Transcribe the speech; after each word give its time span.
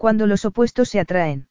Cuando 0.00 0.26
los 0.26 0.46
opuestos 0.46 0.88
se 0.88 0.98
atraen. 0.98 1.48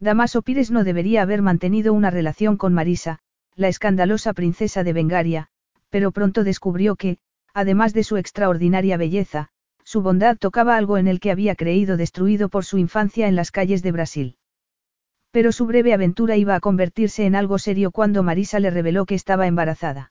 Damaso 0.00 0.40
Pires 0.40 0.70
no 0.70 0.84
debería 0.84 1.20
haber 1.20 1.42
mantenido 1.42 1.92
una 1.92 2.08
relación 2.08 2.56
con 2.56 2.72
Marisa, 2.72 3.18
la 3.56 3.68
escandalosa 3.68 4.32
princesa 4.32 4.84
de 4.84 4.94
Bengaria, 4.94 5.48
pero 5.90 6.10
pronto 6.10 6.44
descubrió 6.44 6.96
que, 6.96 7.18
además 7.52 7.92
de 7.92 8.04
su 8.04 8.16
extraordinaria 8.16 8.96
belleza, 8.96 9.50
su 9.84 10.00
bondad 10.00 10.38
tocaba 10.38 10.78
algo 10.78 10.96
en 10.96 11.08
el 11.08 11.20
que 11.20 11.30
había 11.30 11.54
creído 11.56 11.98
destruido 11.98 12.48
por 12.48 12.64
su 12.64 12.78
infancia 12.78 13.28
en 13.28 13.36
las 13.36 13.50
calles 13.50 13.82
de 13.82 13.92
Brasil. 13.92 14.36
Pero 15.30 15.52
su 15.52 15.66
breve 15.66 15.92
aventura 15.92 16.38
iba 16.38 16.54
a 16.54 16.60
convertirse 16.60 17.26
en 17.26 17.34
algo 17.34 17.58
serio 17.58 17.90
cuando 17.90 18.22
Marisa 18.22 18.60
le 18.60 18.70
reveló 18.70 19.04
que 19.04 19.14
estaba 19.14 19.46
embarazada. 19.46 20.10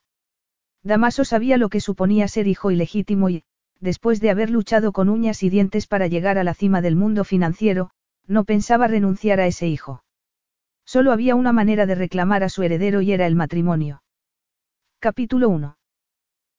Damaso 0.84 1.24
sabía 1.24 1.56
lo 1.56 1.70
que 1.70 1.80
suponía 1.80 2.28
ser 2.28 2.46
hijo 2.46 2.70
ilegítimo 2.70 3.30
y, 3.30 3.42
después 3.80 4.20
de 4.20 4.30
haber 4.30 4.50
luchado 4.50 4.92
con 4.92 5.08
uñas 5.08 5.42
y 5.42 5.50
dientes 5.50 5.86
para 5.86 6.06
llegar 6.06 6.38
a 6.38 6.44
la 6.44 6.54
cima 6.54 6.80
del 6.80 6.96
mundo 6.96 7.24
financiero, 7.24 7.90
no 8.26 8.44
pensaba 8.44 8.88
renunciar 8.88 9.40
a 9.40 9.46
ese 9.46 9.68
hijo. 9.68 10.02
Solo 10.84 11.12
había 11.12 11.34
una 11.34 11.52
manera 11.52 11.86
de 11.86 11.94
reclamar 11.94 12.42
a 12.42 12.48
su 12.48 12.62
heredero 12.62 13.00
y 13.02 13.12
era 13.12 13.26
el 13.26 13.34
matrimonio. 13.34 14.02
Capítulo 15.00 15.48
1. 15.48 15.76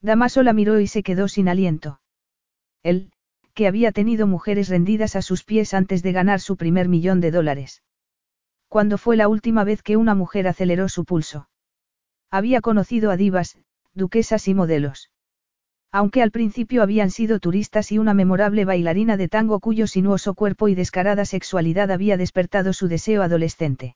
Damaso 0.02 0.44
la 0.44 0.54
miró 0.54 0.80
y 0.80 0.88
se 0.88 1.04
quedó 1.04 1.28
sin 1.28 1.50
aliento. 1.50 2.00
Él, 2.84 3.12
que 3.54 3.68
había 3.68 3.92
tenido 3.92 4.28
mujeres 4.28 4.70
rendidas 4.70 5.16
a 5.16 5.22
sus 5.22 5.44
pies 5.44 5.74
antes 5.74 6.02
de 6.04 6.14
ganar 6.14 6.40
su 6.40 6.56
primer 6.56 6.88
millón 6.88 7.20
de 7.20 7.32
dólares. 7.32 7.84
¿Cuándo 8.70 8.98
fue 8.98 9.18
la 9.18 9.28
última 9.28 9.64
vez 9.64 9.82
que 9.82 9.98
una 9.98 10.16
mujer 10.16 10.48
aceleró 10.48 10.88
su 10.88 11.04
pulso? 11.04 11.50
Había 12.32 12.62
conocido 12.62 13.12
a 13.12 13.18
divas, 13.18 13.58
duquesas 13.94 14.48
y 14.48 14.54
modelos. 14.54 15.10
Aunque 15.92 16.22
al 16.22 16.32
principio 16.32 16.84
habían 16.84 17.10
sido 17.10 17.40
turistas 17.40 17.92
y 17.92 17.98
una 17.98 18.14
memorable 18.14 18.64
bailarina 18.64 19.18
de 19.18 19.28
tango 19.28 19.60
cuyo 19.60 19.88
sinuoso 19.88 20.36
cuerpo 20.36 20.68
y 20.68 20.76
descarada 20.76 21.26
sexualidad 21.26 21.90
había 21.92 22.16
despertado 22.16 22.74
su 22.74 22.88
deseo 22.88 23.24
adolescente. 23.24 23.96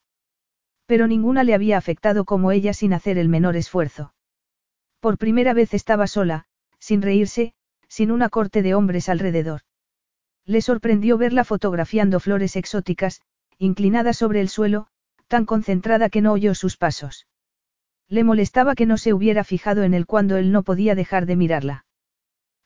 Pero 0.87 1.07
ninguna 1.07 1.43
le 1.43 1.53
había 1.53 1.77
afectado 1.77 2.25
como 2.25 2.51
ella 2.51 2.73
sin 2.73 2.93
hacer 2.93 3.17
el 3.17 3.29
menor 3.29 3.55
esfuerzo. 3.55 4.13
Por 4.99 5.17
primera 5.17 5.53
vez 5.53 5.73
estaba 5.73 6.07
sola, 6.07 6.45
sin 6.79 7.01
reírse, 7.01 7.53
sin 7.87 8.09
una 8.09 8.29
corte 8.29 8.63
de 8.63 8.73
hombres 8.73 9.07
alrededor. 9.07 9.61
Le 10.45 10.61
sorprendió 10.61 11.17
verla 11.17 11.43
fotografiando 11.43 12.19
flores 12.19 12.55
exóticas, 12.55 13.21
inclinada 13.59 14.13
sobre 14.13 14.41
el 14.41 14.49
suelo, 14.49 14.87
tan 15.27 15.45
concentrada 15.45 16.09
que 16.09 16.21
no 16.21 16.33
oyó 16.33 16.55
sus 16.55 16.75
pasos. 16.75 17.27
Le 18.13 18.23
molestaba 18.23 18.75
que 18.75 18.85
no 18.85 18.97
se 18.97 19.11
hubiera 19.11 19.43
fijado 19.43 19.81
en 19.81 19.95
él 19.95 20.05
cuando 20.05 20.37
él 20.37 20.51
no 20.51 20.61
podía 20.61 20.93
dejar 20.93 21.25
de 21.25 21.35
mirarla. 21.35 21.85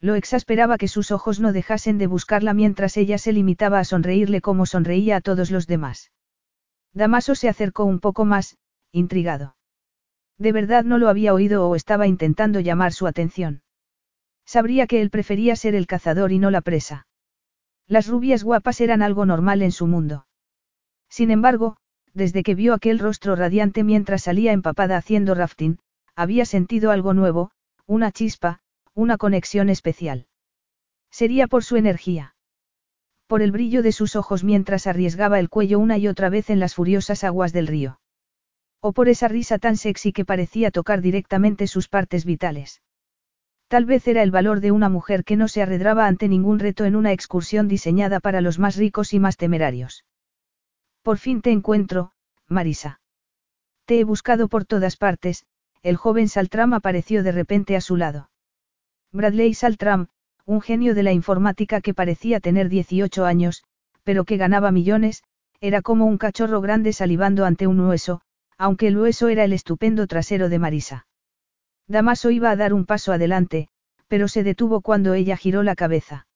Lo 0.02 0.16
exasperaba 0.16 0.78
que 0.78 0.90
sus 0.90 1.10
ojos 1.10 1.40
no 1.40 1.54
dejasen 1.54 1.98
de 1.98 2.06
buscarla 2.06 2.54
mientras 2.54 2.98
ella 2.98 3.18
se 3.18 3.32
limitaba 3.32 3.80
a 3.80 3.86
sonreírle 3.86 4.42
como 4.42 4.66
sonreía 4.66 5.16
a 5.16 5.22
todos 5.22 5.50
los 5.50 5.66
demás. 5.66 6.12
Damaso 6.92 7.34
se 7.34 7.48
acercó 7.48 7.86
un 7.86 8.02
poco 8.02 8.26
más, 8.26 8.58
intrigado. 8.92 9.56
De 10.38 10.52
verdad 10.52 10.84
no 10.84 10.98
lo 10.98 11.08
había 11.08 11.34
oído 11.34 11.70
o 11.70 11.78
estaba 11.78 12.08
intentando 12.08 12.60
llamar 12.60 12.92
su 12.92 13.08
atención. 13.08 13.62
Sabría 14.46 14.86
que 14.86 15.02
él 15.02 15.10
prefería 15.10 15.56
ser 15.56 15.76
el 15.76 15.88
cazador 15.88 16.34
y 16.34 16.40
no 16.40 16.52
la 16.52 16.60
presa. 16.60 17.08
Las 17.88 18.10
rubias 18.10 18.44
guapas 18.44 18.82
eran 18.82 19.02
algo 19.02 19.26
normal 19.26 19.62
en 19.62 19.72
su 19.72 19.88
mundo. 19.88 20.28
Sin 21.08 21.32
embargo, 21.32 21.78
desde 22.18 22.42
que 22.42 22.56
vio 22.56 22.74
aquel 22.74 22.98
rostro 22.98 23.36
radiante 23.36 23.84
mientras 23.84 24.24
salía 24.24 24.52
empapada 24.52 24.98
haciendo 24.98 25.36
rafting, 25.36 25.78
había 26.16 26.46
sentido 26.46 26.90
algo 26.90 27.14
nuevo, 27.14 27.52
una 27.86 28.12
chispa, 28.12 28.60
una 28.96 29.18
conexión 29.18 29.70
especial. 29.70 30.26
Sería 31.12 31.46
por 31.48 31.64
su 31.64 31.76
energía. 31.76 32.36
Por 33.28 33.44
el 33.44 33.52
brillo 33.52 33.84
de 33.84 33.92
sus 33.92 34.16
ojos 34.16 34.44
mientras 34.44 34.88
arriesgaba 34.88 35.40
el 35.40 35.50
cuello 35.50 35.78
una 35.78 36.00
y 36.00 36.08
otra 36.08 36.30
vez 36.30 36.50
en 36.50 36.60
las 36.60 36.74
furiosas 36.74 37.24
aguas 37.24 37.54
del 37.54 37.68
río. 37.68 38.00
O 38.82 38.94
por 38.94 39.10
esa 39.10 39.28
risa 39.28 39.60
tan 39.60 39.78
sexy 39.78 40.12
que 40.12 40.26
parecía 40.26 40.72
tocar 40.72 41.02
directamente 41.02 41.68
sus 41.68 41.88
partes 41.88 42.26
vitales. 42.26 42.82
Tal 43.68 43.86
vez 43.86 44.08
era 44.08 44.24
el 44.24 44.32
valor 44.32 44.60
de 44.60 44.72
una 44.72 44.90
mujer 44.90 45.24
que 45.24 45.36
no 45.36 45.48
se 45.48 45.62
arredraba 45.62 46.08
ante 46.08 46.28
ningún 46.28 46.58
reto 46.58 46.86
en 46.86 46.96
una 46.96 47.12
excursión 47.12 47.68
diseñada 47.68 48.20
para 48.20 48.42
los 48.42 48.58
más 48.58 48.76
ricos 48.76 49.14
y 49.14 49.20
más 49.20 49.38
temerarios. 49.38 50.04
Por 51.08 51.20
fin 51.20 51.42
te 51.42 51.52
encuentro, 51.52 52.12
Marisa. 52.50 53.00
Te 53.86 53.98
he 53.98 54.04
buscado 54.04 54.50
por 54.50 54.66
todas 54.66 54.98
partes, 54.98 55.46
el 55.82 55.96
joven 55.96 56.28
Saltram 56.28 56.74
apareció 56.74 57.24
de 57.24 57.32
repente 57.32 57.78
a 57.78 57.80
su 57.80 57.96
lado. 57.96 58.30
Bradley 59.14 59.54
Saltram, 59.54 60.10
un 60.44 60.60
genio 60.60 60.94
de 60.96 61.04
la 61.04 61.14
informática 61.14 61.80
que 61.80 61.94
parecía 61.94 62.42
tener 62.42 62.68
18 62.68 63.24
años, 63.24 63.64
pero 64.04 64.26
que 64.26 64.36
ganaba 64.36 64.70
millones, 64.72 65.24
era 65.62 65.82
como 65.82 66.06
un 66.06 66.18
cachorro 66.18 66.60
grande 66.60 66.92
salivando 66.92 67.46
ante 67.46 67.68
un 67.68 67.80
hueso, 67.80 68.20
aunque 68.58 68.88
el 68.88 68.98
hueso 68.98 69.30
era 69.30 69.46
el 69.46 69.54
estupendo 69.54 70.08
trasero 70.08 70.50
de 70.50 70.60
Marisa. 70.60 71.08
Damaso 71.88 72.32
iba 72.32 72.52
a 72.52 72.58
dar 72.58 72.74
un 72.74 72.86
paso 72.86 73.14
adelante, 73.14 73.70
pero 74.10 74.28
se 74.28 74.44
detuvo 74.44 74.82
cuando 74.82 75.14
ella 75.14 75.38
giró 75.38 75.64
la 75.64 75.78
cabeza. 75.78 76.28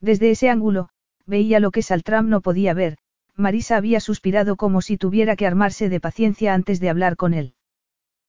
Desde 0.00 0.30
ese 0.30 0.48
ángulo, 0.48 0.88
veía 1.26 1.60
lo 1.60 1.70
que 1.70 1.82
Saltram 1.82 2.30
no 2.30 2.40
podía 2.40 2.72
ver, 2.72 2.96
Marisa 3.36 3.76
había 3.76 4.00
suspirado 4.00 4.56
como 4.56 4.82
si 4.82 4.96
tuviera 4.96 5.36
que 5.36 5.46
armarse 5.46 5.88
de 5.88 6.00
paciencia 6.00 6.54
antes 6.54 6.80
de 6.80 6.90
hablar 6.90 7.16
con 7.16 7.34
él. 7.34 7.54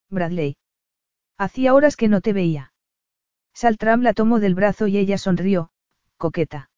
Bradley. 0.09 0.57
Hacía 1.37 1.73
horas 1.73 1.95
que 1.95 2.07
no 2.07 2.21
te 2.21 2.33
veía. 2.33 2.73
Saltram 3.53 4.01
la 4.01 4.13
tomó 4.13 4.39
del 4.39 4.55
brazo 4.55 4.87
y 4.87 4.97
ella 4.97 5.17
sonrió, 5.17 5.71
coqueta. 6.17 6.69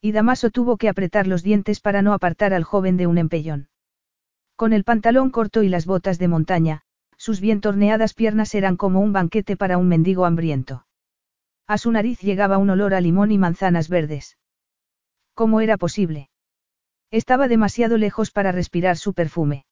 Y 0.00 0.12
Damaso 0.12 0.50
tuvo 0.50 0.76
que 0.76 0.88
apretar 0.88 1.26
los 1.26 1.42
dientes 1.42 1.80
para 1.80 2.02
no 2.02 2.12
apartar 2.12 2.54
al 2.54 2.64
joven 2.64 2.96
de 2.96 3.06
un 3.06 3.18
empellón. 3.18 3.68
Con 4.56 4.72
el 4.72 4.82
pantalón 4.82 5.30
corto 5.30 5.62
y 5.62 5.68
las 5.68 5.86
botas 5.86 6.18
de 6.18 6.28
montaña, 6.28 6.82
sus 7.16 7.40
bien 7.40 7.60
torneadas 7.60 8.14
piernas 8.14 8.54
eran 8.54 8.76
como 8.76 9.00
un 9.00 9.12
banquete 9.12 9.56
para 9.56 9.78
un 9.78 9.86
mendigo 9.86 10.24
hambriento. 10.24 10.86
A 11.68 11.78
su 11.78 11.92
nariz 11.92 12.20
llegaba 12.20 12.58
un 12.58 12.70
olor 12.70 12.94
a 12.94 13.00
limón 13.00 13.30
y 13.30 13.38
manzanas 13.38 13.88
verdes. 13.88 14.38
¿Cómo 15.34 15.60
era 15.60 15.76
posible? 15.76 16.30
Estaba 17.12 17.46
demasiado 17.46 17.98
lejos 17.98 18.30
para 18.30 18.52
respirar 18.52 18.96
su 18.96 19.12
perfume. 19.12 19.66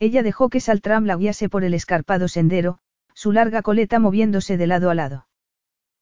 Ella 0.00 0.22
dejó 0.22 0.48
que 0.48 0.60
Saltram 0.60 1.04
la 1.04 1.16
guiase 1.16 1.50
por 1.50 1.62
el 1.62 1.74
escarpado 1.74 2.26
sendero, 2.26 2.78
su 3.12 3.32
larga 3.32 3.60
coleta 3.60 3.98
moviéndose 3.98 4.56
de 4.56 4.66
lado 4.66 4.88
a 4.88 4.94
lado. 4.94 5.28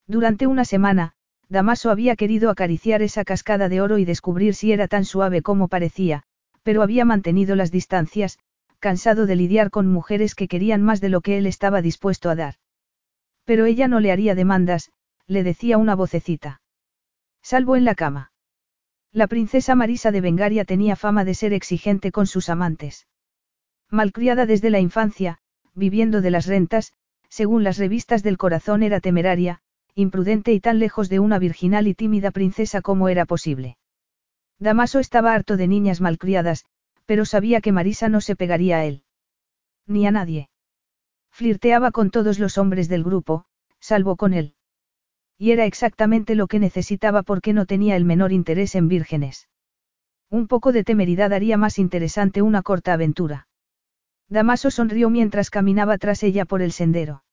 Durante 0.06 0.46
una 0.46 0.64
semana, 0.64 1.14
Damaso 1.48 1.90
había 1.90 2.14
querido 2.14 2.48
acariciar 2.48 3.02
esa 3.02 3.24
cascada 3.24 3.68
de 3.68 3.80
oro 3.80 3.98
y 3.98 4.04
descubrir 4.04 4.54
si 4.54 4.72
era 4.72 4.86
tan 4.86 5.04
suave 5.04 5.42
como 5.42 5.66
parecía, 5.66 6.22
pero 6.62 6.82
había 6.82 7.04
mantenido 7.04 7.56
las 7.56 7.72
distancias, 7.72 8.38
cansado 8.78 9.26
de 9.26 9.34
lidiar 9.36 9.70
con 9.70 9.88
mujeres 9.88 10.36
que 10.36 10.46
querían 10.46 10.80
más 10.80 11.00
de 11.00 11.08
lo 11.08 11.22
que 11.22 11.38
él 11.38 11.46
estaba 11.46 11.82
dispuesto 11.82 12.30
a 12.30 12.36
dar. 12.36 12.54
Pero 13.44 13.66
ella 13.66 13.88
no 13.88 13.98
le 13.98 14.12
haría 14.12 14.36
demandas, 14.36 14.92
le 15.26 15.42
decía 15.42 15.76
una 15.76 15.96
vocecita. 15.96 16.60
Salvo 17.42 17.74
en 17.74 17.84
la 17.84 17.96
cama. 17.96 18.31
La 19.14 19.26
princesa 19.26 19.74
Marisa 19.74 20.10
de 20.10 20.22
Bengaria 20.22 20.64
tenía 20.64 20.96
fama 20.96 21.26
de 21.26 21.34
ser 21.34 21.52
exigente 21.52 22.12
con 22.12 22.26
sus 22.26 22.48
amantes. 22.48 23.06
Malcriada 23.90 24.46
desde 24.46 24.70
la 24.70 24.80
infancia, 24.80 25.38
viviendo 25.74 26.22
de 26.22 26.30
las 26.30 26.46
rentas, 26.46 26.94
según 27.28 27.62
las 27.62 27.76
revistas 27.76 28.22
del 28.22 28.38
corazón 28.38 28.82
era 28.82 29.00
temeraria, 29.00 29.60
imprudente 29.94 30.54
y 30.54 30.60
tan 30.60 30.78
lejos 30.78 31.10
de 31.10 31.18
una 31.18 31.38
virginal 31.38 31.88
y 31.88 31.94
tímida 31.94 32.30
princesa 32.30 32.80
como 32.80 33.10
era 33.10 33.26
posible. 33.26 33.76
Damaso 34.58 34.98
estaba 34.98 35.34
harto 35.34 35.58
de 35.58 35.68
niñas 35.68 36.00
malcriadas, 36.00 36.64
pero 37.04 37.26
sabía 37.26 37.60
que 37.60 37.72
Marisa 37.72 38.08
no 38.08 38.22
se 38.22 38.34
pegaría 38.34 38.78
a 38.78 38.84
él. 38.86 39.02
Ni 39.86 40.06
a 40.06 40.10
nadie. 40.10 40.48
Flirteaba 41.30 41.90
con 41.90 42.10
todos 42.10 42.38
los 42.38 42.56
hombres 42.56 42.88
del 42.88 43.04
grupo, 43.04 43.44
salvo 43.78 44.16
con 44.16 44.32
él. 44.32 44.54
Y 45.42 45.50
era 45.50 45.64
exactamente 45.64 46.36
lo 46.36 46.46
que 46.46 46.60
necesitaba 46.60 47.24
porque 47.24 47.52
no 47.52 47.66
tenía 47.66 47.96
el 47.96 48.04
menor 48.04 48.30
interés 48.30 48.76
en 48.76 48.86
vírgenes. 48.86 49.48
Un 50.30 50.46
poco 50.46 50.70
de 50.70 50.84
temeridad 50.84 51.32
haría 51.32 51.56
más 51.56 51.80
interesante 51.80 52.42
una 52.42 52.62
corta 52.62 52.92
aventura. 52.92 53.48
Damaso 54.28 54.70
sonrió 54.70 55.10
mientras 55.10 55.50
caminaba 55.50 55.98
tras 55.98 56.22
ella 56.22 56.44
por 56.44 56.62
el 56.62 56.70
sendero. 56.70 57.24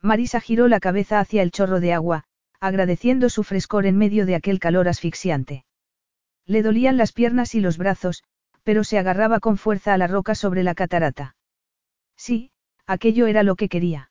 Marisa 0.00 0.40
giró 0.40 0.66
la 0.66 0.80
cabeza 0.80 1.20
hacia 1.20 1.42
el 1.42 1.50
chorro 1.50 1.78
de 1.78 1.92
agua, 1.92 2.24
agradeciendo 2.58 3.28
su 3.28 3.44
frescor 3.44 3.84
en 3.84 3.98
medio 3.98 4.24
de 4.24 4.34
aquel 4.34 4.58
calor 4.58 4.88
asfixiante. 4.88 5.66
Le 6.46 6.62
dolían 6.62 6.96
las 6.96 7.12
piernas 7.12 7.54
y 7.54 7.60
los 7.60 7.76
brazos, 7.76 8.24
pero 8.62 8.82
se 8.82 8.98
agarraba 8.98 9.40
con 9.40 9.58
fuerza 9.58 9.92
a 9.92 9.98
la 9.98 10.06
roca 10.06 10.34
sobre 10.34 10.62
la 10.62 10.74
catarata. 10.74 11.36
Sí, 12.16 12.50
aquello 12.86 13.26
era 13.26 13.42
lo 13.42 13.56
que 13.56 13.68
quería. 13.68 14.10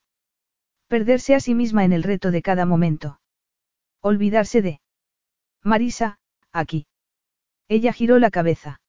Perderse 0.88 1.34
a 1.34 1.40
sí 1.40 1.54
misma 1.54 1.84
en 1.84 1.92
el 1.92 2.02
reto 2.02 2.30
de 2.30 2.42
cada 2.42 2.64
momento. 2.64 3.20
Olvidarse 4.00 4.62
de... 4.62 4.80
Marisa, 5.62 6.18
aquí. 6.52 6.86
Ella 7.68 7.92
giró 7.92 8.18
la 8.18 8.30
cabeza. 8.30 8.80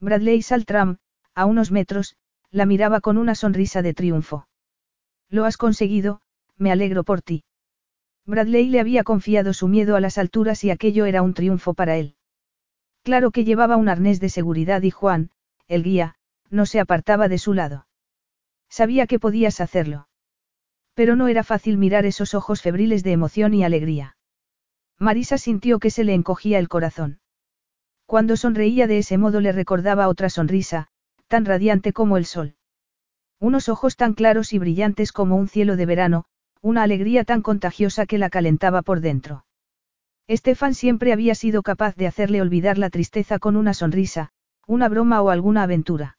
Bradley 0.00 0.42
Saltram, 0.42 0.98
a 1.34 1.46
unos 1.46 1.70
metros, 1.70 2.16
la 2.50 2.66
miraba 2.66 3.00
con 3.00 3.16
una 3.16 3.34
sonrisa 3.34 3.80
de 3.80 3.94
triunfo. 3.94 4.46
Lo 5.30 5.46
has 5.46 5.56
conseguido, 5.56 6.20
me 6.58 6.70
alegro 6.70 7.04
por 7.04 7.22
ti. 7.22 7.44
Bradley 8.26 8.68
le 8.68 8.80
había 8.80 9.02
confiado 9.02 9.54
su 9.54 9.66
miedo 9.66 9.96
a 9.96 10.00
las 10.00 10.18
alturas 10.18 10.62
y 10.64 10.70
aquello 10.70 11.06
era 11.06 11.22
un 11.22 11.32
triunfo 11.32 11.74
para 11.74 11.96
él. 11.96 12.16
Claro 13.02 13.30
que 13.30 13.44
llevaba 13.44 13.76
un 13.76 13.88
arnés 13.88 14.20
de 14.20 14.28
seguridad 14.28 14.82
y 14.82 14.90
Juan, 14.90 15.30
el 15.68 15.82
guía, 15.82 16.16
no 16.50 16.66
se 16.66 16.80
apartaba 16.80 17.28
de 17.28 17.38
su 17.38 17.54
lado. 17.54 17.86
Sabía 18.68 19.06
que 19.06 19.18
podías 19.18 19.60
hacerlo. 19.60 20.08
Pero 20.94 21.16
no 21.16 21.28
era 21.28 21.42
fácil 21.42 21.76
mirar 21.76 22.06
esos 22.06 22.34
ojos 22.34 22.62
febriles 22.62 23.02
de 23.02 23.12
emoción 23.12 23.52
y 23.54 23.64
alegría. 23.64 24.16
Marisa 24.98 25.38
sintió 25.38 25.78
que 25.78 25.90
se 25.90 26.04
le 26.04 26.14
encogía 26.14 26.58
el 26.58 26.68
corazón. 26.68 27.20
Cuando 28.06 28.36
sonreía 28.36 28.86
de 28.86 28.98
ese 28.98 29.18
modo 29.18 29.40
le 29.40 29.52
recordaba 29.52 30.08
otra 30.08 30.30
sonrisa, 30.30 30.88
tan 31.26 31.44
radiante 31.44 31.92
como 31.92 32.16
el 32.16 32.26
sol. 32.26 32.54
Unos 33.40 33.68
ojos 33.68 33.96
tan 33.96 34.14
claros 34.14 34.52
y 34.52 34.58
brillantes 34.58 35.10
como 35.10 35.36
un 35.36 35.48
cielo 35.48 35.76
de 35.76 35.86
verano, 35.86 36.24
una 36.60 36.82
alegría 36.82 37.24
tan 37.24 37.42
contagiosa 37.42 38.06
que 38.06 38.18
la 38.18 38.30
calentaba 38.30 38.82
por 38.82 39.00
dentro. 39.00 39.44
Estefan 40.26 40.74
siempre 40.74 41.12
había 41.12 41.34
sido 41.34 41.62
capaz 41.62 41.96
de 41.96 42.06
hacerle 42.06 42.40
olvidar 42.40 42.78
la 42.78 42.88
tristeza 42.88 43.38
con 43.38 43.56
una 43.56 43.74
sonrisa, 43.74 44.30
una 44.66 44.88
broma 44.88 45.20
o 45.20 45.28
alguna 45.28 45.64
aventura. 45.64 46.16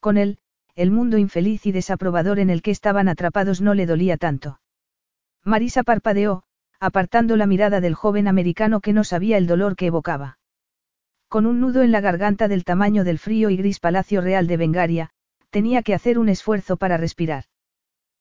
Con 0.00 0.16
él, 0.16 0.38
el 0.74 0.90
mundo 0.90 1.18
infeliz 1.18 1.66
y 1.66 1.72
desaprobador 1.72 2.38
en 2.38 2.50
el 2.50 2.62
que 2.62 2.70
estaban 2.70 3.08
atrapados 3.08 3.60
no 3.60 3.74
le 3.74 3.86
dolía 3.86 4.16
tanto. 4.16 4.60
Marisa 5.44 5.82
parpadeó, 5.82 6.44
apartando 6.80 7.36
la 7.36 7.46
mirada 7.46 7.80
del 7.80 7.94
joven 7.94 8.28
americano 8.28 8.80
que 8.80 8.92
no 8.92 9.04
sabía 9.04 9.36
el 9.36 9.46
dolor 9.46 9.76
que 9.76 9.86
evocaba. 9.86 10.38
Con 11.28 11.46
un 11.46 11.60
nudo 11.60 11.82
en 11.82 11.92
la 11.92 12.00
garganta 12.00 12.48
del 12.48 12.64
tamaño 12.64 13.04
del 13.04 13.18
frío 13.18 13.50
y 13.50 13.56
gris 13.56 13.80
Palacio 13.80 14.20
Real 14.20 14.46
de 14.46 14.56
Bengaria, 14.56 15.10
tenía 15.50 15.82
que 15.82 15.94
hacer 15.94 16.18
un 16.18 16.28
esfuerzo 16.28 16.76
para 16.76 16.96
respirar. 16.96 17.44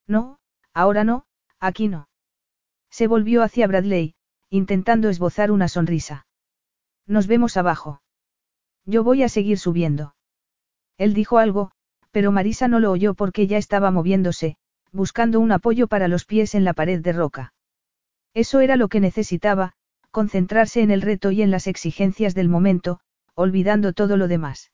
No, 0.08 0.40
ahora 0.74 1.04
no, 1.04 1.26
Aquí 1.62 1.88
no. 1.88 2.10
Se 2.90 3.06
volvió 3.06 3.44
hacia 3.44 3.68
Bradley, 3.68 4.16
intentando 4.50 5.10
esbozar 5.10 5.52
una 5.52 5.68
sonrisa. 5.68 6.26
Nos 7.06 7.28
vemos 7.28 7.56
abajo. 7.56 8.02
Yo 8.84 9.04
voy 9.04 9.22
a 9.22 9.30
seguir 9.30 9.60
subiendo. 9.60 10.16
Él 10.98 11.14
dijo 11.14 11.38
algo, 11.38 11.72
pero 12.12 12.32
Marisa 12.32 12.68
no 12.68 12.80
lo 12.80 12.92
oyó 12.92 13.14
porque 13.14 13.48
ya 13.48 13.58
estaba 13.58 13.92
moviéndose, 13.92 14.58
buscando 14.92 15.40
un 15.40 15.52
apoyo 15.52 15.88
para 15.88 16.08
los 16.08 16.26
pies 16.26 16.56
en 16.56 16.64
la 16.64 16.74
pared 16.74 17.02
de 17.02 17.14
roca. 17.14 17.54
Eso 18.34 18.60
era 18.60 18.76
lo 18.76 18.88
que 18.88 19.00
necesitaba, 19.00 19.74
concentrarse 20.12 20.82
en 20.82 20.92
el 20.92 21.02
reto 21.02 21.32
y 21.32 21.42
en 21.42 21.52
las 21.52 21.68
exigencias 21.68 22.36
del 22.36 22.50
momento, 22.50 23.00
olvidando 23.34 23.94
todo 23.94 24.18
lo 24.18 24.28
demás. 24.28 24.72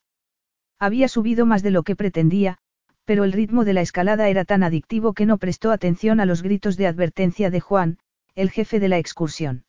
Había 0.80 1.08
subido 1.08 1.46
más 1.46 1.64
de 1.64 1.72
lo 1.72 1.84
que 1.84 1.96
pretendía, 1.96 2.58
pero 3.06 3.24
el 3.24 3.32
ritmo 3.32 3.64
de 3.66 3.74
la 3.74 3.82
escalada 3.82 4.30
era 4.30 4.46
tan 4.46 4.64
adictivo 4.64 5.14
que 5.14 5.26
no 5.26 5.38
prestó 5.38 5.72
atención 5.72 6.20
a 6.20 6.26
los 6.26 6.42
gritos 6.42 6.76
de 6.76 6.88
advertencia 6.88 7.50
de 7.50 7.62
Juan, 7.62 8.00
el 8.36 8.52
jefe 8.52 8.80
de 8.80 8.90
la 8.90 8.98
excursión. 8.98 9.66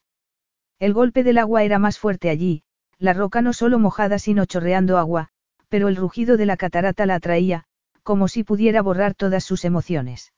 El 0.79 0.93
golpe 0.93 1.23
del 1.23 1.39
agua 1.39 1.63
era 1.65 1.79
más 1.79 1.99
fuerte 1.99 2.31
allí, 2.31 2.63
la 2.99 3.13
roca 3.13 3.41
no 3.41 3.53
solo 3.53 3.79
mojada 3.79 4.19
sino 4.19 4.45
chorreando 4.45 4.99
agua, 4.99 5.31
pero 5.69 5.89
el 5.89 5.97
rugido 5.97 6.37
de 6.37 6.47
la 6.47 6.57
catarata 6.57 7.07
la 7.07 7.17
atraía, 7.17 7.65
como 8.03 8.29
si 8.29 8.45
pudiera 8.45 8.83
borrar 8.83 9.15
todas 9.15 9.45
sus 9.45 9.65
emociones. 9.65 10.33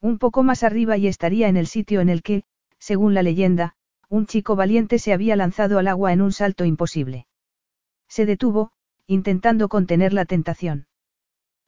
Un 0.00 0.18
poco 0.18 0.42
más 0.42 0.62
arriba 0.62 0.96
y 0.96 1.06
estaría 1.06 1.48
en 1.48 1.56
el 1.56 1.66
sitio 1.66 2.00
en 2.00 2.08
el 2.08 2.22
que, 2.22 2.44
según 2.78 3.14
la 3.14 3.22
leyenda, 3.22 3.74
un 4.08 4.26
chico 4.26 4.54
valiente 4.54 4.98
se 4.98 5.12
había 5.12 5.34
lanzado 5.34 5.78
al 5.78 5.88
agua 5.88 6.12
en 6.12 6.20
un 6.20 6.32
salto 6.32 6.64
imposible. 6.64 7.26
Se 8.08 8.26
detuvo, 8.26 8.70
intentando 9.06 9.68
contener 9.68 10.12
la 10.12 10.24
tentación. 10.24 10.86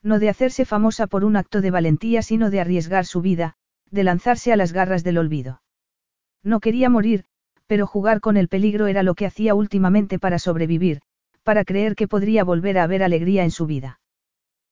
No 0.03 0.19
de 0.19 0.29
hacerse 0.29 0.63
famosa 0.63 1.07
por 1.07 1.25
un 1.25 1.35
acto 1.35 1.61
de 1.61 1.71
valentía, 1.71 2.21
sino 2.21 2.49
de 2.49 2.61
arriesgar 2.61 3.05
su 3.05 3.21
vida, 3.21 3.55
de 3.89 4.03
lanzarse 4.03 4.53
a 4.53 4.55
las 4.55 4.71
garras 4.71 5.03
del 5.03 5.17
olvido. 5.17 5.61
No 6.43 6.59
quería 6.59 6.89
morir, 6.89 7.25
pero 7.65 7.87
jugar 7.87 8.21
con 8.21 8.37
el 8.37 8.47
peligro 8.47 8.87
era 8.87 9.03
lo 9.03 9.15
que 9.15 9.25
hacía 9.25 9.55
últimamente 9.55 10.19
para 10.19 10.39
sobrevivir, 10.39 11.01
para 11.47 11.63
creer 11.63 11.95
que 11.95 12.09
podría 12.09 12.43
volver 12.43 12.77
a 12.77 12.83
haber 12.83 13.01
alegría 13.01 13.45
en 13.45 13.51
su 13.51 13.67
vida. 13.67 14.01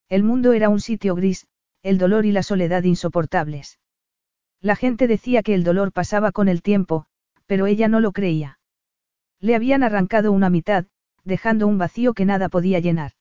El 0.09 0.23
mundo 0.23 0.51
era 0.51 0.67
un 0.67 0.81
sitio 0.81 1.15
gris, 1.15 1.47
el 1.83 1.97
dolor 1.97 2.25
y 2.25 2.33
la 2.33 2.43
soledad 2.43 2.83
insoportables. 2.83 3.79
La 4.59 4.75
gente 4.75 5.07
decía 5.07 5.41
que 5.41 5.53
el 5.55 5.63
dolor 5.63 5.93
pasaba 5.93 6.33
con 6.33 6.49
el 6.49 6.61
tiempo, 6.61 7.05
pero 7.45 7.65
ella 7.65 7.87
no 7.87 8.01
lo 8.01 8.11
creía. 8.11 8.59
Le 9.39 9.55
habían 9.55 9.83
arrancado 9.83 10.33
una 10.33 10.49
mitad, 10.49 10.87
dejando 11.23 11.65
un 11.65 11.77
vacío 11.77 12.13
que 12.13 12.25
nada 12.25 12.49
podía 12.49 12.81
llenar. 12.81 13.13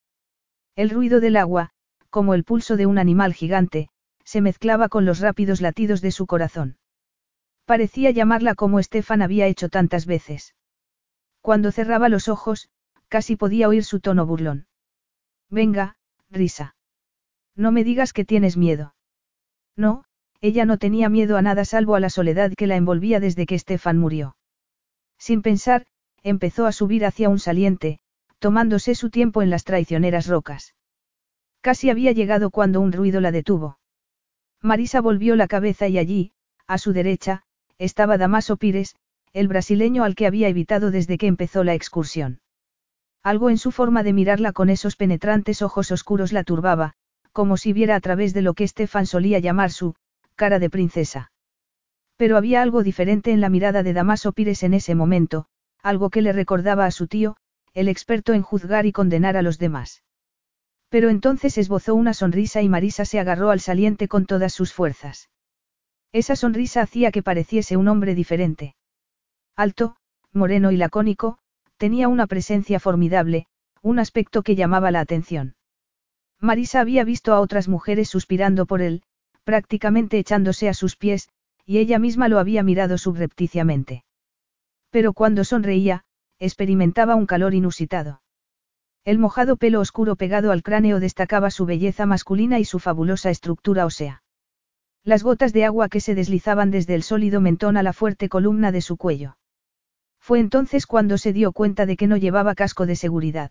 El 0.74 0.90
ruido 0.90 1.20
del 1.20 1.36
agua, 1.36 1.70
como 2.10 2.34
el 2.34 2.42
pulso 2.42 2.76
de 2.76 2.86
un 2.86 2.98
animal 2.98 3.34
gigante, 3.34 3.88
se 4.24 4.40
mezclaba 4.40 4.88
con 4.88 5.04
los 5.04 5.20
rápidos 5.20 5.60
latidos 5.60 6.00
de 6.00 6.10
su 6.10 6.26
corazón. 6.26 6.76
Parecía 7.66 8.10
llamarla 8.10 8.56
como 8.56 8.80
Estefan 8.80 9.22
había 9.22 9.46
hecho 9.46 9.68
tantas 9.68 10.06
veces. 10.06 10.56
Cuando 11.40 11.70
cerraba 11.70 12.08
los 12.08 12.26
ojos, 12.26 12.68
casi 13.14 13.37
podía 13.37 13.69
oír 13.69 13.84
su 13.84 14.00
tono 14.00 14.26
burlón. 14.26 14.66
Venga, 15.49 15.94
risa. 16.32 16.75
No 17.55 17.70
me 17.70 17.84
digas 17.84 18.12
que 18.12 18.25
tienes 18.25 18.56
miedo. 18.56 18.96
No, 19.76 20.02
ella 20.40 20.64
no 20.64 20.78
tenía 20.78 21.08
miedo 21.08 21.37
a 21.37 21.43
nada 21.43 21.64
salvo 21.64 21.94
a 21.94 22.00
la 22.00 22.11
soledad 22.11 22.52
que 22.56 22.66
la 22.66 22.75
envolvía 22.75 23.20
desde 23.20 23.46
que 23.46 23.55
Estefan 23.55 23.99
murió. 23.99 24.37
Sin 25.16 25.43
pensar, 25.43 25.87
empezó 26.25 26.66
a 26.66 26.72
subir 26.72 27.06
hacia 27.06 27.28
un 27.28 27.38
saliente, 27.38 28.00
tomándose 28.40 28.96
su 28.96 29.11
tiempo 29.11 29.43
en 29.43 29.50
las 29.50 29.62
traicioneras 29.62 30.26
rocas. 30.26 30.75
Casi 31.60 31.90
había 31.90 32.10
llegado 32.10 32.50
cuando 32.50 32.81
un 32.81 32.90
ruido 32.90 33.20
la 33.20 33.31
detuvo. 33.31 33.78
Marisa 34.60 35.00
volvió 35.00 35.37
la 35.37 35.46
cabeza 35.46 35.87
y 35.87 35.99
allí, 35.99 36.32
a 36.67 36.78
su 36.78 36.93
derecha, 36.93 37.44
estaba 37.78 38.19
Damaso 38.19 38.56
Pires, 38.56 38.96
el 39.32 39.46
brasileño 39.46 40.02
al 40.02 40.17
que 40.17 40.26
había 40.26 40.49
evitado 40.49 40.90
desde 40.90 41.17
que 41.17 41.28
empezó 41.28 41.62
la 41.62 41.75
excursión. 41.75 42.40
Algo 43.24 43.48
en 43.48 43.56
su 43.56 43.72
forma 43.72 44.02
de 44.02 44.12
mirarla 44.12 44.52
con 44.52 44.69
esos 44.69 44.96
penetrantes 44.96 45.62
ojos 45.62 45.90
oscuros 45.90 46.32
la 46.32 46.44
turbaba, 46.44 46.93
como 47.32 47.56
si 47.56 47.72
viera 47.72 47.96
a 47.96 48.00
través 48.00 48.34
de 48.34 48.43
lo 48.43 48.52
que 48.52 48.64
Estefan 48.64 49.06
solía 49.06 49.38
llamar 49.38 49.72
su 49.72 49.94
cara 50.36 50.58
de 50.58 50.69
princesa. 50.69 51.32
Pero 52.16 52.36
había 52.36 52.60
algo 52.60 52.82
diferente 52.82 53.32
en 53.32 53.40
la 53.40 53.48
mirada 53.48 53.82
de 53.82 53.94
Damaso 53.94 54.32
Pires 54.32 54.62
en 54.62 54.74
ese 54.74 54.94
momento, 54.94 55.46
algo 55.82 56.10
que 56.10 56.20
le 56.20 56.34
recordaba 56.34 56.84
a 56.84 56.90
su 56.90 57.06
tío, 57.06 57.36
el 57.72 57.88
experto 57.88 58.34
en 58.34 58.43
juzgar 58.43 58.84
y 58.84 58.93
condenar 58.93 59.38
a 59.38 59.43
los 59.43 59.58
demás. 59.58 60.04
Pero 60.90 61.08
entonces 61.08 61.56
esbozó 61.56 61.94
una 61.94 62.12
sonrisa 62.12 62.60
y 62.60 62.69
Marisa 62.69 63.06
se 63.06 63.19
agarró 63.19 63.50
al 63.50 63.60
saliente 63.60 64.06
con 64.06 64.26
todas 64.26 64.52
sus 64.52 64.74
fuerzas. 64.74 65.31
Esa 66.12 66.36
sonrisa 66.36 66.82
hacía 66.82 67.10
que 67.10 67.22
pareciese 67.22 67.76
un 67.78 67.88
hombre 67.88 68.14
diferente. 68.14 68.76
Alto, 69.56 69.96
moreno 70.32 70.70
y 70.70 70.76
lacónico, 70.76 71.38
tenía 71.84 72.08
una 72.08 72.26
presencia 72.26 72.81
formidable, 72.81 73.44
un 73.82 73.98
aspecto 73.98 74.43
que 74.43 74.56
llamaba 74.56 74.91
la 74.91 75.00
atención. 75.00 75.55
Marisa 76.41 76.81
había 76.81 77.05
visto 77.05 77.34
a 77.34 77.41
otras 77.41 77.69
mujeres 77.69 78.08
suspirando 78.08 78.64
por 78.64 78.81
él, 78.81 79.03
prácticamente 79.44 80.19
echándose 80.19 80.70
a 80.70 80.72
sus 80.72 80.96
pies, 80.96 81.29
y 81.67 81.76
ella 81.81 81.98
misma 81.98 82.29
lo 82.29 82.38
había 82.38 82.62
mirado 82.62 82.96
subrepticiamente. 82.96 84.03
Pero 84.88 85.12
cuando 85.12 85.44
sonreía, 85.44 86.05
experimentaba 86.38 87.17
un 87.17 87.26
calor 87.26 87.53
inusitado. 87.53 88.22
El 89.05 89.19
mojado 89.19 89.58
pelo 89.58 89.81
oscuro 89.81 90.17
pegado 90.17 90.53
al 90.53 90.62
cráneo 90.62 91.00
destacaba 91.00 91.50
su 91.50 91.67
belleza 91.67 92.06
masculina 92.06 92.58
y 92.58 92.64
su 92.64 92.79
fabulosa 92.79 93.29
estructura 93.29 93.84
ósea. 93.84 94.22
Las 95.05 95.22
gotas 95.22 95.53
de 95.53 95.67
agua 95.67 95.91
que 95.91 96.00
se 96.00 96.14
deslizaban 96.14 96.70
desde 96.70 96.94
el 96.94 97.03
sólido 97.03 97.43
mentón 97.43 97.76
a 97.76 97.82
la 97.82 97.93
fuerte 97.93 98.31
columna 98.31 98.72
de 98.72 98.81
su 98.81 98.96
cuello. 98.96 99.36
Fue 100.24 100.40
entonces 100.40 100.86
cuando 100.86 101.19
se 101.19 101.34
dio 101.34 101.52
cuenta 101.52 101.84
de 101.84 101.98
que 101.98 102.06
no 102.06 102.16
llevaba 102.16 102.54
casco 102.54 102.86
de 102.86 102.96
seguridad. 102.96 103.50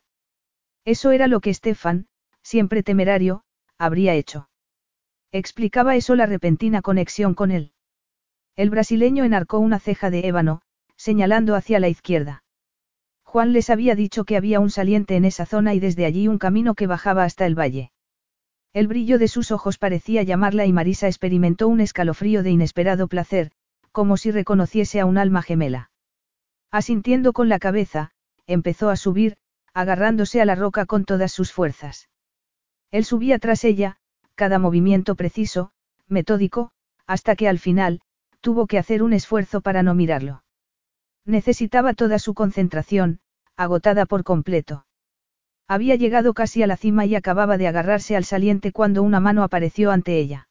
Eso 0.85 1.11
era 1.11 1.27
lo 1.27 1.39
que 1.39 1.53
Stefan, 1.53 2.07
siempre 2.41 2.81
temerario, 2.81 3.43
habría 3.77 4.15
hecho. 4.15 4.49
Explicaba 5.31 5.95
eso 5.95 6.15
la 6.15 6.25
repentina 6.25 6.81
conexión 6.81 7.35
con 7.35 7.51
él. 7.51 7.73
El 8.55 8.71
brasileño 8.71 9.23
enarcó 9.23 9.59
una 9.59 9.77
ceja 9.77 10.09
de 10.09 10.27
ébano, 10.27 10.63
señalando 10.95 11.53
hacia 11.53 11.79
la 11.79 11.89
izquierda. 11.89 12.43
Juan 13.21 13.53
les 13.53 13.69
había 13.69 13.93
dicho 13.93 14.25
que 14.25 14.35
había 14.35 14.59
un 14.59 14.71
saliente 14.71 15.15
en 15.15 15.25
esa 15.25 15.45
zona 15.45 15.75
y 15.75 15.79
desde 15.79 16.05
allí 16.05 16.27
un 16.27 16.39
camino 16.39 16.73
que 16.73 16.87
bajaba 16.87 17.23
hasta 17.23 17.45
el 17.45 17.53
valle. 17.53 17.91
El 18.73 18.87
brillo 18.87 19.19
de 19.19 19.27
sus 19.27 19.51
ojos 19.51 19.77
parecía 19.77 20.23
llamarla 20.23 20.65
y 20.65 20.73
Marisa 20.73 21.05
experimentó 21.05 21.67
un 21.67 21.81
escalofrío 21.81 22.41
de 22.41 22.49
inesperado 22.49 23.07
placer, 23.07 23.51
como 23.91 24.17
si 24.17 24.31
reconociese 24.31 24.99
a 24.99 25.05
un 25.05 25.19
alma 25.19 25.43
gemela. 25.43 25.91
Asintiendo 26.73 27.33
con 27.33 27.49
la 27.49 27.59
cabeza, 27.59 28.09
empezó 28.47 28.89
a 28.89 28.95
subir, 28.95 29.37
agarrándose 29.75 30.41
a 30.41 30.45
la 30.45 30.55
roca 30.55 30.87
con 30.87 31.05
todas 31.05 31.31
sus 31.31 31.51
fuerzas. 31.51 32.09
Él 32.89 33.05
subía 33.05 33.37
tras 33.37 33.63
ella, 33.63 33.97
cada 34.33 34.57
movimiento 34.57 35.13
preciso, 35.13 35.71
metódico, 36.07 36.71
hasta 37.05 37.35
que 37.35 37.47
al 37.47 37.59
final, 37.59 38.01
tuvo 38.41 38.65
que 38.65 38.79
hacer 38.79 39.03
un 39.03 39.13
esfuerzo 39.13 39.61
para 39.61 39.83
no 39.83 39.93
mirarlo. 39.93 40.43
Necesitaba 41.25 41.93
toda 41.93 42.17
su 42.17 42.33
concentración, 42.33 43.19
agotada 43.55 44.07
por 44.07 44.23
completo. 44.23 44.87
Había 45.67 45.95
llegado 45.95 46.33
casi 46.33 46.63
a 46.63 46.67
la 46.67 46.75
cima 46.75 47.05
y 47.05 47.13
acababa 47.13 47.59
de 47.59 47.67
agarrarse 47.67 48.15
al 48.15 48.25
saliente 48.25 48.71
cuando 48.71 49.03
una 49.03 49.19
mano 49.19 49.43
apareció 49.43 49.91
ante 49.91 50.17
ella. 50.17 50.49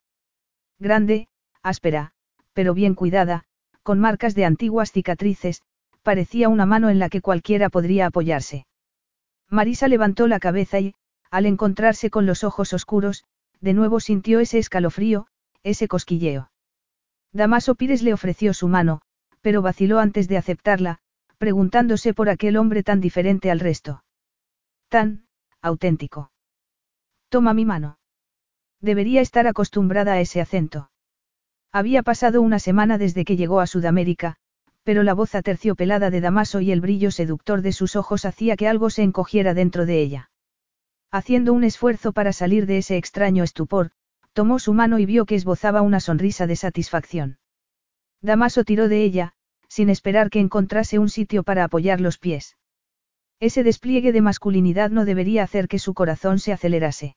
Grande, 0.78 1.26
áspera, 1.64 2.12
pero 2.52 2.74
bien 2.74 2.94
cuidada, 2.94 3.42
con 3.82 3.98
marcas 3.98 4.36
de 4.36 4.44
antiguas 4.44 4.92
cicatrices, 4.92 5.64
parecía 6.02 6.48
una 6.48 6.66
mano 6.66 6.90
en 6.90 6.98
la 6.98 7.08
que 7.08 7.20
cualquiera 7.20 7.70
podría 7.70 8.06
apoyarse. 8.06 8.66
Marisa 9.48 9.88
levantó 9.88 10.26
la 10.28 10.40
cabeza 10.40 10.80
y, 10.80 10.94
al 11.30 11.46
encontrarse 11.46 12.10
con 12.10 12.26
los 12.26 12.44
ojos 12.44 12.72
oscuros, 12.72 13.24
de 13.60 13.72
nuevo 13.72 14.00
sintió 14.00 14.40
ese 14.40 14.58
escalofrío, 14.58 15.26
ese 15.62 15.88
cosquilleo. 15.88 16.50
Damaso 17.32 17.74
Pires 17.74 18.02
le 18.02 18.12
ofreció 18.12 18.52
su 18.52 18.68
mano, 18.68 19.00
pero 19.40 19.62
vaciló 19.62 19.98
antes 19.98 20.28
de 20.28 20.36
aceptarla, 20.36 20.98
preguntándose 21.38 22.14
por 22.14 22.28
aquel 22.28 22.56
hombre 22.56 22.82
tan 22.82 23.00
diferente 23.00 23.50
al 23.50 23.60
resto. 23.60 24.04
Tan, 24.88 25.26
auténtico. 25.60 26.30
Toma 27.28 27.54
mi 27.54 27.64
mano. 27.64 27.98
Debería 28.80 29.20
estar 29.20 29.46
acostumbrada 29.46 30.14
a 30.14 30.20
ese 30.20 30.40
acento. 30.40 30.90
Había 31.72 32.02
pasado 32.02 32.42
una 32.42 32.58
semana 32.58 32.98
desde 32.98 33.24
que 33.24 33.36
llegó 33.36 33.60
a 33.60 33.66
Sudamérica, 33.66 34.36
pero 34.84 35.02
la 35.02 35.14
voz 35.14 35.34
aterciopelada 35.34 36.10
de 36.10 36.20
Damaso 36.20 36.60
y 36.60 36.72
el 36.72 36.80
brillo 36.80 37.10
seductor 37.10 37.62
de 37.62 37.72
sus 37.72 37.96
ojos 37.96 38.24
hacía 38.24 38.56
que 38.56 38.68
algo 38.68 38.90
se 38.90 39.02
encogiera 39.02 39.54
dentro 39.54 39.86
de 39.86 40.00
ella. 40.00 40.30
Haciendo 41.10 41.52
un 41.52 41.64
esfuerzo 41.64 42.12
para 42.12 42.32
salir 42.32 42.66
de 42.66 42.78
ese 42.78 42.96
extraño 42.96 43.44
estupor, 43.44 43.90
tomó 44.32 44.58
su 44.58 44.72
mano 44.72 44.98
y 44.98 45.06
vio 45.06 45.26
que 45.26 45.34
esbozaba 45.34 45.82
una 45.82 46.00
sonrisa 46.00 46.46
de 46.46 46.56
satisfacción. 46.56 47.38
Damaso 48.22 48.64
tiró 48.64 48.88
de 48.88 49.04
ella, 49.04 49.34
sin 49.68 49.90
esperar 49.90 50.30
que 50.30 50.40
encontrase 50.40 50.98
un 50.98 51.08
sitio 51.08 51.42
para 51.42 51.64
apoyar 51.64 52.00
los 52.00 52.18
pies. 52.18 52.56
Ese 53.40 53.62
despliegue 53.62 54.12
de 54.12 54.20
masculinidad 54.20 54.90
no 54.90 55.04
debería 55.04 55.42
hacer 55.42 55.68
que 55.68 55.78
su 55.78 55.94
corazón 55.94 56.38
se 56.38 56.52
acelerase. 56.52 57.16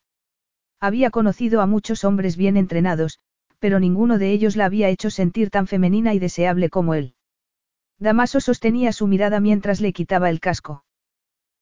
Había 0.80 1.10
conocido 1.10 1.62
a 1.62 1.68
muchos 1.68 2.04
hombres 2.04 2.38
bien 2.38 2.58
entrenados, 2.58 3.20
pero 3.60 3.80
ninguno 3.80 4.18
de 4.18 4.32
ellos 4.32 4.56
la 4.56 4.66
había 4.66 4.90
hecho 4.90 5.10
sentir 5.10 5.50
tan 5.50 5.68
femenina 5.68 6.14
y 6.14 6.20
deseable 6.20 6.70
como 6.70 6.94
él. 6.94 7.15
Damaso 8.00 8.40
sostenía 8.42 8.92
su 8.92 9.08
mirada 9.08 9.40
mientras 9.40 9.80
le 9.80 9.94
quitaba 9.94 10.30
el 10.30 10.40
casco. 10.40 10.84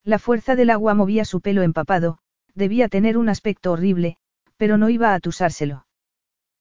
La 0.03 0.19
fuerza 0.19 0.55
del 0.55 0.71
agua 0.71 0.93
movía 0.95 1.25
su 1.25 1.41
pelo 1.41 1.61
empapado, 1.61 2.17
debía 2.55 2.89
tener 2.89 3.17
un 3.17 3.29
aspecto 3.29 3.71
horrible, 3.71 4.17
pero 4.57 4.77
no 4.77 4.89
iba 4.89 5.11
a 5.11 5.15
atusárselo. 5.15 5.85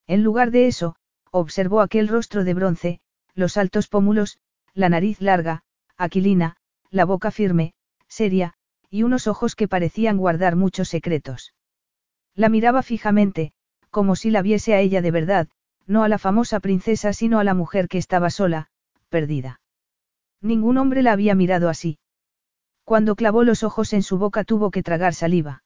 En 0.06 0.22
lugar 0.22 0.50
de 0.50 0.66
eso, 0.66 0.94
observó 1.30 1.80
aquel 1.80 2.08
rostro 2.08 2.44
de 2.44 2.54
bronce, 2.54 3.00
los 3.34 3.56
altos 3.56 3.88
pómulos, 3.88 4.38
la 4.74 4.90
nariz 4.90 5.20
larga, 5.20 5.62
aquilina, 5.96 6.56
la 6.90 7.04
boca 7.06 7.30
firme, 7.30 7.72
seria, 8.08 8.54
y 8.90 9.04
unos 9.04 9.26
ojos 9.26 9.54
que 9.54 9.68
parecían 9.68 10.18
guardar 10.18 10.54
muchos 10.54 10.90
secretos. 10.90 11.54
La 12.34 12.50
miraba 12.50 12.82
fijamente, 12.82 13.52
como 13.90 14.16
si 14.16 14.30
la 14.30 14.42
viese 14.42 14.74
a 14.74 14.80
ella 14.80 15.00
de 15.00 15.10
verdad, 15.10 15.48
no 15.86 16.04
a 16.04 16.08
la 16.08 16.18
famosa 16.18 16.60
princesa 16.60 17.14
sino 17.14 17.38
a 17.38 17.44
la 17.44 17.54
mujer 17.54 17.88
que 17.88 17.98
estaba 17.98 18.28
sola, 18.28 18.68
perdida. 19.08 19.61
Ningún 20.42 20.76
hombre 20.76 21.02
la 21.02 21.12
había 21.12 21.34
mirado 21.34 21.68
así. 21.68 21.98
Cuando 22.84 23.14
clavó 23.14 23.44
los 23.44 23.62
ojos 23.62 23.92
en 23.92 24.02
su 24.02 24.18
boca 24.18 24.44
tuvo 24.44 24.70
que 24.70 24.82
tragar 24.82 25.14
saliva. 25.14 25.62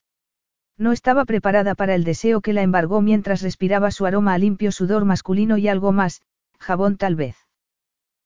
No 0.78 0.92
estaba 0.92 1.25
preparada 1.25 1.75
para 1.75 1.95
el 1.95 2.04
deseo 2.04 2.42
que 2.42 2.52
la 2.52 2.62
embargó 2.62 3.00
mientras 3.00 3.40
respiraba 3.40 3.90
su 3.90 4.04
aroma 4.04 4.35
a 4.35 4.38
limpio 4.38 4.71
sudor 4.71 5.06
masculino 5.06 5.56
y 5.56 5.68
algo 5.68 5.92
más, 5.92 6.21
jabón 6.59 6.99
tal 6.99 7.16
vez. 7.16 7.37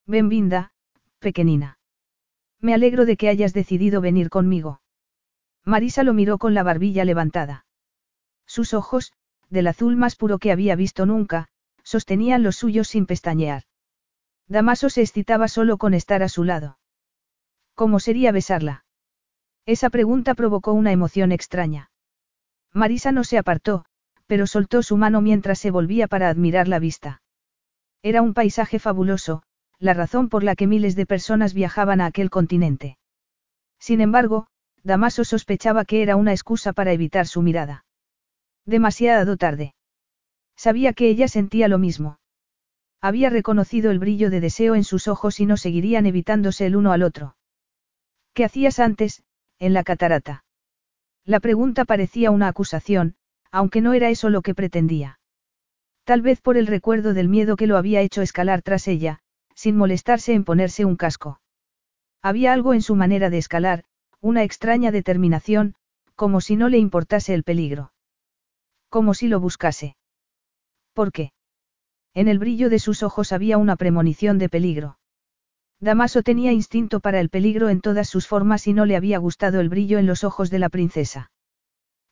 Benvinda, 0.07 0.73
pequeñina. 1.21 1.79
Me 2.61 2.75
alegro 2.75 3.07
de 3.07 3.17
que 3.17 3.29
hayas 3.29 3.55
decidido 3.55 4.01
venir 4.01 4.29
conmigo. 4.29 4.83
Marisa 5.65 6.03
lo 6.03 6.13
miró 6.13 6.39
con 6.39 6.53
la 6.53 6.65
barbilla 6.65 7.05
levantada. 7.05 7.65
Sus 8.47 8.75
ojos, 8.75 9.13
del 9.49 9.69
azul 9.69 9.97
más 9.97 10.17
puro 10.17 10.39
que 10.39 10.51
había 10.51 10.75
visto 10.75 11.07
nunca, 11.07 11.49
sostenían 11.85 12.43
los 12.43 12.57
suyos 12.57 12.89
sin 12.89 13.07
pestañear. 13.07 13.63
Damaso 14.51 14.91
se 14.91 15.03
excitaba 15.03 15.47
solo 15.47 15.79
con 15.79 15.95
estar 15.95 16.25
a 16.25 16.29
su 16.29 16.43
lado. 16.43 16.77
¿Cómo 17.77 18.01
sería 18.01 18.33
besarla? 18.33 18.85
Esa 19.65 19.91
pregunta 19.91 20.35
provocó 20.35 20.73
una 20.73 20.91
emoción 20.91 21.31
extraña. 21.31 21.93
Marisa 22.73 23.13
no 23.13 23.23
se 23.23 23.39
apartó, 23.39 23.85
pero 24.27 24.49
soltó 24.49 24.83
su 24.83 24.97
mano 24.97 25.21
mientras 25.21 25.61
se 25.61 25.71
volvía 25.71 26.09
para 26.09 26.29
admirar 26.29 26.67
la 26.67 26.81
vista. 26.81 27.23
Era 28.03 28.23
un 28.23 28.35
paisaje 28.35 28.81
fabuloso, 28.81 29.45
la 29.79 29.95
razón 29.95 30.29
por 30.29 30.43
la 30.43 30.57
que 30.57 30.67
miles 30.67 30.97
de 30.97 31.07
personas 31.07 31.55
viajaban 31.55 32.01
a 32.01 32.07
aquel 32.07 32.29
continente. 32.29 32.99
Sin 33.79 34.01
embargo, 34.01 34.49
Damaso 34.83 35.25
sospechaba 35.25 35.85
que 35.85 36.03
era 36.03 36.17
una 36.17 36.33
excusa 36.33 36.73
para 36.73 36.93
evitar 36.93 37.29
su 37.29 37.41
mirada. 37.41 37.85
Demasiado 38.67 39.37
tarde. 39.37 39.75
Sabía 40.57 40.93
que 40.93 41.09
ella 41.09 41.29
sentía 41.29 41.69
lo 41.69 41.79
mismo. 41.79 42.20
Había 43.01 43.31
reconocido 43.31 43.91
el 43.91 43.99
brillo 43.99 44.29
de 44.31 44.41
deseo 44.41 44.75
en 44.75 44.85
sus 44.85 45.09
ojos 45.09 45.41
y 45.41 45.47
no 45.47 45.57
seguirían 45.57 46.07
evitándose 46.07 46.67
el 46.67 46.77
uno 46.77 46.93
al 46.93 47.03
otro. 47.03 47.37
¿Qué 48.35 48.45
hacías 48.45 48.79
antes, 48.79 49.23
en 49.59 49.73
la 49.73 49.85
catarata? 49.85 50.45
La 51.25 51.41
pregunta 51.41 51.85
parecía 51.85 52.31
una 52.31 52.49
acusación, 52.49 53.17
aunque 53.51 53.81
no 53.81 53.95
era 53.95 54.11
eso 54.11 54.31
lo 54.31 54.43
que 54.43 54.55
pretendía. 54.55 55.19
Tal 56.05 56.23
vez 56.23 56.41
por 56.41 56.57
el 56.57 56.67
recuerdo 56.67 57.15
del 57.15 57.29
miedo 57.29 57.57
que 57.57 57.67
lo 57.67 57.77
había 57.77 58.01
hecho 58.01 58.23
escalar 58.23 58.63
tras 58.63 58.89
ella, 58.89 59.21
sin 59.55 59.77
molestarse 59.77 60.33
en 60.35 60.45
ponerse 60.45 60.85
un 60.85 60.97
casco. 60.97 61.41
Había 62.23 62.53
algo 62.53 62.75
en 62.75 62.83
su 62.83 62.97
manera 62.97 63.31
de 63.31 63.39
escalar, 63.39 63.85
una 64.21 64.43
extraña 64.43 64.91
determinación, 64.91 65.75
como 66.15 66.41
si 66.41 66.57
no 66.57 66.69
le 66.69 66.79
importase 66.79 67.33
el 67.33 67.45
peligro. 67.45 67.93
Como 68.89 69.15
si 69.15 69.29
lo 69.29 69.41
buscase. 69.41 69.97
¿Por 70.93 71.13
qué? 71.13 71.33
En 72.15 72.27
el 72.27 72.39
brillo 72.39 72.71
de 72.71 72.79
sus 72.79 73.03
ojos 73.03 73.33
había 73.33 73.57
una 73.59 73.77
premonición 73.77 74.39
de 74.39 74.49
peligro. 74.49 74.99
Damaso 75.79 76.23
tenía 76.23 76.53
instinto 76.53 77.01
para 77.01 77.21
el 77.21 77.31
peligro 77.31 77.69
en 77.69 77.81
todas 77.81 78.09
sus 78.09 78.27
formas 78.27 78.67
y 78.67 78.75
no 78.75 78.85
le 78.85 78.97
había 78.97 79.19
gustado 79.19 79.61
el 79.61 79.69
brillo 79.69 79.99
en 79.99 80.07
los 80.07 80.25
ojos 80.25 80.51
de 80.51 80.59
la 80.59 80.69
princesa. 80.69 81.31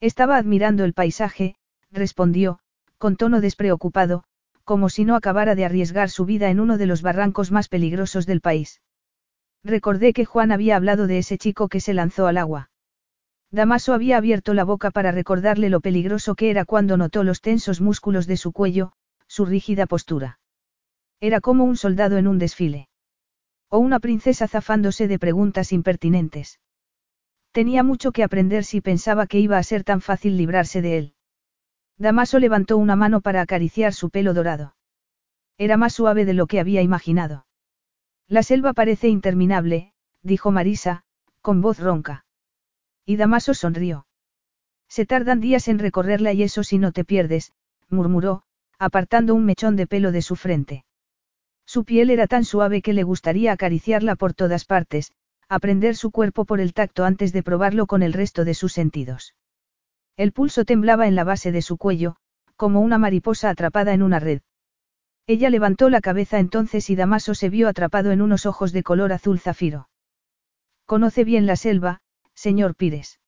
Estaba 0.00 0.36
admirando 0.36 0.84
el 0.84 0.94
paisaje, 0.94 1.56
respondió, 1.90 2.60
con 2.96 3.16
tono 3.16 3.40
despreocupado, 3.40 4.24
como 4.64 4.88
si 4.88 5.04
no 5.04 5.16
acabara 5.16 5.54
de 5.54 5.64
arriesgar 5.64 6.10
su 6.10 6.24
vida 6.24 6.50
en 6.50 6.60
uno 6.60 6.78
de 6.78 6.86
los 6.86 7.02
barrancos 7.02 7.50
más 7.50 7.68
peligrosos 7.68 8.26
del 8.26 8.40
país. 8.40 8.80
Recordé 9.64 10.12
que 10.12 10.24
Juan 10.24 10.52
había 10.52 10.76
hablado 10.76 11.06
de 11.06 11.18
ese 11.18 11.36
chico 11.36 11.68
que 11.68 11.80
se 11.80 11.94
lanzó 11.94 12.26
al 12.26 12.38
agua. 12.38 12.70
Damaso 13.50 13.92
había 13.94 14.18
abierto 14.18 14.54
la 14.54 14.64
boca 14.64 14.90
para 14.90 15.10
recordarle 15.10 15.70
lo 15.70 15.80
peligroso 15.80 16.34
que 16.34 16.50
era 16.50 16.64
cuando 16.64 16.96
notó 16.96 17.24
los 17.24 17.40
tensos 17.40 17.80
músculos 17.80 18.26
de 18.26 18.36
su 18.36 18.52
cuello, 18.52 18.92
su 19.28 19.44
rígida 19.46 19.86
postura. 19.86 20.40
Era 21.20 21.40
como 21.40 21.64
un 21.64 21.76
soldado 21.76 22.16
en 22.16 22.26
un 22.26 22.38
desfile. 22.38 22.88
O 23.70 23.78
una 23.78 24.00
princesa 24.00 24.48
zafándose 24.48 25.06
de 25.06 25.18
preguntas 25.18 25.72
impertinentes. 25.72 26.58
Tenía 27.52 27.82
mucho 27.82 28.12
que 28.12 28.24
aprender 28.24 28.64
si 28.64 28.80
pensaba 28.80 29.26
que 29.26 29.38
iba 29.38 29.58
a 29.58 29.62
ser 29.62 29.84
tan 29.84 30.00
fácil 30.00 30.36
librarse 30.36 30.82
de 30.82 30.98
él. 30.98 31.14
Damaso 31.98 32.38
levantó 32.38 32.78
una 32.78 32.96
mano 32.96 33.20
para 33.20 33.42
acariciar 33.42 33.92
su 33.92 34.10
pelo 34.10 34.32
dorado. 34.32 34.76
Era 35.58 35.76
más 35.76 35.92
suave 35.92 36.24
de 36.24 36.34
lo 36.34 36.46
que 36.46 36.60
había 36.60 36.82
imaginado. 36.82 37.46
La 38.28 38.42
selva 38.42 38.72
parece 38.72 39.08
interminable, 39.08 39.92
dijo 40.22 40.50
Marisa, 40.50 41.04
con 41.42 41.60
voz 41.60 41.80
ronca. 41.80 42.24
Y 43.04 43.16
Damaso 43.16 43.54
sonrió. 43.54 44.06
Se 44.88 45.04
tardan 45.06 45.40
días 45.40 45.66
en 45.68 45.78
recorrerla 45.78 46.32
y 46.32 46.42
eso 46.42 46.62
si 46.62 46.78
no 46.78 46.92
te 46.92 47.04
pierdes, 47.04 47.52
murmuró, 47.88 48.44
apartando 48.78 49.34
un 49.34 49.44
mechón 49.44 49.76
de 49.76 49.86
pelo 49.86 50.12
de 50.12 50.22
su 50.22 50.36
frente. 50.36 50.84
Su 51.66 51.84
piel 51.84 52.10
era 52.10 52.26
tan 52.26 52.44
suave 52.44 52.80
que 52.80 52.92
le 52.92 53.02
gustaría 53.02 53.52
acariciarla 53.52 54.16
por 54.16 54.34
todas 54.34 54.64
partes, 54.64 55.12
aprender 55.48 55.96
su 55.96 56.10
cuerpo 56.10 56.44
por 56.44 56.60
el 56.60 56.72
tacto 56.72 57.04
antes 57.04 57.32
de 57.32 57.42
probarlo 57.42 57.86
con 57.86 58.02
el 58.02 58.12
resto 58.12 58.44
de 58.44 58.54
sus 58.54 58.72
sentidos. 58.72 59.34
El 60.16 60.32
pulso 60.32 60.64
temblaba 60.64 61.06
en 61.06 61.14
la 61.14 61.24
base 61.24 61.52
de 61.52 61.62
su 61.62 61.76
cuello, 61.76 62.16
como 62.56 62.80
una 62.80 62.98
mariposa 62.98 63.50
atrapada 63.50 63.92
en 63.94 64.02
una 64.02 64.18
red. 64.18 64.40
Ella 65.26 65.50
levantó 65.50 65.90
la 65.90 66.00
cabeza 66.00 66.38
entonces 66.38 66.88
y 66.90 66.96
Damaso 66.96 67.34
se 67.34 67.50
vio 67.50 67.68
atrapado 67.68 68.12
en 68.12 68.22
unos 68.22 68.46
ojos 68.46 68.72
de 68.72 68.82
color 68.82 69.12
azul 69.12 69.38
zafiro. 69.38 69.88
Conoce 70.86 71.22
bien 71.24 71.46
la 71.46 71.56
selva, 71.56 72.00
señor 72.34 72.74
Pires. 72.74 73.20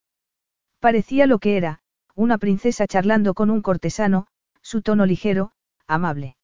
Parecía 0.79 1.27
lo 1.27 1.39
que 1.39 1.59
era, 1.59 1.81
una 2.15 2.39
princesa 2.39 2.87
charlando 2.87 3.35
con 3.35 3.51
un 3.51 3.61
cortesano, 3.61 4.27
su 4.63 4.83
tono 4.83 5.07
ligero, 5.07 5.53
amable. 5.87 6.37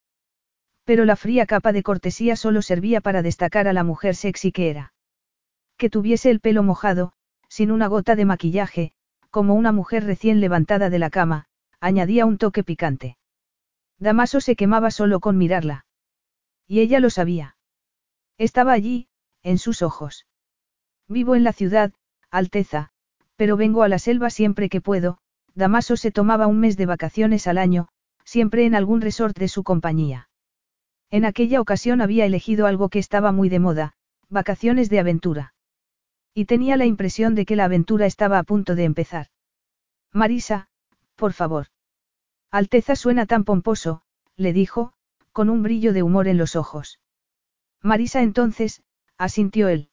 Pero 0.84 1.04
la 1.04 1.16
fría 1.16 1.46
capa 1.46 1.72
de 1.72 1.82
cortesía 1.82 2.36
solo 2.36 2.62
servía 2.62 3.00
para 3.00 3.22
destacar 3.22 3.68
a 3.68 3.72
la 3.72 3.84
mujer 3.84 4.14
sexy 4.14 4.52
que 4.52 4.70
era. 4.70 4.92
Que 5.76 5.90
tuviese 5.90 6.30
el 6.30 6.40
pelo 6.40 6.62
mojado, 6.62 7.12
sin 7.48 7.70
una 7.70 7.86
gota 7.88 8.16
de 8.16 8.24
maquillaje, 8.24 8.92
como 9.30 9.54
una 9.54 9.72
mujer 9.72 10.04
recién 10.04 10.40
levantada 10.40 10.90
de 10.90 10.98
la 10.98 11.10
cama, 11.10 11.46
añadía 11.80 12.24
un 12.24 12.38
toque 12.38 12.64
picante. 12.64 13.18
Damaso 13.98 14.40
se 14.40 14.56
quemaba 14.56 14.90
solo 14.90 15.20
con 15.20 15.38
mirarla. 15.38 15.86
Y 16.66 16.80
ella 16.80 17.00
lo 17.00 17.10
sabía. 17.10 17.56
Estaba 18.38 18.72
allí, 18.72 19.08
en 19.42 19.58
sus 19.58 19.82
ojos. 19.82 20.26
Vivo 21.08 21.34
en 21.34 21.44
la 21.44 21.52
ciudad, 21.52 21.92
Alteza, 22.30 22.90
pero 23.36 23.56
vengo 23.56 23.82
a 23.82 23.88
la 23.88 23.98
selva 23.98 24.30
siempre 24.30 24.68
que 24.68 24.80
puedo, 24.80 25.18
Damaso 25.54 25.96
se 25.96 26.10
tomaba 26.10 26.46
un 26.46 26.60
mes 26.60 26.76
de 26.76 26.86
vacaciones 26.86 27.46
al 27.46 27.58
año, 27.58 27.88
siempre 28.36 28.66
en 28.66 28.74
algún 28.74 29.00
resort 29.00 29.34
de 29.38 29.48
su 29.48 29.62
compañía. 29.62 30.28
En 31.10 31.24
aquella 31.24 31.58
ocasión 31.58 32.02
había 32.02 32.26
elegido 32.26 32.66
algo 32.66 32.90
que 32.90 32.98
estaba 32.98 33.32
muy 33.32 33.48
de 33.48 33.60
moda, 33.60 33.94
vacaciones 34.28 34.90
de 34.90 34.98
aventura. 34.98 35.54
Y 36.34 36.44
tenía 36.44 36.76
la 36.76 36.84
impresión 36.84 37.34
de 37.34 37.46
que 37.46 37.56
la 37.56 37.64
aventura 37.64 38.04
estaba 38.04 38.38
a 38.38 38.42
punto 38.42 38.74
de 38.74 38.84
empezar. 38.84 39.28
Marisa, 40.12 40.68
por 41.14 41.32
favor. 41.32 41.68
Alteza 42.50 42.94
suena 42.94 43.24
tan 43.24 43.44
pomposo, 43.44 44.02
le 44.36 44.52
dijo, 44.52 44.92
con 45.32 45.48
un 45.48 45.62
brillo 45.62 45.94
de 45.94 46.02
humor 46.02 46.28
en 46.28 46.36
los 46.36 46.56
ojos. 46.56 47.00
Marisa 47.80 48.20
entonces, 48.20 48.82
asintió 49.16 49.68
él. 49.68 49.88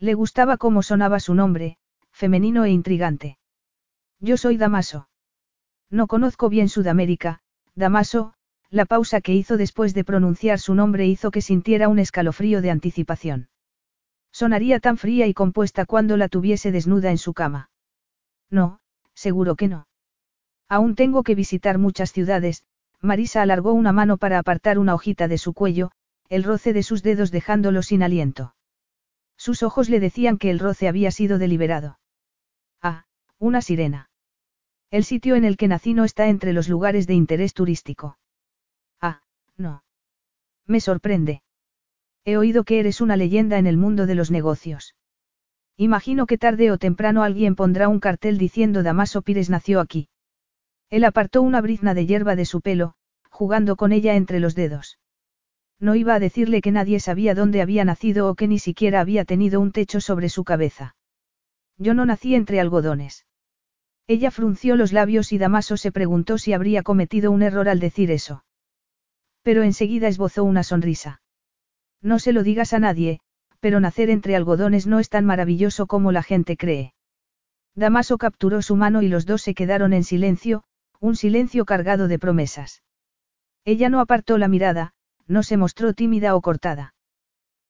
Le 0.00 0.14
gustaba 0.14 0.56
cómo 0.56 0.82
sonaba 0.82 1.20
su 1.20 1.32
nombre, 1.32 1.78
femenino 2.10 2.64
e 2.64 2.70
intrigante. 2.70 3.38
Yo 4.18 4.36
soy 4.36 4.56
Damaso. 4.56 5.08
No 5.90 6.08
conozco 6.08 6.48
bien 6.48 6.68
Sudamérica, 6.68 7.41
Damaso, 7.74 8.34
la 8.70 8.84
pausa 8.84 9.20
que 9.20 9.34
hizo 9.34 9.56
después 9.56 9.94
de 9.94 10.04
pronunciar 10.04 10.58
su 10.58 10.74
nombre 10.74 11.06
hizo 11.06 11.30
que 11.30 11.40
sintiera 11.40 11.88
un 11.88 11.98
escalofrío 11.98 12.62
de 12.62 12.70
anticipación. 12.70 13.48
Sonaría 14.32 14.80
tan 14.80 14.96
fría 14.96 15.26
y 15.26 15.34
compuesta 15.34 15.84
cuando 15.84 16.16
la 16.16 16.28
tuviese 16.28 16.72
desnuda 16.72 17.10
en 17.10 17.18
su 17.18 17.34
cama. 17.34 17.70
No, 18.50 18.80
seguro 19.14 19.56
que 19.56 19.68
no. 19.68 19.86
Aún 20.68 20.94
tengo 20.94 21.22
que 21.22 21.34
visitar 21.34 21.78
muchas 21.78 22.12
ciudades, 22.12 22.64
Marisa 23.02 23.42
alargó 23.42 23.72
una 23.72 23.92
mano 23.92 24.16
para 24.16 24.38
apartar 24.38 24.78
una 24.78 24.94
hojita 24.94 25.28
de 25.28 25.36
su 25.36 25.52
cuello, 25.52 25.90
el 26.28 26.44
roce 26.44 26.72
de 26.72 26.82
sus 26.82 27.02
dedos 27.02 27.30
dejándolo 27.30 27.82
sin 27.82 28.02
aliento. 28.02 28.54
Sus 29.36 29.62
ojos 29.62 29.90
le 29.90 30.00
decían 30.00 30.38
que 30.38 30.50
el 30.50 30.60
roce 30.60 30.88
había 30.88 31.10
sido 31.10 31.38
deliberado. 31.38 31.98
Ah, 32.80 33.04
una 33.38 33.60
sirena. 33.60 34.08
El 34.92 35.04
sitio 35.04 35.36
en 35.36 35.46
el 35.46 35.56
que 35.56 35.68
nací 35.68 35.94
no 35.94 36.04
está 36.04 36.28
entre 36.28 36.52
los 36.52 36.68
lugares 36.68 37.06
de 37.06 37.14
interés 37.14 37.54
turístico. 37.54 38.18
Ah, 39.00 39.22
no. 39.56 39.84
Me 40.66 40.80
sorprende. 40.80 41.42
He 42.26 42.36
oído 42.36 42.64
que 42.64 42.78
eres 42.78 43.00
una 43.00 43.16
leyenda 43.16 43.56
en 43.56 43.66
el 43.66 43.78
mundo 43.78 44.04
de 44.04 44.14
los 44.14 44.30
negocios. 44.30 44.94
Imagino 45.78 46.26
que 46.26 46.36
tarde 46.36 46.70
o 46.70 46.76
temprano 46.76 47.22
alguien 47.22 47.56
pondrá 47.56 47.88
un 47.88 48.00
cartel 48.00 48.36
diciendo 48.36 48.82
Damaso 48.82 49.22
Pires 49.22 49.48
nació 49.48 49.80
aquí. 49.80 50.10
Él 50.90 51.04
apartó 51.04 51.40
una 51.40 51.62
brizna 51.62 51.94
de 51.94 52.04
hierba 52.04 52.36
de 52.36 52.44
su 52.44 52.60
pelo, 52.60 52.92
jugando 53.30 53.76
con 53.76 53.92
ella 53.92 54.14
entre 54.14 54.40
los 54.40 54.54
dedos. 54.54 54.98
No 55.80 55.94
iba 55.94 56.14
a 56.14 56.20
decirle 56.20 56.60
que 56.60 56.70
nadie 56.70 57.00
sabía 57.00 57.34
dónde 57.34 57.62
había 57.62 57.86
nacido 57.86 58.28
o 58.28 58.34
que 58.34 58.46
ni 58.46 58.58
siquiera 58.58 59.00
había 59.00 59.24
tenido 59.24 59.58
un 59.58 59.72
techo 59.72 60.02
sobre 60.02 60.28
su 60.28 60.44
cabeza. 60.44 60.96
Yo 61.78 61.94
no 61.94 62.04
nací 62.04 62.34
entre 62.34 62.60
algodones. 62.60 63.24
Ella 64.06 64.30
frunció 64.30 64.76
los 64.76 64.92
labios 64.92 65.32
y 65.32 65.38
Damaso 65.38 65.76
se 65.76 65.92
preguntó 65.92 66.38
si 66.38 66.52
habría 66.52 66.82
cometido 66.82 67.30
un 67.30 67.42
error 67.42 67.68
al 67.68 67.80
decir 67.80 68.10
eso. 68.10 68.44
Pero 69.42 69.62
enseguida 69.62 70.08
esbozó 70.08 70.44
una 70.44 70.62
sonrisa. 70.62 71.22
No 72.00 72.18
se 72.18 72.32
lo 72.32 72.42
digas 72.42 72.72
a 72.72 72.78
nadie, 72.78 73.20
pero 73.60 73.78
nacer 73.78 74.10
entre 74.10 74.34
algodones 74.34 74.86
no 74.86 74.98
es 74.98 75.08
tan 75.08 75.24
maravilloso 75.24 75.86
como 75.86 76.10
la 76.10 76.22
gente 76.22 76.56
cree. 76.56 76.94
Damaso 77.74 78.18
capturó 78.18 78.60
su 78.60 78.76
mano 78.76 79.02
y 79.02 79.08
los 79.08 79.24
dos 79.24 79.42
se 79.42 79.54
quedaron 79.54 79.92
en 79.92 80.04
silencio, 80.04 80.64
un 81.00 81.16
silencio 81.16 81.64
cargado 81.64 82.08
de 82.08 82.18
promesas. 82.18 82.82
Ella 83.64 83.88
no 83.88 84.00
apartó 84.00 84.36
la 84.36 84.48
mirada, 84.48 84.94
no 85.26 85.42
se 85.42 85.56
mostró 85.56 85.94
tímida 85.94 86.34
o 86.34 86.40
cortada. 86.40 86.94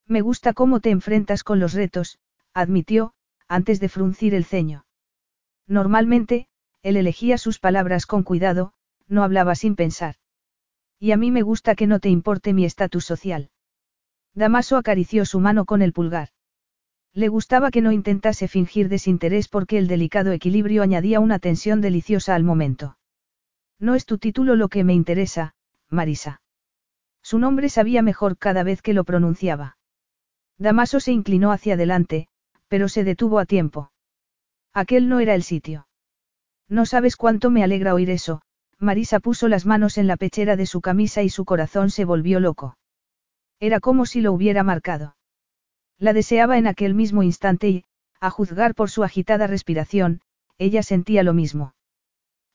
Me 0.07 0.21
gusta 0.21 0.53
cómo 0.53 0.79
te 0.79 0.89
enfrentas 0.89 1.43
con 1.43 1.59
los 1.59 1.73
retos, 1.73 2.19
admitió, 2.53 3.13
antes 3.47 3.79
de 3.79 3.89
fruncir 3.89 4.33
el 4.33 4.45
ceño. 4.45 4.85
Normalmente, 5.67 6.47
él 6.81 6.97
elegía 6.97 7.37
sus 7.37 7.59
palabras 7.59 8.05
con 8.05 8.23
cuidado, 8.23 8.73
no 9.07 9.23
hablaba 9.23 9.55
sin 9.55 9.75
pensar. 9.75 10.15
Y 10.99 11.11
a 11.11 11.17
mí 11.17 11.31
me 11.31 11.41
gusta 11.41 11.75
que 11.75 11.87
no 11.87 11.99
te 11.99 12.09
importe 12.09 12.53
mi 12.53 12.65
estatus 12.65 13.05
social. 13.05 13.49
Damaso 14.33 14.77
acarició 14.77 15.25
su 15.25 15.39
mano 15.39 15.65
con 15.65 15.81
el 15.81 15.93
pulgar. 15.93 16.29
Le 17.13 17.27
gustaba 17.27 17.69
que 17.69 17.81
no 17.81 17.91
intentase 17.91 18.47
fingir 18.47 18.89
desinterés 18.89 19.47
porque 19.47 19.77
el 19.77 19.87
delicado 19.87 20.31
equilibrio 20.31 20.81
añadía 20.81 21.19
una 21.19 21.39
tensión 21.39 21.79
deliciosa 21.79 22.33
al 22.33 22.43
momento. 22.43 22.97
No 23.79 23.95
es 23.95 24.05
tu 24.05 24.17
título 24.17 24.55
lo 24.55 24.67
que 24.67 24.83
me 24.83 24.93
interesa, 24.93 25.53
Marisa. 25.89 26.41
Su 27.21 27.37
nombre 27.37 27.69
sabía 27.69 28.01
mejor 28.01 28.37
cada 28.37 28.63
vez 28.63 28.81
que 28.81 28.93
lo 28.93 29.03
pronunciaba. 29.03 29.77
Damaso 30.57 30.99
se 30.99 31.11
inclinó 31.11 31.51
hacia 31.51 31.75
adelante, 31.75 32.27
pero 32.67 32.89
se 32.89 33.03
detuvo 33.03 33.39
a 33.39 33.45
tiempo. 33.45 33.92
Aquel 34.73 35.07
no 35.09 35.19
era 35.19 35.35
el 35.35 35.43
sitio. 35.43 35.87
No 36.67 36.85
sabes 36.85 37.15
cuánto 37.15 37.49
me 37.51 37.63
alegra 37.63 37.93
oír 37.93 38.09
eso, 38.09 38.41
Marisa 38.79 39.19
puso 39.19 39.47
las 39.47 39.65
manos 39.65 39.97
en 39.97 40.07
la 40.07 40.17
pechera 40.17 40.55
de 40.55 40.65
su 40.65 40.81
camisa 40.81 41.21
y 41.23 41.29
su 41.29 41.45
corazón 41.45 41.89
se 41.89 42.05
volvió 42.05 42.39
loco. 42.39 42.77
Era 43.59 43.79
como 43.79 44.05
si 44.05 44.21
lo 44.21 44.33
hubiera 44.33 44.63
marcado. 44.63 45.15
La 45.99 46.13
deseaba 46.13 46.57
en 46.57 46.67
aquel 46.67 46.95
mismo 46.95 47.23
instante 47.23 47.69
y, 47.69 47.83
a 48.19 48.29
juzgar 48.29 48.75
por 48.75 48.89
su 48.89 49.03
agitada 49.03 49.47
respiración, 49.47 50.21
ella 50.57 50.83
sentía 50.83 51.23
lo 51.23 51.33
mismo. 51.33 51.75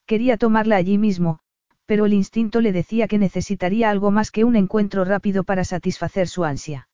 Quería 0.06 0.36
tomarla 0.36 0.76
allí 0.76 0.98
mismo, 0.98 1.40
pero 1.86 2.04
el 2.04 2.12
instinto 2.12 2.60
le 2.60 2.72
decía 2.72 3.08
que 3.08 3.18
necesitaría 3.18 3.90
algo 3.90 4.10
más 4.10 4.30
que 4.30 4.44
un 4.44 4.56
encuentro 4.56 5.04
rápido 5.04 5.44
para 5.44 5.64
satisfacer 5.64 6.28
su 6.28 6.44
ansia. 6.44 6.88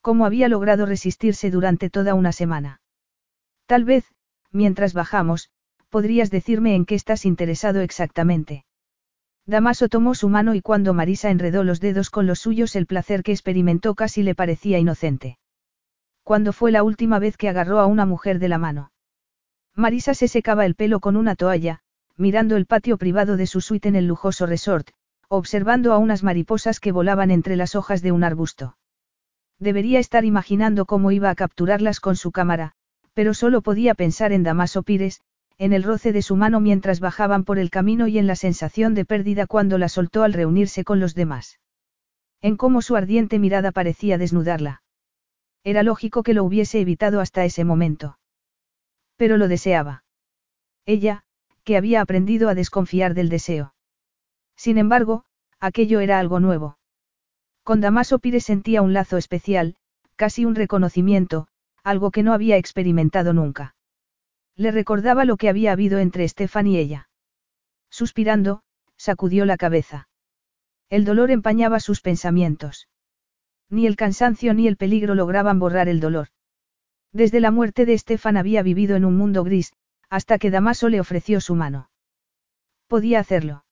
¿Cómo 0.00 0.24
había 0.24 0.48
logrado 0.48 0.86
resistirse 0.86 1.50
durante 1.50 1.90
toda 1.90 2.14
una 2.14 2.32
semana? 2.32 2.80
Tal 3.66 3.84
vez, 3.84 4.06
mientras 4.56 4.92
bajamos, 4.94 5.50
podrías 5.88 6.30
decirme 6.30 6.74
en 6.74 6.84
qué 6.84 6.96
estás 6.96 7.24
interesado 7.24 7.80
exactamente. 7.80 8.64
Damaso 9.46 9.88
tomó 9.88 10.16
su 10.16 10.28
mano 10.28 10.56
y 10.56 10.60
cuando 10.60 10.92
Marisa 10.92 11.30
enredó 11.30 11.62
los 11.62 11.78
dedos 11.78 12.10
con 12.10 12.26
los 12.26 12.40
suyos 12.40 12.74
el 12.74 12.86
placer 12.86 13.22
que 13.22 13.30
experimentó 13.30 13.94
casi 13.94 14.24
le 14.24 14.34
parecía 14.34 14.78
inocente. 14.78 15.38
¿Cuándo 16.24 16.52
fue 16.52 16.72
la 16.72 16.82
última 16.82 17.20
vez 17.20 17.36
que 17.36 17.48
agarró 17.48 17.78
a 17.78 17.86
una 17.86 18.04
mujer 18.06 18.40
de 18.40 18.48
la 18.48 18.58
mano? 18.58 18.90
Marisa 19.76 20.14
se 20.14 20.26
secaba 20.26 20.66
el 20.66 20.74
pelo 20.74 20.98
con 20.98 21.16
una 21.16 21.36
toalla, 21.36 21.80
mirando 22.16 22.56
el 22.56 22.66
patio 22.66 22.98
privado 22.98 23.36
de 23.36 23.46
su 23.46 23.60
suite 23.60 23.88
en 23.88 23.94
el 23.94 24.08
lujoso 24.08 24.46
resort, 24.46 24.88
observando 25.28 25.92
a 25.92 25.98
unas 25.98 26.22
mariposas 26.24 26.80
que 26.80 26.92
volaban 26.92 27.30
entre 27.30 27.54
las 27.54 27.76
hojas 27.76 28.02
de 28.02 28.10
un 28.10 28.24
arbusto. 28.24 28.76
Debería 29.58 29.98
estar 29.98 30.24
imaginando 30.24 30.86
cómo 30.86 31.12
iba 31.12 31.30
a 31.30 31.34
capturarlas 31.34 32.00
con 32.00 32.16
su 32.16 32.32
cámara, 32.32 32.74
pero 33.16 33.32
solo 33.32 33.62
podía 33.62 33.94
pensar 33.94 34.30
en 34.34 34.42
Damaso 34.42 34.82
Pires, 34.82 35.22
en 35.56 35.72
el 35.72 35.84
roce 35.84 36.12
de 36.12 36.20
su 36.20 36.36
mano 36.36 36.60
mientras 36.60 37.00
bajaban 37.00 37.44
por 37.44 37.58
el 37.58 37.70
camino 37.70 38.08
y 38.08 38.18
en 38.18 38.26
la 38.26 38.36
sensación 38.36 38.92
de 38.92 39.06
pérdida 39.06 39.46
cuando 39.46 39.78
la 39.78 39.88
soltó 39.88 40.22
al 40.22 40.34
reunirse 40.34 40.84
con 40.84 41.00
los 41.00 41.14
demás. 41.14 41.58
En 42.42 42.58
cómo 42.58 42.82
su 42.82 42.94
ardiente 42.94 43.38
mirada 43.38 43.72
parecía 43.72 44.18
desnudarla. 44.18 44.82
Era 45.64 45.82
lógico 45.82 46.22
que 46.22 46.34
lo 46.34 46.44
hubiese 46.44 46.78
evitado 46.78 47.22
hasta 47.22 47.46
ese 47.46 47.64
momento. 47.64 48.18
Pero 49.16 49.38
lo 49.38 49.48
deseaba. 49.48 50.04
Ella, 50.84 51.24
que 51.64 51.78
había 51.78 52.02
aprendido 52.02 52.50
a 52.50 52.54
desconfiar 52.54 53.14
del 53.14 53.30
deseo. 53.30 53.72
Sin 54.56 54.76
embargo, 54.76 55.24
aquello 55.58 56.00
era 56.00 56.18
algo 56.18 56.38
nuevo. 56.38 56.76
Con 57.62 57.80
Damaso 57.80 58.18
Pires 58.18 58.44
sentía 58.44 58.82
un 58.82 58.92
lazo 58.92 59.16
especial, 59.16 59.76
casi 60.16 60.44
un 60.44 60.54
reconocimiento, 60.54 61.48
algo 61.86 62.10
que 62.10 62.24
no 62.24 62.32
había 62.32 62.56
experimentado 62.56 63.32
nunca. 63.32 63.76
Le 64.56 64.72
recordaba 64.72 65.24
lo 65.24 65.36
que 65.36 65.48
había 65.48 65.70
habido 65.70 66.00
entre 66.00 66.24
Estefan 66.24 66.66
y 66.66 66.78
ella. 66.78 67.08
Suspirando, 67.90 68.62
sacudió 68.96 69.44
la 69.44 69.56
cabeza. 69.56 70.08
El 70.90 71.04
dolor 71.04 71.30
empañaba 71.30 71.78
sus 71.78 72.00
pensamientos. 72.00 72.88
Ni 73.70 73.86
el 73.86 73.94
cansancio 73.94 74.52
ni 74.52 74.66
el 74.66 74.76
peligro 74.76 75.14
lograban 75.14 75.60
borrar 75.60 75.88
el 75.88 76.00
dolor. 76.00 76.28
Desde 77.12 77.38
la 77.38 77.52
muerte 77.52 77.86
de 77.86 77.94
Estefan 77.94 78.36
había 78.36 78.62
vivido 78.64 78.96
en 78.96 79.04
un 79.04 79.16
mundo 79.16 79.44
gris, 79.44 79.72
hasta 80.10 80.38
que 80.38 80.50
Damaso 80.50 80.88
le 80.88 80.98
ofreció 80.98 81.40
su 81.40 81.54
mano. 81.54 81.88
Podía 82.88 83.20
hacerlo. 83.20 83.64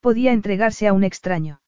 Podía 0.00 0.32
entregarse 0.32 0.88
a 0.88 0.92
un 0.92 1.04
extraño. 1.04 1.62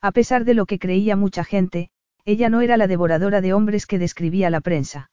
A 0.00 0.10
pesar 0.10 0.44
de 0.44 0.54
lo 0.54 0.66
que 0.66 0.80
creía 0.80 1.14
mucha 1.14 1.44
gente, 1.44 1.91
ella 2.24 2.48
no 2.48 2.60
era 2.60 2.76
la 2.76 2.86
devoradora 2.86 3.40
de 3.40 3.52
hombres 3.52 3.86
que 3.86 3.98
describía 3.98 4.50
la 4.50 4.60
prensa. 4.60 5.10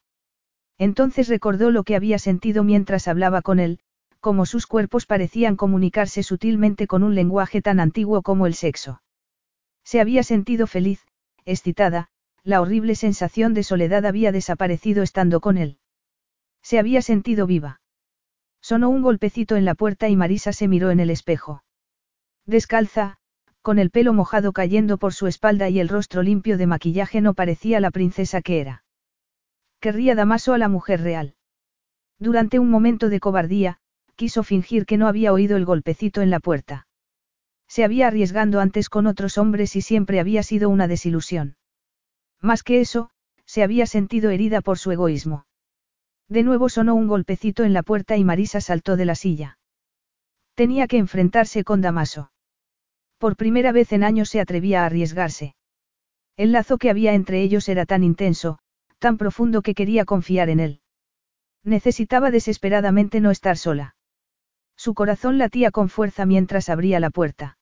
Entonces 0.78 1.28
recordó 1.28 1.72
lo 1.72 1.84
que 1.84 1.95
había 1.95 2.19
sentido 2.19 2.63
mientras 2.63 3.08
hablaba 3.08 3.41
con 3.41 3.60
él, 3.60 3.80
como 4.19 4.45
sus 4.45 4.67
cuerpos 4.67 5.06
parecían 5.06 5.56
comunicarse 5.56 6.24
sutilmente 6.24 6.88
con 6.88 7.04
un 7.04 7.15
lenguaje 7.15 7.62
tan 7.62 7.80
antiguo 7.80 8.22
como 8.22 8.48
el 8.48 8.54
sexo. 8.54 9.02
Se 9.84 10.02
había 10.02 10.24
sentido 10.24 10.67
feliz, 10.67 11.06
excitada, 11.45 12.10
la 12.43 12.62
horrible 12.62 12.95
sensación 12.95 13.54
de 13.54 13.63
soledad 13.63 14.06
había 14.06 14.32
desaparecido 14.32 15.04
estando 15.04 15.39
con 15.39 15.58
él. 15.58 15.78
Se 16.62 16.80
había 16.80 17.02
sentido 17.02 17.48
viva. 17.48 17.82
Sonó 18.62 18.89
un 18.89 19.02
golpecito 19.02 19.56
en 19.56 19.65
la 19.65 19.76
puerta 19.76 20.10
y 20.10 20.15
Marisa 20.15 20.52
se 20.52 20.67
miró 20.67 20.91
en 20.91 21.00
el 21.00 21.10
espejo. 21.10 21.63
Descalza, 22.45 23.19
con 23.62 23.80
el 23.80 23.91
pelo 23.91 24.13
mojado 24.13 24.54
cayendo 24.54 24.98
por 24.98 25.13
su 25.13 25.28
espalda 25.28 25.69
y 25.69 25.80
el 25.80 25.89
rostro 25.89 26.24
limpio 26.24 26.58
de 26.58 26.67
maquillaje 26.67 27.22
no 27.22 27.34
parecía 27.34 27.80
la 27.80 27.91
princesa 27.91 28.41
que 28.41 28.62
era. 28.62 28.84
Querría 29.80 30.15
Damaso 30.15 30.54
a 30.54 30.58
la 30.58 30.69
mujer 30.69 31.02
real. 31.02 31.36
Durante 32.19 32.60
un 32.60 32.69
momento 32.69 33.10
de 33.10 33.19
cobardía, 33.19 33.80
quiso 34.15 34.43
fingir 34.43 34.86
que 34.86 34.98
no 34.98 35.08
había 35.08 35.32
oído 35.32 35.56
el 35.56 35.65
golpecito 35.65 36.22
en 36.22 36.30
la 36.30 36.39
puerta. 36.39 36.88
Se 37.67 37.84
había 37.84 38.08
arriesgando 38.08 38.60
antes 38.60 38.89
con 38.89 39.08
otros 39.08 39.38
hombres 39.38 39.76
y 39.76 39.82
siempre 39.82 40.19
había 40.19 40.43
sido 40.43 40.69
una 40.69 40.88
desilusión. 40.88 41.56
Más 42.41 42.63
que 42.63 42.82
eso, 42.82 43.12
se 43.45 43.63
había 43.63 43.86
sentido 43.86 44.32
herida 44.32 44.62
por 44.62 44.78
su 44.78 44.91
egoísmo. 44.91 45.45
De 46.28 46.43
nuevo 46.43 46.69
sonó 46.69 46.95
un 46.95 47.08
golpecito 47.08 47.63
en 47.63 47.74
la 47.74 47.84
puerta 47.84 48.17
y 48.17 48.24
Marisa 48.24 48.62
saltó 48.62 48.98
de 48.98 49.06
la 49.06 49.15
silla. 49.15 49.58
Tenía 50.56 50.88
que 50.88 50.98
enfrentarse 50.98 51.63
con 51.63 51.82
Damaso. 51.82 52.32
Por 53.20 53.36
primera 53.36 53.74
vez 53.74 53.92
en 53.92 54.04
años 54.04 54.30
se 54.30 54.40
atrevía 54.40 54.82
a 54.82 54.86
arriesgarse. 54.86 55.54
El 56.38 56.54
lazo 56.54 56.78
que 56.78 56.90
había 56.90 57.14
entre 57.14 57.42
ellos 57.42 57.68
era 57.68 57.86
tan 57.86 58.02
intenso, 58.02 58.60
tan 58.98 59.18
profundo 59.18 59.62
que 59.62 59.76
quería 59.76 60.06
confiar 60.06 60.50
en 60.50 60.62
él. 60.62 60.82
Necesitaba 61.66 62.32
desesperadamente 62.32 63.20
no 63.20 63.30
estar 63.30 63.58
sola. 63.58 63.96
Su 64.78 64.94
corazón 64.94 65.38
latía 65.38 65.70
con 65.70 65.90
fuerza 65.90 66.26
mientras 66.26 66.70
abría 66.70 67.02
la 67.02 67.10
puerta. 67.10 67.58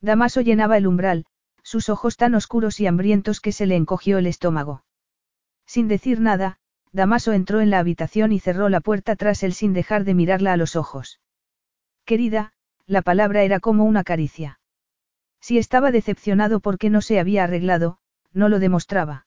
Damaso 0.00 0.40
llenaba 0.40 0.76
el 0.78 0.88
umbral, 0.88 1.26
sus 1.62 1.88
ojos 1.88 2.16
tan 2.16 2.34
oscuros 2.34 2.80
y 2.80 2.88
hambrientos 2.88 3.40
que 3.40 3.52
se 3.52 3.66
le 3.66 3.76
encogió 3.76 4.18
el 4.18 4.26
estómago. 4.26 4.84
Sin 5.64 5.86
decir 5.86 6.20
nada, 6.20 6.58
Damaso 6.90 7.32
entró 7.32 7.60
en 7.60 7.70
la 7.70 7.78
habitación 7.78 8.32
y 8.32 8.40
cerró 8.40 8.68
la 8.68 8.80
puerta 8.80 9.14
tras 9.14 9.44
él 9.44 9.54
sin 9.54 9.74
dejar 9.74 10.02
de 10.02 10.14
mirarla 10.14 10.52
a 10.52 10.56
los 10.56 10.74
ojos. 10.74 11.20
Querida, 12.04 12.52
la 12.86 13.02
palabra 13.02 13.44
era 13.44 13.60
como 13.60 13.84
una 13.84 14.02
caricia. 14.02 14.58
Si 15.42 15.58
estaba 15.58 15.90
decepcionado 15.90 16.60
porque 16.60 16.88
no 16.88 17.00
se 17.00 17.18
había 17.18 17.42
arreglado, 17.42 17.98
no 18.32 18.48
lo 18.48 18.60
demostraba. 18.60 19.26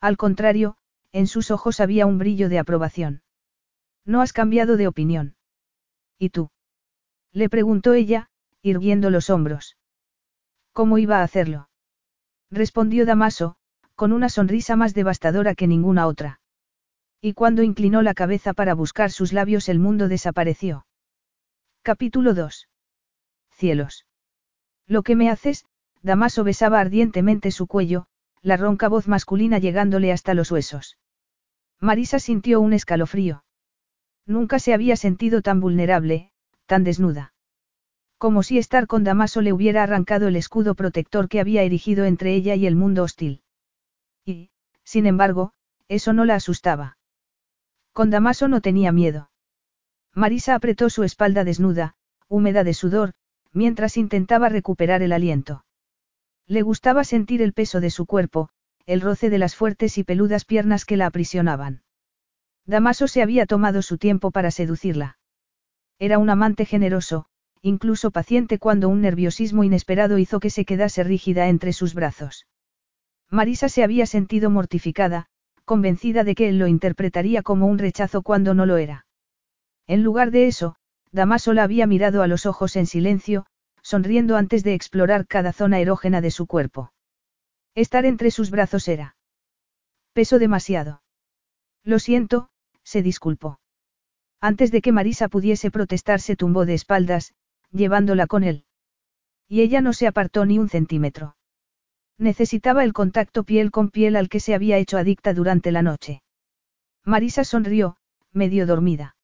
Al 0.00 0.16
contrario, 0.16 0.78
en 1.12 1.26
sus 1.26 1.50
ojos 1.50 1.78
había 1.78 2.06
un 2.06 2.16
brillo 2.16 2.48
de 2.48 2.58
aprobación. 2.58 3.22
No 4.06 4.22
has 4.22 4.32
cambiado 4.32 4.78
de 4.78 4.88
opinión. 4.88 5.36
¿Y 6.18 6.30
tú? 6.30 6.48
Le 7.32 7.50
preguntó 7.50 7.92
ella, 7.92 8.30
irguiendo 8.62 9.10
los 9.10 9.28
hombros. 9.28 9.76
¿Cómo 10.72 10.96
iba 10.96 11.20
a 11.20 11.22
hacerlo? 11.22 11.68
Respondió 12.50 13.04
Damaso, 13.04 13.56
con 13.94 14.12
una 14.12 14.30
sonrisa 14.30 14.74
más 14.74 14.94
devastadora 14.94 15.54
que 15.54 15.66
ninguna 15.66 16.06
otra. 16.06 16.40
Y 17.20 17.34
cuando 17.34 17.62
inclinó 17.62 18.00
la 18.00 18.14
cabeza 18.14 18.54
para 18.54 18.74
buscar 18.74 19.10
sus 19.10 19.34
labios 19.34 19.68
el 19.68 19.80
mundo 19.80 20.08
desapareció. 20.08 20.86
Capítulo 21.82 22.32
2. 22.32 22.68
Cielos. 23.50 24.06
Lo 24.86 25.02
que 25.02 25.16
me 25.16 25.30
haces, 25.30 25.64
Damaso 26.02 26.44
besaba 26.44 26.80
ardientemente 26.80 27.50
su 27.50 27.66
cuello, 27.66 28.06
la 28.42 28.56
ronca 28.56 28.88
voz 28.88 29.08
masculina 29.08 29.58
llegándole 29.58 30.12
hasta 30.12 30.34
los 30.34 30.50
huesos. 30.52 30.98
Marisa 31.80 32.18
sintió 32.18 32.60
un 32.60 32.72
escalofrío. 32.72 33.44
Nunca 34.24 34.58
se 34.58 34.72
había 34.72 34.96
sentido 34.96 35.42
tan 35.42 35.60
vulnerable, 35.60 36.30
tan 36.66 36.84
desnuda. 36.84 37.32
Como 38.18 38.42
si 38.42 38.58
estar 38.58 38.86
con 38.86 39.04
Damaso 39.04 39.42
le 39.42 39.52
hubiera 39.52 39.82
arrancado 39.82 40.28
el 40.28 40.36
escudo 40.36 40.74
protector 40.74 41.28
que 41.28 41.40
había 41.40 41.62
erigido 41.62 42.04
entre 42.04 42.34
ella 42.34 42.54
y 42.54 42.66
el 42.66 42.76
mundo 42.76 43.02
hostil. 43.02 43.42
Y, 44.24 44.50
sin 44.84 45.06
embargo, 45.06 45.52
eso 45.88 46.12
no 46.12 46.24
la 46.24 46.36
asustaba. 46.36 46.98
Con 47.92 48.10
Damaso 48.10 48.48
no 48.48 48.60
tenía 48.60 48.92
miedo. 48.92 49.30
Marisa 50.14 50.54
apretó 50.54 50.88
su 50.88 51.02
espalda 51.02 51.44
desnuda, 51.44 51.94
húmeda 52.28 52.64
de 52.64 52.74
sudor, 52.74 53.12
mientras 53.56 53.96
intentaba 53.96 54.50
recuperar 54.50 55.02
el 55.02 55.12
aliento. 55.12 55.64
Le 56.46 56.60
gustaba 56.60 57.04
sentir 57.04 57.40
el 57.40 57.54
peso 57.54 57.80
de 57.80 57.90
su 57.90 58.04
cuerpo, 58.04 58.50
el 58.84 59.00
roce 59.00 59.30
de 59.30 59.38
las 59.38 59.56
fuertes 59.56 59.96
y 59.96 60.04
peludas 60.04 60.44
piernas 60.44 60.84
que 60.84 60.98
la 60.98 61.06
aprisionaban. 61.06 61.82
Damaso 62.66 63.08
se 63.08 63.22
había 63.22 63.46
tomado 63.46 63.80
su 63.80 63.96
tiempo 63.96 64.30
para 64.30 64.50
seducirla. 64.50 65.18
Era 65.98 66.18
un 66.18 66.28
amante 66.28 66.66
generoso, 66.66 67.26
incluso 67.62 68.10
paciente 68.10 68.58
cuando 68.58 68.90
un 68.90 69.00
nerviosismo 69.00 69.64
inesperado 69.64 70.18
hizo 70.18 70.38
que 70.38 70.50
se 70.50 70.66
quedase 70.66 71.02
rígida 71.02 71.48
entre 71.48 71.72
sus 71.72 71.94
brazos. 71.94 72.46
Marisa 73.30 73.70
se 73.70 73.82
había 73.82 74.04
sentido 74.04 74.50
mortificada, 74.50 75.26
convencida 75.64 76.24
de 76.24 76.34
que 76.34 76.50
él 76.50 76.58
lo 76.58 76.66
interpretaría 76.66 77.42
como 77.42 77.66
un 77.66 77.78
rechazo 77.78 78.20
cuando 78.20 78.52
no 78.52 78.66
lo 78.66 78.76
era. 78.76 79.06
En 79.86 80.02
lugar 80.02 80.30
de 80.30 80.46
eso, 80.46 80.76
Damaso 81.12 81.52
la 81.52 81.62
había 81.62 81.86
mirado 81.86 82.22
a 82.22 82.26
los 82.26 82.46
ojos 82.46 82.76
en 82.76 82.86
silencio, 82.86 83.46
sonriendo 83.82 84.36
antes 84.36 84.64
de 84.64 84.74
explorar 84.74 85.26
cada 85.26 85.52
zona 85.52 85.78
erógena 85.80 86.20
de 86.20 86.30
su 86.30 86.46
cuerpo. 86.46 86.92
Estar 87.74 88.04
entre 88.04 88.30
sus 88.30 88.50
brazos 88.50 88.88
era. 88.88 89.16
Peso 90.12 90.38
demasiado. 90.38 91.02
Lo 91.84 91.98
siento, 91.98 92.48
se 92.82 93.02
disculpó. 93.02 93.60
Antes 94.40 94.70
de 94.70 94.80
que 94.80 94.92
Marisa 94.92 95.28
pudiese 95.28 95.70
protestar 95.70 96.20
se 96.20 96.36
tumbó 96.36 96.66
de 96.66 96.74
espaldas, 96.74 97.34
llevándola 97.70 98.26
con 98.26 98.44
él. 98.44 98.64
Y 99.48 99.60
ella 99.60 99.80
no 99.80 99.92
se 99.92 100.06
apartó 100.06 100.44
ni 100.46 100.58
un 100.58 100.68
centímetro. 100.68 101.36
Necesitaba 102.18 102.82
el 102.82 102.92
contacto 102.92 103.44
piel 103.44 103.70
con 103.70 103.90
piel 103.90 104.16
al 104.16 104.28
que 104.28 104.40
se 104.40 104.54
había 104.54 104.78
hecho 104.78 104.98
adicta 104.98 105.34
durante 105.34 105.70
la 105.70 105.82
noche. 105.82 106.22
Marisa 107.04 107.44
sonrió, 107.44 107.96
medio 108.32 108.66
dormida. 108.66 109.15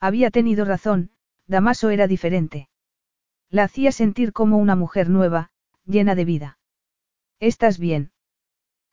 Había 0.00 0.30
tenido 0.30 0.64
razón, 0.64 1.10
Damaso 1.46 1.90
era 1.90 2.06
diferente. 2.06 2.68
La 3.50 3.64
hacía 3.64 3.92
sentir 3.92 4.32
como 4.32 4.56
una 4.56 4.74
mujer 4.74 5.10
nueva, 5.10 5.50
llena 5.84 6.14
de 6.14 6.24
vida. 6.24 6.58
¿Estás 7.38 7.78
bien? 7.78 8.12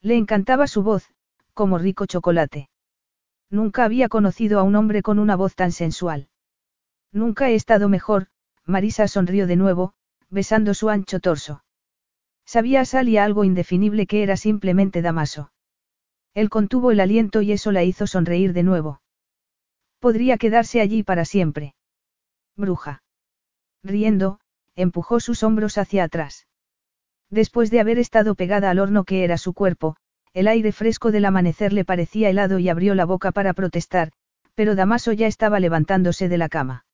Le 0.01 0.17
encantaba 0.17 0.67
su 0.67 0.83
voz, 0.83 1.09
como 1.53 1.77
rico 1.77 2.05
chocolate. 2.05 2.69
Nunca 3.49 3.85
había 3.85 4.09
conocido 4.09 4.59
a 4.59 4.63
un 4.63 4.75
hombre 4.75 5.01
con 5.01 5.19
una 5.19 5.35
voz 5.35 5.55
tan 5.55 5.71
sensual. 5.71 6.27
Nunca 7.11 7.49
he 7.49 7.55
estado 7.55 7.87
mejor, 7.87 8.27
Marisa 8.65 9.07
sonrió 9.07 9.47
de 9.47 9.55
nuevo, 9.55 9.93
besando 10.29 10.73
su 10.73 10.89
ancho 10.89 11.19
torso. 11.19 11.63
Sabía 12.45 12.81
a 12.81 12.85
Sal 12.85 13.07
y 13.07 13.17
algo 13.17 13.43
indefinible 13.43 14.07
que 14.07 14.23
era 14.23 14.35
simplemente 14.35 15.01
Damaso. 15.01 15.51
Él 16.33 16.49
contuvo 16.49 16.91
el 16.91 16.99
aliento 16.99 17.41
y 17.41 17.53
eso 17.53 17.71
la 17.71 17.83
hizo 17.83 18.07
sonreír 18.07 18.53
de 18.53 18.63
nuevo. 18.63 19.01
Podría 19.99 20.37
quedarse 20.37 20.81
allí 20.81 21.03
para 21.03 21.25
siempre. 21.25 21.73
Bruja. 22.55 23.03
Riendo, 23.83 24.39
empujó 24.75 25.19
sus 25.19 25.43
hombros 25.43 25.77
hacia 25.77 26.03
atrás. 26.03 26.47
Después 27.29 27.71
de 27.71 27.79
haber 27.79 27.99
estado 27.99 28.35
pegada 28.35 28.69
al 28.69 28.79
horno 28.79 29.03
que 29.03 29.23
era 29.23 29.37
su 29.37 29.53
cuerpo, 29.53 29.97
el 30.33 30.47
aire 30.47 30.71
fresco 30.71 31.11
del 31.11 31.25
amanecer 31.25 31.73
le 31.73 31.83
parecía 31.83 32.29
helado 32.29 32.59
y 32.59 32.69
abrió 32.69 32.95
la 32.95 33.05
boca 33.05 33.31
para 33.31 33.53
protestar, 33.53 34.11
pero 34.55 34.75
Damaso 34.75 35.11
ya 35.13 35.27
estaba 35.27 35.59
levantándose 35.59 36.29
de 36.29 36.37
la 36.37 36.49
cama. 36.49 36.85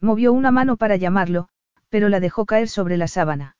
Movió 0.00 0.32
una 0.32 0.50
mano 0.50 0.76
para 0.76 0.96
llamarlo, 0.96 1.48
pero 1.88 2.08
la 2.08 2.20
dejó 2.20 2.46
caer 2.46 2.68
sobre 2.68 2.96
la 2.96 3.08
sábana. 3.08 3.56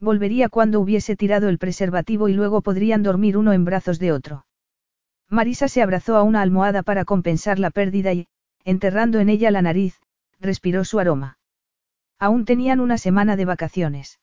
Volvería 0.00 0.48
cuando 0.48 0.80
hubiese 0.80 1.14
tirado 1.14 1.48
el 1.48 1.58
preservativo 1.58 2.28
y 2.28 2.34
luego 2.34 2.62
podrían 2.62 3.02
dormir 3.02 3.36
uno 3.36 3.52
en 3.52 3.64
brazos 3.64 3.98
de 3.98 4.12
otro. 4.12 4.46
Marisa 5.32 5.66
se 5.66 5.80
abrazó 5.80 6.16
a 6.16 6.24
una 6.24 6.42
almohada 6.42 6.82
para 6.82 7.06
compensar 7.06 7.58
la 7.58 7.70
pérdida 7.70 8.12
y, 8.12 8.28
enterrando 8.64 9.18
en 9.18 9.30
ella 9.30 9.50
la 9.50 9.62
nariz, 9.62 9.98
respiró 10.40 10.84
su 10.84 11.00
aroma. 11.00 11.38
Aún 12.18 12.44
tenían 12.44 12.80
una 12.80 12.98
semana 12.98 13.34
de 13.34 13.46
vacaciones. 13.46 14.20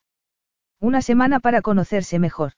Una 0.78 1.02
semana 1.02 1.40
para 1.40 1.62
conocerse 1.62 2.20
mejor. 2.20 2.52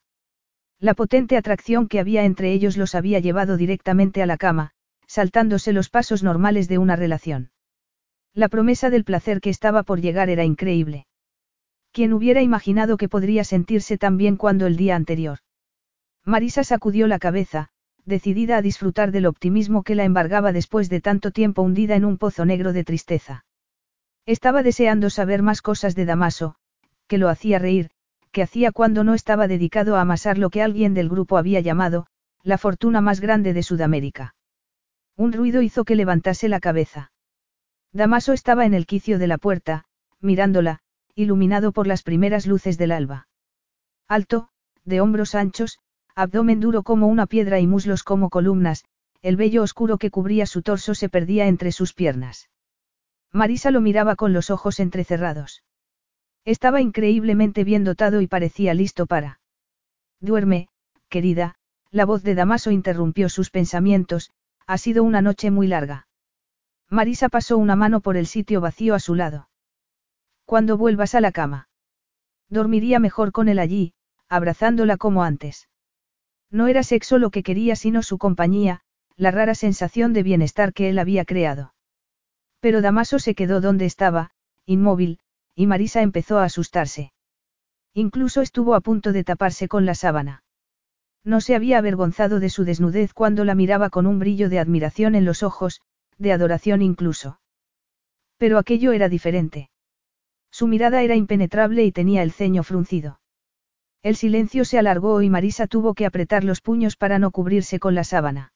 La 0.78 0.92
potente 0.92 1.38
atracción 1.38 1.88
que 1.88 1.98
había 1.98 2.26
entre 2.26 2.52
ellos 2.52 2.76
los 2.76 2.94
había 2.94 3.20
llevado 3.20 3.56
directamente 3.56 4.22
a 4.22 4.26
la 4.26 4.36
cama, 4.36 4.72
saltándose 5.06 5.72
los 5.72 5.88
pasos 5.88 6.22
normales 6.22 6.68
de 6.68 6.76
una 6.76 6.94
relación. 6.94 7.52
La 8.34 8.50
promesa 8.50 8.90
del 8.90 9.04
placer 9.04 9.40
que 9.40 9.48
estaba 9.48 9.82
por 9.82 10.02
llegar 10.02 10.28
era 10.28 10.44
increíble. 10.44 11.06
¿Quién 11.90 12.12
hubiera 12.12 12.42
imaginado 12.42 12.98
que 12.98 13.08
podría 13.08 13.44
sentirse 13.44 13.96
tan 13.96 14.18
bien 14.18 14.36
cuando 14.36 14.66
el 14.66 14.76
día 14.76 14.94
anterior? 14.94 15.38
Marisa 16.26 16.64
sacudió 16.64 17.06
la 17.06 17.18
cabeza, 17.18 17.71
decidida 18.04 18.56
a 18.56 18.62
disfrutar 18.62 19.12
del 19.12 19.26
optimismo 19.26 19.82
que 19.82 19.94
la 19.94 20.04
embargaba 20.04 20.52
después 20.52 20.88
de 20.88 21.00
tanto 21.00 21.30
tiempo 21.30 21.62
hundida 21.62 21.94
en 21.94 22.04
un 22.04 22.18
pozo 22.18 22.44
negro 22.44 22.72
de 22.72 22.84
tristeza. 22.84 23.44
Estaba 24.26 24.62
deseando 24.62 25.10
saber 25.10 25.42
más 25.42 25.62
cosas 25.62 25.94
de 25.94 26.04
Damaso, 26.04 26.56
que 27.06 27.18
lo 27.18 27.28
hacía 27.28 27.58
reír, 27.58 27.90
que 28.30 28.42
hacía 28.42 28.72
cuando 28.72 29.04
no 29.04 29.14
estaba 29.14 29.48
dedicado 29.48 29.96
a 29.96 30.00
amasar 30.00 30.38
lo 30.38 30.50
que 30.50 30.62
alguien 30.62 30.94
del 30.94 31.08
grupo 31.08 31.36
había 31.36 31.60
llamado, 31.60 32.06
la 32.42 32.58
fortuna 32.58 33.00
más 33.00 33.20
grande 33.20 33.52
de 33.52 33.62
Sudamérica. 33.62 34.34
Un 35.16 35.32
ruido 35.32 35.62
hizo 35.62 35.84
que 35.84 35.96
levantase 35.96 36.48
la 36.48 36.60
cabeza. 36.60 37.12
Damaso 37.92 38.32
estaba 38.32 38.64
en 38.64 38.74
el 38.74 38.86
quicio 38.86 39.18
de 39.18 39.26
la 39.26 39.38
puerta, 39.38 39.84
mirándola, 40.20 40.80
iluminado 41.14 41.72
por 41.72 41.86
las 41.86 42.02
primeras 42.02 42.46
luces 42.46 42.78
del 42.78 42.92
alba. 42.92 43.28
Alto, 44.08 44.48
de 44.84 45.00
hombros 45.00 45.34
anchos, 45.34 45.78
abdomen 46.14 46.60
duro 46.60 46.82
como 46.82 47.06
una 47.06 47.26
piedra 47.26 47.60
y 47.60 47.66
muslos 47.66 48.02
como 48.04 48.30
columnas, 48.30 48.84
el 49.22 49.36
vello 49.36 49.62
oscuro 49.62 49.98
que 49.98 50.10
cubría 50.10 50.46
su 50.46 50.62
torso 50.62 50.94
se 50.94 51.08
perdía 51.08 51.46
entre 51.46 51.72
sus 51.72 51.94
piernas. 51.94 52.50
Marisa 53.32 53.70
lo 53.70 53.80
miraba 53.80 54.16
con 54.16 54.32
los 54.32 54.50
ojos 54.50 54.80
entrecerrados. 54.80 55.62
Estaba 56.44 56.80
increíblemente 56.80 57.64
bien 57.64 57.84
dotado 57.84 58.20
y 58.20 58.26
parecía 58.26 58.74
listo 58.74 59.06
para. 59.06 59.40
Duerme, 60.20 60.68
querida, 61.08 61.54
la 61.90 62.04
voz 62.04 62.22
de 62.22 62.34
Damaso 62.34 62.70
interrumpió 62.70 63.28
sus 63.28 63.50
pensamientos, 63.50 64.32
ha 64.66 64.76
sido 64.78 65.04
una 65.04 65.22
noche 65.22 65.50
muy 65.50 65.66
larga. 65.66 66.08
Marisa 66.88 67.28
pasó 67.28 67.56
una 67.58 67.76
mano 67.76 68.00
por 68.00 68.16
el 68.16 68.26
sitio 68.26 68.60
vacío 68.60 68.94
a 68.94 69.00
su 69.00 69.14
lado. 69.14 69.48
Cuando 70.44 70.76
vuelvas 70.76 71.14
a 71.14 71.20
la 71.20 71.32
cama. 71.32 71.68
Dormiría 72.48 72.98
mejor 72.98 73.32
con 73.32 73.48
él 73.48 73.58
allí, 73.58 73.94
abrazándola 74.28 74.96
como 74.96 75.22
antes. 75.22 75.68
No 76.52 76.68
era 76.68 76.82
sexo 76.82 77.18
lo 77.18 77.30
que 77.30 77.42
quería 77.42 77.74
sino 77.74 78.02
su 78.02 78.18
compañía, 78.18 78.82
la 79.16 79.30
rara 79.30 79.54
sensación 79.54 80.12
de 80.12 80.22
bienestar 80.22 80.74
que 80.74 80.90
él 80.90 80.98
había 80.98 81.24
creado. 81.24 81.74
Pero 82.60 82.82
Damaso 82.82 83.18
se 83.18 83.34
quedó 83.34 83.62
donde 83.62 83.86
estaba, 83.86 84.30
inmóvil, 84.66 85.18
y 85.54 85.66
Marisa 85.66 86.02
empezó 86.02 86.38
a 86.38 86.44
asustarse. 86.44 87.12
Incluso 87.94 88.42
estuvo 88.42 88.74
a 88.74 88.82
punto 88.82 89.12
de 89.12 89.24
taparse 89.24 89.66
con 89.66 89.86
la 89.86 89.94
sábana. 89.94 90.44
No 91.24 91.40
se 91.40 91.54
había 91.54 91.78
avergonzado 91.78 92.38
de 92.38 92.50
su 92.50 92.64
desnudez 92.64 93.14
cuando 93.14 93.44
la 93.44 93.54
miraba 93.54 93.88
con 93.88 94.06
un 94.06 94.18
brillo 94.18 94.50
de 94.50 94.58
admiración 94.58 95.14
en 95.14 95.24
los 95.24 95.42
ojos, 95.42 95.80
de 96.18 96.32
adoración 96.32 96.82
incluso. 96.82 97.40
Pero 98.36 98.58
aquello 98.58 98.92
era 98.92 99.08
diferente. 99.08 99.70
Su 100.50 100.66
mirada 100.66 101.02
era 101.02 101.16
impenetrable 101.16 101.82
y 101.84 101.92
tenía 101.92 102.22
el 102.22 102.32
ceño 102.32 102.62
fruncido. 102.62 103.21
El 104.02 104.16
silencio 104.16 104.64
se 104.64 104.78
alargó 104.78 105.22
y 105.22 105.30
Marisa 105.30 105.68
tuvo 105.68 105.94
que 105.94 106.06
apretar 106.06 106.42
los 106.42 106.60
puños 106.60 106.96
para 106.96 107.18
no 107.20 107.30
cubrirse 107.30 107.78
con 107.78 107.94
la 107.94 108.02
sábana. 108.02 108.52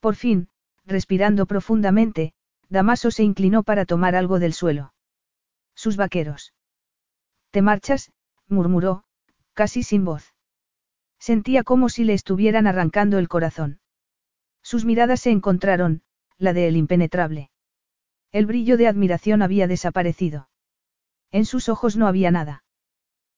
Por 0.00 0.14
fin, 0.14 0.48
respirando 0.86 1.46
profundamente, 1.46 2.32
Damaso 2.70 3.10
se 3.10 3.22
inclinó 3.22 3.62
para 3.62 3.84
tomar 3.84 4.14
algo 4.14 4.38
del 4.38 4.54
suelo. 4.54 4.94
Sus 5.74 5.96
vaqueros. 5.96 6.54
¿Te 7.50 7.60
marchas? 7.60 8.10
murmuró, 8.48 9.04
casi 9.52 9.82
sin 9.82 10.04
voz. 10.04 10.34
Sentía 11.18 11.62
como 11.62 11.88
si 11.88 12.04
le 12.04 12.14
estuvieran 12.14 12.66
arrancando 12.66 13.18
el 13.18 13.28
corazón. 13.28 13.80
Sus 14.62 14.84
miradas 14.84 15.20
se 15.20 15.30
encontraron, 15.30 16.02
la 16.38 16.52
de 16.52 16.68
él 16.68 16.76
impenetrable. 16.76 17.50
El 18.32 18.46
brillo 18.46 18.76
de 18.76 18.88
admiración 18.88 19.42
había 19.42 19.66
desaparecido. 19.66 20.48
En 21.30 21.44
sus 21.44 21.68
ojos 21.68 21.96
no 21.96 22.06
había 22.06 22.30
nada. 22.30 22.64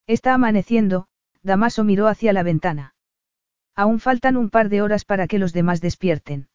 Está 0.07 0.35
amaneciendo, 0.35 1.09
Damaso 1.47 1.85
miró 1.85 2.09
hacia 2.09 2.33
la 2.33 2.43
ventana. 2.43 2.95
Aún 3.77 4.01
faltan 4.01 4.37
un 4.37 4.51
par 4.51 4.69
de 4.69 4.83
horas 4.83 5.05
para 5.05 5.29
que 5.29 5.39
los 5.39 5.53
demás 5.53 5.81
despierten. 5.81 6.49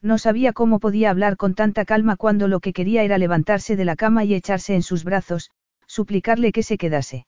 No 0.00 0.16
sabía 0.16 0.54
cómo 0.54 0.80
podía 0.80 1.10
hablar 1.10 1.36
con 1.36 1.54
tanta 1.54 1.84
calma 1.84 2.16
cuando 2.16 2.48
lo 2.48 2.60
que 2.60 2.72
quería 2.72 3.02
era 3.02 3.18
levantarse 3.18 3.76
de 3.76 3.84
la 3.84 3.94
cama 3.94 4.24
y 4.24 4.34
echarse 4.34 4.74
en 4.74 4.82
sus 4.82 5.04
brazos, 5.04 5.50
suplicarle 5.86 6.52
que 6.52 6.62
se 6.62 6.78
quedase. 6.78 7.26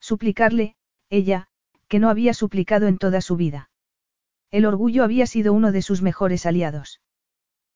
Suplicarle, 0.00 0.76
ella, 1.10 1.48
que 1.88 1.98
no 1.98 2.08
había 2.08 2.32
suplicado 2.32 2.86
en 2.86 2.96
toda 2.96 3.20
su 3.20 3.36
vida. 3.36 3.68
El 4.50 4.64
orgullo 4.64 5.04
había 5.04 5.26
sido 5.26 5.52
uno 5.52 5.72
de 5.72 5.82
sus 5.82 6.00
mejores 6.00 6.46
aliados. 6.46 7.02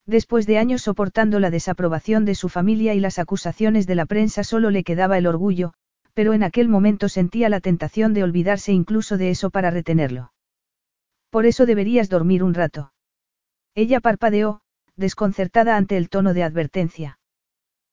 Después 0.07 0.47
de 0.47 0.57
años 0.57 0.81
soportando 0.81 1.39
la 1.39 1.51
desaprobación 1.51 2.25
de 2.25 2.35
su 2.35 2.49
familia 2.49 2.95
y 2.95 3.01
las 3.01 3.19
acusaciones 3.19 3.87
de 3.87 3.95
la 3.95 4.07
prensa 4.07 4.43
solo 4.43 4.71
le 4.71 4.85
quedaba 4.85 5.19
el 5.19 5.27
orgullo, 5.27 5.75
pero 6.15 6.35
en 6.35 6.43
aquel 6.43 6.69
momento 6.69 7.09
sentía 7.09 7.49
la 7.49 7.61
tentación 7.61 8.13
de 8.15 8.23
olvidarse 8.23 8.73
incluso 8.73 9.17
de 9.17 9.31
eso 9.31 9.51
para 9.51 9.71
retenerlo. 9.71 10.33
Por 11.31 11.47
eso 11.47 11.65
deberías 11.65 12.09
dormir 12.09 12.43
un 12.43 12.55
rato. 12.55 12.93
Ella 13.75 14.01
parpadeó, 14.01 14.61
desconcertada 14.97 15.77
ante 15.77 15.97
el 15.97 16.11
tono 16.11 16.35
de 16.35 16.43
advertencia. 16.43 17.19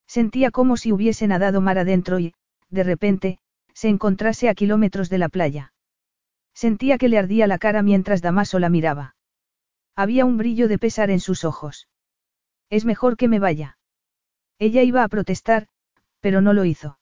Sentía 0.08 0.52
como 0.52 0.76
si 0.76 0.92
hubiese 0.92 1.28
nadado 1.28 1.62
mar 1.62 1.78
adentro 1.78 2.20
y, 2.20 2.34
de 2.70 2.84
repente, 2.84 3.40
se 3.74 3.88
encontrase 3.88 4.50
a 4.50 4.56
kilómetros 4.56 5.10
de 5.10 5.18
la 5.18 5.30
playa. 5.30 5.74
Sentía 6.54 6.98
que 6.98 7.08
le 7.08 7.18
ardía 7.18 7.48
la 7.48 7.58
cara 7.58 7.82
mientras 7.82 8.22
Damaso 8.22 8.60
la 8.60 8.70
miraba. 8.70 9.16
Había 9.96 10.26
un 10.26 10.38
brillo 10.38 10.68
de 10.68 10.78
pesar 10.78 11.10
en 11.10 11.22
sus 11.22 11.46
ojos. 11.46 11.88
Es 12.70 12.84
mejor 12.84 13.16
que 13.16 13.30
me 13.30 13.40
vaya. 13.40 13.78
Ella 14.58 14.84
iba 14.84 15.04
a 15.04 15.08
protestar, 15.08 15.68
pero 16.20 16.42
no 16.42 16.52
lo 16.52 16.66
hizo. 16.66 16.99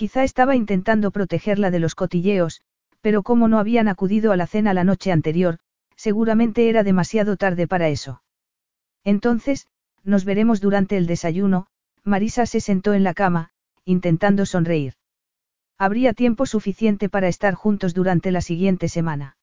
Quizá 0.00 0.24
estaba 0.24 0.56
intentando 0.56 1.10
protegerla 1.10 1.70
de 1.70 1.78
los 1.78 1.94
cotilleos, 1.94 2.62
pero 3.02 3.22
como 3.22 3.48
no 3.48 3.58
habían 3.58 3.86
acudido 3.86 4.32
a 4.32 4.36
la 4.38 4.46
cena 4.46 4.72
la 4.72 4.82
noche 4.82 5.12
anterior, 5.12 5.58
seguramente 5.94 6.70
era 6.70 6.82
demasiado 6.82 7.36
tarde 7.36 7.68
para 7.68 7.90
eso. 7.90 8.22
Entonces, 9.04 9.66
nos 10.02 10.24
veremos 10.24 10.62
durante 10.62 10.96
el 10.96 11.06
desayuno, 11.06 11.66
Marisa 12.02 12.46
se 12.46 12.62
sentó 12.62 12.94
en 12.94 13.04
la 13.04 13.12
cama, 13.12 13.50
intentando 13.84 14.46
sonreír. 14.46 14.94
Habría 15.76 16.14
tiempo 16.14 16.46
suficiente 16.46 17.10
para 17.10 17.28
estar 17.28 17.52
juntos 17.52 17.92
durante 17.92 18.30
la 18.30 18.40
siguiente 18.40 18.88
semana. 18.88 19.36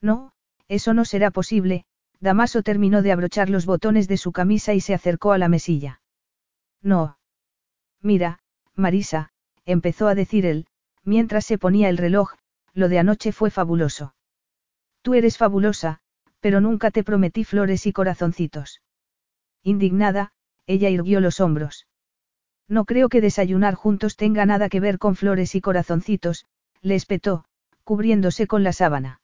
No, 0.00 0.32
eso 0.66 0.94
no 0.94 1.04
será 1.04 1.30
posible, 1.30 1.84
Damaso 2.20 2.62
terminó 2.62 3.02
de 3.02 3.12
abrochar 3.12 3.50
los 3.50 3.66
botones 3.66 4.08
de 4.08 4.16
su 4.16 4.32
camisa 4.32 4.72
y 4.72 4.80
se 4.80 4.94
acercó 4.94 5.32
a 5.32 5.38
la 5.38 5.50
mesilla. 5.50 6.00
No. 6.80 7.18
Mira, 8.00 8.40
Marisa, 8.76 9.33
empezó 9.66 10.08
a 10.08 10.14
decir 10.14 10.46
él, 10.46 10.66
mientras 11.04 11.44
se 11.44 11.58
ponía 11.58 11.88
el 11.88 11.98
reloj, 11.98 12.34
lo 12.72 12.88
de 12.88 12.98
anoche 12.98 13.32
fue 13.32 13.50
fabuloso. 13.50 14.14
Tú 15.02 15.14
eres 15.14 15.38
fabulosa, 15.38 16.00
pero 16.40 16.60
nunca 16.60 16.90
te 16.90 17.04
prometí 17.04 17.44
flores 17.44 17.86
y 17.86 17.92
corazoncitos. 17.92 18.82
Indignada, 19.62 20.32
ella 20.66 20.90
irguió 20.90 21.20
los 21.20 21.40
hombros. 21.40 21.86
No 22.68 22.84
creo 22.84 23.08
que 23.08 23.20
desayunar 23.20 23.74
juntos 23.74 24.16
tenga 24.16 24.46
nada 24.46 24.68
que 24.68 24.80
ver 24.80 24.98
con 24.98 25.16
flores 25.16 25.54
y 25.54 25.60
corazoncitos, 25.60 26.46
le 26.80 26.94
espetó, 26.94 27.44
cubriéndose 27.82 28.46
con 28.46 28.62
la 28.62 28.72
sábana. 28.72 29.20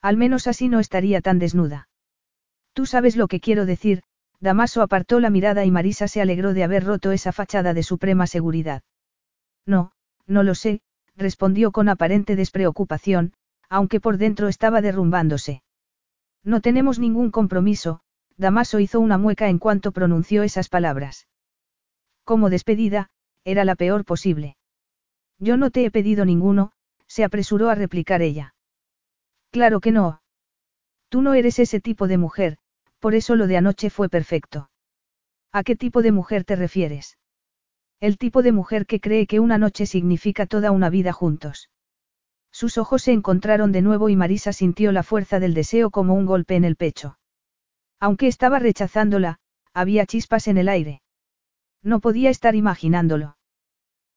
Al 0.00 0.16
menos 0.16 0.46
así 0.46 0.68
no 0.68 0.80
estaría 0.80 1.20
tan 1.20 1.38
desnuda. 1.38 1.88
Tú 2.72 2.86
sabes 2.86 3.16
lo 3.16 3.28
que 3.28 3.40
quiero 3.40 3.66
decir, 3.66 4.02
Damaso 4.40 4.82
apartó 4.82 5.20
la 5.20 5.30
mirada 5.30 5.64
y 5.64 5.70
Marisa 5.70 6.08
se 6.08 6.20
alegró 6.20 6.52
de 6.52 6.64
haber 6.64 6.84
roto 6.84 7.12
esa 7.12 7.32
fachada 7.32 7.72
de 7.72 7.82
suprema 7.82 8.26
seguridad. 8.26 8.82
No, 9.66 9.92
no 10.26 10.42
lo 10.42 10.54
sé, 10.54 10.80
respondió 11.16 11.72
con 11.72 11.88
aparente 11.88 12.36
despreocupación, 12.36 13.32
aunque 13.68 14.00
por 14.00 14.18
dentro 14.18 14.48
estaba 14.48 14.80
derrumbándose. 14.80 15.62
No 16.42 16.60
tenemos 16.60 16.98
ningún 16.98 17.30
compromiso, 17.30 18.00
Damaso 18.36 18.80
hizo 18.80 19.00
una 19.00 19.18
mueca 19.18 19.48
en 19.48 19.58
cuanto 19.58 19.92
pronunció 19.92 20.42
esas 20.42 20.68
palabras. 20.68 21.28
Como 22.24 22.50
despedida, 22.50 23.10
era 23.44 23.64
la 23.64 23.76
peor 23.76 24.04
posible. 24.04 24.56
Yo 25.38 25.56
no 25.56 25.70
te 25.70 25.84
he 25.84 25.90
pedido 25.90 26.24
ninguno, 26.24 26.72
se 27.06 27.24
apresuró 27.24 27.70
a 27.70 27.74
replicar 27.74 28.22
ella. 28.22 28.54
Claro 29.50 29.80
que 29.80 29.92
no. 29.92 30.20
Tú 31.08 31.22
no 31.22 31.34
eres 31.34 31.58
ese 31.58 31.80
tipo 31.80 32.08
de 32.08 32.18
mujer, 32.18 32.58
por 32.98 33.14
eso 33.14 33.36
lo 33.36 33.46
de 33.46 33.56
anoche 33.56 33.90
fue 33.90 34.08
perfecto. 34.08 34.70
¿A 35.52 35.62
qué 35.62 35.76
tipo 35.76 36.02
de 36.02 36.10
mujer 36.10 36.44
te 36.44 36.56
refieres? 36.56 37.18
El 38.04 38.18
tipo 38.18 38.42
de 38.42 38.52
mujer 38.52 38.84
que 38.84 39.00
cree 39.00 39.26
que 39.26 39.40
una 39.40 39.56
noche 39.56 39.86
significa 39.86 40.44
toda 40.44 40.72
una 40.72 40.90
vida 40.90 41.14
juntos. 41.14 41.70
Sus 42.52 42.76
ojos 42.76 43.02
se 43.02 43.12
encontraron 43.12 43.72
de 43.72 43.80
nuevo 43.80 44.10
y 44.10 44.14
Marisa 44.14 44.52
sintió 44.52 44.92
la 44.92 45.02
fuerza 45.02 45.40
del 45.40 45.54
deseo 45.54 45.88
como 45.88 46.12
un 46.12 46.26
golpe 46.26 46.54
en 46.54 46.64
el 46.64 46.76
pecho. 46.76 47.18
Aunque 47.98 48.26
estaba 48.26 48.58
rechazándola, 48.58 49.38
había 49.72 50.04
chispas 50.04 50.48
en 50.48 50.58
el 50.58 50.68
aire. 50.68 51.00
No 51.82 52.00
podía 52.00 52.28
estar 52.28 52.54
imaginándolo. 52.54 53.38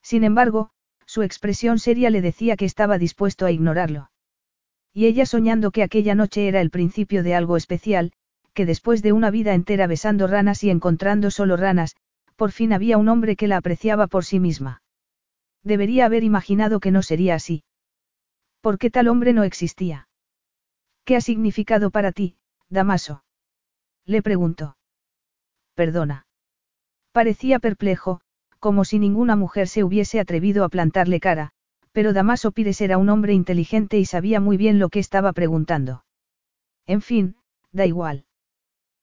Sin 0.01 0.25
embargo, 0.25 0.71
su 1.05 1.21
expresión 1.21 1.79
seria 1.79 2.09
le 2.09 2.19
decía 2.19 2.57
que 2.57 2.65
estaba 2.65 2.97
dispuesto 2.97 3.45
a 3.45 3.51
ignorarlo. 3.51 4.11
Y 4.91 5.05
ella 5.05 5.25
soñando 5.25 5.71
que 5.71 5.83
aquella 5.83 6.13
noche 6.13 6.49
era 6.49 6.59
el 6.59 6.71
principio 6.71 7.23
de 7.23 7.35
algo 7.35 7.55
especial, 7.55 8.11
que 8.53 8.65
después 8.65 9.01
de 9.01 9.13
una 9.13 9.31
vida 9.31 9.53
entera 9.53 9.87
besando 9.87 10.27
ranas 10.27 10.61
y 10.65 10.71
encontrando 10.71 11.31
solo 11.31 11.55
ranas, 11.55 11.95
por 12.37 12.51
fin 12.51 12.71
había 12.71 12.97
un 12.97 13.09
hombre 13.09 13.35
que 13.35 13.47
la 13.47 13.57
apreciaba 13.57 14.07
por 14.07 14.23
sí 14.23 14.39
misma. 14.39 14.81
Debería 15.63 16.05
haber 16.05 16.23
imaginado 16.23 16.79
que 16.79 16.91
no 16.91 17.01
sería 17.01 17.35
así. 17.35 17.63
¿Por 18.61 18.77
qué 18.77 18.89
tal 18.89 19.07
hombre 19.09 19.33
no 19.33 19.43
existía? 19.43 20.07
¿Qué 21.03 21.15
ha 21.15 21.21
significado 21.21 21.89
para 21.89 22.11
ti, 22.11 22.37
Damaso? 22.69 23.23
Le 24.05 24.21
preguntó. 24.21 24.77
Perdona. 25.73 26.27
Parecía 27.11 27.59
perplejo, 27.59 28.21
como 28.59 28.85
si 28.85 28.99
ninguna 28.99 29.35
mujer 29.35 29.67
se 29.67 29.83
hubiese 29.83 30.19
atrevido 30.19 30.63
a 30.63 30.69
plantarle 30.69 31.19
cara, 31.19 31.51
pero 31.91 32.13
Damaso 32.13 32.51
Pires 32.51 32.79
era 32.81 32.97
un 32.97 33.09
hombre 33.09 33.33
inteligente 33.33 33.97
y 33.97 34.05
sabía 34.05 34.39
muy 34.39 34.57
bien 34.57 34.77
lo 34.77 34.89
que 34.89 34.99
estaba 34.99 35.33
preguntando. 35.33 36.05
En 36.85 37.01
fin, 37.01 37.35
da 37.71 37.85
igual. 37.85 38.25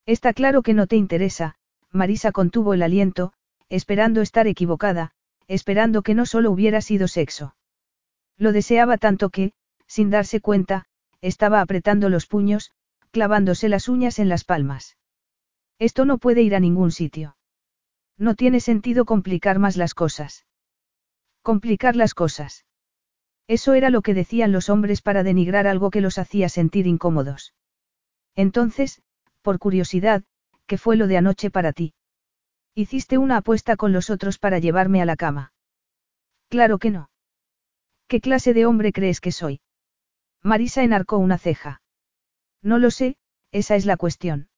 Está 0.07 0.33
claro 0.33 0.63
que 0.63 0.75
no 0.75 0.87
te 0.87 0.97
interesa, 0.97 1.57
Marisa 1.95 2.33
contuvo 2.33 2.75
el 2.75 2.83
aliento, 2.83 3.33
esperando 3.69 4.21
estar 4.21 4.49
equivocada, 4.49 5.13
esperando 5.47 6.03
que 6.03 6.15
no 6.15 6.27
solo 6.27 6.51
hubiera 6.51 6.81
sido 6.81 7.07
sexo. 7.07 7.55
Lo 8.37 8.51
deseaba 8.51 8.99
tanto 8.99 9.31
que, 9.31 9.53
sin 9.87 10.11
darse 10.11 10.41
cuenta, 10.41 10.87
estaba 11.21 11.61
apretando 11.61 12.09
los 12.09 12.27
puños, 12.27 12.73
clavándose 13.13 13.69
las 13.69 13.89
uñas 13.89 14.19
en 14.19 14.29
las 14.29 14.43
palmas. 14.43 14.97
Esto 15.79 16.05
no 16.05 16.19
puede 16.19 16.43
ir 16.43 16.57
a 16.57 16.61
ningún 16.61 16.91
sitio. 16.91 17.37
No 18.19 18.35
tiene 18.35 18.59
sentido 18.59 19.05
complicar 19.05 19.61
más 19.61 19.77
las 19.77 19.95
cosas. 19.95 20.47
Complicar 21.43 21.95
las 21.95 22.13
cosas. 22.13 22.65
Eso 23.47 23.75
era 23.75 23.91
lo 23.91 24.03
que 24.03 24.15
decían 24.15 24.51
los 24.51 24.69
hombres 24.69 25.01
para 25.01 25.23
denigrar 25.23 25.69
algo 25.69 25.91
que 25.91 26.01
los 26.01 26.19
hacía 26.19 26.49
sentir 26.49 26.89
incómodos. 26.89 27.55
Entonces, 28.35 29.01
por 29.43 29.59
curiosidad, 29.59 30.25
¿qué 30.75 30.79
fue 30.79 30.97
lo 30.97 31.07
de 31.07 31.17
anoche 31.17 31.53
para 31.53 31.73
ti? 31.73 31.95
Hiciste 32.75 33.17
una 33.17 33.37
apuesta 33.37 33.77
con 33.77 33.93
los 33.93 34.11
otros 34.11 34.41
para 34.41 34.59
llevarme 34.59 35.01
a 35.01 35.05
la 35.05 35.15
cama. 35.15 35.53
Claro 36.49 36.79
que 36.79 36.91
no. 36.91 37.11
¿Qué 38.09 38.21
clase 38.21 38.55
de 38.55 38.67
hombre 38.67 38.91
crees 38.91 39.21
que 39.21 39.31
soy? 39.31 39.61
Marisa 40.43 40.83
enarcó 40.83 41.19
una 41.19 41.39
ceja. 41.39 41.81
No 42.61 42.81
lo 42.81 42.91
sé, 42.91 43.15
esa 43.53 43.77
es 43.77 43.87
la 43.87 43.97
cuestión. 43.97 44.49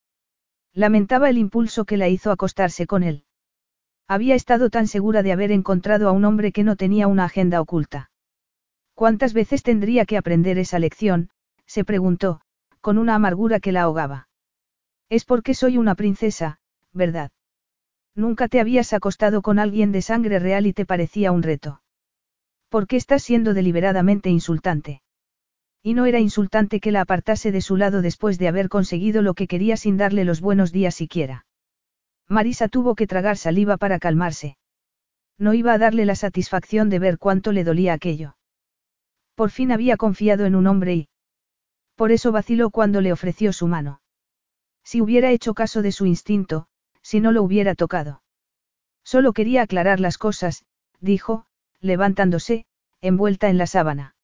Lamentaba 0.73 1.29
el 1.29 1.37
impulso 1.37 1.85
que 1.85 1.99
la 1.99 2.09
hizo 2.09 2.31
acostarse 2.31 2.87
con 2.87 3.03
él. 3.03 3.27
Había 4.09 4.37
estado 4.37 4.71
tan 4.71 4.87
segura 4.87 5.23
de 5.23 5.33
haber 5.33 5.53
encontrado 5.53 6.09
a 6.09 6.13
un 6.13 6.25
hombre 6.25 6.51
que 6.51 6.65
no 6.65 6.77
tenía 6.77 7.09
una 7.09 7.27
agenda 7.27 7.61
oculta. 7.61 8.11
¿Cuántas 8.95 9.35
veces 9.35 9.63
tendría 9.63 10.07
que 10.07 10.17
aprender 10.17 10.57
esa 10.57 10.79
lección? 10.79 11.29
se 11.67 11.85
preguntó, 11.85 12.41
con 12.81 12.97
una 12.97 13.17
amargura 13.17 13.61
que 13.61 13.73
la 13.73 13.83
ahogaba. 13.83 14.26
Es 15.09 15.25
porque 15.25 15.55
soy 15.55 15.79
una 15.79 15.95
princesa, 15.95 16.59
¿verdad? 16.93 17.31
Nunca 18.15 18.49
te 18.49 18.61
habías 18.61 18.93
acostado 18.93 19.43
con 19.43 19.59
alguien 19.59 19.93
de 19.93 20.03
sangre 20.03 20.39
real 20.39 20.67
y 20.67 20.73
te 20.73 20.87
parecía 20.87 21.33
un 21.33 21.43
reto. 21.43 21.83
¿Por 22.69 22.87
qué 22.87 22.97
estás 22.97 23.23
siendo 23.23 23.55
deliberadamente 23.55 24.31
insultante? 24.31 25.03
Y 25.83 25.95
no 25.95 26.07
era 26.07 26.19
insultante 26.19 26.81
que 26.81 26.91
la 26.91 27.03
apartase 27.03 27.53
de 27.53 27.61
su 27.61 27.77
lado 27.77 28.03
después 28.03 28.39
de 28.39 28.49
haber 28.49 28.69
conseguido 28.69 29.23
lo 29.23 29.35
que 29.35 29.47
quería 29.47 29.77
sin 29.77 29.97
darle 29.97 30.25
los 30.25 30.41
buenos 30.41 30.73
días 30.73 30.95
siquiera. 30.95 31.47
Marisa 32.29 32.67
tuvo 32.69 32.97
que 32.97 33.07
tragar 33.07 33.37
saliva 33.37 33.77
para 33.77 34.01
calmarse. 34.01 34.57
No 35.39 35.55
iba 35.55 35.73
a 35.73 35.79
darle 35.79 36.07
la 36.07 36.17
satisfacción 36.17 36.89
de 36.89 36.99
ver 36.99 37.19
cuánto 37.19 37.53
le 37.53 37.63
dolía 37.63 37.93
aquello. 37.93 38.37
Por 39.37 39.51
fin 39.51 39.71
había 39.71 39.97
confiado 39.97 40.47
en 40.47 40.57
un 40.57 40.67
hombre 40.67 40.95
y... 40.95 41.09
Por 41.95 42.11
eso 42.11 42.33
vaciló 42.33 42.71
cuando 42.71 43.01
le 43.01 43.13
ofreció 43.13 43.53
su 43.53 43.69
mano. 43.69 44.01
Si 44.87 45.01
hubiera 45.01 45.33
hecho 45.33 45.53
caso 45.53 45.83
de 45.83 45.91
su 45.91 46.07
instinto, 46.07 46.69
si 47.03 47.19
no 47.19 47.33
lo 47.33 47.43
hubiera 47.43 47.75
tocado. 47.75 48.23
Solo 49.03 49.33
quería 49.33 49.63
aclarar 49.63 49.99
las 49.99 50.17
cosas, 50.17 50.65
dijo, 51.01 51.45
levantándose, 51.81 52.67
envuelta 53.01 53.49
en 53.49 53.59
la 53.59 53.67
sábana. 53.67 54.15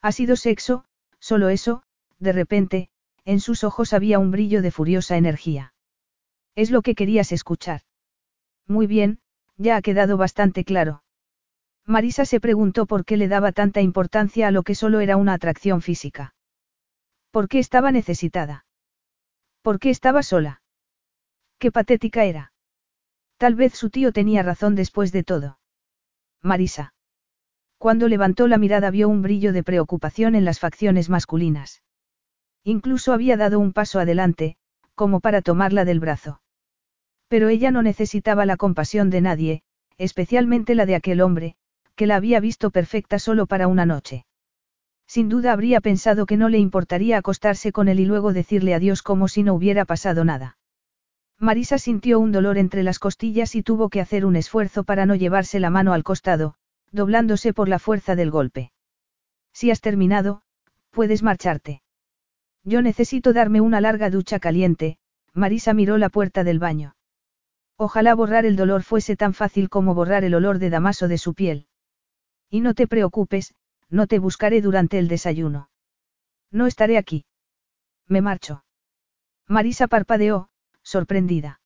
Ha 0.00 0.12
sido 0.12 0.36
sexo, 0.36 0.86
solo 1.20 1.50
eso, 1.50 1.82
de 2.18 2.32
repente, 2.32 2.88
en 3.26 3.38
sus 3.38 3.64
ojos 3.64 3.92
había 3.92 4.18
un 4.18 4.30
brillo 4.30 4.62
de 4.62 4.70
furiosa 4.70 5.18
energía. 5.18 5.74
Es 6.54 6.70
lo 6.70 6.80
que 6.80 6.94
querías 6.94 7.30
escuchar. 7.30 7.82
Muy 8.66 8.86
bien, 8.86 9.20
ya 9.58 9.76
ha 9.76 9.82
quedado 9.82 10.16
bastante 10.16 10.64
claro. 10.64 11.04
Marisa 11.84 12.24
se 12.24 12.40
preguntó 12.40 12.86
por 12.86 13.04
qué 13.04 13.18
le 13.18 13.28
daba 13.28 13.52
tanta 13.52 13.82
importancia 13.82 14.48
a 14.48 14.52
lo 14.52 14.62
que 14.62 14.74
solo 14.74 15.00
era 15.00 15.18
una 15.18 15.34
atracción 15.34 15.82
física. 15.82 16.34
¿Por 17.30 17.48
qué 17.48 17.58
estaba 17.58 17.92
necesitada? 17.92 18.64
¿Por 19.62 19.78
qué 19.78 19.90
estaba 19.90 20.22
sola? 20.22 20.60
Qué 21.58 21.70
patética 21.70 22.24
era. 22.24 22.52
Tal 23.36 23.54
vez 23.54 23.74
su 23.74 23.90
tío 23.90 24.12
tenía 24.12 24.42
razón 24.42 24.74
después 24.74 25.12
de 25.12 25.22
todo. 25.22 25.58
Marisa. 26.42 26.94
Cuando 27.78 28.08
levantó 28.08 28.48
la 28.48 28.58
mirada 28.58 28.90
vio 28.90 29.08
un 29.08 29.22
brillo 29.22 29.52
de 29.52 29.62
preocupación 29.62 30.34
en 30.34 30.44
las 30.44 30.58
facciones 30.58 31.08
masculinas. 31.08 31.82
Incluso 32.64 33.12
había 33.12 33.36
dado 33.36 33.60
un 33.60 33.72
paso 33.72 34.00
adelante, 34.00 34.56
como 34.94 35.20
para 35.20 35.42
tomarla 35.42 35.84
del 35.84 36.00
brazo. 36.00 36.40
Pero 37.28 37.48
ella 37.48 37.70
no 37.70 37.82
necesitaba 37.82 38.46
la 38.46 38.56
compasión 38.56 39.10
de 39.10 39.20
nadie, 39.20 39.62
especialmente 39.96 40.74
la 40.74 40.86
de 40.86 40.96
aquel 40.96 41.20
hombre, 41.20 41.56
que 41.94 42.06
la 42.06 42.16
había 42.16 42.40
visto 42.40 42.70
perfecta 42.70 43.18
solo 43.18 43.46
para 43.46 43.68
una 43.68 43.86
noche. 43.86 44.26
Sin 45.14 45.28
duda 45.28 45.52
habría 45.52 45.82
pensado 45.82 46.24
que 46.24 46.38
no 46.38 46.48
le 46.48 46.56
importaría 46.56 47.18
acostarse 47.18 47.70
con 47.70 47.88
él 47.88 48.00
y 48.00 48.06
luego 48.06 48.32
decirle 48.32 48.72
adiós 48.72 49.02
como 49.02 49.28
si 49.28 49.42
no 49.42 49.52
hubiera 49.52 49.84
pasado 49.84 50.24
nada. 50.24 50.56
Marisa 51.38 51.76
sintió 51.76 52.18
un 52.18 52.32
dolor 52.32 52.56
entre 52.56 52.82
las 52.82 52.98
costillas 52.98 53.54
y 53.54 53.62
tuvo 53.62 53.90
que 53.90 54.00
hacer 54.00 54.24
un 54.24 54.36
esfuerzo 54.36 54.84
para 54.84 55.04
no 55.04 55.14
llevarse 55.14 55.60
la 55.60 55.68
mano 55.68 55.92
al 55.92 56.02
costado, 56.02 56.54
doblándose 56.92 57.52
por 57.52 57.68
la 57.68 57.78
fuerza 57.78 58.16
del 58.16 58.30
golpe. 58.30 58.72
Si 59.52 59.70
has 59.70 59.82
terminado, 59.82 60.40
puedes 60.90 61.22
marcharte. 61.22 61.82
Yo 62.64 62.80
necesito 62.80 63.34
darme 63.34 63.60
una 63.60 63.82
larga 63.82 64.08
ducha 64.08 64.38
caliente, 64.38 64.96
Marisa 65.34 65.74
miró 65.74 65.98
la 65.98 66.08
puerta 66.08 66.42
del 66.42 66.58
baño. 66.58 66.96
Ojalá 67.76 68.14
borrar 68.14 68.46
el 68.46 68.56
dolor 68.56 68.82
fuese 68.82 69.14
tan 69.14 69.34
fácil 69.34 69.68
como 69.68 69.94
borrar 69.94 70.24
el 70.24 70.34
olor 70.34 70.58
de 70.58 70.70
damaso 70.70 71.06
de 71.06 71.18
su 71.18 71.34
piel. 71.34 71.66
Y 72.48 72.60
no 72.62 72.72
te 72.72 72.86
preocupes, 72.86 73.54
no 73.92 74.06
te 74.06 74.18
buscaré 74.18 74.62
durante 74.62 74.98
el 74.98 75.06
desayuno. 75.06 75.68
No 76.50 76.66
estaré 76.66 76.96
aquí. 76.96 77.26
Me 78.08 78.22
marcho. 78.22 78.64
Marisa 79.46 79.86
parpadeó, 79.86 80.48
sorprendida. 80.82 81.60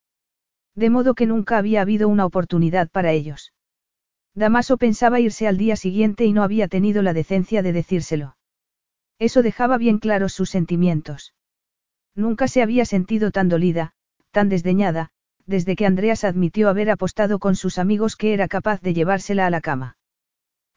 De 0.75 0.91
modo 0.91 1.15
que 1.15 1.27
nunca 1.27 1.57
había 1.57 1.83
habido 1.83 2.09
una 2.09 2.27
oportunidad 2.27 2.91
para 2.91 3.13
ellos. 3.13 3.53
Damaso 4.35 4.77
pensaba 4.77 5.21
irse 5.21 5.47
al 5.47 5.57
día 5.57 5.77
siguiente 5.77 6.25
y 6.25 6.33
no 6.33 6.43
había 6.43 6.67
tenido 6.67 7.01
la 7.01 7.15
decencia 7.15 7.63
de 7.63 7.73
decírselo. 7.73 8.37
Eso 9.21 9.43
dejaba 9.43 9.79
bien 9.79 9.99
claros 9.99 10.33
sus 10.33 10.51
sentimientos. 10.51 11.33
Nunca 12.17 12.49
se 12.49 12.61
había 12.61 12.85
sentido 12.85 13.31
tan 13.31 13.49
dolida, 13.49 13.93
tan 14.33 14.49
desdeñada, 14.49 15.11
desde 15.47 15.77
que 15.77 15.87
Andreas 15.87 16.25
admitió 16.25 16.69
haber 16.69 16.91
apostado 16.91 17.39
con 17.39 17.55
sus 17.55 17.79
amigos 17.79 18.17
que 18.17 18.35
era 18.35 18.49
capaz 18.49 18.81
de 18.83 18.95
llevársela 18.95 19.47
a 19.47 19.51
la 19.51 19.61
cama. 19.61 19.96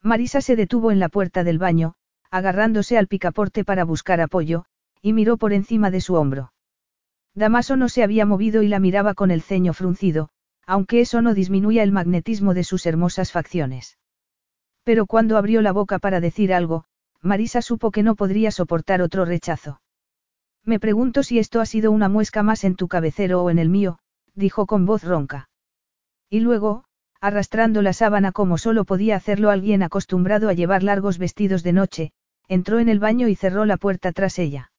Marisa 0.02 0.42
se 0.42 0.56
detuvo 0.56 0.92
en 0.92 1.00
la 1.00 1.10
puerta 1.10 1.44
del 1.44 1.60
baño, 1.60 1.96
agarrándose 2.32 2.98
al 2.98 3.08
picaporte 3.08 3.66
para 3.66 3.84
buscar 3.84 4.22
apoyo, 4.22 4.66
y 5.02 5.14
miró 5.14 5.38
por 5.38 5.54
encima 5.54 5.92
de 5.92 6.02
su 6.02 6.16
hombro. 6.16 6.54
Damaso 7.36 7.76
no 7.76 7.90
se 7.90 8.04
había 8.04 8.26
movido 8.26 8.64
y 8.64 8.68
la 8.68 8.80
miraba 8.80 9.14
con 9.14 9.32
el 9.32 9.42
ceño 9.42 9.74
fruncido, 9.74 10.30
aunque 10.66 11.02
eso 11.02 11.22
no 11.22 11.34
disminuía 11.34 11.84
el 11.84 11.92
magnetismo 11.92 12.54
de 12.54 12.64
sus 12.64 12.86
hermosas 12.86 13.32
facciones. 13.32 13.98
Pero 14.84 15.06
cuando 15.06 15.38
abrió 15.38 15.62
la 15.62 15.72
boca 15.72 16.00
para 16.00 16.20
decir 16.20 16.54
algo, 16.54 16.86
Marisa 17.22 17.62
supo 17.62 17.92
que 17.92 18.04
no 18.04 18.16
podría 18.16 18.52
soportar 18.52 19.02
otro 19.02 19.26
rechazo. 19.26 19.82
Me 20.64 20.80
pregunto 20.80 21.24
si 21.24 21.40
esto 21.40 21.62
ha 21.62 21.66
sido 21.66 21.92
una 21.92 22.10
muesca 22.10 22.44
más 22.44 22.64
en 22.64 22.76
tu 22.76 22.88
cabecero 22.88 23.44
o 23.44 23.50
en 23.50 23.60
el 23.60 23.70
mío, 23.70 24.00
dijo 24.36 24.66
con 24.66 24.86
voz 24.86 25.04
ronca. 25.04 25.50
Y 26.30 26.40
luego, 26.40 26.86
arrastrando 27.22 27.82
la 27.82 27.94
sábana 27.94 28.32
como 28.32 28.58
solo 28.58 28.86
podía 28.86 29.16
hacerlo 29.16 29.50
alguien 29.50 29.84
acostumbrado 29.84 30.50
a 30.50 30.54
llevar 30.54 30.84
largos 30.84 31.18
vestidos 31.18 31.64
de 31.64 31.74
noche, 31.74 32.12
entró 32.48 32.80
en 32.80 32.90
el 32.90 33.00
baño 33.00 33.28
y 33.28 33.36
cerró 33.36 33.66
la 33.66 33.78
puerta 33.78 34.12
tras 34.12 34.40
ella. 34.40 34.72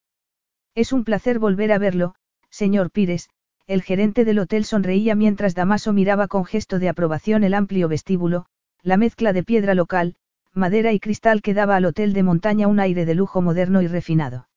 Es 0.75 0.91
un 0.91 1.03
placer 1.03 1.39
volver 1.39 1.71
a 1.71 1.77
verlo, 1.77 2.15
señor 2.49 2.91
Pires, 2.91 3.29
el 3.67 3.83
gerente 3.83 4.25
del 4.25 4.39
hotel 4.39 4.65
sonreía 4.65 5.15
mientras 5.15 5.55
Damaso 5.55 5.93
miraba 5.93 6.27
con 6.27 6.45
gesto 6.45 6.79
de 6.79 6.89
aprobación 6.89 7.43
el 7.43 7.53
amplio 7.53 7.87
vestíbulo, 7.87 8.45
la 8.81 8.97
mezcla 8.97 9.33
de 9.33 9.43
piedra 9.43 9.75
local, 9.75 10.15
madera 10.53 10.91
y 10.91 10.99
cristal 10.99 11.41
que 11.41 11.53
daba 11.53 11.75
al 11.75 11.85
hotel 11.85 12.13
de 12.13 12.23
montaña 12.23 12.67
un 12.67 12.79
aire 12.79 13.05
de 13.05 13.15
lujo 13.15 13.41
moderno 13.41 13.81
y 13.81 13.87
refinado. 13.87 14.47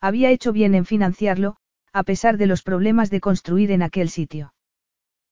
Había 0.00 0.30
hecho 0.30 0.52
bien 0.52 0.74
en 0.74 0.84
financiarlo, 0.84 1.56
a 1.92 2.02
pesar 2.02 2.38
de 2.38 2.46
los 2.46 2.62
problemas 2.62 3.10
de 3.10 3.20
construir 3.20 3.70
en 3.70 3.82
aquel 3.82 4.08
sitio. 4.08 4.54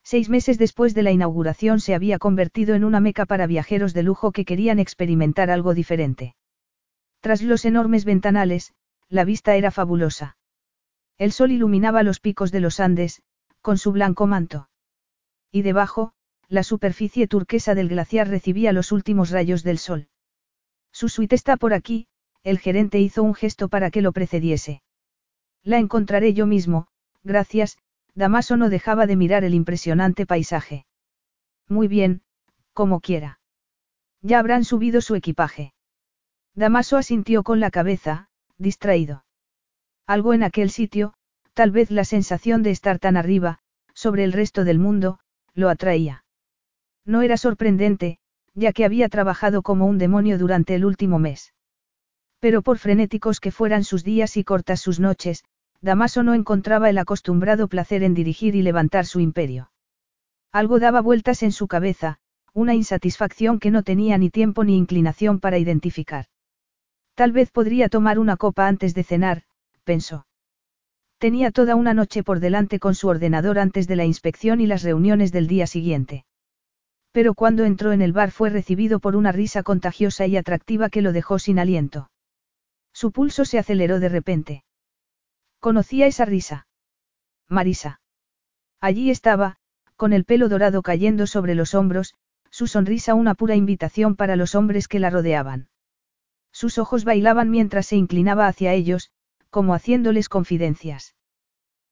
Seis 0.03 0.29
meses 0.29 0.59
después 0.59 0.95
de 0.95 1.03
la 1.03 1.13
inauguración 1.13 1.81
se 1.81 1.95
había 1.95 2.19
convertido 2.19 2.75
en 2.75 2.85
una 2.85 3.01
meca 3.01 3.27
para 3.27 3.47
viajeros 3.47 3.95
de 3.95 4.03
lujo 4.03 4.33
que 4.33 4.45
querían 4.45 4.79
experimentar 4.79 5.51
algo 5.51 5.75
diferente. 5.75 6.35
Tras 7.21 7.43
los 7.43 7.65
enormes 7.65 8.05
ventanales, 8.05 8.73
la 9.09 9.25
vista 9.25 9.57
era 9.57 9.71
fabulosa. 9.71 10.37
El 11.19 11.33
sol 11.33 11.53
iluminaba 11.53 12.03
los 12.03 12.19
picos 12.19 12.51
de 12.51 12.61
los 12.61 12.81
Andes, 12.81 13.23
con 13.61 13.77
su 13.77 13.93
blanco 13.93 14.27
manto. 14.27 14.71
Y 15.53 15.63
debajo, 15.63 16.13
la 16.49 16.63
superficie 16.63 17.27
turquesa 17.29 17.75
del 17.75 17.89
glaciar 17.89 18.29
recibía 18.29 18.73
los 18.73 18.91
últimos 18.91 19.31
rayos 19.31 19.63
del 19.63 19.79
sol. 19.79 20.09
Su 20.93 21.09
suite 21.09 21.37
está 21.37 21.57
por 21.57 21.75
aquí, 21.75 22.09
el 22.43 22.59
gerente 22.59 22.99
hizo 22.99 23.23
un 23.23 23.35
gesto 23.35 23.69
para 23.69 23.91
que 23.91 24.01
lo 24.01 24.13
precediese. 24.13 24.83
La 25.63 25.79
encontraré 25.79 26.33
yo 26.33 26.47
mismo, 26.47 26.89
gracias, 27.23 27.77
Damaso 28.15 28.57
no 28.57 28.69
dejaba 28.69 29.07
de 29.07 29.17
mirar 29.17 29.45
el 29.45 29.55
impresionante 29.55 30.27
paisaje. 30.27 30.87
Muy 31.69 31.89
bien, 31.89 32.23
como 32.73 33.01
quiera. 33.01 33.41
Ya 34.23 34.39
habrán 34.39 34.65
subido 34.65 35.01
su 35.01 35.15
equipaje. 35.15 35.73
Damaso 36.55 36.97
asintió 36.97 37.43
con 37.43 37.61
la 37.61 37.71
cabeza, 37.71 38.29
distraído. 38.59 39.25
Algo 40.07 40.35
en 40.35 40.43
aquel 40.43 40.71
sitio, 40.71 41.15
tal 41.55 41.71
vez 41.71 41.91
la 41.91 42.05
sensación 42.05 42.63
de 42.63 42.71
estar 42.71 42.99
tan 42.99 43.17
arriba, 43.17 43.59
sobre 43.95 44.25
el 44.25 44.33
resto 44.33 44.65
del 44.65 44.79
mundo, 44.79 45.21
lo 45.55 45.69
atraía. 45.69 46.25
No 47.05 47.23
era 47.23 47.37
sorprendente, 47.37 48.19
ya 48.55 48.73
que 48.73 48.85
había 48.85 49.09
trabajado 49.09 49.63
como 49.63 49.87
un 49.87 49.99
demonio 49.99 50.39
durante 50.39 50.75
el 50.75 50.85
último 50.85 51.19
mes. 51.19 51.55
Pero 52.41 52.63
por 52.63 52.79
frenéticos 52.79 53.41
que 53.41 53.53
fueran 53.53 53.85
sus 53.85 54.03
días 54.03 54.37
y 54.37 54.45
cortas 54.45 54.81
sus 54.81 55.01
noches, 55.01 55.45
Damaso 55.83 56.23
no 56.23 56.35
encontraba 56.35 56.91
el 56.91 56.99
acostumbrado 56.99 57.69
placer 57.69 58.03
en 58.03 58.15
dirigir 58.15 58.55
y 58.55 58.63
levantar 58.63 59.07
su 59.07 59.21
imperio. 59.21 59.71
Algo 60.53 60.79
daba 60.79 61.01
vueltas 61.01 61.43
en 61.43 61.53
su 61.53 61.69
cabeza, 61.69 62.19
una 62.53 62.75
insatisfacción 62.75 63.59
que 63.59 63.71
no 63.71 63.83
tenía 63.83 64.19
ni 64.19 64.31
tiempo 64.31 64.65
ni 64.65 64.77
inclinación 64.77 65.41
para 65.41 65.59
identificar. 65.59 66.27
Tal 67.15 67.33
vez 67.33 67.51
podría 67.51 67.89
tomar 67.89 68.19
una 68.19 68.37
copa 68.37 68.67
antes 68.67 68.95
de 68.95 69.05
cenar, 69.05 69.43
pensó. 69.85 70.27
Tenía 71.19 71.51
toda 71.51 71.77
una 71.77 71.95
noche 71.95 72.23
por 72.23 72.41
delante 72.41 72.79
con 72.79 72.95
su 72.95 73.09
ordenador 73.09 73.59
antes 73.59 73.87
de 73.87 73.97
la 73.97 74.05
inspección 74.05 74.61
y 74.61 74.67
las 74.67 74.83
reuniones 74.83 75.33
del 75.33 75.47
día 75.47 75.67
siguiente. 75.67 76.25
Pero 77.13 77.35
cuando 77.35 77.65
entró 77.65 77.93
en 77.93 78.03
el 78.03 78.13
bar 78.13 78.31
fue 78.31 78.51
recibido 78.51 79.01
por 79.01 79.17
una 79.17 79.33
risa 79.33 79.63
contagiosa 79.63 80.27
y 80.27 80.37
atractiva 80.37 80.89
que 80.91 81.03
lo 81.03 81.13
dejó 81.13 81.39
sin 81.39 81.59
aliento. 81.59 82.11
Su 82.93 83.13
pulso 83.13 83.45
se 83.45 83.59
aceleró 83.59 84.01
de 84.01 84.09
repente. 84.09 84.65
Conocía 85.61 86.07
esa 86.07 86.25
risa. 86.25 86.67
Marisa. 87.47 88.01
Allí 88.81 89.11
estaba, 89.11 89.57
con 89.97 90.15
el 90.15 90.25
pelo 90.25 90.49
dorado 90.49 90.81
cayendo 90.81 91.27
sobre 91.27 91.55
los 91.55 91.75
hombros, 91.75 92.15
su 92.51 92.67
sonrisa 92.67 93.13
una 93.13 93.35
pura 93.35 93.57
invitación 93.57 94.17
para 94.17 94.37
los 94.37 94.55
hombres 94.55 94.89
que 94.89 94.99
la 94.99 95.11
rodeaban. 95.11 95.69
Sus 96.51 96.79
ojos 96.79 97.05
bailaban 97.05 97.51
mientras 97.51 97.87
se 97.87 97.97
inclinaba 97.97 98.47
hacia 98.47 98.73
ellos, 98.73 99.11
como 99.51 99.75
haciéndoles 99.75 100.31
confidencias. 100.31 101.15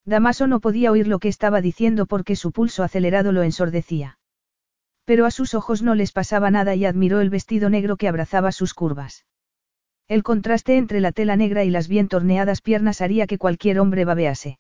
Damaso 0.07 0.47
no 0.47 0.61
podía 0.61 0.91
oír 0.91 1.07
lo 1.07 1.19
que 1.19 1.29
estaba 1.29 1.61
diciendo 1.61 2.07
porque 2.07 2.37
su 2.37 2.53
pulso 2.53 2.83
acelerado 2.83 3.33
lo 3.33 3.43
ensordecía. 3.43 4.19
Pero 5.05 5.27
a 5.27 5.31
sus 5.31 5.53
ojos 5.53 5.83
no 5.83 5.95
les 5.95 6.13
pasaba 6.13 6.51
nada 6.51 6.75
y 6.75 6.87
admiró 6.87 7.21
el 7.21 7.29
vestido 7.29 7.69
negro 7.69 7.99
que 7.99 8.09
abrazaba 8.09 8.51
sus 8.51 8.73
curvas. 8.73 9.27
El 10.09 10.23
contraste 10.23 10.79
entre 10.79 11.01
la 11.01 11.13
tela 11.13 11.37
negra 11.37 11.65
y 11.65 11.71
las 11.71 11.87
bien 11.87 12.09
torneadas 12.09 12.63
piernas 12.63 13.03
haría 13.03 13.27
que 13.27 13.37
cualquier 13.37 13.79
hombre 13.79 14.07
babease. 14.07 14.59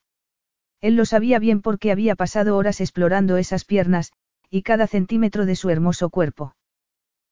Él 0.83 0.95
lo 0.95 1.07
sabía 1.07 1.39
bien 1.39 1.63
porque 1.63 1.91
había 1.91 2.15
pasado 2.15 2.57
horas 2.57 2.83
explorando 2.83 3.39
esas 3.39 3.65
piernas, 3.65 4.13
y 4.51 4.63
cada 4.63 4.87
centímetro 4.87 5.47
de 5.47 5.57
su 5.57 5.71
hermoso 5.71 6.11
cuerpo. 6.11 6.55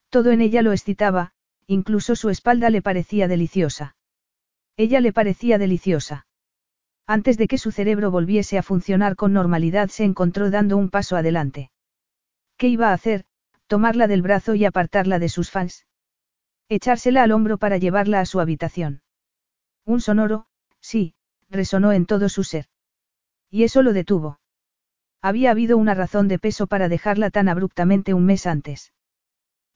Todo 0.08 0.30
en 0.30 0.40
ella 0.40 0.62
lo 0.62 0.72
excitaba, 0.72 1.32
incluso 1.66 2.16
su 2.16 2.30
espalda 2.30 2.70
le 2.70 2.80
parecía 2.80 3.28
deliciosa. 3.28 3.96
Ella 4.78 5.00
le 5.00 5.12
parecía 5.12 5.58
deliciosa. 5.58 6.26
Antes 7.06 7.36
de 7.36 7.48
que 7.48 7.58
su 7.58 7.70
cerebro 7.70 8.10
volviese 8.10 8.56
a 8.56 8.62
funcionar 8.62 9.14
con 9.14 9.32
normalidad 9.32 9.88
se 9.90 10.04
encontró 10.04 10.50
dando 10.50 10.76
un 10.76 10.88
paso 10.88 11.16
adelante. 11.16 11.70
¿Qué 12.56 12.68
iba 12.68 12.90
a 12.90 12.94
hacer? 12.94 13.26
Tomarla 13.66 14.06
del 14.06 14.22
brazo 14.22 14.54
y 14.54 14.64
apartarla 14.64 15.18
de 15.18 15.28
sus 15.28 15.50
fans. 15.50 15.86
Echársela 16.68 17.22
al 17.22 17.30
hombro 17.30 17.58
para 17.58 17.76
llevarla 17.76 18.20
a 18.20 18.26
su 18.26 18.40
habitación. 18.40 19.02
Un 19.84 20.00
sonoro, 20.00 20.46
sí, 20.80 21.14
resonó 21.48 21.92
en 21.92 22.06
todo 22.06 22.28
su 22.28 22.42
ser. 22.42 22.66
Y 23.50 23.62
eso 23.62 23.82
lo 23.82 23.92
detuvo. 23.92 24.40
Había 25.22 25.52
habido 25.52 25.76
una 25.76 25.94
razón 25.94 26.26
de 26.26 26.40
peso 26.40 26.66
para 26.66 26.88
dejarla 26.88 27.30
tan 27.30 27.48
abruptamente 27.48 28.14
un 28.14 28.26
mes 28.26 28.46
antes. 28.46 28.92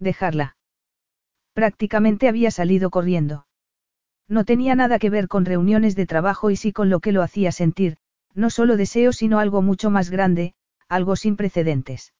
Dejarla. 0.01 0.57
Prácticamente 1.53 2.28
había 2.28 2.51
salido 2.51 2.91
corriendo. 2.91 3.47
No 4.28 4.45
tenía 4.45 4.74
nada 4.74 4.99
que 4.99 5.11
ver 5.11 5.28
con 5.28 5.45
reuniones 5.45 5.95
de 5.95 6.07
trabajo 6.07 6.51
y 6.51 6.57
sí 6.57 6.72
con 6.72 6.91
lo 6.91 7.01
que 7.01 7.12
lo 7.12 7.22
hacía 7.22 7.53
sentir, 7.53 7.99
no 8.34 8.51
solo 8.51 8.76
deseo 8.76 9.12
sino 9.12 9.38
algo 9.38 9.62
mucho 9.62 9.91
más 9.91 10.11
grande, 10.11 10.55
algo 10.88 11.16
sin 11.16 11.36
precedentes. 11.36 12.14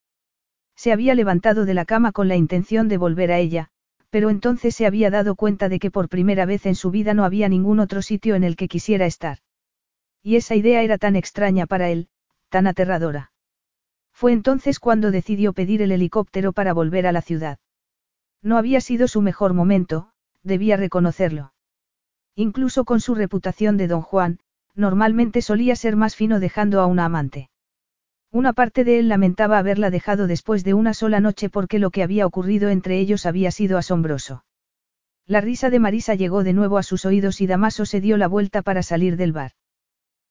Se 0.77 0.93
había 0.93 1.15
levantado 1.15 1.65
de 1.65 1.75
la 1.75 1.85
cama 1.85 2.13
con 2.13 2.29
la 2.29 2.37
intención 2.37 2.89
de 2.89 2.99
volver 2.99 3.33
a 3.33 3.39
ella, 3.39 3.71
pero 4.11 4.29
entonces 4.29 4.75
se 4.75 4.87
había 4.87 5.11
dado 5.11 5.37
cuenta 5.37 5.69
de 5.69 5.79
que 5.79 5.91
por 5.91 6.09
primera 6.09 6.45
vez 6.45 6.67
en 6.67 6.75
su 6.75 6.91
vida 6.91 7.15
no 7.15 7.25
había 7.25 7.49
ningún 7.49 7.81
otro 7.81 8.03
sitio 8.03 8.35
en 8.35 8.45
el 8.45 8.57
que 8.57 8.69
quisiera 8.69 9.07
estar. 9.07 9.39
Y 10.23 10.37
esa 10.37 10.55
idea 10.55 10.83
era 10.83 10.99
tan 10.99 11.17
extraña 11.17 11.67
para 11.67 11.89
él, 11.91 12.09
tan 12.49 12.67
aterradora. 12.67 13.33
Fue 14.13 14.33
entonces 14.33 14.81
cuando 14.81 15.11
decidió 15.11 15.53
pedir 15.53 15.81
el 15.81 15.93
helicóptero 15.93 16.53
para 16.53 16.73
volver 16.75 17.07
a 17.07 17.13
la 17.13 17.23
ciudad. 17.23 17.59
No 18.43 18.59
había 18.59 18.81
sido 18.81 19.09
su 19.09 19.23
mejor 19.23 19.55
momento, 19.55 20.11
debía 20.43 20.77
reconocerlo. 20.77 21.53
Incluso 22.35 22.85
con 22.85 23.01
su 23.01 23.15
reputación 23.15 23.77
de 23.77 23.87
don 23.87 24.03
Juan, 24.03 24.41
normalmente 24.75 25.43
solía 25.43 25.77
ser 25.77 25.97
más 25.97 26.17
fino 26.17 26.41
dejando 26.41 26.81
a 26.81 26.87
una 26.87 27.05
amante. 27.05 27.50
Una 28.33 28.53
parte 28.53 28.85
de 28.85 29.01
él 29.01 29.09
lamentaba 29.09 29.59
haberla 29.59 29.91
dejado 29.91 30.29
después 30.29 30.63
de 30.63 30.75
una 30.75 30.95
sola 30.95 31.19
noche 31.19 31.51
porque 31.51 31.81
lo 31.81 31.91
que 31.91 32.05
había 32.05 32.27
ocurrido 32.27 32.69
entre 32.69 33.01
ellos 33.01 33.27
había 33.27 33.51
sido 33.51 33.77
asombroso. 33.77 34.45
La 35.27 35.41
risa 35.41 35.69
de 35.69 35.81
Marisa 35.81 36.15
llegó 36.15 36.45
de 36.45 36.53
nuevo 36.53 36.79
a 36.79 36.85
sus 36.85 37.05
oídos 37.05 37.41
y 37.41 37.47
Damaso 37.47 37.87
se 37.87 38.01
dio 38.01 38.17
la 38.17 38.29
vuelta 38.29 38.63
para 38.63 38.83
salir 38.83 39.17
del 39.17 39.33
bar. 39.33 39.53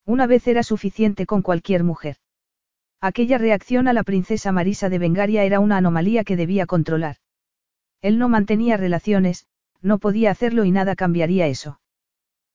Una 0.05 0.27
vez 0.27 0.47
era 0.47 0.63
suficiente 0.63 1.25
con 1.25 1.41
cualquier 1.41 1.83
mujer. 1.83 2.17
Aquella 3.01 3.37
reacción 3.37 3.87
a 3.87 3.93
la 3.93 4.03
princesa 4.03 4.51
Marisa 4.51 4.89
de 4.89 4.99
Bengaria 4.99 5.43
era 5.43 5.59
una 5.59 5.77
anomalía 5.77 6.23
que 6.23 6.35
debía 6.35 6.65
controlar. 6.65 7.17
Él 8.01 8.17
no 8.17 8.29
mantenía 8.29 8.77
relaciones, 8.77 9.47
no 9.81 9.99
podía 9.99 10.31
hacerlo 10.31 10.63
y 10.65 10.71
nada 10.71 10.95
cambiaría 10.95 11.47
eso. 11.47 11.79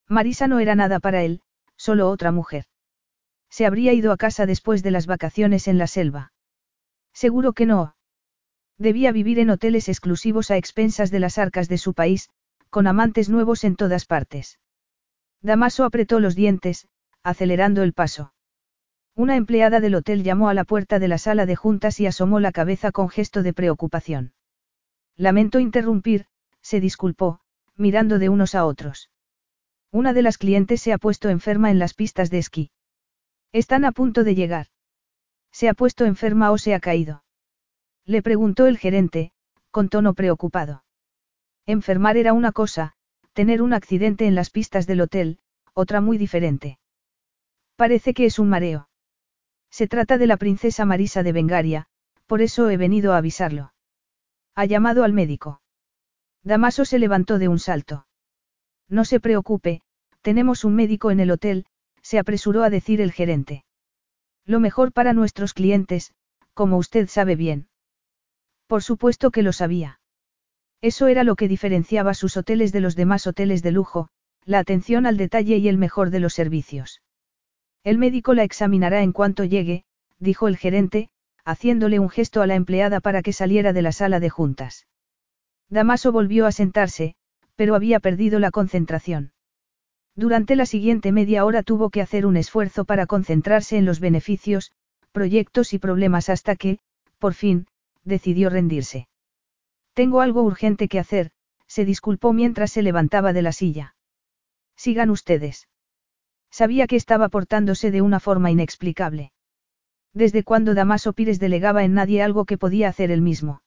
Marisa 0.08 0.48
no 0.48 0.58
era 0.58 0.74
nada 0.74 1.00
para 1.00 1.22
él, 1.22 1.40
solo 1.76 2.10
otra 2.10 2.32
mujer. 2.32 2.64
Se 3.50 3.66
habría 3.66 3.92
ido 3.92 4.12
a 4.12 4.16
casa 4.16 4.46
después 4.46 4.82
de 4.82 4.90
las 4.90 5.06
vacaciones 5.06 5.68
en 5.68 5.78
la 5.78 5.86
selva. 5.86 6.32
Seguro 7.12 7.52
que 7.52 7.66
no. 7.66 7.96
Debía 8.78 9.12
vivir 9.12 9.38
en 9.38 9.50
hoteles 9.50 9.88
exclusivos 9.88 10.50
a 10.50 10.56
expensas 10.56 11.10
de 11.10 11.20
las 11.20 11.38
arcas 11.38 11.68
de 11.68 11.78
su 11.78 11.94
país, 11.94 12.30
con 12.70 12.86
amantes 12.86 13.28
nuevos 13.28 13.62
en 13.62 13.76
todas 13.76 14.04
partes. 14.04 14.58
Damaso 15.40 15.84
apretó 15.84 16.18
los 16.18 16.34
dientes, 16.34 16.88
acelerando 17.22 17.82
el 17.82 17.92
paso. 17.92 18.32
Una 19.14 19.36
empleada 19.36 19.78
del 19.78 19.94
hotel 19.94 20.24
llamó 20.24 20.48
a 20.48 20.54
la 20.54 20.64
puerta 20.64 20.98
de 20.98 21.06
la 21.06 21.18
sala 21.18 21.46
de 21.46 21.54
juntas 21.54 22.00
y 22.00 22.06
asomó 22.06 22.40
la 22.40 22.50
cabeza 22.50 22.90
con 22.90 23.08
gesto 23.08 23.44
de 23.44 23.52
preocupación. 23.52 24.32
Lamento 25.16 25.60
interrumpir, 25.60 26.26
se 26.62 26.80
disculpó, 26.80 27.40
mirando 27.76 28.18
de 28.18 28.28
unos 28.28 28.56
a 28.56 28.64
otros. 28.64 29.10
Una 29.92 30.12
de 30.12 30.22
las 30.22 30.38
clientes 30.38 30.82
se 30.82 30.92
ha 30.92 30.98
puesto 30.98 31.28
enferma 31.28 31.70
en 31.70 31.78
las 31.78 31.94
pistas 31.94 32.28
de 32.30 32.38
esquí. 32.38 32.70
Están 33.54 33.84
a 33.84 33.92
punto 33.92 34.24
de 34.24 34.34
llegar. 34.34 34.66
¿Se 35.52 35.68
ha 35.68 35.74
puesto 35.74 36.06
enferma 36.06 36.50
o 36.50 36.58
se 36.58 36.74
ha 36.74 36.80
caído? 36.80 37.22
Le 38.04 38.20
preguntó 38.20 38.66
el 38.66 38.78
gerente, 38.78 39.30
con 39.70 39.88
tono 39.88 40.12
preocupado. 40.14 40.82
Enfermar 41.64 42.16
era 42.16 42.32
una 42.32 42.50
cosa, 42.50 42.94
tener 43.32 43.62
un 43.62 43.72
accidente 43.72 44.26
en 44.26 44.34
las 44.34 44.50
pistas 44.50 44.88
del 44.88 45.02
hotel, 45.02 45.38
otra 45.72 46.00
muy 46.00 46.18
diferente. 46.18 46.80
Parece 47.76 48.12
que 48.12 48.26
es 48.26 48.40
un 48.40 48.48
mareo. 48.48 48.88
Se 49.70 49.86
trata 49.86 50.18
de 50.18 50.26
la 50.26 50.36
princesa 50.36 50.84
Marisa 50.84 51.22
de 51.22 51.30
Bengaria, 51.30 51.86
por 52.26 52.42
eso 52.42 52.68
he 52.70 52.76
venido 52.76 53.12
a 53.12 53.18
avisarlo. 53.18 53.72
Ha 54.56 54.64
llamado 54.64 55.04
al 55.04 55.12
médico. 55.12 55.62
Damaso 56.42 56.84
se 56.84 56.98
levantó 56.98 57.38
de 57.38 57.46
un 57.46 57.60
salto. 57.60 58.08
No 58.88 59.04
se 59.04 59.20
preocupe, 59.20 59.82
tenemos 60.22 60.64
un 60.64 60.74
médico 60.74 61.12
en 61.12 61.20
el 61.20 61.30
hotel, 61.30 61.66
se 62.04 62.18
apresuró 62.18 62.62
a 62.62 62.70
decir 62.70 63.00
el 63.00 63.10
gerente. 63.10 63.64
Lo 64.44 64.60
mejor 64.60 64.92
para 64.92 65.14
nuestros 65.14 65.54
clientes, 65.54 66.12
como 66.52 66.76
usted 66.76 67.08
sabe 67.08 67.34
bien. 67.34 67.66
Por 68.68 68.82
supuesto 68.82 69.30
que 69.30 69.42
lo 69.42 69.52
sabía. 69.52 70.00
Eso 70.82 71.08
era 71.08 71.24
lo 71.24 71.34
que 71.34 71.48
diferenciaba 71.48 72.14
sus 72.14 72.36
hoteles 72.36 72.70
de 72.70 72.80
los 72.80 72.94
demás 72.94 73.26
hoteles 73.26 73.62
de 73.62 73.72
lujo, 73.72 74.08
la 74.44 74.58
atención 74.58 75.06
al 75.06 75.16
detalle 75.16 75.56
y 75.56 75.68
el 75.68 75.78
mejor 75.78 76.10
de 76.10 76.20
los 76.20 76.34
servicios. 76.34 77.02
El 77.82 77.98
médico 77.98 78.34
la 78.34 78.44
examinará 78.44 79.02
en 79.02 79.12
cuanto 79.12 79.44
llegue, 79.44 79.84
dijo 80.18 80.46
el 80.46 80.58
gerente, 80.58 81.08
haciéndole 81.44 81.98
un 81.98 82.10
gesto 82.10 82.42
a 82.42 82.46
la 82.46 82.54
empleada 82.54 83.00
para 83.00 83.22
que 83.22 83.32
saliera 83.32 83.72
de 83.72 83.82
la 83.82 83.92
sala 83.92 84.20
de 84.20 84.30
juntas. 84.30 84.86
Damaso 85.70 86.12
volvió 86.12 86.46
a 86.46 86.52
sentarse, 86.52 87.14
pero 87.56 87.74
había 87.74 88.00
perdido 88.00 88.38
la 88.38 88.50
concentración. 88.50 89.33
Durante 90.16 90.54
la 90.54 90.66
siguiente 90.66 91.10
media 91.10 91.44
hora 91.44 91.62
tuvo 91.62 91.90
que 91.90 92.00
hacer 92.00 92.24
un 92.24 92.36
esfuerzo 92.36 92.84
para 92.84 93.06
concentrarse 93.06 93.76
en 93.76 93.84
los 93.84 93.98
beneficios, 93.98 94.72
proyectos 95.10 95.72
y 95.74 95.78
problemas 95.78 96.28
hasta 96.28 96.54
que, 96.54 96.78
por 97.18 97.34
fin, 97.34 97.66
decidió 98.04 98.48
rendirse. 98.48 99.08
Tengo 99.92 100.20
algo 100.20 100.42
urgente 100.42 100.88
que 100.88 100.98
hacer, 100.98 101.30
se 101.66 101.84
disculpó 101.84 102.32
mientras 102.32 102.70
se 102.70 102.82
levantaba 102.82 103.32
de 103.32 103.42
la 103.42 103.52
silla. 103.52 103.96
Sigan 104.76 105.10
ustedes. 105.10 105.68
Sabía 106.50 106.86
que 106.86 106.96
estaba 106.96 107.28
portándose 107.28 107.90
de 107.90 108.02
una 108.02 108.20
forma 108.20 108.50
inexplicable. 108.50 109.32
Desde 110.12 110.44
cuando 110.44 110.74
Damaso 110.74 111.12
Pires 111.12 111.40
delegaba 111.40 111.82
en 111.82 111.94
nadie 111.94 112.22
algo 112.22 112.44
que 112.44 112.58
podía 112.58 112.88
hacer 112.88 113.10
él 113.10 113.22
mismo. 113.22 113.62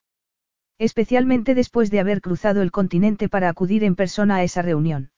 Especialmente 0.78 1.56
después 1.56 1.92
de 1.92 2.00
haber 2.00 2.22
cruzado 2.22 2.62
el 2.62 2.72
continente 2.72 3.28
para 3.28 3.50
acudir 3.50 3.84
en 3.84 3.96
persona 3.96 4.38
a 4.38 4.44
esa 4.44 4.62
reunión. 4.62 5.12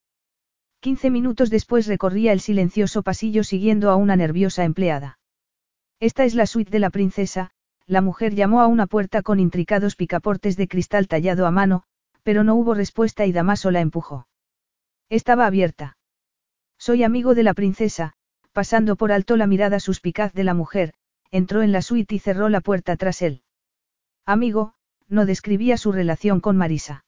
Quince 0.82 1.10
minutos 1.10 1.50
después 1.50 1.88
recorría 1.88 2.32
el 2.32 2.40
silencioso 2.40 3.04
pasillo 3.04 3.44
siguiendo 3.44 3.90
a 3.90 3.98
una 3.98 4.16
nerviosa 4.16 4.64
empleada. 4.64 5.20
Esta 6.00 6.24
es 6.24 6.36
la 6.36 6.46
suite 6.46 6.72
de 6.72 6.80
la 6.80 6.90
princesa, 6.90 7.52
la 7.86 8.02
mujer 8.02 8.34
llamó 8.34 8.62
a 8.62 8.68
una 8.68 8.88
puerta 8.88 9.22
con 9.22 9.42
intricados 9.42 9.98
picaportes 9.98 10.56
de 10.56 10.70
cristal 10.70 11.10
tallado 11.10 11.46
a 11.46 11.52
mano, 11.52 11.84
pero 12.24 12.46
no 12.46 12.56
hubo 12.56 12.76
respuesta 12.76 13.26
y 13.26 13.34
Damaso 13.34 13.72
la 13.72 13.82
empujó. 13.82 14.28
Estaba 15.10 15.48
abierta. 15.48 15.98
Soy 16.78 17.04
amigo 17.04 17.36
de 17.36 17.44
la 17.44 17.54
princesa, 17.54 18.14
pasando 18.54 18.96
por 18.96 19.12
alto 19.12 19.36
la 19.36 19.48
mirada 19.48 19.82
suspicaz 19.82 20.32
de 20.32 20.46
la 20.46 20.54
mujer, 20.54 20.94
entró 21.30 21.62
en 21.62 21.74
la 21.74 21.82
suite 21.82 22.16
y 22.16 22.20
cerró 22.20 22.48
la 22.48 22.62
puerta 22.62 22.96
tras 22.96 23.22
él. 23.22 23.42
Amigo, 24.26 24.76
no 25.10 25.26
describía 25.26 25.76
su 25.76 25.92
relación 25.92 26.40
con 26.40 26.56
Marisa. 26.56 27.04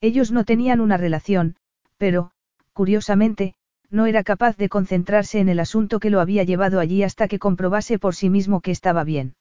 Ellos 0.00 0.30
no 0.30 0.44
tenían 0.44 0.80
una 0.80 0.96
relación, 0.96 1.56
pero, 1.96 2.30
curiosamente, 2.74 3.54
no 3.88 4.06
era 4.06 4.24
capaz 4.24 4.56
de 4.56 4.68
concentrarse 4.68 5.38
en 5.38 5.48
el 5.48 5.60
asunto 5.60 6.00
que 6.00 6.10
lo 6.10 6.20
había 6.20 6.42
llevado 6.44 6.80
allí 6.80 7.02
hasta 7.02 7.28
que 7.28 7.38
comprobase 7.38 7.98
por 7.98 8.14
sí 8.14 8.28
mismo 8.28 8.60
que 8.60 8.72
estaba 8.72 9.04
bien. 9.04 9.36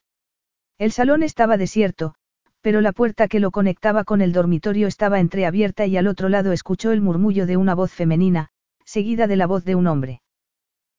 El 0.77 0.91
salón 0.91 1.23
estaba 1.23 1.57
desierto, 1.57 2.15
pero 2.61 2.79
la 2.79 2.93
puerta 2.93 3.27
que 3.27 3.39
lo 3.39 3.51
conectaba 3.51 4.03
con 4.05 4.21
el 4.21 4.31
dormitorio 4.31 4.87
estaba 4.87 5.19
entreabierta 5.19 5.85
y 5.85 5.97
al 5.97 6.07
otro 6.07 6.29
lado 6.29 6.51
escuchó 6.51 6.91
el 6.91 7.01
murmullo 7.01 7.45
de 7.45 7.57
una 7.57 7.75
voz 7.75 7.91
femenina, 7.91 8.49
seguida 8.85 9.27
de 9.27 9.35
la 9.35 9.47
voz 9.47 9.65
de 9.65 9.75
un 9.75 9.87
hombre. 9.87 10.21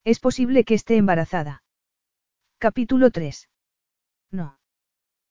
Es 0.05 0.21
posible 0.21 0.65
que 0.65 0.75
esté 0.75 0.97
embarazada. 0.97 1.63
Capítulo 2.59 3.11
3. 3.11 3.49
No. 4.31 4.59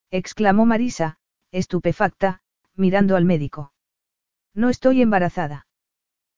exclamó 0.09 0.65
Marisa, 0.65 1.17
estupefacta, 1.51 2.41
mirando 2.75 3.15
al 3.15 3.25
médico. 3.25 3.73
No 4.55 4.69
estoy 4.69 5.01
embarazada. 5.01 5.67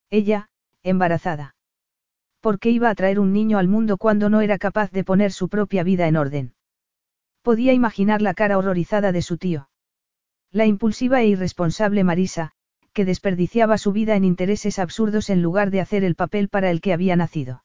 Ella, 0.09 0.49
embarazada. 0.86 1.55
¿Por 2.39 2.59
qué 2.59 2.69
iba 2.69 2.89
a 2.89 2.95
traer 2.95 3.19
un 3.19 3.33
niño 3.33 3.57
al 3.57 3.67
mundo 3.67 3.97
cuando 3.97 4.29
no 4.29 4.41
era 4.41 4.57
capaz 4.57 4.91
de 4.91 5.03
poner 5.03 5.31
su 5.31 5.49
propia 5.49 5.83
vida 5.83 6.07
en 6.07 6.15
orden? 6.15 6.53
Podía 7.41 7.73
imaginar 7.73 8.21
la 8.21 8.33
cara 8.33 8.57
horrorizada 8.57 9.11
de 9.11 9.21
su 9.21 9.38
tío. 9.38 9.69
La 10.51 10.65
impulsiva 10.65 11.21
e 11.21 11.27
irresponsable 11.27 12.03
Marisa, 12.03 12.51
que 12.93 13.03
desperdiciaba 13.03 13.77
su 13.77 13.91
vida 13.91 14.15
en 14.15 14.23
intereses 14.23 14.79
absurdos 14.79 15.29
en 15.29 15.41
lugar 15.41 15.71
de 15.71 15.81
hacer 15.81 16.03
el 16.03 16.15
papel 16.15 16.49
para 16.49 16.69
el 16.69 16.81
que 16.81 16.93
había 16.93 17.15
nacido. 17.15 17.63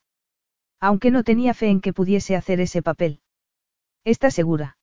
Aunque 0.80 1.10
no 1.10 1.22
tenía 1.22 1.52
fe 1.54 1.68
en 1.68 1.80
que 1.80 1.92
pudiese 1.92 2.34
hacer 2.36 2.60
ese 2.60 2.82
papel. 2.82 3.20
¿Está 4.02 4.30
segura? 4.30 4.78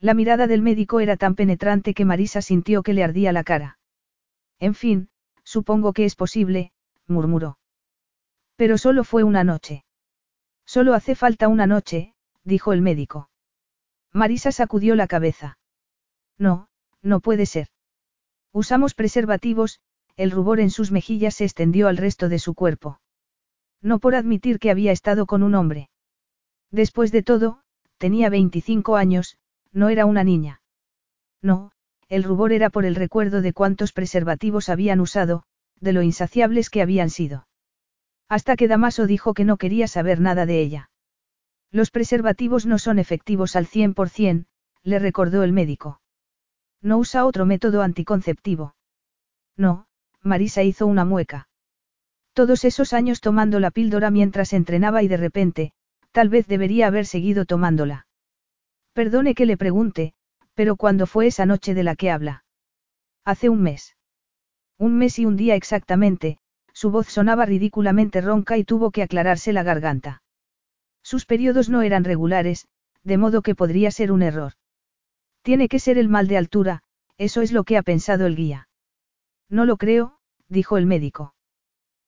La 0.00 0.14
mirada 0.14 0.48
del 0.48 0.62
médico 0.62 0.98
era 0.98 1.16
tan 1.16 1.36
penetrante 1.36 1.94
que 1.94 2.04
Marisa 2.04 2.42
sintió 2.42 2.82
que 2.82 2.92
le 2.92 3.04
ardía 3.04 3.30
la 3.30 3.44
cara. 3.44 3.78
En 4.58 4.74
fin, 4.74 5.08
supongo 5.44 5.92
que 5.92 6.04
es 6.04 6.16
posible, 6.16 6.72
murmuró. 7.12 7.58
Pero 8.56 8.78
solo 8.78 9.04
fue 9.04 9.22
una 9.22 9.44
noche. 9.44 9.84
Solo 10.64 10.94
hace 10.94 11.14
falta 11.14 11.48
una 11.48 11.66
noche, 11.66 12.14
dijo 12.44 12.72
el 12.72 12.82
médico. 12.82 13.30
Marisa 14.12 14.52
sacudió 14.52 14.94
la 14.94 15.06
cabeza. 15.06 15.58
No, 16.38 16.68
no 17.02 17.20
puede 17.20 17.46
ser. 17.46 17.68
Usamos 18.52 18.94
preservativos, 18.94 19.80
el 20.16 20.30
rubor 20.30 20.60
en 20.60 20.70
sus 20.70 20.90
mejillas 20.90 21.34
se 21.36 21.44
extendió 21.44 21.88
al 21.88 21.96
resto 21.96 22.28
de 22.28 22.38
su 22.38 22.54
cuerpo. 22.54 23.00
No 23.80 23.98
por 23.98 24.14
admitir 24.14 24.58
que 24.58 24.70
había 24.70 24.92
estado 24.92 25.26
con 25.26 25.42
un 25.42 25.54
hombre. 25.54 25.90
Después 26.70 27.12
de 27.12 27.22
todo, 27.22 27.62
tenía 27.98 28.30
25 28.30 28.96
años, 28.96 29.38
no 29.72 29.88
era 29.88 30.06
una 30.06 30.24
niña. 30.24 30.62
No, 31.40 31.72
el 32.08 32.24
rubor 32.24 32.52
era 32.52 32.70
por 32.70 32.84
el 32.84 32.94
recuerdo 32.94 33.40
de 33.40 33.52
cuántos 33.52 33.92
preservativos 33.92 34.68
habían 34.68 35.00
usado, 35.00 35.44
de 35.82 35.92
lo 35.92 36.02
insaciables 36.02 36.70
que 36.70 36.80
habían 36.80 37.10
sido. 37.10 37.46
Hasta 38.28 38.56
que 38.56 38.68
Damaso 38.68 39.06
dijo 39.06 39.34
que 39.34 39.44
no 39.44 39.56
quería 39.58 39.88
saber 39.88 40.20
nada 40.20 40.46
de 40.46 40.60
ella. 40.60 40.90
Los 41.70 41.90
preservativos 41.90 42.66
no 42.66 42.78
son 42.78 42.98
efectivos 42.98 43.56
al 43.56 43.66
100%, 43.66 44.46
le 44.84 44.98
recordó 44.98 45.42
el 45.42 45.52
médico. 45.52 46.00
No 46.80 46.98
usa 46.98 47.26
otro 47.26 47.46
método 47.46 47.82
anticonceptivo. 47.82 48.74
No, 49.56 49.86
Marisa 50.22 50.62
hizo 50.62 50.86
una 50.86 51.04
mueca. 51.04 51.48
Todos 52.32 52.64
esos 52.64 52.92
años 52.92 53.20
tomando 53.20 53.60
la 53.60 53.70
píldora 53.70 54.10
mientras 54.10 54.52
entrenaba 54.52 55.02
y 55.02 55.08
de 55.08 55.16
repente, 55.16 55.72
tal 56.12 56.28
vez 56.28 56.46
debería 56.46 56.86
haber 56.86 57.06
seguido 57.06 57.44
tomándola. 57.44 58.06
Perdone 58.92 59.34
que 59.34 59.46
le 59.46 59.56
pregunte, 59.56 60.14
pero 60.54 60.76
¿cuándo 60.76 61.06
fue 61.06 61.26
esa 61.26 61.44
noche 61.44 61.74
de 61.74 61.82
la 61.82 61.96
que 61.96 62.10
habla? 62.10 62.44
Hace 63.24 63.48
un 63.48 63.62
mes. 63.62 63.96
Un 64.78 64.98
mes 64.98 65.18
y 65.18 65.26
un 65.26 65.36
día 65.36 65.54
exactamente, 65.54 66.38
su 66.72 66.90
voz 66.90 67.08
sonaba 67.08 67.46
ridículamente 67.46 68.20
ronca 68.20 68.56
y 68.56 68.64
tuvo 68.64 68.90
que 68.90 69.02
aclararse 69.02 69.52
la 69.52 69.62
garganta. 69.62 70.22
Sus 71.02 71.26
periodos 71.26 71.68
no 71.68 71.82
eran 71.82 72.04
regulares, 72.04 72.66
de 73.02 73.18
modo 73.18 73.42
que 73.42 73.54
podría 73.54 73.90
ser 73.90 74.12
un 74.12 74.22
error. 74.22 74.52
Tiene 75.42 75.68
que 75.68 75.78
ser 75.78 75.98
el 75.98 76.08
mal 76.08 76.28
de 76.28 76.38
altura, 76.38 76.82
eso 77.18 77.42
es 77.42 77.52
lo 77.52 77.64
que 77.64 77.76
ha 77.76 77.82
pensado 77.82 78.26
el 78.26 78.36
guía. 78.36 78.68
No 79.48 79.64
lo 79.66 79.76
creo, 79.76 80.18
dijo 80.48 80.76
el 80.76 80.86
médico. 80.86 81.34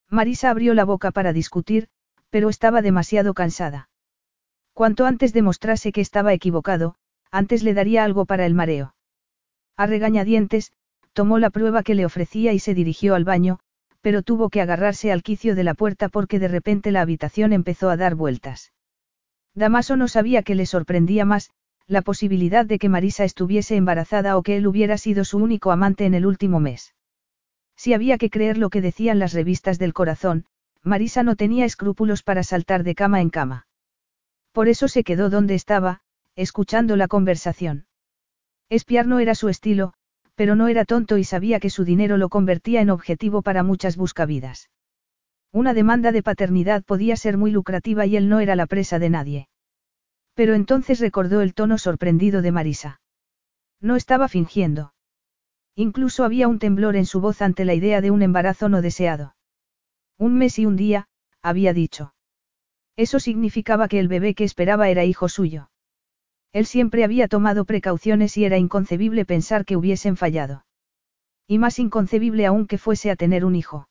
Marisa 0.08 0.50
abrió 0.50 0.74
la 0.74 0.84
boca 0.84 1.10
para 1.10 1.32
discutir, 1.32 1.88
pero 2.30 2.48
estaba 2.48 2.82
demasiado 2.82 3.34
cansada. 3.34 3.88
Cuanto 4.72 5.06
antes 5.06 5.32
demostrase 5.32 5.92
que 5.92 6.00
estaba 6.00 6.32
equivocado, 6.32 6.96
antes 7.30 7.62
le 7.62 7.74
daría 7.74 8.04
algo 8.04 8.26
para 8.26 8.46
el 8.46 8.54
mareo. 8.54 8.94
A 9.76 9.86
regañadientes, 9.86 10.72
tomó 11.14 11.38
la 11.38 11.48
prueba 11.48 11.82
que 11.82 11.94
le 11.94 12.04
ofrecía 12.04 12.52
y 12.52 12.58
se 12.58 12.74
dirigió 12.74 13.14
al 13.14 13.24
baño, 13.24 13.60
pero 14.02 14.22
tuvo 14.22 14.50
que 14.50 14.60
agarrarse 14.60 15.10
al 15.10 15.22
quicio 15.22 15.54
de 15.54 15.64
la 15.64 15.72
puerta 15.72 16.10
porque 16.10 16.38
de 16.38 16.48
repente 16.48 16.90
la 16.92 17.00
habitación 17.00 17.54
empezó 17.54 17.88
a 17.88 17.96
dar 17.96 18.14
vueltas. 18.14 18.72
Damaso 19.54 19.96
no 19.96 20.08
sabía 20.08 20.42
que 20.42 20.54
le 20.54 20.66
sorprendía 20.66 21.24
más, 21.24 21.50
la 21.86 22.02
posibilidad 22.02 22.66
de 22.66 22.78
que 22.78 22.88
Marisa 22.88 23.24
estuviese 23.24 23.76
embarazada 23.76 24.36
o 24.36 24.42
que 24.42 24.56
él 24.56 24.66
hubiera 24.66 24.98
sido 24.98 25.24
su 25.24 25.38
único 25.38 25.70
amante 25.70 26.04
en 26.04 26.14
el 26.14 26.26
último 26.26 26.60
mes. 26.60 26.94
Si 27.76 27.94
había 27.94 28.18
que 28.18 28.30
creer 28.30 28.58
lo 28.58 28.68
que 28.68 28.80
decían 28.80 29.18
las 29.18 29.32
revistas 29.32 29.78
del 29.78 29.94
corazón, 29.94 30.46
Marisa 30.82 31.22
no 31.22 31.36
tenía 31.36 31.64
escrúpulos 31.64 32.22
para 32.22 32.42
saltar 32.42 32.82
de 32.82 32.94
cama 32.94 33.20
en 33.20 33.30
cama. 33.30 33.66
Por 34.52 34.68
eso 34.68 34.88
se 34.88 35.04
quedó 35.04 35.30
donde 35.30 35.54
estaba, 35.54 36.00
escuchando 36.36 36.96
la 36.96 37.08
conversación. 37.08 37.86
Espiar 38.68 39.06
no 39.06 39.18
era 39.18 39.34
su 39.34 39.48
estilo, 39.48 39.94
pero 40.35 40.57
no 40.57 40.68
era 40.68 40.85
tonto 40.85 41.18
y 41.18 41.24
sabía 41.24 41.61
que 41.61 41.70
su 41.70 41.85
dinero 41.85 42.16
lo 42.16 42.28
convertía 42.28 42.80
en 42.80 42.91
objetivo 42.91 43.43
para 43.43 43.62
muchas 43.62 43.97
buscavidas. 43.97 44.70
Una 45.53 45.74
demanda 45.74 46.11
de 46.11 46.22
paternidad 46.22 46.82
podía 46.82 47.16
ser 47.16 47.39
muy 47.39 47.51
lucrativa 47.53 48.07
y 48.07 48.16
él 48.16 48.28
no 48.28 48.41
era 48.41 48.57
la 48.57 48.66
presa 48.66 48.99
de 48.99 49.11
nadie. 49.11 49.49
Pero 50.35 50.55
entonces 50.55 50.99
recordó 50.99 51.41
el 51.41 51.55
tono 51.55 51.78
sorprendido 51.78 52.43
de 52.43 52.51
Marisa. 52.51 53.01
No 53.80 53.95
estaba 53.95 54.28
fingiendo. 54.28 54.95
Incluso 55.76 56.24
había 56.24 56.49
un 56.49 56.59
temblor 56.59 56.97
en 56.97 57.07
su 57.07 57.20
voz 57.20 57.43
ante 57.43 57.64
la 57.64 57.74
idea 57.74 58.01
de 58.01 58.11
un 58.11 58.22
embarazo 58.22 58.68
no 58.68 58.82
deseado. 58.82 59.37
Un 60.18 60.35
mes 60.37 60.59
y 60.59 60.66
un 60.66 60.76
día, 60.76 61.07
había 61.43 61.72
dicho. 61.72 62.14
Eso 62.97 63.20
significaba 63.20 63.89
que 63.89 63.99
el 63.99 64.09
bebé 64.09 64.35
que 64.35 64.45
esperaba 64.45 64.89
era 64.89 65.05
hijo 65.05 65.28
suyo. 65.28 65.70
Él 66.55 66.66
siempre 66.66 67.02
había 67.02 67.26
tomado 67.26 67.64
precauciones 67.64 68.36
y 68.36 68.44
era 68.44 68.59
inconcebible 68.59 69.24
pensar 69.24 69.64
que 69.64 69.76
hubiesen 69.76 70.16
fallado. 70.16 70.64
Y 71.48 71.59
más 71.59 71.80
inconcebible 71.80 72.46
aún 72.46 72.68
que 72.68 72.78
fuese 72.78 73.11
a 73.11 73.16
tener 73.16 73.44
un 73.44 73.57
hijo. 73.57 73.88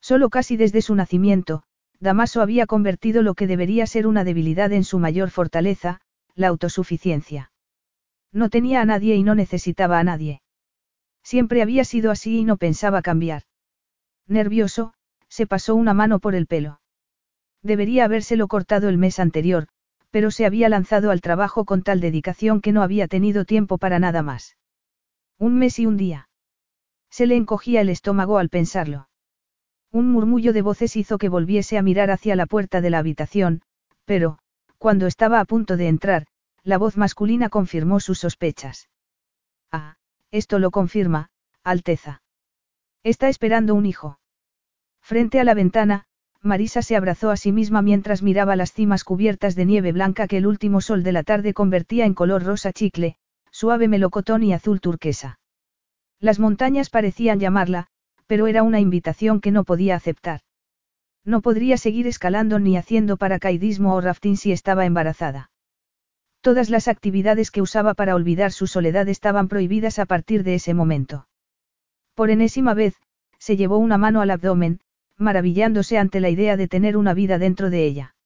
Solo 0.00 0.30
casi 0.30 0.56
desde 0.56 0.80
su 0.80 0.94
nacimiento, 0.94 1.62
Damaso 2.00 2.40
había 2.40 2.66
convertido 2.66 3.22
lo 3.22 3.34
que 3.34 3.46
debería 3.46 3.86
ser 3.86 4.06
una 4.06 4.24
debilidad 4.24 4.72
en 4.72 4.82
su 4.82 4.98
mayor 4.98 5.30
fortaleza, 5.30 6.00
la 6.34 6.48
autosuficiencia. 6.48 7.52
No 8.32 8.48
tenía 8.48 8.80
a 8.80 8.86
nadie 8.86 9.14
y 9.16 9.22
no 9.22 9.34
necesitaba 9.34 9.98
a 9.98 10.04
nadie. 10.04 10.40
Siempre 11.22 11.60
había 11.60 11.84
sido 11.84 12.10
así 12.10 12.38
y 12.38 12.44
no 12.44 12.56
pensaba 12.56 13.02
cambiar. 13.02 13.42
Nervioso, 14.26 14.94
se 15.28 15.46
pasó 15.46 15.74
una 15.74 15.92
mano 15.92 16.18
por 16.18 16.34
el 16.34 16.46
pelo. 16.46 16.80
Debería 17.62 18.06
habérselo 18.06 18.48
cortado 18.48 18.88
el 18.88 18.96
mes 18.96 19.18
anterior, 19.18 19.68
pero 20.14 20.30
se 20.30 20.46
había 20.46 20.68
lanzado 20.68 21.10
al 21.10 21.20
trabajo 21.20 21.64
con 21.64 21.82
tal 21.82 21.98
dedicación 21.98 22.60
que 22.60 22.70
no 22.70 22.84
había 22.84 23.08
tenido 23.08 23.44
tiempo 23.44 23.78
para 23.78 23.98
nada 23.98 24.22
más. 24.22 24.56
Un 25.40 25.58
mes 25.58 25.80
y 25.80 25.86
un 25.86 25.96
día. 25.96 26.28
Se 27.10 27.26
le 27.26 27.34
encogía 27.34 27.80
el 27.80 27.88
estómago 27.88 28.38
al 28.38 28.48
pensarlo. 28.48 29.08
Un 29.90 30.12
murmullo 30.12 30.52
de 30.52 30.62
voces 30.62 30.94
hizo 30.94 31.18
que 31.18 31.28
volviese 31.28 31.78
a 31.78 31.82
mirar 31.82 32.12
hacia 32.12 32.36
la 32.36 32.46
puerta 32.46 32.80
de 32.80 32.90
la 32.90 32.98
habitación, 32.98 33.62
pero, 34.04 34.38
cuando 34.78 35.08
estaba 35.08 35.40
a 35.40 35.44
punto 35.46 35.76
de 35.76 35.88
entrar, 35.88 36.26
la 36.62 36.78
voz 36.78 36.96
masculina 36.96 37.48
confirmó 37.48 37.98
sus 37.98 38.20
sospechas. 38.20 38.88
Ah, 39.72 39.96
esto 40.30 40.60
lo 40.60 40.70
confirma, 40.70 41.30
Alteza. 41.64 42.22
Está 43.02 43.28
esperando 43.28 43.74
un 43.74 43.84
hijo. 43.84 44.20
Frente 45.00 45.40
a 45.40 45.44
la 45.44 45.54
ventana, 45.54 46.06
Marisa 46.44 46.82
se 46.82 46.94
abrazó 46.94 47.30
a 47.30 47.38
sí 47.38 47.52
misma 47.52 47.80
mientras 47.80 48.22
miraba 48.22 48.54
las 48.54 48.72
cimas 48.72 49.02
cubiertas 49.02 49.54
de 49.54 49.64
nieve 49.64 49.92
blanca 49.92 50.28
que 50.28 50.36
el 50.36 50.46
último 50.46 50.82
sol 50.82 51.02
de 51.02 51.12
la 51.12 51.22
tarde 51.22 51.54
convertía 51.54 52.04
en 52.04 52.12
color 52.12 52.44
rosa 52.44 52.70
chicle, 52.70 53.16
suave 53.50 53.88
melocotón 53.88 54.42
y 54.42 54.52
azul 54.52 54.80
turquesa. 54.82 55.38
Las 56.20 56.38
montañas 56.38 56.90
parecían 56.90 57.40
llamarla, 57.40 57.86
pero 58.26 58.46
era 58.46 58.62
una 58.62 58.78
invitación 58.78 59.40
que 59.40 59.52
no 59.52 59.64
podía 59.64 59.96
aceptar. 59.96 60.40
No 61.24 61.40
podría 61.40 61.78
seguir 61.78 62.06
escalando 62.06 62.58
ni 62.58 62.76
haciendo 62.76 63.16
paracaidismo 63.16 63.94
o 63.94 64.00
rafting 64.02 64.36
si 64.36 64.52
estaba 64.52 64.84
embarazada. 64.84 65.50
Todas 66.42 66.68
las 66.68 66.88
actividades 66.88 67.50
que 67.50 67.62
usaba 67.62 67.94
para 67.94 68.14
olvidar 68.14 68.52
su 68.52 68.66
soledad 68.66 69.08
estaban 69.08 69.48
prohibidas 69.48 69.98
a 69.98 70.04
partir 70.04 70.44
de 70.44 70.56
ese 70.56 70.74
momento. 70.74 71.26
Por 72.14 72.28
enésima 72.28 72.74
vez, 72.74 72.96
se 73.38 73.56
llevó 73.56 73.78
una 73.78 73.96
mano 73.96 74.20
al 74.20 74.30
abdomen, 74.30 74.80
maravillándose 75.16 75.98
ante 75.98 76.20
la 76.20 76.30
idea 76.30 76.56
de 76.56 76.68
tener 76.68 76.96
una 76.96 77.14
vida 77.14 77.38
dentro 77.38 77.70
de 77.70 77.84
ella. 77.84 78.16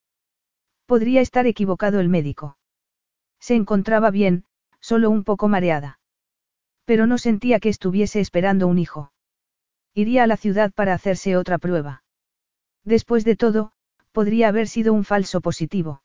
Podría 0.86 1.20
estar 1.20 1.46
equivocado 1.46 2.00
el 2.00 2.08
médico. 2.08 2.56
Se 3.40 3.54
encontraba 3.54 4.10
bien, 4.10 4.44
solo 4.80 5.10
un 5.10 5.24
poco 5.24 5.48
mareada. 5.48 6.00
Pero 6.84 7.06
no 7.06 7.18
sentía 7.18 7.60
que 7.60 7.68
estuviese 7.68 8.20
esperando 8.20 8.66
un 8.66 8.78
hijo. 8.78 9.12
Iría 9.94 10.24
a 10.24 10.26
la 10.26 10.36
ciudad 10.36 10.72
para 10.72 10.94
hacerse 10.94 11.36
otra 11.36 11.58
prueba. 11.58 12.04
Después 12.84 13.24
de 13.24 13.36
todo, 13.36 13.72
podría 14.12 14.48
haber 14.48 14.68
sido 14.68 14.94
un 14.94 15.04
falso 15.04 15.40
positivo. 15.40 16.02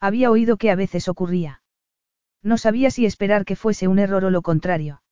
Había 0.00 0.30
oído 0.30 0.56
que 0.58 0.70
a 0.70 0.76
veces 0.76 1.08
ocurría. 1.08 1.62
No 2.42 2.58
sabía 2.58 2.90
si 2.90 3.06
esperar 3.06 3.46
que 3.46 3.56
fuese 3.56 3.88
un 3.88 3.98
error 3.98 4.26
o 4.26 4.30
lo 4.30 4.42
contrario. 4.42 5.02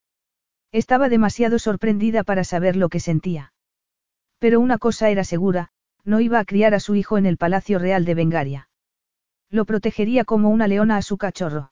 Estaba 0.70 1.08
demasiado 1.08 1.58
sorprendida 1.58 2.24
para 2.24 2.44
saber 2.44 2.76
lo 2.76 2.90
que 2.90 3.00
sentía. 3.00 3.52
Pero 4.42 4.58
una 4.58 4.76
cosa 4.76 5.08
era 5.08 5.22
segura, 5.22 5.68
no 6.04 6.18
iba 6.18 6.40
a 6.40 6.44
criar 6.44 6.74
a 6.74 6.80
su 6.80 6.96
hijo 6.96 7.16
en 7.16 7.26
el 7.26 7.36
Palacio 7.36 7.78
Real 7.78 8.04
de 8.04 8.16
Bengaria. 8.16 8.68
Lo 9.50 9.64
protegería 9.64 10.24
como 10.24 10.50
una 10.50 10.66
leona 10.66 10.96
a 10.96 11.02
su 11.02 11.16
cachorro. 11.16 11.70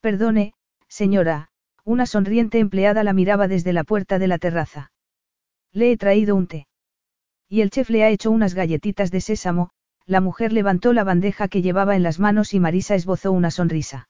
Perdone, 0.00 0.54
señora, 0.88 1.50
una 1.84 2.06
sonriente 2.06 2.58
empleada 2.58 3.04
la 3.04 3.12
miraba 3.12 3.48
desde 3.48 3.74
la 3.74 3.84
puerta 3.84 4.18
de 4.18 4.28
la 4.28 4.38
terraza. 4.38 4.92
Le 5.72 5.92
he 5.92 5.98
traído 5.98 6.34
un 6.36 6.46
té. 6.46 6.68
Y 7.50 7.60
el 7.60 7.68
chef 7.68 7.90
le 7.90 8.02
ha 8.02 8.08
hecho 8.08 8.30
unas 8.30 8.54
galletitas 8.54 9.10
de 9.10 9.20
sésamo, 9.20 9.68
la 10.06 10.22
mujer 10.22 10.54
levantó 10.54 10.94
la 10.94 11.04
bandeja 11.04 11.48
que 11.48 11.60
llevaba 11.60 11.96
en 11.96 12.02
las 12.02 12.18
manos 12.18 12.54
y 12.54 12.60
Marisa 12.60 12.94
esbozó 12.94 13.30
una 13.30 13.50
sonrisa. 13.50 14.08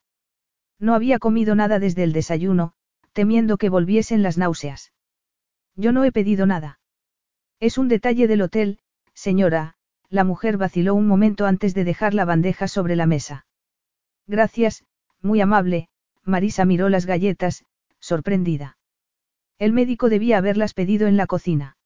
No 0.78 0.94
había 0.94 1.18
comido 1.18 1.56
nada 1.56 1.80
desde 1.80 2.04
el 2.04 2.12
desayuno, 2.12 2.74
temiendo 3.12 3.56
que 3.56 3.68
volviesen 3.68 4.22
las 4.22 4.38
náuseas. 4.38 4.92
Yo 5.74 5.90
no 5.90 6.04
he 6.04 6.12
pedido 6.12 6.46
nada. 6.46 6.78
Es 7.60 7.78
un 7.78 7.88
detalle 7.88 8.26
del 8.26 8.42
hotel, 8.42 8.78
señora, 9.14 9.74
la 10.08 10.24
mujer 10.24 10.56
vaciló 10.56 10.94
un 10.94 11.06
momento 11.06 11.46
antes 11.46 11.74
de 11.74 11.84
dejar 11.84 12.14
la 12.14 12.24
bandeja 12.24 12.68
sobre 12.68 12.96
la 12.96 13.06
mesa. 13.06 13.46
Gracias, 14.26 14.84
muy 15.20 15.40
amable, 15.40 15.88
Marisa 16.24 16.64
miró 16.64 16.88
las 16.88 17.06
galletas, 17.06 17.64
sorprendida. 18.00 18.76
El 19.58 19.72
médico 19.72 20.08
debía 20.08 20.38
haberlas 20.38 20.74
pedido 20.74 21.06
en 21.06 21.16
la 21.16 21.26
cocina. 21.26 21.76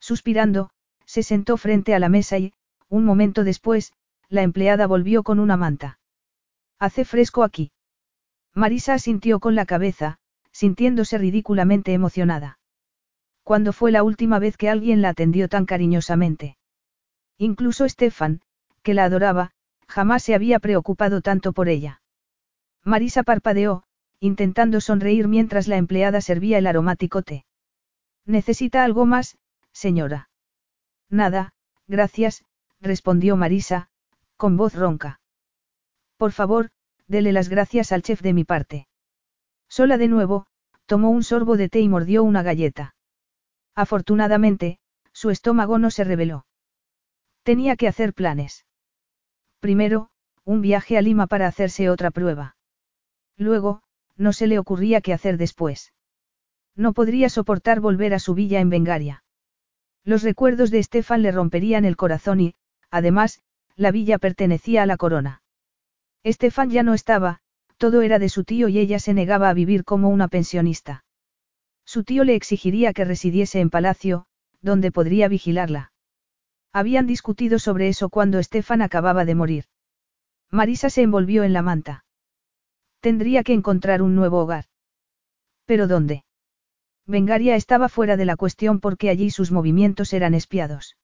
Suspirando, 0.00 0.70
se 1.04 1.22
sentó 1.22 1.56
frente 1.56 1.94
a 1.94 1.98
la 1.98 2.08
mesa 2.08 2.38
y, 2.38 2.52
un 2.88 3.04
momento 3.04 3.44
después, 3.44 3.92
la 4.28 4.42
empleada 4.42 4.86
volvió 4.86 5.22
con 5.22 5.38
una 5.38 5.56
manta. 5.56 5.98
Hace 6.78 7.04
fresco 7.04 7.42
aquí. 7.42 7.72
Marisa 8.54 8.94
asintió 8.94 9.40
con 9.40 9.54
la 9.54 9.66
cabeza, 9.66 10.18
sintiéndose 10.52 11.18
ridículamente 11.18 11.92
emocionada. 11.92 12.58
¿Cuándo 13.46 13.72
fue 13.72 13.92
la 13.92 14.02
última 14.02 14.40
vez 14.40 14.56
que 14.56 14.68
alguien 14.68 15.02
la 15.02 15.10
atendió 15.10 15.48
tan 15.48 15.66
cariñosamente? 15.66 16.56
Incluso 17.38 17.88
Stefan, 17.88 18.40
que 18.82 18.92
la 18.92 19.04
adoraba, 19.04 19.52
jamás 19.86 20.24
se 20.24 20.34
había 20.34 20.58
preocupado 20.58 21.20
tanto 21.20 21.52
por 21.52 21.68
ella. 21.68 22.02
Marisa 22.82 23.22
parpadeó, 23.22 23.84
intentando 24.18 24.80
sonreír 24.80 25.28
mientras 25.28 25.68
la 25.68 25.76
empleada 25.76 26.20
servía 26.20 26.58
el 26.58 26.66
aromático 26.66 27.22
té. 27.22 27.44
¿Necesita 28.24 28.82
algo 28.82 29.06
más, 29.06 29.38
señora? 29.70 30.28
Nada, 31.08 31.54
gracias, 31.86 32.44
respondió 32.80 33.36
Marisa, 33.36 33.90
con 34.36 34.56
voz 34.56 34.74
ronca. 34.74 35.20
Por 36.16 36.32
favor, 36.32 36.70
dele 37.06 37.30
las 37.32 37.48
gracias 37.48 37.92
al 37.92 38.02
chef 38.02 38.22
de 38.22 38.32
mi 38.32 38.42
parte. 38.42 38.88
Sola 39.68 39.98
de 39.98 40.08
nuevo, 40.08 40.48
tomó 40.86 41.10
un 41.10 41.22
sorbo 41.22 41.56
de 41.56 41.68
té 41.68 41.78
y 41.78 41.88
mordió 41.88 42.24
una 42.24 42.42
galleta. 42.42 42.95
Afortunadamente, 43.76 44.78
su 45.12 45.30
estómago 45.30 45.78
no 45.78 45.90
se 45.90 46.02
reveló. 46.02 46.46
Tenía 47.42 47.76
que 47.76 47.86
hacer 47.86 48.14
planes. 48.14 48.66
Primero, 49.60 50.10
un 50.44 50.62
viaje 50.62 50.98
a 50.98 51.02
Lima 51.02 51.26
para 51.26 51.46
hacerse 51.46 51.90
otra 51.90 52.10
prueba. 52.10 52.56
Luego, 53.36 53.82
no 54.16 54.32
se 54.32 54.46
le 54.46 54.58
ocurría 54.58 55.00
qué 55.00 55.12
hacer 55.12 55.36
después. 55.36 55.92
No 56.74 56.92
podría 56.92 57.28
soportar 57.28 57.80
volver 57.80 58.14
a 58.14 58.18
su 58.18 58.34
villa 58.34 58.60
en 58.60 58.70
Bengaria. 58.70 59.24
Los 60.04 60.22
recuerdos 60.22 60.70
de 60.70 60.78
Estefan 60.78 61.22
le 61.22 61.32
romperían 61.32 61.84
el 61.84 61.96
corazón 61.96 62.40
y, 62.40 62.54
además, 62.90 63.42
la 63.76 63.90
villa 63.90 64.18
pertenecía 64.18 64.82
a 64.82 64.86
la 64.86 64.96
corona. 64.96 65.42
Estefan 66.22 66.70
ya 66.70 66.82
no 66.82 66.94
estaba, 66.94 67.40
todo 67.76 68.02
era 68.02 68.18
de 68.18 68.28
su 68.28 68.44
tío 68.44 68.68
y 68.68 68.78
ella 68.78 68.98
se 68.98 69.14
negaba 69.14 69.50
a 69.50 69.54
vivir 69.54 69.84
como 69.84 70.08
una 70.08 70.28
pensionista. 70.28 71.05
Su 71.86 72.04
tío 72.04 72.24
le 72.24 72.34
exigiría 72.34 72.92
que 72.92 73.04
residiese 73.04 73.60
en 73.60 73.70
palacio, 73.70 74.26
donde 74.60 74.92
podría 74.92 75.28
vigilarla. 75.28 75.92
Habían 76.72 77.06
discutido 77.06 77.58
sobre 77.58 77.88
eso 77.88 78.10
cuando 78.10 78.38
Estefan 78.38 78.82
acababa 78.82 79.24
de 79.24 79.34
morir. 79.34 79.64
Marisa 80.50 80.90
se 80.90 81.02
envolvió 81.02 81.44
en 81.44 81.52
la 81.52 81.62
manta. 81.62 82.04
Tendría 83.00 83.44
que 83.44 83.54
encontrar 83.54 84.02
un 84.02 84.14
nuevo 84.14 84.40
hogar. 84.40 84.66
¿Pero 85.64 85.86
dónde? 85.86 86.24
Bengaria 87.06 87.54
estaba 87.54 87.88
fuera 87.88 88.16
de 88.16 88.24
la 88.24 88.36
cuestión 88.36 88.80
porque 88.80 89.08
allí 89.08 89.30
sus 89.30 89.52
movimientos 89.52 90.12
eran 90.12 90.34
espiados. 90.34 90.96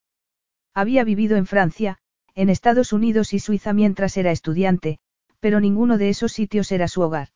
Había 0.74 1.04
vivido 1.04 1.36
en 1.36 1.46
Francia, 1.46 1.98
en 2.34 2.48
Estados 2.48 2.92
Unidos 2.92 3.32
y 3.32 3.38
Suiza 3.38 3.72
mientras 3.72 4.16
era 4.16 4.32
estudiante, 4.32 4.98
pero 5.38 5.60
ninguno 5.60 5.96
de 5.96 6.08
esos 6.08 6.32
sitios 6.32 6.72
era 6.72 6.88
su 6.88 7.02
hogar. 7.02 7.28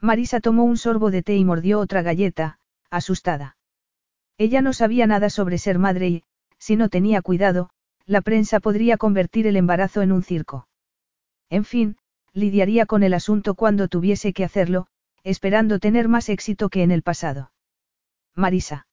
Marisa 0.00 0.40
tomó 0.40 0.64
un 0.64 0.76
sorbo 0.76 1.10
de 1.10 1.22
té 1.22 1.36
y 1.36 1.44
mordió 1.44 1.80
otra 1.80 2.02
galleta, 2.02 2.57
asustada. 2.90 3.56
Ella 4.38 4.62
no 4.62 4.72
sabía 4.72 5.06
nada 5.06 5.30
sobre 5.30 5.58
ser 5.58 5.78
madre 5.78 6.08
y, 6.08 6.24
si 6.58 6.76
no 6.76 6.88
tenía 6.88 7.22
cuidado, 7.22 7.70
la 8.06 8.20
prensa 8.20 8.60
podría 8.60 8.96
convertir 8.96 9.46
el 9.46 9.56
embarazo 9.56 10.02
en 10.02 10.12
un 10.12 10.22
circo. 10.22 10.68
En 11.50 11.64
fin, 11.64 11.96
lidiaría 12.32 12.86
con 12.86 13.02
el 13.02 13.14
asunto 13.14 13.54
cuando 13.54 13.88
tuviese 13.88 14.32
que 14.32 14.44
hacerlo, 14.44 14.86
esperando 15.24 15.78
tener 15.78 16.08
más 16.08 16.28
éxito 16.28 16.68
que 16.68 16.82
en 16.82 16.90
el 16.90 17.02
pasado. 17.02 17.52
Marisa. 18.34 18.86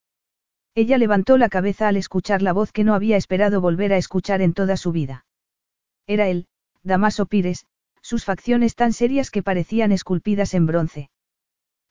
Ella 0.73 0.97
levantó 0.97 1.37
la 1.37 1.47
cabeza 1.47 1.87
al 1.87 1.95
escuchar 1.95 2.41
la 2.41 2.51
voz 2.51 2.71
que 2.71 2.83
no 2.83 2.93
había 2.93 3.15
esperado 3.15 3.61
volver 3.61 3.93
a 3.93 3.97
escuchar 3.97 4.41
en 4.41 4.53
toda 4.53 4.75
su 4.75 4.91
vida. 4.91 5.25
Era 6.07 6.27
él, 6.27 6.47
Damaso 6.83 7.25
Pires, 7.27 7.65
sus 8.01 8.25
facciones 8.25 8.75
tan 8.75 8.91
serias 8.91 9.31
que 9.31 9.41
parecían 9.41 9.91
esculpidas 9.91 10.53
en 10.53 10.65
bronce. 10.65 11.09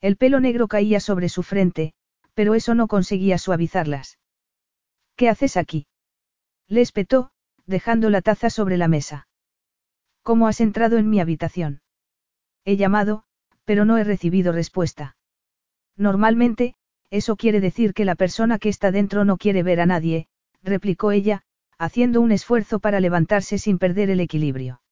El 0.04 0.18
pelo 0.18 0.38
negro 0.38 0.68
caía 0.68 1.00
sobre 1.00 1.30
su 1.30 1.42
frente, 1.42 1.94
pero 2.34 2.54
eso 2.54 2.74
no 2.74 2.88
conseguía 2.88 3.38
suavizarlas. 3.38 4.18
¿Qué 5.16 5.30
haces 5.30 5.56
aquí? 5.56 5.86
Le 6.68 6.82
espetó, 6.82 7.30
dejando 7.64 8.10
la 8.10 8.20
taza 8.20 8.50
sobre 8.50 8.76
la 8.76 8.86
mesa. 8.86 9.28
¿Cómo 10.22 10.46
has 10.46 10.60
entrado 10.60 10.98
en 10.98 11.08
mi 11.08 11.20
habitación? 11.20 11.80
He 12.66 12.76
llamado, 12.76 13.24
pero 13.64 13.86
no 13.86 13.96
he 13.96 14.04
recibido 14.04 14.52
respuesta. 14.52 15.16
Normalmente, 15.96 16.74
eso 17.08 17.36
quiere 17.36 17.60
decir 17.60 17.94
que 17.94 18.04
la 18.04 18.14
persona 18.14 18.58
que 18.58 18.68
está 18.68 18.90
dentro 18.90 19.24
no 19.24 19.38
quiere 19.38 19.62
ver 19.62 19.80
a 19.80 19.86
nadie, 19.86 20.28
replicó 20.62 21.12
ella, 21.12 21.44
haciendo 21.78 22.20
un 22.20 22.30
esfuerzo 22.30 22.78
para 22.78 23.00
levantarse 23.00 23.56
sin 23.56 23.78
perder 23.78 24.10
el 24.10 24.20
equilibrio. 24.20 24.82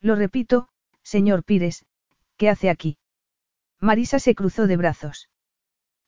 Lo 0.00 0.16
repito, 0.16 0.68
señor 1.04 1.44
Pires, 1.44 1.86
¿qué 2.36 2.48
hace 2.48 2.70
aquí? 2.70 2.98
Marisa 3.82 4.20
se 4.20 4.36
cruzó 4.36 4.68
de 4.68 4.76
brazos. 4.76 5.28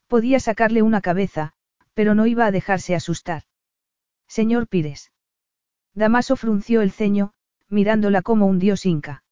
Podía 0.06 0.38
sacarle 0.38 0.82
una 0.82 1.00
cabeza, 1.00 1.54
pero 1.92 2.14
no 2.14 2.26
iba 2.26 2.46
a 2.46 2.52
dejarse 2.52 2.94
asustar. 2.94 3.42
Señor 4.28 4.68
Pires. 4.68 5.10
Damaso 5.92 6.36
frunció 6.36 6.82
el 6.82 6.92
ceño, 6.92 7.32
mirándola 7.68 8.22
como 8.22 8.46
un 8.46 8.60
dios 8.60 8.86
inca. 8.86 9.24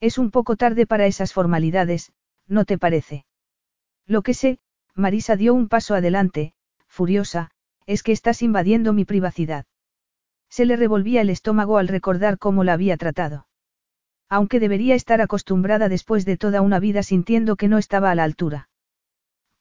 Es 0.00 0.18
un 0.18 0.32
poco 0.32 0.56
tarde 0.56 0.84
para 0.84 1.06
esas 1.06 1.32
formalidades, 1.32 2.12
¿no 2.48 2.64
te 2.64 2.76
parece? 2.76 3.24
Lo 4.04 4.22
que 4.22 4.34
sé, 4.34 4.58
Marisa 4.96 5.36
dio 5.36 5.54
un 5.54 5.68
paso 5.68 5.94
adelante, 5.94 6.54
furiosa, 6.88 7.52
es 7.86 8.02
que 8.02 8.10
estás 8.10 8.42
invadiendo 8.42 8.92
mi 8.92 9.04
privacidad. 9.04 9.64
Se 10.48 10.64
le 10.64 10.74
revolvía 10.74 11.20
el 11.20 11.30
estómago 11.30 11.78
al 11.78 11.86
recordar 11.86 12.36
cómo 12.38 12.64
la 12.64 12.72
había 12.72 12.96
tratado. 12.96 13.46
Aunque 14.30 14.60
debería 14.60 14.94
estar 14.94 15.20
acostumbrada 15.20 15.88
después 15.88 16.24
de 16.24 16.36
toda 16.36 16.62
una 16.62 16.78
vida 16.78 17.02
sintiendo 17.02 17.56
que 17.56 17.68
no 17.68 17.78
estaba 17.78 18.12
a 18.12 18.14
la 18.14 18.24
altura. 18.24 18.68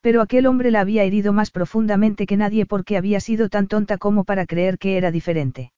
Pero 0.02 0.22
aquel 0.22 0.46
hombre 0.46 0.72
la 0.72 0.82
había 0.82 1.04
herido 1.04 1.34
más 1.34 1.52
profundamente 1.52 2.26
que 2.28 2.38
nadie 2.38 2.66
porque 2.66 2.96
había 2.96 3.20
sido 3.20 3.50
tan 3.50 3.68
tonta 3.68 3.98
como 3.98 4.24
para 4.24 4.46
creer 4.46 4.78
que 4.78 4.96
era 4.96 5.12
diferente. 5.12 5.74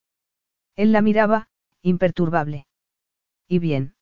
Él 0.76 0.92
la 0.92 1.02
miraba, 1.02 1.48
imperturbable. 1.82 2.68
¿Y 3.48 3.60
bien? 3.60 3.96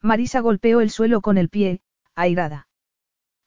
Marisa 0.00 0.40
golpeó 0.40 0.80
el 0.80 0.90
suelo 0.90 1.20
con 1.20 1.36
el 1.36 1.48
pie, 1.48 1.80
airada. 2.14 2.68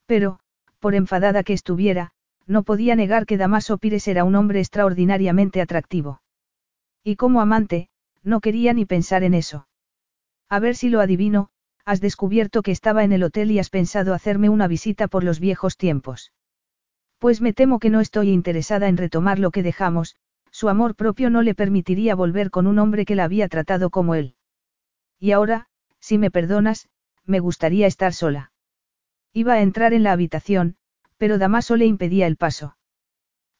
Pero, 0.05 0.39
por 0.79 0.95
enfadada 0.95 1.43
que 1.43 1.53
estuviera, 1.53 2.11
no 2.45 2.63
podía 2.63 2.95
negar 2.95 3.25
que 3.25 3.37
Damaso 3.37 3.77
Pires 3.77 4.07
era 4.07 4.23
un 4.23 4.35
hombre 4.35 4.59
extraordinariamente 4.59 5.61
atractivo. 5.61 6.21
Y 7.03 7.15
como 7.15 7.41
amante, 7.41 7.89
no 8.23 8.41
quería 8.41 8.73
ni 8.73 8.85
pensar 8.85 9.23
en 9.23 9.33
eso. 9.33 9.66
A 10.49 10.59
ver 10.59 10.75
si 10.75 10.89
lo 10.89 11.01
adivino, 11.01 11.49
has 11.85 12.01
descubierto 12.01 12.61
que 12.61 12.71
estaba 12.71 13.03
en 13.03 13.11
el 13.11 13.23
hotel 13.23 13.51
y 13.51 13.59
has 13.59 13.69
pensado 13.69 14.13
hacerme 14.13 14.49
una 14.49 14.67
visita 14.67 15.07
por 15.07 15.23
los 15.23 15.39
viejos 15.39 15.77
tiempos. 15.77 16.31
Pues 17.19 17.41
me 17.41 17.53
temo 17.53 17.79
que 17.79 17.89
no 17.89 17.99
estoy 17.99 18.29
interesada 18.29 18.87
en 18.87 18.97
retomar 18.97 19.39
lo 19.39 19.51
que 19.51 19.63
dejamos, 19.63 20.15
su 20.51 20.69
amor 20.69 20.95
propio 20.95 21.29
no 21.29 21.41
le 21.41 21.55
permitiría 21.55 22.15
volver 22.15 22.49
con 22.49 22.67
un 22.67 22.79
hombre 22.79 23.05
que 23.05 23.15
la 23.15 23.25
había 23.25 23.47
tratado 23.47 23.89
como 23.89 24.15
él. 24.15 24.35
Y 25.19 25.31
ahora, 25.31 25.67
si 25.99 26.17
me 26.17 26.31
perdonas, 26.31 26.89
me 27.25 27.39
gustaría 27.39 27.87
estar 27.87 28.13
sola. 28.13 28.51
Iba 29.33 29.53
a 29.53 29.61
entrar 29.61 29.93
en 29.93 30.03
la 30.03 30.13
habitación, 30.13 30.77
pero 31.17 31.37
Damaso 31.37 31.75
le 31.75 31.85
impedía 31.85 32.27
el 32.27 32.37
paso. 32.37 32.77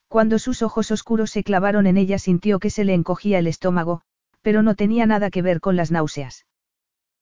Cuando 0.08 0.40
sus 0.40 0.62
ojos 0.62 0.92
oscuros 0.92 1.32
se 1.32 1.44
clavaron 1.44 1.86
en 1.86 1.98
ella 1.98 2.18
sintió 2.18 2.60
que 2.60 2.70
se 2.70 2.86
le 2.86 2.94
encogía 2.94 3.40
el 3.40 3.48
estómago, 3.48 4.02
pero 4.42 4.62
no 4.64 4.76
tenía 4.76 5.06
nada 5.06 5.30
que 5.30 5.42
ver 5.42 5.60
con 5.60 5.76
las 5.76 5.92
náuseas. 5.92 6.46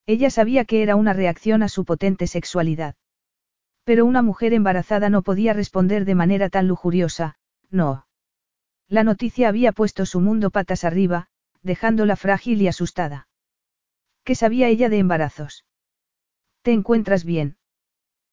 Ella 0.08 0.30
sabía 0.30 0.66
que 0.66 0.84
era 0.84 0.96
una 0.96 1.14
reacción 1.14 1.64
a 1.64 1.70
su 1.70 1.84
potente 1.84 2.28
sexualidad. 2.28 2.96
Pero 3.84 4.06
una 4.06 4.22
mujer 4.22 4.54
embarazada 4.54 5.10
no 5.10 5.22
podía 5.22 5.54
responder 5.54 6.06
de 6.06 6.16
manera 6.16 6.50
tan 6.50 6.68
lujuriosa, 6.68 7.38
no. 7.70 8.08
La 8.88 9.04
noticia 9.04 9.48
había 9.48 9.72
puesto 9.72 10.06
su 10.06 10.22
mundo 10.22 10.52
patas 10.52 10.84
arriba, 10.84 11.28
dejándola 11.64 12.16
frágil 12.16 12.62
y 12.62 12.68
asustada. 12.68 13.28
¿Qué 14.24 14.36
sabía 14.36 14.68
ella 14.68 14.90
de 14.90 15.00
embarazos? 15.00 15.66
¿Te 16.62 16.72
encuentras 16.72 17.26
bien? 17.26 17.58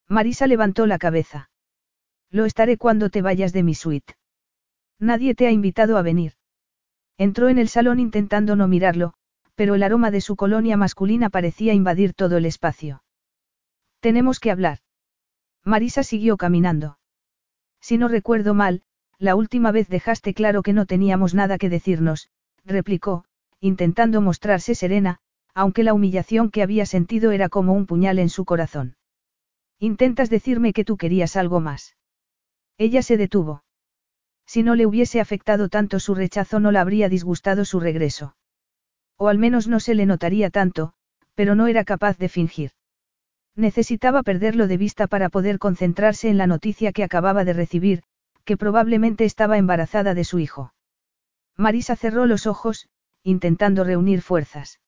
Marisa 0.09 0.47
levantó 0.47 0.87
la 0.87 0.99
cabeza. 0.99 1.51
Lo 2.31 2.45
estaré 2.45 2.77
cuando 2.79 3.11
te 3.11 3.23
vayas 3.23 3.53
de 3.53 3.63
mi 3.63 3.75
suite. 3.75 4.15
Nadie 4.99 5.35
te 5.35 5.47
ha 5.47 5.51
invitado 5.51 5.97
a 5.97 6.03
venir. 6.03 6.35
Entró 7.19 7.49
en 7.49 7.59
el 7.59 7.69
salón 7.69 7.99
intentando 8.01 8.57
no 8.57 8.69
mirarlo, 8.69 9.15
pero 9.55 9.75
el 9.75 9.83
aroma 9.83 10.11
de 10.11 10.21
su 10.21 10.37
colonia 10.37 10.77
masculina 10.77 11.31
parecía 11.31 11.75
invadir 11.75 12.15
todo 12.15 12.37
el 12.37 12.47
espacio. 12.47 13.03
Tenemos 14.01 14.41
que 14.41 14.51
hablar. 14.51 14.79
Marisa 15.65 16.03
siguió 16.03 16.37
caminando. 16.37 16.99
Si 17.81 17.99
no 17.99 18.09
recuerdo 18.09 18.55
mal, 18.55 18.83
la 19.19 19.37
última 19.37 19.71
vez 19.71 19.89
dejaste 19.89 20.35
claro 20.35 20.63
que 20.63 20.73
no 20.73 20.87
teníamos 20.87 21.35
nada 21.35 21.59
que 21.59 21.69
decirnos, 21.69 22.29
replicó, 22.65 23.25
intentando 23.61 24.21
mostrarse 24.21 24.75
serena, 24.75 25.21
aunque 25.55 25.85
la 25.85 25.95
humillación 25.95 26.51
que 26.51 26.63
había 26.63 26.87
sentido 26.87 27.31
era 27.31 27.49
como 27.49 27.75
un 27.75 27.87
puñal 27.87 28.19
en 28.19 28.29
su 28.29 28.45
corazón. 28.45 28.97
Intentas 29.79 30.31
decirme 30.31 30.73
que 30.73 30.85
tú 30.85 30.97
querías 30.97 31.37
algo 31.37 31.61
más. 31.61 31.97
Ella 32.79 33.03
se 33.03 33.17
detuvo. 33.17 33.65
Si 34.47 34.63
no 34.63 34.75
le 34.75 34.87
hubiese 34.87 35.21
afectado 35.21 35.69
tanto 35.69 36.01
su 36.01 36.15
rechazo 36.15 36.59
no 36.59 36.73
la 36.73 36.81
habría 36.81 37.09
disgustado 37.09 37.65
su 37.65 37.81
regreso. 37.81 38.35
O 39.23 39.29
al 39.29 39.39
menos 39.39 39.69
no 39.69 39.79
se 39.79 39.95
le 39.95 40.05
notaría 40.05 40.51
tanto, 40.51 40.95
pero 41.37 41.55
no 41.55 41.69
era 41.69 41.85
capaz 41.85 42.19
de 42.19 42.29
fingir. 42.29 42.73
Necesitaba 43.55 44.25
perderlo 44.25 44.67
de 44.67 44.77
vista 44.77 45.07
para 45.07 45.29
poder 45.29 45.61
concentrarse 45.61 46.29
en 46.29 46.39
la 46.39 46.49
noticia 46.49 46.91
que 46.91 47.05
acababa 47.05 47.45
de 47.45 47.53
recibir, 47.53 48.03
que 48.45 48.57
probablemente 48.57 49.25
estaba 49.25 49.59
embarazada 49.59 50.15
de 50.15 50.25
su 50.25 50.41
hijo. 50.41 50.75
Marisa 51.57 51.95
cerró 51.95 52.27
los 52.27 52.49
ojos, 52.49 52.89
intentando 53.23 53.85
reunir 53.85 54.23
fuerzas. 54.23 54.81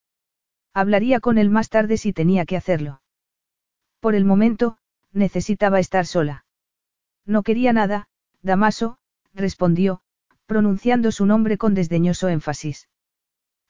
Hablaría 0.72 1.20
con 1.20 1.38
él 1.38 1.48
más 1.48 1.68
tarde 1.68 1.96
si 1.96 2.12
tenía 2.12 2.44
que 2.44 2.56
hacerlo. 2.56 3.02
Por 4.00 4.16
el 4.16 4.24
momento, 4.24 4.78
necesitaba 5.12 5.78
estar 5.78 6.06
sola. 6.06 6.44
No 7.24 7.44
quería 7.44 7.72
nada, 7.72 8.08
Damaso, 8.42 8.98
respondió, 9.32 10.00
pronunciando 10.46 11.12
su 11.12 11.24
nombre 11.24 11.56
con 11.56 11.74
desdeñoso 11.74 12.28
énfasis. 12.28 12.88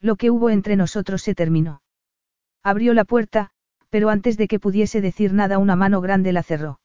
Lo 0.05 0.17
que 0.17 0.31
hubo 0.31 0.51
entre 0.51 0.77
nosotros 0.77 1.23
se 1.23 1.35
terminó. 1.35 1.81
Abrió 2.63 2.93
la 2.93 3.07
puerta, 3.07 3.53
pero 3.89 4.11
antes 4.11 4.37
de 4.37 4.49
que 4.49 4.61
pudiese 4.61 5.01
decir 5.01 5.33
nada 5.33 5.57
una 5.57 5.77
mano 5.77 6.03
grande 6.03 6.31
la 6.31 6.43
cerró. 6.43 6.79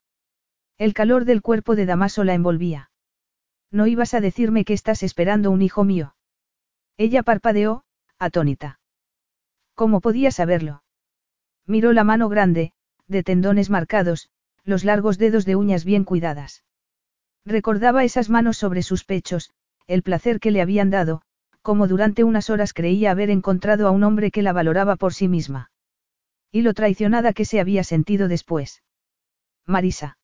El 0.78 0.94
calor 0.94 1.26
del 1.26 1.42
cuerpo 1.42 1.76
de 1.76 1.84
Damaso 1.84 2.24
la 2.24 2.32
envolvía. 2.32 2.90
No 3.70 3.86
ibas 3.86 4.14
a 4.14 4.22
decirme 4.22 4.64
que 4.64 4.72
estás 4.72 5.02
esperando 5.02 5.50
un 5.50 5.60
hijo 5.60 5.84
mío. 5.84 6.14
Ella 6.96 7.22
parpadeó, 7.22 7.84
atónita. 8.18 8.80
¿Cómo 9.74 10.00
podía 10.00 10.30
saberlo? 10.30 10.82
Miró 11.66 11.92
la 11.92 12.04
mano 12.04 12.30
grande, 12.30 12.72
de 13.06 13.22
tendones 13.22 13.68
marcados, 13.68 14.30
los 14.64 14.82
largos 14.82 15.18
dedos 15.18 15.44
de 15.44 15.56
uñas 15.56 15.84
bien 15.84 16.04
cuidadas. 16.04 16.64
Recordaba 17.44 18.02
esas 18.02 18.30
manos 18.30 18.56
sobre 18.56 18.82
sus 18.82 19.04
pechos, 19.04 19.50
el 19.86 20.02
placer 20.02 20.40
que 20.40 20.52
le 20.52 20.62
habían 20.62 20.88
dado, 20.88 21.20
como 21.62 21.86
durante 21.86 22.24
unas 22.24 22.50
horas 22.50 22.72
creía 22.72 23.10
haber 23.10 23.30
encontrado 23.30 23.86
a 23.86 23.90
un 23.90 24.02
hombre 24.02 24.30
que 24.30 24.42
la 24.42 24.52
valoraba 24.52 24.96
por 24.96 25.14
sí 25.14 25.28
misma. 25.28 25.70
Y 26.50 26.62
lo 26.62 26.74
traicionada 26.74 27.32
que 27.32 27.44
se 27.44 27.60
había 27.60 27.84
sentido 27.84 28.28
después. 28.28 28.82
Marisa. 29.66 30.18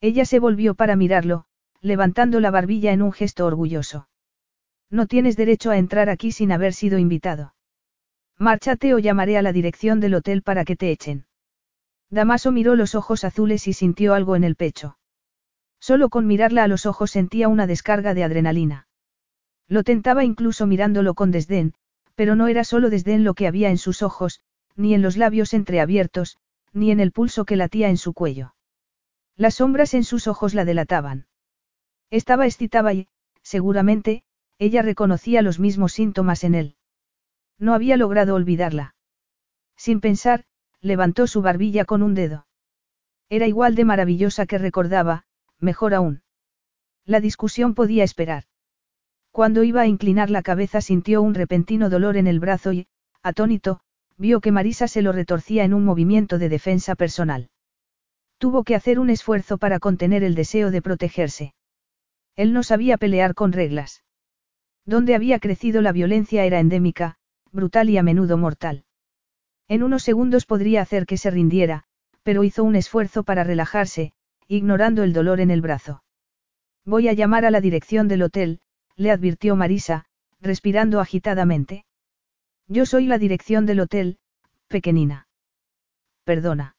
Ella 0.00 0.24
se 0.24 0.38
volvió 0.38 0.74
para 0.74 0.96
mirarlo, 0.96 1.44
levantando 1.80 2.40
la 2.40 2.50
barbilla 2.50 2.92
en 2.92 3.02
un 3.02 3.12
gesto 3.12 3.46
orgulloso. 3.46 4.08
No 4.90 5.06
tienes 5.06 5.36
derecho 5.36 5.70
a 5.70 5.78
entrar 5.78 6.08
aquí 6.10 6.32
sin 6.32 6.52
haber 6.52 6.74
sido 6.74 6.98
invitado. 6.98 7.54
Márchate 8.38 8.94
o 8.94 8.98
llamaré 8.98 9.38
a 9.38 9.42
la 9.42 9.52
dirección 9.52 10.00
del 10.00 10.14
hotel 10.14 10.42
para 10.42 10.64
que 10.64 10.76
te 10.76 10.90
echen. 10.90 11.26
Damaso 12.10 12.52
miró 12.52 12.76
los 12.76 12.94
ojos 12.94 13.24
azules 13.24 13.66
y 13.68 13.72
sintió 13.72 14.14
algo 14.14 14.36
en 14.36 14.44
el 14.44 14.56
pecho. 14.56 14.98
Solo 15.80 16.10
con 16.10 16.26
mirarla 16.26 16.64
a 16.64 16.68
los 16.68 16.86
ojos 16.86 17.10
sentía 17.10 17.48
una 17.48 17.66
descarga 17.66 18.14
de 18.14 18.24
adrenalina. 18.24 18.86
Lo 19.68 19.82
tentaba 19.82 20.24
incluso 20.24 20.66
mirándolo 20.66 21.14
con 21.14 21.30
desdén, 21.30 21.74
pero 22.14 22.36
no 22.36 22.48
era 22.48 22.64
solo 22.64 22.90
desdén 22.90 23.24
lo 23.24 23.34
que 23.34 23.46
había 23.46 23.70
en 23.70 23.78
sus 23.78 24.02
ojos, 24.02 24.40
ni 24.76 24.94
en 24.94 25.02
los 25.02 25.16
labios 25.16 25.54
entreabiertos, 25.54 26.38
ni 26.72 26.90
en 26.90 27.00
el 27.00 27.12
pulso 27.12 27.44
que 27.44 27.56
latía 27.56 27.88
en 27.88 27.96
su 27.96 28.12
cuello. 28.12 28.54
Las 29.36 29.56
sombras 29.56 29.94
en 29.94 30.04
sus 30.04 30.26
ojos 30.26 30.54
la 30.54 30.64
delataban. 30.64 31.26
Estaba 32.10 32.46
excitada 32.46 32.92
y, 32.92 33.08
seguramente, 33.42 34.24
ella 34.58 34.82
reconocía 34.82 35.42
los 35.42 35.58
mismos 35.58 35.92
síntomas 35.92 36.44
en 36.44 36.54
él. 36.54 36.76
No 37.58 37.74
había 37.74 37.96
logrado 37.96 38.34
olvidarla. 38.34 38.94
Sin 39.76 40.00
pensar, 40.00 40.44
levantó 40.80 41.26
su 41.26 41.42
barbilla 41.42 41.84
con 41.84 42.02
un 42.02 42.14
dedo. 42.14 42.46
Era 43.28 43.46
igual 43.46 43.74
de 43.74 43.84
maravillosa 43.84 44.46
que 44.46 44.58
recordaba, 44.58 45.24
mejor 45.58 45.94
aún. 45.94 46.22
La 47.04 47.20
discusión 47.20 47.74
podía 47.74 48.04
esperar. 48.04 48.44
Cuando 49.32 49.64
iba 49.64 49.80
a 49.80 49.86
inclinar 49.86 50.28
la 50.28 50.42
cabeza 50.42 50.82
sintió 50.82 51.22
un 51.22 51.34
repentino 51.34 51.88
dolor 51.88 52.18
en 52.18 52.26
el 52.26 52.38
brazo 52.38 52.72
y, 52.72 52.86
atónito, 53.22 53.80
vio 54.18 54.40
que 54.42 54.52
Marisa 54.52 54.86
se 54.88 55.00
lo 55.00 55.10
retorcía 55.10 55.64
en 55.64 55.72
un 55.72 55.84
movimiento 55.84 56.38
de 56.38 56.50
defensa 56.50 56.94
personal. 56.94 57.48
Tuvo 58.36 58.62
que 58.62 58.74
hacer 58.74 58.98
un 58.98 59.08
esfuerzo 59.08 59.56
para 59.56 59.78
contener 59.78 60.22
el 60.22 60.34
deseo 60.34 60.70
de 60.70 60.82
protegerse. 60.82 61.54
Él 62.36 62.52
no 62.52 62.62
sabía 62.62 62.98
pelear 62.98 63.34
con 63.34 63.52
reglas. 63.52 64.04
Donde 64.84 65.14
había 65.14 65.38
crecido 65.38 65.80
la 65.80 65.92
violencia 65.92 66.44
era 66.44 66.60
endémica, 66.60 67.16
brutal 67.52 67.88
y 67.88 67.96
a 67.96 68.02
menudo 68.02 68.36
mortal. 68.36 68.84
En 69.66 69.82
unos 69.82 70.02
segundos 70.02 70.44
podría 70.44 70.82
hacer 70.82 71.06
que 71.06 71.16
se 71.16 71.30
rindiera, 71.30 71.84
pero 72.22 72.44
hizo 72.44 72.64
un 72.64 72.76
esfuerzo 72.76 73.22
para 73.22 73.44
relajarse, 73.44 74.12
ignorando 74.46 75.02
el 75.02 75.14
dolor 75.14 75.40
en 75.40 75.50
el 75.50 75.62
brazo. 75.62 76.02
Voy 76.84 77.08
a 77.08 77.14
llamar 77.14 77.46
a 77.46 77.50
la 77.50 77.60
dirección 77.60 78.08
del 78.08 78.22
hotel, 78.22 78.60
le 78.96 79.10
advirtió 79.10 79.56
Marisa, 79.56 80.06
respirando 80.40 81.00
agitadamente. 81.00 81.84
Yo 82.66 82.86
soy 82.86 83.06
la 83.06 83.18
dirección 83.18 83.66
del 83.66 83.80
hotel, 83.80 84.18
pequeñina. 84.68 85.28
Perdona. 86.24 86.76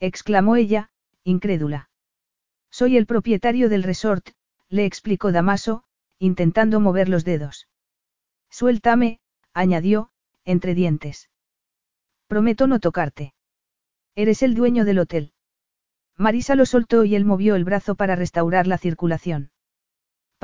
exclamó 0.00 0.56
ella, 0.56 0.90
incrédula. 1.22 1.90
Soy 2.70 2.96
el 2.96 3.06
propietario 3.06 3.68
del 3.68 3.82
resort, 3.82 4.30
le 4.68 4.84
explicó 4.84 5.32
Damaso, 5.32 5.84
intentando 6.18 6.80
mover 6.80 7.08
los 7.08 7.24
dedos. 7.24 7.68
Suéltame, 8.50 9.20
añadió, 9.52 10.10
entre 10.44 10.74
dientes. 10.74 11.30
Prometo 12.26 12.66
no 12.66 12.80
tocarte. 12.80 13.34
Eres 14.14 14.42
el 14.42 14.54
dueño 14.54 14.84
del 14.84 14.98
hotel. 14.98 15.32
Marisa 16.16 16.54
lo 16.54 16.66
soltó 16.66 17.04
y 17.04 17.14
él 17.14 17.24
movió 17.24 17.56
el 17.56 17.64
brazo 17.64 17.94
para 17.94 18.16
restaurar 18.16 18.66
la 18.66 18.78
circulación. 18.78 19.50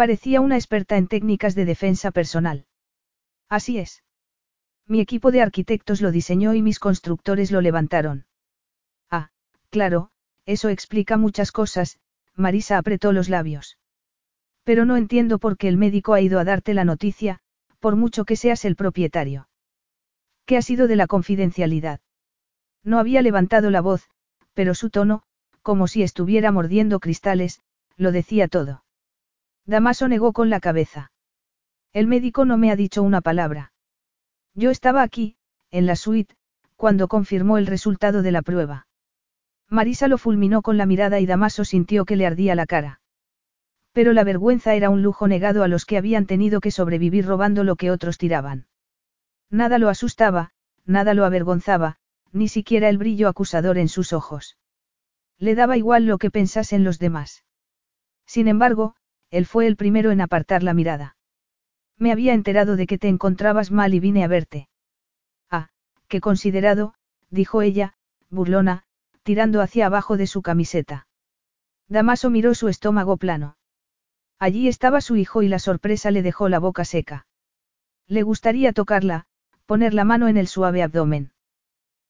Parecía 0.01 0.41
una 0.41 0.57
experta 0.57 0.97
en 0.97 1.09
técnicas 1.09 1.55
de 1.55 1.67
defensa 1.67 2.11
personal. 2.11 2.65
Así 3.51 3.77
es. 3.77 4.03
Mi 4.87 4.99
equipo 5.03 5.31
de 5.31 5.43
arquitectos 5.43 6.01
lo 6.01 6.11
diseñó 6.11 6.55
y 6.55 6.63
mis 6.63 6.79
constructores 6.79 7.51
lo 7.51 7.61
levantaron. 7.61 8.25
Ah, 9.11 9.29
claro, 9.69 10.11
eso 10.47 10.71
explica 10.71 11.19
muchas 11.19 11.53
cosas, 11.53 11.99
Marisa 12.35 12.79
apretó 12.79 13.13
los 13.13 13.29
labios. 13.29 13.77
Pero 14.65 14.87
no 14.87 14.97
entiendo 14.97 15.39
por 15.39 15.59
qué 15.59 15.69
el 15.69 15.77
médico 15.77 16.15
ha 16.15 16.23
ido 16.23 16.39
a 16.39 16.45
darte 16.45 16.73
la 16.73 16.87
noticia, 16.87 17.41
por 17.79 17.95
mucho 17.95 18.25
que 18.25 18.37
seas 18.37 18.65
el 18.65 18.77
propietario. 18.77 19.51
¿Qué 20.47 20.57
ha 20.57 20.63
sido 20.63 20.89
de 20.89 20.97
la 20.97 21.09
confidencialidad? 21.09 22.01
No 22.83 22.99
había 22.99 23.21
levantado 23.21 23.69
la 23.69 23.83
voz, 23.83 24.09
pero 24.55 24.75
su 24.75 24.89
tono, 24.89 25.25
como 25.61 25.89
si 25.89 26.03
estuviera 26.03 26.53
mordiendo 26.53 27.01
cristales, 27.01 27.61
lo 27.99 28.13
decía 28.13 28.49
todo. 28.49 28.83
Damaso 29.71 30.09
negó 30.09 30.33
con 30.33 30.51
la 30.51 30.59
cabeza. 30.59 31.13
El 31.93 32.09
médico 32.09 32.45
no 32.45 32.59
me 32.59 32.73
ha 32.73 32.77
dicho 32.77 33.05
una 33.05 33.21
palabra. 33.21 33.73
Yo 34.53 34.71
estaba 34.71 35.01
aquí, 35.01 35.37
en 35.71 35.87
la 35.87 35.95
suite, 35.95 36.35
cuando 36.75 37.07
confirmó 37.07 37.57
el 37.57 37.69
resultado 37.69 38.23
de 38.23 38.33
la 38.33 38.43
prueba. 38.43 38.89
Marisa 39.69 40.09
lo 40.09 40.19
fulminó 40.19 40.63
con 40.63 40.77
la 40.77 40.87
mirada 40.87 41.21
y 41.21 41.27
Damaso 41.27 41.65
sintió 41.65 42.05
que 42.05 42.17
le 42.17 42.27
ardía 42.27 42.57
la 42.57 42.67
cara. 42.67 43.01
Pero 43.93 44.13
la 44.13 44.25
vergüenza 44.25 44.75
era 44.75 44.91
un 44.91 45.03
lujo 45.03 45.29
negado 45.29 45.63
a 45.63 45.69
los 45.69 45.85
que 45.87 45.99
habían 45.99 46.27
tenido 46.27 46.61
que 46.61 46.73
sobrevivir 46.73 47.25
robando 47.25 47.63
lo 47.63 47.77
que 47.77 47.93
otros 47.93 48.19
tiraban. 48.19 48.67
Nada 49.51 49.79
lo 49.79 49.89
asustaba, 49.89 50.51
nada 50.85 51.15
lo 51.15 51.25
avergonzaba, 51.25 51.99
ni 52.33 52.49
siquiera 52.49 52.89
el 52.89 52.99
brillo 52.99 53.29
acusador 53.29 53.79
en 53.79 53.87
sus 53.87 54.13
ojos. 54.13 54.59
Le 55.39 55.55
daba 55.55 55.77
igual 55.77 56.07
lo 56.07 56.19
que 56.19 56.33
pensasen 56.33 56.83
los 56.83 56.99
demás. 56.99 57.45
Sin 58.27 58.49
embargo, 58.49 58.97
él 59.31 59.47
fue 59.47 59.67
el 59.67 59.77
primero 59.77 60.11
en 60.11 60.21
apartar 60.21 60.63
la 60.63 60.75
mirada. 60.75 61.17
Me 61.97 62.13
había 62.13 62.35
enterado 62.35 62.77
de 62.77 62.87
que 62.87 62.99
te 62.99 63.09
encontrabas 63.09 63.71
mal 63.71 63.95
y 63.95 64.01
vine 64.01 64.25
a 64.25 64.29
verte. 64.29 64.69
Ah, 65.51 65.69
qué 66.09 66.21
considerado, 66.21 66.95
dijo 67.31 67.63
ella, 67.63 67.95
burlona, 68.29 68.85
tirando 69.23 69.61
hacia 69.61 69.87
abajo 69.87 70.17
de 70.17 70.27
su 70.27 70.43
camiseta. 70.43 71.07
Damaso 71.89 72.31
miró 72.31 72.55
su 72.55 72.69
estómago 72.69 73.17
plano. 73.17 73.57
Allí 74.39 74.69
estaba 74.69 75.01
su 75.01 75.17
hijo 75.17 75.43
y 75.43 75.49
la 75.49 75.59
sorpresa 75.59 76.11
le 76.11 76.23
dejó 76.23 76.49
la 76.49 76.59
boca 76.59 76.85
seca. 76.85 77.27
Le 78.07 78.23
gustaría 78.23 78.73
tocarla, 78.73 79.27
poner 79.67 79.93
la 79.93 80.05
mano 80.05 80.29
en 80.29 80.37
el 80.37 80.49
suave 80.49 80.83
abdomen. 80.83 81.33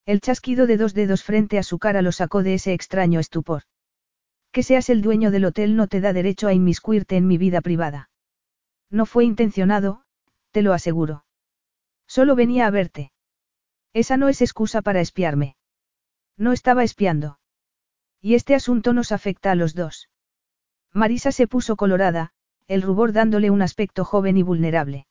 El 0.06 0.20
chasquido 0.20 0.66
de 0.66 0.76
dos 0.76 0.94
dedos 0.94 1.24
frente 1.24 1.58
a 1.58 1.62
su 1.62 1.78
cara 1.78 2.02
lo 2.02 2.12
sacó 2.12 2.42
de 2.42 2.54
ese 2.54 2.72
extraño 2.72 3.20
estupor. 3.20 3.64
Que 4.52 4.62
seas 4.62 4.90
el 4.90 5.02
dueño 5.02 5.30
del 5.30 5.44
hotel 5.44 5.76
no 5.76 5.86
te 5.86 6.00
da 6.00 6.12
derecho 6.12 6.48
a 6.48 6.52
inmiscuirte 6.52 7.16
en 7.16 7.26
mi 7.26 7.38
vida 7.38 7.60
privada. 7.60 8.10
No 8.90 9.06
fue 9.06 9.24
intencionado, 9.24 10.02
te 10.50 10.62
lo 10.62 10.72
aseguro. 10.72 11.24
Solo 12.06 12.34
venía 12.34 12.66
a 12.66 12.70
verte. 12.70 13.12
Esa 13.92 14.16
no 14.16 14.28
es 14.28 14.42
excusa 14.42 14.82
para 14.82 15.00
espiarme. 15.00 15.56
No 16.36 16.52
estaba 16.52 16.82
espiando. 16.82 17.38
Y 18.20 18.34
este 18.34 18.54
asunto 18.54 18.92
nos 18.92 19.12
afecta 19.12 19.52
a 19.52 19.54
los 19.54 19.74
dos. 19.74 20.08
Marisa 20.92 21.30
se 21.30 21.46
puso 21.46 21.76
colorada, 21.76 22.32
el 22.66 22.82
rubor 22.82 23.12
dándole 23.12 23.50
un 23.50 23.62
aspecto 23.62 24.04
joven 24.04 24.36
y 24.36 24.42
vulnerable. 24.42 25.06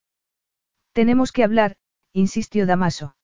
Tenemos 0.92 1.32
que 1.32 1.46
hablar, 1.46 1.78
insistió 2.12 2.66
Damaso. 2.66 3.16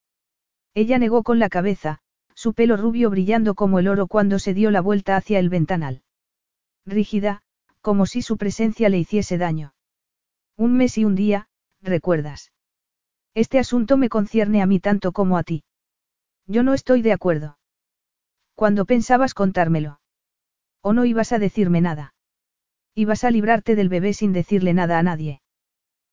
Ella 0.74 0.98
negó 0.98 1.24
con 1.24 1.40
la 1.40 1.50
cabeza, 1.50 2.00
su 2.34 2.54
pelo 2.54 2.78
rubio 2.78 3.10
brillando 3.10 3.56
como 3.56 3.80
el 3.80 3.88
oro 3.90 4.08
cuando 4.08 4.40
se 4.40 4.54
dio 4.54 4.72
la 4.72 4.82
vuelta 4.82 5.18
hacia 5.18 5.40
el 5.40 5.50
ventanal. 5.50 6.04
Rígida, 6.86 7.42
como 7.82 8.06
si 8.06 8.22
su 8.22 8.38
presencia 8.38 8.90
le 8.90 8.98
hiciese 8.98 9.38
daño. 9.38 9.74
Un 10.56 10.78
mes 10.78 10.98
y 10.98 11.06
un 11.06 11.16
día, 11.16 11.48
recuerdas. 11.82 12.52
Este 13.34 13.60
asunto 13.60 13.98
me 13.98 14.10
concierne 14.10 14.62
a 14.62 14.66
mí 14.66 14.80
tanto 14.80 15.12
como 15.12 15.38
a 15.38 15.44
ti. 15.44 15.64
Yo 16.48 16.64
no 16.64 16.74
estoy 16.74 17.02
de 17.02 17.12
acuerdo. 17.12 17.58
Cuando 18.54 18.86
pensabas 18.86 19.34
contármelo? 19.34 20.00
¿O 20.82 20.94
no 20.94 21.06
ibas 21.06 21.32
a 21.32 21.40
decirme 21.40 21.82
nada? 21.82 22.14
Ibas 22.94 23.24
a 23.24 23.32
librarte 23.32 23.76
del 23.76 23.90
bebé 23.90 24.14
sin 24.14 24.32
decirle 24.32 24.74
nada 24.74 24.98
a 24.98 25.04
nadie. 25.04 25.42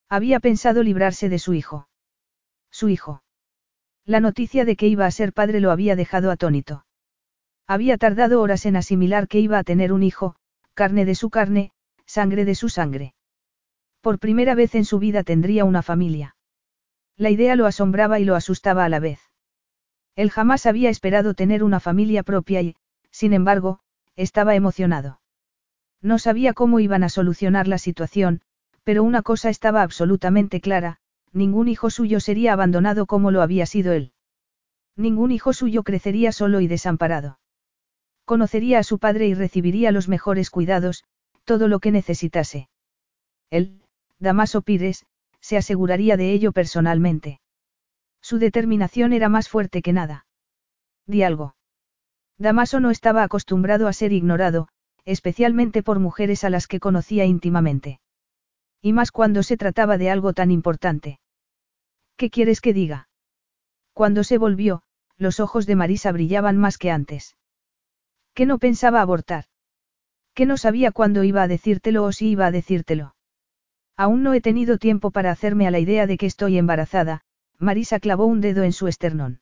Había 0.09 0.41
pensado 0.41 0.83
librarse 0.83 1.29
de 1.29 1.39
su 1.39 1.55
hijo. 1.55 1.89
Su 2.71 2.89
hijo. 2.89 3.23
La 4.05 4.19
noticia 4.19 4.65
de 4.65 4.75
que 4.75 4.89
iba 4.89 5.07
a 5.07 5.11
ser 5.11 5.33
padre 5.33 5.61
lo 5.61 5.71
había 5.71 5.95
dejado 5.95 6.31
atónito. 6.31 6.85
Había 7.69 7.99
tardado 7.99 8.41
horas 8.41 8.67
en 8.67 8.77
asimilar 8.77 9.29
que 9.29 9.39
iba 9.39 9.59
a 9.59 9.65
tener 9.65 9.93
un 9.93 10.03
hijo, 10.03 10.35
carne 10.75 11.05
de 11.05 11.15
su 11.15 11.31
carne, 11.31 11.73
sangre 12.07 12.45
de 12.45 12.55
su 12.55 12.69
sangre. 12.69 13.15
Por 14.01 14.19
primera 14.19 14.55
vez 14.55 14.75
en 14.75 14.85
su 14.85 14.99
vida 14.99 15.23
tendría 15.23 15.65
una 15.65 15.83
familia. 15.83 16.37
La 17.17 17.31
idea 17.31 17.57
lo 17.57 17.67
asombraba 17.67 18.19
y 18.19 18.25
lo 18.25 18.35
asustaba 18.35 18.85
a 18.85 18.89
la 18.89 18.99
vez. 18.99 19.21
Él 20.17 20.31
jamás 20.31 20.67
había 20.67 20.91
esperado 20.91 21.35
tener 21.35 21.63
una 21.63 21.81
familia 21.81 22.23
propia 22.23 22.63
y, 22.63 22.77
sin 23.11 23.33
embargo, 23.33 23.81
estaba 24.17 24.55
emocionado. 24.55 25.21
No 26.01 26.19
sabía 26.19 26.53
cómo 26.53 26.81
iban 26.81 27.05
a 27.05 27.09
solucionar 27.09 27.69
la 27.69 27.79
situación, 27.79 28.41
pero 28.83 29.05
una 29.05 29.23
cosa 29.23 29.51
estaba 29.51 29.83
absolutamente 29.83 30.61
clara, 30.61 30.99
ningún 31.33 31.69
hijo 31.69 31.91
suyo 31.91 32.19
sería 32.19 32.53
abandonado 32.53 33.07
como 33.07 33.31
lo 33.31 33.41
había 33.43 33.67
sido 33.67 33.93
él. 33.93 34.13
Ningún 34.97 35.31
hijo 35.31 35.53
suyo 35.53 35.83
crecería 35.83 36.33
solo 36.33 36.61
y 36.61 36.67
desamparado. 36.67 37.39
Conocería 38.25 38.79
a 38.79 38.83
su 38.83 38.99
padre 38.99 39.27
y 39.27 39.35
recibiría 39.35 39.93
los 39.93 40.09
mejores 40.09 40.51
cuidados, 40.51 41.05
todo 41.45 41.69
lo 41.69 41.81
que 41.81 41.91
necesitase. 41.91 42.69
Él, 43.51 43.83
Damaso 44.19 44.63
Pires, 44.63 45.05
se 45.41 45.57
aseguraría 45.57 46.17
de 46.17 46.33
ello 46.33 46.53
personalmente. 46.53 47.41
Su 48.21 48.39
determinación 48.39 49.13
era 49.13 49.29
más 49.29 49.49
fuerte 49.49 49.83
que 49.83 49.93
nada. 49.93 50.27
Di 51.07 51.25
algo. 51.25 51.57
Damaso 52.39 52.81
no 52.81 52.91
estaba 52.91 53.25
acostumbrado 53.25 53.89
a 53.89 53.93
ser 53.93 54.13
ignorado, 54.13 54.69
especialmente 55.05 55.83
por 55.83 55.99
mujeres 55.99 56.45
a 56.45 56.51
las 56.51 56.69
que 56.69 56.81
conocía 56.81 57.25
íntimamente. 57.25 58.01
Y 58.81 58.93
más 58.93 59.11
cuando 59.11 59.43
se 59.43 59.57
trataba 59.57 59.99
de 59.99 60.11
algo 60.11 60.33
tan 60.33 60.51
importante. 60.51 61.21
¿Qué 62.17 62.31
quieres 62.31 62.61
que 62.61 62.73
diga? 62.73 63.09
Cuando 63.93 64.25
se 64.25 64.39
volvió, 64.39 64.83
los 65.19 65.41
ojos 65.41 65.67
de 65.67 65.77
Marisa 65.77 66.13
brillaban 66.13 66.57
más 66.57 66.79
que 66.79 66.91
antes. 66.91 67.37
Que 68.35 68.47
no 68.47 68.59
pensaba 68.59 69.01
abortar. 69.01 69.45
Que 70.35 70.47
no 70.47 70.57
sabía 70.57 70.93
cuándo 70.93 71.25
iba 71.25 71.43
a 71.43 71.49
decírtelo 71.49 72.05
o 72.05 72.13
si 72.13 72.31
iba 72.31 72.47
a 72.47 72.51
decírtelo. 72.51 73.15
Aún 73.97 74.23
no 74.23 74.33
he 74.33 74.41
tenido 74.41 74.79
tiempo 74.79 75.11
para 75.11 75.31
hacerme 75.31 75.67
a 75.67 75.71
la 75.71 75.79
idea 75.79 76.07
de 76.07 76.17
que 76.17 76.27
estoy 76.27 76.57
embarazada, 76.57 77.23
Marisa 77.59 78.01
clavó 78.01 78.27
un 78.27 78.41
dedo 78.41 78.63
en 78.63 78.73
su 78.73 78.89
esternón. 78.89 79.41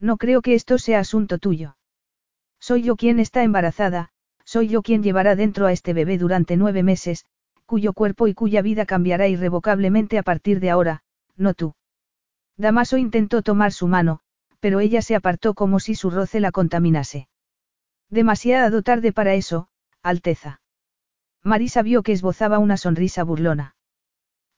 No 0.00 0.16
creo 0.16 0.42
que 0.42 0.54
esto 0.54 0.78
sea 0.78 1.00
asunto 1.00 1.38
tuyo. 1.38 1.76
Soy 2.58 2.82
yo 2.82 2.96
quien 2.96 3.20
está 3.20 3.42
embarazada, 3.42 4.10
soy 4.44 4.68
yo 4.68 4.82
quien 4.82 5.02
llevará 5.02 5.36
dentro 5.36 5.66
a 5.66 5.72
este 5.72 5.92
bebé 5.92 6.18
durante 6.18 6.56
nueve 6.56 6.82
meses, 6.82 7.26
cuyo 7.66 7.92
cuerpo 7.92 8.26
y 8.26 8.34
cuya 8.34 8.62
vida 8.62 8.86
cambiará 8.86 9.28
irrevocablemente 9.28 10.18
a 10.18 10.22
partir 10.22 10.58
de 10.58 10.70
ahora, 10.70 11.02
no 11.36 11.52
tú. 11.54 11.74
Damaso 12.56 12.96
intentó 12.96 13.42
tomar 13.42 13.72
su 13.72 13.86
mano, 13.86 14.20
pero 14.58 14.80
ella 14.80 15.02
se 15.02 15.14
apartó 15.14 15.54
como 15.54 15.78
si 15.78 15.94
su 15.94 16.10
roce 16.10 16.40
la 16.40 16.50
contaminase. 16.50 17.28
Demasiado 18.10 18.82
tarde 18.82 19.12
para 19.12 19.34
eso, 19.34 19.68
Alteza. 20.02 20.60
Marisa 21.42 21.82
vio 21.82 22.02
que 22.02 22.12
esbozaba 22.12 22.58
una 22.58 22.76
sonrisa 22.76 23.22
burlona. 23.22 23.76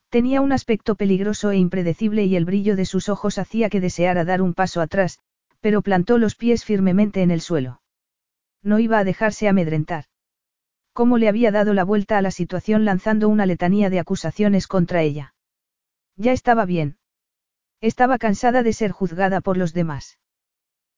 Tenía 0.09 0.41
un 0.41 0.51
aspecto 0.51 0.95
peligroso 0.95 1.51
e 1.51 1.57
impredecible 1.57 2.25
y 2.25 2.35
el 2.35 2.45
brillo 2.45 2.75
de 2.75 2.85
sus 2.85 3.09
ojos 3.09 3.37
hacía 3.37 3.69
que 3.69 3.81
deseara 3.81 4.25
dar 4.25 4.41
un 4.41 4.53
paso 4.53 4.81
atrás, 4.81 5.19
pero 5.59 5.81
plantó 5.81 6.17
los 6.17 6.35
pies 6.35 6.65
firmemente 6.65 7.21
en 7.21 7.31
el 7.31 7.41
suelo. 7.41 7.81
No 8.63 8.79
iba 8.79 8.99
a 8.99 9.03
dejarse 9.03 9.47
amedrentar. 9.47 10.05
¿Cómo 10.93 11.17
le 11.17 11.29
había 11.29 11.51
dado 11.51 11.73
la 11.73 11.83
vuelta 11.83 12.17
a 12.17 12.21
la 12.21 12.31
situación 12.31 12.83
lanzando 12.83 13.29
una 13.29 13.45
letanía 13.45 13.89
de 13.89 13.99
acusaciones 13.99 14.67
contra 14.67 15.01
ella? 15.01 15.33
Ya 16.17 16.33
estaba 16.33 16.65
bien. 16.65 16.97
Estaba 17.79 18.17
cansada 18.17 18.63
de 18.63 18.73
ser 18.73 18.91
juzgada 18.91 19.41
por 19.41 19.57
los 19.57 19.73
demás. 19.73 20.19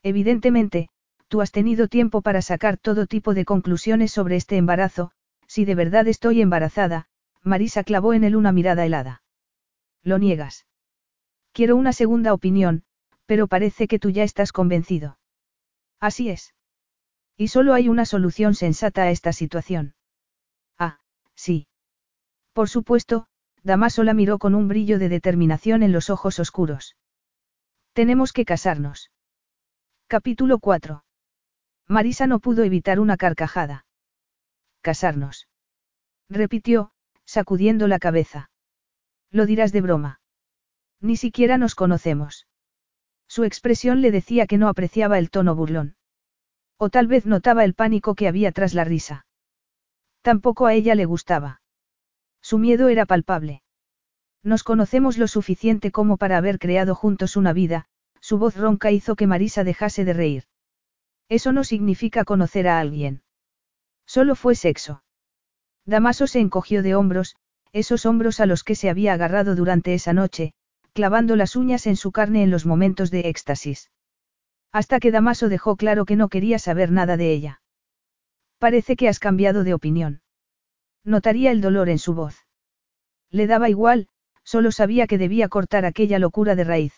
Evidentemente, 0.02 0.90
tú 1.34 1.42
has 1.42 1.52
tenido 1.52 1.88
tiempo 1.88 2.22
para 2.22 2.44
sacar 2.44 2.78
todo 2.78 3.08
tipo 3.08 3.34
de 3.34 3.44
conclusiones 3.44 4.12
sobre 4.12 4.36
este 4.36 4.56
embarazo, 4.56 5.10
si 5.48 5.66
de 5.66 5.74
verdad 5.74 6.08
estoy 6.08 6.42
embarazada, 6.42 7.08
Marisa 7.42 7.84
clavó 7.84 8.14
en 8.14 8.24
él 8.24 8.36
una 8.36 8.52
mirada 8.52 8.86
helada. 8.86 9.24
Lo 10.04 10.20
niegas. 10.20 10.68
Quiero 11.52 11.76
una 11.76 11.92
segunda 11.92 12.36
opinión, 12.36 12.84
pero 13.26 13.48
parece 13.48 13.88
que 13.88 13.98
tú 13.98 14.12
ya 14.12 14.22
estás 14.22 14.52
convencido. 14.52 15.18
Así 16.00 16.30
es. 16.30 16.54
Y 17.36 17.48
solo 17.48 17.74
hay 17.74 17.90
una 17.90 18.06
solución 18.06 18.54
sensata 18.54 19.02
a 19.02 19.10
esta 19.10 19.34
situación. 19.34 19.96
Ah, 20.78 21.00
sí. 21.34 21.66
Por 22.54 22.70
supuesto, 22.70 23.26
Damaso 23.64 24.04
la 24.04 24.14
miró 24.14 24.38
con 24.38 24.54
un 24.54 24.68
brillo 24.68 25.00
de 25.00 25.10
determinación 25.10 25.82
en 25.82 25.94
los 25.94 26.12
ojos 26.12 26.38
oscuros. 26.38 26.96
Tenemos 27.94 28.34
que 28.34 28.46
casarnos. 28.46 29.10
Capítulo 30.06 30.60
4. 30.60 31.04
Marisa 31.88 32.28
no 32.28 32.40
pudo 32.40 32.64
evitar 32.64 33.00
una 33.00 33.18
carcajada. 33.18 33.86
Casarnos. 34.82 35.48
Repitió, 36.30 36.92
sacudiendo 37.26 37.88
la 37.88 38.00
cabeza. 38.00 38.50
Lo 39.32 39.46
dirás 39.46 39.72
de 39.72 39.82
broma. 39.82 40.22
Ni 41.02 41.18
siquiera 41.18 41.58
nos 41.58 41.76
conocemos. 41.76 42.48
Su 43.28 43.44
expresión 43.44 44.02
le 44.02 44.12
decía 44.12 44.48
que 44.48 44.58
no 44.58 44.68
apreciaba 44.68 45.18
el 45.20 45.30
tono 45.30 45.56
burlón. 45.56 45.96
O 46.78 46.90
tal 46.90 47.08
vez 47.08 47.26
notaba 47.26 47.64
el 47.64 47.74
pánico 47.74 48.16
que 48.16 48.28
había 48.28 48.52
tras 48.52 48.74
la 48.74 48.84
risa. 48.84 49.26
Tampoco 50.22 50.66
a 50.66 50.74
ella 50.74 50.96
le 50.96 51.06
gustaba. 51.06 51.62
Su 52.42 52.58
miedo 52.58 52.90
era 52.90 53.06
palpable. 53.06 53.64
Nos 54.44 54.64
conocemos 54.64 55.18
lo 55.18 55.28
suficiente 55.28 55.92
como 55.92 56.18
para 56.18 56.38
haber 56.38 56.60
creado 56.60 56.96
juntos 56.96 57.36
una 57.38 57.54
vida, 57.54 57.86
su 58.20 58.38
voz 58.38 58.56
ronca 58.56 58.92
hizo 58.92 59.16
que 59.16 59.28
Marisa 59.28 59.64
dejase 59.64 60.06
de 60.06 60.14
reír. 60.14 60.44
Eso 61.30 61.52
no 61.52 61.64
significa 61.64 62.26
conocer 62.26 62.68
a 62.68 62.80
alguien. 62.80 63.24
Solo 64.06 64.36
fue 64.36 64.56
sexo. 64.56 65.04
Damaso 65.86 66.28
se 66.28 66.40
encogió 66.40 66.84
de 66.84 66.96
hombros, 66.96 67.36
esos 67.72 68.06
hombros 68.06 68.40
a 68.40 68.46
los 68.46 68.64
que 68.64 68.76
se 68.76 68.90
había 68.90 69.14
agarrado 69.14 69.56
durante 69.56 69.94
esa 69.94 70.14
noche, 70.14 70.54
clavando 70.94 71.36
las 71.36 71.56
uñas 71.56 71.88
en 71.88 71.96
su 71.96 72.12
carne 72.12 72.44
en 72.44 72.52
los 72.52 72.66
momentos 72.66 73.10
de 73.10 73.22
éxtasis. 73.22 73.92
Hasta 74.72 75.00
que 75.00 75.12
Damaso 75.12 75.50
dejó 75.50 75.76
claro 75.76 76.06
que 76.06 76.16
no 76.16 76.30
quería 76.30 76.60
saber 76.60 76.92
nada 76.92 77.18
de 77.18 77.32
ella. 77.32 77.62
Parece 78.60 78.96
que 78.96 79.08
has 79.08 79.20
cambiado 79.20 79.64
de 79.64 79.74
opinión. 79.74 80.22
Notaría 81.04 81.52
el 81.52 81.62
dolor 81.62 81.90
en 81.90 82.00
su 82.00 82.14
voz. 82.14 82.48
Le 83.30 83.48
daba 83.48 83.70
igual, 83.70 84.08
solo 84.44 84.72
sabía 84.72 85.08
que 85.08 85.18
debía 85.18 85.50
cortar 85.50 85.86
aquella 85.86 86.20
locura 86.20 86.56
de 86.56 86.64
raíz. 86.64 86.94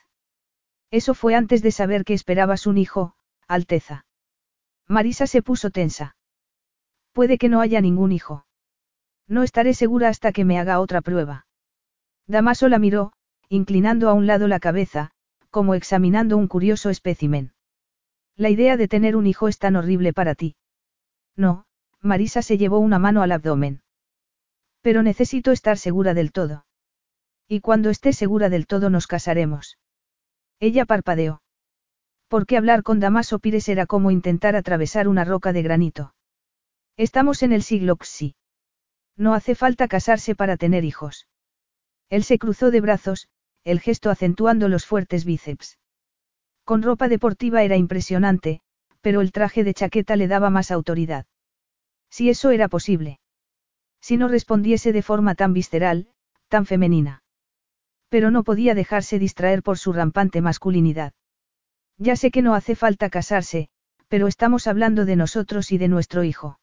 Eso 0.92 1.14
fue 1.14 1.36
antes 1.36 1.62
de 1.62 1.72
saber 1.72 2.04
que 2.04 2.14
esperabas 2.14 2.68
un 2.68 2.78
hijo, 2.78 3.16
Alteza. 3.48 4.06
Marisa 4.88 5.28
se 5.28 5.42
puso 5.42 5.70
tensa. 5.70 6.16
Puede 7.12 7.38
que 7.38 7.50
no 7.50 7.62
haya 7.62 7.82
ningún 7.82 8.12
hijo. 8.12 8.46
No 9.28 9.44
estaré 9.44 9.74
segura 9.74 10.10
hasta 10.10 10.32
que 10.32 10.46
me 10.46 10.60
haga 10.60 10.80
otra 10.80 11.02
prueba. 11.02 11.48
Damaso 12.28 12.68
la 12.70 12.80
miró, 12.80 13.14
inclinando 13.50 14.10
a 14.10 14.14
un 14.14 14.28
lado 14.28 14.48
la 14.48 14.60
cabeza, 14.60 15.12
como 15.50 15.74
examinando 15.74 16.38
un 16.38 16.48
curioso 16.48 16.90
espécimen. 16.90 17.54
La 18.36 18.50
idea 18.50 18.78
de 18.78 18.88
tener 18.88 19.16
un 19.16 19.28
hijo 19.28 19.48
es 19.48 19.58
tan 19.58 19.76
horrible 19.76 20.12
para 20.14 20.36
ti. 20.36 20.56
No, 21.36 21.66
Marisa 22.02 22.42
se 22.42 22.58
llevó 22.58 22.80
una 22.80 23.00
mano 23.00 23.22
al 23.22 23.32
abdomen. 23.32 23.82
Pero 24.82 25.02
necesito 25.02 25.52
estar 25.52 25.78
segura 25.78 26.14
del 26.14 26.32
todo. 26.32 26.66
Y 27.48 27.62
cuando 27.62 27.90
esté 27.90 28.14
segura 28.14 28.50
del 28.50 28.68
todo 28.68 28.90
nos 28.90 29.08
casaremos. 29.08 29.78
Ella 30.60 30.86
parpadeó. 30.86 31.42
Porque 32.28 32.58
hablar 32.58 32.84
con 32.84 33.00
Damaso 33.00 33.40
Pires 33.40 33.70
era 33.70 33.86
como 33.86 34.12
intentar 34.12 34.56
atravesar 34.56 35.08
una 35.08 35.24
roca 35.24 35.54
de 35.54 35.62
granito. 35.62 36.16
Estamos 36.98 37.44
en 37.44 37.54
el 37.54 37.62
siglo 37.62 37.98
XI. 38.02 38.36
No 39.18 39.34
hace 39.34 39.56
falta 39.56 39.88
casarse 39.88 40.36
para 40.36 40.58
tener 40.58 40.84
hijos. 40.84 41.28
Él 42.10 42.24
se 42.24 42.38
cruzó 42.38 42.72
de 42.72 42.82
brazos, 42.82 43.28
el 43.64 43.80
gesto 43.80 44.10
acentuando 44.10 44.70
los 44.70 44.86
fuertes 44.86 45.26
bíceps. 45.26 45.80
Con 46.64 46.82
ropa 46.82 47.08
deportiva 47.08 47.64
era 47.64 47.78
impresionante, 47.78 48.62
pero 49.02 49.22
el 49.22 49.32
traje 49.32 49.64
de 49.64 49.74
chaqueta 49.74 50.16
le 50.16 50.28
daba 50.28 50.50
más 50.50 50.72
autoridad. 50.72 51.26
Si 52.10 52.30
eso 52.30 52.52
era 52.52 52.68
posible. 52.68 53.20
Si 54.02 54.18
no 54.18 54.28
respondiese 54.28 54.94
de 54.94 55.02
forma 55.02 55.36
tan 55.36 55.54
visceral, 55.54 56.10
tan 56.48 56.66
femenina. 56.66 57.24
Pero 58.10 58.32
no 58.32 58.44
podía 58.44 58.76
dejarse 58.76 59.20
distraer 59.20 59.64
por 59.64 59.78
su 59.78 59.94
rampante 59.94 60.42
masculinidad. 60.42 61.14
Ya 61.98 62.16
sé 62.16 62.32
que 62.32 62.41
no 62.41 62.56
hace 62.56 62.76
falta 62.76 63.10
casarse, 63.10 63.70
pero 64.08 64.28
estamos 64.28 64.68
hablando 64.68 65.06
de 65.06 65.16
nosotros 65.16 65.72
y 65.72 65.78
de 65.78 65.88
nuestro 65.88 66.24
hijo. 66.24 66.60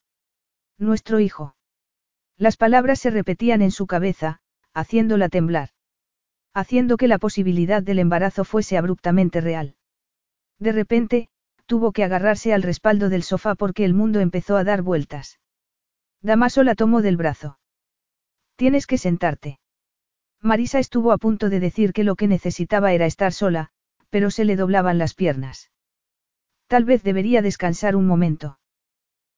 Nuestro 0.79 1.21
hijo. 1.21 1.57
Las 2.37 2.57
palabras 2.57 2.99
se 2.99 3.11
repetían 3.11 3.63
en 3.63 3.71
su 3.71 3.87
cabeza, 3.87 4.41
haciéndola 4.75 5.29
temblar. 5.29 5.71
Haciendo 6.55 6.97
que 6.97 7.09
la 7.09 7.19
posibilidad 7.19 7.83
del 7.83 7.99
embarazo 7.99 8.45
fuese 8.45 8.77
abruptamente 8.77 9.41
real. 9.41 9.77
De 10.59 10.73
repente, 10.73 11.29
tuvo 11.67 11.93
que 11.93 12.05
agarrarse 12.05 12.53
al 12.53 12.63
respaldo 12.63 13.09
del 13.09 13.23
sofá 13.23 13.55
porque 13.55 13.85
el 13.85 13.95
mundo 13.95 14.21
empezó 14.21 14.57
a 14.57 14.65
dar 14.65 14.83
vueltas. 14.83 15.41
Damaso 16.21 16.63
la 16.63 16.75
tomó 16.75 17.01
del 17.01 17.17
brazo. 17.17 17.59
Tienes 18.57 18.87
que 18.87 18.99
sentarte. 18.99 19.59
Marisa 20.41 20.79
estuvo 20.79 21.13
a 21.13 21.19
punto 21.19 21.49
de 21.49 21.61
decir 21.61 21.93
que 21.93 22.05
lo 22.05 22.17
que 22.17 22.29
necesitaba 22.29 22.93
era 22.93 23.07
estar 23.07 23.33
sola, 23.33 23.71
pero 24.13 24.31
se 24.31 24.45
le 24.45 24.57
doblaban 24.57 24.99
las 24.99 25.15
piernas. 25.15 25.71
Tal 26.67 26.85
vez 26.85 27.03
debería 27.03 27.41
descansar 27.41 27.97
un 27.97 28.07
momento. 28.07 28.59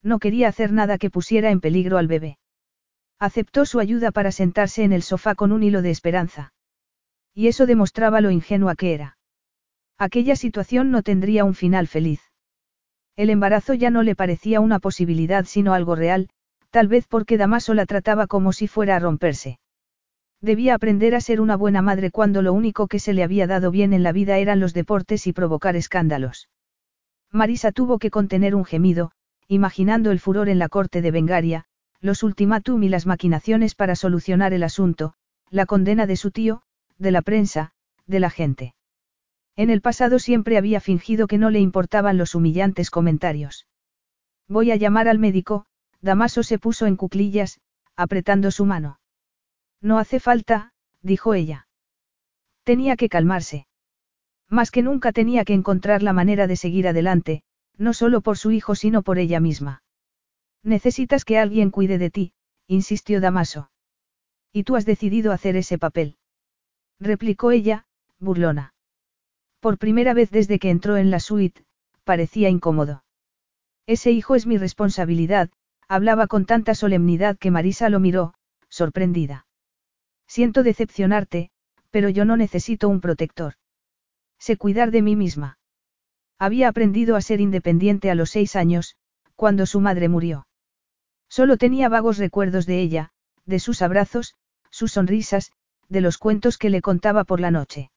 No 0.02 0.18
quería 0.18 0.48
hacer 0.48 0.72
nada 0.72 0.98
que 0.98 1.10
pusiera 1.10 1.52
en 1.52 1.60
peligro 1.60 1.96
al 1.96 2.08
bebé. 2.08 2.38
Aceptó 3.20 3.66
su 3.66 3.78
ayuda 3.78 4.10
para 4.10 4.32
sentarse 4.32 4.82
en 4.82 4.92
el 4.92 5.02
sofá 5.04 5.36
con 5.36 5.52
un 5.52 5.62
hilo 5.62 5.80
de 5.80 5.92
esperanza. 5.92 6.52
Y 7.32 7.46
eso 7.46 7.66
demostraba 7.66 8.20
lo 8.20 8.32
ingenua 8.32 8.74
que 8.74 8.94
era. 8.94 9.16
Aquella 9.96 10.34
situación 10.34 10.90
no 10.90 11.04
tendría 11.04 11.44
un 11.44 11.54
final 11.54 11.86
feliz. 11.86 12.20
El 13.14 13.30
embarazo 13.30 13.74
ya 13.74 13.90
no 13.90 14.02
le 14.02 14.16
parecía 14.16 14.58
una 14.58 14.80
posibilidad 14.80 15.44
sino 15.44 15.72
algo 15.72 15.94
real, 15.94 16.30
tal 16.70 16.88
vez 16.88 17.06
porque 17.06 17.38
Damaso 17.38 17.74
la 17.74 17.86
trataba 17.86 18.26
como 18.26 18.52
si 18.52 18.66
fuera 18.66 18.96
a 18.96 18.98
romperse. 18.98 19.60
Debía 20.44 20.74
aprender 20.74 21.14
a 21.14 21.22
ser 21.22 21.40
una 21.40 21.56
buena 21.56 21.80
madre 21.80 22.10
cuando 22.10 22.42
lo 22.42 22.52
único 22.52 22.86
que 22.86 22.98
se 22.98 23.14
le 23.14 23.22
había 23.22 23.46
dado 23.46 23.70
bien 23.70 23.94
en 23.94 24.02
la 24.02 24.12
vida 24.12 24.36
eran 24.36 24.60
los 24.60 24.74
deportes 24.74 25.26
y 25.26 25.32
provocar 25.32 25.74
escándalos. 25.74 26.50
Marisa 27.30 27.72
tuvo 27.72 27.98
que 27.98 28.10
contener 28.10 28.54
un 28.54 28.66
gemido, 28.66 29.12
imaginando 29.48 30.10
el 30.10 30.20
furor 30.20 30.50
en 30.50 30.58
la 30.58 30.68
corte 30.68 31.00
de 31.00 31.10
Bengaria, 31.10 31.64
los 32.02 32.22
ultimátum 32.22 32.82
y 32.82 32.90
las 32.90 33.06
maquinaciones 33.06 33.74
para 33.74 33.96
solucionar 33.96 34.52
el 34.52 34.64
asunto, 34.64 35.14
la 35.48 35.64
condena 35.64 36.06
de 36.06 36.16
su 36.16 36.30
tío, 36.30 36.60
de 36.98 37.10
la 37.10 37.22
prensa, 37.22 37.72
de 38.06 38.20
la 38.20 38.28
gente. 38.28 38.74
En 39.56 39.70
el 39.70 39.80
pasado 39.80 40.18
siempre 40.18 40.58
había 40.58 40.80
fingido 40.80 41.26
que 41.26 41.38
no 41.38 41.48
le 41.48 41.60
importaban 41.60 42.18
los 42.18 42.34
humillantes 42.34 42.90
comentarios. 42.90 43.66
Voy 44.46 44.72
a 44.72 44.76
llamar 44.76 45.08
al 45.08 45.18
médico, 45.18 45.64
Damaso 46.02 46.42
se 46.42 46.58
puso 46.58 46.84
en 46.84 46.96
cuclillas, 46.96 47.60
apretando 47.96 48.50
su 48.50 48.66
mano. 48.66 48.98
No 49.84 49.98
hace 49.98 50.18
falta, 50.18 50.72
dijo 51.02 51.34
ella. 51.34 51.68
Tenía 52.62 52.96
que 52.96 53.10
calmarse. 53.10 53.66
Más 54.48 54.70
que 54.70 54.80
nunca 54.80 55.12
tenía 55.12 55.44
que 55.44 55.52
encontrar 55.52 56.02
la 56.02 56.14
manera 56.14 56.46
de 56.46 56.56
seguir 56.56 56.88
adelante, 56.88 57.42
no 57.76 57.92
solo 57.92 58.22
por 58.22 58.38
su 58.38 58.50
hijo 58.50 58.76
sino 58.76 59.02
por 59.02 59.18
ella 59.18 59.40
misma. 59.40 59.82
Necesitas 60.62 61.26
que 61.26 61.38
alguien 61.38 61.70
cuide 61.70 61.98
de 61.98 62.08
ti, 62.08 62.32
insistió 62.66 63.20
Damaso. 63.20 63.70
Y 64.54 64.64
tú 64.64 64.76
has 64.76 64.86
decidido 64.86 65.32
hacer 65.32 65.54
ese 65.54 65.76
papel. 65.76 66.16
Replicó 66.98 67.50
ella, 67.50 67.84
burlona. 68.18 68.72
Por 69.60 69.76
primera 69.76 70.14
vez 70.14 70.30
desde 70.30 70.58
que 70.58 70.70
entró 70.70 70.96
en 70.96 71.10
la 71.10 71.20
suite, 71.20 71.62
parecía 72.04 72.48
incómodo. 72.48 73.04
Ese 73.84 74.12
hijo 74.12 74.34
es 74.34 74.46
mi 74.46 74.56
responsabilidad, 74.56 75.50
hablaba 75.88 76.26
con 76.26 76.46
tanta 76.46 76.74
solemnidad 76.74 77.36
que 77.36 77.50
Marisa 77.50 77.90
lo 77.90 78.00
miró, 78.00 78.32
sorprendida. 78.70 79.44
Siento 80.34 80.64
decepcionarte, 80.64 81.50
pero 81.92 82.08
yo 82.08 82.24
no 82.24 82.36
necesito 82.36 82.88
un 82.88 83.00
protector. 83.00 83.54
Sé 84.36 84.56
cuidar 84.56 84.90
de 84.90 85.00
mí 85.00 85.14
misma. 85.14 85.60
Había 86.40 86.66
aprendido 86.66 87.14
a 87.14 87.20
ser 87.20 87.40
independiente 87.40 88.10
a 88.10 88.16
los 88.16 88.30
seis 88.30 88.56
años, 88.56 88.96
cuando 89.36 89.64
su 89.64 89.78
madre 89.78 90.08
murió. 90.08 90.48
Solo 91.28 91.56
tenía 91.56 91.88
vagos 91.88 92.18
recuerdos 92.18 92.66
de 92.66 92.80
ella, 92.80 93.10
de 93.44 93.60
sus 93.60 93.80
abrazos, 93.80 94.34
sus 94.70 94.90
sonrisas, 94.90 95.52
de 95.88 96.00
los 96.00 96.18
cuentos 96.18 96.58
que 96.58 96.68
le 96.68 96.82
contaba 96.82 97.22
por 97.22 97.38
la 97.38 97.52
noche. 97.52 97.92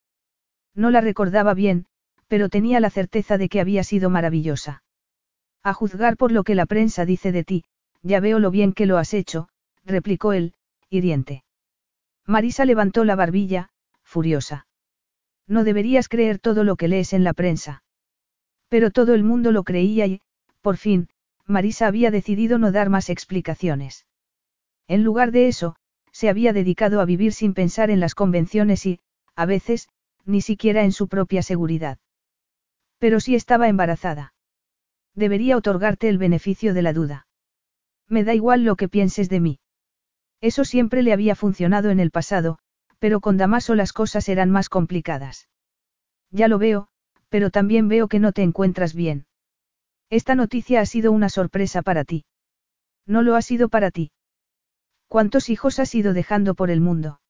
No 0.75 0.91
la 0.91 1.01
recordaba 1.01 1.55
bien, 1.55 1.87
pero 2.27 2.49
tenía 2.49 2.79
la 2.79 2.91
certeza 2.91 3.39
de 3.39 3.49
que 3.49 3.61
había 3.61 3.83
sido 3.83 4.11
maravillosa. 4.11 4.83
A 5.63 5.73
juzgar 5.73 6.17
por 6.17 6.31
lo 6.31 6.43
que 6.43 6.53
la 6.53 6.67
prensa 6.67 7.03
dice 7.03 7.31
de 7.31 7.43
ti, 7.43 7.63
ya 8.03 8.19
veo 8.19 8.37
lo 8.37 8.51
bien 8.51 8.73
que 8.73 8.85
lo 8.85 8.99
has 8.99 9.15
hecho, 9.15 9.49
replicó 9.83 10.33
él, 10.33 10.53
hiriente. 10.91 11.43
Marisa 12.27 12.65
levantó 12.65 13.05
la 13.05 13.15
barbilla, 13.15 13.69
furiosa. 14.03 14.67
No 15.47 15.63
deberías 15.63 16.09
creer 16.09 16.39
todo 16.39 16.65
lo 16.65 16.75
que 16.75 16.89
lees 16.89 17.13
en 17.13 17.23
la 17.23 17.31
prensa. 17.31 17.83
Pero 18.67 18.91
todo 18.91 19.13
el 19.13 19.23
mundo 19.23 19.53
lo 19.53 19.63
creía 19.63 20.05
y, 20.07 20.19
por 20.61 20.75
fin, 20.75 21.07
Marisa 21.45 21.87
había 21.87 22.11
decidido 22.11 22.57
no 22.57 22.73
dar 22.73 22.89
más 22.89 23.09
explicaciones. 23.09 24.05
En 24.89 25.05
lugar 25.05 25.31
de 25.31 25.47
eso, 25.47 25.77
se 26.11 26.27
había 26.27 26.51
dedicado 26.51 26.99
a 26.99 27.05
vivir 27.05 27.31
sin 27.31 27.53
pensar 27.53 27.89
en 27.89 28.01
las 28.01 28.13
convenciones 28.13 28.85
y, 28.85 28.99
a 29.35 29.45
veces, 29.45 29.87
ni 30.25 30.41
siquiera 30.41 30.83
en 30.83 30.91
su 30.91 31.07
propia 31.07 31.41
seguridad. 31.41 31.97
Pero 32.97 33.21
si 33.21 33.35
estaba 33.35 33.69
embarazada. 33.69 34.33
Debería 35.15 35.55
otorgarte 35.55 36.09
el 36.09 36.17
beneficio 36.17 36.73
de 36.73 36.81
la 36.81 36.91
duda. 36.91 37.27
Me 38.09 38.25
da 38.25 38.33
igual 38.33 38.63
lo 38.63 38.75
que 38.75 38.89
pienses 38.89 39.29
de 39.29 39.39
mí. 39.39 39.59
Eso 40.41 40.65
siempre 40.65 41.01
le 41.03 41.13
había 41.13 41.35
funcionado 41.35 41.89
en 41.89 41.99
el 41.99 42.11
pasado, 42.11 42.59
pero 42.99 43.19
con 43.21 43.37
Damaso 43.37 43.75
las 43.75 43.93
cosas 43.93 44.29
eran 44.29 44.51
más 44.51 44.69
complicadas. 44.69 45.49
Ya 46.31 46.47
lo 46.47 46.57
veo, 46.57 46.89
pero 47.29 47.49
también 47.49 47.87
veo 47.87 48.07
que 48.07 48.19
no 48.19 48.31
te 48.31 48.43
encuentras 48.43 48.93
bien. 48.93 49.25
Esta 50.09 50.35
noticia 50.35 50.81
ha 50.81 50.85
sido 50.85 51.11
una 51.11 51.29
sorpresa 51.29 51.81
para 51.81 52.03
ti. 52.03 52.25
No 53.05 53.21
lo 53.21 53.35
ha 53.35 53.41
sido 53.41 53.69
para 53.69 53.91
ti. 53.91 54.11
¿Cuántos 55.07 55.49
hijos 55.49 55.79
has 55.79 55.93
ido 55.95 56.13
dejando 56.13 56.53
por 56.55 56.69
el 56.69 56.81
mundo? 56.81 57.21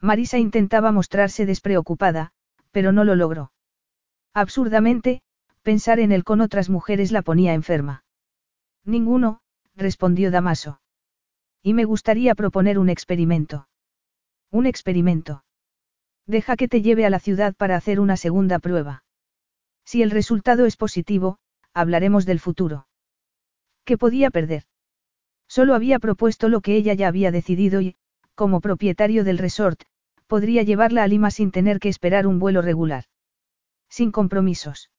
Marisa 0.00 0.38
intentaba 0.38 0.92
mostrarse 0.92 1.46
despreocupada, 1.46 2.32
pero 2.70 2.92
no 2.92 3.04
lo 3.04 3.14
logró. 3.14 3.52
Absurdamente, 4.34 5.22
pensar 5.62 6.00
en 6.00 6.12
él 6.12 6.24
con 6.24 6.40
otras 6.40 6.68
mujeres 6.68 7.12
la 7.12 7.22
ponía 7.22 7.54
enferma. 7.54 8.04
Ninguno, 8.84 9.40
respondió 9.76 10.30
Damaso. 10.30 10.80
Y 11.66 11.72
me 11.72 11.86
gustaría 11.86 12.34
proponer 12.34 12.78
un 12.78 12.90
experimento. 12.90 13.68
Un 14.50 14.66
experimento. 14.66 15.44
Deja 16.26 16.56
que 16.56 16.68
te 16.68 16.82
lleve 16.82 17.06
a 17.06 17.10
la 17.10 17.18
ciudad 17.18 17.54
para 17.54 17.74
hacer 17.74 18.00
una 18.00 18.18
segunda 18.18 18.58
prueba. 18.58 19.02
Si 19.86 20.02
el 20.02 20.10
resultado 20.10 20.66
es 20.66 20.76
positivo, 20.76 21.38
hablaremos 21.72 22.26
del 22.26 22.38
futuro. 22.38 22.86
¿Qué 23.86 23.96
podía 23.96 24.30
perder? 24.30 24.64
Solo 25.48 25.74
había 25.74 25.98
propuesto 25.98 26.50
lo 26.50 26.60
que 26.60 26.76
ella 26.76 26.92
ya 26.92 27.08
había 27.08 27.30
decidido 27.30 27.80
y, 27.80 27.96
como 28.34 28.60
propietario 28.60 29.24
del 29.24 29.38
resort, 29.38 29.84
podría 30.26 30.64
llevarla 30.64 31.02
a 31.02 31.08
Lima 31.08 31.30
sin 31.30 31.50
tener 31.50 31.80
que 31.80 31.88
esperar 31.88 32.26
un 32.26 32.40
vuelo 32.40 32.60
regular. 32.60 33.04
Sin 33.88 34.12
compromisos. 34.12 34.90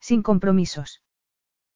Sin 0.00 0.22
compromisos. 0.22 1.02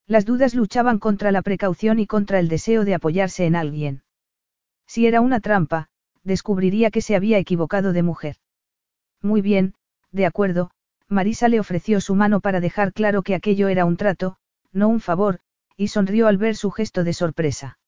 Las 0.07 0.25
dudas 0.25 0.55
luchaban 0.55 1.01
contra 1.01 1.33
la 1.33 1.43
precaución 1.43 1.99
y 1.99 2.07
contra 2.07 2.39
el 2.39 2.49
deseo 2.49 2.87
de 2.87 2.95
apoyarse 2.95 3.45
en 3.45 3.57
alguien. 3.57 4.05
Si 4.87 5.07
era 5.07 5.21
una 5.21 5.41
trampa, 5.41 5.89
descubriría 6.23 6.91
que 6.91 7.03
se 7.03 7.17
había 7.17 7.39
equivocado 7.39 7.93
de 7.93 8.03
mujer. 8.03 8.37
Muy 9.23 9.43
bien, 9.43 9.75
de 10.13 10.27
acuerdo, 10.27 10.71
Marisa 11.09 11.49
le 11.49 11.61
ofreció 11.61 12.01
su 12.01 12.15
mano 12.15 12.41
para 12.41 12.61
dejar 12.61 12.93
claro 12.93 13.23
que 13.23 13.35
aquello 13.35 13.69
era 13.69 13.85
un 13.85 13.97
trato, 13.97 14.37
no 14.73 14.89
un 14.89 15.01
favor, 15.01 15.41
y 15.77 15.89
sonrió 15.89 16.27
al 16.27 16.39
ver 16.39 16.57
su 16.57 16.71
gesto 16.71 17.05
de 17.05 17.13
sorpresa. 17.13 17.79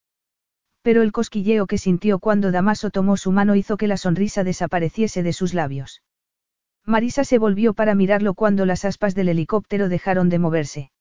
Pero 0.83 1.03
el 1.03 1.13
cosquilleo 1.13 1.67
que 1.67 1.79
sintió 1.79 2.19
cuando 2.19 2.53
Damaso 2.53 2.91
tomó 2.91 3.17
su 3.17 3.33
mano 3.33 3.57
hizo 3.57 3.77
que 3.77 3.89
la 3.89 3.97
sonrisa 3.97 4.45
desapareciese 4.45 5.23
de 5.23 5.33
sus 5.33 5.55
labios. 5.55 6.03
Marisa 6.85 7.25
se 7.25 7.39
volvió 7.39 7.75
para 7.75 7.95
mirarlo 7.95 8.35
cuando 8.35 8.65
las 8.65 8.85
aspas 8.85 9.15
del 9.15 9.29
helicóptero 9.29 9.89
dejaron 9.89 10.29
de 10.29 10.39
moverse. 10.39 10.93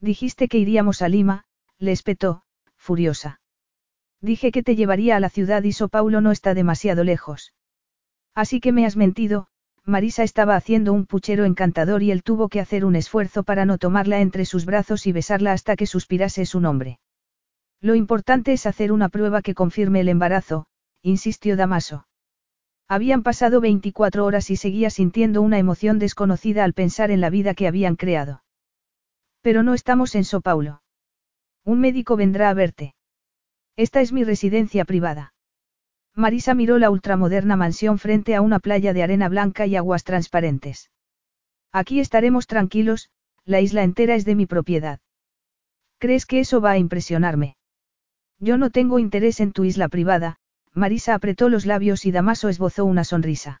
Dijiste 0.00 0.48
que 0.48 0.58
iríamos 0.58 1.00
a 1.00 1.08
Lima, 1.08 1.44
le 1.78 1.92
espetó, 1.92 2.42
furiosa. 2.76 3.40
Dije 4.20 4.50
que 4.50 4.62
te 4.62 4.76
llevaría 4.76 5.16
a 5.16 5.20
la 5.20 5.28
ciudad 5.28 5.62
y 5.62 5.72
So 5.72 5.88
Paulo 5.88 6.20
no 6.20 6.30
está 6.30 6.54
demasiado 6.54 7.04
lejos. 7.04 7.54
Así 8.34 8.60
que 8.60 8.72
me 8.72 8.86
has 8.86 8.96
mentido, 8.96 9.48
Marisa 9.84 10.24
estaba 10.24 10.56
haciendo 10.56 10.92
un 10.92 11.06
puchero 11.06 11.44
encantador 11.44 12.02
y 12.02 12.10
él 12.10 12.24
tuvo 12.24 12.48
que 12.48 12.58
hacer 12.58 12.84
un 12.84 12.96
esfuerzo 12.96 13.44
para 13.44 13.64
no 13.64 13.78
tomarla 13.78 14.20
entre 14.20 14.44
sus 14.44 14.64
brazos 14.64 15.06
y 15.06 15.12
besarla 15.12 15.52
hasta 15.52 15.76
que 15.76 15.86
suspirase 15.86 16.44
su 16.44 16.58
nombre. 16.58 16.98
Lo 17.80 17.94
importante 17.94 18.52
es 18.52 18.66
hacer 18.66 18.90
una 18.90 19.08
prueba 19.08 19.42
que 19.42 19.54
confirme 19.54 20.00
el 20.00 20.08
embarazo, 20.08 20.66
insistió 21.02 21.56
Damaso. 21.56 22.08
Habían 22.88 23.22
pasado 23.22 23.60
24 23.60 24.24
horas 24.24 24.50
y 24.50 24.56
seguía 24.56 24.90
sintiendo 24.90 25.40
una 25.40 25.58
emoción 25.58 26.00
desconocida 26.00 26.64
al 26.64 26.72
pensar 26.72 27.12
en 27.12 27.20
la 27.20 27.30
vida 27.30 27.54
que 27.54 27.68
habían 27.68 27.94
creado. 27.94 28.42
Pero 29.40 29.62
no 29.62 29.72
estamos 29.72 30.16
en 30.16 30.24
So 30.24 30.40
Paulo. 30.40 30.82
Un 31.64 31.78
médico 31.78 32.16
vendrá 32.16 32.50
a 32.50 32.54
verte. 32.54 32.95
Esta 33.76 34.00
es 34.00 34.12
mi 34.12 34.24
residencia 34.24 34.84
privada. 34.84 35.34
Marisa 36.14 36.54
miró 36.54 36.78
la 36.78 36.90
ultramoderna 36.90 37.56
mansión 37.56 37.98
frente 37.98 38.34
a 38.34 38.40
una 38.40 38.58
playa 38.58 38.94
de 38.94 39.02
arena 39.02 39.28
blanca 39.28 39.66
y 39.66 39.76
aguas 39.76 40.02
transparentes. 40.02 40.90
Aquí 41.72 42.00
estaremos 42.00 42.46
tranquilos, 42.46 43.10
la 43.44 43.60
isla 43.60 43.82
entera 43.82 44.14
es 44.14 44.24
de 44.24 44.34
mi 44.34 44.46
propiedad. 44.46 45.00
¿Crees 45.98 46.24
que 46.24 46.40
eso 46.40 46.62
va 46.62 46.70
a 46.70 46.78
impresionarme? 46.78 47.56
Yo 48.38 48.56
no 48.56 48.70
tengo 48.70 48.98
interés 48.98 49.40
en 49.40 49.52
tu 49.52 49.64
isla 49.64 49.88
privada, 49.88 50.36
Marisa 50.72 51.14
apretó 51.14 51.50
los 51.50 51.66
labios 51.66 52.06
y 52.06 52.12
Damaso 52.12 52.48
esbozó 52.48 52.86
una 52.86 53.04
sonrisa. 53.04 53.60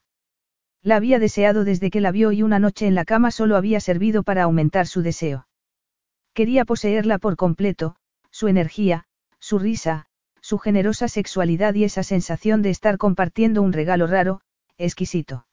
La 0.82 0.96
había 0.96 1.18
deseado 1.18 1.64
desde 1.64 1.90
que 1.90 2.00
la 2.00 2.10
vio 2.10 2.32
y 2.32 2.42
una 2.42 2.58
noche 2.58 2.86
en 2.86 2.94
la 2.94 3.04
cama 3.04 3.30
solo 3.30 3.56
había 3.56 3.80
servido 3.80 4.22
para 4.22 4.44
aumentar 4.44 4.86
su 4.86 5.02
deseo. 5.02 5.46
Quería 6.32 6.64
poseerla 6.64 7.18
por 7.18 7.36
completo, 7.36 7.96
su 8.30 8.48
energía, 8.48 9.04
su 9.40 9.58
risa, 9.58 10.05
su 10.46 10.58
generosa 10.58 11.08
sexualidad 11.08 11.74
y 11.74 11.82
esa 11.82 12.04
sensación 12.04 12.62
de 12.62 12.70
estar 12.70 12.98
compartiendo 12.98 13.62
un 13.62 13.72
regalo 13.72 14.06
raro, 14.06 14.42
exquisito. 14.78 15.44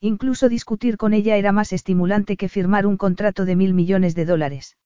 Incluso 0.00 0.48
discutir 0.48 0.96
con 0.96 1.14
ella 1.14 1.36
era 1.36 1.52
más 1.52 1.72
estimulante 1.72 2.36
que 2.36 2.48
firmar 2.48 2.84
un 2.84 2.96
contrato 2.96 3.44
de 3.44 3.54
mil 3.54 3.74
millones 3.74 4.16
de 4.16 4.24
dólares. 4.24 4.76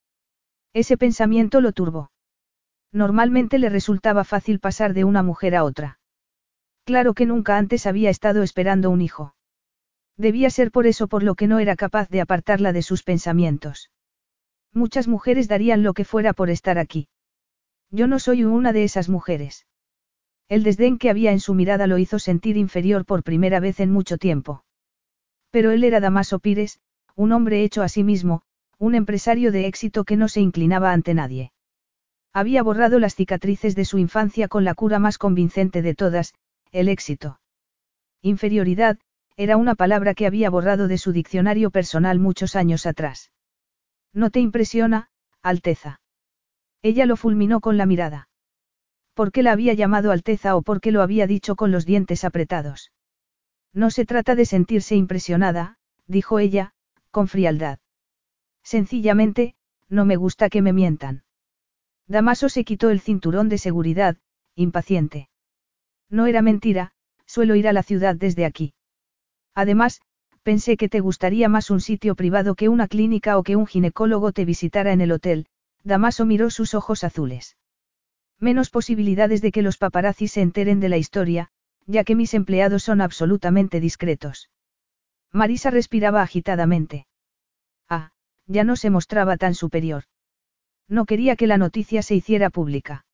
Ese 0.74 0.98
pensamiento 0.98 1.62
lo 1.62 1.72
turbó. 1.72 2.10
Normalmente 2.92 3.58
le 3.58 3.70
resultaba 3.70 4.24
fácil 4.24 4.60
pasar 4.60 4.92
de 4.92 5.04
una 5.04 5.22
mujer 5.22 5.56
a 5.56 5.64
otra. 5.64 5.98
Claro 6.84 7.14
que 7.14 7.24
nunca 7.24 7.56
antes 7.56 7.86
había 7.86 8.10
estado 8.10 8.42
esperando 8.42 8.90
un 8.90 9.00
hijo. 9.00 9.34
Debía 10.18 10.50
ser 10.50 10.70
por 10.70 10.86
eso 10.86 11.08
por 11.08 11.22
lo 11.22 11.36
que 11.36 11.46
no 11.46 11.58
era 11.58 11.74
capaz 11.74 12.10
de 12.10 12.20
apartarla 12.20 12.74
de 12.74 12.82
sus 12.82 13.02
pensamientos. 13.02 13.90
Muchas 14.74 15.08
mujeres 15.08 15.48
darían 15.48 15.82
lo 15.82 15.94
que 15.94 16.04
fuera 16.04 16.34
por 16.34 16.50
estar 16.50 16.78
aquí. 16.78 17.08
Yo 17.92 18.06
no 18.06 18.18
soy 18.18 18.42
una 18.44 18.72
de 18.72 18.84
esas 18.84 19.10
mujeres. 19.10 19.66
El 20.48 20.64
desdén 20.64 20.98
que 20.98 21.10
había 21.10 21.30
en 21.30 21.40
su 21.40 21.54
mirada 21.54 21.86
lo 21.86 21.98
hizo 21.98 22.18
sentir 22.18 22.56
inferior 22.56 23.04
por 23.04 23.22
primera 23.22 23.60
vez 23.60 23.80
en 23.80 23.92
mucho 23.92 24.16
tiempo. 24.16 24.64
Pero 25.50 25.70
él 25.70 25.84
era 25.84 26.00
Damaso 26.00 26.38
Pires, 26.38 26.80
un 27.14 27.32
hombre 27.32 27.62
hecho 27.62 27.82
a 27.82 27.88
sí 27.88 28.02
mismo, 28.02 28.42
un 28.78 28.94
empresario 28.94 29.52
de 29.52 29.66
éxito 29.66 30.04
que 30.04 30.16
no 30.16 30.28
se 30.28 30.40
inclinaba 30.40 30.92
ante 30.92 31.12
nadie. 31.12 31.52
Había 32.32 32.62
borrado 32.62 32.98
las 32.98 33.14
cicatrices 33.14 33.76
de 33.76 33.84
su 33.84 33.98
infancia 33.98 34.48
con 34.48 34.64
la 34.64 34.74
cura 34.74 34.98
más 34.98 35.18
convincente 35.18 35.82
de 35.82 35.94
todas, 35.94 36.34
el 36.70 36.88
éxito. 36.88 37.40
Inferioridad, 38.22 38.98
era 39.36 39.56
una 39.58 39.74
palabra 39.74 40.14
que 40.14 40.26
había 40.26 40.48
borrado 40.48 40.88
de 40.88 40.96
su 40.96 41.12
diccionario 41.12 41.70
personal 41.70 42.18
muchos 42.18 42.56
años 42.56 42.86
atrás. 42.86 43.30
¿No 44.14 44.30
te 44.30 44.40
impresiona, 44.40 45.10
Alteza? 45.42 46.01
Ella 46.82 47.06
lo 47.06 47.16
fulminó 47.16 47.60
con 47.60 47.76
la 47.76 47.86
mirada. 47.86 48.28
¿Por 49.14 49.30
qué 49.30 49.42
la 49.42 49.52
había 49.52 49.74
llamado 49.74 50.10
Alteza 50.10 50.56
o 50.56 50.62
por 50.62 50.80
qué 50.80 50.90
lo 50.90 51.02
había 51.02 51.26
dicho 51.26 51.54
con 51.54 51.70
los 51.70 51.86
dientes 51.86 52.24
apretados? 52.24 52.92
No 53.72 53.90
se 53.90 54.04
trata 54.04 54.34
de 54.34 54.46
sentirse 54.46 54.96
impresionada, 54.96 55.78
dijo 56.06 56.38
ella, 56.38 56.74
con 57.10 57.28
frialdad. 57.28 57.78
Sencillamente, 58.62 59.54
no 59.88 60.04
me 60.04 60.16
gusta 60.16 60.48
que 60.48 60.62
me 60.62 60.72
mientan. 60.72 61.24
Damaso 62.06 62.48
se 62.48 62.64
quitó 62.64 62.90
el 62.90 63.00
cinturón 63.00 63.48
de 63.48 63.58
seguridad, 63.58 64.16
impaciente. 64.54 65.28
No 66.10 66.26
era 66.26 66.42
mentira, 66.42 66.92
suelo 67.26 67.54
ir 67.54 67.68
a 67.68 67.72
la 67.72 67.82
ciudad 67.82 68.16
desde 68.16 68.44
aquí. 68.44 68.74
Además, 69.54 70.00
pensé 70.42 70.76
que 70.76 70.88
te 70.88 71.00
gustaría 71.00 71.48
más 71.48 71.70
un 71.70 71.80
sitio 71.80 72.14
privado 72.14 72.54
que 72.54 72.68
una 72.68 72.88
clínica 72.88 73.38
o 73.38 73.42
que 73.42 73.56
un 73.56 73.66
ginecólogo 73.66 74.32
te 74.32 74.44
visitara 74.44 74.92
en 74.92 75.00
el 75.00 75.12
hotel, 75.12 75.46
Damaso 75.84 76.26
miró 76.26 76.50
sus 76.50 76.74
ojos 76.74 77.04
azules. 77.04 77.56
Menos 78.38 78.70
posibilidades 78.70 79.40
de 79.42 79.52
que 79.52 79.62
los 79.62 79.78
paparazzis 79.78 80.32
se 80.32 80.42
enteren 80.42 80.80
de 80.80 80.88
la 80.88 80.96
historia, 80.96 81.48
ya 81.86 82.04
que 82.04 82.14
mis 82.14 82.34
empleados 82.34 82.82
son 82.84 83.00
absolutamente 83.00 83.80
discretos. 83.80 84.50
Marisa 85.32 85.70
respiraba 85.70 86.22
agitadamente. 86.22 87.06
Ah, 87.88 88.12
ya 88.46 88.64
no 88.64 88.76
se 88.76 88.90
mostraba 88.90 89.36
tan 89.36 89.54
superior. 89.54 90.04
No 90.88 91.06
quería 91.06 91.36
que 91.36 91.46
la 91.46 91.58
noticia 91.58 92.02
se 92.02 92.14
hiciera 92.14 92.50
pública. 92.50 93.06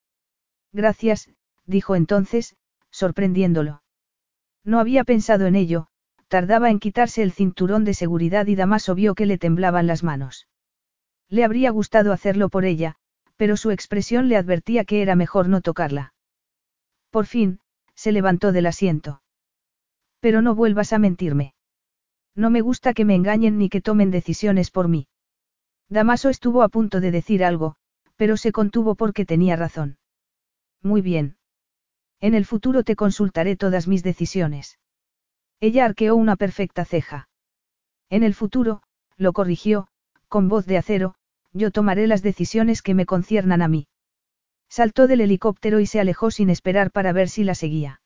Gracias, 0.72 1.30
dijo 1.64 1.94
entonces, 1.94 2.56
sorprendiéndolo. 2.90 3.82
No 4.64 4.80
había 4.80 5.04
pensado 5.04 5.46
en 5.46 5.54
ello, 5.54 5.86
tardaba 6.26 6.70
en 6.70 6.80
quitarse 6.80 7.22
el 7.22 7.32
cinturón 7.32 7.84
de 7.84 7.94
seguridad 7.94 8.46
y 8.46 8.56
Damaso 8.56 8.94
vio 8.94 9.14
que 9.14 9.26
le 9.26 9.38
temblaban 9.38 9.86
las 9.86 10.02
manos. 10.02 10.47
Le 11.30 11.44
habría 11.44 11.70
gustado 11.70 12.12
hacerlo 12.12 12.48
por 12.48 12.64
ella, 12.64 12.96
pero 13.36 13.56
su 13.56 13.70
expresión 13.70 14.28
le 14.28 14.36
advertía 14.36 14.84
que 14.84 15.02
era 15.02 15.14
mejor 15.14 15.48
no 15.48 15.60
tocarla. 15.60 16.14
Por 17.10 17.26
fin, 17.26 17.60
se 17.94 18.12
levantó 18.12 18.52
del 18.52 18.66
asiento. 18.66 19.22
Pero 20.20 20.42
no 20.42 20.54
vuelvas 20.54 20.92
a 20.92 20.98
mentirme. 20.98 21.54
No 22.34 22.50
me 22.50 22.60
gusta 22.60 22.94
que 22.94 23.04
me 23.04 23.14
engañen 23.14 23.58
ni 23.58 23.68
que 23.68 23.80
tomen 23.80 24.10
decisiones 24.10 24.70
por 24.70 24.88
mí. 24.88 25.08
Damaso 25.88 26.28
estuvo 26.28 26.62
a 26.62 26.68
punto 26.68 27.00
de 27.00 27.10
decir 27.10 27.44
algo, 27.44 27.76
pero 28.16 28.36
se 28.36 28.52
contuvo 28.52 28.94
porque 28.94 29.24
tenía 29.24 29.56
razón. 29.56 29.98
Muy 30.82 31.02
bien. 31.02 31.36
En 32.20 32.34
el 32.34 32.44
futuro 32.44 32.82
te 32.82 32.96
consultaré 32.96 33.56
todas 33.56 33.86
mis 33.86 34.02
decisiones. 34.02 34.78
Ella 35.60 35.84
arqueó 35.84 36.14
una 36.16 36.36
perfecta 36.36 36.84
ceja. 36.84 37.28
En 38.10 38.22
el 38.22 38.34
futuro, 38.34 38.82
lo 39.16 39.32
corrigió, 39.32 39.88
con 40.28 40.48
voz 40.48 40.66
de 40.66 40.78
acero, 40.78 41.14
yo 41.52 41.70
tomaré 41.70 42.06
las 42.06 42.22
decisiones 42.22 42.82
que 42.82 42.94
me 42.94 43.06
conciernan 43.06 43.62
a 43.62 43.68
mí. 43.68 43.88
Saltó 44.68 45.06
del 45.06 45.22
helicóptero 45.22 45.80
y 45.80 45.86
se 45.86 46.00
alejó 46.00 46.30
sin 46.30 46.50
esperar 46.50 46.90
para 46.90 47.12
ver 47.12 47.28
si 47.28 47.42
la 47.44 47.54
seguía. 47.54 48.02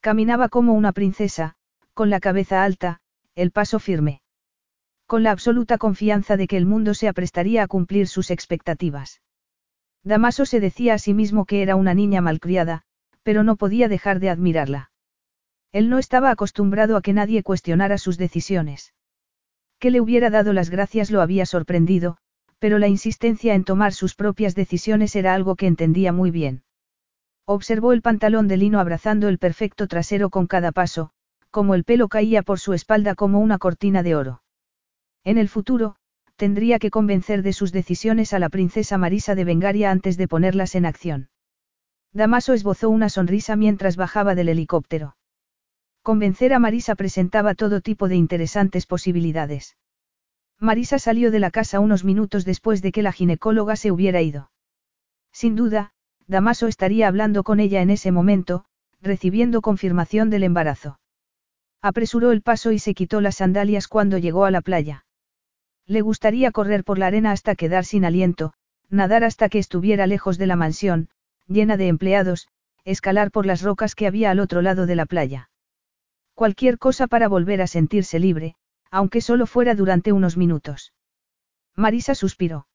Caminaba 0.00 0.48
como 0.48 0.72
una 0.74 0.92
princesa, 0.92 1.54
con 1.94 2.08
la 2.10 2.20
cabeza 2.20 2.62
alta, 2.62 3.00
el 3.34 3.50
paso 3.50 3.78
firme. 3.78 4.22
Con 5.06 5.22
la 5.22 5.32
absoluta 5.32 5.78
confianza 5.78 6.36
de 6.36 6.46
que 6.46 6.56
el 6.56 6.66
mundo 6.66 6.94
se 6.94 7.08
aprestaría 7.08 7.62
a 7.62 7.68
cumplir 7.68 8.08
sus 8.08 8.30
expectativas. 8.30 9.20
Damaso 10.04 10.46
se 10.46 10.60
decía 10.60 10.94
a 10.94 10.98
sí 10.98 11.14
mismo 11.14 11.44
que 11.44 11.62
era 11.62 11.76
una 11.76 11.94
niña 11.94 12.20
malcriada, 12.20 12.82
pero 13.22 13.42
no 13.42 13.56
podía 13.56 13.88
dejar 13.88 14.20
de 14.20 14.30
admirarla. 14.30 14.90
Él 15.72 15.88
no 15.88 15.98
estaba 15.98 16.30
acostumbrado 16.30 16.96
a 16.96 17.02
que 17.02 17.12
nadie 17.12 17.42
cuestionara 17.42 17.98
sus 17.98 18.18
decisiones. 18.18 18.92
Que 19.82 19.90
le 19.90 20.00
hubiera 20.00 20.30
dado 20.30 20.52
las 20.52 20.70
gracias 20.70 21.10
lo 21.10 21.20
había 21.22 21.44
sorprendido, 21.44 22.16
pero 22.60 22.78
la 22.78 22.86
insistencia 22.86 23.56
en 23.56 23.64
tomar 23.64 23.92
sus 23.92 24.14
propias 24.14 24.54
decisiones 24.54 25.16
era 25.16 25.34
algo 25.34 25.56
que 25.56 25.66
entendía 25.66 26.12
muy 26.12 26.30
bien. 26.30 26.62
Observó 27.46 27.92
el 27.92 28.00
pantalón 28.00 28.46
de 28.46 28.58
lino 28.58 28.78
abrazando 28.78 29.26
el 29.26 29.38
perfecto 29.38 29.88
trasero 29.88 30.30
con 30.30 30.46
cada 30.46 30.70
paso, 30.70 31.10
como 31.50 31.74
el 31.74 31.82
pelo 31.82 32.06
caía 32.06 32.44
por 32.44 32.60
su 32.60 32.74
espalda 32.74 33.16
como 33.16 33.40
una 33.40 33.58
cortina 33.58 34.04
de 34.04 34.14
oro. 34.14 34.44
En 35.24 35.36
el 35.36 35.48
futuro, 35.48 35.96
tendría 36.36 36.78
que 36.78 36.92
convencer 36.92 37.42
de 37.42 37.52
sus 37.52 37.72
decisiones 37.72 38.32
a 38.32 38.38
la 38.38 38.50
princesa 38.50 38.98
Marisa 38.98 39.34
de 39.34 39.42
Bengaria 39.42 39.90
antes 39.90 40.16
de 40.16 40.28
ponerlas 40.28 40.76
en 40.76 40.86
acción. 40.86 41.28
Damaso 42.12 42.52
esbozó 42.52 42.88
una 42.88 43.08
sonrisa 43.08 43.56
mientras 43.56 43.96
bajaba 43.96 44.36
del 44.36 44.48
helicóptero. 44.48 45.16
Convencer 46.02 46.52
a 46.52 46.58
Marisa 46.58 46.96
presentaba 46.96 47.54
todo 47.54 47.80
tipo 47.80 48.08
de 48.08 48.16
interesantes 48.16 48.86
posibilidades. 48.86 49.76
Marisa 50.58 50.98
salió 50.98 51.30
de 51.30 51.38
la 51.38 51.52
casa 51.52 51.78
unos 51.78 52.02
minutos 52.02 52.44
después 52.44 52.82
de 52.82 52.90
que 52.90 53.02
la 53.02 53.12
ginecóloga 53.12 53.76
se 53.76 53.92
hubiera 53.92 54.20
ido. 54.20 54.50
Sin 55.32 55.54
duda, 55.54 55.92
Damaso 56.26 56.66
estaría 56.66 57.06
hablando 57.06 57.44
con 57.44 57.60
ella 57.60 57.82
en 57.82 57.90
ese 57.90 58.10
momento, 58.10 58.64
recibiendo 59.00 59.60
confirmación 59.60 60.28
del 60.28 60.42
embarazo. 60.42 60.98
Apresuró 61.80 62.32
el 62.32 62.42
paso 62.42 62.72
y 62.72 62.80
se 62.80 62.94
quitó 62.94 63.20
las 63.20 63.36
sandalias 63.36 63.86
cuando 63.86 64.18
llegó 64.18 64.44
a 64.44 64.50
la 64.50 64.60
playa. 64.60 65.04
Le 65.86 66.00
gustaría 66.00 66.50
correr 66.50 66.82
por 66.82 66.98
la 66.98 67.06
arena 67.06 67.30
hasta 67.30 67.54
quedar 67.54 67.84
sin 67.84 68.04
aliento, 68.04 68.54
nadar 68.88 69.22
hasta 69.22 69.48
que 69.48 69.58
estuviera 69.58 70.08
lejos 70.08 70.36
de 70.36 70.46
la 70.46 70.56
mansión, 70.56 71.10
llena 71.46 71.76
de 71.76 71.86
empleados, 71.86 72.48
escalar 72.84 73.30
por 73.30 73.46
las 73.46 73.62
rocas 73.62 73.94
que 73.94 74.08
había 74.08 74.32
al 74.32 74.40
otro 74.40 74.62
lado 74.62 74.86
de 74.86 74.96
la 74.96 75.06
playa. 75.06 75.50
Cualquier 76.34 76.78
cosa 76.78 77.06
para 77.06 77.28
volver 77.28 77.62
a 77.62 77.66
sentirse 77.66 78.18
libre, 78.18 78.56
aunque 78.90 79.20
solo 79.20 79.46
fuera 79.46 79.74
durante 79.74 80.12
unos 80.12 80.36
minutos. 80.36 80.92
Marisa 81.76 82.14
suspiró. 82.14 82.66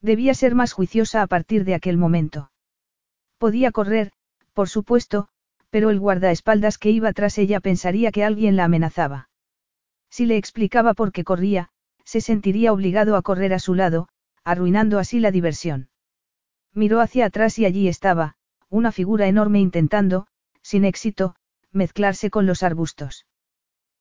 Debía 0.00 0.34
ser 0.34 0.54
más 0.54 0.72
juiciosa 0.72 1.22
a 1.22 1.26
partir 1.26 1.64
de 1.64 1.74
aquel 1.74 1.96
momento. 1.96 2.50
Podía 3.38 3.72
correr, 3.72 4.12
por 4.52 4.68
supuesto, 4.68 5.28
pero 5.70 5.90
el 5.90 5.98
guardaespaldas 5.98 6.78
que 6.78 6.90
iba 6.90 7.12
tras 7.12 7.36
ella 7.38 7.60
pensaría 7.60 8.12
que 8.12 8.24
alguien 8.24 8.56
la 8.56 8.64
amenazaba. 8.64 9.28
Si 10.08 10.26
le 10.26 10.36
explicaba 10.36 10.94
por 10.94 11.10
qué 11.10 11.24
corría, 11.24 11.70
se 12.04 12.20
sentiría 12.20 12.72
obligado 12.72 13.16
a 13.16 13.22
correr 13.22 13.52
a 13.52 13.58
su 13.58 13.74
lado, 13.74 14.08
arruinando 14.44 14.98
así 14.98 15.20
la 15.20 15.30
diversión. 15.30 15.88
Miró 16.72 17.00
hacia 17.00 17.26
atrás 17.26 17.58
y 17.58 17.64
allí 17.64 17.88
estaba, 17.88 18.36
una 18.68 18.92
figura 18.92 19.26
enorme 19.26 19.60
intentando, 19.60 20.26
sin 20.62 20.84
éxito, 20.84 21.34
mezclarse 21.74 22.30
con 22.30 22.46
los 22.46 22.62
arbustos. 22.62 23.26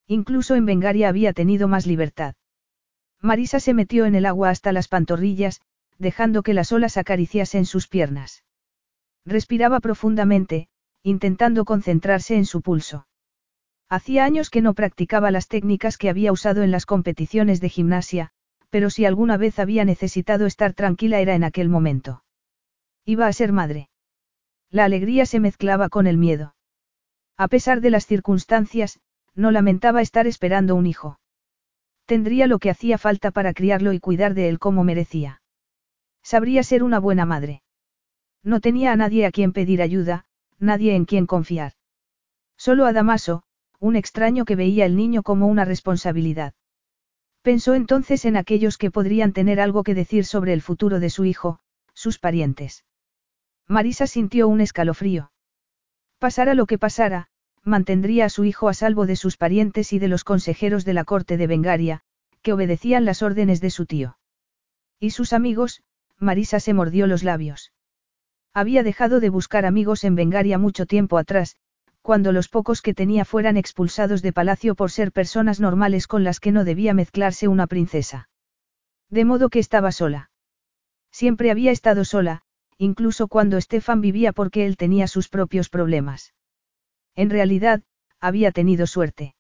Incluso 0.08 0.56
en 0.56 0.66
Bengaria 0.66 1.10
había 1.10 1.34
tenido 1.34 1.68
más 1.68 1.88
libertad. 1.88 2.36
Marisa 3.22 3.60
se 3.60 3.74
metió 3.74 4.06
en 4.06 4.16
el 4.16 4.26
agua 4.26 4.50
hasta 4.50 4.72
las 4.72 4.88
pantorrillas, 4.88 5.62
dejando 5.98 6.44
que 6.44 6.54
las 6.54 6.72
olas 6.72 6.98
acariciasen 6.98 7.66
sus 7.66 7.88
piernas. 7.88 8.44
Respiraba 9.26 9.80
profundamente, 9.80 10.68
intentando 11.04 11.64
concentrarse 11.64 12.36
en 12.36 12.46
su 12.46 12.62
pulso. 12.62 13.08
Hacía 13.90 14.26
años 14.26 14.50
que 14.50 14.62
no 14.62 14.74
practicaba 14.74 15.32
las 15.32 15.48
técnicas 15.48 15.98
que 15.98 16.10
había 16.10 16.32
usado 16.32 16.64
en 16.64 16.72
las 16.72 16.86
competiciones 16.86 17.62
de 17.62 17.70
gimnasia, 17.70 18.32
pero 18.70 18.90
si 18.90 19.06
alguna 19.06 19.38
vez 19.38 19.60
había 19.60 19.86
necesitado 19.86 20.46
estar 20.46 20.74
tranquila 20.74 21.20
era 21.20 21.36
en 21.36 21.44
aquel 21.44 21.70
momento. 21.70 22.24
Iba 23.06 23.28
a 23.28 23.34
ser 23.34 23.52
madre. 23.52 23.90
La 24.70 24.86
alegría 24.86 25.26
se 25.26 25.40
mezclaba 25.40 25.90
con 25.90 26.08
el 26.08 26.18
miedo. 26.18 26.56
A 27.38 27.48
pesar 27.48 27.82
de 27.82 27.90
las 27.90 28.06
circunstancias, 28.06 29.00
no 29.36 29.52
lamentaba 29.52 30.02
estar 30.02 30.28
esperando 30.28 30.76
un 30.76 30.86
hijo. 30.86 31.20
Tendría 32.06 32.48
lo 32.48 32.60
que 32.60 32.70
hacía 32.70 32.98
falta 32.98 33.32
para 33.32 33.54
criarlo 33.54 33.94
y 33.94 34.00
cuidar 34.00 34.34
de 34.34 34.50
él 34.50 34.60
como 34.60 34.84
merecía. 34.84 35.42
Sabría 36.22 36.64
ser 36.64 36.84
una 36.84 37.00
buena 37.00 37.26
madre. 37.26 37.64
No 38.44 38.60
tenía 38.60 38.92
a 38.92 38.96
nadie 38.96 39.26
a 39.26 39.32
quien 39.32 39.52
pedir 39.52 39.82
ayuda, 39.82 40.26
nadie 40.60 40.96
en 40.96 41.06
quien 41.06 41.26
confiar. 41.26 41.74
Solo 42.58 42.86
a 42.86 42.94
Damaso, 42.94 43.44
un 43.80 43.96
extraño 43.96 44.46
que 44.46 44.56
veía 44.56 44.86
el 44.86 44.96
niño 44.96 45.24
como 45.24 45.48
una 45.48 45.66
responsabilidad. 45.66 46.54
Pensó 47.42 47.74
entonces 47.74 48.24
en 48.24 48.38
aquellos 48.38 48.78
que 48.78 48.92
podrían 48.92 49.34
tener 49.34 49.60
algo 49.60 49.84
que 49.84 49.94
decir 49.94 50.24
sobre 50.24 50.54
el 50.54 50.62
futuro 50.62 51.02
de 51.02 51.10
su 51.10 51.26
hijo, 51.26 51.60
sus 51.94 52.20
parientes. 52.20 52.86
Marisa 53.68 54.08
sintió 54.08 54.48
un 54.48 54.62
escalofrío. 54.62 55.33
Pasara 56.24 56.54
lo 56.54 56.68
que 56.68 56.78
pasara, 56.78 57.28
mantendría 57.66 58.24
a 58.24 58.30
su 58.30 58.46
hijo 58.46 58.70
a 58.70 58.74
salvo 58.74 59.06
de 59.06 59.18
sus 59.18 59.36
parientes 59.36 59.92
y 59.92 60.00
de 60.00 60.08
los 60.08 60.24
consejeros 60.24 60.86
de 60.86 60.94
la 60.94 61.04
corte 61.04 61.36
de 61.36 61.48
Bengaria, 61.48 62.00
que 62.42 62.54
obedecían 62.54 63.04
las 63.04 63.22
órdenes 63.22 63.60
de 63.60 63.70
su 63.70 63.86
tío. 63.86 64.18
Y 65.02 65.10
sus 65.10 65.34
amigos, 65.34 65.84
Marisa 66.20 66.62
se 66.62 66.74
mordió 66.74 67.08
los 67.08 67.24
labios. 67.24 67.74
Había 68.54 68.84
dejado 68.84 69.20
de 69.20 69.28
buscar 69.28 69.66
amigos 69.66 70.06
en 70.06 70.16
Bengaria 70.16 70.58
mucho 70.58 70.86
tiempo 70.86 71.18
atrás, 71.18 71.58
cuando 72.02 72.32
los 72.32 72.48
pocos 72.48 72.82
que 72.82 72.94
tenía 72.94 73.26
fueran 73.26 73.58
expulsados 73.58 74.22
de 74.22 74.32
palacio 74.32 74.76
por 74.76 74.92
ser 74.92 75.12
personas 75.12 75.60
normales 75.60 76.08
con 76.08 76.24
las 76.24 76.40
que 76.40 76.54
no 76.54 76.64
debía 76.64 76.94
mezclarse 76.94 77.50
una 77.50 77.68
princesa. 77.68 78.30
De 79.10 79.26
modo 79.26 79.50
que 79.50 79.60
estaba 79.60 79.92
sola. 79.92 80.32
Siempre 81.12 81.52
había 81.52 81.72
estado 81.72 82.06
sola, 82.06 82.44
incluso 82.78 83.28
cuando 83.28 83.60
Stefan 83.60 84.02
vivía 84.02 84.34
porque 84.34 84.66
él 84.66 84.78
tenía 84.78 85.08
sus 85.08 85.30
propios 85.30 85.70
problemas. 85.70 86.34
En 87.16 87.30
realidad, 87.30 87.84
había 88.20 88.52
tenido 88.52 88.88
suerte. 88.88 89.36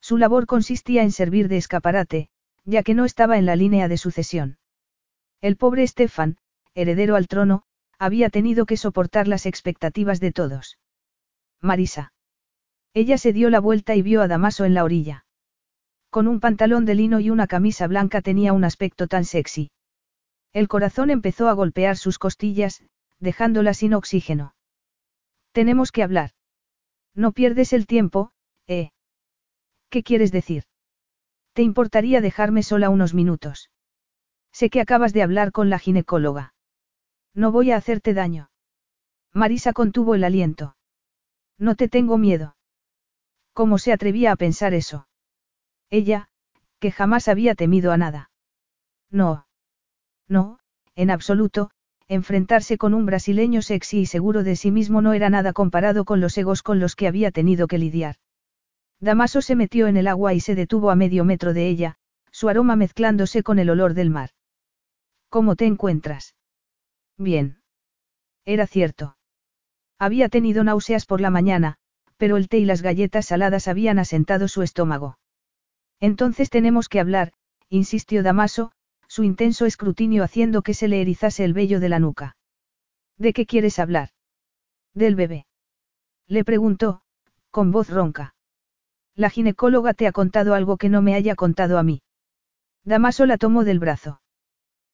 Su 0.00 0.16
labor 0.16 0.46
consistía 0.46 1.02
en 1.02 1.12
servir 1.12 1.48
de 1.48 1.56
escaparate, 1.56 2.28
ya 2.64 2.82
que 2.82 2.94
no 2.94 3.04
estaba 3.04 3.38
en 3.38 3.46
la 3.46 3.56
línea 3.56 3.88
de 3.88 3.98
sucesión. 3.98 4.58
El 5.40 5.56
pobre 5.56 5.86
Stefan, 5.86 6.36
heredero 6.74 7.16
al 7.16 7.28
trono, 7.28 7.62
había 7.98 8.30
tenido 8.30 8.66
que 8.66 8.76
soportar 8.76 9.28
las 9.28 9.46
expectativas 9.46 10.20
de 10.20 10.32
todos. 10.32 10.78
Marisa. 11.60 12.12
Ella 12.94 13.18
se 13.18 13.32
dio 13.32 13.50
la 13.50 13.60
vuelta 13.60 13.94
y 13.96 14.02
vio 14.02 14.22
a 14.22 14.28
Damaso 14.28 14.64
en 14.64 14.74
la 14.74 14.84
orilla. 14.84 15.24
Con 16.10 16.26
un 16.26 16.40
pantalón 16.40 16.84
de 16.84 16.94
lino 16.94 17.20
y 17.20 17.30
una 17.30 17.46
camisa 17.46 17.86
blanca 17.86 18.22
tenía 18.22 18.52
un 18.52 18.64
aspecto 18.64 19.08
tan 19.08 19.24
sexy. 19.24 19.70
El 20.58 20.66
corazón 20.66 21.10
empezó 21.10 21.48
a 21.48 21.52
golpear 21.52 21.96
sus 21.96 22.18
costillas, 22.18 22.82
dejándola 23.20 23.74
sin 23.74 23.94
oxígeno. 23.94 24.56
Tenemos 25.52 25.92
que 25.92 26.02
hablar. 26.02 26.32
No 27.14 27.30
pierdes 27.30 27.72
el 27.72 27.86
tiempo, 27.86 28.32
¿eh? 28.66 28.90
¿Qué 29.88 30.02
quieres 30.02 30.32
decir? 30.32 30.64
¿Te 31.52 31.62
importaría 31.62 32.20
dejarme 32.20 32.64
sola 32.64 32.90
unos 32.90 33.14
minutos? 33.14 33.70
Sé 34.50 34.68
que 34.68 34.80
acabas 34.80 35.12
de 35.12 35.22
hablar 35.22 35.52
con 35.52 35.70
la 35.70 35.78
ginecóloga. 35.78 36.54
No 37.34 37.52
voy 37.52 37.70
a 37.70 37.76
hacerte 37.76 38.12
daño. 38.12 38.50
Marisa 39.32 39.72
contuvo 39.72 40.16
el 40.16 40.24
aliento. 40.24 40.76
No 41.56 41.76
te 41.76 41.86
tengo 41.86 42.18
miedo. 42.18 42.56
¿Cómo 43.52 43.78
se 43.78 43.92
atrevía 43.92 44.32
a 44.32 44.36
pensar 44.36 44.74
eso? 44.74 45.06
Ella, 45.88 46.30
que 46.80 46.90
jamás 46.90 47.28
había 47.28 47.54
temido 47.54 47.92
a 47.92 47.96
nada. 47.96 48.32
No. 49.08 49.47
No, 50.28 50.58
en 50.94 51.10
absoluto, 51.10 51.70
enfrentarse 52.08 52.78
con 52.78 52.94
un 52.94 53.06
brasileño 53.06 53.62
sexy 53.62 54.00
y 54.00 54.06
seguro 54.06 54.42
de 54.42 54.56
sí 54.56 54.70
mismo 54.70 55.02
no 55.02 55.12
era 55.12 55.30
nada 55.30 55.52
comparado 55.52 56.04
con 56.04 56.20
los 56.20 56.36
egos 56.38 56.62
con 56.62 56.80
los 56.80 56.96
que 56.96 57.06
había 57.06 57.30
tenido 57.30 57.66
que 57.66 57.78
lidiar. 57.78 58.16
Damaso 59.00 59.42
se 59.42 59.54
metió 59.54 59.86
en 59.86 59.96
el 59.96 60.08
agua 60.08 60.34
y 60.34 60.40
se 60.40 60.54
detuvo 60.54 60.90
a 60.90 60.96
medio 60.96 61.24
metro 61.24 61.54
de 61.54 61.68
ella, 61.68 61.96
su 62.32 62.48
aroma 62.48 62.76
mezclándose 62.76 63.42
con 63.42 63.58
el 63.58 63.70
olor 63.70 63.94
del 63.94 64.10
mar. 64.10 64.30
¿Cómo 65.28 65.56
te 65.56 65.66
encuentras? 65.66 66.34
Bien. 67.16 67.60
Era 68.44 68.66
cierto. 68.66 69.16
Había 69.98 70.28
tenido 70.28 70.64
náuseas 70.64 71.06
por 71.06 71.20
la 71.20 71.30
mañana, 71.30 71.76
pero 72.16 72.36
el 72.36 72.48
té 72.48 72.58
y 72.58 72.64
las 72.64 72.82
galletas 72.82 73.26
saladas 73.26 73.68
habían 73.68 73.98
asentado 73.98 74.48
su 74.48 74.62
estómago. 74.62 75.18
Entonces 76.00 76.50
tenemos 76.50 76.88
que 76.88 77.00
hablar, 77.00 77.32
insistió 77.68 78.22
Damaso, 78.22 78.72
su 79.08 79.24
intenso 79.24 79.66
escrutinio 79.66 80.22
haciendo 80.22 80.62
que 80.62 80.74
se 80.74 80.86
le 80.86 81.00
erizase 81.00 81.44
el 81.44 81.54
vello 81.54 81.80
de 81.80 81.88
la 81.88 81.98
nuca. 81.98 82.36
¿De 83.16 83.32
qué 83.32 83.46
quieres 83.46 83.78
hablar? 83.78 84.10
Del 84.94 85.16
bebé. 85.16 85.46
Le 86.28 86.44
preguntó, 86.44 87.02
con 87.50 87.72
voz 87.72 87.88
ronca. 87.88 88.34
La 89.14 89.30
ginecóloga 89.30 89.94
te 89.94 90.06
ha 90.06 90.12
contado 90.12 90.54
algo 90.54 90.76
que 90.76 90.88
no 90.88 91.02
me 91.02 91.14
haya 91.14 91.34
contado 91.34 91.78
a 91.78 91.82
mí. 91.82 92.02
Damaso 92.84 93.26
la 93.26 93.38
tomó 93.38 93.64
del 93.64 93.80
brazo. 93.80 94.20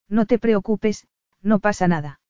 No 0.09 0.27
te 0.27 0.39
preocupes, 0.39 1.07
no 1.43 1.59
pasa 1.59 1.89
nada. 1.89 2.21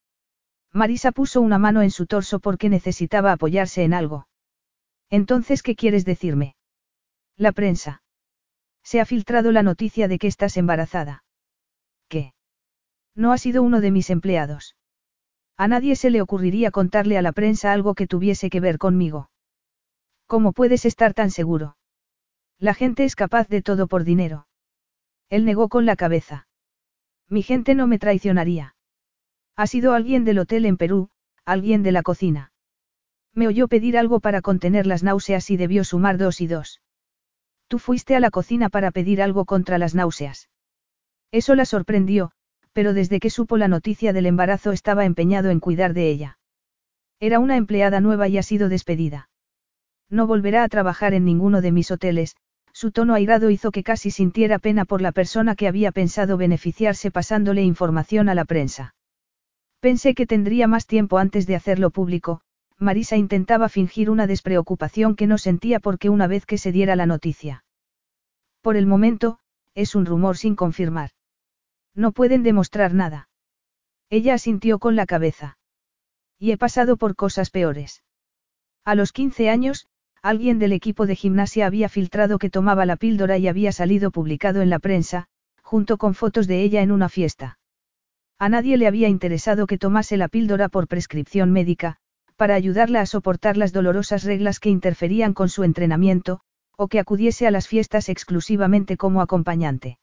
Marisa 0.72 1.12
puso 1.12 1.40
una 1.40 1.58
mano 1.58 1.82
en 1.82 1.92
su 1.92 2.06
torso 2.06 2.40
porque 2.40 2.68
necesitaba 2.68 3.30
apoyarse 3.30 3.84
en 3.84 3.94
algo. 3.94 4.26
Entonces, 5.10 5.62
¿qué 5.62 5.76
quieres 5.76 6.04
decirme? 6.04 6.56
La 7.36 7.52
prensa. 7.52 8.02
Se 8.82 9.00
ha 9.00 9.04
filtrado 9.04 9.52
la 9.52 9.62
noticia 9.62 10.08
de 10.08 10.18
que 10.18 10.26
estás 10.26 10.56
embarazada. 10.56 11.22
No 13.14 13.32
ha 13.32 13.38
sido 13.38 13.62
uno 13.62 13.80
de 13.80 13.90
mis 13.90 14.10
empleados. 14.10 14.76
A 15.56 15.68
nadie 15.68 15.94
se 15.94 16.10
le 16.10 16.20
ocurriría 16.20 16.70
contarle 16.70 17.16
a 17.16 17.22
la 17.22 17.32
prensa 17.32 17.72
algo 17.72 17.94
que 17.94 18.06
tuviese 18.06 18.50
que 18.50 18.60
ver 18.60 18.78
conmigo. 18.78 19.30
¿Cómo 20.26 20.52
puedes 20.52 20.84
estar 20.84 21.14
tan 21.14 21.30
seguro? 21.30 21.76
La 22.58 22.74
gente 22.74 23.04
es 23.04 23.14
capaz 23.14 23.48
de 23.48 23.62
todo 23.62 23.86
por 23.86 24.04
dinero. 24.04 24.48
Él 25.28 25.44
negó 25.44 25.68
con 25.68 25.86
la 25.86 25.96
cabeza. 25.96 26.48
Mi 27.28 27.42
gente 27.42 27.74
no 27.74 27.86
me 27.86 27.98
traicionaría. 27.98 28.74
Ha 29.56 29.66
sido 29.66 29.92
alguien 29.92 30.24
del 30.24 30.38
hotel 30.38 30.66
en 30.66 30.76
Perú, 30.76 31.10
alguien 31.44 31.82
de 31.82 31.92
la 31.92 32.02
cocina. 32.02 32.52
Me 33.32 33.46
oyó 33.46 33.68
pedir 33.68 33.96
algo 33.96 34.20
para 34.20 34.42
contener 34.42 34.86
las 34.86 35.02
náuseas 35.02 35.50
y 35.50 35.56
debió 35.56 35.84
sumar 35.84 36.18
dos 36.18 36.40
y 36.40 36.46
dos. 36.46 36.80
Tú 37.68 37.78
fuiste 37.78 38.16
a 38.16 38.20
la 38.20 38.30
cocina 38.30 38.68
para 38.68 38.90
pedir 38.90 39.22
algo 39.22 39.44
contra 39.44 39.78
las 39.78 39.94
náuseas. 39.94 40.48
Eso 41.30 41.54
la 41.54 41.64
sorprendió, 41.64 42.32
pero 42.74 42.92
desde 42.92 43.20
que 43.20 43.30
supo 43.30 43.56
la 43.56 43.68
noticia 43.68 44.12
del 44.12 44.26
embarazo 44.26 44.72
estaba 44.72 45.06
empeñado 45.06 45.48
en 45.48 45.60
cuidar 45.60 45.94
de 45.94 46.10
ella. 46.10 46.38
Era 47.20 47.38
una 47.38 47.56
empleada 47.56 48.00
nueva 48.00 48.28
y 48.28 48.36
ha 48.36 48.42
sido 48.42 48.68
despedida. 48.68 49.30
No 50.10 50.26
volverá 50.26 50.64
a 50.64 50.68
trabajar 50.68 51.14
en 51.14 51.24
ninguno 51.24 51.62
de 51.62 51.72
mis 51.72 51.90
hoteles, 51.90 52.36
su 52.72 52.90
tono 52.90 53.14
airado 53.14 53.50
hizo 53.50 53.70
que 53.70 53.84
casi 53.84 54.10
sintiera 54.10 54.58
pena 54.58 54.84
por 54.84 55.00
la 55.00 55.12
persona 55.12 55.54
que 55.54 55.68
había 55.68 55.92
pensado 55.92 56.36
beneficiarse 56.36 57.12
pasándole 57.12 57.62
información 57.62 58.28
a 58.28 58.34
la 58.34 58.44
prensa. 58.44 58.94
Pensé 59.80 60.14
que 60.14 60.26
tendría 60.26 60.66
más 60.66 60.86
tiempo 60.86 61.18
antes 61.18 61.46
de 61.46 61.54
hacerlo 61.54 61.90
público, 61.90 62.40
Marisa 62.78 63.16
intentaba 63.16 63.68
fingir 63.68 64.10
una 64.10 64.26
despreocupación 64.26 65.14
que 65.14 65.28
no 65.28 65.38
sentía 65.38 65.78
porque 65.78 66.08
una 66.10 66.26
vez 66.26 66.44
que 66.44 66.58
se 66.58 66.72
diera 66.72 66.96
la 66.96 67.06
noticia. 67.06 67.64
Por 68.60 68.76
el 68.76 68.86
momento, 68.86 69.38
es 69.74 69.94
un 69.94 70.06
rumor 70.06 70.36
sin 70.36 70.56
confirmar. 70.56 71.10
No 71.94 72.12
pueden 72.12 72.42
demostrar 72.42 72.94
nada. 72.94 73.28
Ella 74.10 74.34
asintió 74.34 74.78
con 74.78 74.96
la 74.96 75.06
cabeza. 75.06 75.58
Y 76.38 76.50
he 76.50 76.58
pasado 76.58 76.96
por 76.96 77.14
cosas 77.14 77.50
peores. 77.50 78.02
A 78.84 78.94
los 78.94 79.12
15 79.12 79.48
años, 79.48 79.86
alguien 80.22 80.58
del 80.58 80.72
equipo 80.72 81.06
de 81.06 81.16
gimnasia 81.16 81.66
había 81.66 81.88
filtrado 81.88 82.38
que 82.38 82.50
tomaba 82.50 82.86
la 82.86 82.96
píldora 82.96 83.38
y 83.38 83.48
había 83.48 83.72
salido 83.72 84.10
publicado 84.10 84.62
en 84.62 84.70
la 84.70 84.78
prensa, 84.78 85.26
junto 85.62 85.96
con 85.96 86.14
fotos 86.14 86.46
de 86.46 86.62
ella 86.62 86.82
en 86.82 86.92
una 86.92 87.08
fiesta. 87.08 87.58
A 88.38 88.48
nadie 88.48 88.76
le 88.76 88.86
había 88.86 89.08
interesado 89.08 89.66
que 89.66 89.78
tomase 89.78 90.16
la 90.16 90.28
píldora 90.28 90.68
por 90.68 90.88
prescripción 90.88 91.52
médica, 91.52 91.96
para 92.36 92.54
ayudarla 92.54 93.00
a 93.00 93.06
soportar 93.06 93.56
las 93.56 93.72
dolorosas 93.72 94.24
reglas 94.24 94.60
que 94.60 94.70
interferían 94.70 95.34
con 95.34 95.48
su 95.48 95.62
entrenamiento, 95.62 96.40
o 96.76 96.88
que 96.88 96.98
acudiese 96.98 97.46
a 97.46 97.50
las 97.50 97.68
fiestas 97.68 98.08
exclusivamente 98.08 98.96
como 98.96 99.20
acompañante. 99.20 99.98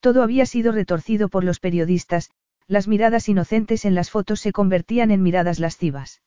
Todo 0.00 0.22
había 0.22 0.46
sido 0.46 0.72
retorcido 0.72 1.28
por 1.28 1.44
los 1.44 1.60
periodistas, 1.60 2.30
las 2.66 2.88
miradas 2.88 3.28
inocentes 3.28 3.84
en 3.84 3.94
las 3.94 4.10
fotos 4.10 4.40
se 4.40 4.52
convertían 4.52 5.10
en 5.10 5.22
miradas 5.22 5.58
lascivas. 5.58 6.22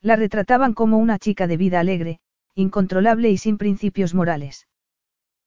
La 0.00 0.16
retrataban 0.16 0.74
como 0.74 0.98
una 0.98 1.18
chica 1.18 1.46
de 1.46 1.56
vida 1.56 1.80
alegre, 1.80 2.20
incontrolable 2.54 3.30
y 3.30 3.38
sin 3.38 3.58
principios 3.58 4.14
morales. 4.14 4.66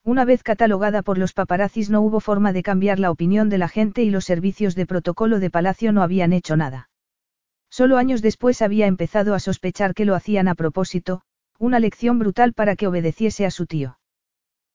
Una 0.04 0.24
vez 0.24 0.42
catalogada 0.42 1.02
por 1.02 1.18
los 1.18 1.32
paparazzis 1.32 1.90
no 1.90 2.00
hubo 2.00 2.20
forma 2.20 2.52
de 2.52 2.62
cambiar 2.62 2.98
la 2.98 3.10
opinión 3.10 3.48
de 3.48 3.58
la 3.58 3.68
gente 3.68 4.02
y 4.02 4.10
los 4.10 4.24
servicios 4.24 4.74
de 4.74 4.86
protocolo 4.86 5.38
de 5.38 5.50
Palacio 5.50 5.92
no 5.92 6.02
habían 6.02 6.32
hecho 6.32 6.56
nada. 6.56 6.90
Solo 7.70 7.96
años 7.96 8.20
después 8.20 8.62
había 8.62 8.86
empezado 8.86 9.34
a 9.34 9.38
sospechar 9.38 9.94
que 9.94 10.04
lo 10.04 10.14
hacían 10.14 10.48
a 10.48 10.54
propósito, 10.54 11.22
una 11.58 11.78
lección 11.78 12.18
brutal 12.18 12.52
para 12.52 12.76
que 12.76 12.86
obedeciese 12.86 13.46
a 13.46 13.50
su 13.50 13.66
tío. 13.66 13.98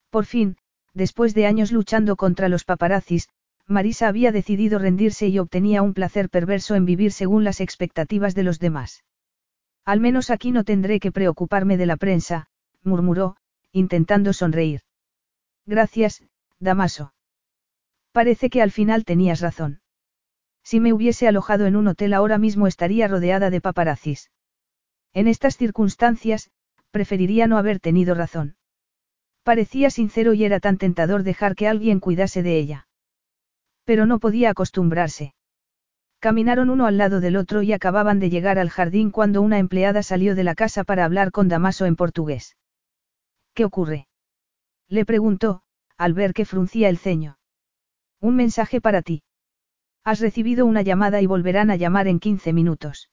Por 0.09 0.25
fin, 0.25 0.57
después 0.93 1.33
de 1.33 1.45
años 1.45 1.71
luchando 1.71 2.15
contra 2.15 2.49
los 2.49 2.63
paparazzis, 2.63 3.29
Marisa 3.65 4.07
había 4.07 4.31
decidido 4.31 4.79
rendirse 4.79 5.27
y 5.27 5.39
obtenía 5.39 5.81
un 5.81 5.93
placer 5.93 6.29
perverso 6.29 6.75
en 6.75 6.85
vivir 6.85 7.11
según 7.11 7.43
las 7.43 7.59
expectativas 7.59 8.33
de 8.33 8.43
los 8.43 8.59
demás. 8.59 9.03
Al 9.83 9.99
menos 9.99 10.29
aquí 10.29 10.51
no 10.51 10.63
tendré 10.63 10.99
que 10.99 11.11
preocuparme 11.11 11.77
de 11.77 11.85
la 11.85 11.97
prensa, 11.97 12.47
murmuró, 12.83 13.37
intentando 13.71 14.33
sonreír. 14.33 14.81
Gracias, 15.65 16.23
Damaso. 16.59 17.13
Parece 18.11 18.49
que 18.49 18.61
al 18.61 18.71
final 18.71 19.05
tenías 19.05 19.41
razón. 19.41 19.81
Si 20.63 20.79
me 20.79 20.93
hubiese 20.93 21.27
alojado 21.27 21.65
en 21.65 21.75
un 21.75 21.87
hotel 21.87 22.13
ahora 22.13 22.37
mismo 22.37 22.67
estaría 22.67 23.07
rodeada 23.07 23.49
de 23.49 23.61
paparazzis. 23.61 24.31
En 25.13 25.27
estas 25.27 25.57
circunstancias, 25.57 26.51
preferiría 26.91 27.47
no 27.47 27.57
haber 27.57 27.79
tenido 27.79 28.15
razón. 28.15 28.55
Parecía 29.47 29.89
sincero 29.89 30.33
y 30.33 30.43
era 30.43 30.59
tan 30.59 30.77
tentador 30.77 31.23
dejar 31.23 31.55
que 31.55 31.69
alguien 31.69 32.01
cuidase 32.01 32.43
de 32.43 32.59
ella. 32.59 32.89
Pero 33.85 34.05
no 34.05 34.19
podía 34.19 34.49
acostumbrarse. 34.49 35.35
Caminaron 36.19 36.69
uno 36.69 36.85
al 36.85 36.97
lado 36.97 37.21
del 37.21 37.37
otro 37.37 37.61
y 37.61 37.71
acababan 37.71 38.19
de 38.19 38.29
llegar 38.29 38.59
al 38.59 38.69
jardín 38.69 39.09
cuando 39.09 39.41
una 39.41 39.57
empleada 39.57 40.03
salió 40.03 40.35
de 40.35 40.43
la 40.43 40.53
casa 40.53 40.83
para 40.83 41.05
hablar 41.05 41.31
con 41.31 41.47
Damaso 41.47 41.85
en 41.85 41.95
portugués. 41.95 42.57
¿Qué 43.53 43.63
ocurre? 43.63 44.09
Le 44.89 45.05
preguntó, 45.05 45.61
al 45.97 46.13
ver 46.13 46.33
que 46.33 46.43
fruncía 46.43 46.89
el 46.89 46.97
ceño. 46.97 47.39
Un 48.19 48.35
mensaje 48.35 48.81
para 48.81 49.01
ti. 49.01 49.23
Has 50.03 50.19
recibido 50.19 50.65
una 50.65 50.81
llamada 50.81 51.21
y 51.21 51.25
volverán 51.25 51.71
a 51.71 51.77
llamar 51.77 52.09
en 52.09 52.19
15 52.19 52.51
minutos. 52.51 53.09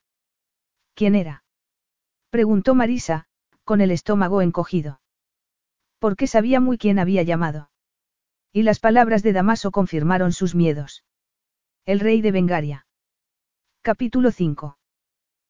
¿Quién 0.95 1.15
era? 1.15 1.45
Preguntó 2.29 2.75
Marisa, 2.75 3.23
con 3.63 3.79
el 3.79 3.91
estómago 3.91 4.41
encogido. 4.41 4.99
Porque 6.05 6.27
sabía 6.27 6.59
muy 6.59 6.77
quién 6.77 6.99
había 6.99 7.23
llamado. 7.23 7.71
Y 8.53 8.61
las 8.61 8.79
palabras 8.79 9.23
de 9.23 9.33
Damaso 9.33 9.71
confirmaron 9.71 10.33
sus 10.33 10.53
miedos. 10.53 11.03
El 11.83 11.99
rey 11.99 12.21
de 12.21 12.31
Bengaria. 12.31 12.85
Capítulo 13.81 14.29
5. 14.29 14.77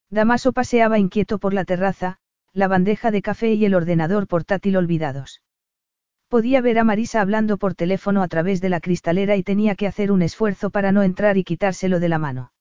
Damaso 0.10 0.54
paseaba 0.54 0.98
inquieto 0.98 1.40
por 1.40 1.54
la 1.54 1.66
terraza, 1.66 2.20
la 2.54 2.70
bandeja 2.70 3.12
de 3.12 3.22
café 3.22 3.52
y 3.52 3.66
el 3.66 3.76
ordenador 3.76 4.30
portátil 4.30 4.78
olvidados. 4.78 5.42
Podía 6.30 6.62
ver 6.62 6.80
a 6.80 6.86
Marisa 6.86 7.20
hablando 7.20 7.58
por 7.58 7.76
teléfono 7.76 8.24
a 8.24 8.30
través 8.30 8.62
de 8.62 8.70
la 8.70 8.80
cristalera 8.80 9.36
y 9.36 9.44
tenía 9.44 9.76
que 9.76 9.88
hacer 9.88 10.10
un 10.10 10.22
esfuerzo 10.22 10.70
para 10.70 10.94
no 10.94 11.04
entrar 11.04 11.36
y 11.38 11.44
quitárselo 11.44 12.00
de 12.00 12.08
la 12.08 12.18
mano. 12.18 12.54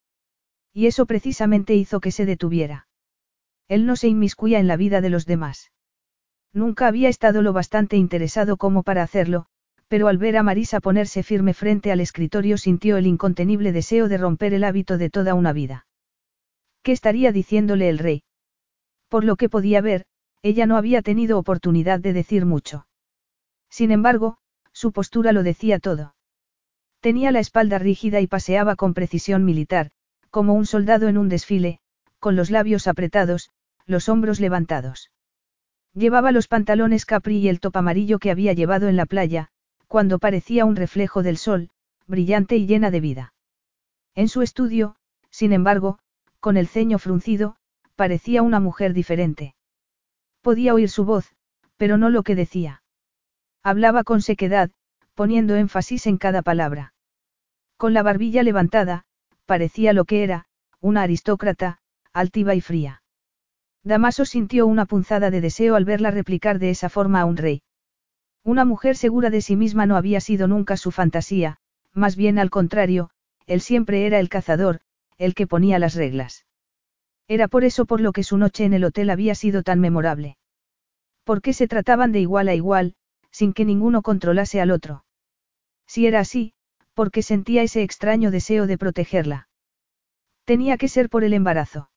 Y 0.73 0.89
eso 0.89 1.07
precisamente 1.07 1.77
hizo 1.77 2.01
que 2.01 2.11
se 2.11 2.27
detuviera. 2.27 2.89
Él 3.69 3.87
no 3.87 3.95
se 3.95 4.09
inmiscuía 4.09 4.59
en 4.59 4.66
la 4.66 4.77
vida 4.77 5.01
de 5.01 5.11
los 5.11 5.27
demás. 5.27 5.71
Nunca 6.55 6.87
había 6.87 7.09
estado 7.09 7.43
lo 7.43 7.53
bastante 7.53 7.97
interesado 7.97 8.57
como 8.57 8.85
para 8.85 9.03
hacerlo, 9.03 9.47
pero 9.89 10.07
al 10.07 10.19
ver 10.19 10.37
a 10.37 10.45
Marisa 10.45 10.81
ponerse 10.81 11.25
firme 11.25 11.53
frente 11.53 11.91
al 11.91 12.01
escritorio 12.01 12.57
sintió 12.59 12.97
el 12.97 13.09
incontenible 13.09 13.73
deseo 13.73 14.09
de 14.09 14.19
romper 14.19 14.55
el 14.55 14.63
hábito 14.63 14.97
de 14.97 15.11
toda 15.11 15.35
una 15.35 15.53
vida. 15.53 15.87
¿Qué 16.83 16.93
estaría 16.93 17.33
diciéndole 17.33 17.89
el 17.89 17.99
rey? 17.99 18.23
Por 19.09 19.25
lo 19.25 19.35
que 19.35 19.49
podía 19.49 19.81
ver, 19.81 20.05
ella 20.43 20.67
no 20.67 20.77
había 20.77 21.03
tenido 21.03 21.39
oportunidad 21.39 21.99
de 21.99 22.13
decir 22.13 22.47
mucho. 22.47 22.87
Sin 23.69 23.91
embargo, 23.91 24.39
su 24.73 24.93
postura 24.93 25.33
lo 25.33 25.43
decía 25.43 25.81
todo. 25.81 26.15
Tenía 27.01 27.33
la 27.33 27.41
espalda 27.41 27.79
rígida 27.79 28.21
y 28.21 28.29
paseaba 28.29 28.77
con 28.77 28.95
precisión 28.95 29.45
militar, 29.45 29.91
como 30.31 30.55
un 30.55 30.67
soldado 30.67 31.09
en 31.09 31.19
un 31.19 31.29
desfile, 31.29 31.81
con 32.21 32.37
los 32.37 32.51
labios 32.51 32.87
apretados, 32.87 33.51
los 33.87 34.09
hombros 34.09 34.39
levantados. 34.39 35.11
Llevaba 35.95 36.33
los 36.33 36.49
pantalones 36.49 37.07
capri 37.07 37.39
y 37.39 37.49
el 37.49 37.61
top 37.61 37.77
amarillo 37.77 38.19
que 38.19 38.33
había 38.33 38.53
llevado 38.53 38.89
en 38.89 38.97
la 38.97 39.07
playa, 39.07 39.49
cuando 39.87 40.19
parecía 40.19 40.65
un 40.65 40.75
reflejo 40.75 41.23
del 41.23 41.37
sol, 41.37 41.71
brillante 42.09 42.57
y 42.57 42.66
llena 42.66 42.91
de 42.91 43.01
vida. 43.01 43.35
En 44.16 44.29
su 44.29 44.43
estudio, 44.43 44.97
sin 45.31 45.53
embargo, 45.53 46.01
con 46.41 46.57
el 46.57 46.66
ceño 46.66 46.99
fruncido, 46.99 47.57
parecía 47.95 48.43
una 48.43 48.59
mujer 48.59 48.93
diferente. 48.93 49.55
Podía 50.43 50.75
oír 50.75 50.91
su 50.91 51.05
voz, 51.05 51.33
pero 51.77 51.97
no 51.97 52.11
lo 52.11 52.25
que 52.25 52.35
decía. 52.35 52.83
Hablaba 53.62 54.03
con 54.03 54.21
sequedad, 54.21 54.71
poniendo 55.15 55.55
énfasis 55.55 56.09
en 56.09 56.19
cada 56.19 56.43
palabra. 56.43 56.93
Con 57.77 57.95
la 57.95 58.03
barbilla 58.03 58.43
levantada, 58.43 59.05
parecía 59.47 59.93
lo 59.93 60.05
que 60.05 60.25
era, 60.25 60.47
una 60.81 61.03
aristócrata, 61.03 61.79
altiva 62.12 62.55
y 62.57 62.61
fría. 62.61 63.04
Damaso 63.85 64.24
sintió 64.24 64.66
una 64.66 64.86
punzada 64.86 65.31
de 65.31 65.43
deseo 65.43 65.77
al 65.77 65.85
verla 65.85 66.11
replicar 66.11 66.59
de 66.59 66.70
esa 66.70 66.89
forma 66.89 67.20
a 67.20 67.27
un 67.27 67.36
rey. 67.36 67.62
Una 68.43 68.65
mujer 68.65 68.97
segura 68.97 69.28
de 69.28 69.43
sí 69.43 69.56
misma 69.56 69.85
no 69.85 69.97
había 69.97 70.20
sido 70.20 70.48
nunca 70.48 70.78
su 70.78 70.90
fantasía, 70.90 71.59
más 71.93 72.16
bien 72.16 72.39
al 72.39 72.48
contrario, 72.48 73.11
él 73.47 73.61
siempre 73.61 74.06
era 74.06 74.20
el 74.20 74.31
cazador, 74.31 74.81
el 75.19 75.35
que 75.35 75.47
ponía 75.47 75.78
las 75.78 75.94
reglas. 75.94 76.47
Era 77.28 77.47
por 77.47 77.65
eso 77.65 77.85
por 77.85 78.01
lo 78.01 78.12
que 78.12 78.23
su 78.23 78.39
noche 78.39 78.65
en 78.65 78.73
el 78.73 78.85
hotel 78.85 79.11
había 79.11 79.35
sido 79.35 79.62
tan 79.62 79.81
memorable. 79.81 80.39
Porque 81.24 81.52
se 81.52 81.69
trataban 81.69 82.11
de 82.12 82.20
igual 82.20 82.48
a 82.48 82.55
igual, 82.55 82.94
sin 83.31 83.52
que 83.52 83.65
ninguno 83.65 84.02
controlase 84.02 84.61
al 84.61 84.70
otro. 84.70 85.05
Si 85.86 86.06
era 86.06 86.20
así, 86.20 86.55
porque 86.94 87.23
sentía 87.23 87.62
ese 87.62 87.82
extraño 87.82 88.31
deseo 88.31 88.66
de 88.66 88.78
protegerla. 88.78 89.48
Tenía 90.44 90.77
que 90.78 90.89
ser 90.89 91.09
por 91.09 91.24
el 91.24 91.32
embarazo. 91.32 91.90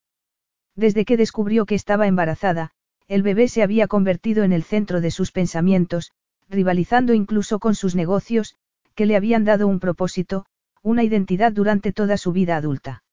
Desde 0.78 1.06
que 1.06 1.18
descubrió 1.18 1.66
que 1.66 1.76
estaba 1.76 2.08
embarazada, 2.08 2.70
el 3.08 3.24
bebé 3.24 3.48
se 3.48 3.64
había 3.64 3.88
convertido 3.88 4.44
en 4.44 4.54
el 4.54 4.64
centro 4.64 5.02
de 5.02 5.10
sus 5.10 5.32
pensamientos, 5.32 6.12
rivalizando 6.48 7.14
incluso 7.14 7.58
con 7.58 7.74
sus 7.74 7.96
negocios, 7.96 8.56
que 8.94 9.08
le 9.08 9.16
habían 9.16 9.44
dado 9.44 9.68
un 9.68 9.80
propósito, 9.80 10.46
una 10.84 11.04
identidad 11.04 11.52
durante 11.52 11.92
toda 11.92 12.16
su 12.16 12.32
vida 12.32 12.56
adulta. 12.56 13.04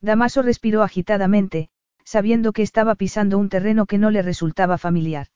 Damaso 0.00 0.40
respiró 0.42 0.82
agitadamente, 0.82 1.68
sabiendo 2.04 2.52
que 2.52 2.62
estaba 2.62 2.94
pisando 2.94 3.38
un 3.38 3.48
terreno 3.48 3.86
que 3.86 3.98
no 3.98 4.10
le 4.10 4.22
resultaba 4.22 4.78
familiar. 4.78 5.26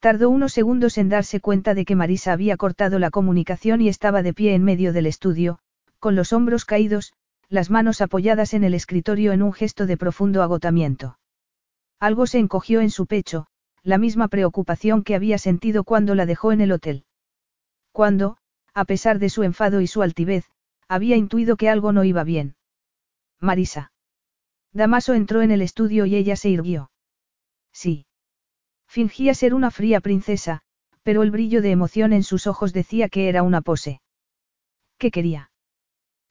Tardó 0.00 0.30
unos 0.30 0.52
segundos 0.54 0.96
en 0.96 1.10
darse 1.10 1.40
cuenta 1.40 1.74
de 1.74 1.84
que 1.84 1.96
Marisa 1.96 2.32
había 2.32 2.56
cortado 2.56 2.98
la 2.98 3.10
comunicación 3.10 3.82
y 3.82 3.88
estaba 3.88 4.22
de 4.22 4.32
pie 4.32 4.54
en 4.54 4.64
medio 4.64 4.92
del 4.92 5.06
estudio, 5.06 5.58
con 5.98 6.16
los 6.16 6.32
hombros 6.32 6.64
caídos, 6.64 7.12
las 7.52 7.68
manos 7.68 8.00
apoyadas 8.00 8.54
en 8.54 8.64
el 8.64 8.72
escritorio 8.72 9.32
en 9.32 9.42
un 9.42 9.52
gesto 9.52 9.84
de 9.84 9.98
profundo 9.98 10.42
agotamiento. 10.42 11.18
Algo 12.00 12.26
se 12.26 12.38
encogió 12.38 12.80
en 12.80 12.88
su 12.88 13.06
pecho, 13.06 13.46
la 13.82 13.98
misma 13.98 14.28
preocupación 14.28 15.04
que 15.04 15.14
había 15.14 15.36
sentido 15.36 15.84
cuando 15.84 16.14
la 16.14 16.24
dejó 16.24 16.52
en 16.52 16.62
el 16.62 16.72
hotel. 16.72 17.04
Cuando, 17.92 18.38
a 18.72 18.86
pesar 18.86 19.18
de 19.18 19.28
su 19.28 19.42
enfado 19.42 19.82
y 19.82 19.86
su 19.86 20.00
altivez, 20.00 20.46
había 20.88 21.16
intuido 21.16 21.58
que 21.58 21.68
algo 21.68 21.92
no 21.92 22.04
iba 22.04 22.24
bien. 22.24 22.56
Marisa. 23.38 23.92
Damaso 24.72 25.12
entró 25.12 25.42
en 25.42 25.50
el 25.50 25.60
estudio 25.60 26.06
y 26.06 26.16
ella 26.16 26.36
se 26.36 26.48
irguió. 26.48 26.90
Sí. 27.70 28.06
Fingía 28.88 29.34
ser 29.34 29.52
una 29.52 29.70
fría 29.70 30.00
princesa, 30.00 30.62
pero 31.02 31.22
el 31.22 31.30
brillo 31.30 31.60
de 31.60 31.70
emoción 31.70 32.14
en 32.14 32.22
sus 32.22 32.46
ojos 32.46 32.72
decía 32.72 33.10
que 33.10 33.28
era 33.28 33.42
una 33.42 33.60
pose. 33.60 34.00
¿Qué 34.96 35.10
quería? 35.10 35.51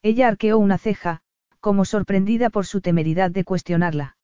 Ella 0.02 0.28
arqueó 0.28 0.58
una 0.58 0.78
ceja, 0.78 1.22
como 1.60 1.84
sorprendida 1.84 2.50
por 2.50 2.66
su 2.66 2.80
temeridad 2.80 3.30
de 3.30 3.44
cuestionarla. 3.44 4.16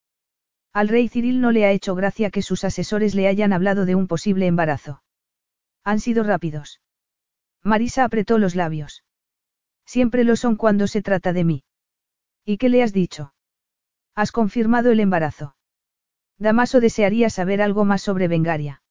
Al 0.72 0.88
rey 0.88 1.08
Cyril 1.08 1.40
no 1.40 1.52
le 1.52 1.64
ha 1.64 1.70
hecho 1.70 1.94
gracia 1.94 2.30
que 2.30 2.42
sus 2.42 2.64
asesores 2.64 3.14
le 3.14 3.28
hayan 3.28 3.52
hablado 3.52 3.86
de 3.86 3.94
un 3.94 4.06
posible 4.08 4.46
embarazo. 4.46 5.02
Han 5.84 6.00
sido 6.00 6.24
rápidos. 6.24 6.80
Marisa 7.62 8.04
apretó 8.04 8.38
los 8.38 8.54
labios. 8.54 9.04
Siempre 9.86 10.24
lo 10.24 10.36
son 10.36 10.56
cuando 10.56 10.86
se 10.86 11.00
trata 11.00 11.32
de 11.32 11.44
mí. 11.44 11.64
¿Y 12.44 12.58
qué 12.58 12.68
le 12.68 12.82
has 12.82 12.92
dicho? 12.92 13.32
Has 14.14 14.32
confirmado 14.32 14.90
el 14.90 15.00
embarazo. 15.00 15.56
Damaso 16.38 16.80
desearía 16.80 17.30
saber 17.30 17.62
algo 17.62 17.84
más 17.84 18.02
sobre 18.02 18.28
Bengaria. 18.28 18.82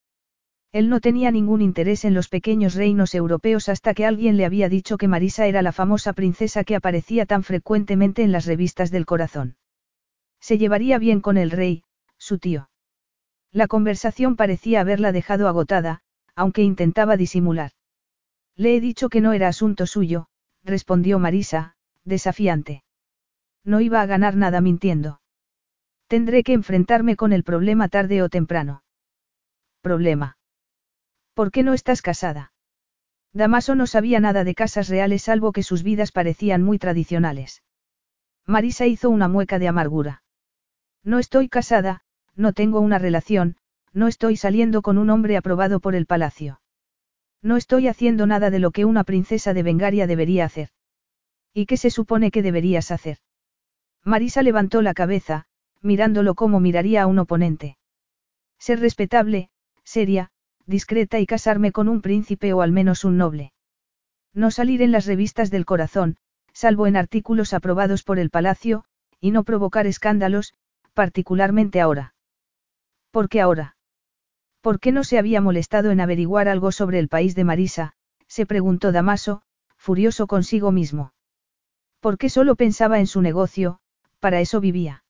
Él 0.72 0.90
no 0.90 1.00
tenía 1.00 1.32
ningún 1.32 1.62
interés 1.62 2.06
en 2.06 2.14
los 2.14 2.28
pequeños 2.28 2.76
reinos 2.76 3.16
europeos 3.16 3.70
hasta 3.70 3.94
que 3.94 4.06
alguien 4.06 4.38
le 4.38 4.46
había 4.46 4.70
dicho 4.70 4.98
que 4.98 5.08
Marisa 5.08 5.48
era 5.48 5.62
la 5.62 5.72
famosa 5.72 6.14
princesa 6.14 6.64
que 6.64 6.76
aparecía 6.76 7.26
tan 7.26 7.44
frecuentemente 7.44 8.24
en 8.24 8.32
las 8.32 8.46
revistas 8.46 8.92
del 8.92 9.06
corazón. 9.06 9.56
Se 10.40 10.58
llevaría 10.58 11.00
bien 11.00 11.22
con 11.22 11.38
el 11.38 11.52
rey, 11.52 11.84
su 12.18 12.38
tío. 12.38 12.70
La 13.52 13.68
conversación 13.68 14.36
parecía 14.36 14.82
haberla 14.82 15.12
dejado 15.12 15.48
agotada, 15.48 16.02
aunque 16.36 16.64
intentaba 16.64 17.18
disimular. 17.18 17.72
Le 18.56 18.76
he 18.76 18.82
dicho 18.82 19.10
que 19.10 19.22
no 19.22 19.34
era 19.34 19.48
asunto 19.48 19.86
suyo, 19.86 20.28
respondió 20.64 21.18
Marisa, 21.18 21.76
desafiante. 22.04 22.84
No 23.64 23.82
iba 23.82 24.02
a 24.02 24.06
ganar 24.06 24.36
nada 24.36 24.62
mintiendo. 24.62 25.22
Tendré 26.08 26.44
que 26.44 26.54
enfrentarme 26.54 27.16
con 27.16 27.34
el 27.34 27.44
problema 27.44 27.90
tarde 27.90 28.22
o 28.22 28.30
temprano. 28.30 28.84
Problema. 29.82 30.38
¿Por 31.38 31.52
qué 31.52 31.62
no 31.62 31.76
estás 31.76 32.02
casada? 32.02 32.52
Damaso 33.32 33.76
no 33.76 33.86
sabía 33.86 34.20
nada 34.20 34.44
de 34.44 34.56
casas 34.56 34.90
reales 34.90 35.22
salvo 35.22 35.52
que 35.52 35.62
sus 35.62 35.84
vidas 35.84 36.12
parecían 36.12 36.64
muy 36.64 36.80
tradicionales. 36.80 37.62
Marisa 38.48 38.88
hizo 38.88 39.12
una 39.12 39.28
mueca 39.28 39.60
de 39.60 39.68
amargura. 39.68 40.24
No 41.04 41.20
estoy 41.20 41.48
casada, 41.48 42.02
no 42.36 42.54
tengo 42.54 42.80
una 42.80 42.98
relación, 42.98 43.58
no 43.94 44.08
estoy 44.08 44.36
saliendo 44.36 44.82
con 44.82 44.98
un 44.98 45.12
hombre 45.12 45.38
aprobado 45.38 45.80
por 45.80 45.94
el 45.94 46.08
palacio. 46.08 46.60
No 47.44 47.56
estoy 47.56 47.88
haciendo 47.88 48.26
nada 48.26 48.50
de 48.50 48.58
lo 48.58 48.72
que 48.72 48.86
una 48.86 49.04
princesa 49.04 49.54
de 49.54 49.62
Bengaria 49.62 50.08
debería 50.08 50.44
hacer. 50.44 50.70
¿Y 51.54 51.68
qué 51.68 51.78
se 51.78 51.92
supone 51.92 52.32
que 52.32 52.42
deberías 52.42 52.90
hacer? 52.90 53.20
Marisa 54.04 54.42
levantó 54.42 54.82
la 54.82 54.96
cabeza, 54.96 55.46
mirándolo 55.84 56.34
como 56.34 56.60
miraría 56.60 57.04
a 57.04 57.06
un 57.06 57.20
oponente. 57.20 57.78
Ser 58.58 58.80
respetable, 58.80 59.52
seria, 59.84 60.32
discreta 60.68 61.20
y 61.20 61.26
casarme 61.26 61.72
con 61.72 61.88
un 61.88 62.02
príncipe 62.02 62.54
o 62.54 62.62
al 62.62 62.72
menos 62.72 63.04
un 63.04 63.18
noble. 63.18 63.54
No 64.34 64.52
salir 64.52 64.82
en 64.82 64.92
las 64.92 65.06
revistas 65.06 65.50
del 65.50 65.66
corazón, 65.66 66.18
salvo 66.54 66.86
en 66.86 66.98
artículos 66.98 67.54
aprobados 67.54 68.04
por 68.04 68.20
el 68.20 68.30
palacio, 68.30 68.84
y 69.20 69.32
no 69.32 69.44
provocar 69.44 69.88
escándalos, 69.88 70.54
particularmente 70.94 71.82
ahora. 71.82 72.14
¿Por 73.12 73.30
qué 73.30 73.42
ahora? 73.42 73.78
¿Por 74.62 74.80
qué 74.80 74.92
no 74.92 75.04
se 75.04 75.18
había 75.18 75.42
molestado 75.42 75.92
en 75.92 76.02
averiguar 76.02 76.48
algo 76.50 76.72
sobre 76.72 77.00
el 77.00 77.08
país 77.08 77.36
de 77.36 77.44
Marisa? 77.44 77.96
se 78.28 78.46
preguntó 78.46 78.92
Damaso, 78.92 79.42
furioso 79.78 80.28
consigo 80.28 80.72
mismo. 80.72 81.14
¿Por 82.02 82.18
qué 82.18 82.30
solo 82.30 82.56
pensaba 82.56 83.00
en 83.00 83.08
su 83.08 83.22
negocio? 83.22 83.80
Para 84.20 84.42
eso 84.42 84.60
vivía. 84.60 85.04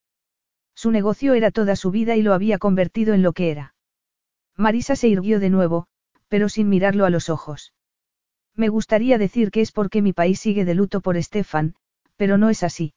Su 0.75 0.91
negocio 0.91 1.34
era 1.34 1.49
toda 1.49 1.75
su 1.75 1.89
vida 1.89 2.15
y 2.15 2.21
lo 2.21 2.34
había 2.34 2.59
convertido 2.59 3.13
en 3.13 3.23
lo 3.23 3.34
que 3.34 3.49
era. 3.49 3.73
Marisa 4.57 4.95
se 4.95 5.07
irguió 5.07 5.39
de 5.39 5.51
nuevo, 5.51 5.88
pero 6.27 6.49
sin 6.49 6.67
mirarlo 6.67 7.05
a 7.05 7.09
los 7.09 7.29
ojos. 7.29 7.73
Me 8.55 8.69
gustaría 8.69 9.19
decir 9.19 9.51
que 9.51 9.61
es 9.61 9.71
porque 9.71 10.01
mi 10.01 10.13
país 10.13 10.39
sigue 10.39 10.65
de 10.65 10.73
luto 10.73 10.99
por 10.99 11.15
Estefan, 11.15 11.75
pero 12.15 12.39
no 12.39 12.49
es 12.49 12.63
así. 12.63 12.95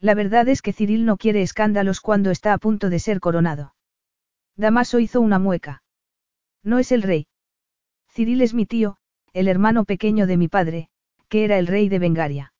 La 0.00 0.14
verdad 0.14 0.48
es 0.48 0.60
que 0.60 0.72
Cyril 0.72 1.04
no 1.04 1.16
quiere 1.16 1.42
escándalos 1.42 2.00
cuando 2.00 2.32
está 2.32 2.52
a 2.52 2.58
punto 2.58 2.90
de 2.90 2.98
ser 2.98 3.20
coronado. 3.20 3.74
Damaso 4.56 4.98
hizo 4.98 5.20
una 5.20 5.38
mueca. 5.38 5.84
No 6.64 6.80
es 6.80 6.90
el 6.90 7.02
rey. 7.02 7.28
Cyril 8.12 8.42
es 8.42 8.52
mi 8.52 8.66
tío, 8.66 8.96
el 9.32 9.46
hermano 9.46 9.84
pequeño 9.84 10.26
de 10.26 10.36
mi 10.36 10.48
padre, 10.48 10.88
que 11.28 11.44
era 11.44 11.58
el 11.58 11.68
rey 11.68 11.88
de 11.88 12.00
Bengaria. 12.00 12.52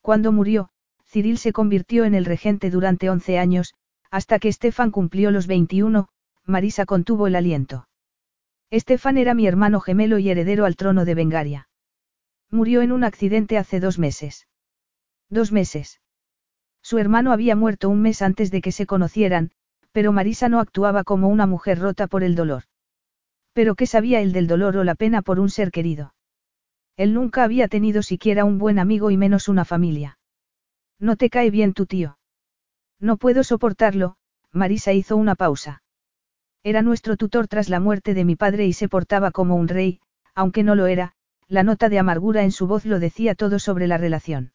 Cuando 0.00 0.32
murió, 0.32 0.70
Cyril 1.04 1.36
se 1.36 1.52
convirtió 1.52 2.06
en 2.06 2.14
el 2.14 2.24
regente 2.24 2.70
durante 2.70 3.10
11 3.10 3.38
años, 3.38 3.74
hasta 4.10 4.38
que 4.38 4.48
Estefan 4.48 4.90
cumplió 4.90 5.30
los 5.30 5.46
21, 5.46 6.08
Marisa 6.46 6.84
contuvo 6.86 7.26
el 7.26 7.36
aliento. 7.36 7.88
Estefan 8.70 9.18
era 9.18 9.34
mi 9.34 9.46
hermano 9.46 9.80
gemelo 9.80 10.18
y 10.18 10.30
heredero 10.30 10.64
al 10.64 10.76
trono 10.76 11.04
de 11.04 11.14
Bengaria. 11.14 11.68
Murió 12.50 12.82
en 12.82 12.92
un 12.92 13.04
accidente 13.04 13.58
hace 13.58 13.80
dos 13.80 13.98
meses. 13.98 14.46
Dos 15.30 15.52
meses. 15.52 16.00
Su 16.82 16.98
hermano 16.98 17.32
había 17.32 17.56
muerto 17.56 17.88
un 17.88 18.02
mes 18.02 18.20
antes 18.20 18.50
de 18.50 18.60
que 18.60 18.72
se 18.72 18.84
conocieran, 18.84 19.52
pero 19.92 20.12
Marisa 20.12 20.48
no 20.48 20.60
actuaba 20.60 21.04
como 21.04 21.28
una 21.28 21.46
mujer 21.46 21.78
rota 21.78 22.08
por 22.08 22.24
el 22.24 22.34
dolor. 22.34 22.64
Pero 23.52 23.74
¿qué 23.74 23.86
sabía 23.86 24.20
él 24.20 24.32
del 24.32 24.48
dolor 24.48 24.76
o 24.76 24.84
la 24.84 24.96
pena 24.96 25.22
por 25.22 25.38
un 25.38 25.48
ser 25.48 25.70
querido? 25.70 26.14
Él 26.96 27.14
nunca 27.14 27.44
había 27.44 27.68
tenido 27.68 28.02
siquiera 28.02 28.44
un 28.44 28.58
buen 28.58 28.78
amigo 28.78 29.10
y 29.10 29.16
menos 29.16 29.48
una 29.48 29.64
familia. 29.64 30.18
No 30.98 31.16
te 31.16 31.30
cae 31.30 31.50
bien 31.50 31.74
tu 31.74 31.86
tío. 31.86 32.18
No 33.00 33.16
puedo 33.16 33.44
soportarlo, 33.44 34.16
Marisa 34.52 34.92
hizo 34.92 35.16
una 35.16 35.36
pausa. 35.36 35.83
Era 36.64 36.80
nuestro 36.80 37.18
tutor 37.18 37.46
tras 37.46 37.68
la 37.68 37.78
muerte 37.78 38.14
de 38.14 38.24
mi 38.24 38.36
padre 38.36 38.66
y 38.66 38.72
se 38.72 38.88
portaba 38.88 39.30
como 39.30 39.54
un 39.54 39.68
rey, 39.68 40.00
aunque 40.34 40.62
no 40.62 40.74
lo 40.74 40.86
era, 40.86 41.12
la 41.46 41.62
nota 41.62 41.90
de 41.90 41.98
amargura 41.98 42.42
en 42.42 42.52
su 42.52 42.66
voz 42.66 42.86
lo 42.86 42.98
decía 42.98 43.34
todo 43.34 43.58
sobre 43.58 43.86
la 43.86 43.98
relación. 43.98 44.52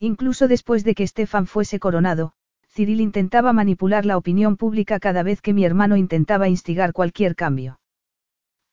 Incluso 0.00 0.48
después 0.48 0.84
de 0.84 0.94
que 0.94 1.02
Estefan 1.02 1.46
fuese 1.46 1.78
coronado, 1.78 2.32
Cyril 2.68 3.02
intentaba 3.02 3.52
manipular 3.52 4.06
la 4.06 4.16
opinión 4.16 4.56
pública 4.56 4.98
cada 5.00 5.22
vez 5.22 5.42
que 5.42 5.52
mi 5.52 5.66
hermano 5.66 5.98
intentaba 5.98 6.48
instigar 6.48 6.94
cualquier 6.94 7.36
cambio. 7.36 7.78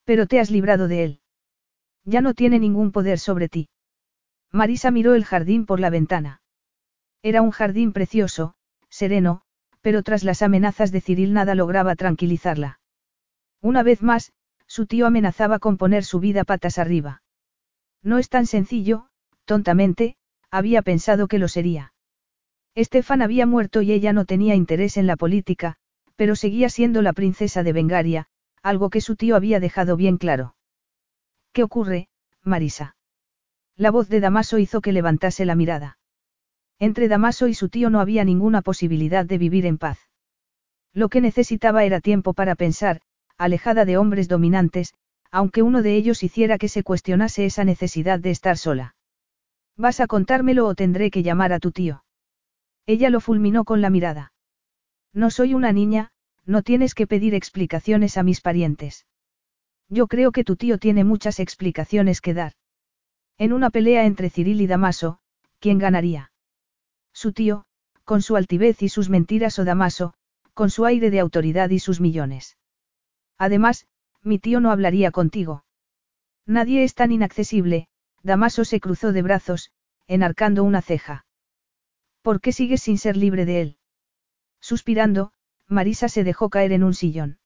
Pero 0.05 0.25
te 0.25 0.39
has 0.39 0.49
librado 0.49 0.87
de 0.87 1.03
él. 1.03 1.19
Ya 2.05 2.21
no 2.21 2.33
tiene 2.33 2.59
ningún 2.59 2.91
poder 2.91 3.19
sobre 3.19 3.49
ti. 3.49 3.67
Marisa 4.51 4.91
miró 4.91 5.13
el 5.15 5.25
jardín 5.25 5.65
por 5.65 5.81
la 5.81 5.89
ventana. 5.89 6.41
Era 7.21 7.41
un 7.41 7.51
jardín 7.51 7.91
precioso, 7.91 8.53
sereno, 8.87 9.41
pero 9.85 10.01
tras 10.01 10.23
las 10.23 10.41
amenazas 10.41 10.91
de 10.91 10.99
Cyril 10.99 11.31
nada 11.31 11.53
lograba 11.53 11.95
tranquilizarla. 11.95 12.79
Una 13.61 13.83
vez 13.83 14.01
más, 14.01 14.33
su 14.65 14.87
tío 14.87 15.05
amenazaba 15.05 15.59
con 15.59 15.77
poner 15.77 16.03
su 16.03 16.19
vida 16.19 16.43
patas 16.43 16.79
arriba. 16.79 17.21
No 18.01 18.17
es 18.17 18.29
tan 18.29 18.47
sencillo, 18.47 19.09
tontamente, 19.45 20.15
había 20.49 20.81
pensado 20.81 21.27
que 21.27 21.37
lo 21.37 21.47
sería. 21.47 21.93
Estefan 22.73 23.21
había 23.21 23.45
muerto 23.45 23.83
y 23.83 23.91
ella 23.91 24.11
no 24.11 24.25
tenía 24.25 24.55
interés 24.55 24.97
en 24.97 25.05
la 25.05 25.17
política, 25.17 25.75
pero 26.15 26.35
seguía 26.35 26.69
siendo 26.69 27.03
la 27.03 27.13
princesa 27.13 27.61
de 27.61 27.73
Bengaria, 27.73 28.25
algo 28.63 28.89
que 28.89 29.01
su 29.01 29.15
tío 29.15 29.35
había 29.35 29.59
dejado 29.59 29.97
bien 29.97 30.17
claro. 30.17 30.55
¿Qué 31.53 31.61
ocurre, 31.61 32.07
Marisa? 32.41 32.95
La 33.75 33.91
voz 33.91 34.09
de 34.09 34.19
Damaso 34.19 34.57
hizo 34.57 34.81
que 34.81 34.93
levantase 34.93 35.45
la 35.45 35.53
mirada. 35.53 35.99
Entre 36.79 37.07
Damaso 37.07 37.47
y 37.47 37.53
su 37.53 37.69
tío 37.69 37.89
no 37.89 37.99
había 37.99 38.25
ninguna 38.25 38.61
posibilidad 38.61 39.25
de 39.25 39.37
vivir 39.37 39.65
en 39.65 39.77
paz. 39.77 39.99
Lo 40.93 41.09
que 41.09 41.21
necesitaba 41.21 41.83
era 41.83 42.01
tiempo 42.01 42.33
para 42.33 42.55
pensar, 42.55 43.01
alejada 43.37 43.85
de 43.85 43.97
hombres 43.97 44.27
dominantes, 44.27 44.93
aunque 45.31 45.61
uno 45.61 45.81
de 45.81 45.95
ellos 45.95 46.23
hiciera 46.23 46.57
que 46.57 46.69
se 46.69 46.83
cuestionase 46.83 47.45
esa 47.45 47.63
necesidad 47.63 48.19
de 48.19 48.31
estar 48.31 48.57
sola. 48.57 48.95
¿Vas 49.77 49.99
a 49.99 50.07
contármelo 50.07 50.67
o 50.67 50.75
tendré 50.75 51.11
que 51.11 51.23
llamar 51.23 51.51
a 51.51 51.59
tu 51.59 51.71
tío? 51.71 52.05
Ella 52.85 53.09
lo 53.09 53.19
fulminó 53.19 53.65
con 53.65 53.81
la 53.81 53.89
mirada. 53.89 54.31
No 55.13 55.29
soy 55.31 55.53
una 55.53 55.71
niña, 55.71 56.11
no 56.45 56.61
tienes 56.61 56.93
que 56.93 57.07
pedir 57.07 57.33
explicaciones 57.33 58.17
a 58.17 58.23
mis 58.23 58.41
parientes. 58.41 59.05
Yo 59.89 60.07
creo 60.07 60.31
que 60.31 60.43
tu 60.43 60.55
tío 60.55 60.77
tiene 60.77 61.03
muchas 61.03 61.39
explicaciones 61.39 62.21
que 62.21 62.33
dar. 62.33 62.53
En 63.37 63.51
una 63.51 63.69
pelea 63.69 64.05
entre 64.05 64.29
Ciril 64.29 64.61
y 64.61 64.67
Damaso, 64.67 65.19
¿quién 65.59 65.77
ganaría? 65.77 66.31
Su 67.15 67.31
tío, 67.31 67.63
con 68.03 68.21
su 68.21 68.35
altivez 68.35 68.81
y 68.81 68.89
sus 68.89 69.09
mentiras 69.09 69.57
o 69.57 69.63
Damaso, 69.63 70.13
con 70.53 70.69
su 70.69 70.85
aire 70.85 71.09
de 71.09 71.21
autoridad 71.21 71.69
y 71.69 71.79
sus 71.79 72.01
millones. 72.01 72.57
Además, 73.37 73.87
mi 74.21 74.37
tío 74.37 74.59
no 74.59 74.69
hablaría 74.69 75.11
contigo. 75.11 75.63
Nadie 76.45 76.83
es 76.83 76.93
tan 76.93 77.13
inaccesible, 77.13 77.87
Damaso 78.21 78.65
se 78.65 78.81
cruzó 78.81 79.13
de 79.13 79.21
brazos, 79.21 79.71
enarcando 80.07 80.65
una 80.65 80.81
ceja. 80.81 81.25
¿Por 82.21 82.41
qué 82.41 82.51
sigues 82.51 82.81
sin 82.81 82.97
ser 82.97 83.15
libre 83.15 83.45
de 83.45 83.61
él? 83.61 83.77
Suspirando, 84.59 85.31
Marisa 85.67 86.09
se 86.09 86.25
dejó 86.25 86.49
caer 86.49 86.73
en 86.73 86.83
un 86.83 86.93
sillón. 86.93 87.39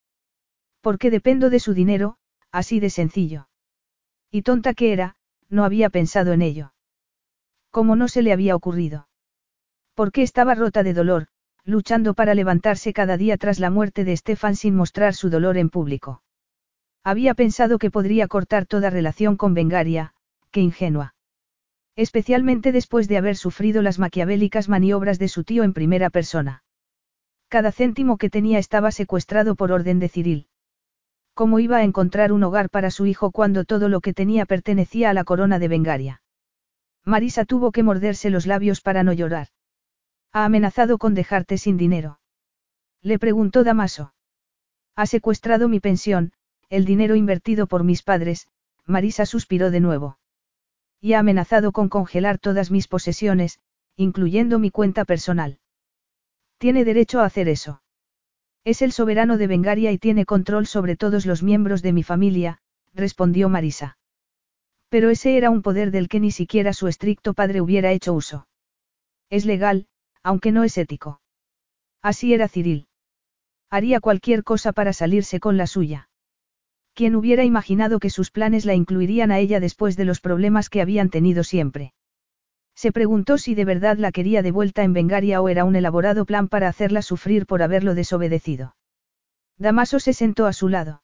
Porque 0.82 1.12
dependo 1.12 1.52
de 1.52 1.60
su 1.60 1.76
dinero, 1.76 2.18
así 2.52 2.80
de 2.80 2.90
sencillo. 2.90 3.50
Y 4.32 4.42
tonta 4.42 4.74
que 4.74 4.94
era, 4.94 5.16
no 5.48 5.64
había 5.64 5.90
pensado 5.90 6.34
en 6.34 6.42
ello. 6.42 6.74
¿Cómo 7.70 7.96
no 7.96 8.08
se 8.08 8.24
le 8.24 8.34
había 8.34 8.56
ocurrido? 8.56 9.09
Porque 10.00 10.22
estaba 10.22 10.56
rota 10.56 10.82
de 10.82 10.94
dolor, 10.94 11.28
luchando 11.66 12.14
para 12.14 12.34
levantarse 12.34 12.94
cada 12.94 13.18
día 13.18 13.36
tras 13.36 13.60
la 13.60 13.70
muerte 13.70 14.06
de 14.06 14.16
Stefan 14.16 14.56
sin 14.56 14.74
mostrar 14.74 15.14
su 15.14 15.30
dolor 15.30 15.58
en 15.58 15.70
público. 15.70 16.24
Había 17.04 17.34
pensado 17.34 17.78
que 17.80 17.92
podría 17.92 18.30
cortar 18.30 18.66
toda 18.66 18.90
relación 18.90 19.36
con 19.36 19.54
Bengaria, 19.54 20.14
qué 20.52 20.62
ingenua. 20.62 21.16
Especialmente 21.98 22.72
después 22.72 23.10
de 23.10 23.18
haber 23.18 23.36
sufrido 23.36 23.82
las 23.82 24.00
maquiavélicas 24.00 24.70
maniobras 24.70 25.20
de 25.20 25.28
su 25.28 25.44
tío 25.44 25.64
en 25.64 25.74
primera 25.74 26.10
persona. 26.10 26.64
Cada 27.50 27.74
céntimo 27.74 28.18
que 28.18 28.30
tenía 28.30 28.58
estaba 28.58 28.92
secuestrado 28.92 29.56
por 29.56 29.74
orden 29.74 30.00
de 30.00 30.08
Cyril. 30.08 30.48
¿Cómo 31.34 31.60
iba 31.60 31.76
a 31.76 31.84
encontrar 31.84 32.32
un 32.32 32.46
hogar 32.46 32.70
para 32.70 32.90
su 32.90 33.06
hijo 33.06 33.32
cuando 33.32 33.66
todo 33.66 33.90
lo 33.90 34.00
que 34.00 34.14
tenía 34.14 34.46
pertenecía 34.46 35.10
a 35.10 35.14
la 35.14 35.26
corona 35.26 35.60
de 35.60 35.68
Bengaria? 35.68 36.22
Marisa 37.04 37.44
tuvo 37.44 37.74
que 37.74 37.84
morderse 37.84 38.30
los 38.30 38.48
labios 38.48 38.80
para 38.80 39.04
no 39.04 39.12
llorar. 39.12 39.50
Ha 40.32 40.46
amenazado 40.46 40.98
con 40.98 41.16
dejarte 41.16 41.58
sin 41.58 41.78
dinero. 41.78 42.20
Le 43.02 43.18
preguntó 43.18 43.64
Damaso. 43.64 44.14
Ha 44.96 45.06
secuestrado 45.06 45.70
mi 45.70 45.80
pensión, 45.80 46.34
el 46.70 46.86
dinero 46.86 47.16
invertido 47.16 47.68
por 47.68 47.84
mis 47.84 48.04
padres, 48.04 48.48
Marisa 48.86 49.26
suspiró 49.26 49.72
de 49.72 49.80
nuevo. 49.80 50.20
Y 51.02 51.14
ha 51.14 51.20
amenazado 51.20 51.72
con 51.72 51.90
congelar 51.90 52.38
todas 52.38 52.70
mis 52.70 52.88
posesiones, 52.88 53.60
incluyendo 53.96 54.60
mi 54.60 54.70
cuenta 54.70 55.06
personal. 55.06 55.60
Tiene 56.58 56.84
derecho 56.84 57.22
a 57.22 57.26
hacer 57.26 57.48
eso. 57.48 57.82
Es 58.66 58.82
el 58.82 58.92
soberano 58.92 59.38
de 59.38 59.48
Bengaria 59.48 59.92
y 59.92 59.98
tiene 59.98 60.26
control 60.26 60.68
sobre 60.68 60.96
todos 60.96 61.26
los 61.26 61.42
miembros 61.42 61.82
de 61.82 61.94
mi 61.94 62.04
familia, 62.04 62.60
respondió 62.94 63.50
Marisa. 63.50 63.98
Pero 64.90 65.10
ese 65.10 65.38
era 65.38 65.50
un 65.50 65.62
poder 65.62 65.92
del 65.92 66.10
que 66.10 66.20
ni 66.20 66.32
siquiera 66.32 66.74
su 66.74 66.88
estricto 66.88 67.34
padre 67.34 67.62
hubiera 67.62 67.92
hecho 67.92 68.14
uso. 68.14 68.48
Es 69.30 69.46
legal, 69.46 69.88
aunque 70.24 70.52
no 70.52 70.64
es 70.64 70.78
ético. 70.78 71.22
Así 72.02 72.34
era 72.34 72.48
Cyril. 72.48 72.88
Haría 73.70 74.00
cualquier 74.00 74.44
cosa 74.44 74.72
para 74.72 74.94
salirse 74.94 75.40
con 75.40 75.58
la 75.58 75.68
suya. 75.68 76.10
¿Quién 76.94 77.16
hubiera 77.16 77.44
imaginado 77.44 78.00
que 78.00 78.10
sus 78.10 78.32
planes 78.32 78.66
la 78.66 78.74
incluirían 78.74 79.32
a 79.32 79.40
ella 79.40 79.60
después 79.60 79.96
de 79.96 80.06
los 80.06 80.22
problemas 80.22 80.70
que 80.70 80.82
habían 80.82 81.10
tenido 81.10 81.44
siempre? 81.44 81.94
Se 82.76 82.92
preguntó 82.92 83.38
si 83.38 83.56
de 83.56 83.66
verdad 83.66 83.98
la 83.98 84.12
quería 84.12 84.42
de 84.42 84.52
vuelta 84.52 84.84
en 84.84 84.94
Bengaria 84.94 85.42
o 85.42 85.50
era 85.50 85.66
un 85.66 85.76
elaborado 85.76 86.26
plan 86.26 86.48
para 86.48 86.68
hacerla 86.68 87.02
sufrir 87.02 87.46
por 87.46 87.62
haberlo 87.62 87.94
desobedecido. 87.94 88.76
Damaso 89.58 90.00
se 90.00 90.14
sentó 90.14 90.46
a 90.46 90.54
su 90.54 90.70
lado. 90.70 91.04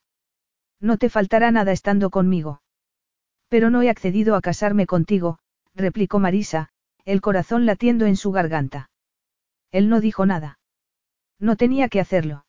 No 0.80 0.98
te 0.98 1.10
faltará 1.10 1.52
nada 1.52 1.72
estando 1.72 2.10
conmigo. 2.10 2.62
Pero 3.50 3.70
no 3.70 3.82
he 3.82 3.90
accedido 3.90 4.36
a 4.36 4.42
casarme 4.42 4.86
contigo, 4.86 5.40
replicó 5.76 6.20
Marisa, 6.20 6.70
el 7.04 7.22
corazón 7.22 7.66
latiendo 7.66 8.06
en 8.06 8.16
su 8.16 8.32
garganta. 8.32 8.90
Él 9.76 9.90
no 9.90 10.00
dijo 10.00 10.26
nada. 10.26 10.58
No 11.38 11.58
tenía 11.58 11.90
que 11.90 12.00
hacerlo. 12.00 12.46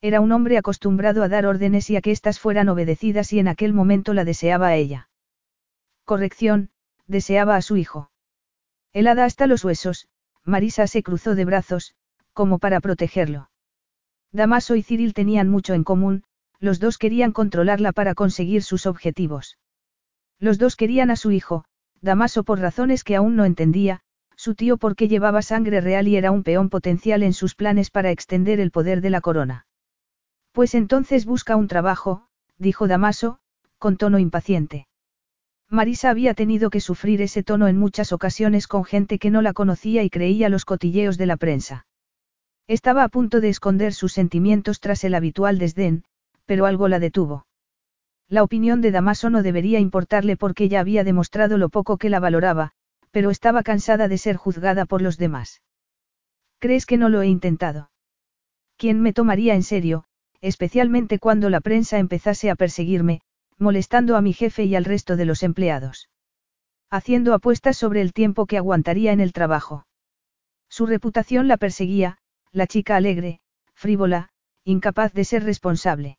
Era 0.00 0.22
un 0.22 0.32
hombre 0.32 0.56
acostumbrado 0.56 1.22
a 1.22 1.28
dar 1.28 1.44
órdenes 1.44 1.90
y 1.90 1.96
a 1.96 2.00
que 2.00 2.10
éstas 2.10 2.40
fueran 2.40 2.70
obedecidas 2.70 3.34
y 3.34 3.38
en 3.38 3.48
aquel 3.48 3.74
momento 3.74 4.14
la 4.14 4.24
deseaba 4.24 4.68
a 4.68 4.76
ella. 4.76 5.10
Corrección, 6.06 6.70
deseaba 7.06 7.56
a 7.56 7.60
su 7.60 7.76
hijo. 7.76 8.10
Helada 8.94 9.26
hasta 9.26 9.46
los 9.46 9.62
huesos, 9.62 10.08
Marisa 10.42 10.86
se 10.86 11.02
cruzó 11.02 11.34
de 11.34 11.44
brazos, 11.44 11.94
como 12.32 12.58
para 12.58 12.80
protegerlo. 12.80 13.50
Damaso 14.32 14.74
y 14.74 14.82
Cyril 14.82 15.12
tenían 15.12 15.50
mucho 15.50 15.74
en 15.74 15.84
común, 15.84 16.24
los 16.60 16.80
dos 16.80 16.96
querían 16.96 17.32
controlarla 17.32 17.92
para 17.92 18.14
conseguir 18.14 18.62
sus 18.62 18.86
objetivos. 18.86 19.58
Los 20.38 20.56
dos 20.56 20.76
querían 20.76 21.10
a 21.10 21.16
su 21.16 21.30
hijo, 21.30 21.66
Damaso 22.00 22.42
por 22.42 22.58
razones 22.58 23.04
que 23.04 23.16
aún 23.16 23.36
no 23.36 23.44
entendía, 23.44 24.00
su 24.38 24.54
tío 24.54 24.76
porque 24.76 25.08
llevaba 25.08 25.42
sangre 25.42 25.80
real 25.80 26.06
y 26.06 26.14
era 26.14 26.30
un 26.30 26.44
peón 26.44 26.70
potencial 26.70 27.24
en 27.24 27.32
sus 27.32 27.56
planes 27.56 27.90
para 27.90 28.12
extender 28.12 28.60
el 28.60 28.70
poder 28.70 29.00
de 29.00 29.10
la 29.10 29.20
corona. 29.20 29.66
Pues 30.52 30.76
entonces 30.76 31.26
busca 31.26 31.56
un 31.56 31.66
trabajo, 31.66 32.28
dijo 32.56 32.86
Damaso, 32.86 33.40
con 33.78 33.96
tono 33.96 34.20
impaciente. 34.20 34.86
Marisa 35.68 36.10
había 36.10 36.34
tenido 36.34 36.70
que 36.70 36.80
sufrir 36.80 37.20
ese 37.20 37.42
tono 37.42 37.66
en 37.66 37.78
muchas 37.78 38.12
ocasiones 38.12 38.68
con 38.68 38.84
gente 38.84 39.18
que 39.18 39.30
no 39.30 39.42
la 39.42 39.52
conocía 39.52 40.04
y 40.04 40.08
creía 40.08 40.48
los 40.48 40.64
cotilleos 40.64 41.18
de 41.18 41.26
la 41.26 41.36
prensa. 41.36 41.86
Estaba 42.68 43.02
a 43.02 43.08
punto 43.08 43.40
de 43.40 43.48
esconder 43.48 43.92
sus 43.92 44.12
sentimientos 44.12 44.78
tras 44.78 45.02
el 45.02 45.16
habitual 45.16 45.58
desdén, 45.58 46.04
pero 46.46 46.64
algo 46.66 46.86
la 46.86 47.00
detuvo. 47.00 47.44
La 48.28 48.44
opinión 48.44 48.82
de 48.82 48.92
Damaso 48.92 49.30
no 49.30 49.42
debería 49.42 49.80
importarle 49.80 50.36
porque 50.36 50.64
ella 50.64 50.78
había 50.78 51.02
demostrado 51.02 51.58
lo 51.58 51.70
poco 51.70 51.96
que 51.96 52.08
la 52.08 52.20
valoraba, 52.20 52.72
pero 53.10 53.30
estaba 53.30 53.62
cansada 53.62 54.08
de 54.08 54.18
ser 54.18 54.36
juzgada 54.36 54.86
por 54.86 55.02
los 55.02 55.18
demás. 55.18 55.62
¿Crees 56.58 56.86
que 56.86 56.96
no 56.96 57.08
lo 57.08 57.22
he 57.22 57.28
intentado? 57.28 57.90
¿Quién 58.76 59.00
me 59.00 59.12
tomaría 59.12 59.54
en 59.54 59.62
serio, 59.62 60.04
especialmente 60.40 61.18
cuando 61.18 61.50
la 61.50 61.60
prensa 61.60 61.98
empezase 61.98 62.50
a 62.50 62.54
perseguirme, 62.54 63.20
molestando 63.58 64.16
a 64.16 64.22
mi 64.22 64.32
jefe 64.32 64.64
y 64.64 64.74
al 64.76 64.84
resto 64.84 65.16
de 65.16 65.24
los 65.24 65.42
empleados? 65.42 66.08
Haciendo 66.90 67.34
apuestas 67.34 67.76
sobre 67.76 68.00
el 68.00 68.12
tiempo 68.12 68.46
que 68.46 68.56
aguantaría 68.56 69.12
en 69.12 69.20
el 69.20 69.32
trabajo. 69.32 69.86
Su 70.68 70.86
reputación 70.86 71.48
la 71.48 71.56
perseguía, 71.56 72.18
la 72.52 72.66
chica 72.66 72.96
alegre, 72.96 73.40
frívola, 73.74 74.30
incapaz 74.64 75.12
de 75.12 75.24
ser 75.24 75.44
responsable. 75.44 76.18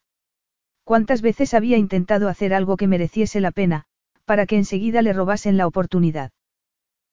¿Cuántas 0.83 1.21
veces 1.21 1.53
había 1.53 1.77
intentado 1.77 2.29
hacer 2.29 2.53
algo 2.53 2.77
que 2.77 2.87
mereciese 2.87 3.41
la 3.41 3.51
pena, 3.51 3.85
para 4.25 4.45
que 4.45 4.57
enseguida 4.57 5.01
le 5.01 5.13
robasen 5.13 5.57
la 5.57 5.67
oportunidad? 5.67 6.31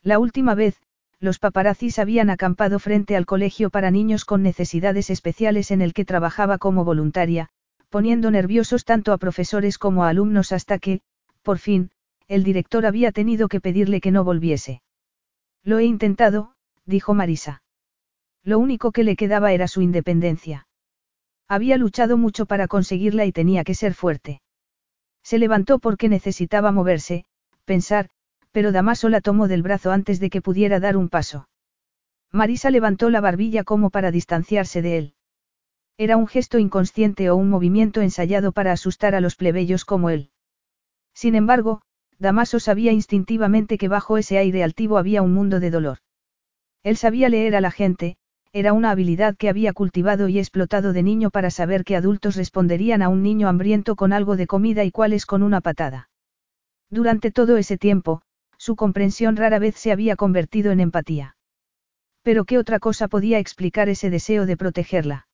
La 0.07 0.21
última 0.21 0.55
vez, 0.55 0.81
los 1.19 1.41
paparazzis 1.41 1.99
habían 1.99 2.31
acampado 2.31 2.79
frente 2.79 3.17
al 3.17 3.27
colegio 3.27 3.71
para 3.71 3.91
niños 3.91 4.25
con 4.25 4.41
necesidades 4.41 5.11
especiales 5.11 5.73
en 5.73 5.83
el 5.83 5.95
que 5.95 6.05
trabajaba 6.05 6.59
como 6.59 6.85
voluntaria, 6.85 7.49
poniendo 7.91 8.31
nerviosos 8.31 8.85
tanto 8.85 9.13
a 9.13 9.19
profesores 9.19 9.79
como 9.79 10.05
a 10.05 10.09
alumnos 10.09 10.53
hasta 10.53 10.79
que, 10.79 11.01
por 11.43 11.59
fin, 11.59 11.91
el 12.29 12.45
director 12.45 12.87
había 12.87 13.11
tenido 13.11 13.49
que 13.49 13.61
pedirle 13.61 14.01
que 14.01 14.13
no 14.13 14.23
volviese. 14.23 14.81
Lo 15.65 15.81
he 15.81 15.85
intentado, 15.85 16.53
dijo 16.85 17.13
Marisa. 17.13 17.65
Lo 18.45 18.61
único 18.61 18.93
que 18.93 19.03
le 19.03 19.17
quedaba 19.17 19.53
era 19.53 19.67
su 19.67 19.83
independencia. 19.83 20.69
Había 21.49 21.79
luchado 21.79 22.17
mucho 22.17 22.47
para 22.47 22.69
conseguirla 22.69 23.25
y 23.25 23.33
tenía 23.33 23.65
que 23.65 23.75
ser 23.75 23.93
fuerte. 23.93 24.41
Se 25.25 25.39
levantó 25.39 25.81
porque 25.81 26.09
necesitaba 26.09 26.71
moverse, 26.71 27.25
pensar, 27.65 28.09
pero 28.57 28.73
Damaso 28.73 29.11
la 29.11 29.21
tomó 29.21 29.49
del 29.49 29.63
brazo 29.63 29.93
antes 29.93 30.19
de 30.19 30.31
que 30.31 30.41
pudiera 30.41 30.81
dar 30.81 30.97
un 30.97 31.11
paso. 31.11 31.47
Marisa 32.33 32.71
levantó 32.71 33.11
la 33.11 33.21
barbilla 33.21 33.65
como 33.65 33.91
para 33.91 34.11
distanciarse 34.11 34.81
de 34.81 34.97
él. 34.97 35.15
Era 35.99 36.17
un 36.17 36.27
gesto 36.27 36.59
inconsciente 36.59 37.29
o 37.29 37.37
un 37.37 37.51
movimiento 37.51 38.01
ensayado 38.01 38.53
para 38.53 38.73
asustar 38.73 39.15
a 39.15 39.21
los 39.21 39.37
plebeyos 39.37 39.85
como 39.85 40.09
él. 40.09 40.31
Sin 41.13 41.35
embargo, 41.35 41.83
Damaso 42.19 42.59
sabía 42.59 42.93
instintivamente 42.93 43.77
que 43.77 43.89
bajo 43.89 44.17
ese 44.17 44.39
aire 44.39 44.65
altivo 44.65 44.97
había 44.97 45.21
un 45.21 45.35
mundo 45.35 45.61
de 45.61 45.71
dolor. 45.71 45.99
Él 46.83 46.97
sabía 46.97 47.29
leer 47.29 47.57
a 47.57 47.61
la 47.61 47.71
gente, 47.71 48.17
era 48.55 48.73
una 48.73 48.91
habilidad 48.91 49.37
que 49.37 49.51
había 49.51 49.75
cultivado 49.75 50.29
y 50.29 50.39
explotado 50.39 50.95
de 50.95 51.03
niño 51.03 51.29
para 51.29 51.51
saber 51.51 51.85
qué 51.85 51.95
adultos 51.95 52.37
responderían 52.37 53.03
a 53.03 53.11
un 53.11 53.23
niño 53.23 53.49
hambriento 53.49 53.97
con 53.97 54.15
algo 54.15 54.35
de 54.35 54.47
comida 54.47 54.83
y 54.85 54.91
cuáles 54.91 55.27
con 55.27 55.43
una 55.43 55.61
patada. 55.61 56.09
Durante 56.89 57.31
todo 57.31 57.59
ese 57.59 57.77
tiempo, 57.77 58.23
su 58.67 58.75
comprensión 58.75 59.37
rara 59.37 59.61
vez 59.61 59.77
se 59.77 59.93
había 59.93 60.17
convertido 60.17 60.73
en 60.73 60.81
empatía. 60.81 61.37
Pero 62.23 62.45
¿qué 62.45 62.59
otra 62.59 62.81
cosa 62.81 63.07
podía 63.07 63.39
explicar 63.39 63.89
ese 63.89 64.11
deseo 64.11 64.45
de 64.45 64.57
protegerla? 64.57 65.29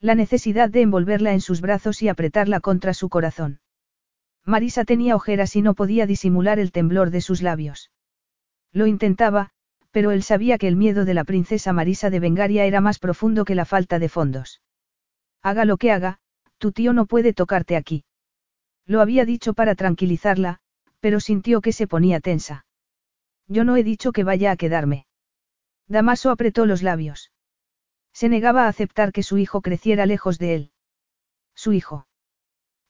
La 0.00 0.16
necesidad 0.16 0.68
de 0.68 0.82
envolverla 0.82 1.32
en 1.34 1.40
sus 1.40 1.60
brazos 1.60 2.02
y 2.02 2.08
apretarla 2.08 2.58
contra 2.58 2.94
su 2.94 3.08
corazón. 3.10 3.60
Marisa 4.44 4.84
tenía 4.84 5.14
ojeras 5.14 5.54
y 5.54 5.62
no 5.62 5.74
podía 5.74 6.04
disimular 6.04 6.58
el 6.58 6.72
temblor 6.72 7.10
de 7.10 7.20
sus 7.20 7.42
labios. 7.42 7.92
Lo 8.72 8.88
intentaba, 8.88 9.50
pero 9.92 10.10
él 10.10 10.24
sabía 10.24 10.58
que 10.58 10.66
el 10.66 10.74
miedo 10.74 11.04
de 11.04 11.14
la 11.14 11.22
princesa 11.22 11.72
Marisa 11.72 12.10
de 12.10 12.18
Bengaria 12.18 12.64
era 12.64 12.80
más 12.80 12.98
profundo 12.98 13.44
que 13.44 13.54
la 13.54 13.66
falta 13.66 14.00
de 14.00 14.08
fondos. 14.08 14.62
Haga 15.44 15.64
lo 15.64 15.76
que 15.76 15.92
haga, 15.92 16.18
tu 16.58 16.72
tío 16.72 16.92
no 16.92 17.06
puede 17.06 17.32
tocarte 17.34 17.76
aquí. 17.76 18.04
Lo 18.84 19.00
había 19.00 19.24
dicho 19.24 19.54
para 19.54 19.76
tranquilizarla, 19.76 20.58
pero 21.00 21.20
sintió 21.20 21.60
que 21.60 21.72
se 21.72 21.86
ponía 21.86 22.20
tensa. 22.20 22.66
Yo 23.46 23.64
no 23.64 23.76
he 23.76 23.82
dicho 23.82 24.12
que 24.12 24.24
vaya 24.24 24.50
a 24.50 24.56
quedarme. 24.56 25.06
Damaso 25.86 26.30
apretó 26.30 26.66
los 26.66 26.82
labios. 26.82 27.32
Se 28.12 28.28
negaba 28.28 28.64
a 28.64 28.68
aceptar 28.68 29.12
que 29.12 29.22
su 29.22 29.38
hijo 29.38 29.62
creciera 29.62 30.04
lejos 30.04 30.38
de 30.38 30.54
él. 30.54 30.72
Su 31.54 31.72
hijo. 31.72 32.06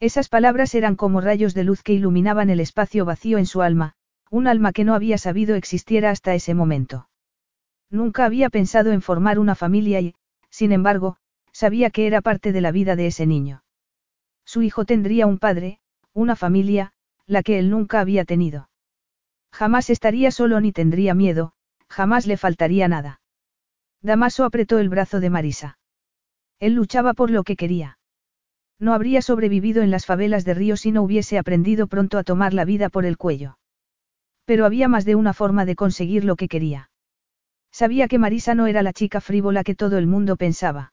Esas 0.01 0.29
palabras 0.29 0.75
eran 0.75 0.97
como 0.97 1.21
rayos 1.21 1.55
de 1.55 1.65
luz 1.65 1.83
que 1.83 1.93
iluminaban 1.93 2.51
el 2.51 2.61
espacio 2.61 3.05
vacío 3.05 3.39
en 3.39 3.47
su 3.47 3.63
alma, 3.63 3.95
un 4.31 4.47
alma 4.47 4.73
que 4.73 4.85
no 4.85 4.95
había 4.95 5.19
sabido 5.19 5.57
existiera 5.57 6.11
hasta 6.11 6.35
ese 6.35 6.55
momento. 6.55 7.09
Nunca 7.91 8.25
había 8.25 8.51
pensado 8.51 8.93
en 8.93 9.01
formar 9.03 9.39
una 9.39 9.55
familia 9.55 10.01
y, 10.01 10.15
sin 10.51 10.73
embargo, 10.73 11.17
sabía 11.53 11.91
que 11.91 12.07
era 12.07 12.21
parte 12.21 12.53
de 12.53 12.61
la 12.61 12.71
vida 12.71 12.97
de 12.97 13.07
ese 13.07 13.27
niño. 13.27 13.65
Su 14.45 14.63
hijo 14.63 14.85
tendría 14.85 15.27
un 15.27 15.39
padre, 15.39 15.81
una 16.13 16.37
familia, 16.37 16.93
la 17.29 17.45
que 17.45 17.59
él 17.61 17.71
nunca 17.71 18.01
había 18.01 18.25
tenido. 18.25 18.71
Jamás 19.53 19.91
estaría 19.91 20.31
solo 20.31 20.61
ni 20.61 20.73
tendría 20.73 21.15
miedo, 21.15 21.53
jamás 21.89 22.27
le 22.27 22.37
faltaría 22.37 22.89
nada. 22.89 23.21
Damaso 24.03 24.45
apretó 24.45 24.79
el 24.79 24.89
brazo 24.89 25.21
de 25.21 25.31
Marisa. 25.31 25.79
Él 26.59 26.75
luchaba 26.75 27.15
por 27.15 27.31
lo 27.31 27.45
que 27.45 27.57
quería. 27.57 27.99
No 28.81 28.95
habría 28.95 29.23
sobrevivido 29.23 29.83
en 29.83 29.91
las 29.91 30.07
favelas 30.07 30.45
de 30.45 30.55
Río 30.55 30.77
si 30.77 30.91
no 30.91 31.03
hubiese 31.03 31.39
aprendido 31.39 31.87
pronto 31.87 32.17
a 32.19 32.25
tomar 32.25 32.55
la 32.55 32.65
vida 32.65 32.89
por 32.89 33.05
el 33.05 33.17
cuello. 33.17 33.59
Pero 34.45 34.65
había 34.65 34.89
más 34.89 35.05
de 35.05 35.15
una 35.15 35.35
forma 35.35 35.65
de 35.65 35.77
conseguir 35.77 36.25
lo 36.25 36.37
que 36.37 36.49
quería. 36.49 36.91
Sabía 37.71 38.09
que 38.09 38.19
Marisa 38.19 38.55
no 38.55 38.67
era 38.67 38.83
la 38.83 38.93
chica 38.93 39.21
frívola 39.21 39.65
que 39.65 39.75
todo 39.75 39.99
el 39.99 40.07
mundo 40.07 40.37
pensaba. 40.37 40.93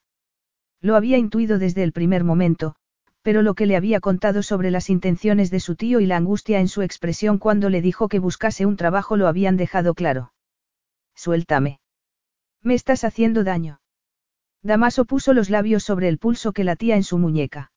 Lo 0.81 0.95
había 0.95 1.17
intuido 1.17 1.57
desde 1.57 1.83
el 1.83 1.93
primer 1.93 2.23
momento, 2.23 2.75
pero 3.25 3.41
lo 3.41 3.55
que 3.55 3.65
le 3.65 3.75
había 3.75 4.01
contado 4.01 4.43
sobre 4.43 4.69
las 4.69 4.87
intenciones 4.87 5.49
de 5.49 5.59
su 5.59 5.75
tío 5.75 5.99
y 5.99 6.05
la 6.05 6.15
angustia 6.15 6.59
en 6.59 6.67
su 6.67 6.83
expresión 6.83 7.39
cuando 7.39 7.71
le 7.71 7.81
dijo 7.81 8.07
que 8.07 8.19
buscase 8.19 8.67
un 8.67 8.77
trabajo 8.77 9.17
lo 9.17 9.27
habían 9.27 9.57
dejado 9.57 9.95
claro. 9.95 10.31
Suéltame. 11.15 11.79
Me 12.61 12.75
estás 12.75 13.03
haciendo 13.03 13.43
daño. 13.43 13.81
Damaso 14.61 15.05
puso 15.05 15.33
los 15.33 15.49
labios 15.49 15.83
sobre 15.83 16.07
el 16.07 16.19
pulso 16.19 16.53
que 16.53 16.63
latía 16.63 16.97
en 16.97 17.03
su 17.03 17.17
muñeca. 17.17 17.71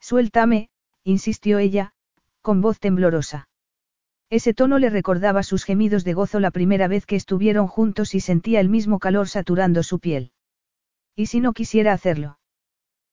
Suéltame, 0.00 0.70
insistió 1.04 1.58
ella, 1.58 1.92
con 2.40 2.62
voz 2.62 2.80
temblorosa. 2.80 3.50
Ese 4.30 4.54
tono 4.54 4.78
le 4.78 4.88
recordaba 4.88 5.42
sus 5.42 5.64
gemidos 5.64 6.02
de 6.02 6.14
gozo 6.14 6.40
la 6.40 6.50
primera 6.50 6.88
vez 6.88 7.04
que 7.04 7.16
estuvieron 7.16 7.66
juntos 7.66 8.14
y 8.14 8.20
sentía 8.20 8.58
el 8.60 8.70
mismo 8.70 9.00
calor 9.00 9.28
saturando 9.28 9.82
su 9.82 9.98
piel. 9.98 10.32
¿Y 11.14 11.26
si 11.26 11.40
no 11.40 11.52
quisiera 11.52 11.92
hacerlo? 11.92 12.38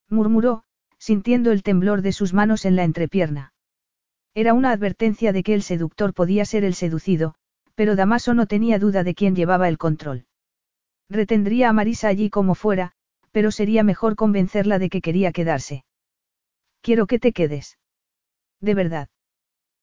murmuró, 0.07 0.63
sintiendo 0.99 1.51
el 1.51 1.63
temblor 1.63 2.01
de 2.01 2.11
sus 2.11 2.33
manos 2.33 2.65
en 2.65 2.75
la 2.75 2.83
entrepierna. 2.83 3.53
Era 4.35 4.53
una 4.53 4.71
advertencia 4.71 5.33
de 5.33 5.43
que 5.43 5.53
el 5.53 5.63
seductor 5.63 6.13
podía 6.13 6.45
ser 6.45 6.63
el 6.63 6.75
seducido, 6.75 7.35
pero 7.75 7.95
Damaso 7.95 8.33
no 8.33 8.45
tenía 8.45 8.77
duda 8.77 9.03
de 9.03 9.15
quién 9.15 9.35
llevaba 9.35 9.67
el 9.67 9.77
control. 9.77 10.25
Retendría 11.09 11.69
a 11.69 11.73
Marisa 11.73 12.09
allí 12.09 12.29
como 12.29 12.53
fuera, 12.53 12.91
pero 13.31 13.51
sería 13.51 13.83
mejor 13.83 14.15
convencerla 14.15 14.79
de 14.79 14.89
que 14.89 15.01
quería 15.01 15.31
quedarse. 15.31 15.85
Quiero 16.81 17.07
que 17.07 17.19
te 17.19 17.31
quedes. 17.31 17.79
De 18.61 18.73
verdad. 18.75 19.09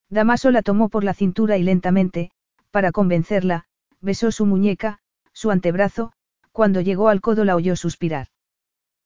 Damaso 0.08 0.50
la 0.50 0.62
tomó 0.62 0.88
por 0.88 1.02
la 1.02 1.14
cintura 1.14 1.56
y 1.56 1.62
lentamente, 1.62 2.30
para 2.70 2.92
convencerla, 2.92 3.64
besó 4.00 4.30
su 4.30 4.46
muñeca, 4.46 5.00
su 5.32 5.50
antebrazo, 5.50 6.12
cuando 6.52 6.80
llegó 6.80 7.08
al 7.08 7.20
codo 7.20 7.44
la 7.44 7.56
oyó 7.56 7.76
suspirar. 7.76 8.28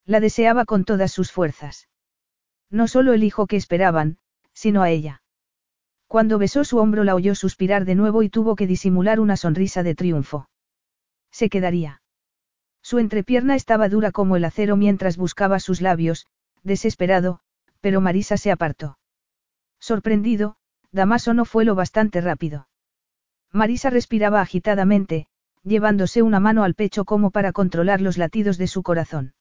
La 0.04 0.20
deseaba 0.20 0.64
con 0.64 0.84
todas 0.84 1.12
sus 1.12 1.32
fuerzas. 1.32 1.88
No 2.70 2.88
solo 2.88 3.12
el 3.12 3.24
hijo 3.24 3.46
que 3.46 3.56
esperaban, 3.56 4.18
sino 4.52 4.82
a 4.82 4.90
ella. 4.90 5.22
Cuando 6.06 6.38
besó 6.38 6.64
su 6.64 6.78
hombro 6.78 7.04
la 7.04 7.14
oyó 7.14 7.34
suspirar 7.34 7.84
de 7.84 7.94
nuevo 7.94 8.22
y 8.22 8.30
tuvo 8.30 8.56
que 8.56 8.66
disimular 8.66 9.20
una 9.20 9.36
sonrisa 9.36 9.82
de 9.82 9.94
triunfo. 9.94 10.48
Se 11.30 11.48
quedaría. 11.48 12.02
Su 12.82 12.98
entrepierna 12.98 13.54
estaba 13.54 13.88
dura 13.88 14.10
como 14.10 14.36
el 14.36 14.44
acero 14.44 14.76
mientras 14.76 15.16
buscaba 15.16 15.60
sus 15.60 15.80
labios, 15.80 16.26
desesperado, 16.62 17.40
pero 17.80 18.00
Marisa 18.00 18.36
se 18.36 18.50
apartó. 18.50 18.98
Sorprendido, 19.78 20.56
Damaso 20.92 21.34
no 21.34 21.44
fue 21.44 21.64
lo 21.64 21.74
bastante 21.74 22.20
rápido. 22.20 22.68
Marisa 23.52 23.90
respiraba 23.90 24.40
agitadamente, 24.40 25.26
llevándose 25.62 26.22
una 26.22 26.40
mano 26.40 26.64
al 26.64 26.74
pecho 26.74 27.04
como 27.04 27.30
para 27.30 27.52
controlar 27.52 28.00
los 28.00 28.18
latidos 28.18 28.58
de 28.58 28.66
su 28.66 28.82
corazón. 28.82 29.34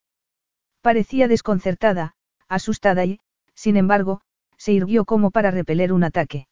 Parecía 0.80 1.28
desconcertada, 1.28 2.14
asustada 2.50 3.06
y, 3.06 3.20
sin 3.54 3.78
embargo, 3.78 4.20
se 4.58 4.72
irguió 4.72 5.06
como 5.06 5.30
para 5.30 5.50
repeler 5.50 5.92
un 5.94 6.04
ataque. 6.04 6.46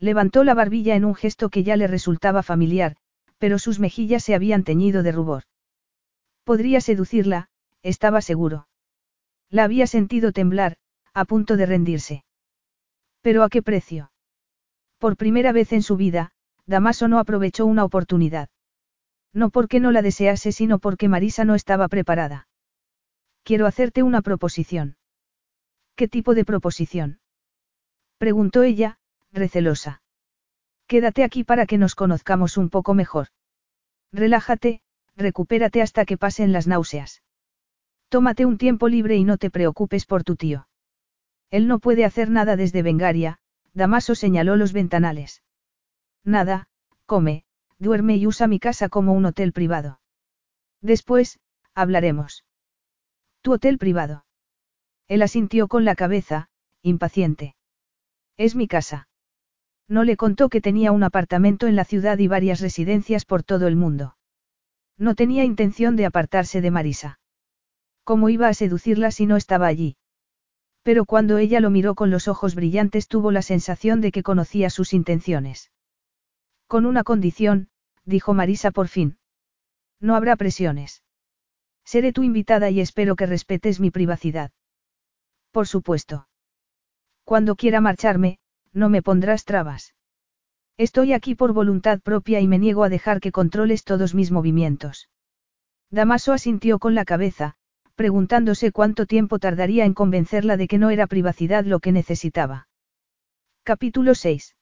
Levantó 0.00 0.42
la 0.42 0.54
barbilla 0.54 0.96
en 0.96 1.04
un 1.04 1.14
gesto 1.14 1.50
que 1.50 1.62
ya 1.62 1.76
le 1.76 1.86
resultaba 1.86 2.42
familiar, 2.42 2.96
pero 3.38 3.58
sus 3.58 3.78
mejillas 3.78 4.24
se 4.24 4.34
habían 4.34 4.64
teñido 4.64 5.02
de 5.02 5.12
rubor. 5.12 5.44
Podría 6.42 6.80
seducirla, 6.80 7.48
estaba 7.82 8.22
seguro. 8.22 8.66
La 9.50 9.64
había 9.64 9.86
sentido 9.86 10.32
temblar, 10.32 10.76
a 11.12 11.24
punto 11.24 11.56
de 11.56 11.66
rendirse. 11.66 12.24
¿Pero 13.20 13.44
a 13.44 13.48
qué 13.48 13.62
precio? 13.62 14.10
Por 14.98 15.16
primera 15.16 15.52
vez 15.52 15.72
en 15.72 15.82
su 15.82 15.96
vida, 15.96 16.32
Damaso 16.66 17.08
no 17.08 17.18
aprovechó 17.18 17.66
una 17.66 17.84
oportunidad. 17.84 18.48
No 19.32 19.50
porque 19.50 19.80
no 19.80 19.92
la 19.92 20.02
desease, 20.02 20.52
sino 20.52 20.78
porque 20.78 21.08
Marisa 21.08 21.44
no 21.44 21.54
estaba 21.54 21.88
preparada. 21.88 22.48
Quiero 23.42 23.66
hacerte 23.66 24.02
una 24.02 24.22
proposición. 24.22 24.96
¿Qué 26.00 26.08
tipo 26.08 26.34
de 26.34 26.46
proposición? 26.46 27.20
Preguntó 28.16 28.62
ella, 28.62 28.96
recelosa. 29.32 30.00
Quédate 30.86 31.22
aquí 31.24 31.44
para 31.44 31.66
que 31.66 31.76
nos 31.76 31.94
conozcamos 31.94 32.56
un 32.56 32.70
poco 32.70 32.94
mejor. 32.94 33.26
Relájate, 34.10 34.80
recupérate 35.14 35.82
hasta 35.82 36.06
que 36.06 36.16
pasen 36.16 36.52
las 36.52 36.66
náuseas. 36.66 37.22
Tómate 38.08 38.46
un 38.46 38.56
tiempo 38.56 38.88
libre 38.88 39.16
y 39.16 39.24
no 39.24 39.36
te 39.36 39.50
preocupes 39.50 40.06
por 40.06 40.24
tu 40.24 40.36
tío. 40.36 40.68
Él 41.50 41.68
no 41.68 41.80
puede 41.80 42.06
hacer 42.06 42.30
nada 42.30 42.56
desde 42.56 42.80
Vengaria, 42.80 43.36
Damaso 43.74 44.14
señaló 44.14 44.56
los 44.56 44.72
ventanales. 44.72 45.42
Nada, 46.24 46.66
come, 47.04 47.44
duerme 47.78 48.16
y 48.16 48.26
usa 48.26 48.46
mi 48.46 48.58
casa 48.58 48.88
como 48.88 49.12
un 49.12 49.26
hotel 49.26 49.52
privado. 49.52 50.00
Después, 50.80 51.40
hablaremos. 51.74 52.46
Tu 53.42 53.52
hotel 53.52 53.76
privado. 53.76 54.24
Él 55.10 55.22
asintió 55.22 55.66
con 55.66 55.84
la 55.84 55.96
cabeza, 55.96 56.50
impaciente. 56.82 57.56
Es 58.36 58.54
mi 58.54 58.68
casa. 58.68 59.08
No 59.88 60.04
le 60.04 60.16
contó 60.16 60.48
que 60.48 60.60
tenía 60.60 60.92
un 60.92 61.02
apartamento 61.02 61.66
en 61.66 61.74
la 61.74 61.84
ciudad 61.84 62.16
y 62.18 62.28
varias 62.28 62.60
residencias 62.60 63.24
por 63.24 63.42
todo 63.42 63.66
el 63.66 63.74
mundo. 63.74 64.16
No 64.96 65.16
tenía 65.16 65.42
intención 65.42 65.96
de 65.96 66.06
apartarse 66.06 66.60
de 66.60 66.70
Marisa. 66.70 67.18
¿Cómo 68.04 68.28
iba 68.28 68.46
a 68.46 68.54
seducirla 68.54 69.10
si 69.10 69.26
no 69.26 69.36
estaba 69.36 69.66
allí? 69.66 69.96
Pero 70.84 71.04
cuando 71.06 71.38
ella 71.38 71.58
lo 71.58 71.70
miró 71.70 71.96
con 71.96 72.12
los 72.12 72.28
ojos 72.28 72.54
brillantes 72.54 73.08
tuvo 73.08 73.32
la 73.32 73.42
sensación 73.42 74.00
de 74.00 74.12
que 74.12 74.22
conocía 74.22 74.70
sus 74.70 74.94
intenciones. 74.94 75.72
Con 76.68 76.86
una 76.86 77.02
condición, 77.02 77.68
dijo 78.04 78.32
Marisa 78.32 78.70
por 78.70 78.86
fin. 78.86 79.18
No 79.98 80.14
habrá 80.14 80.36
presiones. 80.36 81.02
Seré 81.84 82.12
tu 82.12 82.22
invitada 82.22 82.70
y 82.70 82.80
espero 82.80 83.16
que 83.16 83.26
respetes 83.26 83.80
mi 83.80 83.90
privacidad. 83.90 84.52
Por 85.50 85.66
supuesto. 85.66 86.28
Cuando 87.24 87.56
quiera 87.56 87.80
marcharme, 87.80 88.38
no 88.72 88.88
me 88.88 89.02
pondrás 89.02 89.44
trabas. 89.44 89.94
Estoy 90.76 91.12
aquí 91.12 91.34
por 91.34 91.52
voluntad 91.52 92.00
propia 92.00 92.40
y 92.40 92.48
me 92.48 92.58
niego 92.58 92.84
a 92.84 92.88
dejar 92.88 93.20
que 93.20 93.32
controles 93.32 93.84
todos 93.84 94.14
mis 94.14 94.30
movimientos. 94.30 95.08
Damaso 95.90 96.32
asintió 96.32 96.78
con 96.78 96.94
la 96.94 97.04
cabeza, 97.04 97.56
preguntándose 97.96 98.72
cuánto 98.72 99.06
tiempo 99.06 99.38
tardaría 99.38 99.84
en 99.84 99.92
convencerla 99.92 100.56
de 100.56 100.68
que 100.68 100.78
no 100.78 100.90
era 100.90 101.06
privacidad 101.06 101.64
lo 101.64 101.80
que 101.80 101.92
necesitaba. 101.92 102.68
Capítulo 103.62 104.14
6. 104.14 104.56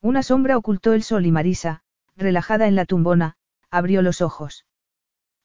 Una 0.00 0.22
sombra 0.22 0.56
ocultó 0.56 0.92
el 0.92 1.02
sol 1.02 1.26
y 1.26 1.32
Marisa, 1.32 1.82
relajada 2.16 2.68
en 2.68 2.76
la 2.76 2.84
tumbona, 2.84 3.36
abrió 3.70 4.02
los 4.02 4.20
ojos. 4.20 4.66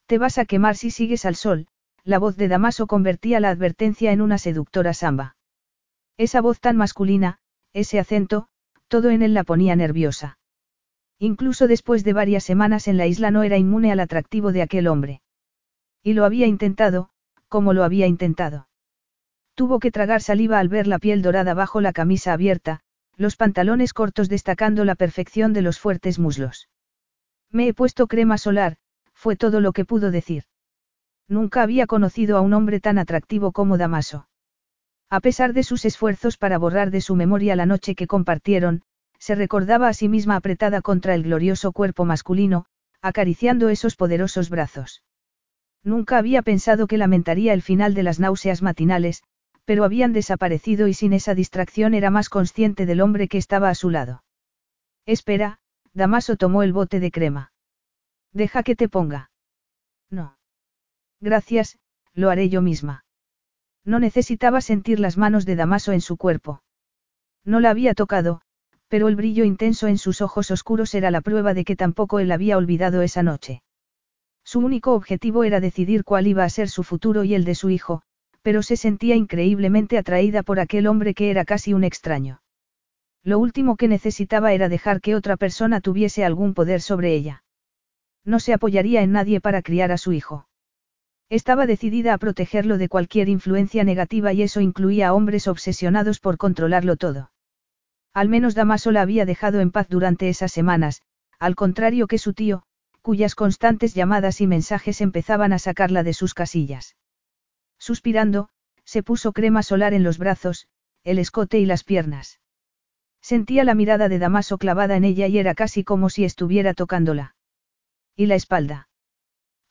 Te 0.06 0.18
vas 0.18 0.38
a 0.38 0.46
quemar 0.46 0.76
si 0.76 0.92
sigues 0.92 1.26
al 1.26 1.36
sol, 1.36 1.68
la 2.08 2.20
voz 2.20 2.38
de 2.38 2.48
Damaso 2.48 2.88
convertía 2.88 3.42
la 3.42 3.50
advertencia 3.50 4.14
en 4.14 4.22
una 4.22 4.38
seductora 4.38 4.94
samba. 4.94 5.36
Esa 6.16 6.40
voz 6.40 6.62
tan 6.62 6.78
masculina, 6.78 7.40
ese 7.74 8.00
acento, 8.00 8.48
todo 8.88 9.10
en 9.10 9.22
él 9.22 9.34
la 9.34 9.44
ponía 9.44 9.76
nerviosa. 9.76 10.40
Incluso 11.20 11.68
después 11.68 12.06
de 12.06 12.14
varias 12.14 12.46
semanas 12.46 12.88
en 12.88 12.96
la 12.96 13.08
isla 13.08 13.30
no 13.30 13.44
era 13.44 13.58
inmune 13.58 13.92
al 13.92 14.00
atractivo 14.00 14.54
de 14.54 14.62
aquel 14.62 14.88
hombre. 14.88 15.22
Y 16.02 16.14
lo 16.14 16.24
había 16.24 16.48
intentado, 16.48 17.10
como 17.50 17.74
lo 17.74 17.84
había 17.84 18.08
intentado. 18.08 18.70
Tuvo 19.54 19.80
que 19.80 19.92
tragar 19.92 20.22
saliva 20.22 20.60
al 20.60 20.70
ver 20.70 20.88
la 20.88 21.00
piel 21.00 21.22
dorada 21.22 21.54
bajo 21.56 21.82
la 21.82 21.92
camisa 21.92 22.32
abierta, 22.32 22.80
los 23.18 23.36
pantalones 23.36 23.92
cortos 23.92 24.30
destacando 24.30 24.86
la 24.86 24.96
perfección 24.96 25.52
de 25.52 25.62
los 25.62 25.78
fuertes 25.78 26.20
muslos. 26.20 26.70
Me 27.52 27.68
he 27.68 27.74
puesto 27.74 28.08
crema 28.08 28.38
solar, 28.38 28.78
fue 29.14 29.36
todo 29.36 29.60
lo 29.60 29.74
que 29.74 29.84
pudo 29.84 30.10
decir. 30.10 30.46
Nunca 31.28 31.62
había 31.62 31.88
conocido 31.88 32.38
a 32.38 32.42
un 32.42 32.54
hombre 32.54 32.80
tan 32.80 32.98
atractivo 32.98 33.52
como 33.52 33.78
Damaso. 33.78 34.28
A 35.10 35.20
pesar 35.20 35.54
de 35.54 35.64
sus 35.64 35.86
esfuerzos 35.86 36.38
para 36.38 36.58
borrar 36.58 36.92
de 36.92 37.02
su 37.02 37.16
memoria 37.16 37.56
la 37.56 37.66
noche 37.66 37.96
que 37.96 38.08
compartieron, 38.08 38.84
se 39.20 39.36
recordaba 39.36 39.88
a 39.88 39.94
sí 39.94 40.10
misma 40.10 40.36
apretada 40.36 40.82
contra 40.82 41.16
el 41.16 41.24
glorioso 41.24 41.72
cuerpo 41.72 42.06
masculino, 42.06 42.66
acariciando 43.02 43.70
esos 43.70 43.96
poderosos 43.96 44.50
brazos. 44.50 45.04
Nunca 45.84 46.18
había 46.18 46.42
pensado 46.42 46.88
que 46.88 46.98
lamentaría 46.98 47.54
el 47.54 47.62
final 47.62 47.94
de 47.94 48.04
las 48.04 48.20
náuseas 48.20 48.62
matinales, 48.62 49.24
pero 49.66 49.84
habían 49.84 50.14
desaparecido 50.14 50.88
y 50.88 50.94
sin 50.94 51.14
esa 51.14 51.36
distracción 51.36 51.94
era 51.94 52.10
más 52.10 52.30
consciente 52.30 52.86
del 52.86 53.02
hombre 53.02 53.28
que 53.28 53.38
estaba 53.38 53.70
a 53.70 53.76
su 53.76 53.90
lado. 53.90 54.24
Espera, 55.06 55.60
Damaso 55.94 56.36
tomó 56.36 56.64
el 56.64 56.74
bote 56.74 57.00
de 57.00 57.12
crema. 57.12 57.52
Deja 58.34 58.64
que 58.64 58.76
te 58.76 58.90
ponga. 58.90 59.32
No. 60.10 60.37
Gracias, 61.20 61.80
lo 62.14 62.30
haré 62.30 62.50
yo 62.50 62.62
misma. 62.62 63.06
No 63.84 64.00
necesitaba 64.00 64.62
sentir 64.62 65.00
las 65.00 65.18
manos 65.18 65.46
de 65.46 65.56
Damaso 65.56 65.92
en 65.94 66.02
su 66.02 66.18
cuerpo. 66.18 66.62
No 67.46 67.60
la 67.60 67.70
había 67.70 67.94
tocado, 67.94 68.42
pero 68.88 69.08
el 69.08 69.16
brillo 69.16 69.44
intenso 69.44 69.88
en 69.88 69.98
sus 69.98 70.22
ojos 70.22 70.52
oscuros 70.52 70.94
era 70.94 71.12
la 71.12 71.22
prueba 71.22 71.54
de 71.54 71.66
que 71.66 71.76
tampoco 71.76 72.20
él 72.20 72.32
había 72.32 72.58
olvidado 72.58 73.02
esa 73.02 73.24
noche. 73.24 73.62
Su 74.44 74.60
único 74.60 74.94
objetivo 74.94 75.44
era 75.44 75.60
decidir 75.60 76.04
cuál 76.04 76.28
iba 76.28 76.44
a 76.44 76.50
ser 76.50 76.70
su 76.70 76.84
futuro 76.84 77.24
y 77.24 77.34
el 77.36 77.44
de 77.44 77.56
su 77.56 77.70
hijo, 77.70 78.02
pero 78.42 78.64
se 78.64 78.78
sentía 78.78 79.16
increíblemente 79.16 79.98
atraída 79.98 80.44
por 80.44 80.60
aquel 80.60 80.88
hombre 80.88 81.14
que 81.14 81.30
era 81.30 81.44
casi 81.44 81.74
un 81.74 81.84
extraño. 81.84 82.42
Lo 83.24 83.40
último 83.40 83.76
que 83.76 83.90
necesitaba 83.90 84.54
era 84.54 84.70
dejar 84.70 85.02
que 85.02 85.16
otra 85.16 85.36
persona 85.36 85.82
tuviese 85.82 86.24
algún 86.24 86.54
poder 86.54 86.82
sobre 86.82 87.14
ella. 87.14 87.44
No 88.24 88.40
se 88.40 88.54
apoyaría 88.54 89.02
en 89.02 89.12
nadie 89.12 89.42
para 89.42 89.62
criar 89.62 89.92
a 89.92 89.98
su 89.98 90.14
hijo. 90.14 90.48
Estaba 91.30 91.66
decidida 91.66 92.14
a 92.14 92.18
protegerlo 92.18 92.78
de 92.78 92.88
cualquier 92.88 93.28
influencia 93.28 93.84
negativa 93.84 94.32
y 94.32 94.44
eso 94.44 94.62
incluía 94.62 95.10
a 95.10 95.14
hombres 95.14 95.48
obsesionados 95.48 96.20
por 96.20 96.38
controlarlo 96.38 96.96
todo. 96.96 97.32
Al 98.14 98.30
menos 98.30 98.56
Damaso 98.56 98.92
la 98.92 99.02
había 99.02 99.26
dejado 99.26 99.60
en 99.60 99.72
paz 99.72 99.90
durante 99.90 100.30
esas 100.30 100.52
semanas, 100.54 101.02
al 101.38 101.56
contrario 101.56 102.08
que 102.08 102.18
su 102.18 102.34
tío, 102.34 102.64
cuyas 103.02 103.36
constantes 103.36 103.94
llamadas 103.94 104.40
y 104.42 104.48
mensajes 104.48 105.02
empezaban 105.02 105.54
a 105.54 105.60
sacarla 105.60 106.04
de 106.04 106.14
sus 106.14 106.34
casillas. 106.34 106.96
Suspirando, 107.78 108.50
se 108.86 109.04
puso 109.04 109.34
crema 109.34 109.64
solar 109.64 109.94
en 109.94 110.04
los 110.04 110.18
brazos, 110.18 110.68
el 111.04 111.20
escote 111.20 111.60
y 111.60 111.66
las 111.66 111.84
piernas. 111.84 112.40
Sentía 113.22 113.66
la 113.66 113.76
mirada 113.76 114.08
de 114.08 114.20
Damaso 114.20 114.58
clavada 114.58 114.96
en 114.96 115.04
ella 115.04 115.28
y 115.28 115.38
era 115.38 115.56
casi 115.56 115.84
como 115.84 116.10
si 116.10 116.24
estuviera 116.24 116.74
tocándola. 116.74 117.36
Y 118.16 118.28
la 118.28 118.36
espalda. 118.36 118.88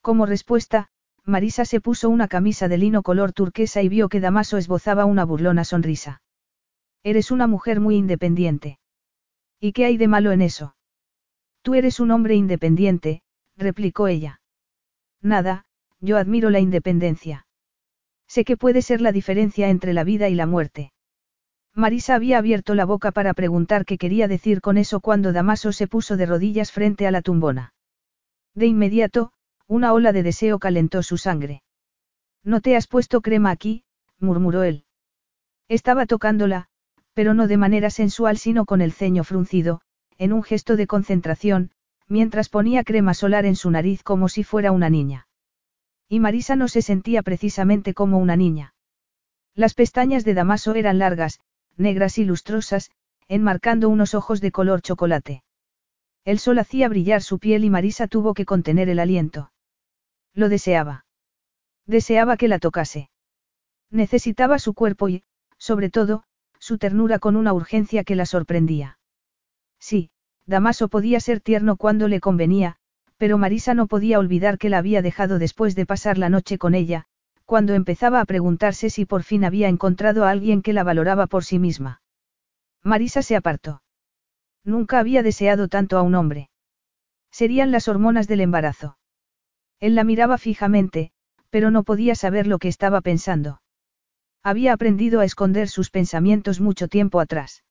Como 0.02 0.26
respuesta, 0.26 0.90
Marisa 1.26 1.64
se 1.64 1.80
puso 1.80 2.08
una 2.08 2.28
camisa 2.28 2.68
de 2.68 2.78
lino 2.78 3.02
color 3.02 3.32
turquesa 3.32 3.82
y 3.82 3.88
vio 3.88 4.08
que 4.08 4.20
Damaso 4.20 4.58
esbozaba 4.58 5.04
una 5.04 5.24
burlona 5.24 5.64
sonrisa. 5.64 6.22
Eres 7.02 7.32
una 7.32 7.48
mujer 7.48 7.80
muy 7.80 7.96
independiente. 7.96 8.78
¿Y 9.58 9.72
qué 9.72 9.86
hay 9.86 9.96
de 9.96 10.06
malo 10.06 10.30
en 10.30 10.40
eso? 10.40 10.76
Tú 11.62 11.74
eres 11.74 11.98
un 11.98 12.12
hombre 12.12 12.36
independiente, 12.36 13.22
replicó 13.56 14.06
ella. 14.06 14.40
Nada, 15.20 15.64
yo 16.00 16.16
admiro 16.16 16.48
la 16.50 16.60
independencia. 16.60 17.48
Sé 18.28 18.44
que 18.44 18.56
puede 18.56 18.80
ser 18.80 19.00
la 19.00 19.10
diferencia 19.10 19.68
entre 19.68 19.94
la 19.94 20.04
vida 20.04 20.28
y 20.28 20.36
la 20.36 20.46
muerte. 20.46 20.92
Marisa 21.74 22.14
había 22.14 22.38
abierto 22.38 22.74
la 22.76 22.84
boca 22.84 23.10
para 23.10 23.34
preguntar 23.34 23.84
qué 23.84 23.98
quería 23.98 24.28
decir 24.28 24.60
con 24.60 24.78
eso 24.78 25.00
cuando 25.00 25.32
Damaso 25.32 25.72
se 25.72 25.88
puso 25.88 26.16
de 26.16 26.26
rodillas 26.26 26.70
frente 26.70 27.06
a 27.08 27.10
la 27.10 27.20
tumbona. 27.20 27.74
De 28.54 28.66
inmediato, 28.66 29.32
una 29.68 29.92
ola 29.92 30.12
de 30.12 30.22
deseo 30.22 30.58
calentó 30.58 31.02
su 31.02 31.18
sangre. 31.18 31.62
No 32.44 32.60
te 32.60 32.76
has 32.76 32.86
puesto 32.86 33.20
crema 33.20 33.50
aquí, 33.50 33.84
murmuró 34.18 34.62
él. 34.62 34.84
Estaba 35.68 36.06
tocándola, 36.06 36.68
pero 37.12 37.34
no 37.34 37.48
de 37.48 37.56
manera 37.56 37.90
sensual 37.90 38.38
sino 38.38 38.66
con 38.66 38.80
el 38.80 38.92
ceño 38.92 39.24
fruncido, 39.24 39.80
en 40.18 40.32
un 40.32 40.42
gesto 40.42 40.76
de 40.76 40.86
concentración, 40.86 41.72
mientras 42.08 42.48
ponía 42.48 42.84
crema 42.84 43.14
solar 43.14 43.44
en 43.46 43.56
su 43.56 43.70
nariz 43.70 44.02
como 44.02 44.28
si 44.28 44.44
fuera 44.44 44.70
una 44.70 44.90
niña. 44.90 45.26
Y 46.08 46.20
Marisa 46.20 46.54
no 46.54 46.68
se 46.68 46.82
sentía 46.82 47.22
precisamente 47.22 47.94
como 47.94 48.18
una 48.18 48.36
niña. 48.36 48.74
Las 49.54 49.74
pestañas 49.74 50.24
de 50.24 50.34
Damaso 50.34 50.74
eran 50.74 50.98
largas, 50.98 51.40
negras 51.76 52.18
y 52.18 52.24
lustrosas, 52.24 52.90
enmarcando 53.26 53.88
unos 53.88 54.14
ojos 54.14 54.40
de 54.40 54.52
color 54.52 54.82
chocolate. 54.82 55.42
El 56.24 56.38
sol 56.38 56.58
hacía 56.58 56.88
brillar 56.88 57.22
su 57.22 57.38
piel 57.38 57.64
y 57.64 57.70
Marisa 57.70 58.06
tuvo 58.06 58.34
que 58.34 58.44
contener 58.44 58.88
el 58.88 59.00
aliento. 59.00 59.50
Lo 60.36 60.48
deseaba. 60.50 61.06
Deseaba 61.86 62.36
que 62.36 62.46
la 62.46 62.58
tocase. 62.58 63.10
Necesitaba 63.90 64.58
su 64.58 64.74
cuerpo 64.74 65.08
y, 65.08 65.24
sobre 65.56 65.90
todo, 65.90 66.24
su 66.58 66.76
ternura 66.76 67.18
con 67.18 67.36
una 67.36 67.54
urgencia 67.54 68.04
que 68.04 68.16
la 68.16 68.26
sorprendía. 68.26 68.98
Sí, 69.80 70.10
Damaso 70.44 70.88
podía 70.88 71.20
ser 71.20 71.40
tierno 71.40 71.76
cuando 71.76 72.06
le 72.06 72.20
convenía, 72.20 72.76
pero 73.16 73.38
Marisa 73.38 73.72
no 73.72 73.86
podía 73.86 74.18
olvidar 74.18 74.58
que 74.58 74.68
la 74.68 74.78
había 74.78 75.00
dejado 75.00 75.38
después 75.38 75.74
de 75.74 75.86
pasar 75.86 76.18
la 76.18 76.28
noche 76.28 76.58
con 76.58 76.74
ella, 76.74 77.06
cuando 77.46 77.72
empezaba 77.72 78.20
a 78.20 78.26
preguntarse 78.26 78.90
si 78.90 79.06
por 79.06 79.22
fin 79.22 79.44
había 79.44 79.68
encontrado 79.68 80.24
a 80.24 80.30
alguien 80.30 80.60
que 80.60 80.74
la 80.74 80.84
valoraba 80.84 81.26
por 81.26 81.44
sí 81.44 81.58
misma. 81.58 82.02
Marisa 82.82 83.22
se 83.22 83.36
apartó. 83.36 83.82
Nunca 84.64 84.98
había 84.98 85.22
deseado 85.22 85.68
tanto 85.68 85.96
a 85.96 86.02
un 86.02 86.14
hombre. 86.14 86.50
Serían 87.30 87.70
las 87.70 87.88
hormonas 87.88 88.28
del 88.28 88.40
embarazo. 88.40 88.98
Él 89.80 89.94
la 89.94 90.04
miraba 90.04 90.38
fijamente, 90.38 91.12
pero 91.50 91.70
no 91.70 91.82
podía 91.82 92.14
saber 92.14 92.46
lo 92.46 92.58
que 92.58 92.68
estaba 92.68 93.00
pensando. 93.00 93.60
Había 94.42 94.72
aprendido 94.72 95.20
a 95.20 95.24
esconder 95.24 95.68
sus 95.68 95.90
pensamientos 95.90 96.60
mucho 96.60 96.88
tiempo 96.88 97.20
atrás. 97.20 97.64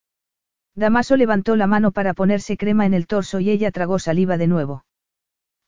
Damaso 0.75 1.15
levantó 1.15 1.55
la 1.55 1.67
mano 1.67 1.91
para 1.91 2.13
ponerse 2.13 2.57
crema 2.57 2.85
en 2.85 2.93
el 2.93 3.07
torso 3.07 3.39
y 3.39 3.49
ella 3.49 3.71
tragó 3.71 3.97
saliva 3.97 4.37
de 4.37 4.47
nuevo. 4.47 4.85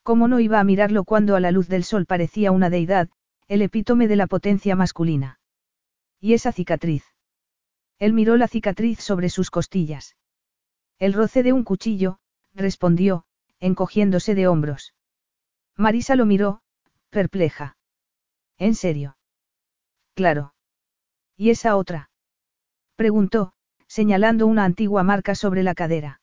¿Cómo 0.03 0.27
no 0.27 0.39
iba 0.39 0.59
a 0.59 0.63
mirarlo 0.63 1.05
cuando 1.05 1.35
a 1.35 1.39
la 1.39 1.51
luz 1.51 1.67
del 1.69 1.83
sol 1.83 2.05
parecía 2.05 2.51
una 2.51 2.69
deidad, 2.69 3.09
el 3.47 3.61
epítome 3.61 4.09
de 4.09 4.17
la 4.17 4.27
potencia 4.27 4.75
masculina. 4.75 5.39
¿Y 6.19 6.33
esa 6.33 6.51
cicatriz? 6.51 7.05
Él 7.97 8.11
miró 8.11 8.35
la 8.35 8.49
cicatriz 8.49 8.99
sobre 8.99 9.29
sus 9.29 9.49
costillas. 9.49 10.17
El 10.99 11.13
roce 11.13 11.43
de 11.43 11.53
un 11.53 11.63
cuchillo, 11.63 12.19
respondió, 12.53 13.23
encogiéndose 13.59 14.35
de 14.35 14.47
hombros. 14.47 14.93
Marisa 15.77 16.15
lo 16.15 16.25
miró, 16.25 16.61
perpleja. 17.11 17.77
¿En 18.57 18.73
serio? 18.73 19.15
Claro. 20.15 20.55
¿Y 21.35 21.51
esa 21.51 21.75
otra? 21.75 22.09
Preguntó, 22.95 23.53
señalando 23.87 24.47
una 24.47 24.65
antigua 24.65 25.03
marca 25.03 25.35
sobre 25.35 25.61
la 25.61 25.75
cadera. 25.75 26.19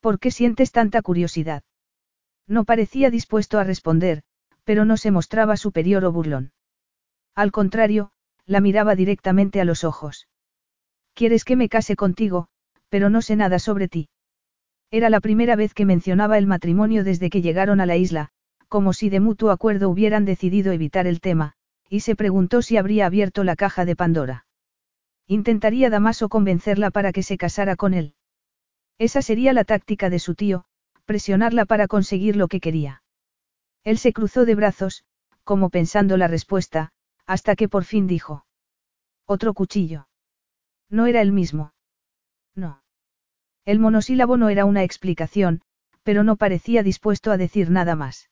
¿Por 0.00 0.18
qué 0.18 0.30
sientes 0.30 0.72
tanta 0.72 1.00
curiosidad? 1.00 1.62
No 2.46 2.64
parecía 2.64 3.08
dispuesto 3.10 3.58
a 3.58 3.64
responder, 3.64 4.22
pero 4.64 4.84
no 4.84 4.98
se 4.98 5.10
mostraba 5.10 5.56
superior 5.56 6.04
o 6.04 6.12
burlón. 6.12 6.52
Al 7.34 7.52
contrario, 7.52 8.12
la 8.44 8.60
miraba 8.60 8.94
directamente 8.94 9.62
a 9.62 9.64
los 9.64 9.84
ojos. 9.84 10.28
Quieres 11.14 11.44
que 11.44 11.56
me 11.56 11.70
case 11.70 11.96
contigo, 11.96 12.48
pero 12.90 13.08
no 13.08 13.22
sé 13.22 13.36
nada 13.36 13.58
sobre 13.58 13.88
ti. 13.88 14.10
Era 14.90 15.08
la 15.08 15.20
primera 15.20 15.56
vez 15.56 15.72
que 15.72 15.86
mencionaba 15.86 16.36
el 16.36 16.46
matrimonio 16.46 17.04
desde 17.04 17.30
que 17.30 17.40
llegaron 17.40 17.80
a 17.80 17.86
la 17.86 17.96
isla, 17.96 18.32
como 18.70 18.92
si 18.92 19.10
de 19.10 19.18
mutuo 19.18 19.50
acuerdo 19.50 19.90
hubieran 19.90 20.24
decidido 20.24 20.72
evitar 20.72 21.08
el 21.08 21.20
tema, 21.20 21.54
y 21.88 22.00
se 22.00 22.14
preguntó 22.14 22.62
si 22.62 22.76
habría 22.76 23.04
abierto 23.04 23.42
la 23.42 23.56
caja 23.56 23.84
de 23.84 23.96
Pandora. 23.96 24.46
Intentaría 25.26 25.90
Damaso 25.90 26.28
convencerla 26.28 26.92
para 26.92 27.12
que 27.12 27.24
se 27.24 27.36
casara 27.36 27.74
con 27.74 27.94
él. 27.94 28.14
Esa 28.96 29.22
sería 29.22 29.52
la 29.52 29.64
táctica 29.64 30.08
de 30.08 30.20
su 30.20 30.36
tío, 30.36 30.66
presionarla 31.04 31.64
para 31.64 31.88
conseguir 31.88 32.36
lo 32.36 32.46
que 32.46 32.60
quería. 32.60 33.02
Él 33.82 33.98
se 33.98 34.12
cruzó 34.12 34.44
de 34.44 34.54
brazos, 34.54 35.04
como 35.42 35.68
pensando 35.68 36.16
la 36.16 36.28
respuesta, 36.28 36.92
hasta 37.26 37.56
que 37.56 37.68
por 37.68 37.82
fin 37.82 38.06
dijo. 38.06 38.46
Otro 39.26 39.52
cuchillo. 39.52 40.06
No 40.88 41.06
era 41.06 41.22
el 41.22 41.32
mismo. 41.32 41.72
No. 42.54 42.84
El 43.64 43.80
monosílabo 43.80 44.36
no 44.36 44.48
era 44.48 44.64
una 44.64 44.84
explicación, 44.84 45.62
pero 46.04 46.22
no 46.22 46.36
parecía 46.36 46.84
dispuesto 46.84 47.32
a 47.32 47.36
decir 47.36 47.68
nada 47.70 47.96
más. 47.96 48.30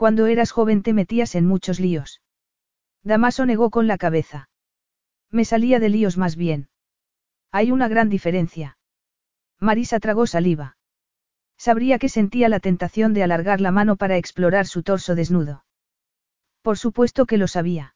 Cuando 0.00 0.28
eras 0.28 0.50
joven 0.50 0.82
te 0.82 0.94
metías 0.94 1.34
en 1.34 1.44
muchos 1.44 1.78
líos. 1.78 2.22
Damaso 3.02 3.44
negó 3.44 3.68
con 3.68 3.86
la 3.86 3.98
cabeza. 3.98 4.48
Me 5.30 5.44
salía 5.44 5.78
de 5.78 5.90
líos 5.90 6.16
más 6.16 6.36
bien. 6.36 6.70
Hay 7.52 7.70
una 7.70 7.86
gran 7.86 8.08
diferencia. 8.08 8.78
Marisa 9.58 10.00
tragó 10.00 10.26
saliva. 10.26 10.78
Sabría 11.58 11.98
que 11.98 12.08
sentía 12.08 12.48
la 12.48 12.60
tentación 12.60 13.12
de 13.12 13.24
alargar 13.24 13.60
la 13.60 13.72
mano 13.72 13.96
para 13.96 14.16
explorar 14.16 14.66
su 14.66 14.82
torso 14.82 15.14
desnudo. 15.14 15.66
Por 16.62 16.78
supuesto 16.78 17.26
que 17.26 17.36
lo 17.36 17.46
sabía. 17.46 17.94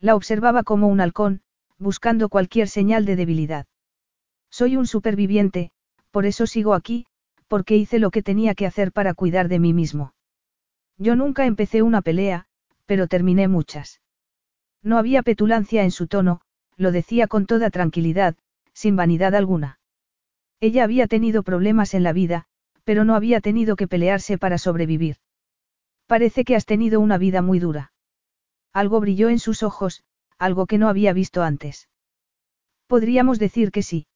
La 0.00 0.16
observaba 0.16 0.62
como 0.62 0.88
un 0.88 1.00
halcón, 1.00 1.40
buscando 1.78 2.28
cualquier 2.28 2.68
señal 2.68 3.06
de 3.06 3.16
debilidad. 3.16 3.66
Soy 4.50 4.76
un 4.76 4.86
superviviente, 4.86 5.70
por 6.10 6.26
eso 6.26 6.46
sigo 6.46 6.74
aquí, 6.74 7.06
porque 7.48 7.76
hice 7.76 7.98
lo 7.98 8.10
que 8.10 8.22
tenía 8.22 8.54
que 8.54 8.66
hacer 8.66 8.92
para 8.92 9.14
cuidar 9.14 9.48
de 9.48 9.58
mí 9.58 9.72
mismo. 9.72 10.13
Yo 10.98 11.16
nunca 11.16 11.46
empecé 11.46 11.82
una 11.82 12.02
pelea, 12.02 12.46
pero 12.86 13.06
terminé 13.06 13.48
muchas. 13.48 14.00
No 14.82 14.98
había 14.98 15.22
petulancia 15.22 15.82
en 15.82 15.90
su 15.90 16.06
tono, 16.06 16.40
lo 16.76 16.92
decía 16.92 17.26
con 17.26 17.46
toda 17.46 17.70
tranquilidad, 17.70 18.36
sin 18.72 18.96
vanidad 18.96 19.34
alguna. 19.34 19.78
Ella 20.60 20.84
había 20.84 21.06
tenido 21.06 21.42
problemas 21.42 21.94
en 21.94 22.02
la 22.02 22.12
vida, 22.12 22.46
pero 22.84 23.04
no 23.04 23.14
había 23.14 23.40
tenido 23.40 23.76
que 23.76 23.88
pelearse 23.88 24.38
para 24.38 24.58
sobrevivir. 24.58 25.16
Parece 26.06 26.44
que 26.44 26.54
has 26.54 26.66
tenido 26.66 27.00
una 27.00 27.18
vida 27.18 27.42
muy 27.42 27.58
dura. 27.58 27.92
Algo 28.72 29.00
brilló 29.00 29.30
en 29.30 29.38
sus 29.38 29.62
ojos, 29.62 30.04
algo 30.38 30.66
que 30.66 30.78
no 30.78 30.88
había 30.88 31.12
visto 31.12 31.42
antes. 31.42 31.88
Podríamos 32.86 33.38
decir 33.38 33.70
que 33.70 33.82
sí. 33.82 34.06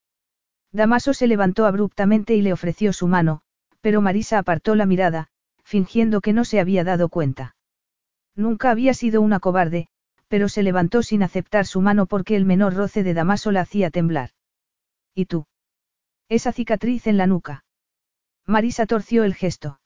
Damaso 0.73 1.15
se 1.15 1.27
levantó 1.27 1.65
abruptamente 1.65 2.35
y 2.35 2.43
le 2.43 2.53
ofreció 2.53 2.93
su 2.93 3.07
mano, 3.09 3.41
pero 3.81 4.03
Marisa 4.03 4.39
apartó 4.39 4.75
la 4.75 4.85
mirada, 4.85 5.29
fingiendo 5.69 6.23
que 6.23 6.33
no 6.33 6.47
se 6.47 6.61
había 6.61 6.83
dado 6.83 7.11
cuenta. 7.11 7.55
Nunca 8.35 8.71
había 8.71 8.95
sido 8.95 9.21
una 9.21 9.39
cobarde, 9.39 9.89
pero 10.27 10.49
se 10.49 10.63
levantó 10.63 11.03
sin 11.03 11.23
aceptar 11.23 11.67
su 11.67 11.83
mano 11.83 12.07
porque 12.07 12.37
el 12.37 12.47
menor 12.47 12.73
roce 12.73 13.03
de 13.03 13.13
Damaso 13.13 13.53
la 13.53 13.61
hacía 13.61 13.91
temblar. 13.91 14.31
¿Y 15.15 15.27
tú? 15.27 15.47
Esa 16.31 16.53
cicatriz 16.53 17.07
en 17.07 17.19
la 17.19 17.27
nuca. 17.27 17.67
Marisa 18.47 18.87
torció 18.87 19.25
el 19.25 19.35
gesto. 19.35 19.79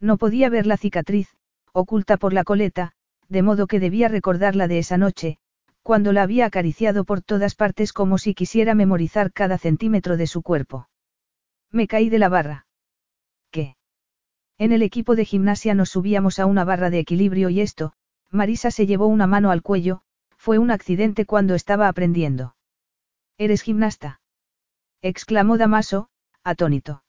No 0.00 0.16
podía 0.16 0.48
ver 0.48 0.66
la 0.66 0.76
cicatriz, 0.76 1.28
oculta 1.72 2.16
por 2.16 2.32
la 2.32 2.42
coleta, 2.42 2.90
de 3.28 3.42
modo 3.42 3.68
que 3.68 3.78
debía 3.78 4.08
recordarla 4.08 4.66
de 4.66 4.78
esa 4.80 4.98
noche, 4.98 5.38
cuando 5.84 6.12
la 6.12 6.24
había 6.24 6.46
acariciado 6.46 7.04
por 7.04 7.22
todas 7.22 7.54
partes 7.54 7.92
como 7.92 8.18
si 8.18 8.34
quisiera 8.34 8.74
memorizar 8.74 9.32
cada 9.32 9.56
centímetro 9.56 10.16
de 10.16 10.26
su 10.26 10.42
cuerpo. 10.42 10.88
Me 11.70 11.86
caí 11.86 12.08
de 12.08 12.18
la 12.18 12.28
barra. 12.28 12.65
En 14.58 14.72
el 14.72 14.82
equipo 14.82 15.16
de 15.16 15.24
gimnasia 15.24 15.74
nos 15.74 15.90
subíamos 15.90 16.38
a 16.38 16.46
una 16.46 16.64
barra 16.64 16.88
de 16.88 16.98
equilibrio 16.98 17.50
y 17.50 17.60
esto, 17.60 17.92
Marisa 18.30 18.70
se 18.70 18.86
llevó 18.86 19.06
una 19.06 19.26
mano 19.26 19.50
al 19.50 19.62
cuello, 19.62 20.00
fue 20.36 20.58
un 20.58 20.70
accidente 20.70 21.26
cuando 21.26 21.54
estaba 21.54 21.88
aprendiendo. 21.88 22.56
¿Eres 23.36 23.62
gimnasta? 23.62 24.20
exclamó 25.02 25.58
Damaso, 25.58 26.08
atónito. 26.42 27.02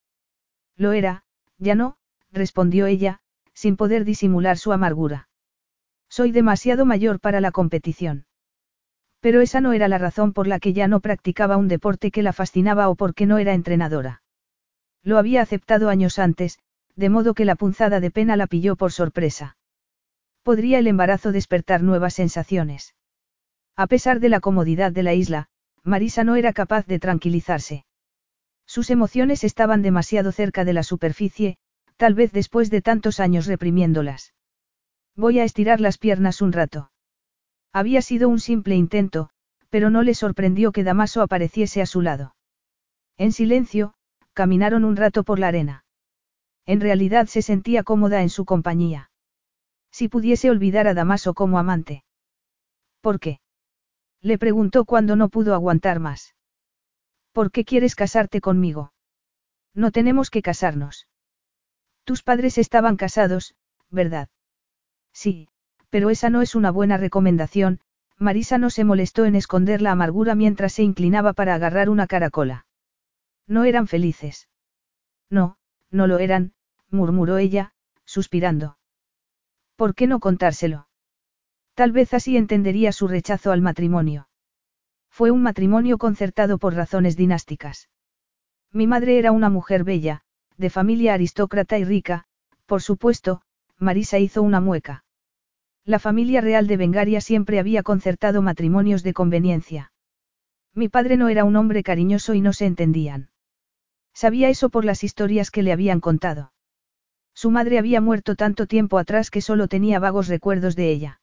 Lo 0.76 0.92
era, 0.92 1.24
ya 1.58 1.76
no, 1.76 1.98
respondió 2.32 2.86
ella, 2.86 3.22
sin 3.54 3.78
poder 3.78 4.04
disimular 4.04 4.58
su 4.58 4.74
amargura. 4.74 5.30
Soy 6.10 6.32
demasiado 6.32 6.86
mayor 6.86 7.20
para 7.20 7.42
la 7.42 7.52
competición. 7.52 8.26
Pero 9.20 9.42
esa 9.42 9.62
no 9.62 9.74
era 9.74 9.88
la 9.88 9.98
razón 9.98 10.34
por 10.34 10.48
la 10.48 10.60
que 10.60 10.74
ya 10.74 10.88
no 10.88 11.00
practicaba 11.00 11.58
un 11.58 11.68
deporte 11.68 12.12
que 12.12 12.24
la 12.24 12.34
fascinaba 12.34 12.90
o 12.90 12.96
porque 12.96 13.26
no 13.26 13.38
era 13.38 13.54
entrenadora. 13.54 14.22
Lo 15.02 15.18
había 15.18 15.42
aceptado 15.42 15.90
años 15.90 16.20
antes, 16.20 16.60
de 16.98 17.10
modo 17.10 17.34
que 17.36 17.46
la 17.46 17.56
punzada 17.56 18.00
de 18.00 18.12
pena 18.12 18.36
la 18.36 18.48
pilló 18.48 18.76
por 18.76 18.92
sorpresa. 18.92 19.56
Podría 20.44 20.80
el 20.80 20.88
embarazo 20.88 21.32
despertar 21.32 21.84
nuevas 21.84 22.16
sensaciones. 22.16 22.96
A 23.76 23.86
pesar 23.86 24.20
de 24.20 24.30
la 24.30 24.40
comodidad 24.40 24.92
de 24.92 25.04
la 25.04 25.14
isla, 25.14 25.48
Marisa 25.84 26.24
no 26.24 26.36
era 26.36 26.54
capaz 26.54 26.88
de 26.88 27.00
tranquilizarse. 27.00 27.86
Sus 28.66 28.90
emociones 28.90 29.44
estaban 29.44 29.82
demasiado 29.84 30.32
cerca 30.32 30.66
de 30.66 30.74
la 30.74 30.84
superficie, 30.84 31.58
tal 31.96 32.16
vez 32.16 32.32
después 32.32 32.70
de 32.72 32.82
tantos 32.82 33.20
años 33.20 33.46
reprimiéndolas. 33.46 34.34
Voy 35.16 35.40
a 35.40 35.44
estirar 35.44 35.80
las 35.80 35.98
piernas 35.98 36.42
un 36.42 36.52
rato. 36.52 36.92
Había 37.72 38.02
sido 38.02 38.28
un 38.28 38.40
simple 38.40 38.76
intento, 38.76 39.30
pero 39.70 39.90
no 39.90 40.02
le 40.02 40.16
sorprendió 40.16 40.72
que 40.72 40.84
Damaso 40.84 41.22
apareciese 41.22 41.82
a 41.82 41.86
su 41.86 42.02
lado. 42.02 42.36
En 43.18 43.32
silencio, 43.32 43.94
caminaron 44.34 44.84
un 44.84 44.96
rato 44.96 45.24
por 45.24 45.40
la 45.40 45.50
arena. 45.50 45.84
En 46.68 46.82
realidad 46.82 47.28
se 47.28 47.42
sentía 47.42 47.82
cómoda 47.82 48.22
en 48.22 48.30
su 48.30 48.46
compañía. 48.46 49.10
Si 49.90 50.10
pudiese 50.10 50.52
olvidar 50.52 50.88
a 50.88 50.94
Damaso 50.94 51.34
como 51.34 51.58
amante. 51.58 52.04
¿Por 53.02 53.20
qué? 53.20 53.40
Le 54.22 54.38
preguntó 54.38 54.84
cuando 54.84 55.16
no 55.16 55.30
pudo 55.30 55.54
aguantar 55.54 56.00
más. 56.02 56.36
¿Por 57.32 57.52
qué 57.52 57.64
quieres 57.64 57.96
casarte 57.96 58.42
conmigo? 58.42 58.92
No 59.74 59.92
tenemos 59.92 60.30
que 60.30 60.42
casarnos. 60.42 61.08
Tus 62.04 62.22
padres 62.22 62.58
estaban 62.58 62.98
casados, 62.98 63.56
¿verdad? 63.90 64.28
Sí, 65.14 65.48
pero 65.90 66.10
esa 66.10 66.30
no 66.30 66.42
es 66.42 66.54
una 66.54 66.72
buena 66.72 66.98
recomendación, 66.98 67.80
Marisa 68.18 68.58
no 68.58 68.70
se 68.70 68.84
molestó 68.84 69.26
en 69.26 69.36
esconder 69.36 69.82
la 69.82 69.92
amargura 69.92 70.36
mientras 70.36 70.74
se 70.74 70.84
inclinaba 70.84 71.32
para 71.34 71.56
agarrar 71.56 71.90
una 71.90 72.08
caracola. 72.08 72.66
No 73.46 73.64
eran 73.64 73.88
felices. 73.88 74.50
No, 75.30 75.58
no 75.92 76.08
lo 76.08 76.20
eran, 76.20 76.54
murmuró 76.90 77.38
ella, 77.38 77.74
suspirando. 78.06 78.78
¿Por 79.76 79.94
qué 79.96 80.08
no 80.08 80.20
contárselo? 80.20 80.88
Tal 81.74 81.92
vez 81.92 82.14
así 82.14 82.38
entendería 82.38 82.92
su 82.92 83.08
rechazo 83.08 83.52
al 83.52 83.62
matrimonio. 83.62 84.30
Fue 85.10 85.32
un 85.32 85.44
matrimonio 85.44 85.98
concertado 85.98 86.58
por 86.58 86.74
razones 86.74 87.16
dinásticas. 87.16 87.90
Mi 88.72 88.88
madre 88.88 89.20
era 89.20 89.32
una 89.32 89.50
mujer 89.50 89.84
bella, 89.84 90.22
de 90.58 90.70
familia 90.70 91.14
aristócrata 91.14 91.78
y 91.78 91.84
rica, 91.84 92.26
por 92.66 92.82
supuesto, 92.82 93.42
Marisa 93.78 94.20
hizo 94.20 94.42
una 94.42 94.60
mueca. 94.60 95.06
La 95.86 96.00
familia 96.00 96.42
real 96.42 96.68
de 96.68 96.78
Bengaria 96.78 97.22
siempre 97.22 97.60
había 97.60 97.84
concertado 97.84 98.42
matrimonios 98.42 99.04
de 99.04 99.14
conveniencia. 99.14 99.92
Mi 100.74 100.90
padre 100.90 101.16
no 101.16 101.30
era 101.30 101.44
un 101.44 101.56
hombre 101.56 101.82
cariñoso 101.82 102.34
y 102.34 102.42
no 102.42 102.54
se 102.54 102.66
entendían. 102.66 103.30
Sabía 104.14 104.50
eso 104.50 104.70
por 104.70 104.84
las 104.84 105.04
historias 105.04 105.52
que 105.52 105.64
le 105.64 105.72
habían 105.72 106.02
contado. 106.02 106.52
Su 107.38 107.52
madre 107.52 107.78
había 107.78 108.02
muerto 108.02 108.36
tanto 108.36 108.66
tiempo 108.66 108.98
atrás 108.98 109.30
que 109.30 109.42
solo 109.42 109.68
tenía 109.68 110.00
vagos 110.00 110.28
recuerdos 110.28 110.76
de 110.76 110.90
ella. 110.90 111.22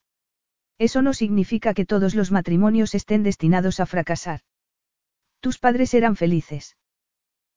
Eso 0.78 1.02
no 1.02 1.12
significa 1.12 1.74
que 1.74 1.86
todos 1.86 2.14
los 2.14 2.30
matrimonios 2.30 2.94
estén 2.94 3.24
destinados 3.24 3.80
a 3.80 3.86
fracasar. 3.86 4.42
Tus 5.40 5.58
padres 5.58 5.92
eran 5.92 6.14
felices. 6.14 6.76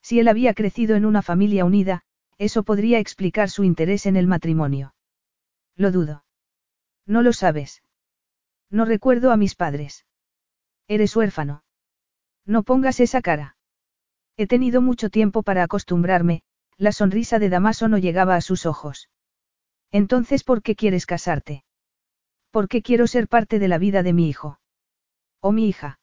Si 0.01 0.19
él 0.19 0.27
había 0.27 0.55
crecido 0.55 0.95
en 0.95 1.05
una 1.05 1.21
familia 1.21 1.65
unida, 1.65 2.01
eso 2.39 2.63
podría 2.63 2.97
explicar 2.97 3.51
su 3.51 3.63
interés 3.63 4.07
en 4.07 4.15
el 4.15 4.25
matrimonio. 4.25 4.95
Lo 5.75 5.91
dudo. 5.91 6.25
No 7.05 7.21
lo 7.21 7.33
sabes. 7.33 7.83
No 8.71 8.85
recuerdo 8.85 9.31
a 9.31 9.37
mis 9.37 9.53
padres. 9.53 10.07
Eres 10.87 11.15
huérfano. 11.15 11.63
No 12.43 12.63
pongas 12.63 13.01
esa 13.01 13.21
cara. 13.21 13.55
He 14.35 14.47
tenido 14.47 14.81
mucho 14.81 15.11
tiempo 15.11 15.43
para 15.43 15.61
acostumbrarme, 15.61 16.41
la 16.77 16.91
sonrisa 16.91 17.39
de 17.39 17.49
Damaso 17.49 17.87
no 17.87 17.97
llegaba 17.97 18.35
a 18.35 18.41
sus 18.41 18.65
ojos. 18.65 19.09
Entonces, 19.91 20.43
¿por 20.43 20.61
qué 20.61 20.75
quieres 20.75 21.05
casarte? 21.05 21.63
Porque 22.51 22.81
quiero 22.81 23.07
ser 23.07 23.27
parte 23.27 23.59
de 23.59 23.67
la 23.67 23.77
vida 23.77 24.03
de 24.03 24.13
mi 24.13 24.29
hijo. 24.29 24.59
O 25.41 25.51
mi 25.51 25.67
hija. 25.67 25.99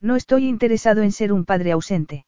No 0.00 0.16
estoy 0.16 0.46
interesado 0.46 1.02
en 1.02 1.12
ser 1.12 1.32
un 1.32 1.44
padre 1.44 1.72
ausente. 1.72 2.26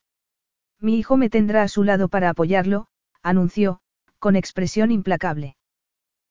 Mi 0.81 0.99
hijo 0.99 1.17
me 1.17 1.31
tendrá 1.31 1.63
a 1.63 1.69
su 1.69 1.85
lado 1.85 2.09
para 2.09 2.31
apoyarlo, 2.31 2.89
anunció, 3.23 3.81
con 4.19 4.35
expresión 4.35 4.91
implacable. 4.91 5.57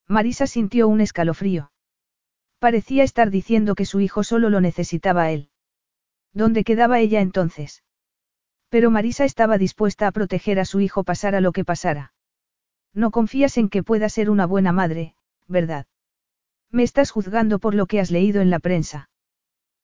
Marisa 0.08 0.48
sintió 0.48 0.88
un 0.88 1.02
escalofrío. 1.02 1.72
Parecía 2.58 3.04
estar 3.04 3.30
diciendo 3.30 3.76
que 3.76 3.86
su 3.86 4.00
hijo 4.02 4.24
solo 4.24 4.50
lo 4.50 4.60
necesitaba 4.60 5.24
a 5.24 5.32
él. 5.32 5.50
¿Dónde 6.34 6.64
quedaba 6.64 7.00
ella 7.00 7.22
entonces? 7.22 7.84
Pero 8.70 8.92
Marisa 8.92 9.26
estaba 9.26 9.58
dispuesta 9.58 10.08
a 10.08 10.12
proteger 10.12 10.60
a 10.60 10.66
su 10.66 10.80
hijo 10.80 11.04
pasara 11.04 11.42
lo 11.42 11.52
que 11.52 11.66
pasara. 11.66 12.14
No 12.94 13.12
confías 13.12 13.58
en 13.58 13.70
que 13.70 13.84
pueda 13.84 14.10
ser 14.10 14.30
una 14.30 14.46
buena 14.46 14.72
madre, 14.72 15.16
¿verdad? 15.48 15.88
Me 16.72 16.84
estás 16.84 17.12
juzgando 17.12 17.60
por 17.60 17.74
lo 17.74 17.88
que 17.88 18.00
has 18.00 18.12
leído 18.12 18.42
en 18.42 18.50
la 18.50 18.60
prensa. 18.60 19.10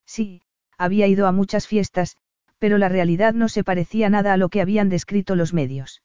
Sí, 0.05 0.43
había 0.77 1.07
ido 1.07 1.27
a 1.27 1.31
muchas 1.31 1.67
fiestas, 1.67 2.17
pero 2.59 2.77
la 2.77 2.89
realidad 2.89 3.33
no 3.33 3.49
se 3.49 3.63
parecía 3.63 4.09
nada 4.09 4.33
a 4.33 4.37
lo 4.37 4.49
que 4.49 4.61
habían 4.61 4.89
descrito 4.89 5.35
los 5.35 5.53
medios. 5.53 6.03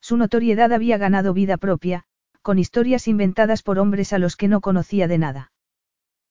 Su 0.00 0.16
notoriedad 0.16 0.72
había 0.72 0.98
ganado 0.98 1.32
vida 1.32 1.56
propia, 1.56 2.04
con 2.42 2.58
historias 2.58 3.06
inventadas 3.06 3.62
por 3.62 3.78
hombres 3.78 4.12
a 4.12 4.18
los 4.18 4.36
que 4.36 4.48
no 4.48 4.60
conocía 4.60 5.06
de 5.06 5.18
nada. 5.18 5.52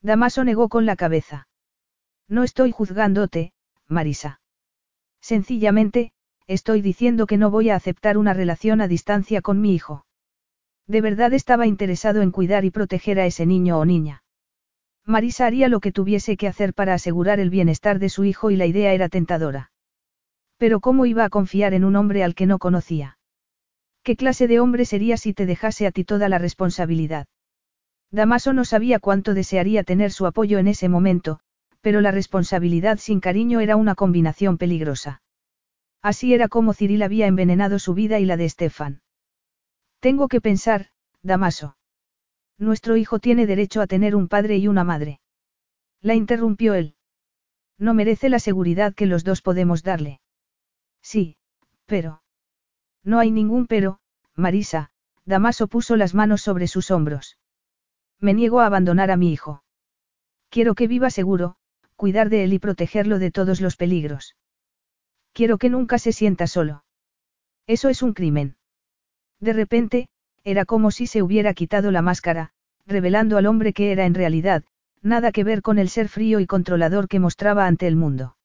Damaso 0.02 0.44
negó 0.44 0.68
con 0.68 0.86
la 0.86 0.98
cabeza. 0.98 1.48
No 2.28 2.44
estoy 2.44 2.72
juzgándote, 2.72 3.54
Marisa. 3.88 4.41
Sencillamente, 5.22 6.12
estoy 6.48 6.82
diciendo 6.82 7.28
que 7.28 7.38
no 7.38 7.52
voy 7.52 7.70
a 7.70 7.76
aceptar 7.76 8.18
una 8.18 8.34
relación 8.34 8.82
a 8.82 8.88
distancia 8.88 9.42
con 9.42 9.62
mi 9.62 9.74
hijo. 9.74 10.06
De 10.88 11.02
verdad 11.02 11.34
estaba 11.34 11.68
interesado 11.68 12.22
en 12.22 12.32
cuidar 12.32 12.66
y 12.66 12.72
proteger 12.72 13.20
a 13.20 13.26
ese 13.26 13.46
niño 13.46 13.80
o 13.80 13.86
niña. 13.86 14.24
Marisa 15.06 15.46
haría 15.46 15.68
lo 15.68 15.80
que 15.80 15.92
tuviese 15.92 16.38
que 16.38 16.48
hacer 16.48 16.74
para 16.74 16.94
asegurar 16.94 17.40
el 17.40 17.50
bienestar 17.50 18.00
de 18.00 18.10
su 18.10 18.24
hijo 18.24 18.52
y 18.52 18.56
la 18.56 18.66
idea 18.66 18.94
era 18.94 19.10
tentadora. 19.10 19.72
Pero 20.58 20.80
¿cómo 20.80 21.06
iba 21.06 21.24
a 21.24 21.30
confiar 21.30 21.74
en 21.74 21.86
un 21.86 21.96
hombre 21.96 22.24
al 22.24 22.36
que 22.36 22.46
no 22.46 22.60
conocía? 22.60 23.18
¿Qué 24.04 24.16
clase 24.16 24.48
de 24.48 24.60
hombre 24.60 24.86
sería 24.86 25.18
si 25.18 25.34
te 25.34 25.46
dejase 25.46 25.88
a 25.88 25.92
ti 25.92 26.04
toda 26.04 26.30
la 26.30 26.40
responsabilidad? 26.40 27.28
Damaso 28.12 28.54
no 28.54 28.66
sabía 28.66 29.00
cuánto 29.00 29.34
desearía 29.34 29.84
tener 29.84 30.12
su 30.12 30.26
apoyo 30.26 30.60
en 30.60 30.68
ese 30.68 30.90
momento, 30.90 31.40
pero 31.82 32.02
la 32.02 32.12
responsabilidad 32.12 32.98
sin 33.00 33.20
cariño 33.20 33.60
era 33.60 33.76
una 33.76 33.96
combinación 33.96 34.58
peligrosa. 34.58 35.22
Así 36.02 36.34
era 36.34 36.48
como 36.48 36.74
Cyril 36.74 37.04
había 37.04 37.28
envenenado 37.28 37.78
su 37.80 37.94
vida 37.94 38.20
y 38.20 38.26
la 38.26 38.38
de 38.38 38.50
Stefan. 38.50 39.02
Tengo 40.00 40.28
que 40.28 40.42
pensar, 40.42 40.88
Damaso. 41.22 41.78
Nuestro 42.58 42.98
hijo 42.98 43.20
tiene 43.20 43.46
derecho 43.46 43.82
a 43.82 43.88
tener 43.88 44.16
un 44.16 44.28
padre 44.28 44.58
y 44.58 44.68
una 44.68 44.84
madre. 44.84 45.20
La 46.02 46.16
interrumpió 46.16 46.74
él. 46.74 46.96
No 47.78 47.94
merece 47.94 48.30
la 48.30 48.40
seguridad 48.40 48.94
que 48.94 49.06
los 49.06 49.24
dos 49.24 49.42
podemos 49.42 49.84
darle. 49.84 50.22
Sí, 51.02 51.38
pero. 51.86 52.22
No 53.04 53.20
hay 53.20 53.32
ningún 53.32 53.66
pero, 53.68 54.00
Marisa, 54.36 54.92
Damaso 55.26 55.68
puso 55.68 55.96
las 55.96 56.14
manos 56.14 56.42
sobre 56.42 56.68
sus 56.68 56.92
hombros. 56.92 57.38
Me 58.20 58.34
niego 58.34 58.60
a 58.60 58.68
abandonar 58.68 59.10
a 59.12 59.18
mi 59.18 59.32
hijo. 59.32 59.64
Quiero 60.50 60.76
que 60.76 60.88
viva 60.88 61.10
seguro, 61.10 61.56
cuidar 62.02 62.32
de 62.32 62.44
él 62.44 62.54
y 62.54 62.58
protegerlo 62.58 63.20
de 63.20 63.30
todos 63.30 63.62
los 63.62 63.76
peligros. 63.76 64.36
Quiero 65.34 65.60
que 65.60 65.70
nunca 65.70 66.00
se 66.00 66.12
sienta 66.12 66.48
solo. 66.48 66.84
Eso 67.68 67.90
es 67.90 68.02
un 68.02 68.14
crimen. 68.14 68.56
De 69.40 69.54
repente, 69.54 70.08
era 70.44 70.66
como 70.66 70.90
si 70.90 71.06
se 71.06 71.22
hubiera 71.22 71.54
quitado 71.54 71.92
la 71.92 72.02
máscara, 72.02 72.54
revelando 72.88 73.38
al 73.38 73.46
hombre 73.46 73.72
que 73.72 73.92
era 73.92 74.08
en 74.08 74.16
realidad, 74.16 74.64
nada 75.04 75.32
que 75.32 75.44
ver 75.44 75.62
con 75.62 75.78
el 75.78 75.90
ser 75.90 76.08
frío 76.10 76.40
y 76.40 76.48
controlador 76.48 77.08
que 77.08 77.20
mostraba 77.20 77.68
ante 77.68 77.86
el 77.86 77.96
mundo. 77.96 78.36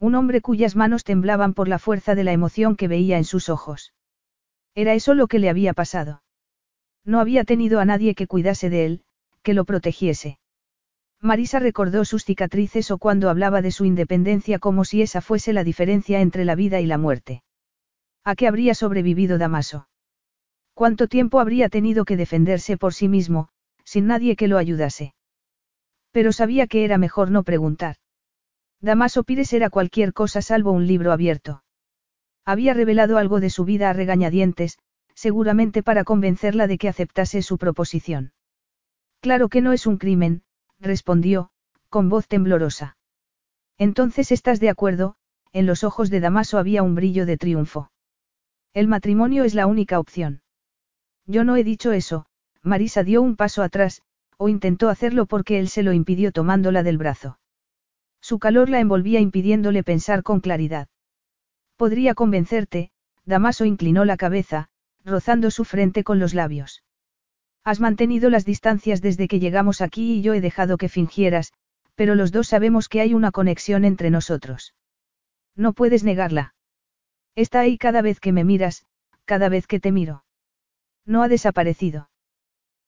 Un 0.00 0.16
hombre 0.16 0.40
cuyas 0.40 0.74
manos 0.74 1.04
temblaban 1.04 1.54
por 1.54 1.68
la 1.68 1.78
fuerza 1.78 2.16
de 2.16 2.24
la 2.24 2.32
emoción 2.32 2.74
que 2.74 2.88
veía 2.88 3.16
en 3.16 3.24
sus 3.24 3.48
ojos. 3.48 3.94
Era 4.74 4.94
eso 4.94 5.14
lo 5.14 5.28
que 5.28 5.38
le 5.38 5.50
había 5.50 5.72
pasado. 5.72 6.24
No 7.04 7.20
había 7.20 7.44
tenido 7.44 7.78
a 7.78 7.84
nadie 7.84 8.16
que 8.16 8.26
cuidase 8.26 8.70
de 8.70 8.86
él, 8.86 9.04
que 9.44 9.54
lo 9.54 9.64
protegiese. 9.64 10.40
Marisa 11.22 11.60
recordó 11.60 12.04
sus 12.04 12.24
cicatrices 12.24 12.90
o 12.90 12.98
cuando 12.98 13.30
hablaba 13.30 13.62
de 13.62 13.70
su 13.70 13.84
independencia 13.84 14.58
como 14.58 14.84
si 14.84 15.02
esa 15.02 15.20
fuese 15.20 15.52
la 15.52 15.62
diferencia 15.62 16.20
entre 16.20 16.44
la 16.44 16.56
vida 16.56 16.80
y 16.80 16.86
la 16.86 16.98
muerte. 16.98 17.44
¿A 18.24 18.34
qué 18.34 18.48
habría 18.48 18.74
sobrevivido 18.74 19.38
Damaso? 19.38 19.86
¿Cuánto 20.74 21.06
tiempo 21.06 21.38
habría 21.38 21.68
tenido 21.68 22.04
que 22.04 22.16
defenderse 22.16 22.76
por 22.76 22.92
sí 22.92 23.06
mismo, 23.06 23.50
sin 23.84 24.08
nadie 24.08 24.34
que 24.34 24.48
lo 24.48 24.58
ayudase? 24.58 25.14
Pero 26.10 26.32
sabía 26.32 26.66
que 26.66 26.84
era 26.84 26.98
mejor 26.98 27.30
no 27.30 27.44
preguntar. 27.44 27.96
Damaso 28.80 29.22
Pires 29.22 29.52
era 29.52 29.70
cualquier 29.70 30.12
cosa 30.12 30.42
salvo 30.42 30.72
un 30.72 30.88
libro 30.88 31.12
abierto. 31.12 31.62
Había 32.44 32.74
revelado 32.74 33.16
algo 33.16 33.38
de 33.38 33.50
su 33.50 33.64
vida 33.64 33.90
a 33.90 33.92
regañadientes, 33.92 34.76
seguramente 35.14 35.84
para 35.84 36.02
convencerla 36.02 36.66
de 36.66 36.78
que 36.78 36.88
aceptase 36.88 37.42
su 37.42 37.58
proposición. 37.58 38.32
Claro 39.20 39.48
que 39.48 39.60
no 39.60 39.72
es 39.72 39.86
un 39.86 39.98
crimen, 39.98 40.42
respondió, 40.82 41.50
con 41.88 42.08
voz 42.08 42.28
temblorosa. 42.28 42.96
Entonces 43.78 44.32
estás 44.32 44.60
de 44.60 44.68
acuerdo, 44.68 45.16
en 45.52 45.66
los 45.66 45.84
ojos 45.84 46.10
de 46.10 46.20
Damaso 46.20 46.58
había 46.58 46.82
un 46.82 46.94
brillo 46.94 47.24
de 47.24 47.36
triunfo. 47.38 47.90
El 48.74 48.88
matrimonio 48.88 49.44
es 49.44 49.54
la 49.54 49.66
única 49.66 49.98
opción. 49.98 50.42
Yo 51.26 51.44
no 51.44 51.56
he 51.56 51.64
dicho 51.64 51.92
eso, 51.92 52.26
Marisa 52.62 53.04
dio 53.04 53.22
un 53.22 53.36
paso 53.36 53.62
atrás, 53.62 54.02
o 54.36 54.48
intentó 54.48 54.88
hacerlo 54.88 55.26
porque 55.26 55.58
él 55.58 55.68
se 55.68 55.82
lo 55.82 55.92
impidió 55.92 56.32
tomándola 56.32 56.82
del 56.82 56.98
brazo. 56.98 57.38
Su 58.20 58.38
calor 58.38 58.68
la 58.68 58.80
envolvía 58.80 59.20
impidiéndole 59.20 59.82
pensar 59.82 60.22
con 60.22 60.40
claridad. 60.40 60.88
Podría 61.76 62.14
convencerte, 62.14 62.90
Damaso 63.24 63.64
inclinó 63.64 64.04
la 64.04 64.16
cabeza, 64.16 64.68
rozando 65.04 65.50
su 65.50 65.64
frente 65.64 66.04
con 66.04 66.18
los 66.18 66.34
labios. 66.34 66.82
Has 67.64 67.78
mantenido 67.80 68.28
las 68.28 68.44
distancias 68.44 69.00
desde 69.00 69.28
que 69.28 69.38
llegamos 69.38 69.80
aquí 69.80 70.14
y 70.14 70.22
yo 70.22 70.34
he 70.34 70.40
dejado 70.40 70.76
que 70.76 70.88
fingieras, 70.88 71.52
pero 71.94 72.14
los 72.14 72.32
dos 72.32 72.48
sabemos 72.48 72.88
que 72.88 73.00
hay 73.00 73.14
una 73.14 73.30
conexión 73.30 73.84
entre 73.84 74.10
nosotros. 74.10 74.74
No 75.54 75.72
puedes 75.72 76.02
negarla. 76.02 76.54
Está 77.34 77.60
ahí 77.60 77.78
cada 77.78 78.02
vez 78.02 78.18
que 78.18 78.32
me 78.32 78.44
miras, 78.44 78.84
cada 79.24 79.48
vez 79.48 79.66
que 79.66 79.80
te 79.80 79.92
miro. 79.92 80.24
No 81.06 81.22
ha 81.22 81.28
desaparecido. 81.28 82.10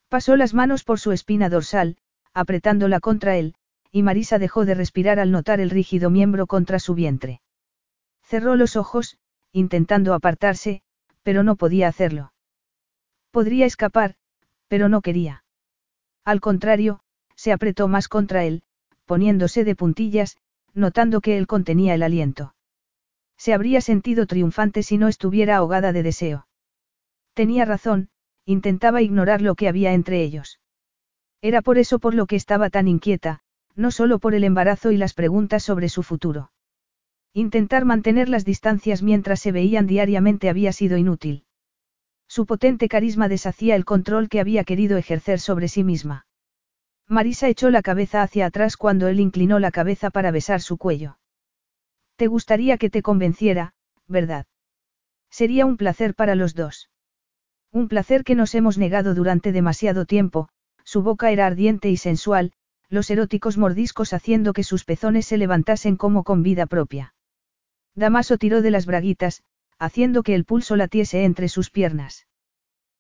Pasó 0.09 0.37
las 0.37 0.55
manos 0.55 0.85
por 0.85 0.99
su 1.01 1.13
espina 1.13 1.49
dorsal, 1.49 1.97
apretándola 2.33 3.01
contra 3.01 3.37
él, 3.37 3.55
y 3.91 4.03
Marisa 4.03 4.39
dejó 4.39 4.65
de 4.65 4.75
respirar 4.75 5.21
al 5.21 5.31
notar 5.31 5.61
el 5.61 5.71
rígido 5.71 6.11
miembro 6.11 6.47
contra 6.47 6.79
su 6.79 6.95
vientre. 6.95 7.41
Cerró 8.23 8.57
los 8.57 8.77
ojos, 8.77 9.19
intentando 9.53 10.15
apartarse, 10.15 10.83
pero 11.23 11.43
no 11.45 11.57
podía 11.57 11.89
hacerlo. 11.89 12.33
Podría 13.31 13.67
escapar, 13.67 14.17
pero 14.69 14.89
no 14.89 15.01
quería. 15.01 15.45
Al 16.25 16.41
contrario, 16.41 17.01
se 17.37 17.53
apretó 17.53 17.89
más 17.89 18.09
contra 18.09 18.45
él, 18.45 18.63
poniéndose 19.05 19.65
de 19.65 19.77
puntillas, 19.77 20.37
notando 20.73 21.21
que 21.21 21.37
él 21.37 21.47
contenía 21.47 21.95
el 21.95 22.03
aliento. 22.03 22.55
Se 23.37 23.53
habría 23.53 23.81
sentido 23.81 24.27
triunfante 24.27 24.83
si 24.83 24.99
no 24.99 25.09
estuviera 25.09 25.57
ahogada 25.57 25.93
de 25.93 26.03
deseo. 26.03 26.47
Tenía 27.35 27.65
razón, 27.65 28.09
intentaba 28.45 29.03
ignorar 29.03 29.43
lo 29.43 29.55
que 29.55 29.69
había 29.69 29.93
entre 29.93 30.23
ellos. 30.23 30.61
Era 31.43 31.61
por 31.61 31.79
eso 31.79 31.99
por 31.99 32.15
lo 32.15 32.27
que 32.27 32.37
estaba 32.37 32.71
tan 32.71 32.89
inquieta, 32.89 33.41
no 33.75 33.91
solo 33.91 34.19
por 34.19 34.35
el 34.35 34.45
embarazo 34.45 34.93
y 34.93 34.97
las 34.97 35.15
preguntas 35.15 35.63
sobre 35.63 35.89
su 35.89 36.03
futuro. 36.03 36.53
Intentar 37.33 37.85
mantener 37.85 38.29
las 38.29 38.45
distancias 38.45 39.03
mientras 39.03 39.41
se 39.41 39.53
veían 39.53 39.87
diariamente 39.87 40.49
había 40.49 40.73
sido 40.73 40.97
inútil. 40.97 41.44
Su 42.35 42.47
potente 42.47 42.89
carisma 42.89 43.29
deshacía 43.29 43.77
el 43.77 43.85
control 43.85 44.29
que 44.29 44.41
había 44.41 44.65
querido 44.65 44.97
ejercer 44.97 45.39
sobre 45.39 45.69
sí 45.69 45.85
misma. 45.85 46.27
Marisa 47.07 47.47
echó 47.47 47.71
la 47.71 47.81
cabeza 47.81 48.23
hacia 48.23 48.47
atrás 48.47 48.77
cuando 48.77 49.07
él 49.07 49.21
inclinó 49.21 49.61
la 49.61 49.71
cabeza 49.71 50.11
para 50.11 50.33
besar 50.33 50.61
su 50.61 50.77
cuello. 50.77 51.17
Te 52.17 52.27
gustaría 52.27 52.77
que 52.77 52.91
te 52.91 53.03
convenciera, 53.03 53.75
¿verdad? 54.09 54.47
Sería 55.31 55.65
un 55.65 55.77
placer 55.77 56.17
para 56.17 56.35
los 56.35 56.57
dos. 56.57 56.91
Un 57.71 57.87
placer 57.87 58.25
que 58.25 58.35
nos 58.35 58.57
hemos 58.57 58.79
negado 58.79 59.15
durante 59.15 59.53
demasiado 59.53 60.05
tiempo, 60.05 60.49
su 60.83 61.05
boca 61.05 61.31
era 61.31 61.47
ardiente 61.47 61.89
y 61.89 61.97
sensual, 61.97 62.51
los 62.89 63.11
eróticos 63.11 63.59
mordiscos 63.59 64.13
haciendo 64.13 64.55
que 64.55 64.65
sus 64.65 64.85
pezones 64.85 65.25
se 65.25 65.39
levantasen 65.39 65.95
como 65.97 66.25
con 66.25 66.43
vida 66.43 66.67
propia. 66.67 67.15
Damaso 67.95 68.39
tiró 68.39 68.61
de 68.61 68.73
las 68.73 68.87
braguitas, 68.87 69.45
haciendo 69.79 70.23
que 70.23 70.35
el 70.35 70.45
pulso 70.45 70.77
latiese 70.77 71.25
entre 71.25 71.49
sus 71.49 71.71
piernas. 71.71 72.27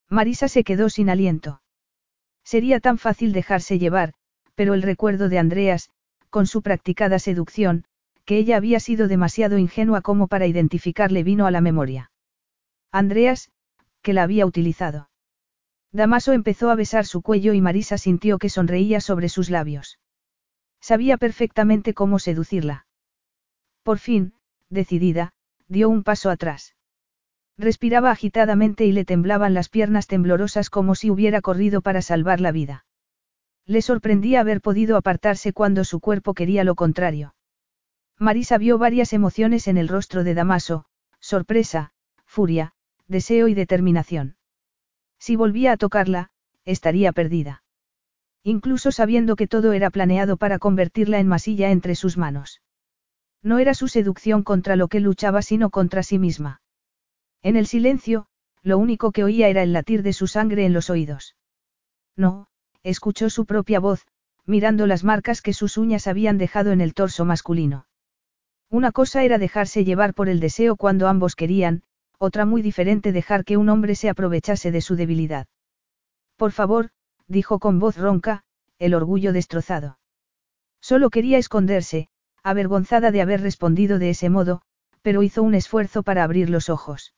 Marisa 0.09 0.48
se 0.48 0.64
quedó 0.64 0.88
sin 0.88 1.09
aliento. 1.09 1.62
Sería 2.44 2.80
tan 2.80 2.98
fácil 2.98 3.32
dejarse 3.32 3.78
llevar, 3.78 4.14
pero 4.55 4.74
el 4.74 4.82
recuerdo 4.82 5.28
de 5.28 5.38
Andreas, 5.38 5.90
con 6.30 6.46
su 6.46 6.62
practicada 6.62 7.18
seducción, 7.18 7.84
que 8.24 8.38
ella 8.38 8.56
había 8.56 8.80
sido 8.80 9.09
demasiado 9.09 9.59
ingenua 9.59 10.01
como 10.01 10.28
para 10.28 10.46
identificarle 10.46 11.22
vino 11.22 11.46
a 11.46 11.51
la 11.51 11.60
memoria. 11.60 12.10
Andreas, 12.90 13.51
que 14.02 14.12
la 14.12 14.22
había 14.22 14.46
utilizado. 14.46 15.10
Damaso 15.92 16.32
empezó 16.32 16.70
a 16.70 16.74
besar 16.74 17.06
su 17.06 17.22
cuello 17.22 17.52
y 17.52 17.60
Marisa 17.60 17.98
sintió 17.98 18.38
que 18.38 18.48
sonreía 18.48 19.01
sobre 19.01 19.28
sus 19.28 19.51
labios. 19.51 19.98
Sabía 20.80 21.16
perfectamente 21.18 21.94
cómo 21.94 22.18
seducirla. 22.18 22.86
Por 23.82 23.98
fin, 23.98 24.34
decidida, 24.70 25.34
dio 25.68 25.88
un 25.88 26.02
paso 26.02 26.30
atrás. 26.30 26.74
Respiraba 27.56 28.10
agitadamente 28.10 28.84
y 28.84 28.92
le 28.92 29.04
temblaban 29.04 29.54
las 29.54 29.68
piernas 29.68 30.06
temblorosas 30.06 30.70
como 30.70 30.94
si 30.94 31.10
hubiera 31.10 31.40
corrido 31.40 31.82
para 31.82 32.02
salvar 32.02 32.40
la 32.40 32.52
vida. 32.52 32.84
Le 33.66 33.80
sorprendía 33.80 34.40
haber 34.40 34.60
podido 34.60 34.96
apartarse 34.96 35.52
cuando 35.52 35.84
su 35.84 36.00
cuerpo 36.00 36.34
quería 36.34 36.64
lo 36.64 36.74
contrario. 36.74 37.34
Marisa 38.18 38.58
vio 38.58 38.78
varias 38.78 39.12
emociones 39.12 39.68
en 39.68 39.76
el 39.78 39.88
rostro 39.88 40.24
de 40.24 40.34
Damaso, 40.34 40.86
sorpresa, 41.20 41.92
furia, 42.26 42.72
deseo 43.06 43.48
y 43.48 43.54
determinación. 43.54 44.36
Si 45.18 45.36
volvía 45.36 45.72
a 45.72 45.76
tocarla, 45.76 46.30
estaría 46.64 47.12
perdida. 47.12 47.62
Incluso 48.42 48.92
sabiendo 48.92 49.36
que 49.36 49.46
todo 49.46 49.72
era 49.72 49.90
planeado 49.90 50.36
para 50.36 50.58
convertirla 50.58 51.18
en 51.18 51.28
masilla 51.28 51.70
entre 51.70 51.94
sus 51.94 52.18
manos. 52.18 52.60
No 53.44 53.58
era 53.58 53.74
su 53.74 53.88
seducción 53.88 54.42
contra 54.42 54.74
lo 54.74 54.88
que 54.88 55.00
luchaba 55.00 55.42
sino 55.42 55.68
contra 55.68 56.02
sí 56.02 56.18
misma. 56.18 56.62
En 57.42 57.56
el 57.56 57.66
silencio, 57.66 58.26
lo 58.62 58.78
único 58.78 59.12
que 59.12 59.22
oía 59.22 59.48
era 59.48 59.62
el 59.62 59.74
latir 59.74 60.02
de 60.02 60.14
su 60.14 60.26
sangre 60.26 60.64
en 60.64 60.72
los 60.72 60.88
oídos. 60.88 61.36
No, 62.16 62.46
escuchó 62.82 63.28
su 63.28 63.44
propia 63.44 63.80
voz, 63.80 64.06
mirando 64.46 64.86
las 64.86 65.04
marcas 65.04 65.42
que 65.42 65.52
sus 65.52 65.76
uñas 65.76 66.06
habían 66.06 66.38
dejado 66.38 66.72
en 66.72 66.80
el 66.80 66.94
torso 66.94 67.26
masculino. 67.26 67.86
Una 68.70 68.92
cosa 68.92 69.22
era 69.24 69.36
dejarse 69.36 69.84
llevar 69.84 70.14
por 70.14 70.30
el 70.30 70.40
deseo 70.40 70.76
cuando 70.76 71.06
ambos 71.06 71.36
querían, 71.36 71.82
otra 72.18 72.46
muy 72.46 72.62
diferente 72.62 73.12
dejar 73.12 73.44
que 73.44 73.58
un 73.58 73.68
hombre 73.68 73.94
se 73.94 74.08
aprovechase 74.08 74.70
de 74.70 74.80
su 74.80 74.96
debilidad. 74.96 75.46
Por 76.36 76.52
favor, 76.52 76.90
dijo 77.28 77.58
con 77.58 77.78
voz 77.78 77.98
ronca, 77.98 78.42
el 78.78 78.94
orgullo 78.94 79.34
destrozado. 79.34 79.98
Solo 80.80 81.10
quería 81.10 81.38
esconderse, 81.38 82.08
avergonzada 82.44 83.10
de 83.10 83.22
haber 83.22 83.40
respondido 83.40 83.98
de 83.98 84.10
ese 84.10 84.28
modo, 84.28 84.62
pero 85.02 85.22
hizo 85.22 85.42
un 85.42 85.54
esfuerzo 85.54 86.02
para 86.02 86.22
abrir 86.22 86.50
los 86.50 86.68
ojos. 86.68 87.14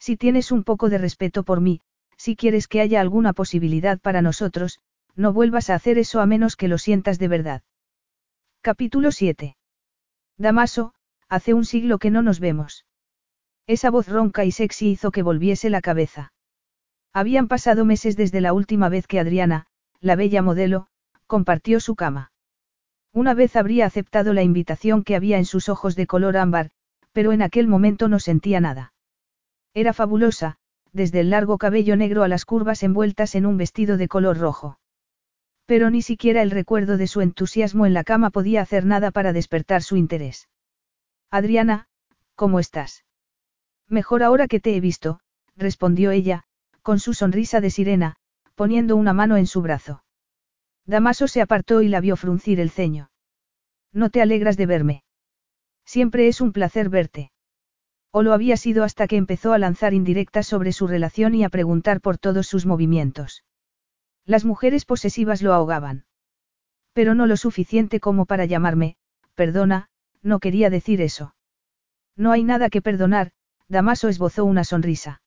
Si 0.00 0.16
tienes 0.16 0.50
un 0.50 0.64
poco 0.64 0.88
de 0.88 0.98
respeto 0.98 1.44
por 1.44 1.60
mí, 1.60 1.80
si 2.16 2.34
quieres 2.34 2.66
que 2.66 2.80
haya 2.80 3.00
alguna 3.00 3.32
posibilidad 3.32 4.00
para 4.00 4.22
nosotros, 4.22 4.80
no 5.14 5.32
vuelvas 5.32 5.70
a 5.70 5.74
hacer 5.74 5.98
eso 5.98 6.20
a 6.20 6.26
menos 6.26 6.56
que 6.56 6.68
lo 6.68 6.78
sientas 6.78 7.18
de 7.18 7.28
verdad. 7.28 7.62
Capítulo 8.60 9.12
7. 9.12 9.56
Damaso, 10.36 10.94
hace 11.28 11.54
un 11.54 11.64
siglo 11.64 11.98
que 11.98 12.10
no 12.10 12.22
nos 12.22 12.40
vemos. 12.40 12.86
Esa 13.66 13.90
voz 13.90 14.08
ronca 14.08 14.44
y 14.44 14.52
sexy 14.52 14.90
hizo 14.90 15.10
que 15.10 15.22
volviese 15.22 15.68
la 15.68 15.80
cabeza. 15.80 16.32
Habían 17.12 17.48
pasado 17.48 17.84
meses 17.84 18.16
desde 18.16 18.40
la 18.40 18.52
última 18.52 18.88
vez 18.88 19.06
que 19.06 19.20
Adriana, 19.20 19.66
la 20.00 20.16
bella 20.16 20.42
modelo, 20.42 20.86
compartió 21.26 21.80
su 21.80 21.94
cama. 21.96 22.32
Una 23.12 23.34
vez 23.34 23.56
habría 23.56 23.86
aceptado 23.86 24.32
la 24.32 24.42
invitación 24.42 25.02
que 25.02 25.16
había 25.16 25.38
en 25.38 25.44
sus 25.44 25.68
ojos 25.68 25.96
de 25.96 26.06
color 26.06 26.36
ámbar, 26.36 26.70
pero 27.12 27.32
en 27.32 27.42
aquel 27.42 27.66
momento 27.66 28.08
no 28.08 28.20
sentía 28.20 28.60
nada. 28.60 28.92
Era 29.74 29.92
fabulosa, 29.92 30.56
desde 30.92 31.20
el 31.20 31.30
largo 31.30 31.58
cabello 31.58 31.96
negro 31.96 32.22
a 32.22 32.28
las 32.28 32.44
curvas 32.44 32.82
envueltas 32.82 33.34
en 33.34 33.46
un 33.46 33.56
vestido 33.56 33.96
de 33.96 34.08
color 34.08 34.38
rojo. 34.38 34.78
Pero 35.66 35.90
ni 35.90 36.02
siquiera 36.02 36.42
el 36.42 36.50
recuerdo 36.50 36.96
de 36.96 37.06
su 37.06 37.20
entusiasmo 37.20 37.86
en 37.86 37.94
la 37.94 38.04
cama 38.04 38.30
podía 38.30 38.62
hacer 38.62 38.86
nada 38.86 39.10
para 39.10 39.32
despertar 39.32 39.82
su 39.82 39.96
interés. 39.96 40.48
Adriana, 41.30 41.88
¿cómo 42.34 42.58
estás? 42.58 43.04
Mejor 43.86 44.22
ahora 44.22 44.48
que 44.48 44.60
te 44.60 44.76
he 44.76 44.80
visto, 44.80 45.20
respondió 45.56 46.10
ella, 46.10 46.44
con 46.82 47.00
su 47.00 47.12
sonrisa 47.12 47.60
de 47.60 47.70
sirena, 47.70 48.16
poniendo 48.54 48.96
una 48.96 49.12
mano 49.12 49.36
en 49.36 49.46
su 49.46 49.60
brazo. 49.60 50.02
Damaso 50.88 51.28
se 51.28 51.42
apartó 51.42 51.82
y 51.82 51.88
la 51.88 52.00
vio 52.00 52.16
fruncir 52.16 52.60
el 52.60 52.70
ceño. 52.70 53.10
No 53.92 54.08
te 54.08 54.22
alegras 54.22 54.56
de 54.56 54.64
verme. 54.64 55.02
Siempre 55.84 56.28
es 56.28 56.40
un 56.40 56.50
placer 56.50 56.88
verte. 56.88 57.30
O 58.10 58.22
lo 58.22 58.32
había 58.32 58.56
sido 58.56 58.84
hasta 58.84 59.06
que 59.06 59.18
empezó 59.18 59.52
a 59.52 59.58
lanzar 59.58 59.92
indirectas 59.92 60.46
sobre 60.46 60.72
su 60.72 60.86
relación 60.86 61.34
y 61.34 61.44
a 61.44 61.50
preguntar 61.50 62.00
por 62.00 62.16
todos 62.16 62.46
sus 62.46 62.64
movimientos. 62.64 63.44
Las 64.24 64.46
mujeres 64.46 64.86
posesivas 64.86 65.42
lo 65.42 65.52
ahogaban. 65.52 66.06
Pero 66.94 67.14
no 67.14 67.26
lo 67.26 67.36
suficiente 67.36 68.00
como 68.00 68.24
para 68.24 68.46
llamarme, 68.46 68.96
perdona, 69.34 69.90
no 70.22 70.40
quería 70.40 70.70
decir 70.70 71.02
eso. 71.02 71.34
No 72.16 72.32
hay 72.32 72.44
nada 72.44 72.70
que 72.70 72.80
perdonar, 72.80 73.32
Damaso 73.68 74.08
esbozó 74.08 74.46
una 74.46 74.64
sonrisa. 74.64 75.20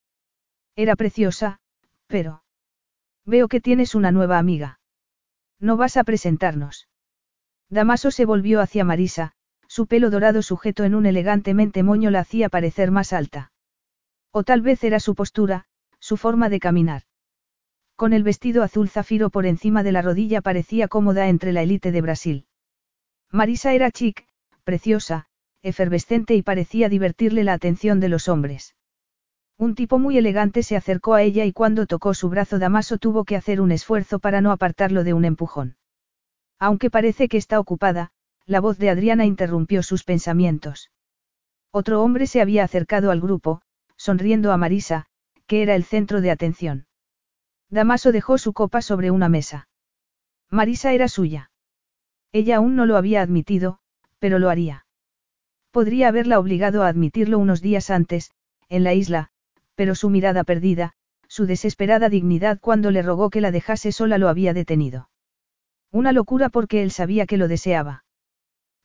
Era 0.76 0.96
preciosa, 0.96 1.60
pero... 2.08 2.44
Veo 3.26 3.48
que 3.48 3.62
tienes 3.62 3.94
una 3.94 4.12
nueva 4.12 4.40
amiga. 4.40 4.81
¿No 5.62 5.78
vas 5.78 5.96
a 5.96 6.04
presentarnos? 6.04 6.90
Damaso 7.70 8.10
se 8.10 8.26
volvió 8.26 8.62
hacia 8.62 8.84
Marisa, 8.84 9.34
su 9.68 9.86
pelo 9.86 10.10
dorado 10.10 10.42
sujeto 10.42 10.84
en 10.84 10.96
un 10.96 11.06
elegantemente 11.06 11.84
moño 11.84 12.10
la 12.10 12.22
hacía 12.22 12.50
parecer 12.50 12.90
más 12.90 13.14
alta. 13.14 13.52
O 14.32 14.44
tal 14.44 14.62
vez 14.62 14.84
era 14.84 15.00
su 15.00 15.14
postura, 15.14 15.66
su 16.00 16.18
forma 16.18 16.50
de 16.50 16.60
caminar. 16.60 17.04
Con 17.96 18.12
el 18.12 18.24
vestido 18.24 18.64
azul 18.64 18.90
zafiro 18.90 19.30
por 19.30 19.46
encima 19.46 19.84
de 19.84 19.92
la 19.92 20.02
rodilla 20.02 20.42
parecía 20.42 20.88
cómoda 20.88 21.30
entre 21.30 21.54
la 21.54 21.62
élite 21.62 21.92
de 21.92 22.02
Brasil. 22.02 22.46
Marisa 23.30 23.74
era 23.74 23.92
chic, 23.92 24.26
preciosa, 24.64 25.28
efervescente 25.62 26.34
y 26.34 26.42
parecía 26.42 26.90
divertirle 26.90 27.44
la 27.44 27.54
atención 27.54 28.00
de 28.00 28.10
los 28.10 28.28
hombres. 28.28 28.76
Un 29.62 29.76
tipo 29.76 30.00
muy 30.00 30.18
elegante 30.18 30.64
se 30.64 30.76
acercó 30.76 31.14
a 31.14 31.22
ella 31.22 31.46
y 31.46 31.54
cuando 31.54 31.86
tocó 31.86 32.16
su 32.16 32.30
brazo 32.30 32.58
Damaso 32.58 32.98
tuvo 32.98 33.26
que 33.26 33.36
hacer 33.36 33.62
un 33.62 33.72
esfuerzo 33.72 34.18
para 34.18 34.42
no 34.42 34.52
apartarlo 34.52 35.04
de 35.04 35.14
un 35.14 35.24
empujón. 35.24 35.78
Aunque 36.58 36.90
parece 36.90 37.30
que 37.30 37.38
está 37.38 37.60
ocupada, 37.60 38.10
la 38.48 38.60
voz 38.60 38.80
de 38.80 38.90
Adriana 38.90 39.24
interrumpió 39.24 39.84
sus 39.84 40.04
pensamientos. 40.04 40.90
Otro 41.70 42.02
hombre 42.02 42.26
se 42.26 42.42
había 42.42 42.64
acercado 42.64 43.12
al 43.12 43.22
grupo, 43.22 43.62
sonriendo 43.98 44.52
a 44.52 44.58
Marisa, 44.58 45.06
que 45.46 45.62
era 45.62 45.76
el 45.76 45.84
centro 45.84 46.22
de 46.22 46.32
atención. 46.32 46.88
Damaso 47.70 48.12
dejó 48.12 48.40
su 48.40 48.54
copa 48.54 48.82
sobre 48.82 49.12
una 49.12 49.30
mesa. 49.30 49.70
Marisa 50.50 50.92
era 50.92 51.08
suya. 51.08 51.52
Ella 52.32 52.58
aún 52.58 52.76
no 52.76 52.88
lo 52.88 52.98
había 52.98 53.22
admitido, 53.22 53.78
pero 54.18 54.40
lo 54.40 54.50
haría. 54.50 54.88
Podría 55.70 56.08
haberla 56.08 56.40
obligado 56.40 56.82
a 56.82 56.88
admitirlo 56.88 57.38
unos 57.38 57.62
días 57.62 57.92
antes, 57.92 58.32
en 58.68 58.84
la 58.84 58.96
isla, 58.96 59.32
pero 59.76 59.96
su 59.96 60.10
mirada 60.10 60.44
perdida, 60.44 60.94
su 61.28 61.46
desesperada 61.46 62.10
dignidad 62.10 62.60
cuando 62.60 62.92
le 62.92 63.02
rogó 63.02 63.30
que 63.30 63.42
la 63.42 63.52
dejase 63.52 63.92
sola 63.92 64.18
lo 64.18 64.28
había 64.28 64.54
detenido. 64.54 65.10
Una 65.92 66.12
locura 66.12 66.50
porque 66.50 66.84
él 66.84 66.92
sabía 66.92 67.26
que 67.26 67.38
lo 67.38 67.48
deseaba. 67.48 68.04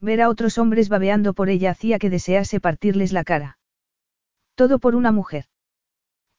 Ver 0.00 0.20
a 0.20 0.28
otros 0.28 0.58
hombres 0.58 0.88
babeando 0.88 1.34
por 1.34 1.48
ella 1.48 1.70
hacía 1.70 1.98
que 1.98 2.10
desease 2.10 2.60
partirles 2.60 3.12
la 3.12 3.24
cara. 3.24 3.58
Todo 4.54 4.78
por 4.78 4.94
una 4.94 5.12
mujer. 5.12 5.46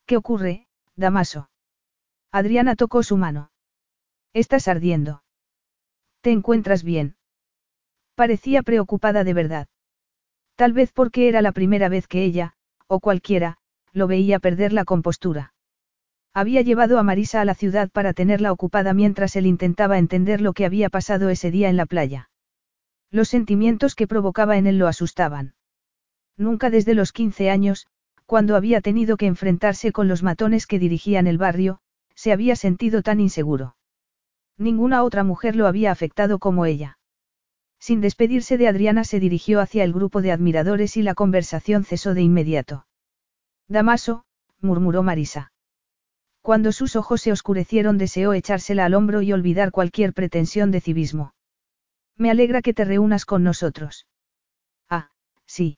¿Qué 0.05 0.17
ocurre, 0.17 0.67
Damaso? 0.95 1.49
Adriana 2.31 2.75
tocó 2.75 3.03
su 3.03 3.17
mano. 3.17 3.51
Estás 4.33 4.67
ardiendo. 4.67 5.23
¿Te 6.21 6.31
encuentras 6.31 6.83
bien? 6.83 7.15
Parecía 8.15 8.63
preocupada 8.63 9.23
de 9.23 9.33
verdad. 9.33 9.67
Tal 10.55 10.73
vez 10.73 10.91
porque 10.91 11.27
era 11.27 11.41
la 11.41 11.51
primera 11.51 11.89
vez 11.89 12.07
que 12.07 12.23
ella, 12.23 12.53
o 12.87 12.99
cualquiera, 12.99 13.57
lo 13.97 14.07
veía 14.07 14.39
perder 14.39 14.71
la 14.71 14.85
compostura. 14.85 15.53
Había 16.33 16.61
llevado 16.61 16.99
a 16.99 17.03
Marisa 17.03 17.41
a 17.41 17.45
la 17.45 17.55
ciudad 17.55 17.89
para 17.89 18.13
tenerla 18.13 18.51
ocupada 18.51 18.93
mientras 18.93 19.35
él 19.35 19.45
intentaba 19.45 19.97
entender 19.97 20.39
lo 20.39 20.53
que 20.53 20.65
había 20.65 20.89
pasado 20.89 21.29
ese 21.29 21.51
día 21.51 21.69
en 21.69 21.77
la 21.77 21.85
playa. 21.85 22.29
Los 23.11 23.29
sentimientos 23.29 23.95
que 23.95 24.07
provocaba 24.07 24.57
en 24.57 24.67
él 24.67 24.77
lo 24.77 24.87
asustaban. 24.87 25.55
Nunca 26.37 26.69
desde 26.69 26.93
los 26.93 27.11
15 27.11 27.49
años, 27.49 27.87
cuando 28.25 28.55
había 28.55 28.81
tenido 28.81 29.17
que 29.17 29.25
enfrentarse 29.25 29.91
con 29.91 30.07
los 30.07 30.21
matones 30.21 30.67
que 30.67 30.79
dirigían 30.79 31.27
el 31.27 31.37
barrio, 31.37 31.79
se 32.13 32.31
había 32.31 32.55
sentido 32.55 33.01
tan 33.01 33.19
inseguro. 33.19 33.75
Ninguna 34.57 35.03
otra 35.03 35.23
mujer 35.23 35.55
lo 35.55 35.67
había 35.67 35.91
afectado 35.91 36.39
como 36.39 36.65
ella. 36.65 36.97
Sin 37.79 38.01
despedirse 38.01 38.57
de 38.57 38.67
Adriana 38.67 39.03
se 39.03 39.19
dirigió 39.19 39.61
hacia 39.61 39.83
el 39.83 39.93
grupo 39.93 40.21
de 40.21 40.31
admiradores 40.31 40.97
y 40.97 41.03
la 41.03 41.13
conversación 41.13 41.83
cesó 41.83 42.15
de 42.15 42.23
inmediato. 42.23 42.86
Damaso, 43.67 44.23
murmuró 44.61 45.03
Marisa. 45.03 45.51
Cuando 46.41 46.71
sus 46.71 46.95
ojos 46.95 47.21
se 47.21 47.31
oscurecieron 47.31 47.97
deseó 47.97 48.33
echársela 48.33 48.85
al 48.85 48.93
hombro 48.93 49.21
y 49.21 49.33
olvidar 49.33 49.71
cualquier 49.71 50.13
pretensión 50.13 50.71
de 50.71 50.79
civismo. 50.79 51.33
Me 52.15 52.31
alegra 52.31 52.61
que 52.61 52.73
te 52.73 52.85
reúnas 52.85 53.25
con 53.25 53.43
nosotros. 53.43 54.07
Ah, 54.89 55.11
sí. 55.45 55.77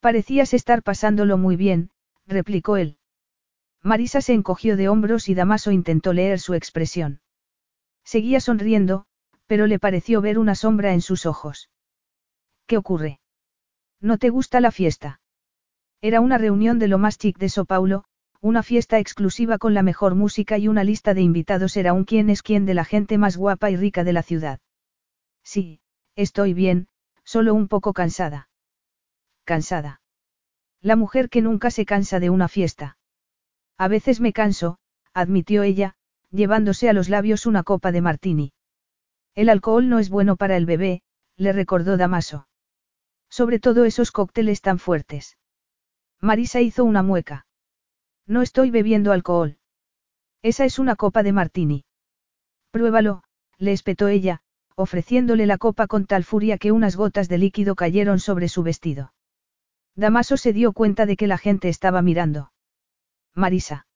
Parecías 0.00 0.54
estar 0.54 0.82
pasándolo 0.82 1.36
muy 1.36 1.56
bien, 1.56 1.90
replicó 2.26 2.76
él. 2.76 2.98
Marisa 3.82 4.20
se 4.20 4.32
encogió 4.32 4.76
de 4.76 4.88
hombros 4.88 5.28
y 5.28 5.34
Damaso 5.34 5.72
intentó 5.72 6.12
leer 6.12 6.38
su 6.38 6.54
expresión. 6.54 7.20
Seguía 8.04 8.40
sonriendo, 8.40 9.06
pero 9.46 9.66
le 9.66 9.78
pareció 9.78 10.20
ver 10.20 10.38
una 10.38 10.54
sombra 10.54 10.92
en 10.92 11.00
sus 11.00 11.26
ojos. 11.26 11.70
¿Qué 12.66 12.76
ocurre? 12.76 13.20
¿No 14.00 14.18
te 14.18 14.30
gusta 14.30 14.60
la 14.60 14.70
fiesta? 14.70 15.20
Era 16.04 16.20
una 16.20 16.36
reunión 16.36 16.80
de 16.80 16.88
lo 16.88 16.98
más 16.98 17.16
chic 17.16 17.38
de 17.38 17.48
So 17.48 17.64
Paulo, 17.64 18.02
una 18.40 18.64
fiesta 18.64 18.98
exclusiva 18.98 19.56
con 19.58 19.72
la 19.72 19.84
mejor 19.84 20.16
música 20.16 20.58
y 20.58 20.66
una 20.66 20.82
lista 20.82 21.14
de 21.14 21.22
invitados 21.22 21.76
era 21.76 21.92
un 21.92 22.04
quién 22.04 22.28
es 22.28 22.42
quién 22.42 22.66
de 22.66 22.74
la 22.74 22.84
gente 22.84 23.18
más 23.18 23.36
guapa 23.36 23.70
y 23.70 23.76
rica 23.76 24.02
de 24.02 24.12
la 24.12 24.24
ciudad. 24.24 24.58
Sí, 25.44 25.80
estoy 26.16 26.54
bien, 26.54 26.88
solo 27.22 27.54
un 27.54 27.68
poco 27.68 27.92
cansada. 27.92 28.48
Cansada. 29.44 30.00
La 30.80 30.96
mujer 30.96 31.28
que 31.28 31.40
nunca 31.40 31.70
se 31.70 31.84
cansa 31.84 32.18
de 32.18 32.30
una 32.30 32.48
fiesta. 32.48 32.98
A 33.78 33.86
veces 33.86 34.20
me 34.20 34.32
canso, 34.32 34.78
admitió 35.14 35.62
ella, 35.62 35.94
llevándose 36.32 36.88
a 36.88 36.94
los 36.94 37.10
labios 37.10 37.46
una 37.46 37.62
copa 37.62 37.92
de 37.92 38.00
martini. 38.00 38.52
El 39.36 39.48
alcohol 39.48 39.88
no 39.88 40.00
es 40.00 40.10
bueno 40.10 40.34
para 40.34 40.56
el 40.56 40.66
bebé, 40.66 41.02
le 41.36 41.52
recordó 41.52 41.96
Damaso. 41.96 42.48
Sobre 43.30 43.60
todo 43.60 43.84
esos 43.84 44.10
cócteles 44.10 44.62
tan 44.62 44.80
fuertes. 44.80 45.36
Marisa 46.22 46.60
hizo 46.60 46.84
una 46.84 47.02
mueca. 47.02 47.46
No 48.28 48.42
estoy 48.42 48.70
bebiendo 48.70 49.10
alcohol. 49.10 49.58
Esa 50.40 50.64
es 50.64 50.78
una 50.78 50.94
copa 50.94 51.24
de 51.24 51.32
martini. 51.32 51.84
Pruébalo, 52.70 53.24
le 53.58 53.72
espetó 53.72 54.06
ella, 54.06 54.40
ofreciéndole 54.76 55.46
la 55.46 55.58
copa 55.58 55.88
con 55.88 56.06
tal 56.06 56.22
furia 56.22 56.58
que 56.58 56.70
unas 56.70 56.94
gotas 56.94 57.28
de 57.28 57.38
líquido 57.38 57.74
cayeron 57.74 58.20
sobre 58.20 58.48
su 58.48 58.62
vestido. 58.62 59.12
Damaso 59.96 60.36
se 60.36 60.52
dio 60.52 60.72
cuenta 60.72 61.06
de 61.06 61.16
que 61.16 61.26
la 61.26 61.38
gente 61.38 61.68
estaba 61.68 62.02
mirando. 62.02 62.52
Marisa. 63.34 63.88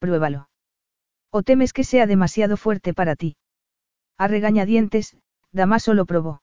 Pruébalo. 0.00 0.50
¿O 1.30 1.44
temes 1.44 1.72
que 1.72 1.84
sea 1.84 2.06
demasiado 2.06 2.56
fuerte 2.56 2.94
para 2.94 3.14
ti? 3.14 3.36
A 4.16 4.26
regañadientes, 4.26 5.16
Damaso 5.52 5.94
lo 5.94 6.04
probó. 6.04 6.42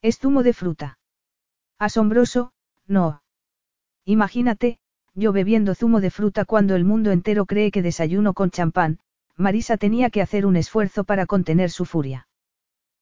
Es 0.00 0.18
zumo 0.18 0.42
de 0.42 0.54
fruta. 0.54 0.98
Asombroso, 1.78 2.52
no. 2.86 3.20
Imagínate, 4.08 4.78
yo 5.14 5.32
bebiendo 5.32 5.74
zumo 5.74 6.00
de 6.00 6.10
fruta 6.10 6.44
cuando 6.44 6.76
el 6.76 6.84
mundo 6.84 7.10
entero 7.10 7.44
cree 7.44 7.72
que 7.72 7.82
desayuno 7.82 8.34
con 8.34 8.50
champán, 8.50 9.00
Marisa 9.36 9.76
tenía 9.76 10.10
que 10.10 10.22
hacer 10.22 10.46
un 10.46 10.54
esfuerzo 10.54 11.02
para 11.02 11.26
contener 11.26 11.70
su 11.70 11.84
furia. 11.84 12.28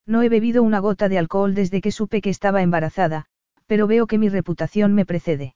No 0.06 0.22
he 0.22 0.30
bebido 0.30 0.62
una 0.62 0.78
gota 0.78 1.10
de 1.10 1.18
alcohol 1.18 1.54
desde 1.54 1.82
que 1.82 1.92
supe 1.92 2.22
que 2.22 2.30
estaba 2.30 2.62
embarazada, 2.62 3.26
pero 3.66 3.86
veo 3.86 4.06
que 4.06 4.16
mi 4.16 4.30
reputación 4.30 4.94
me 4.94 5.04
precede. 5.04 5.54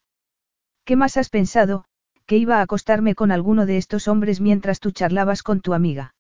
¿Qué 0.84 0.96
más 0.96 1.16
has 1.16 1.30
pensado, 1.30 1.84
que 2.26 2.36
iba 2.36 2.58
a 2.58 2.62
acostarme 2.62 3.14
con 3.14 3.32
alguno 3.32 3.64
de 3.64 3.78
estos 3.78 4.06
hombres 4.06 4.42
mientras 4.42 4.80
tú 4.80 4.90
charlabas 4.90 5.42
con 5.42 5.60
tu 5.62 5.72
amiga? 5.72 6.14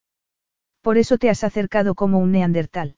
Por 0.80 0.96
eso 0.96 1.18
te 1.18 1.28
has 1.28 1.44
acercado 1.44 1.94
como 1.94 2.18
un 2.18 2.32
neandertal. 2.32 2.96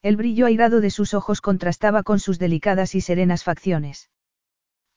El 0.00 0.16
brillo 0.16 0.46
airado 0.46 0.80
de 0.80 0.90
sus 0.90 1.12
ojos 1.12 1.40
contrastaba 1.40 2.04
con 2.04 2.20
sus 2.20 2.38
delicadas 2.38 2.94
y 2.94 3.00
serenas 3.00 3.42
facciones. 3.42 4.10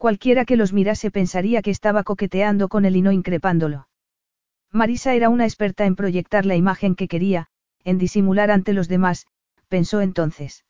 Cualquiera 0.03 0.43
que 0.43 0.57
los 0.57 0.73
mirase 0.73 1.11
pensaría 1.11 1.61
que 1.61 1.71
estaba 1.71 2.03
coqueteando 2.03 2.67
con 2.67 2.83
él 2.83 2.97
y 2.97 3.01
no 3.01 3.13
increpándolo. 3.13 3.87
Marisa 4.69 5.13
era 5.13 5.29
una 5.29 5.45
experta 5.45 5.85
en 5.85 5.95
proyectar 5.95 6.45
la 6.45 6.57
imagen 6.57 6.95
que 6.95 7.07
quería, 7.07 7.47
en 7.85 7.99
disimular 7.99 8.51
ante 8.51 8.73
los 8.73 8.89
demás, 8.89 9.27
pensó 9.69 10.01
entonces. 10.01 10.65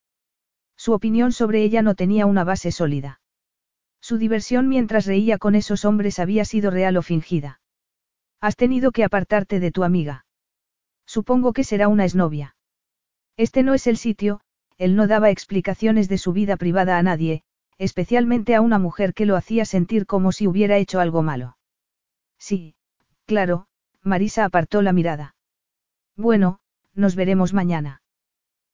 Su 0.77 0.93
opinión 0.93 1.31
sobre 1.31 1.64
ella 1.64 1.81
no 1.81 1.95
tenía 1.95 2.27
una 2.27 2.43
base 2.43 2.72
sólida. 2.72 3.22
Su 3.99 4.19
diversión 4.19 4.69
mientras 4.69 5.07
reía 5.07 5.39
con 5.39 5.55
esos 5.55 5.84
hombres 5.84 6.19
había 6.19 6.45
sido 6.45 6.69
real 6.69 6.95
o 6.95 7.01
fingida. 7.01 7.60
Has 8.39 8.55
tenido 8.55 8.91
que 8.91 9.03
apartarte 9.03 9.60
de 9.60 9.72
tu 9.72 9.84
amiga. 9.84 10.27
Supongo 11.07 11.53
que 11.53 11.64
será 11.64 11.88
una 11.88 12.05
esnovia. 12.05 12.55
Este 13.35 13.64
no 13.64 13.73
es 13.73 13.88
el 13.88 13.97
sitio, 13.97 14.41
él 14.77 14.95
no 14.95 15.07
daba 15.07 15.31
explicaciones 15.31 16.07
de 16.07 16.19
su 16.19 16.34
vida 16.34 16.55
privada 16.55 16.99
a 16.99 17.01
nadie, 17.01 17.43
especialmente 17.84 18.55
a 18.55 18.61
una 18.61 18.80
mujer 18.80 19.14
que 19.14 19.26
lo 19.26 19.35
hacía 19.35 19.65
sentir 19.65 20.05
como 20.05 20.31
si 20.31 20.47
hubiera 20.47 20.77
hecho 20.77 20.99
algo 20.99 21.22
malo. 21.22 21.57
Sí, 22.38 22.76
claro, 23.26 23.68
Marisa 24.01 24.45
apartó 24.45 24.81
la 24.81 24.93
mirada. 24.93 25.35
Bueno, 26.15 26.60
nos 26.93 27.15
veremos 27.15 27.53
mañana. 27.53 28.01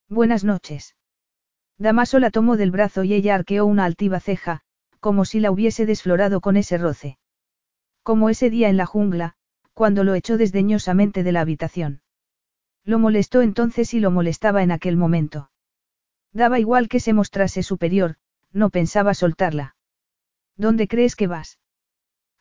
Buenas 0.10 0.44
noches. 0.44 0.96
Damaso 1.78 2.20
la 2.20 2.30
tomó 2.30 2.58
del 2.58 2.72
brazo 2.72 3.04
y 3.04 3.14
ella 3.14 3.36
arqueó 3.36 3.66
una 3.66 3.86
altiva 3.86 4.20
ceja, 4.20 4.62
como 5.00 5.26
si 5.26 5.40
la 5.40 5.52
hubiese 5.52 5.86
desflorado 5.86 6.42
con 6.42 6.58
ese 6.58 6.78
roce. 6.78 7.18
Como 8.04 8.30
ese 8.30 8.50
día 8.50 8.70
en 8.70 8.78
la 8.78 8.86
jungla, 8.86 9.36
cuando 9.74 10.04
lo 10.04 10.14
echó 10.14 10.38
desdeñosamente 10.38 11.24
de 11.24 11.32
la 11.32 11.42
habitación. 11.42 12.02
Lo 12.84 13.00
molestó 13.00 13.42
entonces 13.42 13.94
y 13.94 14.00
lo 14.00 14.12
molestaba 14.12 14.62
en 14.62 14.72
aquel 14.72 14.98
momento. 14.98 15.52
Daba 16.34 16.60
igual 16.60 16.90
que 16.90 17.00
se 17.00 17.14
mostrase 17.14 17.64
superior, 17.64 18.18
no 18.52 18.70
pensaba 18.70 19.14
soltarla. 19.14 19.76
¿Dónde 20.56 20.88
crees 20.88 21.16
que 21.16 21.28
vas? 21.28 21.60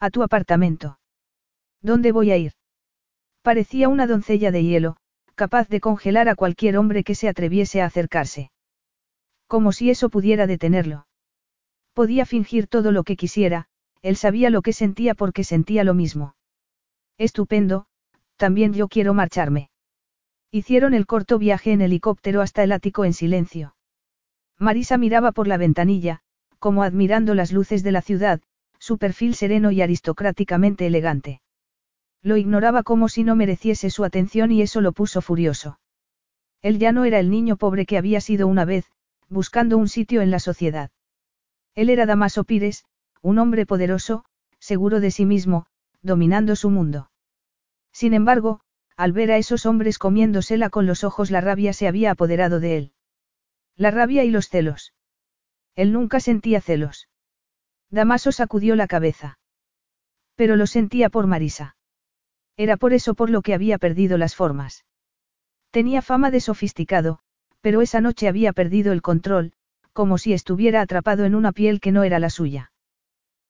A 0.00 0.10
tu 0.10 0.22
apartamento. 0.22 0.98
¿Dónde 1.82 2.12
voy 2.12 2.30
a 2.30 2.36
ir? 2.36 2.52
Parecía 3.42 3.88
una 3.88 4.06
doncella 4.06 4.50
de 4.50 4.64
hielo, 4.64 4.96
capaz 5.34 5.68
de 5.68 5.80
congelar 5.80 6.28
a 6.28 6.34
cualquier 6.34 6.76
hombre 6.76 7.04
que 7.04 7.14
se 7.14 7.28
atreviese 7.28 7.80
a 7.80 7.86
acercarse. 7.86 8.50
Como 9.46 9.72
si 9.72 9.90
eso 9.90 10.10
pudiera 10.10 10.46
detenerlo. 10.46 11.06
Podía 11.94 12.26
fingir 12.26 12.66
todo 12.66 12.92
lo 12.92 13.04
que 13.04 13.16
quisiera, 13.16 13.66
él 14.02 14.16
sabía 14.16 14.50
lo 14.50 14.62
que 14.62 14.72
sentía 14.72 15.14
porque 15.14 15.44
sentía 15.44 15.84
lo 15.84 15.94
mismo. 15.94 16.34
Estupendo, 17.16 17.86
también 18.36 18.72
yo 18.72 18.88
quiero 18.88 19.14
marcharme. 19.14 19.70
Hicieron 20.50 20.94
el 20.94 21.06
corto 21.06 21.38
viaje 21.38 21.72
en 21.72 21.82
helicóptero 21.82 22.40
hasta 22.40 22.62
el 22.62 22.72
ático 22.72 23.04
en 23.04 23.12
silencio. 23.12 23.74
Marisa 24.58 24.98
miraba 24.98 25.32
por 25.32 25.46
la 25.46 25.56
ventanilla, 25.56 26.20
como 26.58 26.82
admirando 26.82 27.34
las 27.34 27.52
luces 27.52 27.82
de 27.82 27.92
la 27.92 28.02
ciudad, 28.02 28.40
su 28.78 28.98
perfil 28.98 29.34
sereno 29.34 29.70
y 29.70 29.82
aristocráticamente 29.82 30.86
elegante. 30.86 31.40
Lo 32.22 32.36
ignoraba 32.36 32.82
como 32.82 33.08
si 33.08 33.22
no 33.22 33.36
mereciese 33.36 33.90
su 33.90 34.04
atención 34.04 34.50
y 34.50 34.62
eso 34.62 34.80
lo 34.80 34.92
puso 34.92 35.20
furioso. 35.20 35.78
Él 36.60 36.78
ya 36.78 36.90
no 36.90 37.04
era 37.04 37.20
el 37.20 37.30
niño 37.30 37.56
pobre 37.56 37.86
que 37.86 37.98
había 37.98 38.20
sido 38.20 38.48
una 38.48 38.64
vez, 38.64 38.86
buscando 39.28 39.78
un 39.78 39.88
sitio 39.88 40.22
en 40.22 40.30
la 40.30 40.40
sociedad. 40.40 40.90
Él 41.76 41.90
era 41.90 42.06
Damaso 42.06 42.42
Pires, 42.42 42.84
un 43.22 43.38
hombre 43.38 43.66
poderoso, 43.66 44.24
seguro 44.58 44.98
de 44.98 45.12
sí 45.12 45.24
mismo, 45.24 45.66
dominando 46.02 46.56
su 46.56 46.70
mundo. 46.70 47.10
Sin 47.92 48.14
embargo, 48.14 48.60
al 48.96 49.12
ver 49.12 49.30
a 49.30 49.36
esos 49.36 49.66
hombres 49.66 49.98
comiéndosela 49.98 50.70
con 50.70 50.86
los 50.86 51.04
ojos 51.04 51.30
la 51.30 51.40
rabia 51.40 51.72
se 51.72 51.86
había 51.86 52.10
apoderado 52.10 52.58
de 52.58 52.76
él. 52.76 52.92
La 53.78 53.92
rabia 53.92 54.24
y 54.24 54.30
los 54.30 54.48
celos. 54.48 54.92
Él 55.76 55.92
nunca 55.92 56.18
sentía 56.18 56.60
celos. 56.60 57.08
Damaso 57.90 58.32
sacudió 58.32 58.74
la 58.74 58.88
cabeza. 58.88 59.38
Pero 60.34 60.56
lo 60.56 60.66
sentía 60.66 61.10
por 61.10 61.28
Marisa. 61.28 61.76
Era 62.56 62.76
por 62.76 62.92
eso 62.92 63.14
por 63.14 63.30
lo 63.30 63.40
que 63.40 63.54
había 63.54 63.78
perdido 63.78 64.18
las 64.18 64.34
formas. 64.34 64.84
Tenía 65.70 66.02
fama 66.02 66.32
de 66.32 66.40
sofisticado, 66.40 67.20
pero 67.60 67.80
esa 67.80 68.00
noche 68.00 68.26
había 68.26 68.52
perdido 68.52 68.92
el 68.92 69.00
control, 69.00 69.52
como 69.92 70.18
si 70.18 70.32
estuviera 70.32 70.80
atrapado 70.80 71.24
en 71.24 71.36
una 71.36 71.52
piel 71.52 71.80
que 71.80 71.92
no 71.92 72.02
era 72.02 72.18
la 72.18 72.30
suya. 72.30 72.72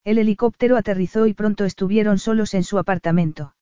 El 0.03 0.19
helicóptero 0.19 0.77
aterrizó 0.77 1.25
y 1.25 1.33
pronto 1.33 1.65
estuvieron 1.65 2.19
solos 2.19 2.53
en 2.53 2.63
su 2.63 2.77
apartamento. 2.77 3.55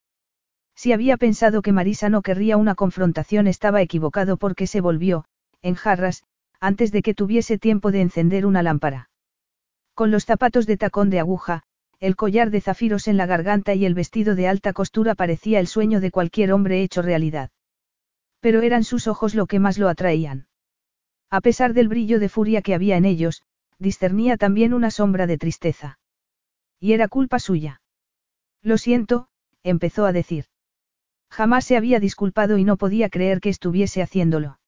Si 0.76 0.91
había 0.91 1.15
pensado 1.15 1.61
que 1.61 1.72
Marisa 1.72 2.10
no 2.10 2.22
querría 2.22 2.57
una 2.57 2.76
confrontación 2.76 3.48
estaba 3.48 3.81
equivocado 3.81 4.35
porque 4.35 4.68
se 4.68 4.81
volvió, 4.81 5.23
en 5.61 5.76
jarras, 5.76 6.23
antes 6.59 6.91
de 6.91 7.01
que 7.01 7.13
tuviese 7.13 7.57
tiempo 7.57 7.91
de 7.91 8.01
encender 8.01 8.45
una 8.45 8.63
lámpara. 8.63 9.09
Con 9.93 10.11
los 10.11 10.25
zapatos 10.25 10.65
de 10.65 10.77
tacón 10.77 11.09
de 11.09 11.19
aguja, 11.19 11.63
el 11.99 12.15
collar 12.15 12.51
de 12.51 12.61
zafiros 12.61 13.07
en 13.07 13.17
la 13.17 13.25
garganta 13.25 13.73
y 13.73 13.85
el 13.85 13.95
vestido 13.95 14.35
de 14.35 14.47
alta 14.47 14.73
costura 14.73 15.15
parecía 15.15 15.59
el 15.59 15.67
sueño 15.67 15.99
de 15.99 16.11
cualquier 16.11 16.51
hombre 16.51 16.84
hecho 16.84 17.01
realidad. 17.01 17.49
Pero 18.39 18.61
eran 18.61 18.84
sus 18.84 19.07
ojos 19.07 19.34
lo 19.34 19.47
que 19.47 19.59
más 19.59 19.79
lo 19.79 19.89
atraían. 19.89 20.47
A 21.29 21.41
pesar 21.41 21.73
del 21.73 21.88
brillo 21.88 22.19
de 22.19 22.29
furia 22.29 22.61
que 22.61 22.75
había 22.75 22.97
en 22.97 23.05
ellos, 23.05 23.43
discernía 23.79 24.38
también 24.38 24.73
una 24.73 24.91
sombra 24.91 25.27
de 25.27 25.38
tristeza. 25.38 25.99
Y 26.79 26.93
era 26.93 27.07
culpa 27.07 27.39
suya. 27.39 27.81
Lo 28.61 28.77
siento, 28.77 29.29
empezó 29.63 30.05
a 30.05 30.13
decir. 30.13 30.45
Jamás 31.29 31.65
se 31.65 31.75
había 31.75 31.99
disculpado 31.99 32.57
y 32.57 32.63
no 32.63 32.77
podía 32.77 33.09
creer 33.09 33.41
que 33.41 33.49
estuviese 33.49 34.01
haciéndolo. 34.01 34.59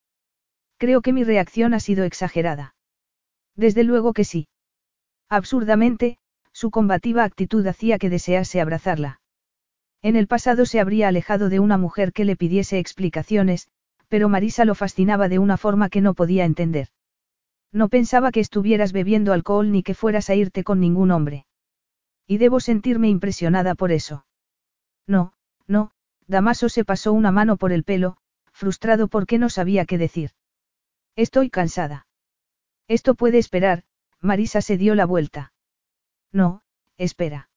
Creo 0.80 1.02
que 1.02 1.14
mi 1.14 1.26
reacción 1.26 1.74
ha 1.74 1.82
sido 1.82 2.06
exagerada. 2.06 2.74
Desde 3.56 3.84
luego 3.84 4.14
que 4.14 4.24
sí. 4.24 4.48
Absurdamente, 5.30 6.18
su 6.54 6.72
combativa 6.72 7.26
actitud 7.26 7.68
hacía 7.68 8.00
que 8.00 8.10
desease 8.10 8.62
abrazarla. 8.62 9.20
En 10.02 10.16
el 10.16 10.28
pasado 10.28 10.66
se 10.66 10.80
habría 10.80 11.10
alejado 11.10 11.50
de 11.50 11.60
una 11.60 11.78
mujer 11.78 12.14
que 12.14 12.24
le 12.24 12.38
pidiese 12.38 12.80
explicaciones, 12.80 13.68
pero 14.08 14.30
Marisa 14.30 14.64
lo 14.64 14.74
fascinaba 14.74 15.28
de 15.28 15.38
una 15.38 15.58
forma 15.58 15.90
que 15.90 16.00
no 16.00 16.14
podía 16.14 16.46
entender. 16.46 16.88
No 17.74 17.90
pensaba 17.90 18.32
que 18.32 18.40
estuvieras 18.40 18.94
bebiendo 18.94 19.34
alcohol 19.34 19.72
ni 19.72 19.84
que 19.84 19.94
fueras 19.94 20.30
a 20.30 20.36
irte 20.36 20.64
con 20.64 20.80
ningún 20.80 21.12
hombre. 21.12 21.46
Y 22.26 22.38
debo 22.38 22.62
sentirme 22.62 23.10
impresionada 23.10 23.76
por 23.76 23.92
eso. 23.92 24.26
No, 25.06 25.34
no, 25.68 25.92
Damaso 26.26 26.70
se 26.70 26.86
pasó 26.86 27.12
una 27.12 27.32
mano 27.32 27.58
por 27.58 27.74
el 27.74 27.84
pelo, 27.84 28.16
frustrado 28.54 29.10
porque 29.10 29.38
no 29.38 29.50
sabía 29.50 29.84
qué 29.86 29.98
decir. 29.98 30.32
Estoy 31.16 31.50
cansada. 31.50 32.08
Esto 32.88 33.16
puede 33.16 33.38
esperar, 33.38 33.84
Marisa 34.22 34.62
se 34.62 34.78
dio 34.78 34.96
la 34.96 35.06
vuelta. 35.06 35.54
No, 36.32 36.62
espera. 36.98 37.50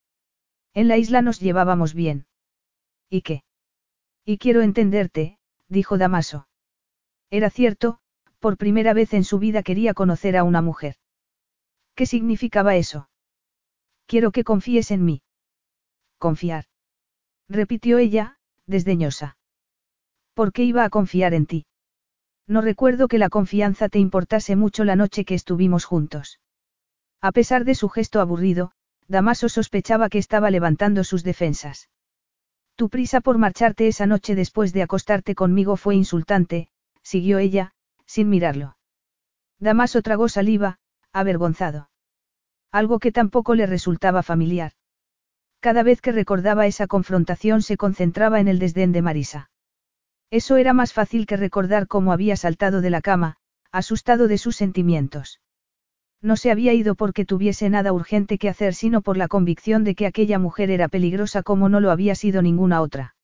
En 0.75 0.89
la 0.89 0.97
isla 0.97 1.23
nos 1.23 1.41
llevábamos 1.41 1.95
bien. 1.95 2.27
¿Y 3.09 3.23
qué? 3.23 3.45
Y 4.25 4.39
quiero 4.39 4.63
entenderte, 4.63 5.39
dijo 5.69 5.99
Damaso. 5.99 6.49
Era 7.31 7.51
cierto, 7.51 7.99
por 8.39 8.57
primera 8.57 8.93
vez 8.93 9.15
en 9.15 9.25
su 9.25 9.39
vida 9.39 9.63
quería 9.63 9.95
conocer 9.95 10.37
a 10.37 10.45
una 10.45 10.63
mujer. 10.63 10.97
¿Qué 11.95 12.07
significaba 12.07 12.77
eso? 12.77 13.09
Quiero 14.07 14.33
que 14.33 14.45
confíes 14.45 14.91
en 14.91 15.05
mí. 15.05 15.23
Confiar. 16.19 16.67
Repitió 17.49 17.99
ella, 17.99 18.39
desdeñosa. 18.67 19.37
¿Por 20.35 20.53
qué 20.53 20.65
iba 20.65 20.85
a 20.85 20.91
confiar 20.91 21.35
en 21.35 21.47
ti? 21.47 21.67
No 22.47 22.61
recuerdo 22.61 23.09
que 23.09 23.19
la 23.19 23.29
confianza 23.29 23.89
te 23.89 23.99
importase 23.99 24.57
mucho 24.57 24.85
la 24.85 24.97
noche 24.97 25.25
que 25.25 25.35
estuvimos 25.35 25.85
juntos. 25.85 26.41
A 27.21 27.33
pesar 27.33 27.65
de 27.65 27.75
su 27.75 27.89
gesto 27.89 28.21
aburrido, 28.21 28.73
Damaso 29.07 29.49
sospechaba 29.49 30.09
que 30.09 30.19
estaba 30.19 30.51
levantando 30.51 31.05
sus 31.05 31.23
defensas. 31.23 31.89
Tu 32.75 32.89
prisa 32.89 33.21
por 33.21 33.39
marcharte 33.39 33.87
esa 33.87 34.07
noche 34.07 34.35
después 34.35 34.73
de 34.73 34.83
acostarte 34.83 35.35
conmigo 35.35 35.77
fue 35.77 35.95
insultante, 35.95 36.69
siguió 37.03 37.39
ella, 37.39 37.73
sin 38.07 38.29
mirarlo. 38.29 38.77
Damaso 39.61 40.03
tragó 40.03 40.29
saliva, 40.29 40.79
avergonzado. 41.13 41.91
Algo 42.73 42.99
que 42.99 43.13
tampoco 43.13 43.55
le 43.55 43.67
resultaba 43.67 44.23
familiar. 44.25 44.73
Cada 45.61 45.85
vez 45.85 46.01
que 46.01 46.11
recordaba 46.11 46.67
esa 46.67 46.89
confrontación 46.89 47.63
se 47.63 47.77
concentraba 47.77 48.41
en 48.41 48.49
el 48.49 48.59
desdén 48.59 48.91
de 48.91 49.03
Marisa. 49.03 49.52
Eso 50.33 50.57
era 50.57 50.73
más 50.73 50.95
fácil 50.95 51.27
que 51.27 51.37
recordar 51.37 51.87
cómo 51.87 52.11
había 52.11 52.37
saltado 52.37 52.81
de 52.81 52.89
la 52.89 53.03
cama, 53.03 53.37
asustado 53.71 54.29
de 54.29 54.39
sus 54.39 54.57
sentimientos. 54.57 55.43
No 56.23 56.37
se 56.37 56.51
había 56.51 56.73
ido 56.73 56.95
porque 56.95 57.27
tuviese 57.27 57.69
nada 57.69 57.93
urgente 57.93 58.39
que 58.39 58.49
hacer, 58.49 58.73
sino 58.73 59.03
por 59.03 59.19
la 59.19 59.29
convicción 59.29 59.85
de 59.85 59.95
que 59.95 60.07
aquella 60.07 60.39
mujer 60.39 60.71
era 60.71 60.89
peligrosa 60.89 61.43
como 61.43 61.69
no 61.69 61.81
lo 61.81 61.91
había 61.91 62.15
sido 62.15 62.41
ninguna 62.41 62.81
otra. 62.81 63.15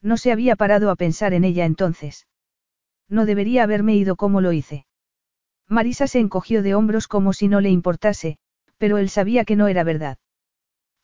No 0.00 0.16
se 0.16 0.30
había 0.30 0.54
parado 0.54 0.90
a 0.90 0.94
pensar 0.94 1.34
en 1.34 1.42
ella 1.42 1.64
entonces. 1.64 2.28
No 3.08 3.26
debería 3.26 3.64
haberme 3.64 3.96
ido 3.96 4.14
como 4.14 4.40
lo 4.40 4.52
hice. 4.52 4.86
Marisa 5.66 6.06
se 6.06 6.20
encogió 6.20 6.62
de 6.62 6.76
hombros 6.76 7.08
como 7.08 7.32
si 7.32 7.48
no 7.48 7.60
le 7.60 7.70
importase, 7.70 8.38
pero 8.76 8.98
él 8.98 9.08
sabía 9.08 9.44
que 9.44 9.56
no 9.56 9.66
era 9.66 9.82
verdad. 9.82 10.18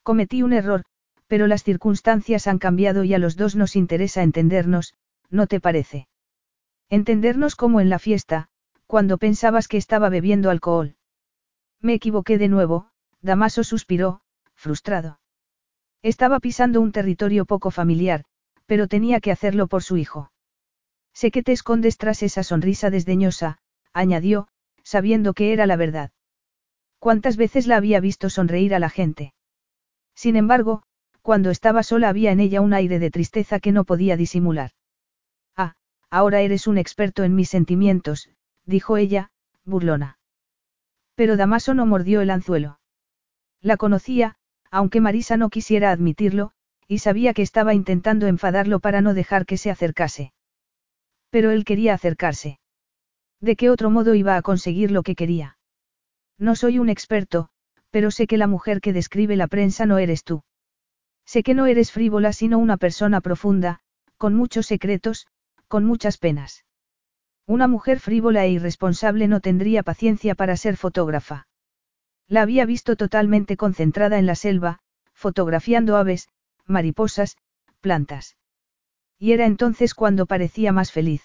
Cometí 0.01 0.43
un 0.43 0.53
error, 0.53 0.85
pero 1.27 1.47
las 1.47 1.65
circunstancias 1.65 2.47
han 2.47 2.57
cambiado 2.57 3.03
y 3.03 3.13
a 3.13 3.19
los 3.19 3.35
dos 3.35 3.57
nos 3.57 3.75
interesa 3.75 4.23
entendernos, 4.23 4.93
¿no 5.29 5.47
te 5.47 5.59
parece? 5.59 6.07
Entendernos 6.89 7.55
como 7.55 7.81
en 7.81 7.89
la 7.89 7.99
fiesta, 7.99 8.49
cuando 8.87 9.17
pensabas 9.17 9.67
que 9.67 9.77
estaba 9.77 10.09
bebiendo 10.09 10.49
alcohol. 10.49 10.95
Me 11.81 11.93
equivoqué 11.93 12.37
de 12.37 12.47
nuevo, 12.47 12.89
Damaso 13.21 13.63
suspiró, 13.63 14.21
frustrado. 14.53 15.19
Estaba 16.01 16.39
pisando 16.39 16.81
un 16.81 16.91
territorio 16.91 17.45
poco 17.45 17.71
familiar, 17.71 18.25
pero 18.65 18.87
tenía 18.87 19.19
que 19.19 19.31
hacerlo 19.31 19.67
por 19.67 19.83
su 19.83 19.97
hijo. 19.97 20.31
Sé 21.13 21.31
que 21.31 21.43
te 21.43 21.51
escondes 21.51 21.97
tras 21.97 22.21
esa 22.23 22.43
sonrisa 22.43 22.89
desdeñosa, 22.89 23.57
añadió, 23.93 24.47
sabiendo 24.83 25.33
que 25.33 25.53
era 25.53 25.65
la 25.65 25.75
verdad. 25.75 26.11
¿Cuántas 26.99 27.37
veces 27.37 27.67
la 27.67 27.77
había 27.77 27.99
visto 27.99 28.29
sonreír 28.29 28.75
a 28.75 28.79
la 28.79 28.89
gente? 28.89 29.33
Sin 30.15 30.35
embargo, 30.35 30.83
cuando 31.21 31.49
estaba 31.49 31.83
sola 31.83 32.09
había 32.09 32.31
en 32.31 32.39
ella 32.39 32.61
un 32.61 32.73
aire 32.73 32.99
de 32.99 33.11
tristeza 33.11 33.59
que 33.59 33.71
no 33.71 33.83
podía 33.83 34.17
disimular. 34.17 34.71
Ah, 36.09 36.19
ahora 36.19 36.41
eres 36.41 36.67
un 36.67 36.77
experto 36.77 37.23
en 37.23 37.35
mis 37.35 37.49
sentimientos, 37.49 38.29
dijo 38.65 38.97
ella, 38.97 39.31
burlona. 39.63 40.17
Pero 41.15 41.37
Damaso 41.37 41.73
no 41.73 41.85
mordió 41.85 42.21
el 42.21 42.29
anzuelo. 42.29 42.79
La 43.61 43.77
conocía, 43.77 44.35
aunque 44.71 45.01
Marisa 45.01 45.37
no 45.37 45.49
quisiera 45.49 45.91
admitirlo, 45.91 46.51
y 46.87 46.99
sabía 46.99 47.33
que 47.33 47.41
estaba 47.41 47.73
intentando 47.73 48.27
enfadarlo 48.27 48.79
para 48.79 49.01
no 49.01 49.13
dejar 49.13 49.45
que 49.45 49.57
se 49.57 49.71
acercase. 49.71 50.33
Pero 51.29 51.51
él 51.51 51.65
quería 51.65 51.93
acercarse. 51.93 52.59
¿De 53.41 53.55
qué 53.55 53.69
otro 53.69 53.89
modo 53.89 54.15
iba 54.15 54.35
a 54.35 54.41
conseguir 54.41 54.91
lo 54.91 55.03
que 55.03 55.15
quería? 55.15 55.57
No 56.37 56.55
soy 56.55 56.79
un 56.79 56.89
experto, 56.89 57.49
pero 57.89 58.11
sé 58.11 58.27
que 58.27 58.37
la 58.37 58.47
mujer 58.47 58.81
que 58.81 58.93
describe 58.93 59.35
la 59.35 59.47
prensa 59.47 59.85
no 59.85 59.97
eres 59.97 60.23
tú. 60.23 60.43
Sé 61.25 61.43
que 61.43 61.53
no 61.53 61.65
eres 61.65 61.91
frívola 61.91 62.33
sino 62.33 62.59
una 62.59 62.77
persona 62.77 63.21
profunda, 63.21 63.79
con 64.17 64.33
muchos 64.33 64.67
secretos, 64.67 65.27
con 65.67 65.85
muchas 65.85 66.17
penas. 66.17 66.65
Una 67.47 67.67
mujer 67.67 67.99
frívola 67.99 68.45
e 68.45 68.51
irresponsable 68.51 69.27
no 69.27 69.39
tendría 69.39 69.83
paciencia 69.83 70.35
para 70.35 70.57
ser 70.57 70.77
fotógrafa. 70.77 71.47
La 72.27 72.41
había 72.41 72.65
visto 72.65 72.95
totalmente 72.95 73.55
concentrada 73.55 74.17
en 74.17 74.25
la 74.25 74.35
selva, 74.35 74.79
fotografiando 75.13 75.95
aves, 75.95 76.27
mariposas, 76.65 77.37
plantas. 77.81 78.35
Y 79.19 79.31
era 79.33 79.45
entonces 79.45 79.93
cuando 79.93 80.25
parecía 80.25 80.71
más 80.71 80.91
feliz. 80.91 81.21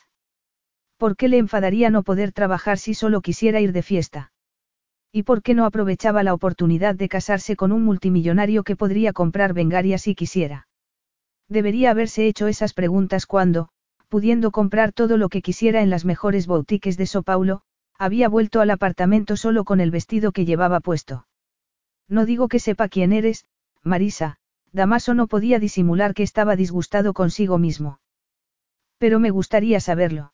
¿Por 0.98 1.16
qué 1.16 1.28
le 1.28 1.38
enfadaría 1.38 1.88
no 1.88 2.02
poder 2.02 2.32
trabajar 2.32 2.76
si 2.76 2.92
solo 2.92 3.22
quisiera 3.22 3.60
ir 3.60 3.72
de 3.72 3.82
fiesta? 3.82 4.32
¿Y 5.10 5.22
por 5.22 5.42
qué 5.42 5.54
no 5.54 5.64
aprovechaba 5.64 6.22
la 6.22 6.34
oportunidad 6.34 6.94
de 6.94 7.08
casarse 7.08 7.56
con 7.56 7.72
un 7.72 7.82
multimillonario 7.82 8.62
que 8.62 8.76
podría 8.76 9.14
comprar 9.14 9.54
Vengaria 9.54 9.96
si 9.96 10.14
quisiera? 10.14 10.68
Debería 11.48 11.90
haberse 11.90 12.26
hecho 12.26 12.46
esas 12.46 12.74
preguntas 12.74 13.26
cuando, 13.26 13.70
pudiendo 14.10 14.50
comprar 14.50 14.92
todo 14.92 15.16
lo 15.16 15.28
que 15.28 15.40
quisiera 15.40 15.82
en 15.82 15.88
las 15.88 16.04
mejores 16.04 16.48
boutiques 16.48 16.96
de 16.96 17.06
So 17.06 17.22
Paulo, 17.22 17.62
había 17.96 18.28
vuelto 18.28 18.60
al 18.60 18.70
apartamento 18.70 19.36
solo 19.36 19.64
con 19.64 19.80
el 19.80 19.92
vestido 19.92 20.32
que 20.32 20.44
llevaba 20.44 20.80
puesto. 20.80 21.28
No 22.08 22.26
digo 22.26 22.48
que 22.48 22.58
sepa 22.58 22.88
quién 22.88 23.12
eres, 23.12 23.46
Marisa, 23.84 24.38
Damaso 24.72 25.14
no 25.14 25.28
podía 25.28 25.60
disimular 25.60 26.12
que 26.12 26.24
estaba 26.24 26.56
disgustado 26.56 27.14
consigo 27.14 27.56
mismo. 27.56 28.00
Pero 28.98 29.20
me 29.20 29.30
gustaría 29.30 29.78
saberlo. 29.78 30.32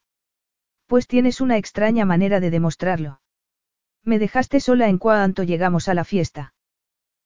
Pues 0.86 1.06
tienes 1.06 1.42
una 1.42 1.58
extraña 1.58 2.06
manera 2.06 2.40
de 2.40 2.50
demostrarlo. 2.50 3.20
Me 4.02 4.18
dejaste 4.18 4.58
sola 4.60 4.88
en 4.88 4.96
cuanto 4.96 5.42
llegamos 5.42 5.88
a 5.88 5.94
la 5.94 6.04
fiesta. 6.04 6.54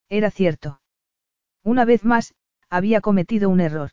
Era 0.08 0.32
cierto. 0.32 0.80
Una 1.62 1.84
vez 1.84 2.04
más, 2.04 2.34
había 2.68 3.00
cometido 3.00 3.50
un 3.50 3.60
error. 3.60 3.92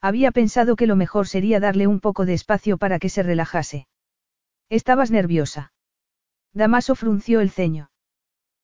Había 0.00 0.30
pensado 0.30 0.76
que 0.76 0.86
lo 0.86 0.96
mejor 0.96 1.26
sería 1.26 1.60
darle 1.60 1.86
un 1.86 2.00
poco 2.00 2.26
de 2.26 2.34
espacio 2.34 2.78
para 2.78 2.98
que 2.98 3.08
se 3.08 3.22
relajase. 3.22 3.88
Estabas 4.68 5.10
nerviosa. 5.10 5.72
Damaso 6.52 6.94
frunció 6.94 7.40
el 7.40 7.50
ceño. 7.50 7.90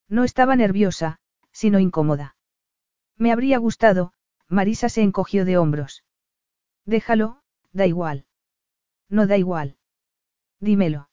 No 0.09 0.25
estaba 0.25 0.57
nerviosa, 0.57 1.19
sino 1.53 1.79
incómoda. 1.79 2.37
Me 3.17 3.33
habría 3.33 3.59
gustado, 3.59 4.13
Marisa 4.49 4.89
se 4.89 5.03
encogió 5.03 5.45
de 5.45 5.59
hombros. 5.59 6.05
Déjalo, 6.85 7.41
da 7.73 7.87
igual. 7.87 8.27
No 9.09 9.27
da 9.27 9.37
igual. 9.37 9.77
Dímelo. 10.61 11.09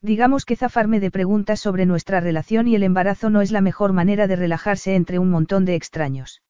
Digamos 0.00 0.44
que 0.44 0.56
zafarme 0.56 0.98
de 0.98 1.10
preguntas 1.10 1.60
sobre 1.60 1.86
nuestra 1.86 2.20
relación 2.20 2.66
y 2.66 2.74
el 2.74 2.82
embarazo 2.82 3.30
no 3.30 3.40
es 3.40 3.52
la 3.52 3.60
mejor 3.60 3.92
manera 3.92 4.26
de 4.26 4.36
relajarse 4.36 4.96
entre 4.96 5.18
un 5.18 5.30
montón 5.30 5.64
de 5.64 5.76
extraños. 5.76 6.42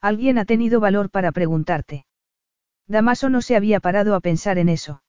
Alguien 0.00 0.38
ha 0.38 0.46
tenido 0.46 0.80
valor 0.80 1.10
para 1.10 1.30
preguntarte. 1.32 2.06
Damaso 2.90 3.28
no 3.28 3.40
se 3.40 3.54
había 3.54 3.78
parado 3.78 4.16
a 4.16 4.20
pensar 4.20 4.58
en 4.58 4.68
eso. 4.68 5.04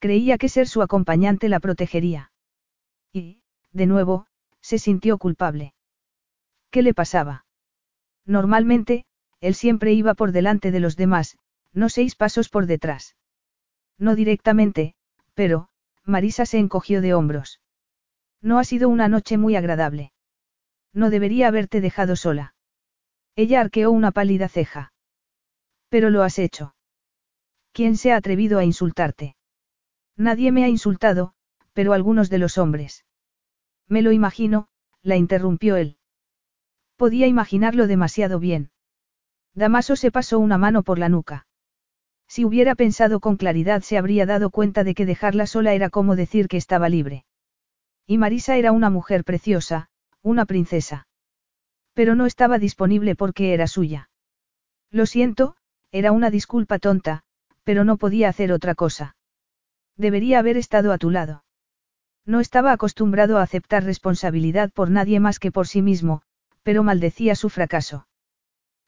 Creía 0.00 0.36
que 0.36 0.50
ser 0.50 0.68
su 0.68 0.82
acompañante 0.82 1.48
la 1.48 1.58
protegería. 1.58 2.30
Y, 3.10 3.42
de 3.72 3.86
nuevo, 3.86 4.26
se 4.60 4.78
sintió 4.78 5.16
culpable. 5.16 5.72
¿Qué 6.70 6.82
le 6.82 6.92
pasaba? 6.92 7.46
Normalmente, 8.26 9.06
él 9.40 9.54
siempre 9.54 9.94
iba 9.94 10.12
por 10.12 10.30
delante 10.30 10.70
de 10.70 10.80
los 10.80 10.94
demás, 10.94 11.38
no 11.72 11.88
seis 11.88 12.16
pasos 12.16 12.50
por 12.50 12.66
detrás. 12.66 13.16
No 13.96 14.14
directamente, 14.14 14.94
pero, 15.32 15.70
Marisa 16.04 16.44
se 16.44 16.58
encogió 16.58 17.00
de 17.00 17.14
hombros. 17.14 17.62
No 18.42 18.58
ha 18.58 18.64
sido 18.64 18.90
una 18.90 19.08
noche 19.08 19.38
muy 19.38 19.56
agradable. 19.56 20.12
No 20.92 21.08
debería 21.08 21.48
haberte 21.48 21.80
dejado 21.80 22.14
sola. 22.14 22.54
Ella 23.36 23.62
arqueó 23.62 23.90
una 23.90 24.12
pálida 24.12 24.50
ceja. 24.50 24.92
Pero 25.88 26.10
lo 26.10 26.22
has 26.22 26.38
hecho. 26.38 26.74
¿Quién 27.72 27.96
se 27.96 28.12
ha 28.12 28.16
atrevido 28.16 28.58
a 28.58 28.64
insultarte? 28.64 29.36
Nadie 30.16 30.52
me 30.52 30.64
ha 30.64 30.68
insultado, 30.68 31.34
pero 31.72 31.92
algunos 31.92 32.30
de 32.30 32.38
los 32.38 32.58
hombres. 32.58 33.04
Me 33.88 34.02
lo 34.02 34.12
imagino, 34.12 34.68
la 35.02 35.16
interrumpió 35.16 35.76
él. 35.76 35.96
Podía 36.96 37.26
imaginarlo 37.26 37.86
demasiado 37.86 38.38
bien. 38.38 38.70
Damaso 39.54 39.96
se 39.96 40.10
pasó 40.10 40.38
una 40.38 40.58
mano 40.58 40.82
por 40.82 40.98
la 40.98 41.08
nuca. 41.08 41.46
Si 42.28 42.44
hubiera 42.44 42.74
pensado 42.74 43.18
con 43.18 43.36
claridad 43.36 43.82
se 43.82 43.98
habría 43.98 44.26
dado 44.26 44.50
cuenta 44.50 44.84
de 44.84 44.94
que 44.94 45.06
dejarla 45.06 45.46
sola 45.46 45.74
era 45.74 45.90
como 45.90 46.14
decir 46.14 46.46
que 46.46 46.56
estaba 46.56 46.88
libre. 46.88 47.24
Y 48.06 48.18
Marisa 48.18 48.56
era 48.56 48.72
una 48.72 48.90
mujer 48.90 49.24
preciosa, 49.24 49.88
una 50.22 50.44
princesa. 50.44 51.08
Pero 51.94 52.14
no 52.14 52.26
estaba 52.26 52.58
disponible 52.58 53.16
porque 53.16 53.54
era 53.54 53.66
suya. 53.66 54.10
Lo 54.90 55.06
siento, 55.06 55.56
era 55.90 56.12
una 56.12 56.30
disculpa 56.30 56.78
tonta, 56.78 57.24
pero 57.70 57.84
no 57.84 57.98
podía 57.98 58.28
hacer 58.28 58.50
otra 58.50 58.74
cosa. 58.74 59.14
Debería 59.96 60.40
haber 60.40 60.56
estado 60.56 60.90
a 60.92 60.98
tu 60.98 61.08
lado. 61.08 61.44
No 62.26 62.40
estaba 62.40 62.72
acostumbrado 62.72 63.38
a 63.38 63.42
aceptar 63.42 63.84
responsabilidad 63.84 64.72
por 64.72 64.90
nadie 64.90 65.20
más 65.20 65.38
que 65.38 65.52
por 65.52 65.68
sí 65.68 65.80
mismo, 65.80 66.22
pero 66.64 66.82
maldecía 66.82 67.36
su 67.36 67.48
fracaso. 67.48 68.08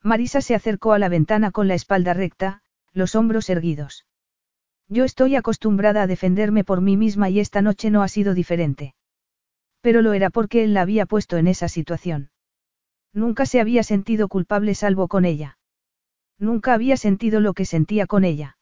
Marisa 0.02 0.40
se 0.40 0.56
acercó 0.56 0.94
a 0.94 0.98
la 0.98 1.08
ventana 1.08 1.52
con 1.52 1.68
la 1.68 1.74
espalda 1.74 2.12
recta, 2.12 2.62
los 2.92 3.14
hombros 3.14 3.48
erguidos. 3.50 4.04
Yo 4.88 5.04
estoy 5.04 5.36
acostumbrada 5.36 6.02
a 6.02 6.08
defenderme 6.08 6.64
por 6.64 6.80
mí 6.80 6.96
misma 6.96 7.30
y 7.30 7.38
esta 7.38 7.62
noche 7.62 7.88
no 7.88 8.02
ha 8.02 8.08
sido 8.08 8.34
diferente. 8.34 8.96
Pero 9.80 10.02
lo 10.02 10.12
era 10.12 10.28
porque 10.28 10.64
él 10.64 10.74
la 10.74 10.80
había 10.80 11.06
puesto 11.06 11.36
en 11.36 11.46
esa 11.46 11.68
situación. 11.68 12.32
Nunca 13.12 13.46
se 13.46 13.60
había 13.60 13.84
sentido 13.84 14.26
culpable 14.26 14.74
salvo 14.74 15.06
con 15.06 15.24
ella. 15.24 15.56
Nunca 16.36 16.74
había 16.74 16.96
sentido 16.96 17.38
lo 17.38 17.54
que 17.54 17.64
sentía 17.64 18.08
con 18.08 18.24
ella. 18.24 18.56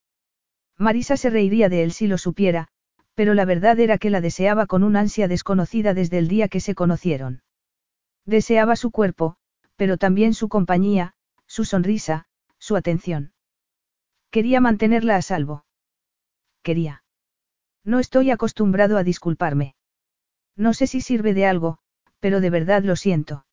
Marisa 0.81 1.19
se 1.19 1.28
reiría 1.28 1.69
de 1.69 1.82
él 1.82 1.93
si 1.93 2.07
lo 2.07 2.16
supiera, 2.16 2.69
pero 3.15 3.35
la 3.35 3.44
verdad 3.44 3.78
era 3.78 3.98
que 3.98 4.09
la 4.09 4.23
deseaba 4.23 4.65
con 4.65 4.82
una 4.82 5.01
ansia 5.01 5.28
desconocida 5.28 5.93
desde 5.93 6.16
el 6.16 6.27
día 6.27 6.48
que 6.48 6.59
se 6.59 6.74
conocieron. 6.74 7.43
Deseaba 8.24 8.77
su 8.77 8.90
cuerpo, 8.90 9.36
pero 9.77 9.98
también 9.98 10.32
su 10.32 10.48
compañía, 10.48 11.12
su 11.47 11.66
sonrisa, 11.66 12.28
su 12.59 12.77
atención. 12.77 13.35
Quería 14.31 14.62
mantenerla 14.62 15.16
a 15.16 15.23
salvo. 15.23 15.66
Quería. 16.62 17.05
No 17.85 17.98
estoy 17.98 18.31
acostumbrado 18.31 18.97
a 18.97 19.05
disculparme. 19.05 19.74
No 20.57 20.73
sé 20.73 20.86
si 20.86 21.02
sirve 21.02 21.35
de 21.35 21.44
algo, 21.44 21.77
pero 22.20 22.40
de 22.40 22.48
verdad 22.48 22.85
lo 22.85 22.97
siento. 22.97 23.44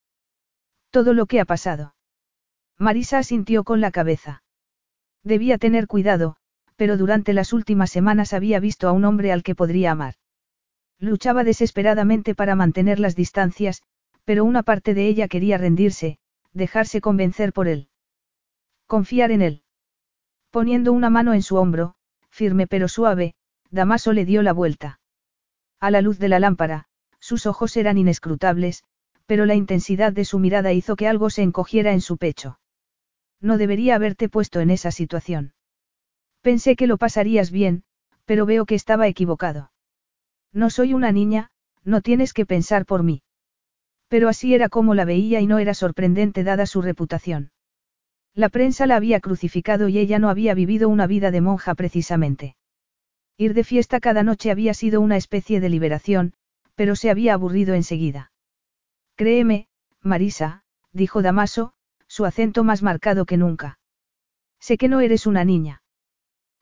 Todo 0.91 1.11
lo 1.11 1.25
que 1.25 1.41
ha 1.41 1.45
pasado. 1.45 1.93
Marisa 2.77 3.17
asintió 3.17 3.65
con 3.65 3.81
la 3.81 3.91
cabeza. 3.91 4.43
Debía 5.23 5.57
tener 5.57 5.87
cuidado, 5.87 6.37
pero 6.77 6.95
durante 6.95 7.33
las 7.33 7.51
últimas 7.51 7.89
semanas 7.89 8.31
había 8.31 8.59
visto 8.61 8.87
a 8.87 8.93
un 8.93 9.03
hombre 9.03 9.33
al 9.33 9.43
que 9.43 9.55
podría 9.55 9.91
amar. 9.91 10.13
Luchaba 10.99 11.43
desesperadamente 11.43 12.33
para 12.35 12.55
mantener 12.55 12.99
las 12.99 13.15
distancias, 13.15 13.81
pero 14.23 14.45
una 14.45 14.63
parte 14.63 14.93
de 14.93 15.07
ella 15.07 15.27
quería 15.27 15.57
rendirse, 15.57 16.19
dejarse 16.53 17.01
convencer 17.01 17.51
por 17.51 17.67
él. 17.67 17.89
Confiar 18.85 19.31
en 19.31 19.41
él. 19.41 19.63
Poniendo 20.51 20.93
una 20.93 21.09
mano 21.09 21.33
en 21.33 21.41
su 21.41 21.57
hombro, 21.57 21.95
firme 22.29 22.67
pero 22.67 22.87
suave, 22.87 23.33
Damaso 23.69 24.13
le 24.13 24.25
dio 24.25 24.43
la 24.43 24.53
vuelta. 24.53 24.99
A 25.79 25.91
la 25.91 26.01
luz 26.01 26.19
de 26.19 26.29
la 26.29 26.39
lámpara, 26.39 26.85
sus 27.19 27.45
ojos 27.45 27.75
eran 27.75 27.97
inescrutables, 27.97 28.83
pero 29.25 29.45
la 29.45 29.55
intensidad 29.55 30.13
de 30.13 30.25
su 30.25 30.39
mirada 30.39 30.71
hizo 30.73 30.95
que 30.95 31.07
algo 31.07 31.29
se 31.29 31.41
encogiera 31.41 31.91
en 31.91 32.01
su 32.01 32.17
pecho. 32.17 32.59
No 33.41 33.57
debería 33.57 33.95
haberte 33.95 34.29
puesto 34.29 34.61
en 34.61 34.69
esa 34.69 34.91
situación. 34.91 35.53
Pensé 36.47 36.77
que 36.77 36.87
lo 36.87 36.95
pasarías 36.95 37.51
bien, 37.51 37.83
pero 38.23 38.45
veo 38.45 38.65
que 38.65 38.75
estaba 38.75 39.09
equivocado. 39.09 39.73
No 40.53 40.69
soy 40.69 40.93
una 40.93 41.11
niña, 41.11 41.51
no 41.83 41.99
tienes 41.99 42.31
que 42.31 42.45
pensar 42.45 42.85
por 42.85 43.03
mí. 43.03 43.21
Pero 44.07 44.29
así 44.29 44.53
era 44.53 44.69
como 44.69 44.95
la 44.95 45.03
veía 45.03 45.41
y 45.41 45.45
no 45.45 45.59
era 45.59 45.73
sorprendente 45.73 46.45
dada 46.45 46.65
su 46.65 46.81
reputación. 46.81 47.51
La 48.33 48.47
prensa 48.47 48.87
la 48.87 48.95
había 48.95 49.19
crucificado 49.19 49.89
y 49.89 49.99
ella 49.99 50.19
no 50.19 50.29
había 50.29 50.53
vivido 50.53 50.87
una 50.87 51.05
vida 51.05 51.31
de 51.31 51.41
monja 51.41 51.75
precisamente. 51.75 52.55
Ir 53.35 53.53
de 53.53 53.65
fiesta 53.65 53.99
cada 53.99 54.23
noche 54.23 54.49
había 54.49 54.73
sido 54.73 55.01
una 55.01 55.17
especie 55.17 55.59
de 55.59 55.67
liberación, 55.67 56.33
pero 56.75 56.95
se 56.95 57.09
había 57.09 57.33
aburrido 57.33 57.75
enseguida. 57.75 58.31
Créeme, 59.15 59.67
Marisa, 60.01 60.63
dijo 60.93 61.21
Damaso, 61.21 61.73
su 62.07 62.23
acento 62.23 62.63
más 62.63 62.83
marcado 62.83 63.25
que 63.25 63.35
nunca. 63.35 63.79
Sé 64.61 64.77
que 64.77 64.87
no 64.87 65.01
eres 65.01 65.27
una 65.27 65.43
niña. 65.43 65.81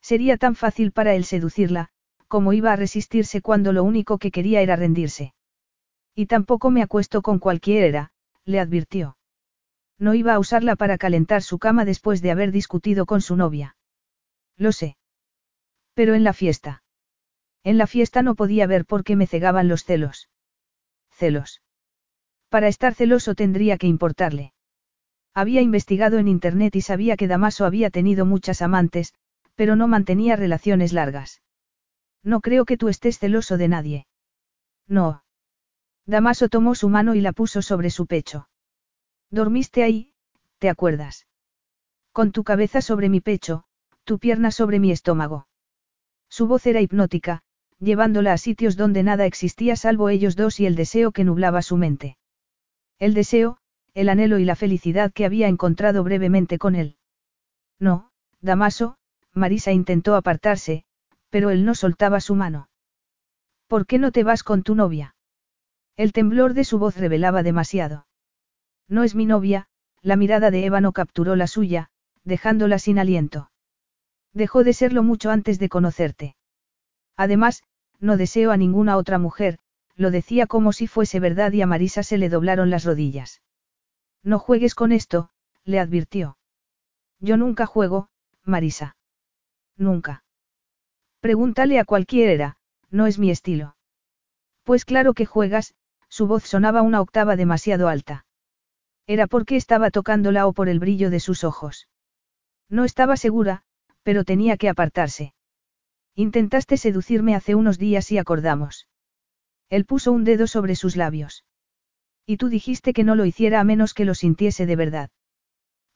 Sería 0.10 0.38
tan 0.38 0.54
fácil 0.54 0.92
para 0.92 1.16
él 1.16 1.26
seducirla, 1.26 1.90
como 2.28 2.54
iba 2.54 2.72
a 2.72 2.76
resistirse 2.76 3.42
cuando 3.42 3.74
lo 3.74 3.84
único 3.84 4.20
que 4.20 4.30
quería 4.30 4.62
era 4.62 4.76
rendirse. 4.76 5.34
Y 6.14 6.28
tampoco 6.28 6.70
me 6.70 6.84
acuesto 6.84 7.24
con 7.24 7.40
cualquiera, 7.40 8.12
le 8.44 8.60
advirtió. 8.60 9.18
No 9.98 10.14
iba 10.14 10.36
a 10.36 10.38
usarla 10.38 10.76
para 10.76 11.00
calentar 11.00 11.42
su 11.42 11.58
cama 11.58 11.86
después 11.86 12.22
de 12.22 12.30
haber 12.30 12.52
discutido 12.52 13.08
con 13.08 13.20
su 13.20 13.36
novia. 13.36 13.78
Lo 14.58 14.74
sé. 14.74 14.96
Pero 15.96 16.14
en 16.14 16.24
la 16.24 16.34
fiesta. 16.34 16.84
En 17.64 17.80
la 17.80 17.88
fiesta 17.88 18.22
no 18.22 18.36
podía 18.36 18.68
ver 18.68 18.86
por 18.86 19.04
qué 19.04 19.16
me 19.16 19.26
cegaban 19.26 19.68
los 19.68 19.86
celos. 19.86 20.30
Celos. 21.10 21.64
Para 22.50 22.68
estar 22.68 22.94
celoso 22.94 23.34
tendría 23.34 23.80
que 23.80 23.88
importarle. 23.88 24.54
Había 25.34 25.62
investigado 25.62 26.20
en 26.20 26.28
internet 26.28 26.76
y 26.76 26.82
sabía 26.82 27.18
que 27.18 27.28
Damaso 27.28 27.66
había 27.66 27.90
tenido 27.90 28.28
muchas 28.28 28.62
amantes, 28.62 29.16
pero 29.56 29.76
no 29.76 29.88
mantenía 29.88 30.36
relaciones 30.36 30.94
largas. 30.94 31.42
No 32.24 32.42
creo 32.42 32.66
que 32.66 32.78
tú 32.78 32.88
estés 32.90 33.20
celoso 33.20 33.58
de 33.58 33.68
nadie. 33.68 34.08
No. 34.88 35.24
Damaso 36.06 36.50
tomó 36.50 36.76
su 36.76 36.90
mano 36.90 37.16
y 37.16 37.22
la 37.22 37.34
puso 37.34 37.62
sobre 37.62 37.90
su 37.90 38.06
pecho. 38.06 38.50
Dormiste 39.32 39.84
ahí, 39.84 40.14
¿te 40.60 40.70
acuerdas? 40.70 41.28
Con 42.12 42.32
tu 42.32 42.44
cabeza 42.44 42.82
sobre 42.82 43.10
mi 43.10 43.22
pecho, 43.22 43.64
tu 44.04 44.20
pierna 44.20 44.52
sobre 44.52 44.80
mi 44.80 44.92
estómago. 44.92 45.48
Su 46.30 46.48
voz 46.48 46.66
era 46.68 46.82
hipnótica, 46.82 47.44
llevándola 47.80 48.34
a 48.34 48.38
sitios 48.38 48.78
donde 48.78 49.04
nada 49.04 49.26
existía 49.26 49.76
salvo 49.76 50.10
ellos 50.10 50.36
dos 50.36 50.60
y 50.60 50.66
el 50.66 50.76
deseo 50.76 51.12
que 51.12 51.24
nublaba 51.24 51.62
su 51.62 51.78
mente. 51.78 52.18
El 53.00 53.14
deseo, 53.14 53.58
el 53.94 54.10
anhelo 54.10 54.40
y 54.40 54.46
la 54.46 54.56
felicidad 54.56 55.12
que 55.12 55.26
había 55.26 55.48
encontrado 55.48 56.04
brevemente 56.04 56.58
con 56.58 56.76
él. 56.76 56.98
No, 57.80 58.12
Damaso, 58.42 58.98
Marisa 59.36 59.72
intentó 59.72 60.16
apartarse, 60.16 60.86
pero 61.30 61.50
él 61.50 61.66
no 61.66 61.76
soltaba 61.76 62.22
su 62.22 62.36
mano. 62.36 62.70
¿Por 63.68 63.86
qué 63.86 64.00
no 64.00 64.12
te 64.12 64.24
vas 64.24 64.44
con 64.44 64.64
tu 64.64 64.74
novia? 64.74 65.16
El 65.98 66.14
temblor 66.14 66.54
de 66.54 66.64
su 66.64 66.80
voz 66.80 66.98
revelaba 66.98 67.44
demasiado. 67.44 68.08
No 68.88 69.04
es 69.04 69.14
mi 69.14 69.26
novia, 69.26 69.68
la 70.02 70.16
mirada 70.16 70.52
de 70.52 70.66
Eva 70.66 70.82
no 70.82 70.94
capturó 70.94 71.36
la 71.36 71.48
suya, 71.48 71.90
dejándola 72.24 72.80
sin 72.80 72.98
aliento. 72.98 73.52
Dejó 74.34 74.64
de 74.64 74.74
serlo 74.74 75.04
mucho 75.04 75.32
antes 75.32 75.60
de 75.60 75.70
conocerte. 75.70 76.36
Además, 77.18 77.64
no 78.00 78.18
deseo 78.18 78.52
a 78.52 78.58
ninguna 78.58 78.98
otra 78.98 79.18
mujer, 79.18 79.60
lo 79.96 80.12
decía 80.12 80.48
como 80.48 80.74
si 80.74 80.88
fuese 80.88 81.20
verdad 81.20 81.52
y 81.54 81.62
a 81.62 81.68
Marisa 81.68 82.04
se 82.04 82.18
le 82.18 82.30
doblaron 82.30 82.70
las 82.70 82.84
rodillas. 82.84 83.42
No 84.24 84.40
juegues 84.40 84.76
con 84.76 84.92
esto, 84.92 85.30
le 85.64 85.80
advirtió. 85.80 86.38
Yo 87.20 87.38
nunca 87.38 87.66
juego, 87.66 88.10
Marisa. 88.44 88.96
Nunca. 89.78 90.24
Pregúntale 91.20 91.80
a 91.80 91.86
cualquiera, 91.86 92.58
no 92.90 93.08
es 93.08 93.20
mi 93.20 93.32
estilo. 93.32 93.76
Pues 94.64 94.86
claro 94.86 95.14
que 95.14 95.26
juegas, 95.26 95.76
su 96.10 96.28
voz 96.28 96.44
sonaba 96.44 96.82
una 96.82 97.02
octava 97.02 97.36
demasiado 97.36 97.88
alta. 97.88 98.26
Era 99.08 99.28
porque 99.28 99.56
estaba 99.56 99.92
tocándola 99.92 100.48
o 100.48 100.54
por 100.54 100.70
el 100.70 100.80
brillo 100.80 101.10
de 101.10 101.20
sus 101.20 101.44
ojos. 101.44 101.88
No 102.70 102.86
estaba 102.86 103.18
segura, 103.18 103.64
pero 104.04 104.24
tenía 104.24 104.58
que 104.58 104.70
apartarse. 104.70 105.34
Intentaste 106.16 106.78
seducirme 106.78 107.36
hace 107.36 107.56
unos 107.56 107.78
días 107.78 108.12
y 108.12 108.18
acordamos. 108.18 108.88
Él 109.70 109.86
puso 109.86 110.12
un 110.12 110.24
dedo 110.24 110.48
sobre 110.48 110.76
sus 110.76 110.96
labios. 110.96 111.44
Y 112.26 112.38
tú 112.38 112.50
dijiste 112.50 112.94
que 112.94 113.04
no 113.04 113.16
lo 113.16 113.26
hiciera 113.26 113.60
a 113.60 113.64
menos 113.64 113.94
que 113.94 114.06
lo 114.06 114.16
sintiese 114.16 114.66
de 114.66 114.76
verdad. 114.76 115.10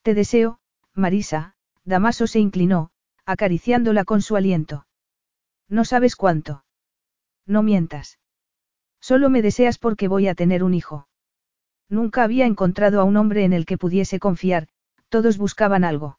Te 0.02 0.14
deseo, 0.14 0.60
Marisa, 0.94 1.56
Damaso 1.86 2.28
se 2.28 2.40
inclinó, 2.40 2.92
acariciándola 3.30 4.06
con 4.06 4.24
su 4.24 4.36
aliento. 4.36 4.88
No 5.70 5.86
sabes 5.86 6.16
cuánto. 6.16 6.64
No 7.46 7.62
mientas. 7.62 8.18
Solo 9.00 9.30
me 9.30 9.44
deseas 9.44 9.78
porque 9.78 10.08
voy 10.08 10.28
a 10.28 10.34
tener 10.34 10.64
un 10.64 10.74
hijo. 10.74 11.08
Nunca 11.90 12.24
había 12.24 12.48
encontrado 12.48 13.00
a 13.00 13.04
un 13.04 13.18
hombre 13.18 13.44
en 13.44 13.54
el 13.54 13.68
que 13.68 13.78
pudiese 13.78 14.18
confiar, 14.18 14.68
todos 15.10 15.38
buscaban 15.38 15.84
algo. 15.84 16.18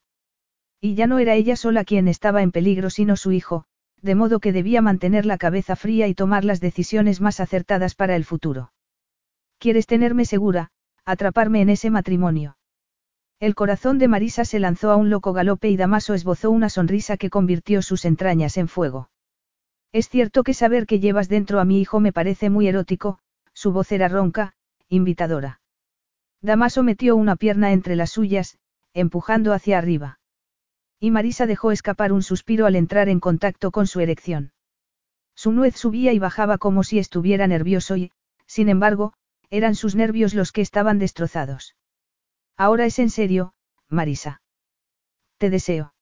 Y 0.80 0.94
ya 0.94 1.08
no 1.08 1.18
era 1.18 1.34
ella 1.34 1.56
sola 1.56 1.84
quien 1.84 2.06
estaba 2.06 2.42
en 2.42 2.52
peligro 2.52 2.90
sino 2.90 3.16
su 3.16 3.32
hijo, 3.32 3.64
de 4.00 4.14
modo 4.14 4.38
que 4.38 4.52
debía 4.52 4.80
mantener 4.80 5.26
la 5.26 5.36
cabeza 5.36 5.74
fría 5.74 6.06
y 6.06 6.14
tomar 6.14 6.44
las 6.44 6.60
decisiones 6.60 7.20
más 7.20 7.40
acertadas 7.40 7.96
para 7.96 8.14
el 8.14 8.24
futuro. 8.24 8.72
¿Quieres 9.58 9.88
tenerme 9.88 10.26
segura, 10.26 10.70
atraparme 11.04 11.60
en 11.60 11.70
ese 11.70 11.90
matrimonio? 11.90 12.56
El 13.40 13.54
corazón 13.54 13.98
de 13.98 14.06
Marisa 14.06 14.44
se 14.44 14.60
lanzó 14.60 14.90
a 14.90 14.96
un 14.96 15.08
loco 15.08 15.32
galope 15.32 15.70
y 15.70 15.78
Damaso 15.78 16.12
esbozó 16.12 16.50
una 16.50 16.68
sonrisa 16.68 17.16
que 17.16 17.30
convirtió 17.30 17.80
sus 17.80 18.04
entrañas 18.04 18.58
en 18.58 18.68
fuego. 18.68 19.08
Es 19.92 20.10
cierto 20.10 20.44
que 20.44 20.52
saber 20.52 20.86
que 20.86 21.00
llevas 21.00 21.30
dentro 21.30 21.58
a 21.58 21.64
mi 21.64 21.80
hijo 21.80 22.00
me 22.00 22.12
parece 22.12 22.50
muy 22.50 22.68
erótico, 22.68 23.18
su 23.54 23.72
voz 23.72 23.92
era 23.92 24.08
ronca, 24.08 24.52
invitadora. 24.90 25.62
Damaso 26.42 26.82
metió 26.82 27.16
una 27.16 27.34
pierna 27.34 27.72
entre 27.72 27.96
las 27.96 28.10
suyas, 28.10 28.58
empujando 28.92 29.54
hacia 29.54 29.78
arriba. 29.78 30.20
Y 30.98 31.10
Marisa 31.10 31.46
dejó 31.46 31.72
escapar 31.72 32.12
un 32.12 32.22
suspiro 32.22 32.66
al 32.66 32.76
entrar 32.76 33.08
en 33.08 33.20
contacto 33.20 33.70
con 33.70 33.86
su 33.86 34.00
erección. 34.00 34.52
Su 35.34 35.52
nuez 35.52 35.76
subía 35.76 36.12
y 36.12 36.18
bajaba 36.18 36.58
como 36.58 36.84
si 36.84 36.98
estuviera 36.98 37.46
nervioso 37.46 37.96
y, 37.96 38.12
sin 38.44 38.68
embargo, 38.68 39.14
eran 39.48 39.76
sus 39.76 39.94
nervios 39.94 40.34
los 40.34 40.52
que 40.52 40.60
estaban 40.60 40.98
destrozados. 40.98 41.74
Ahora 42.56 42.86
es 42.86 42.98
en 42.98 43.10
serio, 43.10 43.54
Marisa. 43.88 44.42
Te 45.38 45.50
deseo. 45.50 45.94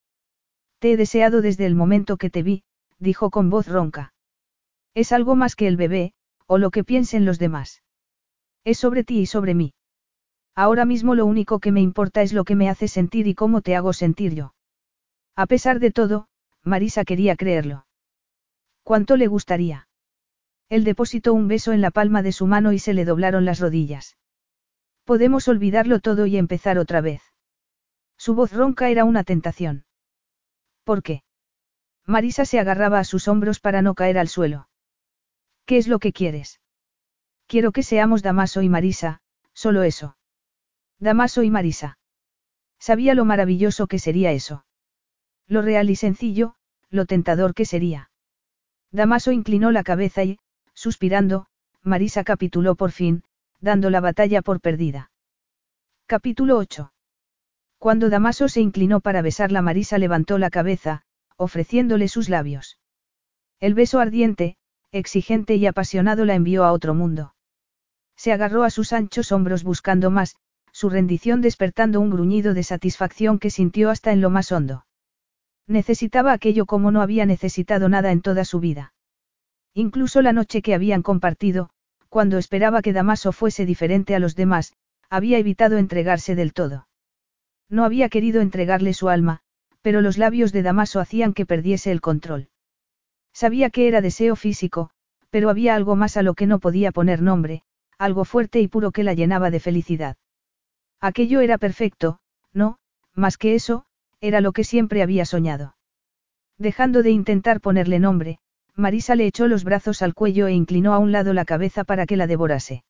Te 0.78 0.92
he 0.92 0.96
deseado 0.96 1.40
desde 1.42 1.66
el 1.66 1.74
momento 1.74 2.16
que 2.16 2.30
te 2.30 2.42
vi, 2.42 2.64
dijo 2.98 3.30
con 3.30 3.50
voz 3.50 3.66
ronca. 3.66 4.12
Es 4.94 5.12
algo 5.12 5.36
más 5.36 5.54
que 5.54 5.68
el 5.68 5.76
bebé, 5.76 6.12
o 6.46 6.58
lo 6.58 6.70
que 6.70 6.84
piensen 6.84 7.24
los 7.24 7.38
demás. 7.38 7.82
Es 8.64 8.78
sobre 8.78 9.04
ti 9.04 9.20
y 9.20 9.26
sobre 9.26 9.54
mí. 9.54 9.74
Ahora 10.54 10.84
mismo 10.84 11.14
lo 11.14 11.24
único 11.26 11.60
que 11.60 11.70
me 11.70 11.80
importa 11.80 12.22
es 12.22 12.32
lo 12.32 12.44
que 12.44 12.56
me 12.56 12.68
hace 12.68 12.88
sentir 12.88 13.26
y 13.28 13.34
cómo 13.34 13.60
te 13.60 13.76
hago 13.76 13.92
sentir 13.92 14.34
yo. 14.34 14.54
A 15.36 15.46
pesar 15.46 15.78
de 15.78 15.92
todo, 15.92 16.26
Marisa 16.64 17.04
quería 17.04 17.36
creerlo. 17.36 17.86
¿Cuánto 18.82 19.16
le 19.16 19.28
gustaría? 19.28 19.88
Él 20.68 20.82
depositó 20.82 21.32
un 21.32 21.46
beso 21.46 21.72
en 21.72 21.80
la 21.80 21.90
palma 21.90 22.22
de 22.22 22.32
su 22.32 22.46
mano 22.46 22.72
y 22.72 22.78
se 22.78 22.92
le 22.92 23.04
doblaron 23.04 23.44
las 23.44 23.60
rodillas. 23.60 24.16
Podemos 25.08 25.48
olvidarlo 25.48 26.00
todo 26.00 26.26
y 26.26 26.36
empezar 26.36 26.76
otra 26.76 27.00
vez. 27.00 27.22
Su 28.18 28.34
voz 28.34 28.52
ronca 28.52 28.90
era 28.90 29.06
una 29.06 29.24
tentación. 29.24 29.86
¿Por 30.84 31.02
qué? 31.02 31.22
Marisa 32.04 32.44
se 32.44 32.60
agarraba 32.60 32.98
a 32.98 33.04
sus 33.04 33.26
hombros 33.26 33.58
para 33.58 33.80
no 33.80 33.94
caer 33.94 34.18
al 34.18 34.28
suelo. 34.28 34.68
¿Qué 35.64 35.78
es 35.78 35.88
lo 35.88 35.98
que 35.98 36.12
quieres? 36.12 36.60
Quiero 37.46 37.72
que 37.72 37.82
seamos 37.82 38.22
Damaso 38.22 38.60
y 38.60 38.68
Marisa, 38.68 39.22
solo 39.54 39.82
eso. 39.82 40.18
Damaso 40.98 41.42
y 41.42 41.48
Marisa. 41.48 41.96
Sabía 42.78 43.14
lo 43.14 43.24
maravilloso 43.24 43.86
que 43.86 43.98
sería 43.98 44.32
eso. 44.32 44.66
Lo 45.46 45.62
real 45.62 45.88
y 45.88 45.96
sencillo, 45.96 46.54
lo 46.90 47.06
tentador 47.06 47.54
que 47.54 47.64
sería. 47.64 48.10
Damaso 48.90 49.32
inclinó 49.32 49.70
la 49.70 49.84
cabeza 49.84 50.22
y, 50.24 50.38
suspirando, 50.74 51.46
Marisa 51.82 52.24
capituló 52.24 52.74
por 52.74 52.90
fin, 52.90 53.24
dando 53.60 53.90
la 53.90 54.00
batalla 54.00 54.42
por 54.42 54.60
perdida. 54.60 55.10
Capítulo 56.06 56.56
8. 56.56 56.92
Cuando 57.78 58.10
Damaso 58.10 58.48
se 58.48 58.60
inclinó 58.60 59.00
para 59.00 59.22
besarla, 59.22 59.62
Marisa 59.62 59.98
levantó 59.98 60.38
la 60.38 60.50
cabeza, 60.50 61.02
ofreciéndole 61.36 62.08
sus 62.08 62.28
labios. 62.28 62.78
El 63.60 63.74
beso 63.74 64.00
ardiente, 64.00 64.56
exigente 64.92 65.56
y 65.56 65.66
apasionado 65.66 66.24
la 66.24 66.34
envió 66.34 66.64
a 66.64 66.72
otro 66.72 66.94
mundo. 66.94 67.34
Se 68.16 68.32
agarró 68.32 68.64
a 68.64 68.70
sus 68.70 68.92
anchos 68.92 69.30
hombros 69.32 69.62
buscando 69.62 70.10
más, 70.10 70.36
su 70.72 70.90
rendición 70.90 71.40
despertando 71.40 72.00
un 72.00 72.10
gruñido 72.10 72.54
de 72.54 72.62
satisfacción 72.62 73.38
que 73.38 73.50
sintió 73.50 73.90
hasta 73.90 74.12
en 74.12 74.20
lo 74.20 74.30
más 74.30 74.50
hondo. 74.50 74.86
Necesitaba 75.66 76.32
aquello 76.32 76.66
como 76.66 76.90
no 76.90 77.02
había 77.02 77.26
necesitado 77.26 77.88
nada 77.88 78.10
en 78.10 78.22
toda 78.22 78.44
su 78.44 78.58
vida. 78.58 78.92
Incluso 79.74 80.22
la 80.22 80.32
noche 80.32 80.62
que 80.62 80.74
habían 80.74 81.02
compartido, 81.02 81.70
cuando 82.18 82.38
esperaba 82.38 82.82
que 82.82 82.92
Damaso 82.92 83.30
fuese 83.30 83.64
diferente 83.64 84.16
a 84.16 84.18
los 84.18 84.34
demás, 84.34 84.72
había 85.08 85.38
evitado 85.38 85.78
entregarse 85.78 86.34
del 86.34 86.52
todo. 86.52 86.88
No 87.70 87.84
había 87.84 88.08
querido 88.08 88.40
entregarle 88.40 88.92
su 88.92 89.08
alma, 89.08 89.38
pero 89.82 90.00
los 90.00 90.18
labios 90.18 90.50
de 90.52 90.64
Damaso 90.64 90.98
hacían 90.98 91.32
que 91.32 91.46
perdiese 91.46 91.92
el 91.92 92.00
control. 92.00 92.48
Sabía 93.32 93.70
que 93.70 93.86
era 93.86 94.00
deseo 94.00 94.34
físico, 94.34 94.90
pero 95.30 95.48
había 95.48 95.76
algo 95.76 95.94
más 95.94 96.16
a 96.16 96.22
lo 96.22 96.34
que 96.34 96.48
no 96.48 96.58
podía 96.58 96.90
poner 96.90 97.22
nombre, 97.22 97.62
algo 97.98 98.24
fuerte 98.24 98.58
y 98.60 98.66
puro 98.66 98.90
que 98.90 99.04
la 99.04 99.14
llenaba 99.14 99.52
de 99.52 99.60
felicidad. 99.60 100.16
Aquello 101.00 101.38
era 101.38 101.56
perfecto, 101.56 102.18
no, 102.52 102.80
más 103.14 103.38
que 103.38 103.54
eso, 103.54 103.84
era 104.20 104.40
lo 104.40 104.50
que 104.50 104.64
siempre 104.64 105.04
había 105.04 105.24
soñado. 105.24 105.76
Dejando 106.56 107.04
de 107.04 107.12
intentar 107.12 107.60
ponerle 107.60 108.00
nombre, 108.00 108.40
Marisa 108.78 109.16
le 109.16 109.26
echó 109.26 109.48
los 109.48 109.64
brazos 109.64 110.02
al 110.02 110.14
cuello 110.14 110.46
e 110.46 110.52
inclinó 110.52 110.94
a 110.94 110.98
un 110.98 111.10
lado 111.10 111.32
la 111.32 111.44
cabeza 111.44 111.82
para 111.82 112.06
que 112.06 112.16
la 112.16 112.28
devorase. 112.28 112.84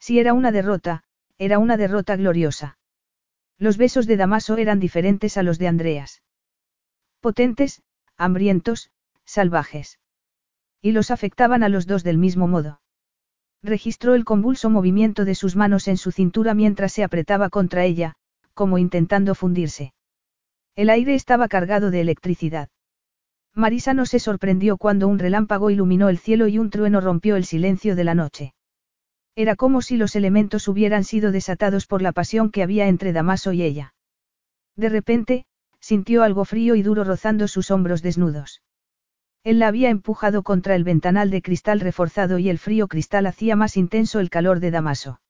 Si 0.00 0.18
era 0.18 0.32
una 0.32 0.50
derrota, 0.52 1.04
era 1.36 1.58
una 1.58 1.76
derrota 1.76 2.16
gloriosa. 2.16 2.78
Los 3.58 3.76
besos 3.76 4.06
de 4.06 4.16
Damaso 4.16 4.56
eran 4.56 4.80
diferentes 4.80 5.36
a 5.36 5.42
los 5.42 5.58
de 5.58 5.68
Andreas. 5.68 6.22
Potentes, 7.20 7.82
hambrientos, 8.16 8.90
salvajes. 9.26 10.00
Y 10.80 10.92
los 10.92 11.10
afectaban 11.10 11.62
a 11.62 11.68
los 11.68 11.86
dos 11.86 12.04
del 12.04 12.16
mismo 12.16 12.48
modo. 12.48 12.80
Registró 13.62 14.14
el 14.14 14.24
convulso 14.24 14.70
movimiento 14.70 15.26
de 15.26 15.34
sus 15.34 15.56
manos 15.56 15.88
en 15.88 15.98
su 15.98 16.10
cintura 16.10 16.54
mientras 16.54 16.90
se 16.90 17.04
apretaba 17.04 17.50
contra 17.50 17.84
ella, 17.84 18.14
como 18.54 18.78
intentando 18.78 19.34
fundirse. 19.34 19.92
El 20.74 20.88
aire 20.88 21.14
estaba 21.14 21.48
cargado 21.48 21.90
de 21.90 22.00
electricidad. 22.00 22.70
Marisa 23.54 23.92
no 23.92 24.06
se 24.06 24.18
sorprendió 24.18 24.78
cuando 24.78 25.08
un 25.08 25.18
relámpago 25.18 25.70
iluminó 25.70 26.08
el 26.08 26.18
cielo 26.18 26.48
y 26.48 26.58
un 26.58 26.70
trueno 26.70 27.00
rompió 27.00 27.36
el 27.36 27.44
silencio 27.44 27.94
de 27.94 28.04
la 28.04 28.14
noche. 28.14 28.54
Era 29.34 29.56
como 29.56 29.82
si 29.82 29.96
los 29.96 30.16
elementos 30.16 30.68
hubieran 30.68 31.04
sido 31.04 31.32
desatados 31.32 31.86
por 31.86 32.02
la 32.02 32.12
pasión 32.12 32.50
que 32.50 32.62
había 32.62 32.88
entre 32.88 33.12
Damaso 33.12 33.52
y 33.52 33.62
ella. 33.62 33.94
De 34.76 34.88
repente, 34.88 35.46
sintió 35.80 36.22
algo 36.22 36.44
frío 36.44 36.74
y 36.74 36.82
duro 36.82 37.04
rozando 37.04 37.48
sus 37.48 37.70
hombros 37.70 38.02
desnudos. 38.02 38.62
Él 39.44 39.58
la 39.58 39.68
había 39.68 39.90
empujado 39.90 40.42
contra 40.42 40.74
el 40.74 40.84
ventanal 40.84 41.30
de 41.30 41.42
cristal 41.42 41.80
reforzado 41.80 42.38
y 42.38 42.48
el 42.48 42.58
frío 42.58 42.88
cristal 42.88 43.26
hacía 43.26 43.56
más 43.56 43.76
intenso 43.76 44.20
el 44.20 44.30
calor 44.30 44.60
de 44.60 44.70
Damaso. 44.70 45.20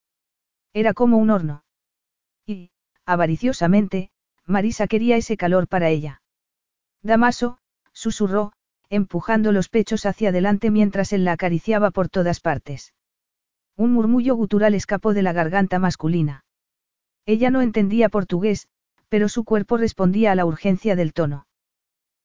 Era 0.74 0.92
como 0.92 1.16
un 1.16 1.30
horno. 1.30 1.64
Y, 2.46 2.70
avariciosamente, 3.06 4.10
Marisa 4.46 4.86
quería 4.86 5.16
ese 5.16 5.36
calor 5.36 5.66
para 5.66 5.88
ella. 5.88 6.22
Damaso, 7.02 7.58
susurró, 8.02 8.52
empujando 8.90 9.52
los 9.52 9.68
pechos 9.68 10.06
hacia 10.06 10.30
adelante 10.30 10.72
mientras 10.72 11.12
él 11.12 11.24
la 11.24 11.32
acariciaba 11.32 11.92
por 11.92 12.08
todas 12.08 12.40
partes. 12.40 12.94
Un 13.76 13.92
murmullo 13.92 14.34
gutural 14.34 14.74
escapó 14.74 15.14
de 15.14 15.22
la 15.22 15.32
garganta 15.32 15.78
masculina. 15.78 16.44
Ella 17.24 17.50
no 17.50 17.62
entendía 17.62 18.08
portugués, 18.08 18.66
pero 19.08 19.28
su 19.28 19.44
cuerpo 19.44 19.76
respondía 19.76 20.32
a 20.32 20.34
la 20.34 20.44
urgencia 20.44 20.96
del 20.96 21.12
tono. 21.12 21.46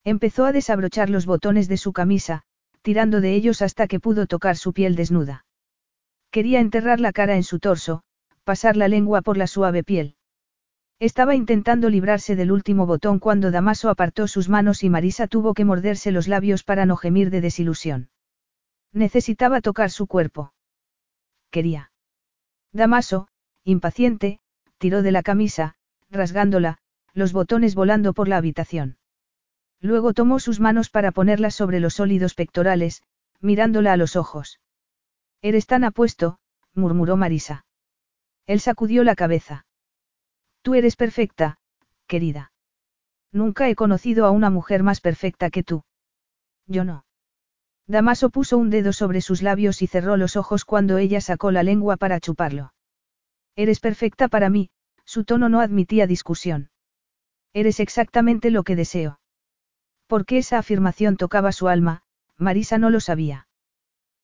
Empezó 0.04 0.46
a 0.46 0.52
desabrochar 0.52 1.12
los 1.12 1.28
botones 1.28 1.68
de 1.68 1.78
su 1.78 1.94
camisa, 1.94 2.42
tirando 2.82 3.22
de 3.22 3.36
ellos 3.36 3.62
hasta 3.62 3.88
que 3.88 4.00
pudo 4.00 4.26
tocar 4.26 4.58
su 4.58 4.74
piel 4.74 4.96
desnuda. 4.96 5.46
Quería 6.32 6.60
enterrar 6.60 7.00
la 7.00 7.14
cara 7.14 7.36
en 7.36 7.44
su 7.44 7.60
torso, 7.60 8.02
pasar 8.44 8.78
la 8.78 8.88
lengua 8.88 9.22
por 9.22 9.38
la 9.38 9.46
suave 9.46 9.84
piel. 9.84 10.17
Estaba 11.00 11.36
intentando 11.36 11.90
librarse 11.90 12.36
del 12.36 12.52
último 12.52 12.88
botón 12.88 13.20
cuando 13.20 13.52
Damaso 13.52 13.90
apartó 13.90 14.28
sus 14.28 14.50
manos 14.50 14.84
y 14.84 14.90
Marisa 14.90 15.28
tuvo 15.28 15.54
que 15.54 15.64
morderse 15.64 16.12
los 16.12 16.28
labios 16.28 16.64
para 16.64 16.88
no 16.88 16.98
gemir 16.98 17.30
de 17.30 17.42
desilusión. 17.42 18.10
Necesitaba 18.94 19.62
tocar 19.62 19.92
su 19.92 20.08
cuerpo. 20.08 20.54
Quería. 21.52 21.92
Damaso, 22.72 23.28
impaciente, 23.64 24.40
tiró 24.80 25.04
de 25.04 25.12
la 25.12 25.22
camisa, 25.22 25.76
rasgándola, 26.10 26.80
los 27.14 27.32
botones 27.32 27.76
volando 27.76 28.14
por 28.14 28.28
la 28.28 28.38
habitación. 28.38 28.98
Luego 29.80 30.14
tomó 30.14 30.40
sus 30.40 30.60
manos 30.60 30.90
para 30.90 31.12
ponerlas 31.12 31.54
sobre 31.54 31.80
los 31.80 31.94
sólidos 31.94 32.34
pectorales, 32.34 33.04
mirándola 33.40 33.94
a 33.94 33.98
los 33.98 34.16
ojos. 34.16 34.60
Eres 35.44 35.68
tan 35.68 35.84
apuesto, 35.84 36.40
murmuró 36.74 37.18
Marisa. 37.18 37.66
Él 38.48 38.60
sacudió 38.60 39.04
la 39.04 39.16
cabeza. 39.16 39.67
Tú 40.68 40.76
eres 40.76 40.98
perfecta, 40.98 41.60
querida. 42.08 42.52
Nunca 43.32 43.70
he 43.70 43.76
conocido 43.76 44.26
a 44.26 44.32
una 44.32 44.50
mujer 44.50 44.84
más 44.84 45.00
perfecta 45.00 45.50
que 45.50 45.64
tú. 45.64 45.86
Yo 46.66 46.84
no. 46.84 47.06
Damaso 47.88 48.30
puso 48.32 48.58
un 48.58 48.70
dedo 48.70 48.92
sobre 48.92 49.22
sus 49.22 49.42
labios 49.42 49.82
y 49.82 49.88
cerró 49.88 50.18
los 50.18 50.36
ojos 50.36 50.66
cuando 50.66 50.98
ella 50.98 51.22
sacó 51.22 51.52
la 51.52 51.64
lengua 51.64 51.96
para 51.96 52.20
chuparlo. 52.20 52.74
Eres 53.56 53.80
perfecta 53.80 54.28
para 54.28 54.50
mí, 54.50 54.70
su 55.06 55.24
tono 55.24 55.48
no 55.48 55.62
admitía 55.62 56.06
discusión. 56.06 56.70
Eres 57.54 57.80
exactamente 57.80 58.52
lo 58.52 58.64
que 58.64 58.76
deseo. 58.76 59.22
Porque 60.06 60.38
esa 60.38 60.58
afirmación 60.58 61.16
tocaba 61.16 61.54
su 61.54 61.70
alma, 61.70 62.02
Marisa 62.36 62.78
no 62.78 62.90
lo 62.90 63.00
sabía. 63.00 63.48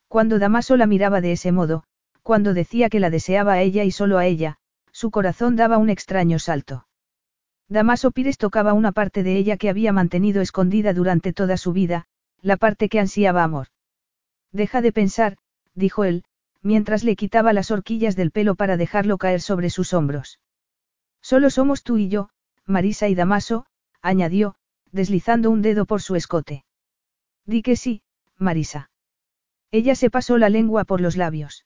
Cuando 0.09 0.39
Damaso 0.39 0.75
la 0.75 0.87
miraba 0.87 1.21
de 1.21 1.31
ese 1.31 1.53
modo, 1.53 1.85
cuando 2.21 2.53
decía 2.53 2.89
que 2.89 2.99
la 2.99 3.09
deseaba 3.09 3.53
a 3.53 3.61
ella 3.61 3.85
y 3.85 3.91
solo 3.91 4.17
a 4.17 4.25
ella, 4.25 4.59
su 4.93 5.11
corazón 5.11 5.57
daba 5.57 5.77
un 5.77 5.89
extraño 5.89 6.39
salto. 6.39 6.87
Damaso 7.67 8.11
Pires 8.11 8.37
tocaba 8.37 8.73
una 8.73 8.91
parte 8.91 9.23
de 9.23 9.35
ella 9.35 9.57
que 9.57 9.69
había 9.69 9.91
mantenido 9.91 10.41
escondida 10.41 10.93
durante 10.93 11.33
toda 11.33 11.57
su 11.57 11.73
vida, 11.73 12.05
la 12.41 12.55
parte 12.55 12.87
que 12.87 12.99
ansiaba 12.99 13.43
amor. 13.43 13.67
Deja 14.51 14.81
de 14.81 14.93
pensar, 14.93 15.37
dijo 15.73 16.03
él, 16.03 16.23
mientras 16.61 17.03
le 17.03 17.15
quitaba 17.15 17.51
las 17.53 17.71
horquillas 17.71 18.15
del 18.15 18.31
pelo 18.31 18.55
para 18.55 18.77
dejarlo 18.77 19.17
caer 19.17 19.41
sobre 19.41 19.69
sus 19.69 19.93
hombros. 19.93 20.39
Solo 21.21 21.49
somos 21.49 21.83
tú 21.83 21.97
y 21.97 22.09
yo, 22.09 22.29
Marisa 22.65 23.07
y 23.07 23.15
Damaso, 23.15 23.65
añadió, 24.01 24.55
deslizando 24.91 25.49
un 25.49 25.61
dedo 25.61 25.85
por 25.85 26.01
su 26.01 26.15
escote. 26.15 26.65
Di 27.45 27.61
que 27.61 27.75
sí, 27.75 28.03
Marisa. 28.37 28.91
Ella 29.71 29.95
se 29.95 30.09
pasó 30.09 30.37
la 30.37 30.49
lengua 30.49 30.83
por 30.83 31.01
los 31.01 31.17
labios. 31.17 31.65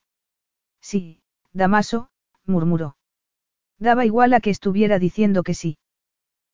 Sí, 0.80 1.22
Damaso, 1.54 2.10
murmuró. 2.46 2.97
Daba 3.80 4.06
igual 4.06 4.34
a 4.34 4.40
que 4.40 4.50
estuviera 4.50 5.00
diciendo 5.00 5.44
que 5.44 5.54
sí. 5.54 5.78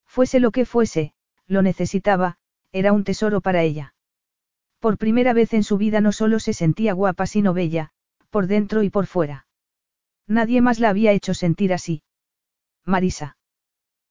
Fuese 0.06 0.40
lo 0.40 0.52
que 0.52 0.66
fuese, 0.66 1.14
lo 1.48 1.62
necesitaba, 1.62 2.38
era 2.72 2.92
un 2.92 3.04
tesoro 3.04 3.42
para 3.42 3.64
ella. 3.64 3.94
Por 4.80 4.98
primera 4.98 5.34
vez 5.34 5.54
en 5.54 5.64
su 5.64 5.78
vida 5.78 6.02
no 6.02 6.12
solo 6.12 6.40
se 6.40 6.54
sentía 6.54 6.94
guapa 6.94 7.26
sino 7.26 7.54
bella, 7.54 7.92
por 8.30 8.48
dentro 8.48 8.84
y 8.84 8.90
por 8.90 9.06
fuera. 9.06 9.48
Nadie 10.28 10.62
más 10.62 10.80
la 10.80 10.90
había 10.90 11.12
hecho 11.12 11.34
sentir 11.34 11.74
así. 11.74 12.04
Marisa. 12.86 13.38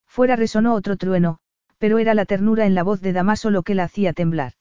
Fuera 0.07 0.37
resonó 0.37 0.75
otro 0.75 0.97
trueno, 0.97 1.39
pero 1.79 1.99
era 1.99 2.15
la 2.15 2.25
ternura 2.25 2.67
en 2.67 2.75
la 2.75 2.83
voz 2.83 3.01
de 3.01 3.13
Damaso 3.13 3.51
lo 3.51 3.63
que 3.63 3.75
la 3.75 3.85
hacía 3.85 4.13
temblar. 4.13 4.55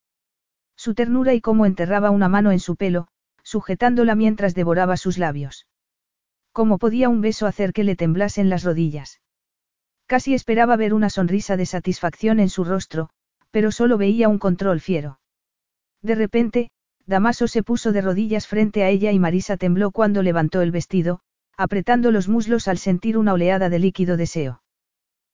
Su 0.75 0.95
ternura 0.95 1.33
y 1.33 1.41
cómo 1.41 1.65
enterraba 1.65 2.09
una 2.09 2.27
mano 2.27 2.51
en 2.51 2.59
su 2.59 2.75
pelo, 2.75 3.07
sujetándola 3.43 4.15
mientras 4.15 4.55
devoraba 4.55 4.97
sus 4.97 5.17
labios. 5.17 5.67
¿Cómo 6.53 6.77
podía 6.77 7.07
un 7.09 7.21
beso 7.21 7.47
hacer 7.47 7.71
que 7.71 7.83
le 7.83 7.95
temblasen 7.95 8.49
las 8.49 8.63
rodillas? 8.63 9.21
Casi 10.05 10.33
esperaba 10.33 10.75
ver 10.75 10.93
una 10.93 11.09
sonrisa 11.09 11.55
de 11.55 11.65
satisfacción 11.65 12.39
en 12.39 12.49
su 12.49 12.65
rostro, 12.65 13.09
pero 13.51 13.71
solo 13.71 13.97
veía 13.97 14.27
un 14.27 14.39
control 14.39 14.81
fiero. 14.81 15.19
De 16.01 16.15
repente, 16.15 16.71
Damaso 17.05 17.47
se 17.47 17.63
puso 17.63 17.91
de 17.91 18.01
rodillas 18.01 18.47
frente 18.47 18.83
a 18.83 18.89
ella 18.89 19.11
y 19.11 19.19
Marisa 19.19 19.57
tembló 19.57 19.91
cuando 19.91 20.21
levantó 20.21 20.61
el 20.61 20.71
vestido, 20.71 21.21
apretando 21.57 22.11
los 22.11 22.27
muslos 22.27 22.67
al 22.67 22.77
sentir 22.77 23.17
una 23.17 23.33
oleada 23.33 23.69
de 23.69 23.79
líquido 23.79 24.17
deseo. 24.17 24.61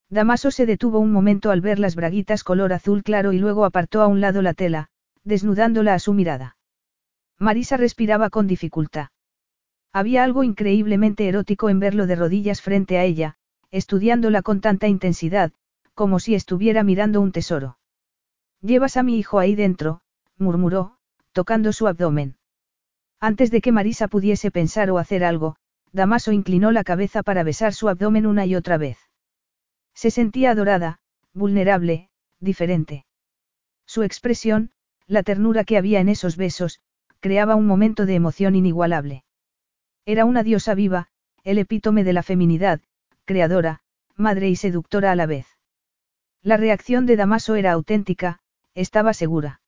Damaso 0.10 0.52
se 0.52 0.66
detuvo 0.66 1.00
un 1.00 1.12
momento 1.12 1.52
al 1.52 1.62
ver 1.62 1.80
las 1.80 1.96
braguitas 1.96 2.44
color 2.44 2.74
azul 2.74 3.04
claro 3.04 3.34
y 3.34 3.40
luego 3.40 3.66
apartó 3.66 4.02
a 4.02 4.08
un 4.08 4.22
lado 4.22 4.42
la 4.42 4.54
tela, 4.54 4.90
desnudándola 5.24 5.94
a 5.94 6.00
su 6.00 6.14
mirada. 6.14 6.58
Marisa 7.40 7.78
respiraba 7.78 8.30
con 8.30 8.48
dificultad. 8.48 9.08
Había 9.94 10.24
algo 10.24 10.44
increíblemente 10.44 11.28
erótico 11.28 11.70
en 11.70 11.80
verlo 11.80 12.08
de 12.08 12.16
rodillas 12.16 12.62
frente 12.62 12.98
a 12.98 13.04
ella, 13.04 13.38
estudiándola 13.72 14.42
con 14.42 14.62
tanta 14.62 14.88
intensidad, 14.88 15.52
como 15.94 16.20
si 16.20 16.36
estuviera 16.36 16.84
mirando 16.84 17.22
un 17.22 17.32
tesoro. 17.32 17.78
Llevas 18.62 18.98
a 18.98 19.04
mi 19.04 19.18
hijo 19.18 19.40
ahí 19.40 19.56
dentro, 19.56 20.02
murmuró, 20.38 20.98
tocando 21.32 21.74
su 21.74 21.88
abdomen. 21.88 22.38
Antes 23.20 23.50
de 23.52 23.62
que 23.62 23.72
Marisa 23.72 24.08
pudiese 24.08 24.52
pensar 24.52 24.92
o 24.92 24.98
hacer 24.98 25.24
algo, 25.24 25.56
Damaso 25.92 26.32
inclinó 26.32 26.72
la 26.72 26.84
cabeza 26.84 27.24
para 27.24 27.44
besar 27.44 27.74
su 27.74 27.90
abdomen 27.90 28.28
una 28.28 28.46
y 28.46 28.56
otra 28.56 28.78
vez. 28.78 28.98
Se 29.94 30.12
sentía 30.12 30.52
adorada, 30.52 31.00
vulnerable, 31.34 32.10
diferente. 32.40 33.06
Su 33.86 34.04
expresión, 34.04 34.72
la 35.08 35.24
ternura 35.24 35.64
que 35.64 35.78
había 35.78 36.00
en 36.00 36.10
esos 36.10 36.38
besos, 36.38 36.82
creaba 37.20 37.56
un 37.56 37.66
momento 37.66 38.06
de 38.06 38.16
emoción 38.16 38.56
inigualable. 38.56 39.24
Era 40.08 40.24
una 40.24 40.42
diosa 40.42 40.74
viva, 40.74 41.10
el 41.44 41.58
epítome 41.58 42.06
de 42.06 42.14
la 42.14 42.24
feminidad, 42.24 42.80
creadora, 43.26 43.82
madre 44.16 44.48
y 44.48 44.56
seductora 44.56 45.12
a 45.12 45.16
la 45.16 45.26
vez. 45.26 45.48
La 46.42 46.56
reacción 46.56 47.06
de 47.06 47.18
Damaso 47.18 47.56
era 47.56 47.74
auténtica, 47.74 48.40
estaba 48.74 49.14
segura. 49.14 49.60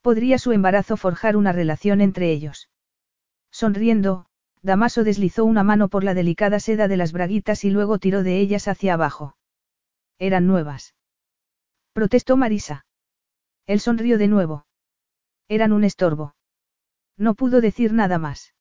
Podría 0.00 0.38
su 0.38 0.50
embarazo 0.50 0.96
forjar 0.96 1.36
una 1.36 1.52
relación 1.52 2.00
entre 2.00 2.32
ellos. 2.32 2.70
Sonriendo, 3.52 4.26
Damaso 4.62 5.04
deslizó 5.04 5.44
una 5.44 5.62
mano 5.62 5.86
por 5.86 6.02
la 6.02 6.14
delicada 6.14 6.58
seda 6.58 6.88
de 6.88 6.96
las 6.96 7.12
braguitas 7.12 7.64
y 7.64 7.70
luego 7.70 8.00
tiró 8.00 8.24
de 8.24 8.40
ellas 8.40 8.66
hacia 8.66 8.94
abajo. 8.94 9.36
Eran 10.18 10.48
nuevas. 10.48 10.96
Protestó 11.92 12.36
Marisa. 12.36 12.84
Él 13.68 13.78
sonrió 13.78 14.18
de 14.18 14.26
nuevo. 14.26 14.66
Eran 15.46 15.72
un 15.72 15.84
estorbo. 15.84 16.34
No 17.16 17.36
pudo 17.36 17.60
decir 17.60 17.92
nada 17.92 18.18
más. 18.18 18.54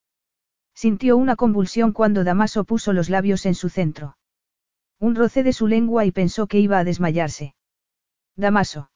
Sintió 0.74 1.18
una 1.18 1.36
convulsión 1.36 1.92
cuando 1.92 2.24
Damaso 2.24 2.64
puso 2.64 2.94
los 2.94 3.10
labios 3.10 3.46
en 3.46 3.56
su 3.56 3.70
centro. 3.70 4.18
Un 5.00 5.16
roce 5.16 5.44
de 5.44 5.54
su 5.54 5.68
lengua 5.68 6.06
y 6.06 6.12
pensó 6.12 6.48
que 6.48 6.60
iba 6.60 6.78
a 6.80 6.84
desmayarse. 6.84 7.56
Damaso. 8.36 8.92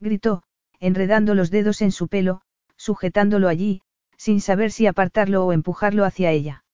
Gritó, 0.00 0.42
enredando 0.80 1.34
los 1.34 1.50
dedos 1.50 1.82
en 1.82 1.92
su 1.92 2.08
pelo, 2.08 2.42
sujetándolo 2.76 3.48
allí, 3.48 3.82
sin 4.16 4.40
saber 4.40 4.70
si 4.72 4.86
apartarlo 4.86 5.44
o 5.44 5.52
empujarlo 5.52 6.04
hacia 6.04 6.30
ella. 6.30 6.64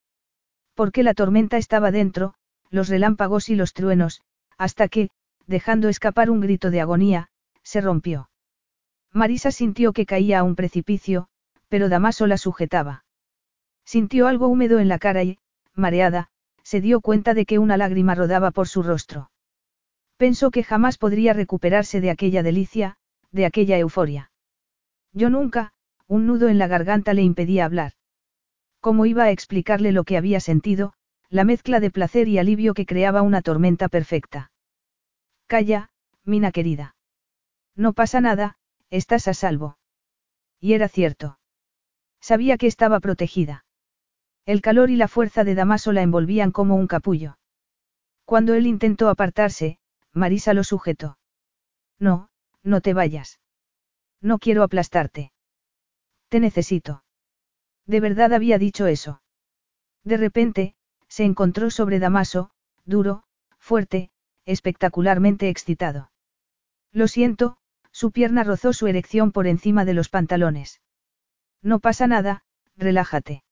Porque 0.74 1.02
la 1.02 1.14
tormenta 1.14 1.56
estaba 1.56 1.90
dentro, 1.90 2.34
los 2.70 2.88
relámpagos 2.88 3.48
y 3.48 3.54
los 3.54 3.72
truenos, 3.72 4.22
hasta 4.58 4.88
que, 4.88 5.10
dejando 5.46 5.88
escapar 5.88 6.30
un 6.30 6.40
grito 6.40 6.70
de 6.70 6.80
agonía, 6.80 7.28
se 7.62 7.80
rompió. 7.80 8.30
Marisa 9.12 9.52
sintió 9.52 9.92
que 9.92 10.06
caía 10.06 10.40
a 10.40 10.42
un 10.42 10.56
precipicio, 10.56 11.28
pero 11.68 11.88
Damaso 11.88 12.26
la 12.26 12.38
sujetaba. 12.38 13.03
Sintió 13.84 14.26
algo 14.26 14.48
húmedo 14.48 14.78
en 14.78 14.88
la 14.88 14.98
cara 14.98 15.22
y, 15.22 15.38
mareada, 15.74 16.30
se 16.62 16.80
dio 16.80 17.00
cuenta 17.00 17.34
de 17.34 17.46
que 17.46 17.58
una 17.58 17.76
lágrima 17.76 18.14
rodaba 18.14 18.50
por 18.50 18.68
su 18.68 18.82
rostro. 18.82 19.30
Pensó 20.16 20.50
que 20.50 20.64
jamás 20.64 20.96
podría 20.98 21.32
recuperarse 21.32 22.00
de 22.00 22.10
aquella 22.10 22.42
delicia, 22.42 22.96
de 23.30 23.46
aquella 23.46 23.78
euforia. 23.78 24.30
Yo 25.12 25.28
nunca, 25.28 25.72
un 26.06 26.26
nudo 26.26 26.48
en 26.48 26.58
la 26.58 26.66
garganta 26.66 27.14
le 27.14 27.22
impedía 27.22 27.64
hablar. 27.64 27.92
¿Cómo 28.80 29.06
iba 29.06 29.24
a 29.24 29.30
explicarle 29.30 29.92
lo 29.92 30.04
que 30.04 30.16
había 30.16 30.40
sentido, 30.40 30.94
la 31.28 31.44
mezcla 31.44 31.80
de 31.80 31.90
placer 31.90 32.28
y 32.28 32.38
alivio 32.38 32.74
que 32.74 32.86
creaba 32.86 33.22
una 33.22 33.42
tormenta 33.42 33.88
perfecta? 33.88 34.52
Calla, 35.46 35.90
Mina 36.24 36.52
querida. 36.52 36.96
No 37.76 37.92
pasa 37.92 38.20
nada, 38.20 38.56
estás 38.90 39.28
a 39.28 39.34
salvo. 39.34 39.78
Y 40.60 40.72
era 40.72 40.88
cierto. 40.88 41.38
Sabía 42.20 42.56
que 42.56 42.66
estaba 42.66 43.00
protegida. 43.00 43.64
El 44.46 44.60
calor 44.60 44.90
y 44.90 44.96
la 44.96 45.08
fuerza 45.08 45.42
de 45.44 45.54
Damaso 45.54 45.92
la 45.92 46.02
envolvían 46.02 46.50
como 46.50 46.76
un 46.76 46.86
capullo. 46.86 47.38
Cuando 48.24 48.54
él 48.54 48.66
intentó 48.66 49.08
apartarse, 49.08 49.78
Marisa 50.12 50.54
lo 50.54 50.64
sujetó. 50.64 51.18
No, 51.98 52.28
no 52.62 52.80
te 52.80 52.94
vayas. 52.94 53.40
No 54.20 54.38
quiero 54.38 54.62
aplastarte. 54.62 55.32
Te 56.28 56.40
necesito. 56.40 57.04
De 57.86 58.00
verdad 58.00 58.32
había 58.32 58.58
dicho 58.58 58.86
eso. 58.86 59.22
De 60.04 60.16
repente, 60.16 60.74
se 61.08 61.24
encontró 61.24 61.70
sobre 61.70 61.98
Damaso, 61.98 62.50
duro, 62.84 63.24
fuerte, 63.58 64.10
espectacularmente 64.44 65.48
excitado. 65.48 66.10
Lo 66.92 67.08
siento, 67.08 67.56
su 67.92 68.10
pierna 68.10 68.44
rozó 68.44 68.72
su 68.72 68.86
erección 68.86 69.32
por 69.32 69.46
encima 69.46 69.84
de 69.84 69.94
los 69.94 70.08
pantalones. 70.08 70.80
No 71.62 71.80
pasa 71.80 72.06
nada, 72.06 72.44
relájate. 72.76 73.42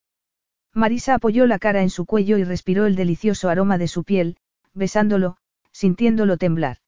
Marisa 0.74 1.14
apoyó 1.14 1.46
la 1.46 1.58
cara 1.58 1.82
en 1.82 1.90
su 1.90 2.06
cuello 2.06 2.38
y 2.38 2.44
respiró 2.44 2.86
el 2.86 2.96
delicioso 2.96 3.48
aroma 3.48 3.78
de 3.78 3.88
su 3.88 4.04
piel, 4.04 4.36
besándolo, 4.72 5.36
sintiéndolo 5.70 6.38
temblar. 6.38 6.78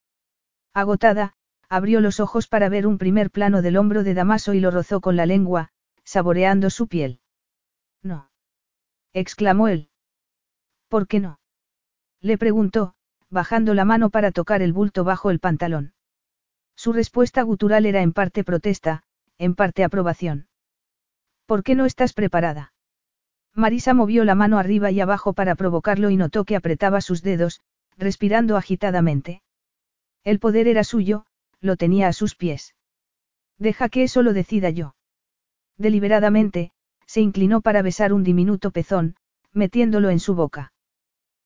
Agotada, 0.72 1.34
abrió 1.68 2.00
los 2.00 2.20
ojos 2.20 2.48
para 2.48 2.68
ver 2.68 2.86
un 2.86 2.98
primer 2.98 3.30
plano 3.30 3.62
del 3.62 3.76
hombro 3.76 4.02
de 4.02 4.14
Damaso 4.14 4.54
y 4.54 4.60
lo 4.60 4.70
rozó 4.70 5.00
con 5.00 5.16
la 5.16 5.26
lengua, 5.26 5.70
saboreando 6.04 6.70
su 6.70 6.88
piel. 6.88 7.20
No. 8.02 8.30
exclamó 9.12 9.68
él. 9.68 9.90
¿Por 10.88 11.06
qué 11.06 11.20
no? 11.20 11.40
Le 12.20 12.38
preguntó, 12.38 12.94
bajando 13.30 13.74
la 13.74 13.84
mano 13.84 14.10
para 14.10 14.30
tocar 14.30 14.62
el 14.62 14.72
bulto 14.72 15.04
bajo 15.04 15.30
el 15.30 15.40
pantalón. 15.40 15.94
Su 16.76 16.92
respuesta 16.92 17.42
gutural 17.42 17.86
era 17.86 18.02
en 18.02 18.12
parte 18.12 18.44
protesta, 18.44 19.04
en 19.38 19.54
parte 19.54 19.84
aprobación. 19.84 20.48
¿Por 21.46 21.62
qué 21.62 21.74
no 21.74 21.84
estás 21.84 22.12
preparada? 22.12 22.73
Marisa 23.54 23.94
movió 23.94 24.24
la 24.24 24.34
mano 24.34 24.58
arriba 24.58 24.90
y 24.90 25.00
abajo 25.00 25.32
para 25.32 25.54
provocarlo 25.54 26.10
y 26.10 26.16
notó 26.16 26.44
que 26.44 26.56
apretaba 26.56 27.00
sus 27.00 27.22
dedos, 27.22 27.60
respirando 27.96 28.56
agitadamente. 28.56 29.42
El 30.24 30.40
poder 30.40 30.66
era 30.66 30.82
suyo, 30.82 31.26
lo 31.60 31.76
tenía 31.76 32.08
a 32.08 32.12
sus 32.12 32.34
pies. 32.34 32.74
Deja 33.58 33.88
que 33.88 34.02
eso 34.02 34.22
lo 34.22 34.32
decida 34.32 34.70
yo. 34.70 34.96
Deliberadamente, 35.78 36.72
se 37.06 37.20
inclinó 37.20 37.60
para 37.60 37.82
besar 37.82 38.12
un 38.12 38.24
diminuto 38.24 38.72
pezón, 38.72 39.14
metiéndolo 39.52 40.10
en 40.10 40.18
su 40.18 40.34
boca. 40.34 40.72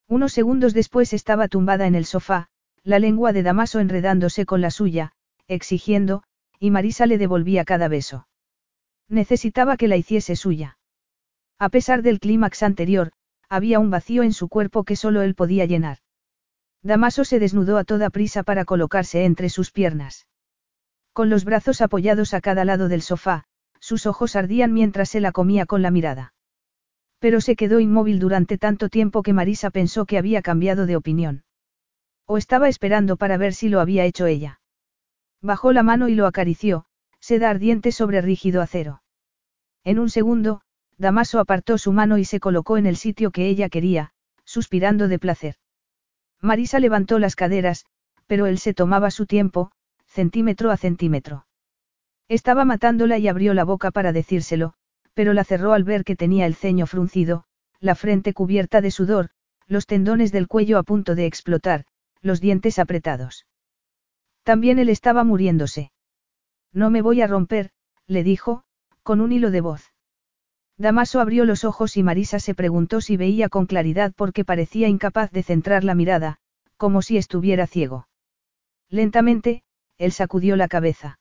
Unos 0.06 0.32
segundos 0.32 0.72
después 0.72 1.12
estaba 1.12 1.48
tumbada 1.48 1.86
en 1.86 1.94
el 1.94 2.06
sofá, 2.06 2.48
la 2.82 2.98
lengua 2.98 3.34
de 3.34 3.42
Damaso 3.42 3.80
enredándose 3.80 4.46
con 4.46 4.62
la 4.62 4.70
suya, 4.70 5.12
exigiendo, 5.46 6.22
y 6.58 6.70
Marisa 6.70 7.04
le 7.04 7.18
devolvía 7.18 7.66
cada 7.66 7.88
beso. 7.88 8.26
Necesitaba 9.08 9.76
que 9.76 9.88
la 9.88 9.96
hiciese 9.96 10.34
suya. 10.36 10.77
A 11.58 11.68
pesar 11.70 12.02
del 12.02 12.20
clímax 12.20 12.62
anterior, 12.62 13.12
había 13.48 13.80
un 13.80 13.90
vacío 13.90 14.22
en 14.22 14.32
su 14.32 14.48
cuerpo 14.48 14.84
que 14.84 14.96
solo 14.96 15.22
él 15.22 15.34
podía 15.34 15.64
llenar. 15.64 15.98
Damaso 16.82 17.24
se 17.24 17.40
desnudó 17.40 17.78
a 17.78 17.84
toda 17.84 18.10
prisa 18.10 18.42
para 18.44 18.64
colocarse 18.64 19.24
entre 19.24 19.48
sus 19.48 19.72
piernas. 19.72 20.28
Con 21.12 21.30
los 21.30 21.44
brazos 21.44 21.80
apoyados 21.80 22.34
a 22.34 22.40
cada 22.40 22.64
lado 22.64 22.88
del 22.88 23.02
sofá, 23.02 23.44
sus 23.80 24.06
ojos 24.06 24.36
ardían 24.36 24.72
mientras 24.72 25.08
se 25.08 25.20
la 25.20 25.32
comía 25.32 25.66
con 25.66 25.82
la 25.82 25.90
mirada. 25.90 26.34
Pero 27.18 27.40
se 27.40 27.56
quedó 27.56 27.80
inmóvil 27.80 28.20
durante 28.20 28.58
tanto 28.58 28.88
tiempo 28.88 29.24
que 29.24 29.32
Marisa 29.32 29.70
pensó 29.70 30.06
que 30.06 30.18
había 30.18 30.42
cambiado 30.42 30.86
de 30.86 30.94
opinión. 30.94 31.42
O 32.26 32.38
estaba 32.38 32.68
esperando 32.68 33.16
para 33.16 33.36
ver 33.36 33.54
si 33.54 33.68
lo 33.68 33.80
había 33.80 34.04
hecho 34.04 34.26
ella. 34.26 34.60
Bajó 35.42 35.72
la 35.72 35.82
mano 35.82 36.08
y 36.08 36.14
lo 36.14 36.26
acarició, 36.26 36.84
seda 37.18 37.50
ardiente 37.50 37.90
sobre 37.90 38.20
rígido 38.20 38.62
acero. 38.62 39.02
En 39.82 39.98
un 39.98 40.10
segundo, 40.10 40.60
Damaso 40.98 41.38
apartó 41.38 41.78
su 41.78 41.92
mano 41.92 42.18
y 42.18 42.24
se 42.24 42.40
colocó 42.40 42.76
en 42.76 42.86
el 42.86 42.96
sitio 42.96 43.30
que 43.30 43.48
ella 43.48 43.68
quería, 43.68 44.10
suspirando 44.44 45.06
de 45.06 45.20
placer. 45.20 45.54
Marisa 46.40 46.80
levantó 46.80 47.18
las 47.18 47.36
caderas, 47.36 47.86
pero 48.26 48.46
él 48.46 48.58
se 48.58 48.74
tomaba 48.74 49.10
su 49.10 49.26
tiempo, 49.26 49.70
centímetro 50.06 50.70
a 50.70 50.76
centímetro. 50.76 51.46
Estaba 52.28 52.64
matándola 52.64 53.18
y 53.18 53.28
abrió 53.28 53.54
la 53.54 53.64
boca 53.64 53.90
para 53.90 54.12
decírselo, 54.12 54.74
pero 55.14 55.32
la 55.32 55.44
cerró 55.44 55.72
al 55.72 55.84
ver 55.84 56.04
que 56.04 56.16
tenía 56.16 56.46
el 56.46 56.54
ceño 56.54 56.86
fruncido, 56.86 57.44
la 57.80 57.94
frente 57.94 58.34
cubierta 58.34 58.80
de 58.80 58.90
sudor, 58.90 59.30
los 59.66 59.86
tendones 59.86 60.32
del 60.32 60.48
cuello 60.48 60.78
a 60.78 60.82
punto 60.82 61.14
de 61.14 61.26
explotar, 61.26 61.84
los 62.20 62.40
dientes 62.40 62.78
apretados. 62.78 63.46
También 64.42 64.78
él 64.78 64.88
estaba 64.88 65.24
muriéndose. 65.24 65.92
No 66.72 66.90
me 66.90 67.02
voy 67.02 67.20
a 67.20 67.26
romper, 67.26 67.70
le 68.06 68.24
dijo, 68.24 68.64
con 69.02 69.20
un 69.20 69.32
hilo 69.32 69.50
de 69.50 69.60
voz. 69.60 69.92
Damaso 70.78 71.20
abrió 71.20 71.44
los 71.44 71.64
ojos 71.64 71.96
y 71.96 72.04
Marisa 72.04 72.38
se 72.38 72.54
preguntó 72.54 73.00
si 73.00 73.16
veía 73.16 73.48
con 73.48 73.66
claridad 73.66 74.12
porque 74.16 74.44
parecía 74.44 74.86
incapaz 74.88 75.32
de 75.32 75.42
centrar 75.42 75.82
la 75.82 75.96
mirada, 75.96 76.38
como 76.76 77.02
si 77.02 77.16
estuviera 77.16 77.66
ciego. 77.66 78.06
Lentamente, 78.88 79.64
él 79.98 80.12
sacudió 80.12 80.54
la 80.54 80.68
cabeza. 80.68 81.18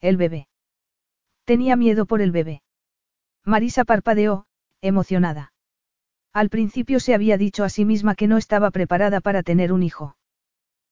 El 0.00 0.16
bebé. 0.16 0.46
Tenía 1.44 1.74
miedo 1.74 2.06
por 2.06 2.20
el 2.20 2.30
bebé. 2.30 2.62
Marisa 3.44 3.84
parpadeó, 3.84 4.46
emocionada. 4.80 5.52
Al 6.32 6.48
principio 6.48 7.00
se 7.00 7.14
había 7.14 7.36
dicho 7.36 7.64
a 7.64 7.70
sí 7.70 7.84
misma 7.84 8.14
que 8.14 8.28
no 8.28 8.36
estaba 8.36 8.70
preparada 8.70 9.20
para 9.20 9.42
tener 9.42 9.72
un 9.72 9.82
hijo. 9.82 10.16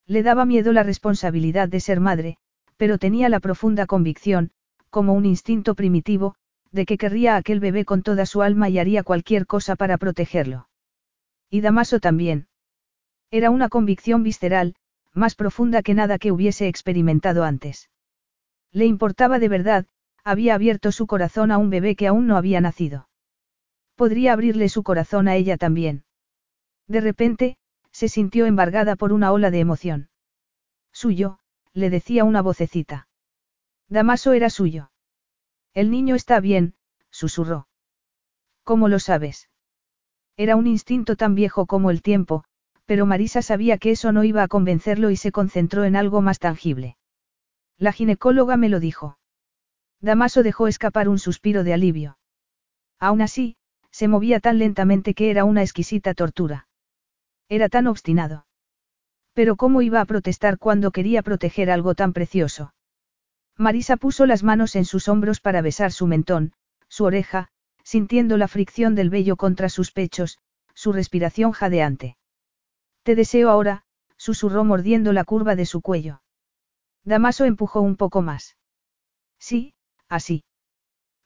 Le 0.06 0.24
daba 0.24 0.44
miedo 0.44 0.72
la 0.72 0.82
responsabilidad 0.82 1.68
de 1.68 1.78
ser 1.78 2.00
madre, 2.00 2.36
pero 2.76 2.98
tenía 2.98 3.28
la 3.28 3.38
profunda 3.38 3.86
convicción, 3.86 4.50
como 4.90 5.12
un 5.12 5.24
instinto 5.24 5.74
primitivo, 5.74 6.34
de 6.76 6.86
que 6.86 6.98
querría 6.98 7.34
a 7.34 7.38
aquel 7.38 7.58
bebé 7.58 7.84
con 7.84 8.02
toda 8.02 8.26
su 8.26 8.42
alma 8.42 8.68
y 8.68 8.78
haría 8.78 9.02
cualquier 9.02 9.46
cosa 9.46 9.74
para 9.74 9.98
protegerlo. 9.98 10.68
Y 11.50 11.62
Damaso 11.62 11.98
también. 11.98 12.46
Era 13.30 13.50
una 13.50 13.68
convicción 13.68 14.22
visceral, 14.22 14.76
más 15.12 15.34
profunda 15.34 15.82
que 15.82 15.94
nada 15.94 16.18
que 16.18 16.30
hubiese 16.30 16.68
experimentado 16.68 17.42
antes. 17.44 17.90
Le 18.70 18.84
importaba 18.84 19.38
de 19.38 19.48
verdad, 19.48 19.86
había 20.22 20.54
abierto 20.54 20.92
su 20.92 21.06
corazón 21.06 21.50
a 21.50 21.58
un 21.58 21.70
bebé 21.70 21.96
que 21.96 22.06
aún 22.06 22.26
no 22.26 22.36
había 22.36 22.60
nacido. 22.60 23.08
Podría 23.94 24.34
abrirle 24.34 24.68
su 24.68 24.82
corazón 24.82 25.26
a 25.28 25.34
ella 25.34 25.56
también. 25.56 26.04
De 26.86 27.00
repente, 27.00 27.56
se 27.90 28.08
sintió 28.08 28.44
embargada 28.44 28.96
por 28.96 29.12
una 29.12 29.32
ola 29.32 29.50
de 29.50 29.60
emoción. 29.60 30.10
Suyo, 30.92 31.38
le 31.72 31.88
decía 31.88 32.24
una 32.24 32.42
vocecita. 32.42 33.08
Damaso 33.88 34.34
era 34.34 34.50
suyo. 34.50 34.90
El 35.76 35.90
niño 35.90 36.14
está 36.14 36.40
bien, 36.40 36.72
susurró. 37.10 37.68
¿Cómo 38.64 38.88
lo 38.88 38.98
sabes? 38.98 39.50
Era 40.38 40.56
un 40.56 40.66
instinto 40.66 41.16
tan 41.16 41.34
viejo 41.34 41.66
como 41.66 41.90
el 41.90 42.00
tiempo, 42.00 42.44
pero 42.86 43.04
Marisa 43.04 43.42
sabía 43.42 43.76
que 43.76 43.90
eso 43.90 44.10
no 44.10 44.24
iba 44.24 44.42
a 44.42 44.48
convencerlo 44.48 45.10
y 45.10 45.16
se 45.16 45.32
concentró 45.32 45.84
en 45.84 45.94
algo 45.94 46.22
más 46.22 46.38
tangible. 46.38 46.96
La 47.76 47.92
ginecóloga 47.92 48.56
me 48.56 48.70
lo 48.70 48.80
dijo. 48.80 49.18
Damaso 50.00 50.42
dejó 50.42 50.66
escapar 50.66 51.10
un 51.10 51.18
suspiro 51.18 51.62
de 51.62 51.74
alivio. 51.74 52.16
Aún 52.98 53.20
así, 53.20 53.56
se 53.90 54.08
movía 54.08 54.40
tan 54.40 54.58
lentamente 54.58 55.12
que 55.12 55.30
era 55.30 55.44
una 55.44 55.60
exquisita 55.60 56.14
tortura. 56.14 56.68
Era 57.50 57.68
tan 57.68 57.86
obstinado. 57.86 58.46
Pero 59.34 59.56
¿cómo 59.56 59.82
iba 59.82 60.00
a 60.00 60.06
protestar 60.06 60.56
cuando 60.56 60.90
quería 60.90 61.22
proteger 61.22 61.70
algo 61.70 61.94
tan 61.94 62.14
precioso? 62.14 62.72
Marisa 63.58 63.96
puso 63.96 64.26
las 64.26 64.42
manos 64.42 64.76
en 64.76 64.84
sus 64.84 65.08
hombros 65.08 65.40
para 65.40 65.62
besar 65.62 65.92
su 65.92 66.06
mentón, 66.06 66.52
su 66.88 67.04
oreja, 67.04 67.48
sintiendo 67.82 68.36
la 68.36 68.48
fricción 68.48 68.94
del 68.94 69.10
vello 69.10 69.36
contra 69.36 69.68
sus 69.68 69.92
pechos, 69.92 70.38
su 70.74 70.92
respiración 70.92 71.52
jadeante. 71.52 72.16
Te 73.02 73.14
deseo 73.14 73.48
ahora, 73.48 73.84
susurró 74.16 74.64
mordiendo 74.64 75.12
la 75.12 75.24
curva 75.24 75.56
de 75.56 75.64
su 75.64 75.80
cuello. 75.80 76.20
Damaso 77.04 77.44
empujó 77.44 77.80
un 77.80 77.96
poco 77.96 78.20
más. 78.20 78.56
Sí, 79.38 79.74
así. 80.08 80.44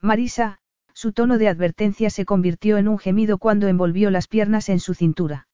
Marisa, 0.00 0.60
su 0.92 1.12
tono 1.12 1.38
de 1.38 1.48
advertencia 1.48 2.10
se 2.10 2.24
convirtió 2.24 2.76
en 2.76 2.88
un 2.88 2.98
gemido 2.98 3.38
cuando 3.38 3.66
envolvió 3.66 4.10
las 4.10 4.28
piernas 4.28 4.68
en 4.68 4.78
su 4.78 4.94
cintura. 4.94 5.48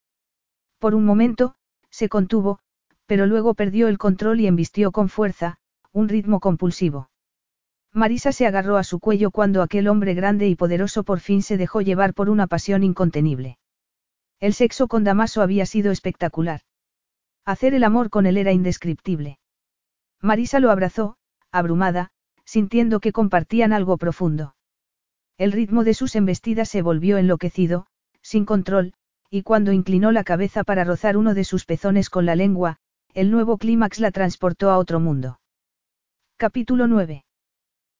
Por 0.78 0.94
un 0.94 1.04
momento, 1.04 1.54
se 1.90 2.08
contuvo, 2.08 2.58
pero 3.06 3.26
luego 3.26 3.54
perdió 3.54 3.88
el 3.88 3.98
control 3.98 4.40
y 4.40 4.46
embistió 4.46 4.92
con 4.92 5.08
fuerza, 5.08 5.58
un 5.96 6.10
ritmo 6.10 6.40
compulsivo. 6.40 7.08
Marisa 7.90 8.30
se 8.30 8.46
agarró 8.46 8.76
a 8.76 8.84
su 8.84 9.00
cuello 9.00 9.30
cuando 9.30 9.62
aquel 9.62 9.88
hombre 9.88 10.12
grande 10.12 10.46
y 10.46 10.54
poderoso 10.54 11.04
por 11.04 11.20
fin 11.20 11.42
se 11.42 11.56
dejó 11.56 11.80
llevar 11.80 12.12
por 12.12 12.28
una 12.28 12.46
pasión 12.46 12.84
incontenible. 12.84 13.56
El 14.38 14.52
sexo 14.52 14.88
con 14.88 15.04
Damaso 15.04 15.40
había 15.40 15.64
sido 15.64 15.90
espectacular. 15.92 16.60
Hacer 17.46 17.72
el 17.72 17.82
amor 17.82 18.10
con 18.10 18.26
él 18.26 18.36
era 18.36 18.52
indescriptible. 18.52 19.38
Marisa 20.20 20.60
lo 20.60 20.70
abrazó, 20.70 21.16
abrumada, 21.50 22.10
sintiendo 22.44 23.00
que 23.00 23.12
compartían 23.12 23.72
algo 23.72 23.96
profundo. 23.96 24.54
El 25.38 25.50
ritmo 25.50 25.82
de 25.82 25.94
sus 25.94 26.14
embestidas 26.14 26.68
se 26.68 26.82
volvió 26.82 27.16
enloquecido, 27.16 27.86
sin 28.20 28.44
control, 28.44 28.92
y 29.30 29.44
cuando 29.44 29.72
inclinó 29.72 30.12
la 30.12 30.24
cabeza 30.24 30.62
para 30.62 30.84
rozar 30.84 31.16
uno 31.16 31.32
de 31.32 31.44
sus 31.44 31.64
pezones 31.64 32.10
con 32.10 32.26
la 32.26 32.36
lengua, 32.36 32.76
el 33.14 33.30
nuevo 33.30 33.56
clímax 33.56 33.98
la 33.98 34.10
transportó 34.10 34.70
a 34.70 34.76
otro 34.76 35.00
mundo. 35.00 35.38
Capítulo 36.38 36.86
9. 36.86 37.24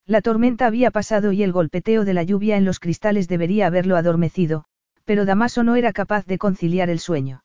La 0.05 0.21
tormenta 0.21 0.67
había 0.67 0.91
pasado 0.91 1.33
y 1.33 1.43
el 1.43 1.53
golpeteo 1.53 2.05
de 2.05 2.13
la 2.13 2.23
lluvia 2.23 2.59
en 2.59 2.67
los 2.67 2.81
cristales 2.81 3.29
debería 3.29 3.67
haberlo 3.67 3.97
adormecido, 3.97 4.67
pero 5.07 5.25
Damaso 5.25 5.63
no 5.63 5.75
era 5.75 5.95
capaz 5.95 6.27
de 6.27 6.37
conciliar 6.37 6.91
el 6.91 6.99
sueño. 6.99 7.45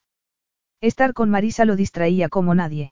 Estar 0.81 1.13
con 1.13 1.29
Marisa 1.29 1.63
lo 1.63 1.77
distraía 1.77 2.27
como 2.27 2.55
nadie. 2.55 2.91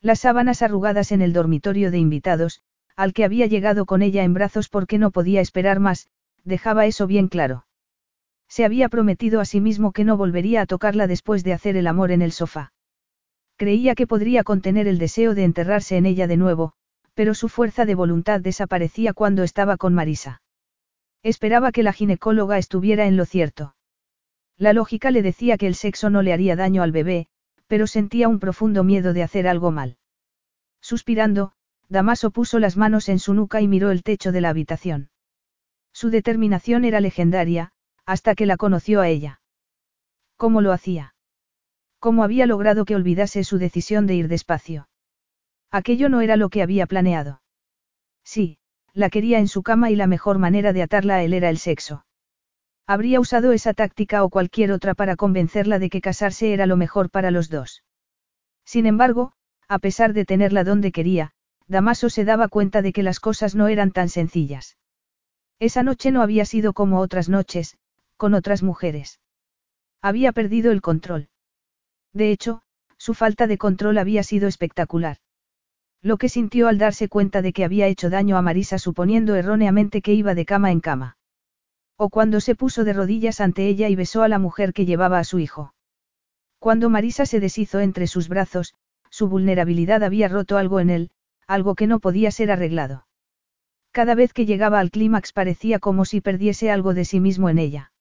Las 0.00 0.20
sábanas 0.20 0.62
arrugadas 0.62 1.10
en 1.10 1.20
el 1.20 1.32
dormitorio 1.32 1.90
de 1.90 1.98
invitados, 1.98 2.62
al 2.94 3.12
que 3.12 3.24
había 3.24 3.46
llegado 3.46 3.84
con 3.84 4.02
ella 4.02 4.22
en 4.22 4.32
brazos 4.32 4.68
porque 4.68 4.98
no 4.98 5.10
podía 5.10 5.40
esperar 5.40 5.80
más, 5.80 6.08
dejaba 6.44 6.86
eso 6.86 7.08
bien 7.08 7.26
claro. 7.26 7.66
Se 8.46 8.64
había 8.64 8.88
prometido 8.88 9.40
a 9.40 9.44
sí 9.44 9.60
mismo 9.60 9.90
que 9.90 10.04
no 10.04 10.16
volvería 10.16 10.60
a 10.60 10.66
tocarla 10.66 11.08
después 11.08 11.42
de 11.42 11.52
hacer 11.52 11.76
el 11.76 11.88
amor 11.88 12.12
en 12.12 12.22
el 12.22 12.30
sofá. 12.30 12.72
Creía 13.56 13.96
que 13.96 14.06
podría 14.06 14.44
contener 14.44 14.86
el 14.86 14.98
deseo 14.98 15.34
de 15.34 15.42
enterrarse 15.42 15.96
en 15.96 16.06
ella 16.06 16.28
de 16.28 16.36
nuevo, 16.36 16.74
pero 17.18 17.34
su 17.34 17.48
fuerza 17.48 17.84
de 17.84 17.96
voluntad 17.96 18.40
desaparecía 18.40 19.12
cuando 19.12 19.42
estaba 19.42 19.76
con 19.76 19.92
Marisa. 19.92 20.40
Esperaba 21.24 21.72
que 21.72 21.82
la 21.82 21.92
ginecóloga 21.92 22.58
estuviera 22.58 23.06
en 23.08 23.16
lo 23.16 23.24
cierto. 23.24 23.74
La 24.56 24.72
lógica 24.72 25.10
le 25.10 25.20
decía 25.22 25.58
que 25.58 25.66
el 25.66 25.74
sexo 25.74 26.10
no 26.10 26.22
le 26.22 26.32
haría 26.32 26.54
daño 26.54 26.80
al 26.84 26.92
bebé, 26.92 27.26
pero 27.66 27.88
sentía 27.88 28.28
un 28.28 28.38
profundo 28.38 28.84
miedo 28.84 29.14
de 29.14 29.24
hacer 29.24 29.48
algo 29.48 29.72
mal. 29.72 29.96
Suspirando, 30.80 31.54
Damaso 31.88 32.30
puso 32.30 32.60
las 32.60 32.76
manos 32.76 33.08
en 33.08 33.18
su 33.18 33.34
nuca 33.34 33.60
y 33.60 33.66
miró 33.66 33.90
el 33.90 34.04
techo 34.04 34.30
de 34.30 34.40
la 34.40 34.50
habitación. 34.50 35.10
Su 35.92 36.10
determinación 36.10 36.84
era 36.84 37.00
legendaria, 37.00 37.72
hasta 38.06 38.36
que 38.36 38.46
la 38.46 38.56
conoció 38.56 39.00
a 39.00 39.08
ella. 39.08 39.40
¿Cómo 40.36 40.60
lo 40.60 40.70
hacía? 40.70 41.16
¿Cómo 41.98 42.22
había 42.22 42.46
logrado 42.46 42.84
que 42.84 42.94
olvidase 42.94 43.42
su 43.42 43.58
decisión 43.58 44.06
de 44.06 44.14
ir 44.14 44.28
despacio? 44.28 44.88
Aquello 45.70 46.08
no 46.08 46.20
era 46.20 46.36
lo 46.36 46.48
que 46.48 46.62
había 46.62 46.86
planeado. 46.86 47.42
Sí, 48.24 48.58
la 48.94 49.10
quería 49.10 49.38
en 49.38 49.48
su 49.48 49.62
cama 49.62 49.90
y 49.90 49.96
la 49.96 50.06
mejor 50.06 50.38
manera 50.38 50.72
de 50.72 50.82
atarla 50.82 51.16
a 51.16 51.22
él 51.22 51.34
era 51.34 51.50
el 51.50 51.58
sexo. 51.58 52.04
Habría 52.86 53.20
usado 53.20 53.52
esa 53.52 53.74
táctica 53.74 54.24
o 54.24 54.30
cualquier 54.30 54.72
otra 54.72 54.94
para 54.94 55.14
convencerla 55.14 55.78
de 55.78 55.90
que 55.90 56.00
casarse 56.00 56.54
era 56.54 56.66
lo 56.66 56.76
mejor 56.76 57.10
para 57.10 57.30
los 57.30 57.50
dos. 57.50 57.84
Sin 58.64 58.86
embargo, 58.86 59.32
a 59.68 59.78
pesar 59.78 60.14
de 60.14 60.24
tenerla 60.24 60.64
donde 60.64 60.90
quería, 60.90 61.32
Damaso 61.66 62.08
se 62.08 62.24
daba 62.24 62.48
cuenta 62.48 62.80
de 62.80 62.94
que 62.94 63.02
las 63.02 63.20
cosas 63.20 63.54
no 63.54 63.68
eran 63.68 63.92
tan 63.92 64.08
sencillas. 64.08 64.78
Esa 65.58 65.82
noche 65.82 66.10
no 66.10 66.22
había 66.22 66.46
sido 66.46 66.72
como 66.72 67.00
otras 67.00 67.28
noches, 67.28 67.76
con 68.16 68.32
otras 68.32 68.62
mujeres. 68.62 69.20
Había 70.00 70.32
perdido 70.32 70.72
el 70.72 70.80
control. 70.80 71.28
De 72.14 72.30
hecho, 72.30 72.62
su 72.96 73.12
falta 73.12 73.46
de 73.46 73.58
control 73.58 73.98
había 73.98 74.22
sido 74.22 74.48
espectacular. 74.48 75.18
Lo 76.02 76.16
que 76.16 76.28
sintió 76.28 76.68
al 76.68 76.78
darse 76.78 77.08
cuenta 77.08 77.42
de 77.42 77.52
que 77.52 77.64
había 77.64 77.86
hecho 77.86 78.08
daño 78.10 78.36
a 78.36 78.42
Marisa 78.42 78.78
suponiendo 78.78 79.34
erróneamente 79.34 80.00
que 80.00 80.14
iba 80.14 80.34
de 80.34 80.44
cama 80.44 80.70
en 80.70 80.80
cama. 80.80 81.16
O 81.96 82.08
cuando 82.10 82.40
se 82.40 82.54
puso 82.54 82.84
de 82.84 82.92
rodillas 82.92 83.40
ante 83.40 83.66
ella 83.66 83.88
y 83.88 83.96
besó 83.96 84.22
a 84.22 84.28
la 84.28 84.38
mujer 84.38 84.72
que 84.72 84.86
llevaba 84.86 85.18
a 85.18 85.24
su 85.24 85.40
hijo. 85.40 85.74
Cuando 86.60 86.90
Marisa 86.90 87.26
se 87.26 87.40
deshizo 87.40 87.80
entre 87.80 88.06
sus 88.06 88.28
brazos, 88.28 88.74
su 89.10 89.28
vulnerabilidad 89.28 90.04
había 90.04 90.28
roto 90.28 90.56
algo 90.56 90.80
en 90.80 90.90
él, 90.90 91.10
algo 91.46 91.74
que 91.74 91.86
no 91.86 91.98
podía 91.98 92.30
ser 92.30 92.50
arreglado. 92.50 93.06
Cada 93.90 94.14
vez 94.14 94.32
que 94.32 94.46
llegaba 94.46 94.78
al 94.78 94.90
clímax 94.90 95.32
parecía 95.32 95.78
como 95.78 96.04
si 96.04 96.20
perdiese 96.20 96.70
algo 96.70 96.94
de 96.94 97.04
sí 97.04 97.20
mismo 97.20 97.48
en 97.48 97.58
ella. 97.58 97.92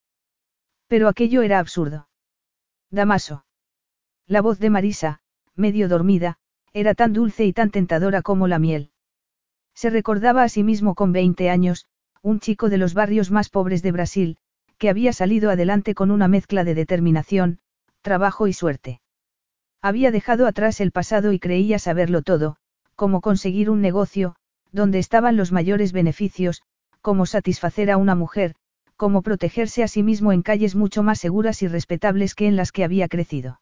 Pero 0.87 1.07
aquello 1.07 1.41
era 1.41 1.59
absurdo. 1.59 2.07
Damaso. 2.91 3.45
La 4.27 4.41
voz 4.41 4.59
de 4.59 4.69
Marisa, 4.69 5.21
medio 5.55 5.89
dormida, 5.89 6.37
era 6.73 6.93
tan 6.93 7.13
dulce 7.13 7.45
y 7.45 7.53
tan 7.53 7.71
tentadora 7.71 8.21
como 8.21 8.47
la 8.47 8.59
miel. 8.59 8.91
Se 9.73 9.89
recordaba 9.89 10.43
a 10.43 10.49
sí 10.49 10.63
mismo 10.63 10.95
con 10.95 11.11
20 11.11 11.49
años, 11.49 11.85
un 12.21 12.39
chico 12.39 12.69
de 12.69 12.77
los 12.77 12.93
barrios 12.93 13.31
más 13.31 13.49
pobres 13.49 13.81
de 13.81 13.91
Brasil, 13.91 14.37
que 14.77 14.89
había 14.89 15.13
salido 15.13 15.49
adelante 15.49 15.95
con 15.95 16.11
una 16.11 16.27
mezcla 16.27 16.63
de 16.63 16.75
determinación, 16.75 17.59
trabajo 18.01 18.47
y 18.47 18.53
suerte. 18.53 19.01
Había 19.81 20.11
dejado 20.11 20.47
atrás 20.47 20.81
el 20.81 20.91
pasado 20.91 21.31
y 21.31 21.39
creía 21.39 21.79
saberlo 21.79 22.21
todo, 22.21 22.57
cómo 22.95 23.21
conseguir 23.21 23.69
un 23.69 23.81
negocio, 23.81 24.35
dónde 24.71 24.99
estaban 24.99 25.37
los 25.37 25.51
mayores 25.51 25.93
beneficios, 25.93 26.63
cómo 27.01 27.25
satisfacer 27.25 27.91
a 27.91 27.97
una 27.97 28.15
mujer, 28.15 28.55
cómo 28.95 29.21
protegerse 29.21 29.83
a 29.83 29.87
sí 29.87 30.03
mismo 30.03 30.33
en 30.33 30.41
calles 30.41 30.75
mucho 30.75 31.03
más 31.03 31.19
seguras 31.19 31.61
y 31.61 31.67
respetables 31.67 32.33
que 32.33 32.47
en 32.47 32.55
las 32.55 32.71
que 32.71 32.83
había 32.83 33.07
crecido. 33.07 33.61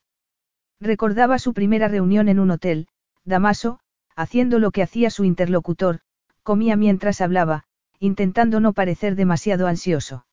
Recordaba 0.80 1.40
su 1.40 1.54
primera 1.54 1.88
reunión 1.88 2.30
en 2.30 2.40
un 2.40 2.52
hotel, 2.52 2.88
Damaso, 3.26 3.80
haciendo 4.16 4.60
lo 4.60 4.72
que 4.72 4.84
hacía 4.84 5.10
su 5.10 5.24
interlocutor, 5.24 6.00
comía 6.44 6.76
mientras 6.76 7.22
hablaba, 7.22 7.64
intentando 8.00 8.60
no 8.60 8.74
parecer 8.74 9.16
demasiado 9.16 9.68
ansioso. 9.68 10.26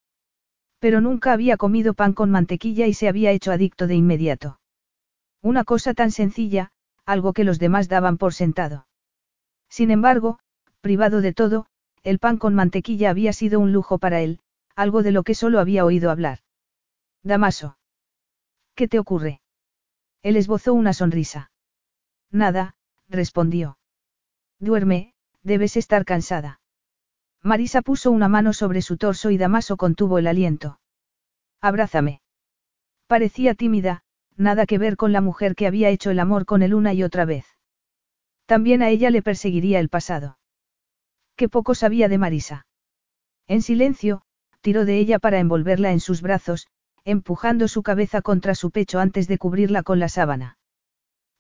Pero 0.78 1.00
nunca 1.00 1.32
había 1.32 1.56
comido 1.56 1.94
pan 1.94 2.12
con 2.12 2.30
mantequilla 2.30 2.86
y 2.86 2.94
se 2.94 3.08
había 3.08 3.30
hecho 3.30 3.50
adicto 3.50 3.86
de 3.86 3.94
inmediato. 3.94 4.60
Una 5.40 5.64
cosa 5.64 5.94
tan 5.94 6.10
sencilla, 6.10 6.70
algo 7.06 7.32
que 7.32 7.44
los 7.44 7.58
demás 7.58 7.88
daban 7.88 8.18
por 8.18 8.34
sentado. 8.34 8.86
Sin 9.68 9.90
embargo, 9.90 10.38
privado 10.80 11.20
de 11.20 11.32
todo, 11.32 11.66
el 12.02 12.18
pan 12.18 12.36
con 12.36 12.54
mantequilla 12.54 13.10
había 13.10 13.32
sido 13.32 13.58
un 13.58 13.72
lujo 13.72 13.98
para 13.98 14.20
él, 14.20 14.40
algo 14.76 15.02
de 15.02 15.12
lo 15.12 15.22
que 15.22 15.34
solo 15.34 15.60
había 15.60 15.84
oído 15.84 16.10
hablar. 16.10 16.40
Damaso. 17.22 17.78
¿Qué 18.74 18.88
te 18.88 18.98
ocurre? 18.98 19.40
Él 20.22 20.36
esbozó 20.36 20.74
una 20.74 20.92
sonrisa. 20.92 21.50
Nada, 22.30 22.74
respondió. 23.12 23.78
Duerme, 24.58 25.14
debes 25.42 25.76
estar 25.76 26.04
cansada. 26.04 26.60
Marisa 27.42 27.82
puso 27.82 28.10
una 28.10 28.28
mano 28.28 28.52
sobre 28.52 28.82
su 28.82 28.96
torso 28.96 29.30
y 29.30 29.38
Damaso 29.38 29.76
contuvo 29.76 30.18
el 30.18 30.26
aliento. 30.26 30.80
Abrázame. 31.60 32.20
Parecía 33.06 33.54
tímida, 33.54 34.02
nada 34.36 34.66
que 34.66 34.78
ver 34.78 34.96
con 34.96 35.12
la 35.12 35.20
mujer 35.20 35.54
que 35.54 35.66
había 35.66 35.90
hecho 35.90 36.10
el 36.10 36.20
amor 36.20 36.46
con 36.46 36.62
él 36.62 36.74
una 36.74 36.92
y 36.94 37.02
otra 37.02 37.24
vez. 37.24 37.46
También 38.46 38.82
a 38.82 38.88
ella 38.88 39.10
le 39.10 39.22
perseguiría 39.22 39.80
el 39.80 39.88
pasado. 39.88 40.38
Qué 41.36 41.48
poco 41.48 41.74
sabía 41.74 42.08
de 42.08 42.18
Marisa. 42.18 42.66
En 43.46 43.62
silencio, 43.62 44.22
tiró 44.60 44.84
de 44.84 44.98
ella 44.98 45.18
para 45.18 45.40
envolverla 45.40 45.92
en 45.92 46.00
sus 46.00 46.22
brazos, 46.22 46.68
empujando 47.04 47.66
su 47.66 47.82
cabeza 47.82 48.22
contra 48.22 48.54
su 48.54 48.70
pecho 48.70 49.00
antes 49.00 49.26
de 49.26 49.38
cubrirla 49.38 49.82
con 49.82 49.98
la 49.98 50.08
sábana. 50.08 50.58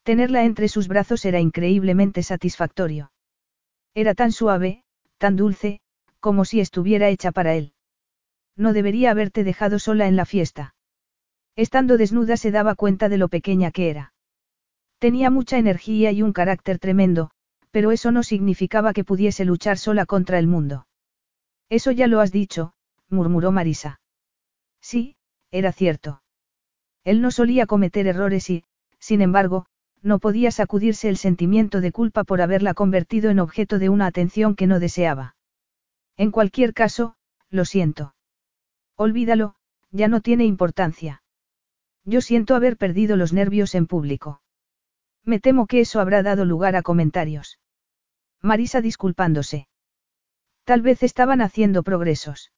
Tenerla 0.02 0.44
entre 0.44 0.68
sus 0.68 0.88
brazos 0.88 1.24
era 1.24 1.40
increíblemente 1.40 2.22
satisfactorio. 2.22 3.12
Era 3.94 4.14
tan 4.14 4.32
suave, 4.32 4.82
tan 5.18 5.36
dulce, 5.36 5.80
como 6.18 6.44
si 6.44 6.60
estuviera 6.60 7.08
hecha 7.08 7.30
para 7.30 7.54
él. 7.54 7.74
No 8.56 8.72
debería 8.72 9.10
haberte 9.10 9.44
dejado 9.44 9.78
sola 9.78 10.08
en 10.08 10.16
la 10.16 10.24
fiesta. 10.24 10.74
Estando 11.54 11.98
desnuda 11.98 12.36
se 12.36 12.50
daba 12.50 12.74
cuenta 12.74 13.08
de 13.08 13.18
lo 13.18 13.28
pequeña 13.28 13.70
que 13.70 13.90
era. 13.90 14.14
Tenía 14.98 15.30
mucha 15.30 15.58
energía 15.58 16.12
y 16.12 16.22
un 16.22 16.32
carácter 16.32 16.78
tremendo, 16.78 17.30
pero 17.70 17.92
eso 17.92 18.12
no 18.12 18.22
significaba 18.22 18.92
que 18.92 19.04
pudiese 19.04 19.44
luchar 19.44 19.78
sola 19.78 20.06
contra 20.06 20.38
el 20.38 20.46
mundo. 20.46 20.86
Eso 21.68 21.90
ya 21.90 22.06
lo 22.06 22.20
has 22.20 22.32
dicho, 22.32 22.74
murmuró 23.08 23.52
Marisa. 23.52 24.00
Sí, 24.80 25.16
era 25.50 25.72
cierto. 25.72 26.22
Él 27.04 27.20
no 27.20 27.30
solía 27.30 27.66
cometer 27.66 28.06
errores 28.06 28.48
y, 28.50 28.64
sin 28.98 29.22
embargo, 29.22 29.66
no 30.02 30.18
podía 30.18 30.50
sacudirse 30.50 31.08
el 31.08 31.16
sentimiento 31.16 31.80
de 31.80 31.92
culpa 31.92 32.24
por 32.24 32.42
haberla 32.42 32.74
convertido 32.74 33.30
en 33.30 33.38
objeto 33.38 33.78
de 33.78 33.88
una 33.88 34.06
atención 34.06 34.56
que 34.56 34.66
no 34.66 34.80
deseaba. 34.80 35.36
En 36.16 36.30
cualquier 36.30 36.74
caso, 36.74 37.16
lo 37.50 37.64
siento. 37.64 38.14
Olvídalo, 38.96 39.54
ya 39.90 40.08
no 40.08 40.20
tiene 40.20 40.44
importancia. 40.44 41.22
Yo 42.04 42.20
siento 42.20 42.56
haber 42.56 42.76
perdido 42.76 43.16
los 43.16 43.32
nervios 43.32 43.74
en 43.74 43.86
público. 43.86 44.42
Me 45.24 45.38
temo 45.38 45.66
que 45.66 45.80
eso 45.80 46.00
habrá 46.00 46.22
dado 46.22 46.44
lugar 46.44 46.74
a 46.74 46.82
comentarios. 46.82 47.60
Marisa 48.40 48.80
disculpándose. 48.80 49.68
Tal 50.64 50.82
vez 50.82 51.02
estaban 51.02 51.40
haciendo 51.40 51.84
progresos. 51.84 52.50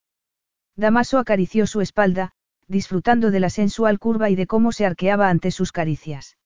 Damaso 0.75 1.19
acarició 1.19 1.67
su 1.67 1.81
espalda, 1.81 2.31
disfrutando 2.67 3.29
de 3.29 3.39
la 3.39 3.49
sensual 3.51 3.99
curva 3.99 4.31
y 4.31 4.35
de 4.35 4.47
cómo 4.47 4.71
se 4.71 4.85
arqueaba 4.85 5.29
ante 5.29 5.51
sus 5.51 5.71
caricias. 5.71 6.37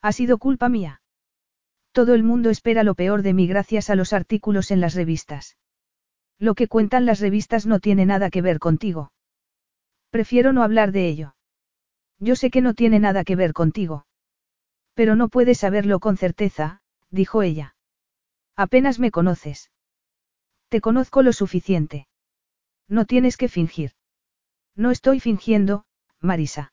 Ha 0.00 0.12
sido 0.12 0.38
culpa 0.38 0.68
mía. 0.68 1.00
Todo 1.92 2.14
el 2.14 2.22
mundo 2.22 2.50
espera 2.50 2.82
lo 2.84 2.94
peor 2.94 3.22
de 3.22 3.34
mí 3.34 3.46
gracias 3.46 3.90
a 3.90 3.96
los 3.96 4.12
artículos 4.12 4.70
en 4.70 4.80
las 4.80 4.94
revistas. 4.94 5.56
Lo 6.38 6.54
que 6.54 6.68
cuentan 6.68 7.06
las 7.06 7.20
revistas 7.20 7.66
no 7.66 7.80
tiene 7.80 8.06
nada 8.06 8.30
que 8.30 8.42
ver 8.42 8.58
contigo. 8.60 9.12
Prefiero 10.10 10.52
no 10.52 10.62
hablar 10.62 10.92
de 10.92 11.08
ello. 11.08 11.34
Yo 12.18 12.36
sé 12.36 12.50
que 12.50 12.60
no 12.60 12.74
tiene 12.74 13.00
nada 13.00 13.24
que 13.24 13.36
ver 13.36 13.52
contigo. 13.52 14.06
Pero 14.94 15.16
no 15.16 15.28
puedes 15.28 15.58
saberlo 15.58 16.00
con 16.00 16.16
certeza, 16.16 16.80
dijo 17.10 17.42
ella. 17.42 17.76
Apenas 18.56 18.98
me 18.98 19.10
conoces. 19.10 19.70
Te 20.68 20.80
conozco 20.80 21.22
lo 21.22 21.32
suficiente. 21.32 22.08
No 22.88 23.04
tienes 23.04 23.36
que 23.36 23.48
fingir. 23.48 23.92
No 24.74 24.90
estoy 24.90 25.20
fingiendo, 25.20 25.84
Marisa. 26.20 26.72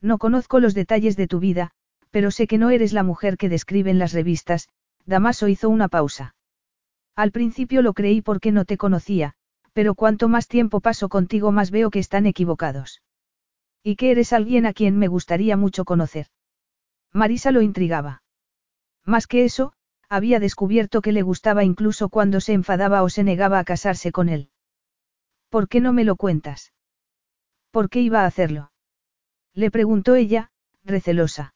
No 0.00 0.18
conozco 0.18 0.60
los 0.60 0.74
detalles 0.74 1.16
de 1.16 1.26
tu 1.26 1.40
vida, 1.40 1.72
Pero 2.16 2.30
sé 2.30 2.46
que 2.46 2.56
no 2.56 2.70
eres 2.70 2.94
la 2.94 3.02
mujer 3.02 3.36
que 3.36 3.50
describen 3.50 3.98
las 3.98 4.14
revistas, 4.14 4.70
Damaso 5.04 5.48
hizo 5.48 5.68
una 5.68 5.88
pausa. 5.88 6.34
Al 7.14 7.30
principio 7.30 7.82
lo 7.82 7.92
creí 7.92 8.22
porque 8.22 8.52
no 8.52 8.64
te 8.64 8.78
conocía, 8.78 9.34
pero 9.74 9.94
cuanto 9.94 10.26
más 10.26 10.48
tiempo 10.48 10.80
paso 10.80 11.10
contigo 11.10 11.52
más 11.52 11.70
veo 11.70 11.90
que 11.90 11.98
están 11.98 12.24
equivocados. 12.24 13.02
Y 13.82 13.96
que 13.96 14.12
eres 14.12 14.32
alguien 14.32 14.64
a 14.64 14.72
quien 14.72 14.96
me 14.96 15.08
gustaría 15.08 15.58
mucho 15.58 15.84
conocer. 15.84 16.28
Marisa 17.12 17.50
lo 17.50 17.60
intrigaba. 17.60 18.22
Más 19.04 19.26
que 19.26 19.44
eso, 19.44 19.74
había 20.08 20.40
descubierto 20.40 21.02
que 21.02 21.12
le 21.12 21.20
gustaba 21.20 21.64
incluso 21.64 22.08
cuando 22.08 22.40
se 22.40 22.54
enfadaba 22.54 23.02
o 23.02 23.10
se 23.10 23.24
negaba 23.24 23.58
a 23.58 23.64
casarse 23.64 24.10
con 24.10 24.30
él. 24.30 24.48
¿Por 25.50 25.68
qué 25.68 25.82
no 25.82 25.92
me 25.92 26.04
lo 26.04 26.16
cuentas? 26.16 26.72
¿Por 27.70 27.90
qué 27.90 28.00
iba 28.00 28.22
a 28.22 28.26
hacerlo? 28.26 28.72
Le 29.52 29.70
preguntó 29.70 30.14
ella, 30.14 30.50
recelosa. 30.82 31.52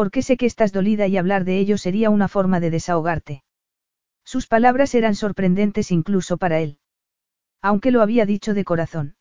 Porque 0.00 0.22
sé 0.22 0.38
que 0.38 0.46
estás 0.46 0.72
dolida 0.72 1.08
y 1.08 1.18
hablar 1.18 1.44
de 1.44 1.58
ello 1.58 1.76
sería 1.76 2.08
una 2.08 2.26
forma 2.26 2.58
de 2.58 2.70
desahogarte. 2.70 3.44
Sus 4.24 4.46
palabras 4.46 4.94
eran 4.94 5.14
sorprendentes 5.14 5.90
incluso 5.90 6.38
para 6.38 6.60
él. 6.60 6.78
Aunque 7.60 7.90
lo 7.90 8.00
había 8.00 8.24
dicho 8.24 8.54
de 8.54 8.64
corazón. 8.64 9.16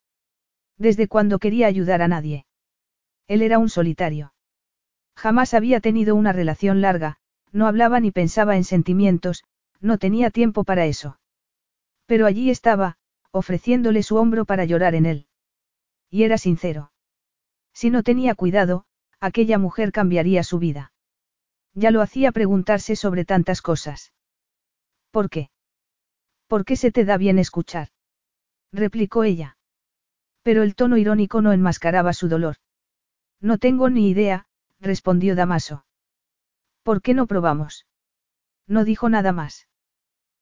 Desde 0.78 1.10
cuando 1.10 1.38
quería 1.38 1.68
ayudar 1.68 2.02
a 2.02 2.08
nadie. 2.08 2.46
Él 3.28 3.42
era 3.42 3.60
un 3.60 3.68
solitario. 3.68 4.34
Jamás 5.18 5.54
había 5.54 5.82
tenido 5.82 6.16
una 6.16 6.32
relación 6.32 6.80
larga, 6.80 7.18
no 7.52 7.68
hablaba 7.68 8.00
ni 8.00 8.12
pensaba 8.12 8.56
en 8.56 8.64
sentimientos, 8.64 9.44
no 9.82 9.98
tenía 9.98 10.30
tiempo 10.30 10.64
para 10.64 10.86
eso. 10.86 11.20
Pero 12.06 12.26
allí 12.26 12.50
estaba, 12.52 12.96
ofreciéndole 13.32 14.02
su 14.02 14.16
hombro 14.16 14.46
para 14.46 14.64
llorar 14.64 14.96
en 14.96 15.08
él. 15.08 15.28
Y 16.10 16.24
era 16.24 16.38
sincero. 16.38 16.94
Si 17.74 17.90
no 17.90 18.02
tenía 18.02 18.34
cuidado, 18.34 18.86
aquella 19.20 19.58
mujer 19.58 19.92
cambiaría 19.92 20.44
su 20.44 20.60
vida. 20.60 20.92
Ya 21.74 21.92
lo 21.92 22.02
hacía 22.02 22.32
preguntarse 22.32 22.96
sobre 22.96 23.26
tantas 23.26 23.62
cosas. 23.62 24.14
¿Por 25.12 25.30
qué? 25.30 25.50
¿Por 26.48 26.66
qué 26.66 26.76
se 26.76 26.92
te 26.92 27.06
da 27.06 27.18
bien 27.18 27.40
escuchar? 27.40 27.90
replicó 28.72 29.24
ella. 29.24 29.58
Pero 30.42 30.64
el 30.64 30.76
tono 30.76 30.98
irónico 30.98 31.42
no 31.42 31.52
enmascaraba 31.52 32.14
su 32.14 32.28
dolor. 32.28 32.56
No 33.42 33.58
tengo 33.58 33.90
ni 33.90 34.10
idea, 34.10 34.48
respondió 34.80 35.36
Damaso. 35.36 35.86
¿Por 36.84 37.02
qué 37.02 37.14
no 37.14 37.28
probamos? 37.28 37.86
No 38.68 38.84
dijo 38.84 39.10
nada 39.10 39.32
más. 39.32 39.68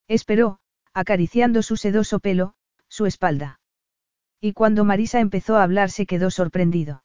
Esperó, 0.08 0.60
acariciando 0.94 1.62
su 1.62 1.78
sedoso 1.78 2.20
pelo, 2.20 2.56
su 2.88 3.06
espalda. 3.06 3.60
Y 4.40 4.54
cuando 4.54 4.86
Marisa 4.86 5.20
empezó 5.20 5.58
a 5.58 5.64
hablar 5.64 5.90
se 5.90 6.06
quedó 6.06 6.32
sorprendido. 6.32 7.04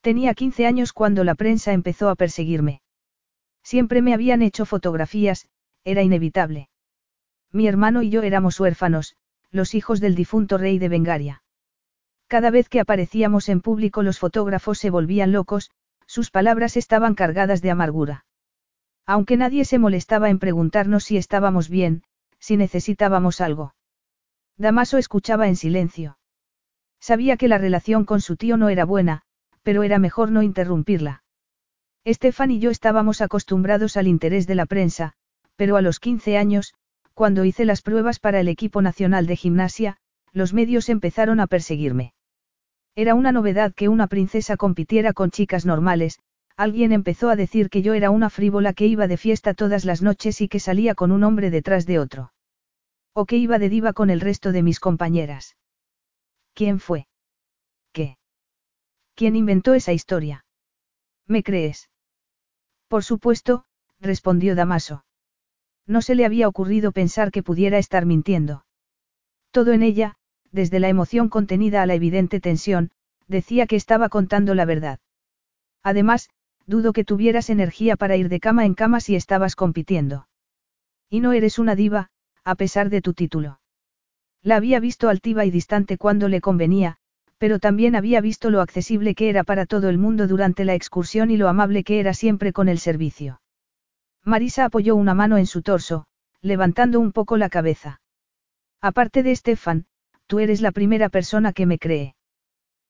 Tenía 0.00 0.34
15 0.34 0.66
años 0.66 0.92
cuando 0.92 1.24
la 1.24 1.34
prensa 1.34 1.72
empezó 1.72 2.08
a 2.08 2.14
perseguirme. 2.14 2.82
Siempre 3.62 4.00
me 4.02 4.14
habían 4.14 4.42
hecho 4.42 4.64
fotografías, 4.64 5.48
era 5.84 6.02
inevitable. 6.02 6.68
Mi 7.52 7.66
hermano 7.66 8.02
y 8.02 8.10
yo 8.10 8.22
éramos 8.22 8.60
huérfanos, 8.60 9.16
los 9.50 9.74
hijos 9.74 10.00
del 10.00 10.14
difunto 10.14 10.58
rey 10.58 10.78
de 10.78 10.88
Bengaria. 10.88 11.42
Cada 12.26 12.50
vez 12.50 12.68
que 12.68 12.80
aparecíamos 12.80 13.48
en 13.48 13.60
público 13.60 14.02
los 14.02 14.18
fotógrafos 14.18 14.78
se 14.78 14.90
volvían 14.90 15.32
locos, 15.32 15.70
sus 16.06 16.30
palabras 16.30 16.76
estaban 16.76 17.14
cargadas 17.14 17.62
de 17.62 17.70
amargura. 17.70 18.24
Aunque 19.06 19.36
nadie 19.38 19.64
se 19.64 19.78
molestaba 19.78 20.28
en 20.28 20.38
preguntarnos 20.38 21.04
si 21.04 21.16
estábamos 21.16 21.70
bien, 21.70 22.02
si 22.38 22.56
necesitábamos 22.56 23.40
algo. 23.40 23.74
Damaso 24.58 24.98
escuchaba 24.98 25.48
en 25.48 25.56
silencio. 25.56 26.18
Sabía 27.00 27.36
que 27.36 27.48
la 27.48 27.58
relación 27.58 28.04
con 28.04 28.20
su 28.20 28.36
tío 28.36 28.56
no 28.56 28.68
era 28.68 28.84
buena, 28.84 29.22
pero 29.68 29.82
era 29.82 29.98
mejor 29.98 30.30
no 30.30 30.42
interrumpirla. 30.42 31.24
Estefan 32.02 32.50
y 32.50 32.58
yo 32.58 32.70
estábamos 32.70 33.20
acostumbrados 33.20 33.98
al 33.98 34.08
interés 34.08 34.46
de 34.46 34.54
la 34.54 34.64
prensa, 34.64 35.12
pero 35.56 35.76
a 35.76 35.82
los 35.82 36.00
15 36.00 36.38
años, 36.38 36.72
cuando 37.12 37.44
hice 37.44 37.66
las 37.66 37.82
pruebas 37.82 38.18
para 38.18 38.40
el 38.40 38.48
equipo 38.48 38.80
nacional 38.80 39.26
de 39.26 39.36
gimnasia, 39.36 39.98
los 40.32 40.54
medios 40.54 40.88
empezaron 40.88 41.38
a 41.38 41.46
perseguirme. 41.46 42.14
Era 42.96 43.14
una 43.14 43.30
novedad 43.30 43.74
que 43.74 43.90
una 43.90 44.06
princesa 44.06 44.56
compitiera 44.56 45.12
con 45.12 45.30
chicas 45.30 45.66
normales, 45.66 46.18
alguien 46.56 46.92
empezó 46.92 47.28
a 47.28 47.36
decir 47.36 47.68
que 47.68 47.82
yo 47.82 47.92
era 47.92 48.08
una 48.08 48.30
frívola 48.30 48.72
que 48.72 48.86
iba 48.86 49.06
de 49.06 49.18
fiesta 49.18 49.52
todas 49.52 49.84
las 49.84 50.00
noches 50.00 50.40
y 50.40 50.48
que 50.48 50.60
salía 50.60 50.94
con 50.94 51.12
un 51.12 51.24
hombre 51.24 51.50
detrás 51.50 51.84
de 51.84 51.98
otro. 51.98 52.32
O 53.12 53.26
que 53.26 53.36
iba 53.36 53.58
de 53.58 53.68
diva 53.68 53.92
con 53.92 54.08
el 54.08 54.22
resto 54.22 54.50
de 54.50 54.62
mis 54.62 54.80
compañeras. 54.80 55.58
¿Quién 56.54 56.80
fue? 56.80 57.07
¿Quién 59.18 59.34
inventó 59.34 59.74
esa 59.74 59.92
historia? 59.92 60.44
¿Me 61.26 61.42
crees? 61.42 61.90
Por 62.86 63.02
supuesto, 63.02 63.64
respondió 63.98 64.54
Damaso. 64.54 65.04
No 65.88 66.02
se 66.02 66.14
le 66.14 66.24
había 66.24 66.46
ocurrido 66.46 66.92
pensar 66.92 67.32
que 67.32 67.42
pudiera 67.42 67.78
estar 67.78 68.06
mintiendo. 68.06 68.64
Todo 69.50 69.72
en 69.72 69.82
ella, 69.82 70.14
desde 70.52 70.78
la 70.78 70.88
emoción 70.88 71.30
contenida 71.30 71.82
a 71.82 71.86
la 71.86 71.94
evidente 71.94 72.38
tensión, 72.38 72.92
decía 73.26 73.66
que 73.66 73.74
estaba 73.74 74.08
contando 74.08 74.54
la 74.54 74.66
verdad. 74.66 75.00
Además, 75.82 76.30
dudo 76.66 76.92
que 76.92 77.02
tuvieras 77.02 77.50
energía 77.50 77.96
para 77.96 78.14
ir 78.14 78.28
de 78.28 78.38
cama 78.38 78.66
en 78.66 78.74
cama 78.74 79.00
si 79.00 79.16
estabas 79.16 79.56
compitiendo. 79.56 80.28
Y 81.10 81.18
no 81.18 81.32
eres 81.32 81.58
una 81.58 81.74
diva, 81.74 82.10
a 82.44 82.54
pesar 82.54 82.88
de 82.88 83.02
tu 83.02 83.14
título. 83.14 83.58
La 84.42 84.54
había 84.54 84.78
visto 84.78 85.08
altiva 85.08 85.44
y 85.44 85.50
distante 85.50 85.98
cuando 85.98 86.28
le 86.28 86.40
convenía, 86.40 87.00
pero 87.38 87.58
también 87.58 87.96
había 87.96 88.20
visto 88.20 88.50
lo 88.50 88.60
accesible 88.60 89.14
que 89.14 89.30
era 89.30 89.44
para 89.44 89.64
todo 89.64 89.88
el 89.88 89.98
mundo 89.98 90.26
durante 90.26 90.64
la 90.64 90.74
excursión 90.74 91.30
y 91.30 91.36
lo 91.36 91.48
amable 91.48 91.84
que 91.84 92.00
era 92.00 92.12
siempre 92.12 92.52
con 92.52 92.68
el 92.68 92.78
servicio. 92.78 93.40
Marisa 94.24 94.66
apoyó 94.66 94.96
una 94.96 95.14
mano 95.14 95.38
en 95.38 95.46
su 95.46 95.62
torso, 95.62 96.06
levantando 96.42 97.00
un 97.00 97.12
poco 97.12 97.36
la 97.36 97.48
cabeza. 97.48 98.00
Aparte 98.80 99.22
de 99.22 99.32
Estefan, 99.32 99.86
tú 100.26 100.38
eres 100.40 100.60
la 100.60 100.72
primera 100.72 101.08
persona 101.08 101.52
que 101.52 101.66
me 101.66 101.78
cree. 101.78 102.14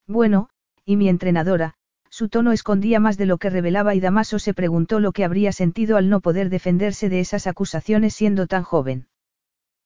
Bueno, 0.06 0.48
y 0.84 0.96
mi 0.96 1.08
entrenadora, 1.08 1.74
su 2.10 2.28
tono 2.28 2.52
escondía 2.52 3.00
más 3.00 3.16
de 3.16 3.26
lo 3.26 3.38
que 3.38 3.50
revelaba 3.50 3.94
y 3.94 4.00
Damaso 4.00 4.38
se 4.38 4.54
preguntó 4.54 4.98
lo 5.00 5.12
que 5.12 5.24
habría 5.24 5.52
sentido 5.52 5.96
al 5.96 6.08
no 6.08 6.20
poder 6.20 6.50
defenderse 6.50 7.08
de 7.08 7.20
esas 7.20 7.46
acusaciones 7.46 8.14
siendo 8.14 8.46
tan 8.46 8.64
joven. 8.64 9.06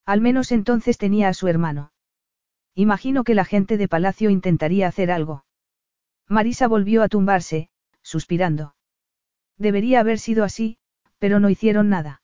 Al 0.05 0.19
menos 0.19 0.51
entonces 0.51 0.97
tenía 0.97 1.29
a 1.29 1.33
su 1.33 1.47
hermano. 1.47 1.92
Imagino 2.75 3.23
que 3.23 3.35
la 3.35 3.45
gente 3.45 3.77
de 3.77 3.87
Palacio 3.87 4.29
intentaría 4.29 4.87
hacer 4.87 5.11
algo. 5.11 5.45
Marisa 6.27 6.67
volvió 6.67 7.03
a 7.03 7.09
tumbarse, 7.09 7.69
suspirando. 8.01 8.75
Debería 9.57 9.99
haber 9.99 10.19
sido 10.19 10.43
así, 10.43 10.77
pero 11.19 11.39
no 11.39 11.49
hicieron 11.49 11.89
nada. 11.89 12.21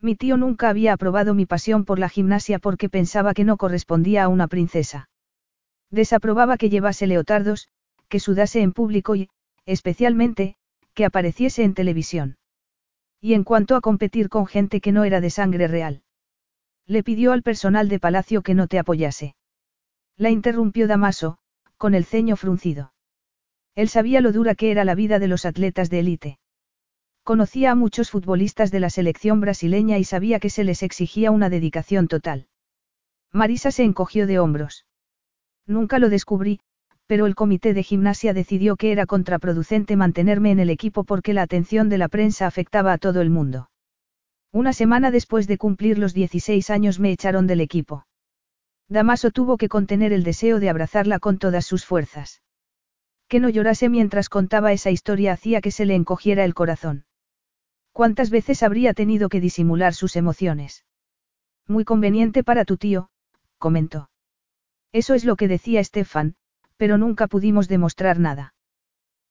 Mi 0.00 0.16
tío 0.16 0.36
nunca 0.36 0.68
había 0.68 0.94
aprobado 0.94 1.34
mi 1.34 1.46
pasión 1.46 1.84
por 1.84 1.98
la 1.98 2.08
gimnasia 2.08 2.58
porque 2.58 2.88
pensaba 2.88 3.34
que 3.34 3.44
no 3.44 3.56
correspondía 3.56 4.24
a 4.24 4.28
una 4.28 4.48
princesa. 4.48 5.08
Desaprobaba 5.90 6.56
que 6.56 6.70
llevase 6.70 7.06
leotardos, 7.06 7.68
que 8.08 8.20
sudase 8.20 8.62
en 8.62 8.72
público 8.72 9.14
y, 9.14 9.28
especialmente, 9.66 10.56
que 10.94 11.04
apareciese 11.04 11.62
en 11.62 11.74
televisión. 11.74 12.38
Y 13.20 13.34
en 13.34 13.44
cuanto 13.44 13.76
a 13.76 13.80
competir 13.80 14.28
con 14.28 14.46
gente 14.46 14.80
que 14.80 14.92
no 14.92 15.04
era 15.04 15.20
de 15.20 15.30
sangre 15.30 15.68
real. 15.68 16.02
Le 16.86 17.02
pidió 17.04 17.32
al 17.32 17.42
personal 17.42 17.88
de 17.88 18.00
palacio 18.00 18.42
que 18.42 18.54
no 18.54 18.66
te 18.66 18.78
apoyase. 18.78 19.34
La 20.16 20.30
interrumpió 20.30 20.86
Damaso, 20.86 21.38
con 21.76 21.94
el 21.94 22.04
ceño 22.04 22.36
fruncido. 22.36 22.92
Él 23.74 23.88
sabía 23.88 24.20
lo 24.20 24.32
dura 24.32 24.54
que 24.54 24.70
era 24.70 24.84
la 24.84 24.94
vida 24.94 25.18
de 25.18 25.28
los 25.28 25.46
atletas 25.46 25.90
de 25.90 26.00
élite. 26.00 26.38
Conocía 27.22 27.70
a 27.70 27.74
muchos 27.74 28.10
futbolistas 28.10 28.70
de 28.70 28.80
la 28.80 28.90
selección 28.90 29.40
brasileña 29.40 29.98
y 29.98 30.04
sabía 30.04 30.40
que 30.40 30.50
se 30.50 30.64
les 30.64 30.82
exigía 30.82 31.30
una 31.30 31.48
dedicación 31.48 32.08
total. 32.08 32.48
Marisa 33.32 33.70
se 33.70 33.84
encogió 33.84 34.26
de 34.26 34.38
hombros. 34.38 34.86
Nunca 35.66 35.98
lo 35.98 36.08
descubrí, 36.08 36.60
pero 37.06 37.26
el 37.26 37.34
comité 37.34 37.74
de 37.74 37.82
gimnasia 37.82 38.34
decidió 38.34 38.76
que 38.76 38.92
era 38.92 39.06
contraproducente 39.06 39.96
mantenerme 39.96 40.50
en 40.50 40.60
el 40.60 40.70
equipo 40.70 41.04
porque 41.04 41.34
la 41.34 41.42
atención 41.42 41.88
de 41.88 41.98
la 41.98 42.08
prensa 42.08 42.46
afectaba 42.46 42.92
a 42.92 42.98
todo 42.98 43.20
el 43.20 43.30
mundo. 43.30 43.70
Una 44.52 44.72
semana 44.72 45.10
después 45.10 45.46
de 45.46 45.58
cumplir 45.58 45.98
los 45.98 46.12
16 46.12 46.70
años 46.70 46.98
me 46.98 47.12
echaron 47.12 47.46
del 47.46 47.60
equipo. 47.60 48.04
Damaso 48.90 49.30
tuvo 49.30 49.56
que 49.56 49.68
contener 49.68 50.12
el 50.12 50.24
deseo 50.24 50.58
de 50.58 50.68
abrazarla 50.68 51.20
con 51.20 51.38
todas 51.38 51.64
sus 51.64 51.86
fuerzas. 51.86 52.42
Que 53.28 53.38
no 53.38 53.48
llorase 53.48 53.88
mientras 53.88 54.28
contaba 54.28 54.72
esa 54.72 54.90
historia 54.90 55.32
hacía 55.32 55.60
que 55.60 55.70
se 55.70 55.86
le 55.86 55.94
encogiera 55.94 56.44
el 56.44 56.54
corazón. 56.54 57.04
¿Cuántas 57.92 58.30
veces 58.30 58.64
habría 58.64 58.92
tenido 58.92 59.28
que 59.28 59.40
disimular 59.40 59.94
sus 59.94 60.16
emociones? 60.16 60.84
Muy 61.68 61.84
conveniente 61.84 62.42
para 62.42 62.64
tu 62.64 62.78
tío, 62.78 63.10
comentó. 63.58 64.10
Eso 64.90 65.14
es 65.14 65.24
lo 65.24 65.36
que 65.36 65.46
decía 65.46 65.78
Estefan, 65.78 66.34
pero 66.76 66.98
nunca 66.98 67.28
pudimos 67.28 67.68
demostrar 67.68 68.18
nada. 68.18 68.54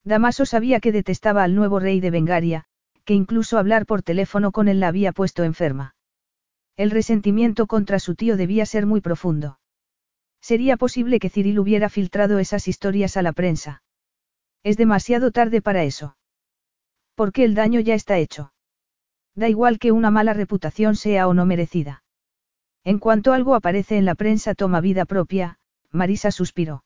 Damaso 0.05 0.45
sabía 0.45 0.79
que 0.79 0.93
detestaba 0.93 1.43
al 1.43 1.53
nuevo 1.53 1.79
rey 1.79 1.99
de 1.99 2.11
Bengaria, 2.11 2.63
que 3.03 3.13
incluso 3.13 3.57
hablar 3.57 3.85
por 3.85 4.03
teléfono 4.03 4.53
con 4.53 4.69
él 4.69 4.79
la 4.79 4.88
había 4.88 5.11
puesto 5.11 5.43
enferma. 5.43 5.95
El 6.80 6.91
resentimiento 6.91 7.67
contra 7.67 7.99
su 7.99 8.16
tío 8.16 8.38
debía 8.38 8.66
ser 8.66 8.85
muy 8.85 9.01
profundo. 9.01 9.59
Sería 10.40 10.77
posible 10.77 11.19
que 11.19 11.30
Cyril 11.30 11.59
hubiera 11.59 11.90
filtrado 11.90 12.40
esas 12.40 12.69
historias 12.69 13.17
a 13.17 13.22
la 13.22 13.33
prensa. 13.33 13.83
Es 14.64 14.77
demasiado 14.77 15.32
tarde 15.32 15.61
para 15.61 15.83
eso. 15.83 16.16
Porque 17.16 17.43
el 17.43 17.53
daño 17.53 17.82
ya 17.82 17.95
está 17.95 18.17
hecho. 18.17 18.53
Da 19.35 19.49
igual 19.49 19.77
que 19.77 19.91
una 19.91 20.09
mala 20.09 20.32
reputación 20.32 20.95
sea 20.95 21.27
o 21.27 21.33
no 21.33 21.45
merecida. 21.45 22.06
En 22.85 22.99
cuanto 22.99 23.33
algo 23.33 23.56
aparece 23.56 23.98
en 23.98 24.06
la 24.06 24.16
prensa 24.16 24.56
toma 24.56 24.80
vida 24.80 25.03
propia, 25.03 25.58
Marisa 25.91 26.32
suspiró. 26.32 26.85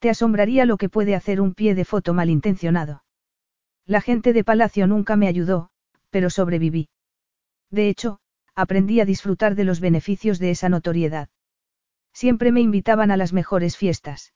Te 0.00 0.10
asombraría 0.10 0.66
lo 0.66 0.76
que 0.76 0.90
puede 0.90 1.14
hacer 1.14 1.40
un 1.40 1.54
pie 1.54 1.74
de 1.74 1.86
foto 1.86 2.12
malintencionado. 2.12 3.04
La 3.86 4.02
gente 4.02 4.34
de 4.34 4.44
Palacio 4.44 4.86
nunca 4.86 5.16
me 5.16 5.28
ayudó, 5.28 5.70
pero 6.10 6.28
sobreviví. 6.28 6.90
De 7.70 7.88
hecho, 7.88 8.20
aprendí 8.58 8.98
a 8.98 9.04
disfrutar 9.04 9.54
de 9.54 9.62
los 9.62 9.78
beneficios 9.78 10.40
de 10.40 10.50
esa 10.50 10.68
notoriedad. 10.68 11.28
Siempre 12.12 12.50
me 12.50 12.60
invitaban 12.60 13.12
a 13.12 13.16
las 13.16 13.32
mejores 13.32 13.76
fiestas. 13.76 14.34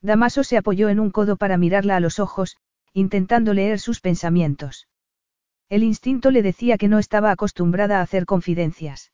Damaso 0.00 0.44
se 0.44 0.56
apoyó 0.56 0.88
en 0.88 0.98
un 0.98 1.10
codo 1.10 1.36
para 1.36 1.58
mirarla 1.58 1.96
a 1.96 2.00
los 2.00 2.18
ojos, 2.20 2.56
intentando 2.94 3.52
leer 3.52 3.80
sus 3.80 4.00
pensamientos. 4.00 4.88
El 5.68 5.82
instinto 5.82 6.30
le 6.30 6.40
decía 6.40 6.78
que 6.78 6.88
no 6.88 6.98
estaba 6.98 7.30
acostumbrada 7.30 7.98
a 7.98 8.02
hacer 8.02 8.24
confidencias. 8.24 9.12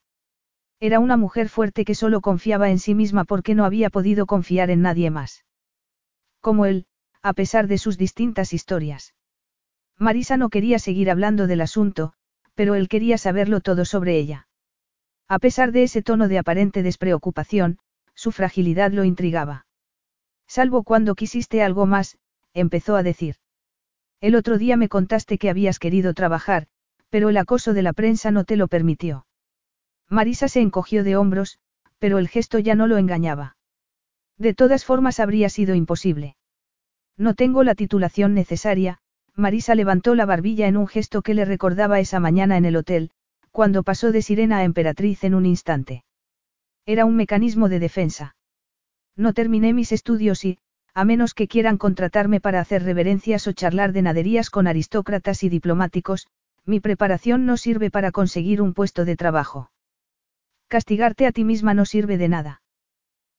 Era 0.78 1.00
una 1.00 1.16
mujer 1.16 1.48
fuerte 1.48 1.84
que 1.84 1.96
solo 1.96 2.20
confiaba 2.20 2.70
en 2.70 2.78
sí 2.78 2.94
misma 2.94 3.24
porque 3.24 3.56
no 3.56 3.64
había 3.64 3.90
podido 3.90 4.26
confiar 4.26 4.70
en 4.70 4.82
nadie 4.82 5.10
más. 5.10 5.44
Como 6.40 6.66
él, 6.66 6.86
a 7.20 7.32
pesar 7.32 7.66
de 7.66 7.78
sus 7.78 7.98
distintas 7.98 8.52
historias. 8.52 9.12
Marisa 9.98 10.36
no 10.36 10.50
quería 10.50 10.78
seguir 10.78 11.10
hablando 11.10 11.48
del 11.48 11.62
asunto, 11.62 12.14
pero 12.54 12.74
él 12.74 12.88
quería 12.88 13.18
saberlo 13.18 13.60
todo 13.60 13.84
sobre 13.84 14.18
ella. 14.18 14.48
A 15.28 15.38
pesar 15.38 15.72
de 15.72 15.84
ese 15.84 16.02
tono 16.02 16.28
de 16.28 16.38
aparente 16.38 16.82
despreocupación, 16.82 17.78
su 18.14 18.32
fragilidad 18.32 18.92
lo 18.92 19.04
intrigaba. 19.04 19.66
Salvo 20.46 20.82
cuando 20.82 21.14
quisiste 21.14 21.62
algo 21.62 21.86
más, 21.86 22.18
empezó 22.52 22.96
a 22.96 23.02
decir. 23.02 23.36
El 24.20 24.34
otro 24.34 24.58
día 24.58 24.76
me 24.76 24.88
contaste 24.88 25.38
que 25.38 25.48
habías 25.48 25.78
querido 25.78 26.12
trabajar, 26.12 26.66
pero 27.08 27.28
el 27.28 27.36
acoso 27.36 27.72
de 27.72 27.82
la 27.82 27.92
prensa 27.92 28.30
no 28.30 28.44
te 28.44 28.56
lo 28.56 28.68
permitió. 28.68 29.26
Marisa 30.08 30.48
se 30.48 30.60
encogió 30.60 31.04
de 31.04 31.16
hombros, 31.16 31.58
pero 31.98 32.18
el 32.18 32.28
gesto 32.28 32.58
ya 32.58 32.74
no 32.74 32.86
lo 32.86 32.98
engañaba. 32.98 33.56
De 34.36 34.54
todas 34.54 34.84
formas 34.84 35.20
habría 35.20 35.48
sido 35.48 35.74
imposible. 35.74 36.36
No 37.16 37.34
tengo 37.34 37.62
la 37.62 37.74
titulación 37.74 38.34
necesaria, 38.34 38.98
Marisa 39.40 39.74
levantó 39.74 40.14
la 40.14 40.26
barbilla 40.26 40.68
en 40.68 40.76
un 40.76 40.86
gesto 40.86 41.22
que 41.22 41.34
le 41.34 41.44
recordaba 41.44 41.98
esa 41.98 42.20
mañana 42.20 42.56
en 42.56 42.66
el 42.66 42.76
hotel, 42.76 43.10
cuando 43.50 43.82
pasó 43.82 44.12
de 44.12 44.22
sirena 44.22 44.58
a 44.58 44.64
emperatriz 44.64 45.24
en 45.24 45.34
un 45.34 45.46
instante. 45.46 46.04
Era 46.86 47.04
un 47.06 47.16
mecanismo 47.16 47.68
de 47.68 47.80
defensa. 47.80 48.36
No 49.16 49.32
terminé 49.32 49.72
mis 49.72 49.92
estudios 49.92 50.44
y, 50.44 50.58
a 50.94 51.04
menos 51.04 51.34
que 51.34 51.48
quieran 51.48 51.78
contratarme 51.78 52.40
para 52.40 52.60
hacer 52.60 52.82
reverencias 52.82 53.46
o 53.46 53.52
charlar 53.52 53.92
de 53.92 54.02
naderías 54.02 54.50
con 54.50 54.66
aristócratas 54.66 55.42
y 55.42 55.48
diplomáticos, 55.48 56.26
mi 56.66 56.80
preparación 56.80 57.46
no 57.46 57.56
sirve 57.56 57.90
para 57.90 58.12
conseguir 58.12 58.60
un 58.60 58.74
puesto 58.74 59.04
de 59.04 59.16
trabajo. 59.16 59.70
Castigarte 60.68 61.26
a 61.26 61.32
ti 61.32 61.44
misma 61.44 61.74
no 61.74 61.84
sirve 61.84 62.18
de 62.18 62.28
nada. 62.28 62.62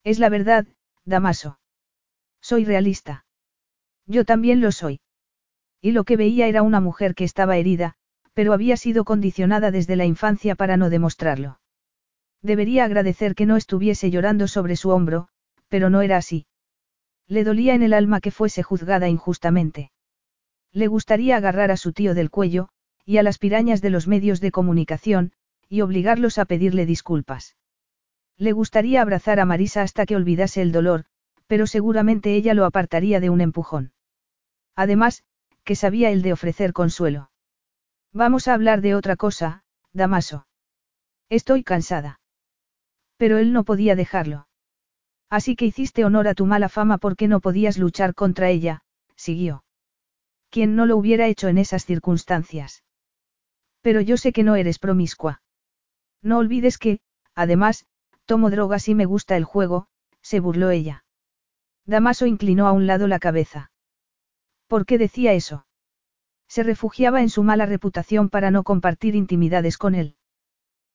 Es 0.04 0.20
la 0.20 0.30
verdad, 0.30 0.66
Damaso. 1.06 1.60
Soy 2.42 2.66
realista. 2.66 3.26
Yo 4.08 4.26
también 4.26 4.62
lo 4.62 4.72
soy. 4.72 5.00
Y 5.82 5.92
lo 5.92 6.04
que 6.04 6.16
veía 6.16 6.48
era 6.48 6.62
una 6.62 6.80
mujer 6.80 7.16
que 7.16 7.24
estaba 7.24 7.58
herida, 7.58 7.96
pero 8.34 8.54
había 8.54 8.78
sido 8.78 9.04
condicionada 9.04 9.72
desde 9.72 9.96
la 9.96 10.06
infancia 10.06 10.56
para 10.56 10.78
no 10.78 10.90
demostrarlo. 10.90 11.60
Debería 12.42 12.86
agradecer 12.86 13.36
que 13.36 13.46
no 13.46 13.58
estuviese 13.58 14.10
llorando 14.12 14.48
sobre 14.48 14.76
su 14.76 14.90
hombro, 14.90 15.28
pero 15.68 15.90
no 15.90 16.02
era 16.02 16.18
así. 16.18 16.46
Le 17.28 17.44
dolía 17.44 17.76
en 17.76 17.84
el 17.84 17.94
alma 17.94 18.20
que 18.20 18.32
fuese 18.32 18.64
juzgada 18.64 19.10
injustamente. 19.10 19.92
Le 20.72 20.88
gustaría 20.88 21.38
agarrar 21.38 21.72
a 21.72 21.78
su 21.78 21.94
tío 21.94 22.14
del 22.14 22.30
cuello, 22.30 22.70
y 23.06 23.18
a 23.18 23.24
las 23.24 23.38
pirañas 23.38 23.82
de 23.82 23.90
los 23.90 24.08
medios 24.08 24.40
de 24.42 24.52
comunicación, 24.52 25.34
y 25.68 25.82
obligarlos 25.82 26.38
a 26.38 26.46
pedirle 26.46 26.86
disculpas. 26.86 27.56
Le 28.38 28.52
gustaría 28.52 29.02
abrazar 29.02 29.40
a 29.40 29.46
Marisa 29.46 29.82
hasta 29.82 30.06
que 30.06 30.16
olvidase 30.16 30.62
el 30.62 30.72
dolor, 30.72 31.06
pero 31.48 31.68
seguramente 31.68 32.36
ella 32.36 32.54
lo 32.54 32.66
apartaría 32.66 33.20
de 33.20 33.30
un 33.30 33.42
empujón. 33.42 33.94
Además, 34.76 35.24
que 35.64 35.76
sabía 35.76 36.10
el 36.10 36.22
de 36.22 36.34
ofrecer 36.34 36.74
consuelo. 36.74 37.32
Vamos 38.14 38.48
a 38.48 38.54
hablar 38.54 38.82
de 38.82 38.96
otra 38.96 39.16
cosa, 39.16 39.64
Damaso. 39.94 40.48
Estoy 41.30 41.64
cansada. 41.64 42.20
Pero 43.18 43.38
él 43.38 43.54
no 43.54 43.64
podía 43.64 43.96
dejarlo. 43.96 44.48
Así 45.30 45.56
que 45.56 45.66
hiciste 45.66 46.04
honor 46.04 46.28
a 46.28 46.34
tu 46.34 46.46
mala 46.46 46.68
fama 46.68 46.98
porque 46.98 47.28
no 47.28 47.40
podías 47.40 47.78
luchar 47.78 48.14
contra 48.16 48.50
ella, 48.50 48.82
siguió. 49.16 49.64
¿Quién 50.50 50.76
no 50.76 50.86
lo 50.86 50.98
hubiera 50.98 51.28
hecho 51.28 51.48
en 51.48 51.58
esas 51.58 51.86
circunstancias? 51.86 52.84
Pero 53.82 54.02
yo 54.02 54.18
sé 54.18 54.34
que 54.34 54.44
no 54.44 54.56
eres 54.56 54.80
promiscua. 54.80 55.42
No 56.22 56.38
olvides 56.38 56.78
que, 56.78 57.00
además, 57.34 57.86
Tomo 58.26 58.50
drogas 58.50 58.88
y 58.88 58.96
me 58.96 59.06
gusta 59.06 59.36
el 59.36 59.44
juego, 59.44 59.88
se 60.22 60.40
burló 60.40 60.70
ella. 60.70 61.04
Damaso 61.86 62.26
inclinó 62.26 62.68
a 62.68 62.72
un 62.72 62.88
lado 62.88 63.08
la 63.08 63.20
cabeza. 63.20 63.71
¿Por 64.72 64.86
qué 64.86 64.98
decía 64.98 65.34
eso? 65.34 65.66
Se 66.48 66.64
refugiaba 66.64 67.22
en 67.22 67.28
su 67.28 67.44
mala 67.44 67.66
reputación 67.66 68.30
para 68.30 68.52
no 68.52 68.64
compartir 68.64 69.16
intimidades 69.16 69.78
con 69.78 69.96
él. 69.96 70.16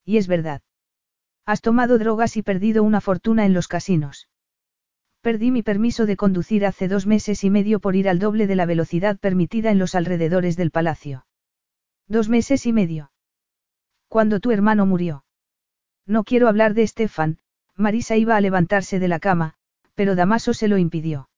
Y 0.02 0.16
es 0.16 0.28
verdad. 0.28 0.62
Has 1.44 1.60
tomado 1.60 1.98
drogas 1.98 2.38
y 2.38 2.42
perdido 2.42 2.82
una 2.82 3.02
fortuna 3.02 3.44
en 3.44 3.52
los 3.52 3.68
casinos. 3.68 4.30
Perdí 5.20 5.50
mi 5.50 5.62
permiso 5.62 6.06
de 6.06 6.16
conducir 6.16 6.64
hace 6.64 6.88
dos 6.88 7.06
meses 7.06 7.44
y 7.44 7.50
medio 7.50 7.78
por 7.78 7.96
ir 7.96 8.08
al 8.08 8.18
doble 8.18 8.46
de 8.46 8.56
la 8.56 8.64
velocidad 8.64 9.18
permitida 9.18 9.70
en 9.70 9.78
los 9.78 9.94
alrededores 9.94 10.56
del 10.56 10.70
palacio. 10.70 11.26
Dos 12.08 12.30
meses 12.30 12.64
y 12.64 12.72
medio. 12.72 13.12
Cuando 14.08 14.40
tu 14.40 14.52
hermano 14.52 14.86
murió. 14.86 15.26
No 16.06 16.24
quiero 16.24 16.48
hablar 16.48 16.72
de 16.72 16.82
Estefan, 16.82 17.40
Marisa 17.74 18.16
iba 18.16 18.36
a 18.36 18.40
levantarse 18.40 18.98
de 18.98 19.08
la 19.08 19.20
cama, 19.20 19.52
pero 19.94 20.14
Damaso 20.14 20.54
se 20.54 20.66
lo 20.66 20.78
impidió. 20.78 21.28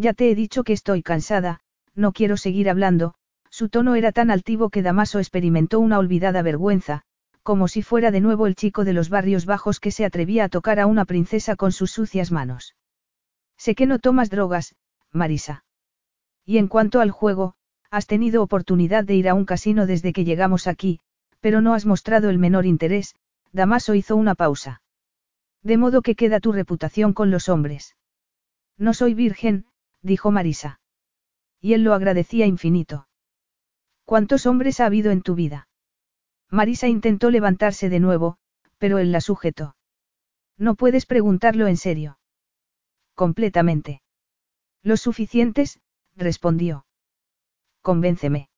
Ya 0.00 0.14
te 0.14 0.30
he 0.30 0.34
dicho 0.34 0.64
que 0.64 0.72
estoy 0.72 1.02
cansada, 1.02 1.60
no 1.94 2.12
quiero 2.12 2.38
seguir 2.38 2.70
hablando, 2.70 3.12
su 3.50 3.68
tono 3.68 3.96
era 3.96 4.12
tan 4.12 4.30
altivo 4.30 4.70
que 4.70 4.80
Damaso 4.80 5.18
experimentó 5.18 5.78
una 5.78 5.98
olvidada 5.98 6.40
vergüenza, 6.40 7.02
como 7.42 7.68
si 7.68 7.82
fuera 7.82 8.10
de 8.10 8.22
nuevo 8.22 8.46
el 8.46 8.54
chico 8.54 8.84
de 8.84 8.94
los 8.94 9.10
barrios 9.10 9.44
bajos 9.44 9.78
que 9.78 9.90
se 9.90 10.06
atrevía 10.06 10.44
a 10.44 10.48
tocar 10.48 10.80
a 10.80 10.86
una 10.86 11.04
princesa 11.04 11.54
con 11.54 11.70
sus 11.70 11.90
sucias 11.90 12.32
manos. 12.32 12.76
Sé 13.58 13.74
que 13.74 13.84
no 13.84 13.98
tomas 13.98 14.30
drogas, 14.30 14.74
Marisa. 15.12 15.66
Y 16.46 16.56
en 16.56 16.68
cuanto 16.68 17.02
al 17.02 17.10
juego, 17.10 17.52
has 17.90 18.06
tenido 18.06 18.42
oportunidad 18.42 19.04
de 19.04 19.16
ir 19.16 19.28
a 19.28 19.34
un 19.34 19.44
casino 19.44 19.84
desde 19.84 20.14
que 20.14 20.24
llegamos 20.24 20.66
aquí, 20.66 21.00
pero 21.40 21.60
no 21.60 21.74
has 21.74 21.84
mostrado 21.84 22.30
el 22.30 22.38
menor 22.38 22.64
interés, 22.64 23.16
Damaso 23.52 23.94
hizo 23.94 24.16
una 24.16 24.34
pausa. 24.34 24.80
De 25.62 25.76
modo 25.76 26.00
que 26.00 26.14
queda 26.14 26.40
tu 26.40 26.52
reputación 26.52 27.12
con 27.12 27.30
los 27.30 27.50
hombres. 27.50 27.96
No 28.78 28.94
soy 28.94 29.12
virgen, 29.12 29.66
dijo 30.02 30.30
Marisa. 30.30 30.80
Y 31.60 31.74
él 31.74 31.82
lo 31.82 31.94
agradecía 31.94 32.46
infinito. 32.46 33.08
¿Cuántos 34.04 34.46
hombres 34.46 34.80
ha 34.80 34.86
habido 34.86 35.10
en 35.10 35.22
tu 35.22 35.34
vida? 35.34 35.68
Marisa 36.50 36.88
intentó 36.88 37.30
levantarse 37.30 37.88
de 37.88 38.00
nuevo, 38.00 38.38
pero 38.78 38.98
él 38.98 39.12
la 39.12 39.20
sujetó. 39.20 39.76
No 40.56 40.74
puedes 40.74 41.06
preguntarlo 41.06 41.68
en 41.68 41.76
serio. 41.76 42.18
Completamente. 43.14 44.02
Los 44.82 45.02
suficientes, 45.02 45.80
respondió. 46.16 46.86
Convénceme. 47.82 48.48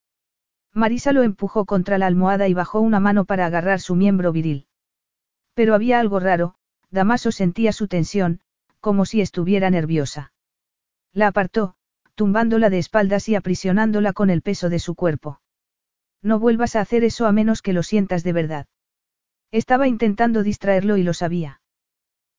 Marisa 0.72 1.12
lo 1.12 1.22
empujó 1.22 1.66
contra 1.66 1.98
la 1.98 2.06
almohada 2.06 2.48
y 2.48 2.54
bajó 2.54 2.80
una 2.80 2.98
mano 2.98 3.24
para 3.24 3.46
agarrar 3.46 3.80
su 3.80 3.94
miembro 3.94 4.32
viril. 4.32 4.66
Pero 5.54 5.74
había 5.74 6.00
algo 6.00 6.18
raro, 6.18 6.54
Damaso 6.90 7.30
sentía 7.30 7.72
su 7.72 7.88
tensión, 7.88 8.40
como 8.80 9.04
si 9.04 9.20
estuviera 9.20 9.68
nerviosa. 9.70 10.32
La 11.12 11.28
apartó, 11.28 11.74
tumbándola 12.14 12.70
de 12.70 12.78
espaldas 12.78 13.28
y 13.28 13.34
aprisionándola 13.34 14.12
con 14.12 14.30
el 14.30 14.42
peso 14.42 14.68
de 14.68 14.78
su 14.78 14.94
cuerpo. 14.94 15.40
No 16.22 16.38
vuelvas 16.38 16.76
a 16.76 16.80
hacer 16.80 17.04
eso 17.04 17.26
a 17.26 17.32
menos 17.32 17.62
que 17.62 17.72
lo 17.72 17.82
sientas 17.82 18.22
de 18.22 18.32
verdad. 18.32 18.66
Estaba 19.50 19.88
intentando 19.88 20.42
distraerlo 20.42 20.96
y 20.96 21.02
lo 21.02 21.12
sabía. 21.12 21.60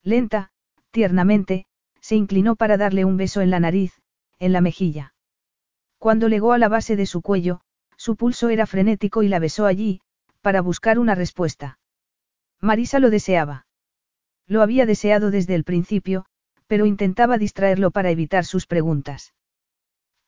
Lenta, 0.02 0.52
tiernamente, 0.92 1.66
se 2.02 2.16
inclinó 2.16 2.56
para 2.56 2.78
darle 2.78 3.06
un 3.06 3.18
beso 3.18 3.42
en 3.42 3.52
la 3.52 3.60
nariz, 3.60 4.02
en 4.40 4.52
la 4.52 4.62
mejilla. 4.62 5.14
Cuando 6.00 6.28
legó 6.28 6.54
a 6.54 6.58
la 6.58 6.70
base 6.70 6.96
de 6.96 7.06
su 7.06 7.22
cuello, 7.22 7.62
su 7.98 8.16
pulso 8.16 8.50
era 8.50 8.66
frenético 8.66 9.24
y 9.24 9.28
la 9.28 9.40
besó 9.40 9.66
allí, 9.66 10.02
para 10.42 10.62
buscar 10.62 11.00
una 11.00 11.16
respuesta. 11.16 11.80
Marisa 12.60 13.00
lo 13.00 13.10
deseaba. 13.10 13.68
Lo 14.48 14.62
había 14.62 14.86
deseado 14.86 15.32
desde 15.32 15.56
el 15.56 15.64
principio, 15.64 16.26
pero 16.74 16.88
intentaba 16.88 17.38
distraerlo 17.38 17.92
para 17.92 18.10
evitar 18.10 18.46
sus 18.46 18.66
preguntas. 18.66 19.36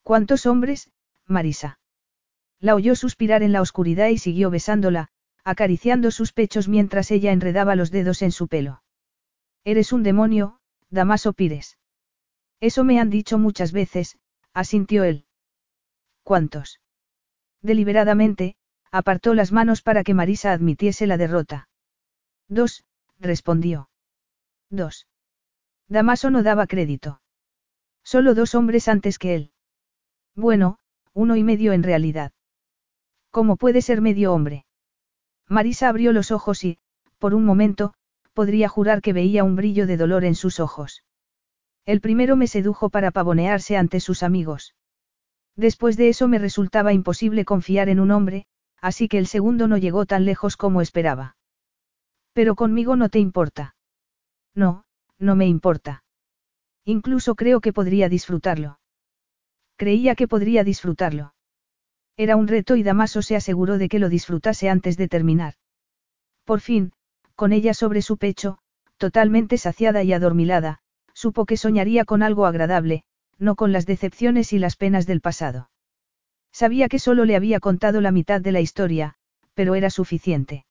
¿Cuántos 0.03 0.45
hombres, 0.45 0.91
Marisa? 1.25 1.79
La 2.59 2.75
oyó 2.75 2.95
suspirar 2.95 3.41
en 3.41 3.51
la 3.51 3.61
oscuridad 3.61 4.09
y 4.09 4.19
siguió 4.19 4.51
besándola, 4.51 5.07
acariciando 5.43 6.11
sus 6.11 6.33
pechos 6.33 6.67
mientras 6.67 7.09
ella 7.09 7.31
enredaba 7.31 7.75
los 7.75 7.89
dedos 7.89 8.21
en 8.21 8.31
su 8.31 8.47
pelo. 8.47 8.83
Eres 9.63 9.91
un 9.91 10.03
demonio, 10.03 10.59
Damaso 10.91 11.33
Pires. 11.33 11.79
Eso 12.59 12.83
me 12.83 12.99
han 12.99 13.09
dicho 13.09 13.39
muchas 13.39 13.71
veces, 13.71 14.19
asintió 14.53 15.03
él. 15.03 15.25
¿Cuántos? 16.21 16.79
Deliberadamente, 17.63 18.55
apartó 18.91 19.33
las 19.33 19.51
manos 19.51 19.81
para 19.81 20.03
que 20.03 20.13
Marisa 20.13 20.51
admitiese 20.51 21.07
la 21.07 21.17
derrota. 21.17 21.69
Dos, 22.47 22.83
respondió. 23.17 23.89
Dos. 24.69 25.07
Damaso 25.87 26.29
no 26.31 26.43
daba 26.43 26.67
crédito. 26.67 27.21
Solo 28.03 28.33
dos 28.33 28.55
hombres 28.55 28.87
antes 28.87 29.19
que 29.19 29.35
él. 29.35 29.51
Bueno, 30.35 30.77
uno 31.13 31.35
y 31.35 31.43
medio 31.43 31.73
en 31.73 31.83
realidad. 31.83 32.31
¿Cómo 33.31 33.57
puede 33.57 33.81
ser 33.81 34.01
medio 34.01 34.33
hombre? 34.33 34.65
Marisa 35.47 35.89
abrió 35.89 36.11
los 36.11 36.31
ojos 36.31 36.63
y, 36.63 36.79
por 37.19 37.33
un 37.33 37.45
momento, 37.45 37.93
podría 38.33 38.67
jurar 38.67 39.01
que 39.01 39.13
veía 39.13 39.43
un 39.43 39.55
brillo 39.55 39.87
de 39.87 39.97
dolor 39.97 40.25
en 40.25 40.35
sus 40.35 40.59
ojos. 40.59 41.03
El 41.85 42.01
primero 42.01 42.35
me 42.35 42.47
sedujo 42.47 42.89
para 42.89 43.11
pavonearse 43.11 43.77
ante 43.77 43.99
sus 43.99 44.23
amigos. 44.23 44.75
Después 45.55 45.97
de 45.97 46.09
eso 46.09 46.27
me 46.27 46.39
resultaba 46.39 46.93
imposible 46.93 47.45
confiar 47.45 47.89
en 47.89 47.99
un 47.99 48.11
hombre, 48.11 48.45
así 48.81 49.07
que 49.07 49.17
el 49.17 49.27
segundo 49.27 49.67
no 49.67 49.77
llegó 49.77 50.05
tan 50.05 50.25
lejos 50.25 50.57
como 50.57 50.81
esperaba. 50.81 51.37
Pero 52.33 52.55
conmigo 52.55 52.95
no 52.95 53.09
te 53.09 53.19
importa. 53.19 53.75
No, 54.53 54.84
no 55.19 55.35
me 55.35 55.47
importa. 55.47 56.03
Incluso 56.83 57.35
creo 57.35 57.61
que 57.61 57.73
podría 57.73 58.09
disfrutarlo. 58.09 58.79
Creía 59.77 60.15
que 60.15 60.27
podría 60.27 60.63
disfrutarlo. 60.63 61.33
Era 62.17 62.35
un 62.35 62.47
reto 62.47 62.75
y 62.75 62.83
Damaso 62.83 63.21
se 63.21 63.35
aseguró 63.35 63.77
de 63.77 63.89
que 63.89 63.99
lo 63.99 64.09
disfrutase 64.09 64.69
antes 64.69 64.95
de 64.97 65.07
terminar. 65.07 65.55
Por 66.45 66.61
fin, 66.61 66.93
con 67.35 67.51
ella 67.51 67.73
sobre 67.73 68.01
su 68.01 68.17
pecho, 68.17 68.59
totalmente 68.97 69.57
saciada 69.57 70.03
y 70.03 70.13
adormilada, 70.13 70.79
supo 71.13 71.45
que 71.45 71.57
soñaría 71.57 72.05
con 72.05 72.23
algo 72.23 72.45
agradable, 72.45 73.03
no 73.37 73.55
con 73.55 73.71
las 73.71 73.85
decepciones 73.85 74.53
y 74.53 74.59
las 74.59 74.77
penas 74.77 75.05
del 75.05 75.21
pasado. 75.21 75.69
Sabía 76.51 76.87
que 76.87 76.99
solo 76.99 77.25
le 77.25 77.35
había 77.35 77.59
contado 77.59 77.99
la 77.99 78.11
mitad 78.11 78.39
de 78.39 78.53
la 78.53 78.61
historia, 78.61 79.15
pero 79.53 79.75
era 79.75 79.89
suficiente. 79.89 80.65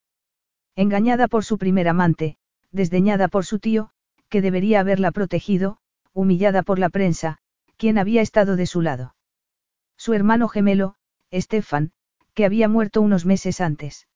Engañada 0.77 1.29
por 1.29 1.45
su 1.45 1.59
primer 1.59 1.89
amante, 1.89 2.39
desdeñada 2.73 3.29
por 3.29 3.45
su 3.45 3.59
tío, 3.59 3.91
que 4.35 4.43
debería 4.43 4.81
haberla 4.81 5.13
protegido, 5.13 5.77
humillada 6.13 6.65
por 6.65 6.81
la 6.81 6.89
prensa, 6.89 7.39
quien 7.77 7.99
había 7.99 8.21
estado 8.21 8.57
de 8.57 8.67
su 8.67 8.83
lado. 8.83 9.15
Su 9.97 10.13
hermano 10.13 10.49
gemelo, 10.49 10.97
Estefan, 11.31 11.93
que 12.35 12.45
había 12.45 12.69
muerto 12.69 13.01
unos 13.01 13.27
meses 13.27 13.61
antes. 13.61 14.09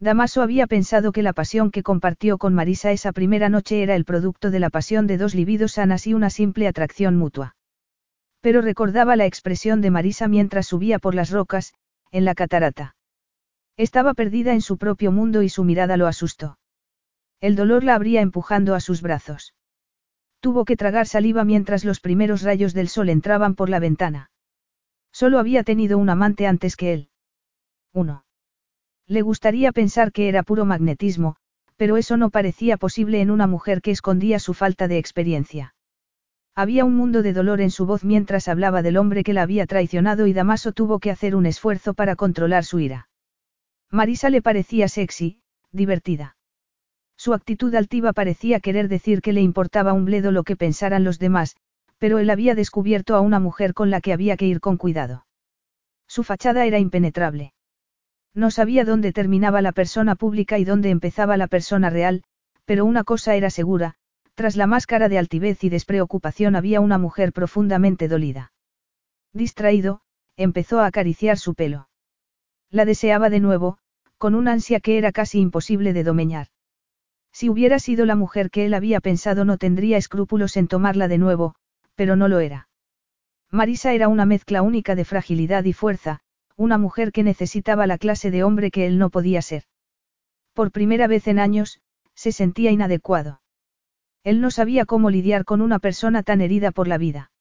Damaso 0.00 0.40
había 0.40 0.66
pensado 0.66 1.12
que 1.12 1.22
la 1.22 1.34
pasión 1.34 1.70
que 1.70 1.82
compartió 1.82 2.38
con 2.38 2.54
Marisa 2.54 2.90
esa 2.90 3.12
primera 3.12 3.50
noche 3.50 3.82
era 3.82 3.96
el 3.96 4.06
producto 4.06 4.50
de 4.50 4.60
la 4.60 4.70
pasión 4.70 5.06
de 5.06 5.18
dos 5.18 5.34
libidos 5.34 5.72
sanas 5.72 6.06
y 6.06 6.14
una 6.14 6.30
simple 6.30 6.66
atracción 6.66 7.14
mutua. 7.14 7.54
Pero 8.40 8.62
recordaba 8.62 9.14
la 9.14 9.26
expresión 9.26 9.82
de 9.82 9.90
Marisa 9.90 10.26
mientras 10.26 10.68
subía 10.68 10.98
por 10.98 11.14
las 11.14 11.28
rocas, 11.28 11.74
en 12.12 12.24
la 12.24 12.34
catarata. 12.34 12.96
Estaba 13.76 14.14
perdida 14.14 14.54
en 14.54 14.62
su 14.62 14.78
propio 14.78 15.12
mundo 15.12 15.42
y 15.42 15.50
su 15.50 15.64
mirada 15.64 15.98
lo 15.98 16.06
asustó. 16.06 16.56
El 17.44 17.56
dolor 17.56 17.84
la 17.84 17.94
habría 17.94 18.22
empujando 18.22 18.74
a 18.74 18.80
sus 18.80 19.02
brazos. 19.02 19.52
Tuvo 20.40 20.64
que 20.64 20.78
tragar 20.78 21.06
saliva 21.06 21.44
mientras 21.44 21.84
los 21.84 22.00
primeros 22.00 22.40
rayos 22.40 22.72
del 22.72 22.88
sol 22.88 23.10
entraban 23.10 23.54
por 23.54 23.68
la 23.68 23.80
ventana. 23.80 24.30
Solo 25.12 25.38
había 25.38 25.62
tenido 25.62 25.98
un 25.98 26.08
amante 26.08 26.46
antes 26.46 26.74
que 26.74 26.94
él. 26.94 27.10
Uno. 27.92 28.24
Le 29.06 29.20
gustaría 29.20 29.72
pensar 29.72 30.10
que 30.10 30.30
era 30.30 30.42
puro 30.42 30.64
magnetismo, 30.64 31.36
pero 31.76 31.98
eso 31.98 32.16
no 32.16 32.30
parecía 32.30 32.78
posible 32.78 33.20
en 33.20 33.30
una 33.30 33.46
mujer 33.46 33.82
que 33.82 33.90
escondía 33.90 34.38
su 34.38 34.54
falta 34.54 34.88
de 34.88 34.96
experiencia. 34.96 35.74
Había 36.54 36.86
un 36.86 36.96
mundo 36.96 37.20
de 37.20 37.34
dolor 37.34 37.60
en 37.60 37.70
su 37.70 37.84
voz 37.84 38.04
mientras 38.04 38.48
hablaba 38.48 38.80
del 38.80 38.96
hombre 38.96 39.22
que 39.22 39.34
la 39.34 39.42
había 39.42 39.66
traicionado 39.66 40.26
y 40.26 40.32
Damaso 40.32 40.72
tuvo 40.72 40.98
que 40.98 41.10
hacer 41.10 41.36
un 41.36 41.44
esfuerzo 41.44 41.92
para 41.92 42.16
controlar 42.16 42.64
su 42.64 42.80
ira. 42.80 43.10
Marisa 43.90 44.30
le 44.30 44.40
parecía 44.40 44.88
sexy, 44.88 45.42
divertida. 45.72 46.38
Su 47.16 47.32
actitud 47.32 47.74
altiva 47.74 48.12
parecía 48.12 48.60
querer 48.60 48.88
decir 48.88 49.22
que 49.22 49.32
le 49.32 49.40
importaba 49.40 49.92
un 49.92 50.04
bledo 50.04 50.32
lo 50.32 50.42
que 50.42 50.56
pensaran 50.56 51.04
los 51.04 51.18
demás, 51.18 51.56
pero 51.98 52.18
él 52.18 52.30
había 52.30 52.54
descubierto 52.54 53.14
a 53.14 53.20
una 53.20 53.40
mujer 53.40 53.72
con 53.72 53.90
la 53.90 54.00
que 54.00 54.12
había 54.12 54.36
que 54.36 54.46
ir 54.46 54.60
con 54.60 54.76
cuidado. 54.76 55.26
Su 56.06 56.22
fachada 56.22 56.66
era 56.66 56.78
impenetrable. 56.78 57.54
No 58.34 58.50
sabía 58.50 58.84
dónde 58.84 59.12
terminaba 59.12 59.62
la 59.62 59.72
persona 59.72 60.16
pública 60.16 60.58
y 60.58 60.64
dónde 60.64 60.90
empezaba 60.90 61.36
la 61.36 61.46
persona 61.46 61.88
real, 61.88 62.24
pero 62.64 62.84
una 62.84 63.04
cosa 63.04 63.36
era 63.36 63.48
segura, 63.48 63.94
tras 64.34 64.56
la 64.56 64.66
máscara 64.66 65.08
de 65.08 65.18
altivez 65.18 65.62
y 65.62 65.68
despreocupación 65.68 66.56
había 66.56 66.80
una 66.80 66.98
mujer 66.98 67.32
profundamente 67.32 68.08
dolida. 68.08 68.52
Distraído, 69.32 70.00
empezó 70.36 70.80
a 70.80 70.86
acariciar 70.86 71.38
su 71.38 71.54
pelo. 71.54 71.88
La 72.70 72.84
deseaba 72.84 73.30
de 73.30 73.40
nuevo, 73.40 73.78
con 74.18 74.34
un 74.34 74.48
ansia 74.48 74.80
que 74.80 74.98
era 74.98 75.12
casi 75.12 75.38
imposible 75.38 75.92
de 75.92 76.02
domeñar. 76.02 76.48
Si 77.34 77.48
hubiera 77.48 77.80
sido 77.80 78.06
la 78.06 78.14
mujer 78.14 78.48
que 78.48 78.64
él 78.64 78.74
había 78.74 79.00
pensado 79.00 79.44
no 79.44 79.58
tendría 79.58 79.96
escrúpulos 79.96 80.56
en 80.56 80.68
tomarla 80.68 81.08
de 81.08 81.18
nuevo, 81.18 81.56
pero 81.96 82.14
no 82.14 82.28
lo 82.28 82.38
era. 82.38 82.68
Marisa 83.50 83.92
era 83.92 84.06
una 84.06 84.24
mezcla 84.24 84.62
única 84.62 84.94
de 84.94 85.04
fragilidad 85.04 85.64
y 85.64 85.72
fuerza, 85.72 86.20
una 86.56 86.78
mujer 86.78 87.10
que 87.10 87.24
necesitaba 87.24 87.88
la 87.88 87.98
clase 87.98 88.30
de 88.30 88.44
hombre 88.44 88.70
que 88.70 88.86
él 88.86 88.98
no 88.98 89.10
podía 89.10 89.42
ser. 89.42 89.64
Por 90.52 90.70
primera 90.70 91.08
vez 91.08 91.26
en 91.26 91.40
años, 91.40 91.80
se 92.14 92.30
sentía 92.30 92.70
inadecuado. 92.70 93.42
Él 94.22 94.40
no 94.40 94.52
sabía 94.52 94.84
cómo 94.84 95.10
lidiar 95.10 95.44
con 95.44 95.60
una 95.60 95.80
persona 95.80 96.22
tan 96.22 96.40
herida 96.40 96.70
por 96.70 96.86
la 96.86 96.98
vida. 96.98 97.32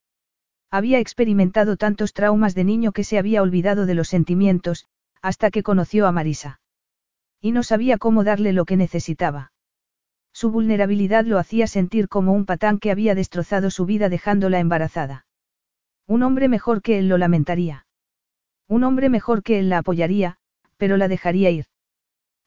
Había 0.71 0.97
experimentado 0.97 1.77
tantos 1.77 2.13
traumas 2.13 2.55
de 2.55 2.63
niño 2.63 2.93
que 2.93 3.03
se 3.03 3.19
había 3.19 3.43
olvidado 3.43 3.85
de 3.85 3.93
los 3.93 4.07
sentimientos, 4.07 4.87
hasta 5.21 5.51
que 5.51 5.61
conoció 5.61 6.07
a 6.07 6.11
Marisa. 6.11 6.61
Y 7.39 7.51
no 7.51 7.61
sabía 7.61 7.99
cómo 7.99 8.23
darle 8.23 8.53
lo 8.53 8.65
que 8.65 8.75
necesitaba. 8.75 9.52
Su 10.33 10.49
vulnerabilidad 10.49 11.25
lo 11.25 11.37
hacía 11.37 11.67
sentir 11.67 12.09
como 12.09 12.33
un 12.33 12.45
patán 12.45 12.79
que 12.79 12.91
había 12.91 13.15
destrozado 13.15 13.69
su 13.69 13.85
vida 13.85 14.09
dejándola 14.09 14.59
embarazada. 14.59 15.25
Un 16.07 16.23
hombre 16.23 16.49
mejor 16.49 16.81
que 16.81 16.97
él 16.97 17.07
lo 17.07 17.17
lamentaría. 17.17 17.85
Un 18.67 18.83
hombre 18.83 19.09
mejor 19.09 19.43
que 19.43 19.59
él 19.59 19.69
la 19.69 19.77
apoyaría, 19.79 20.37
pero 20.77 20.97
la 20.97 21.07
dejaría 21.07 21.51
ir. 21.51 21.65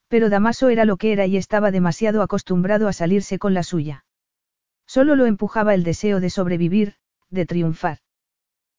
Pero 0.08 0.28
Damaso 0.28 0.68
era 0.68 0.84
lo 0.84 0.96
que 0.96 1.12
era 1.12 1.26
y 1.26 1.36
estaba 1.36 1.70
demasiado 1.70 2.22
acostumbrado 2.22 2.88
a 2.88 2.92
salirse 2.92 3.38
con 3.38 3.54
la 3.54 3.62
suya. 3.62 4.04
Solo 4.86 5.16
lo 5.16 5.26
empujaba 5.26 5.74
el 5.74 5.84
deseo 5.84 6.20
de 6.20 6.30
sobrevivir, 6.30 6.94
de 7.30 7.46
triunfar. 7.46 7.98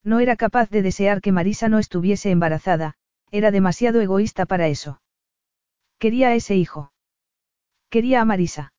No 0.03 0.19
era 0.19 0.35
capaz 0.35 0.69
de 0.69 0.81
desear 0.81 1.21
que 1.21 1.31
Marisa 1.31 1.69
no 1.69 1.79
estuviese 1.79 2.31
embarazada, 2.31 2.95
era 3.31 3.51
demasiado 3.51 3.99
egoísta 3.99 4.45
para 4.45 4.67
eso. 4.67 5.01
Quería 5.97 6.29
a 6.29 6.35
ese 6.35 6.55
hijo. 6.55 6.93
Quería 7.89 8.21
a 8.21 8.25
Marisa. 8.25 8.73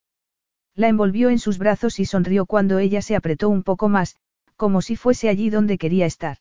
La 0.79 0.87
envolvió 0.87 1.29
en 1.29 1.41
sus 1.41 1.59
brazos 1.59 1.99
y 1.99 2.05
sonrió 2.05 2.47
cuando 2.47 2.79
ella 2.79 3.03
se 3.03 3.17
apretó 3.17 3.49
un 3.49 3.65
poco 3.65 3.89
más, 3.89 4.15
como 4.55 4.81
si 4.81 4.95
fuese 4.95 5.29
allí 5.29 5.51
donde 5.51 5.77
quería 5.77 6.07
estar. 6.07 6.39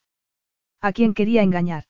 ¿A 0.79 0.93
quién 0.93 1.15
quería 1.15 1.41
engañar? 1.41 1.85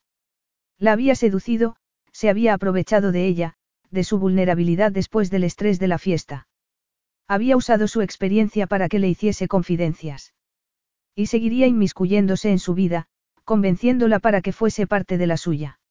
La 0.77 0.93
había 0.93 1.15
seducido, 1.15 1.75
se 2.13 2.29
había 2.29 2.53
aprovechado 2.53 3.11
de 3.11 3.27
ella, 3.27 3.55
de 3.91 4.05
su 4.05 4.17
vulnerabilidad 4.17 4.93
después 4.93 5.29
del 5.29 5.43
estrés 5.43 5.77
de 5.77 5.89
la 5.89 5.97
fiesta. 5.97 6.47
Había 7.27 7.57
usado 7.57 7.89
su 7.89 7.99
experiencia 7.99 8.65
para 8.65 8.87
que 8.87 8.99
le 8.99 9.09
hiciese 9.09 9.49
confidencias. 9.49 10.33
Y 11.15 11.25
seguiría 11.25 11.67
inmiscuyéndose 11.67 12.49
en 12.49 12.59
su 12.59 12.75
vida, 12.75 13.09
convenciéndola 13.43 14.19
para 14.19 14.39
que 14.39 14.53
fuese 14.53 14.87
parte 14.87 15.17
de 15.17 15.27
la 15.27 15.35
suya. 15.35 15.81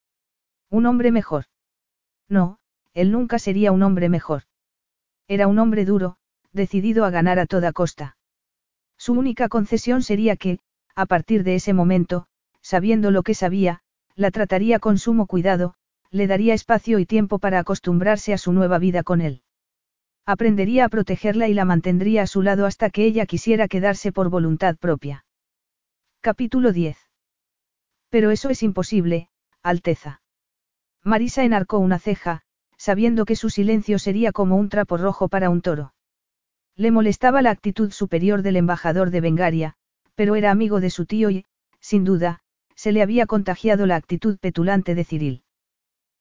Un 0.70 0.86
hombre 0.86 1.12
mejor. 1.12 1.44
No, 2.30 2.60
él 2.94 3.12
nunca 3.12 3.38
sería 3.38 3.72
un 3.72 3.82
hombre 3.82 4.08
mejor. 4.08 4.44
Era 5.28 5.48
un 5.48 5.58
hombre 5.58 5.84
duro, 5.84 6.16
decidido 6.56 7.04
a 7.04 7.10
ganar 7.10 7.38
a 7.38 7.46
toda 7.46 7.72
costa. 7.72 8.16
Su 8.98 9.12
única 9.12 9.48
concesión 9.48 10.02
sería 10.02 10.36
que, 10.36 10.58
a 10.96 11.06
partir 11.06 11.44
de 11.44 11.54
ese 11.54 11.72
momento, 11.72 12.26
sabiendo 12.62 13.12
lo 13.12 13.22
que 13.22 13.34
sabía, 13.34 13.80
la 14.16 14.30
trataría 14.32 14.80
con 14.80 14.98
sumo 14.98 15.26
cuidado, 15.26 15.74
le 16.10 16.26
daría 16.26 16.54
espacio 16.54 16.98
y 16.98 17.06
tiempo 17.06 17.38
para 17.38 17.58
acostumbrarse 17.58 18.32
a 18.32 18.38
su 18.38 18.52
nueva 18.52 18.78
vida 18.78 19.02
con 19.02 19.20
él. 19.20 19.42
Aprendería 20.24 20.86
a 20.86 20.88
protegerla 20.88 21.48
y 21.48 21.54
la 21.54 21.64
mantendría 21.64 22.22
a 22.22 22.26
su 22.26 22.42
lado 22.42 22.66
hasta 22.66 22.90
que 22.90 23.04
ella 23.04 23.26
quisiera 23.26 23.68
quedarse 23.68 24.10
por 24.10 24.30
voluntad 24.30 24.76
propia. 24.76 25.24
Capítulo 26.20 26.72
10. 26.72 26.96
Pero 28.08 28.30
eso 28.30 28.48
es 28.48 28.62
imposible, 28.62 29.28
Alteza. 29.62 30.22
Marisa 31.04 31.44
enarcó 31.44 31.78
una 31.78 31.98
ceja, 31.98 32.42
sabiendo 32.78 33.24
que 33.24 33.36
su 33.36 33.50
silencio 33.50 33.98
sería 33.98 34.32
como 34.32 34.56
un 34.56 34.68
trapo 34.68 34.96
rojo 34.96 35.28
para 35.28 35.50
un 35.50 35.60
toro. 35.60 35.92
Le 36.76 36.90
molestaba 36.90 37.40
la 37.40 37.50
actitud 37.50 37.90
superior 37.90 38.42
del 38.42 38.56
embajador 38.56 39.10
de 39.10 39.20
Bengaria, 39.22 39.74
pero 40.14 40.36
era 40.36 40.50
amigo 40.50 40.80
de 40.80 40.90
su 40.90 41.06
tío 41.06 41.30
y, 41.30 41.46
sin 41.80 42.04
duda, 42.04 42.40
se 42.74 42.92
le 42.92 43.02
había 43.02 43.26
contagiado 43.26 43.86
la 43.86 43.96
actitud 43.96 44.38
petulante 44.38 44.94
de 44.94 45.04
Cyril. 45.04 45.42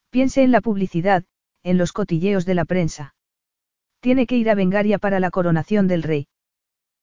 Piense 0.09 0.43
en 0.43 0.51
la 0.51 0.61
publicidad, 0.61 1.25
en 1.63 1.77
los 1.77 1.91
cotilleos 1.91 2.45
de 2.45 2.55
la 2.55 2.63
prensa. 2.63 3.15
Tiene 3.99 4.27
que 4.27 4.37
ir 4.37 4.49
a 4.49 4.55
Bengaria 4.55 4.97
para 4.97 5.19
la 5.19 5.31
coronación 5.31 5.87
del 5.87 6.03
rey. 6.03 6.27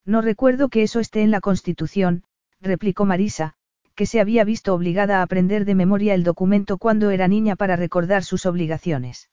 No 0.05 0.23
recuerdo 0.23 0.69
que 0.69 0.83
eso 0.83 1.01
esté 1.01 1.23
en 1.23 1.31
la 1.31 1.41
Constitución, 1.41 2.25
replicó 2.61 3.05
Marisa, 3.05 3.55
que 3.95 4.07
se 4.07 4.21
había 4.21 4.45
visto 4.45 4.75
obligada 4.75 5.19
a 5.19 5.23
aprender 5.23 5.67
de 5.67 5.75
memoria 5.75 6.15
el 6.15 6.25
documento 6.25 6.79
cuando 6.79 7.11
era 7.11 7.29
niña 7.29 7.57
para 7.57 7.77
recordar 7.77 8.25
sus 8.25 8.47
obligaciones. 8.47 9.29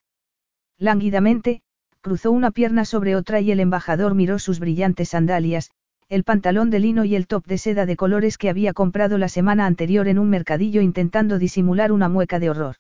Lánguidamente, 0.78 1.62
cruzó 2.02 2.32
una 2.32 2.52
pierna 2.52 2.86
sobre 2.86 3.16
otra 3.16 3.42
y 3.42 3.52
el 3.52 3.60
embajador 3.60 4.16
miró 4.16 4.40
sus 4.40 4.60
brillantes 4.60 5.10
sandalias, 5.10 5.72
el 6.08 6.24
pantalón 6.24 6.70
de 6.70 6.80
lino 6.80 7.06
y 7.06 7.16
el 7.16 7.28
top 7.28 7.46
de 7.46 7.58
seda 7.58 7.86
de 7.86 7.96
colores 7.96 8.38
que 8.38 8.50
había 8.50 8.74
comprado 8.74 9.18
la 9.18 9.30
semana 9.30 9.66
anterior 9.66 10.08
en 10.08 10.18
un 10.18 10.30
mercadillo 10.30 10.82
intentando 10.82 11.38
disimular 11.38 11.92
una 11.92 12.10
mueca 12.10 12.40
de 12.40 12.50
horror. 12.50 12.76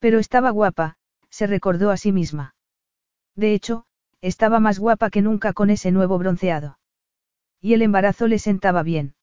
Pero 0.00 0.18
estaba 0.18 0.50
guapa, 0.50 0.96
se 1.30 1.46
recordó 1.46 1.90
a 1.90 1.96
sí 1.96 2.10
misma. 2.10 2.54
De 3.36 3.54
hecho, 3.54 3.84
estaba 4.20 4.60
más 4.60 4.78
guapa 4.78 5.10
que 5.10 5.22
nunca 5.22 5.52
con 5.52 5.70
ese 5.70 5.92
nuevo 5.92 6.18
bronceado. 6.18 6.78
Y 7.60 7.74
el 7.74 7.82
embarazo 7.82 8.26
le 8.26 8.38
sentaba 8.38 8.82
bien. 8.82 9.14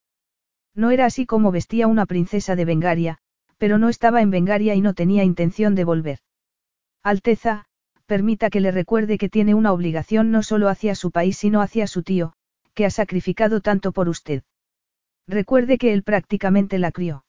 No 0.73 0.91
era 0.91 1.05
así 1.05 1.25
como 1.25 1.51
vestía 1.51 1.87
una 1.87 2.05
princesa 2.05 2.55
de 2.55 2.63
Bengaria, 2.65 3.17
pero 3.57 3.77
no 3.77 3.89
estaba 3.89 4.21
en 4.21 4.31
Bengaria 4.31 4.75
y 4.75 4.81
no 4.81 4.93
tenía 4.93 5.25
intención 5.25 5.75
de 5.75 5.83
volver. 5.83 6.19
Alteza, 7.03 7.65
permita 8.09 8.49
que 8.49 8.59
le 8.59 8.71
recuerde 8.71 9.19
que 9.19 9.29
tiene 9.29 9.53
una 9.53 9.71
obligación 9.71 10.31
no 10.31 10.41
solo 10.41 10.67
hacia 10.67 10.95
su 10.95 11.11
país 11.11 11.37
sino 11.37 11.61
hacia 11.61 11.85
su 11.85 12.01
tío, 12.01 12.33
que 12.73 12.85
ha 12.87 12.89
sacrificado 12.89 13.61
tanto 13.61 13.91
por 13.91 14.09
usted. 14.09 14.41
Recuerde 15.27 15.77
que 15.77 15.93
él 15.93 16.01
prácticamente 16.01 16.79
la 16.79 16.91
crió. 16.91 17.23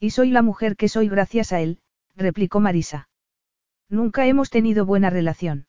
Y 0.00 0.10
soy 0.10 0.30
la 0.32 0.42
mujer 0.42 0.76
que 0.76 0.88
soy 0.88 1.08
gracias 1.08 1.52
a 1.52 1.60
él, 1.60 1.78
replicó 2.16 2.58
Marisa. 2.58 3.08
Nunca 3.88 4.26
hemos 4.26 4.50
tenido 4.50 4.84
buena 4.84 5.08
relación. 5.08 5.68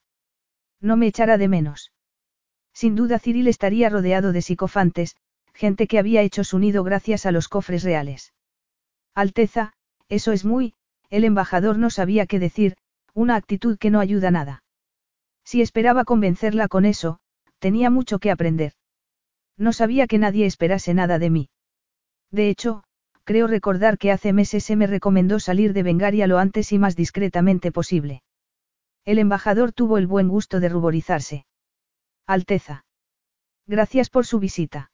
No 0.82 0.98
me 0.98 1.06
echará 1.06 1.38
de 1.38 1.48
menos. 1.48 1.92
Sin 2.74 2.96
duda 2.96 3.20
Cyril 3.20 3.48
estaría 3.48 3.88
rodeado 3.90 4.32
de 4.32 4.42
psicofantes, 4.42 5.16
gente 5.54 5.86
que 5.86 6.00
había 6.00 6.24
hecho 6.24 6.44
su 6.44 6.58
nido 6.58 6.84
gracias 6.84 7.28
a 7.28 7.32
los 7.32 7.48
cofres 7.48 7.84
reales. 7.84 8.34
Alteza, 9.14 9.74
eso 10.10 10.32
es 10.32 10.44
muy, 10.44 10.74
el 11.12 11.24
embajador 11.24 11.78
no 11.78 11.92
sabía 11.92 12.26
qué 12.26 12.40
decir, 12.40 12.78
una 13.14 13.36
actitud 13.36 13.78
que 13.78 13.90
no 13.90 14.00
ayuda 14.00 14.32
nada. 14.32 14.64
Si 15.44 15.62
esperaba 15.62 16.06
convencerla 16.06 16.68
con 16.68 16.86
eso, 16.86 17.20
tenía 17.60 17.90
mucho 17.90 18.20
que 18.20 18.32
aprender. 18.32 18.74
No 19.58 19.74
sabía 19.74 20.08
que 20.08 20.18
nadie 20.18 20.46
esperase 20.46 20.94
nada 20.94 21.20
de 21.20 21.30
mí. 21.30 21.50
De 22.32 22.50
hecho, 22.50 22.84
creo 23.24 23.48
recordar 23.48 23.98
que 23.98 24.12
hace 24.12 24.34
meses 24.34 24.64
se 24.64 24.76
me 24.76 24.88
recomendó 24.88 25.40
salir 25.40 25.74
de 25.74 25.84
Bengaria 25.84 26.28
lo 26.28 26.40
antes 26.40 26.72
y 26.72 26.80
más 26.80 26.96
discretamente 26.96 27.72
posible. 27.72 28.24
El 29.06 29.20
embajador 29.20 29.74
tuvo 29.74 29.98
el 29.98 30.08
buen 30.08 30.28
gusto 30.28 30.60
de 30.60 30.70
ruborizarse. 30.70 31.46
Alteza. 32.26 32.86
Gracias 33.68 34.10
por 34.10 34.26
su 34.26 34.40
visita. 34.40 34.92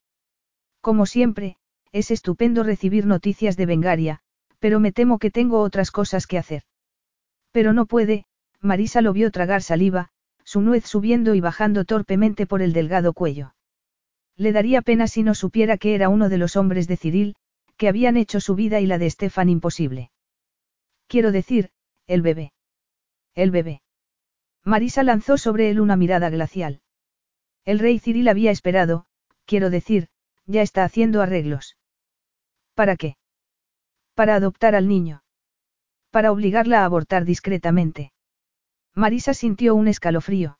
Como 0.81 1.05
siempre, 1.05 1.57
es 1.91 2.11
estupendo 2.11 2.63
recibir 2.63 3.05
noticias 3.05 3.55
de 3.57 3.65
Bengaria, 3.65 4.19
pero 4.59 4.79
me 4.79 4.91
temo 4.91 5.19
que 5.19 5.31
tengo 5.31 5.61
otras 5.61 5.91
cosas 5.91 6.27
que 6.27 6.37
hacer. 6.37 6.63
Pero 7.51 7.73
no 7.73 7.85
puede, 7.85 8.25
Marisa 8.61 9.01
lo 9.01 9.13
vio 9.13 9.31
tragar 9.31 9.61
saliva, 9.61 10.09
su 10.43 10.61
nuez 10.61 10.85
subiendo 10.85 11.35
y 11.35 11.41
bajando 11.41 11.85
torpemente 11.85 12.45
por 12.45 12.61
el 12.61 12.73
delgado 12.73 13.13
cuello. 13.13 13.55
Le 14.35 14.51
daría 14.51 14.81
pena 14.81 15.07
si 15.07 15.23
no 15.23 15.35
supiera 15.35 15.77
que 15.77 15.95
era 15.95 16.09
uno 16.09 16.29
de 16.29 16.37
los 16.37 16.55
hombres 16.55 16.87
de 16.87 16.97
Cyril, 16.97 17.35
que 17.77 17.87
habían 17.87 18.17
hecho 18.17 18.39
su 18.39 18.55
vida 18.55 18.79
y 18.79 18.85
la 18.85 18.97
de 18.97 19.05
Estefan 19.05 19.49
imposible. 19.49 20.11
Quiero 21.07 21.31
decir, 21.31 21.71
el 22.07 22.21
bebé. 22.21 22.53
El 23.35 23.51
bebé. 23.51 23.81
Marisa 24.63 25.03
lanzó 25.03 25.37
sobre 25.37 25.69
él 25.69 25.79
una 25.79 25.95
mirada 25.95 26.29
glacial. 26.29 26.81
El 27.65 27.79
rey 27.79 27.99
Cyril 27.99 28.27
había 28.27 28.51
esperado, 28.51 29.05
quiero 29.45 29.69
decir, 29.69 30.07
ya 30.45 30.61
está 30.61 30.83
haciendo 30.83 31.21
arreglos. 31.21 31.77
¿Para 32.73 32.95
qué? 32.95 33.17
Para 34.13 34.35
adoptar 34.35 34.75
al 34.75 34.87
niño. 34.87 35.23
Para 36.11 36.31
obligarla 36.31 36.81
a 36.81 36.85
abortar 36.85 37.25
discretamente. 37.25 38.11
Marisa 38.95 39.33
sintió 39.33 39.75
un 39.75 39.87
escalofrío. 39.87 40.59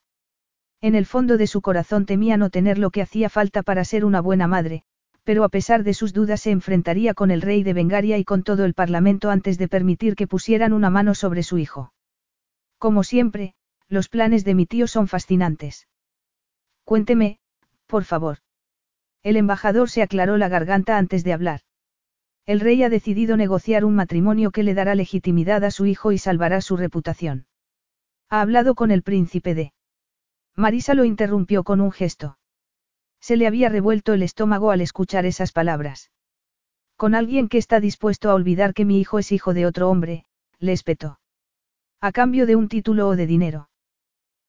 En 0.82 0.95
el 0.95 1.06
fondo 1.06 1.38
de 1.38 1.48
su 1.48 1.61
corazón 1.61 2.06
temía 2.06 2.38
no 2.38 2.50
tener 2.50 2.78
lo 2.78 2.92
que 2.92 3.02
hacía 3.02 3.30
falta 3.30 3.64
para 3.64 3.84
ser 3.84 4.06
una 4.06 4.22
buena 4.22 4.48
madre, 4.48 4.84
pero 5.24 5.44
a 5.44 5.50
pesar 5.50 5.84
de 5.84 5.94
sus 5.94 6.14
dudas 6.14 6.42
se 6.42 6.52
enfrentaría 6.52 7.14
con 7.14 7.32
el 7.32 7.42
rey 7.42 7.64
de 7.64 7.74
Bengaria 7.74 8.18
y 8.18 8.24
con 8.24 8.44
todo 8.44 8.64
el 8.64 8.74
parlamento 8.74 9.30
antes 9.30 9.58
de 9.58 9.68
permitir 9.68 10.16
que 10.16 10.28
pusieran 10.28 10.72
una 10.72 10.90
mano 10.90 11.16
sobre 11.16 11.44
su 11.44 11.58
hijo. 11.58 11.94
Como 12.78 13.03
siempre, 13.03 13.56
los 13.90 14.08
planes 14.08 14.45
de 14.45 14.56
mi 14.56 14.66
tío 14.66 14.88
son 14.88 15.08
fascinantes. 15.08 15.88
Cuénteme, 16.86 17.40
por 17.88 18.06
favor. 18.06 18.38
El 19.22 19.36
embajador 19.36 19.90
se 19.90 20.02
aclaró 20.02 20.38
la 20.38 20.48
garganta 20.48 20.98
antes 20.98 21.24
de 21.24 21.34
hablar. 21.34 21.61
El 22.50 22.61
rey 22.61 22.82
ha 22.82 22.90
decidido 22.90 23.38
negociar 23.38 23.86
un 23.86 23.94
matrimonio 23.94 24.50
que 24.50 24.64
le 24.64 24.74
dará 24.74 24.95
legitimidad 24.95 25.64
a 25.64 25.69
su 25.69 25.86
hijo 25.86 26.11
y 26.11 26.18
salvará 26.18 26.61
su 26.61 26.78
reputación. 26.78 27.45
Ha 28.28 28.42
hablado 28.42 28.74
con 28.74 28.90
el 28.90 29.03
príncipe 29.03 29.53
de... 29.53 29.72
Marisa 30.56 30.95
lo 30.95 31.06
interrumpió 31.06 31.64
con 31.64 31.80
un 31.80 31.92
gesto. 31.92 32.40
Se 33.19 33.38
le 33.38 33.45
había 33.45 33.69
revuelto 33.69 34.14
el 34.14 34.24
estómago 34.24 34.72
al 34.72 34.82
escuchar 34.82 35.28
esas 35.28 35.52
palabras. 35.52 36.10
Con 36.95 37.14
alguien 37.14 37.50
que 37.50 37.60
está 37.60 37.80
dispuesto 37.80 38.32
a 38.32 38.34
olvidar 38.34 38.74
que 38.74 38.84
mi 38.84 39.00
hijo 39.00 39.19
es 39.19 39.32
hijo 39.32 39.53
de 39.53 39.68
otro 39.68 39.88
hombre, 39.88 40.26
le 40.58 40.72
espetó. 40.72 41.19
A 42.02 42.11
cambio 42.11 42.48
de 42.48 42.56
un 42.56 42.68
título 42.68 43.10
o 43.10 43.16
de 43.16 43.28
dinero. 43.28 43.69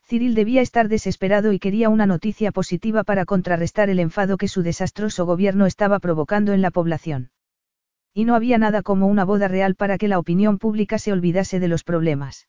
Cyril 0.08 0.34
debía 0.34 0.62
estar 0.62 0.88
desesperado 0.88 1.52
y 1.52 1.58
quería 1.58 1.90
una 1.90 2.06
noticia 2.06 2.50
positiva 2.50 3.04
para 3.04 3.26
contrarrestar 3.26 3.90
el 3.90 4.00
enfado 4.00 4.38
que 4.38 4.48
su 4.48 4.62
desastroso 4.62 5.26
gobierno 5.26 5.66
estaba 5.66 5.98
provocando 5.98 6.54
en 6.54 6.62
la 6.62 6.70
población. 6.70 7.30
Y 8.12 8.24
no 8.24 8.34
había 8.34 8.58
nada 8.58 8.82
como 8.82 9.06
una 9.06 9.24
boda 9.24 9.48
real 9.48 9.74
para 9.76 9.98
que 9.98 10.08
la 10.08 10.18
opinión 10.18 10.58
pública 10.58 10.98
se 10.98 11.12
olvidase 11.12 11.60
de 11.60 11.68
los 11.68 11.84
problemas. 11.84 12.48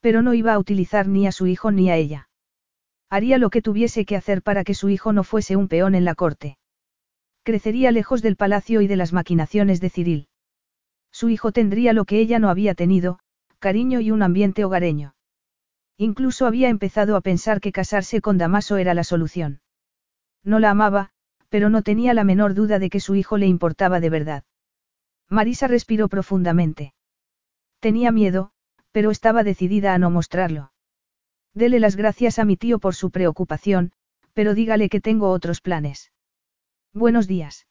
Pero 0.00 0.22
no 0.22 0.34
iba 0.34 0.52
a 0.52 0.58
utilizar 0.58 1.08
ni 1.08 1.26
a 1.26 1.32
su 1.32 1.46
hijo 1.46 1.70
ni 1.70 1.90
a 1.90 1.96
ella. 1.96 2.28
Haría 3.08 3.38
lo 3.38 3.50
que 3.50 3.62
tuviese 3.62 4.04
que 4.04 4.16
hacer 4.16 4.42
para 4.42 4.64
que 4.64 4.74
su 4.74 4.88
hijo 4.88 5.12
no 5.12 5.24
fuese 5.24 5.56
un 5.56 5.68
peón 5.68 5.94
en 5.94 6.04
la 6.04 6.14
corte. 6.14 6.58
Crecería 7.44 7.92
lejos 7.92 8.22
del 8.22 8.36
palacio 8.36 8.80
y 8.80 8.88
de 8.88 8.96
las 8.96 9.12
maquinaciones 9.12 9.80
de 9.80 9.90
Cyril. 9.90 10.28
Su 11.12 11.28
hijo 11.28 11.52
tendría 11.52 11.92
lo 11.92 12.04
que 12.04 12.18
ella 12.18 12.38
no 12.38 12.50
había 12.50 12.74
tenido, 12.74 13.20
cariño 13.58 14.00
y 14.00 14.10
un 14.10 14.22
ambiente 14.22 14.64
hogareño. 14.64 15.14
Incluso 15.96 16.46
había 16.46 16.68
empezado 16.68 17.16
a 17.16 17.22
pensar 17.22 17.60
que 17.60 17.72
casarse 17.72 18.20
con 18.20 18.36
Damaso 18.36 18.76
era 18.76 18.92
la 18.92 19.04
solución. 19.04 19.60
No 20.44 20.58
la 20.58 20.70
amaba, 20.70 21.10
pero 21.48 21.70
no 21.70 21.82
tenía 21.82 22.12
la 22.12 22.24
menor 22.24 22.52
duda 22.52 22.78
de 22.78 22.90
que 22.90 23.00
su 23.00 23.14
hijo 23.14 23.38
le 23.38 23.46
importaba 23.46 24.00
de 24.00 24.10
verdad. 24.10 24.44
Marisa 25.28 25.66
respiró 25.66 26.08
profundamente. 26.08 26.94
Tenía 27.80 28.12
miedo, 28.12 28.52
pero 28.92 29.10
estaba 29.10 29.42
decidida 29.42 29.94
a 29.94 29.98
no 29.98 30.10
mostrarlo. 30.10 30.72
Dele 31.52 31.80
las 31.80 31.96
gracias 31.96 32.38
a 32.38 32.44
mi 32.44 32.56
tío 32.56 32.78
por 32.78 32.94
su 32.94 33.10
preocupación, 33.10 33.92
pero 34.34 34.54
dígale 34.54 34.88
que 34.88 35.00
tengo 35.00 35.30
otros 35.30 35.60
planes. 35.60 36.12
Buenos 36.92 37.26
días. 37.26 37.66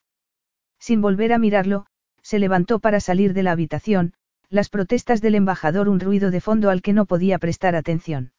Sin 0.78 1.00
volver 1.00 1.32
a 1.32 1.38
mirarlo, 1.38 1.86
se 2.22 2.38
levantó 2.38 2.80
para 2.80 3.00
salir 3.00 3.32
de 3.32 3.42
la 3.42 3.52
habitación, 3.52 4.14
las 4.48 4.68
protestas 4.68 5.20
del 5.20 5.34
embajador 5.34 5.88
un 5.88 6.00
ruido 6.00 6.30
de 6.30 6.40
fondo 6.40 6.70
al 6.70 6.82
que 6.82 6.92
no 6.92 7.06
podía 7.06 7.38
prestar 7.38 7.74
atención. 7.74 8.32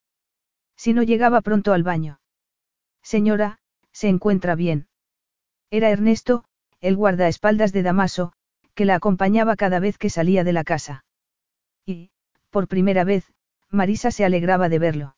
Si 0.76 0.94
no 0.94 1.04
llegaba 1.04 1.42
pronto 1.42 1.74
al 1.74 1.84
baño. 1.84 2.20
Señora, 3.02 3.60
se 3.92 4.10
encuentra 4.10 4.56
bien. 4.56 4.88
Era 5.72 5.90
Ernesto, 5.90 6.46
el 6.80 6.96
guardaespaldas 6.96 7.74
de 7.74 7.84
Damaso, 7.84 8.34
que 8.78 8.86
la 8.86 8.94
acompañaba 8.94 9.56
cada 9.56 9.80
vez 9.80 9.98
que 9.98 10.12
salía 10.12 10.44
de 10.44 10.54
la 10.54 10.64
casa. 10.64 11.04
Y, 11.84 12.12
por 12.52 12.68
primera 12.68 13.04
vez, 13.04 13.34
Marisa 13.72 14.12
se 14.12 14.24
alegraba 14.24 14.70
de 14.70 14.78
verlo. 14.78 15.16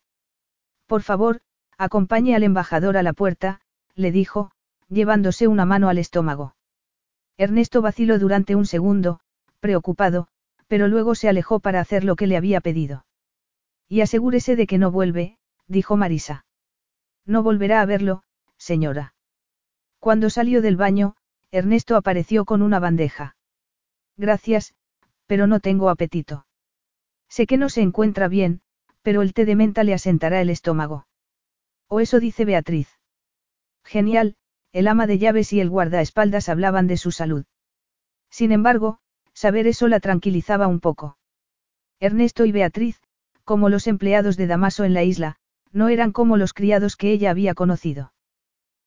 Por 0.87 1.01
favor, 1.01 1.41
acompañe 1.77 2.35
al 2.35 2.43
embajador 2.43 2.95
a 2.95 3.03
la 3.03 3.11
puerta, 3.11 3.59
le 3.95 4.13
dijo, 4.13 4.51
llevándose 4.87 5.49
una 5.49 5.65
mano 5.65 5.89
al 5.89 5.97
estómago. 5.97 6.55
Ernesto 7.35 7.81
vaciló 7.81 8.17
durante 8.17 8.55
un 8.55 8.65
segundo, 8.65 9.19
preocupado, 9.59 10.29
pero 10.67 10.87
luego 10.87 11.13
se 11.13 11.27
alejó 11.27 11.59
para 11.59 11.81
hacer 11.81 12.05
lo 12.05 12.15
que 12.15 12.27
le 12.27 12.37
había 12.37 12.61
pedido. 12.61 13.05
Y 13.89 13.99
asegúrese 13.99 14.55
de 14.55 14.67
que 14.67 14.77
no 14.77 14.89
vuelve, 14.89 15.37
dijo 15.67 15.97
Marisa. 15.97 16.45
No 17.25 17.43
volverá 17.43 17.81
a 17.81 17.85
verlo, 17.85 18.23
señora. 18.57 19.15
Cuando 19.99 20.29
salió 20.29 20.61
del 20.61 20.77
baño, 20.77 21.17
Ernesto 21.51 21.97
apareció 21.97 22.45
con 22.45 22.61
una 22.61 22.79
bandeja. 22.79 23.35
Gracias, 24.19 24.75
pero 25.25 25.47
no 25.47 25.59
tengo 25.59 25.89
apetito. 25.89 26.45
Sé 27.27 27.47
que 27.47 27.57
no 27.57 27.69
se 27.69 27.81
encuentra 27.81 28.27
bien, 28.27 28.61
pero 29.01 29.23
el 29.23 29.33
té 29.33 29.45
de 29.45 29.55
menta 29.55 29.83
le 29.83 29.95
asentará 29.95 30.41
el 30.41 30.51
estómago. 30.51 31.07
O 31.87 32.01
eso 32.01 32.19
dice 32.19 32.45
Beatriz. 32.45 32.99
Genial, 33.83 34.35
el 34.73 34.87
ama 34.87 35.07
de 35.07 35.17
llaves 35.17 35.53
y 35.53 35.61
el 35.61 35.69
guardaespaldas 35.71 36.49
hablaban 36.49 36.85
de 36.85 36.97
su 36.97 37.11
salud. 37.11 37.45
Sin 38.29 38.51
embargo, 38.51 38.99
Saber 39.33 39.67
eso 39.67 39.87
la 39.87 40.01
tranquilizaba 40.01 40.67
un 40.67 40.81
poco. 40.81 41.17
Ernesto 42.01 42.43
y 42.43 42.51
Beatriz, 42.51 42.99
como 43.45 43.69
los 43.69 43.87
empleados 43.87 44.35
de 44.35 44.47
Damaso 44.47 44.83
en 44.83 44.93
la 44.93 45.03
isla, 45.03 45.37
no 45.71 45.87
eran 45.87 46.11
como 46.11 46.35
los 46.35 46.51
criados 46.51 46.97
que 46.97 47.13
ella 47.13 47.31
había 47.31 47.53
conocido. 47.53 48.11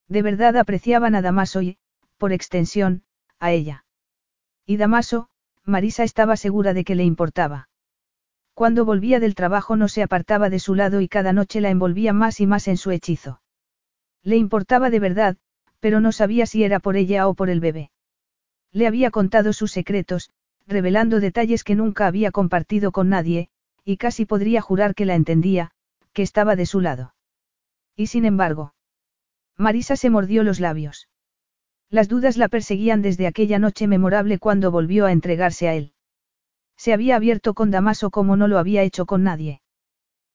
De 0.09 0.21
verdad 0.21 0.59
apreciaban 0.59 1.15
a 1.15 1.23
Damaso 1.23 1.63
y, 1.63 1.79
por 2.19 2.35
extensión, 2.35 3.03
a 3.39 3.53
ella. 3.53 3.87
Y 4.67 4.77
Damaso, 4.77 5.29
Marisa 5.65 6.05
estaba 6.05 6.37
segura 6.37 6.75
de 6.75 6.85
que 6.85 6.95
le 6.95 7.05
importaba. 7.05 7.69
Cuando 8.55 8.85
volvía 8.85 9.19
del 9.21 9.35
trabajo 9.35 9.77
no 9.77 9.89
se 9.89 10.03
apartaba 10.03 10.51
de 10.51 10.59
su 10.59 10.75
lado 10.75 11.01
y 11.01 11.09
cada 11.09 11.33
noche 11.33 11.61
la 11.61 11.71
envolvía 11.71 12.13
más 12.13 12.41
y 12.41 12.47
más 12.47 12.69
en 12.69 12.77
su 12.77 12.91
hechizo. 12.91 13.41
Le 14.23 14.37
importaba 14.37 14.91
de 14.91 15.01
verdad, 15.01 15.37
pero 15.81 16.01
no 16.01 16.13
sabía 16.13 16.47
si 16.47 16.63
era 16.63 16.79
por 16.79 16.97
ella 16.97 17.27
o 17.29 17.35
por 17.35 17.51
el 17.51 17.61
bebé. 17.61 17.91
Le 18.71 18.87
había 18.87 19.11
contado 19.11 19.53
sus 19.53 19.73
secretos, 19.73 20.31
revelando 20.67 21.19
detalles 21.19 21.65
que 21.65 21.75
nunca 21.75 22.07
había 22.07 22.31
compartido 22.31 22.93
con 22.93 23.09
nadie, 23.09 23.49
y 23.85 23.97
casi 23.97 24.27
podría 24.27 24.61
jurar 24.61 24.95
que 24.95 25.07
la 25.07 25.15
entendía, 25.15 25.73
que 26.13 26.23
estaba 26.23 26.57
de 26.57 26.67
su 26.67 26.81
lado. 26.81 27.15
Y 27.97 28.07
sin 28.07 28.25
embargo. 28.25 28.75
Marisa 29.57 29.97
se 29.97 30.09
mordió 30.09 30.45
los 30.45 30.61
labios. 30.61 31.09
Las 31.93 32.09
dudas 32.09 32.39
la 32.39 32.49
perseguían 32.49 33.03
desde 33.03 33.27
aquella 33.27 33.59
noche 33.59 33.87
memorable 33.87 34.39
cuando 34.39 34.71
volvió 34.71 35.05
a 35.05 35.13
entregarse 35.13 35.69
a 35.69 35.75
él. 35.75 35.93
Se 36.75 36.95
había 36.95 37.17
abierto 37.17 37.53
con 37.53 37.71
Damaso 37.71 38.11
como 38.11 38.35
no 38.35 38.49
lo 38.49 38.59
había 38.59 38.83
hecho 38.83 39.05
con 39.05 39.25
nadie. 39.25 39.61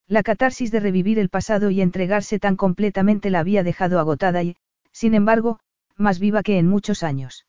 La 0.08 0.22
catarsis 0.22 0.70
de 0.70 0.80
revivir 0.80 1.18
el 1.18 1.30
pasado 1.30 1.72
y 1.72 1.82
entregarse 1.82 2.38
tan 2.38 2.58
completamente 2.58 3.32
la 3.32 3.40
había 3.40 3.64
dejado 3.64 4.00
agotada 4.00 4.44
y, 4.44 4.56
sin 4.92 5.16
embargo, 5.16 5.60
más 5.96 6.20
viva 6.20 6.44
que 6.44 6.60
en 6.60 6.68
muchos 6.68 7.02
años. 7.02 7.48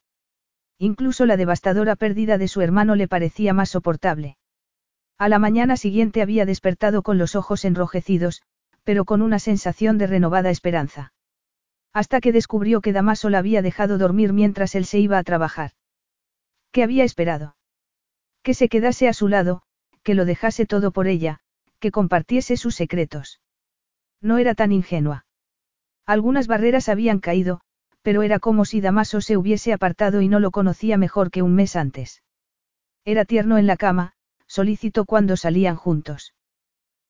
Incluso 0.78 1.26
la 1.26 1.36
devastadora 1.36 1.94
pérdida 1.94 2.38
de 2.38 2.48
su 2.48 2.62
hermano 2.62 2.94
le 2.94 3.08
parecía 3.08 3.52
más 3.52 3.68
soportable. 3.68 4.38
A 5.18 5.28
la 5.28 5.38
mañana 5.38 5.76
siguiente 5.76 6.22
había 6.22 6.46
despertado 6.46 7.02
con 7.02 7.18
los 7.18 7.36
ojos 7.36 7.66
enrojecidos, 7.66 8.40
pero 8.84 9.04
con 9.04 9.20
una 9.20 9.38
sensación 9.38 9.98
de 9.98 10.06
renovada 10.06 10.48
esperanza. 10.48 11.12
Hasta 11.92 12.20
que 12.20 12.32
descubrió 12.32 12.80
que 12.80 12.92
Damaso 12.92 13.30
la 13.30 13.38
había 13.38 13.62
dejado 13.62 13.98
dormir 13.98 14.32
mientras 14.32 14.74
él 14.74 14.84
se 14.84 14.98
iba 14.98 15.18
a 15.18 15.24
trabajar. 15.24 15.72
¿Qué 16.70 16.82
había 16.82 17.04
esperado? 17.04 17.56
Que 18.42 18.54
se 18.54 18.68
quedase 18.68 19.08
a 19.08 19.12
su 19.12 19.28
lado, 19.28 19.62
que 20.02 20.14
lo 20.14 20.24
dejase 20.24 20.66
todo 20.66 20.90
por 20.90 21.06
ella, 21.06 21.40
que 21.80 21.90
compartiese 21.90 22.56
sus 22.56 22.74
secretos. 22.74 23.40
No 24.20 24.38
era 24.38 24.54
tan 24.54 24.72
ingenua. 24.72 25.26
Algunas 26.06 26.46
barreras 26.46 26.88
habían 26.88 27.20
caído, 27.20 27.60
pero 28.02 28.22
era 28.22 28.38
como 28.38 28.64
si 28.64 28.80
Damaso 28.80 29.20
se 29.20 29.36
hubiese 29.36 29.72
apartado 29.72 30.22
y 30.22 30.28
no 30.28 30.40
lo 30.40 30.50
conocía 30.50 30.96
mejor 30.96 31.30
que 31.30 31.42
un 31.42 31.54
mes 31.54 31.76
antes. 31.76 32.22
Era 33.04 33.24
tierno 33.24 33.58
en 33.58 33.66
la 33.66 33.76
cama, 33.76 34.12
solícito 34.46 35.04
cuando 35.04 35.36
salían 35.36 35.76
juntos. 35.76 36.34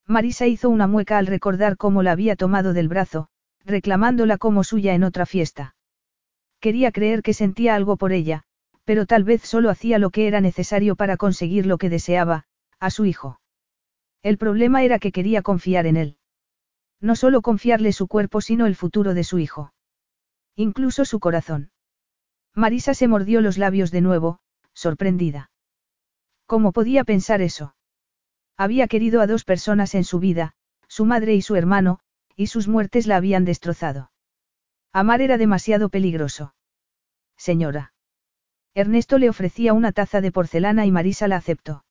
Marisa 0.07 0.47
hizo 0.47 0.71
una 0.71 0.87
mueca 0.87 1.19
al 1.19 1.27
recordar 1.27 1.77
cómo 1.77 2.03
la 2.03 2.13
había 2.13 2.35
tomado 2.35 2.73
del 2.73 2.89
brazo, 2.89 3.29
reclamándola 3.69 4.39
como 4.39 4.65
suya 4.65 4.95
en 4.95 5.05
otra 5.05 5.27
fiesta. 5.27 5.77
Quería 6.61 6.91
creer 6.91 7.23
que 7.23 7.35
sentía 7.35 7.77
algo 7.77 7.97
por 7.97 8.13
ella, 8.13 8.43
pero 8.85 9.07
tal 9.07 9.23
vez 9.23 9.43
solo 9.43 9.71
hacía 9.71 9.99
lo 9.99 10.11
que 10.11 10.27
era 10.27 10.41
necesario 10.41 10.97
para 10.97 11.17
conseguir 11.17 11.67
lo 11.67 11.79
que 11.79 11.91
deseaba, 11.91 12.45
a 12.81 12.91
su 12.91 13.05
hijo. 13.05 13.41
El 14.23 14.39
problema 14.39 14.83
era 14.83 14.99
que 14.99 15.13
quería 15.13 15.43
confiar 15.43 15.87
en 15.87 15.97
él. 15.97 16.17
No 17.01 17.15
solo 17.15 17.43
confiarle 17.43 17.93
su 17.93 18.09
cuerpo, 18.09 18.41
sino 18.41 18.67
el 18.67 18.75
futuro 18.75 19.15
de 19.15 19.23
su 19.23 19.39
hijo. 19.39 19.73
Incluso 20.57 21.05
su 21.05 21.21
corazón. 21.21 21.71
Marisa 22.55 22.95
se 22.95 23.07
mordió 23.07 23.41
los 23.41 23.59
labios 23.59 23.93
de 23.93 24.01
nuevo, 24.01 24.41
sorprendida. 24.73 25.51
¿Cómo 26.47 26.73
podía 26.73 27.05
pensar 27.05 27.41
eso? 27.41 27.77
Había 28.57 28.89
querido 28.89 29.21
a 29.21 29.29
dos 29.29 29.45
personas 29.45 29.95
en 29.95 30.03
su 30.03 30.19
vida, 30.19 30.55
su 30.89 31.05
madre 31.05 31.35
y 31.35 31.43
su 31.43 31.55
hermano, 31.55 32.01
y 32.39 32.47
sus 32.47 32.69
muertes 32.69 33.09
la 33.09 33.17
habían 33.17 33.45
destrozado. 33.45 34.13
Amar 34.93 35.21
era 35.23 35.39
demasiado 35.39 35.89
peligroso. 35.89 36.55
Señora. 37.37 37.93
Ernesto 38.75 39.19
le 39.19 39.29
ofrecía 39.29 39.73
una 39.73 39.91
taza 39.91 40.21
de 40.21 40.31
porcelana 40.31 40.87
y 40.87 40.93
Marisa 40.93 41.27
la 41.27 41.35
aceptó. 41.35 41.85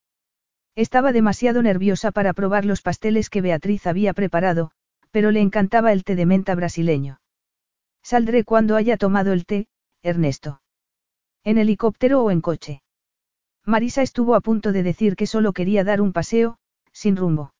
Estaba 0.73 1.11
demasiado 1.11 1.61
nerviosa 1.61 2.11
para 2.11 2.31
probar 2.31 2.63
los 2.63 2.81
pasteles 2.81 3.29
que 3.29 3.41
Beatriz 3.41 3.85
había 3.87 4.13
preparado, 4.13 4.71
pero 5.11 5.31
le 5.31 5.41
encantaba 5.41 5.91
el 5.91 6.05
té 6.05 6.15
de 6.15 6.25
menta 6.25 6.55
brasileño. 6.55 7.19
Saldré 8.01 8.45
cuando 8.45 8.77
haya 8.77 8.95
tomado 8.95 9.33
el 9.33 9.45
té, 9.45 9.67
Ernesto. 10.01 10.61
¿En 11.43 11.57
helicóptero 11.57 12.23
o 12.23 12.31
en 12.31 12.39
coche? 12.39 12.83
Marisa 13.65 14.01
estuvo 14.01 14.33
a 14.33 14.39
punto 14.39 14.71
de 14.71 14.83
decir 14.83 15.17
que 15.17 15.27
solo 15.27 15.51
quería 15.51 15.83
dar 15.83 15.99
un 15.99 16.13
paseo, 16.13 16.57
sin 16.93 17.17
rumbo. 17.17 17.53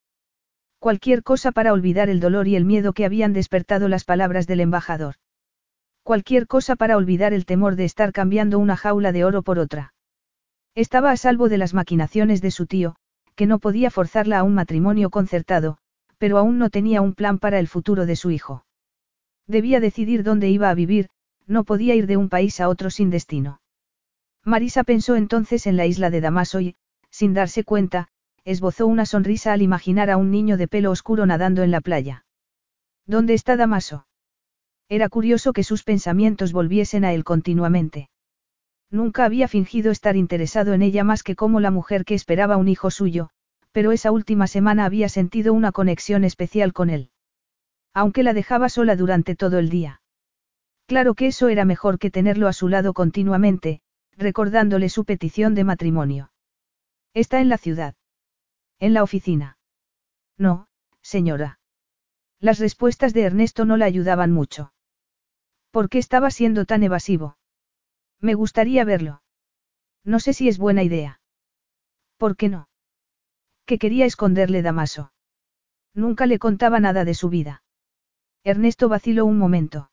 Cualquier 0.80 1.24
cosa 1.24 1.52
para 1.52 1.74
olvidar 1.74 2.10
el 2.10 2.20
dolor 2.20 2.48
y 2.48 2.56
el 2.56 2.64
miedo 2.64 2.94
que 2.94 3.06
habían 3.06 3.34
despertado 3.34 3.88
las 3.88 4.04
palabras 4.04 4.46
del 4.46 4.60
embajador. 4.60 5.16
Cualquier 6.04 6.48
cosa 6.48 6.76
para 6.76 6.98
olvidar 6.98 7.34
el 7.34 7.46
temor 7.46 7.76
de 7.76 7.86
estar 7.86 8.14
cambiando 8.14 8.60
una 8.60 8.78
jaula 8.78 9.12
de 9.12 9.26
oro 9.26 9.42
por 9.42 9.60
otra. 9.60 9.94
Estaba 10.76 11.12
a 11.12 11.18
salvo 11.18 11.50
de 11.50 11.58
las 11.58 11.74
maquinaciones 11.74 12.42
de 12.42 12.52
su 12.52 12.68
tío, 12.68 12.96
que 13.36 13.48
no 13.48 13.60
podía 13.60 13.90
forzarla 13.90 14.40
a 14.40 14.44
un 14.44 14.54
matrimonio 14.54 15.10
concertado, 15.10 15.80
pero 16.18 16.38
aún 16.38 16.60
no 16.60 16.70
tenía 16.70 17.02
un 17.02 17.14
plan 17.14 17.40
para 17.40 17.60
el 17.60 17.68
futuro 17.68 18.06
de 18.06 18.16
su 18.16 18.32
hijo. 18.32 18.66
Debía 19.48 19.80
decidir 19.80 20.24
dónde 20.24 20.50
iba 20.50 20.70
a 20.70 20.76
vivir, 20.76 21.10
no 21.48 21.64
podía 21.64 21.96
ir 21.96 22.06
de 22.06 22.18
un 22.18 22.30
país 22.30 22.60
a 22.60 22.70
otro 22.70 22.90
sin 22.90 23.10
destino. 23.10 23.62
Marisa 24.44 24.84
pensó 24.84 25.16
entonces 25.16 25.66
en 25.66 25.78
la 25.78 25.86
isla 25.86 26.10
de 26.10 26.22
Damaso 26.22 26.62
y, 26.62 26.76
sin 27.10 27.34
darse 27.34 27.64
cuenta, 27.64 28.10
esbozó 28.48 28.88
una 28.88 29.06
sonrisa 29.06 29.52
al 29.52 29.62
imaginar 29.62 30.10
a 30.10 30.16
un 30.16 30.32
niño 30.32 30.56
de 30.56 30.70
pelo 30.70 30.90
oscuro 30.90 31.26
nadando 31.26 31.64
en 31.64 31.72
la 31.72 31.82
playa. 31.82 32.26
¿Dónde 33.06 33.34
está 33.34 33.58
Damaso? 33.58 34.08
Era 34.88 35.10
curioso 35.10 35.52
que 35.52 35.66
sus 35.66 35.84
pensamientos 35.84 36.54
volviesen 36.54 37.04
a 37.04 37.12
él 37.12 37.26
continuamente. 37.26 38.10
Nunca 38.90 39.26
había 39.26 39.50
fingido 39.50 39.92
estar 39.92 40.16
interesado 40.16 40.74
en 40.74 40.82
ella 40.82 41.04
más 41.04 41.24
que 41.24 41.36
como 41.36 41.60
la 41.60 41.72
mujer 41.72 42.06
que 42.06 42.16
esperaba 42.16 42.56
un 42.56 42.70
hijo 42.70 42.90
suyo, 42.90 43.32
pero 43.74 43.92
esa 43.92 44.12
última 44.12 44.48
semana 44.48 44.86
había 44.86 45.10
sentido 45.10 45.54
una 45.54 45.74
conexión 45.74 46.24
especial 46.24 46.72
con 46.72 46.90
él. 46.90 47.10
Aunque 47.94 48.24
la 48.24 48.32
dejaba 48.32 48.70
sola 48.70 48.96
durante 48.96 49.36
todo 49.36 49.60
el 49.60 49.70
día. 49.70 50.02
Claro 50.86 51.16
que 51.16 51.28
eso 51.28 51.50
era 51.50 51.66
mejor 51.66 52.00
que 52.00 52.12
tenerlo 52.12 52.48
a 52.48 52.54
su 52.54 52.70
lado 52.70 52.94
continuamente, 52.94 53.82
recordándole 54.16 54.88
su 54.88 55.04
petición 55.04 55.54
de 55.54 55.66
matrimonio. 55.66 56.32
Está 57.14 57.42
en 57.42 57.50
la 57.50 57.58
ciudad. 57.58 57.96
En 58.80 58.94
la 58.94 59.04
oficina. 59.04 59.58
No, 60.38 60.68
señora. 61.02 61.60
Las 62.40 62.60
respuestas 62.60 63.14
de 63.14 63.24
Ernesto 63.24 63.66
no 63.66 63.78
la 63.78 63.86
ayudaban 63.86 64.32
mucho. 64.32 64.74
¿Por 65.72 65.90
qué 65.90 65.98
estaba 65.98 66.32
siendo 66.32 66.66
tan 66.66 66.84
evasivo? 66.84 67.38
Me 68.20 68.34
gustaría 68.34 68.84
verlo. 68.86 69.22
No 70.04 70.20
sé 70.20 70.34
si 70.34 70.48
es 70.48 70.58
buena 70.58 70.84
idea. 70.84 71.22
¿Por 72.18 72.36
qué 72.36 72.50
no? 72.50 72.70
Que 73.66 73.80
quería 73.80 74.06
esconderle 74.06 74.62
Damaso. 74.62 75.12
Nunca 75.94 76.26
le 76.26 76.40
contaba 76.40 76.80
nada 76.80 77.06
de 77.06 77.14
su 77.14 77.30
vida. 77.30 77.64
Ernesto 78.44 78.90
vaciló 78.90 79.26
un 79.26 79.38
momento. 79.38 79.92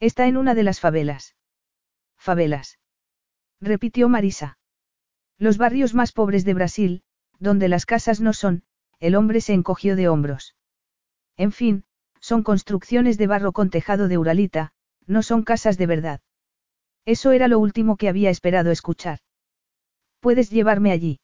Está 0.00 0.26
en 0.26 0.36
una 0.36 0.54
de 0.54 0.62
las 0.62 0.80
favelas. 0.80 1.36
Favelas 2.16 2.78
repitió 3.60 4.08
Marisa. 4.08 4.58
Los 5.38 5.58
barrios 5.58 5.94
más 5.94 6.12
pobres 6.12 6.44
de 6.44 6.54
Brasil, 6.54 7.02
donde 7.38 7.68
las 7.68 7.86
casas 7.86 8.20
no 8.20 8.32
son, 8.32 8.62
el 9.00 9.14
hombre 9.14 9.40
se 9.40 9.52
encogió 9.52 9.96
de 9.96 10.08
hombros. 10.08 10.54
En 11.36 11.52
fin, 11.52 11.84
son 12.20 12.42
construcciones 12.42 13.18
de 13.18 13.26
barro 13.26 13.52
con 13.52 13.70
tejado 13.70 14.08
de 14.08 14.18
uralita, 14.18 14.72
no 15.06 15.22
son 15.22 15.42
casas 15.42 15.76
de 15.76 15.86
verdad. 15.86 16.20
Eso 17.04 17.32
era 17.32 17.48
lo 17.48 17.58
último 17.58 17.96
que 17.96 18.08
había 18.08 18.30
esperado 18.30 18.70
escuchar. 18.70 19.18
Puedes 20.20 20.50
llevarme 20.50 20.90
allí. 20.90 21.20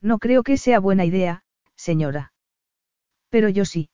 No 0.00 0.18
creo 0.18 0.42
que 0.42 0.56
sea 0.56 0.80
buena 0.80 1.04
idea, 1.04 1.44
señora. 1.76 2.32
Pero 3.28 3.48
yo 3.48 3.64
sí. 3.64 3.90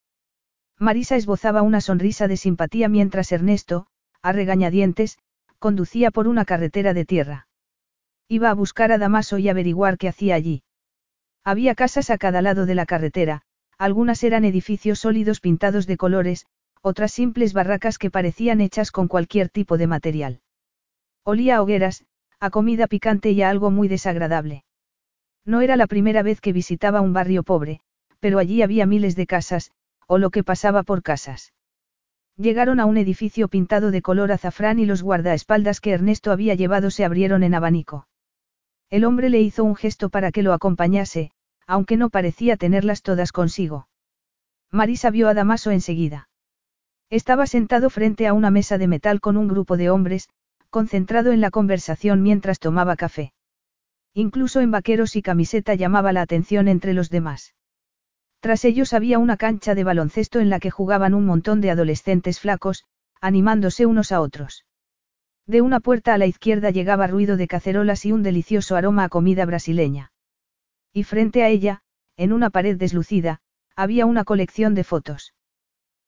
Marisa 0.78 1.16
esbozaba 1.16 1.62
una 1.62 1.80
sonrisa 1.80 2.28
de 2.28 2.36
simpatía 2.36 2.88
mientras 2.88 3.32
Ernesto, 3.32 3.86
a 4.22 4.32
regañadientes, 4.32 5.18
conducía 5.58 6.10
por 6.10 6.28
una 6.28 6.44
carretera 6.44 6.94
de 6.94 7.04
tierra. 7.04 7.48
Iba 8.28 8.50
a 8.50 8.54
buscar 8.54 8.92
a 8.92 8.98
Damaso 8.98 9.38
y 9.38 9.48
averiguar 9.48 9.98
qué 9.98 10.08
hacía 10.08 10.36
allí. 10.36 10.62
Había 11.44 11.74
casas 11.74 12.10
a 12.10 12.18
cada 12.18 12.42
lado 12.42 12.66
de 12.66 12.74
la 12.74 12.86
carretera, 12.86 13.42
algunas 13.78 14.22
eran 14.24 14.44
edificios 14.44 15.00
sólidos 15.00 15.40
pintados 15.40 15.86
de 15.86 15.96
colores, 15.96 16.46
otras 16.82 17.12
simples 17.12 17.52
barracas 17.52 17.98
que 17.98 18.10
parecían 18.10 18.60
hechas 18.60 18.92
con 18.92 19.08
cualquier 19.08 19.48
tipo 19.48 19.78
de 19.78 19.86
material. 19.86 20.40
Olía 21.24 21.56
a 21.56 21.62
hogueras, 21.62 22.04
a 22.40 22.50
comida 22.50 22.86
picante 22.86 23.30
y 23.30 23.42
a 23.42 23.50
algo 23.50 23.70
muy 23.70 23.88
desagradable. 23.88 24.64
No 25.44 25.62
era 25.62 25.76
la 25.76 25.86
primera 25.86 26.22
vez 26.22 26.40
que 26.40 26.52
visitaba 26.52 27.00
un 27.00 27.12
barrio 27.12 27.42
pobre, 27.42 27.80
pero 28.18 28.38
allí 28.38 28.60
había 28.62 28.84
miles 28.84 29.16
de 29.16 29.26
casas, 29.26 29.72
o 30.06 30.18
lo 30.18 30.30
que 30.30 30.44
pasaba 30.44 30.82
por 30.82 31.02
casas. 31.02 31.54
Llegaron 32.36 32.80
a 32.80 32.86
un 32.86 32.98
edificio 32.98 33.48
pintado 33.48 33.90
de 33.90 34.02
color 34.02 34.32
azafrán 34.32 34.78
y 34.78 34.86
los 34.86 35.02
guardaespaldas 35.02 35.80
que 35.80 35.92
Ernesto 35.92 36.32
había 36.32 36.54
llevado 36.54 36.90
se 36.90 37.04
abrieron 37.04 37.42
en 37.42 37.54
abanico. 37.54 38.08
El 38.90 39.04
hombre 39.04 39.30
le 39.30 39.40
hizo 39.40 39.62
un 39.64 39.76
gesto 39.76 40.10
para 40.10 40.32
que 40.32 40.42
lo 40.42 40.52
acompañase, 40.52 41.30
aunque 41.66 41.96
no 41.96 42.10
parecía 42.10 42.56
tenerlas 42.56 43.02
todas 43.02 43.30
consigo. 43.30 43.88
Marisa 44.72 45.10
vio 45.10 45.28
a 45.28 45.34
Damaso 45.34 45.70
enseguida. 45.70 46.28
Estaba 47.08 47.46
sentado 47.46 47.90
frente 47.90 48.26
a 48.26 48.32
una 48.32 48.50
mesa 48.50 48.78
de 48.78 48.88
metal 48.88 49.20
con 49.20 49.36
un 49.36 49.48
grupo 49.48 49.76
de 49.76 49.90
hombres, 49.90 50.28
concentrado 50.70 51.32
en 51.32 51.40
la 51.40 51.50
conversación 51.50 52.22
mientras 52.22 52.58
tomaba 52.58 52.96
café. 52.96 53.32
Incluso 54.12 54.60
en 54.60 54.72
vaqueros 54.72 55.14
y 55.14 55.22
camiseta 55.22 55.74
llamaba 55.74 56.12
la 56.12 56.22
atención 56.22 56.66
entre 56.66 56.92
los 56.92 57.10
demás. 57.10 57.54
Tras 58.40 58.64
ellos 58.64 58.92
había 58.92 59.18
una 59.18 59.36
cancha 59.36 59.74
de 59.74 59.84
baloncesto 59.84 60.40
en 60.40 60.50
la 60.50 60.58
que 60.58 60.70
jugaban 60.70 61.14
un 61.14 61.26
montón 61.26 61.60
de 61.60 61.70
adolescentes 61.70 62.40
flacos, 62.40 62.84
animándose 63.20 63.86
unos 63.86 64.12
a 64.12 64.20
otros. 64.20 64.64
De 65.50 65.62
una 65.62 65.80
puerta 65.80 66.14
a 66.14 66.18
la 66.18 66.26
izquierda 66.26 66.70
llegaba 66.70 67.08
ruido 67.08 67.36
de 67.36 67.48
cacerolas 67.48 68.06
y 68.06 68.12
un 68.12 68.22
delicioso 68.22 68.76
aroma 68.76 69.02
a 69.02 69.08
comida 69.08 69.44
brasileña. 69.46 70.12
Y 70.92 71.02
frente 71.02 71.42
a 71.42 71.48
ella, 71.48 71.82
en 72.16 72.32
una 72.32 72.50
pared 72.50 72.76
deslucida, 72.76 73.40
había 73.74 74.06
una 74.06 74.22
colección 74.22 74.76
de 74.76 74.84
fotos. 74.84 75.34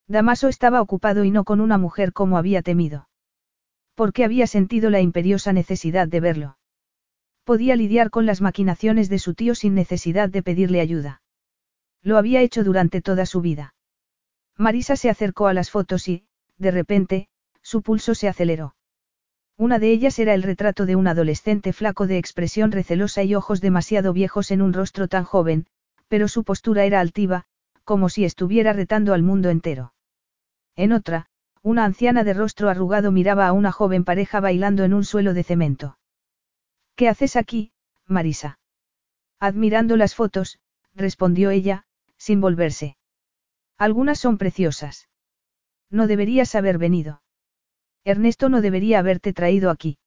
Damaso 0.07 0.47
estaba 0.47 0.81
ocupado 0.81 1.25
y 1.25 1.33
no 1.33 1.43
con 1.43 1.61
una 1.61 1.77
mujer 1.77 2.13
como 2.13 2.39
había 2.39 2.63
temido. 2.63 3.09
Porque 3.97 4.23
había 4.23 4.47
sentido 4.47 4.91
la 4.91 5.01
imperiosa 5.01 5.53
necesidad 5.53 6.07
de 6.07 6.21
verlo. 6.21 6.59
Podía 7.43 7.75
lidiar 7.75 8.11
con 8.11 8.27
las 8.27 8.43
maquinaciones 8.43 9.09
de 9.09 9.19
su 9.19 9.35
tío 9.35 9.57
sin 9.57 9.75
necesidad 9.75 10.29
de 10.29 10.45
pedirle 10.45 10.81
ayuda. 10.81 11.21
Lo 12.01 12.17
había 12.17 12.43
hecho 12.43 12.63
durante 12.63 13.03
toda 13.03 13.27
su 13.27 13.41
vida. 13.41 13.75
Marisa 14.57 14.95
se 14.95 15.11
acercó 15.11 15.49
a 15.49 15.53
las 15.53 15.69
fotos 15.69 16.07
y, 16.07 16.27
de 16.59 16.71
repente, 16.71 17.29
su 17.61 17.83
pulso 17.83 18.15
se 18.15 18.29
aceleró. 18.29 18.77
Una 19.57 19.79
de 19.79 19.91
ellas 19.91 20.19
era 20.19 20.35
el 20.35 20.43
retrato 20.43 20.87
de 20.87 20.97
un 20.97 21.07
adolescente 21.07 21.73
flaco 21.73 22.07
de 22.07 22.19
expresión 22.19 22.73
recelosa 22.73 23.23
y 23.23 23.35
ojos 23.35 23.61
demasiado 23.61 24.13
viejos 24.13 24.51
en 24.51 24.63
un 24.63 24.73
rostro 24.73 25.09
tan 25.09 25.25
joven, 25.25 25.67
pero 26.09 26.29
su 26.29 26.45
postura 26.45 26.85
era 26.85 27.01
altiva, 27.01 27.45
como 27.85 28.09
si 28.09 28.25
estuviera 28.25 28.73
retando 28.73 29.15
al 29.15 29.23
mundo 29.23 29.51
entero. 29.51 29.95
En 30.77 30.93
otra, 30.93 31.27
una 31.63 31.85
anciana 31.85 32.25
de 32.25 32.35
rostro 32.35 32.69
arrugado 32.69 33.13
miraba 33.13 33.47
a 33.47 33.53
una 33.53 33.73
joven 33.73 34.05
pareja 34.05 34.41
bailando 34.41 34.85
en 34.85 34.95
un 34.95 35.05
suelo 35.05 35.35
de 35.35 35.45
cemento. 35.45 35.99
¿Qué 36.97 37.09
haces 37.09 37.37
aquí, 37.37 37.73
Marisa? 38.07 38.59
Admirando 39.39 39.97
las 39.97 40.15
fotos, 40.15 40.59
respondió 40.95 41.51
ella, 41.51 41.85
sin 42.17 42.41
volverse. 42.41 42.97
Algunas 43.79 44.19
son 44.19 44.39
preciosas. 44.39 45.09
No 45.91 46.07
deberías 46.07 46.55
haber 46.55 46.79
venido. 46.79 47.23
Ernesto 48.05 48.49
no 48.49 48.61
debería 48.61 48.99
haberte 48.99 49.33
traído 49.33 49.71
aquí. 49.71 49.99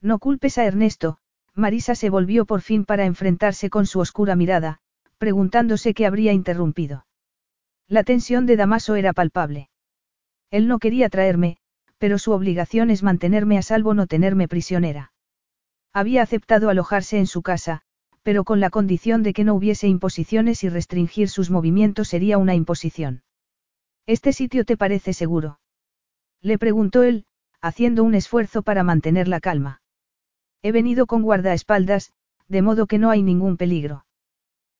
No 0.00 0.18
culpes 0.18 0.58
a 0.58 0.64
Ernesto, 0.64 1.18
Marisa 1.54 1.94
se 1.94 2.10
volvió 2.10 2.44
por 2.44 2.60
fin 2.60 2.84
para 2.84 3.06
enfrentarse 3.06 3.70
con 3.70 3.86
su 3.86 4.00
oscura 4.00 4.36
mirada, 4.36 4.80
preguntándose 5.18 5.94
qué 5.94 6.04
habría 6.06 6.32
interrumpido. 6.32 7.06
La 7.88 8.04
tensión 8.04 8.44
de 8.44 8.56
Damaso 8.56 8.96
era 8.96 9.12
palpable. 9.12 9.70
Él 10.50 10.68
no 10.68 10.78
quería 10.78 11.08
traerme, 11.08 11.56
pero 11.98 12.18
su 12.18 12.32
obligación 12.32 12.90
es 12.90 13.02
mantenerme 13.02 13.56
a 13.56 13.62
salvo 13.62 13.94
no 13.94 14.06
tenerme 14.06 14.48
prisionera. 14.48 15.12
Había 15.92 16.22
aceptado 16.22 16.68
alojarse 16.68 17.18
en 17.18 17.26
su 17.26 17.42
casa, 17.42 17.82
pero 18.22 18.44
con 18.44 18.60
la 18.60 18.70
condición 18.70 19.22
de 19.22 19.32
que 19.32 19.44
no 19.44 19.54
hubiese 19.54 19.86
imposiciones 19.86 20.64
y 20.64 20.68
restringir 20.68 21.28
sus 21.28 21.50
movimientos 21.50 22.08
sería 22.08 22.36
una 22.36 22.54
imposición. 22.54 23.22
¿Este 24.06 24.32
sitio 24.32 24.64
te 24.64 24.76
parece 24.76 25.12
seguro? 25.12 25.60
Le 26.44 26.58
preguntó 26.58 27.02
él, 27.02 27.24
haciendo 27.62 28.04
un 28.04 28.14
esfuerzo 28.14 28.62
para 28.62 28.82
mantener 28.82 29.28
la 29.28 29.40
calma. 29.40 29.80
He 30.60 30.72
venido 30.72 31.06
con 31.06 31.22
guardaespaldas, 31.22 32.12
de 32.48 32.60
modo 32.60 32.86
que 32.86 32.98
no 32.98 33.08
hay 33.08 33.22
ningún 33.22 33.56
peligro. 33.56 34.04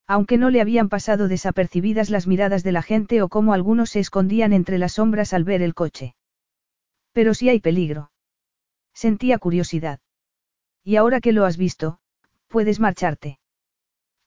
Aunque 0.07 0.37
no 0.37 0.51
le 0.51 0.61
habían 0.61 0.91
pasado 0.91 1.27
desapercibidas 1.27 2.11
las 2.11 2.27
miradas 2.27 2.65
de 2.65 2.73
la 2.73 2.83
gente 2.83 3.23
o 3.23 3.31
cómo 3.31 3.55
algunos 3.55 3.89
se 3.89 4.01
escondían 4.01 4.53
entre 4.53 4.77
las 4.77 4.93
sombras 4.93 5.33
al 5.33 5.45
ver 5.45 5.63
el 5.63 5.73
coche. 5.73 6.15
Pero 7.13 7.33
sí 7.33 7.49
hay 7.49 7.61
peligro. 7.61 8.13
Sentía 8.93 9.39
curiosidad. 9.39 10.01
Y 10.83 10.97
ahora 10.97 11.21
que 11.21 11.33
lo 11.33 11.47
has 11.47 11.57
visto, 11.57 11.99
puedes 12.49 12.79
marcharte. 12.79 13.39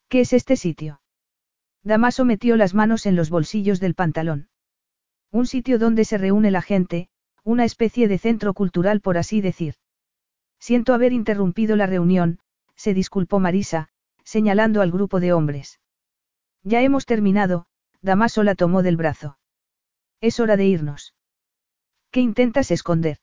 ¿Qué 0.10 0.22
es 0.22 0.34
este 0.34 0.56
sitio? 0.56 1.02
Damaso 1.84 2.26
metió 2.26 2.56
las 2.56 2.74
manos 2.74 3.06
en 3.06 3.16
los 3.16 3.30
bolsillos 3.30 3.80
del 3.80 3.94
pantalón. 3.94 4.50
Un 5.32 5.46
sitio 5.46 5.78
donde 5.78 6.04
se 6.04 6.18
reúne 6.18 6.50
la 6.50 6.64
gente, 6.64 7.10
una 7.48 7.64
especie 7.64 8.10
de 8.10 8.18
centro 8.18 8.54
cultural 8.54 9.00
por 9.00 9.18
así 9.18 9.40
decir. 9.40 9.76
Siento 10.60 10.94
haber 10.94 11.14
interrumpido 11.14 11.78
la 11.78 11.86
reunión, 11.86 12.40
se 12.76 12.94
disculpó 12.94 13.40
Marisa, 13.40 13.88
señalando 14.26 14.82
al 14.82 14.92
grupo 14.92 15.22
de 15.22 15.32
hombres. 15.32 15.80
Ya 16.64 16.82
hemos 16.82 17.06
terminado, 17.06 17.68
Damaso 18.02 18.44
la 18.44 18.54
tomó 18.54 18.84
del 18.84 18.98
brazo. 18.98 19.40
Es 20.20 20.42
hora 20.42 20.58
de 20.58 20.66
irnos. 20.66 21.16
¿Qué 22.12 22.20
intentas 22.20 22.70
esconder? 22.70 23.20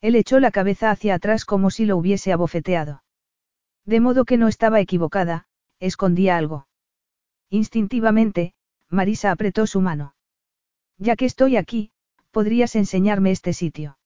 Él 0.00 0.16
echó 0.16 0.40
la 0.40 0.50
cabeza 0.50 0.90
hacia 0.90 1.14
atrás 1.14 1.44
como 1.44 1.70
si 1.70 1.86
lo 1.86 1.96
hubiese 1.96 2.32
abofeteado. 2.32 3.04
De 3.84 4.00
modo 4.00 4.24
que 4.24 4.38
no 4.38 4.48
estaba 4.48 4.80
equivocada, 4.80 5.46
escondía 5.78 6.36
algo. 6.36 6.66
Instintivamente, 7.48 8.54
Marisa 8.88 9.30
apretó 9.30 9.68
su 9.68 9.80
mano. 9.80 10.16
Ya 10.98 11.14
que 11.14 11.26
estoy 11.26 11.56
aquí, 11.56 11.92
podrías 12.36 12.76
enseñarme 12.76 13.30
este 13.30 13.54
sitio. 13.54 13.96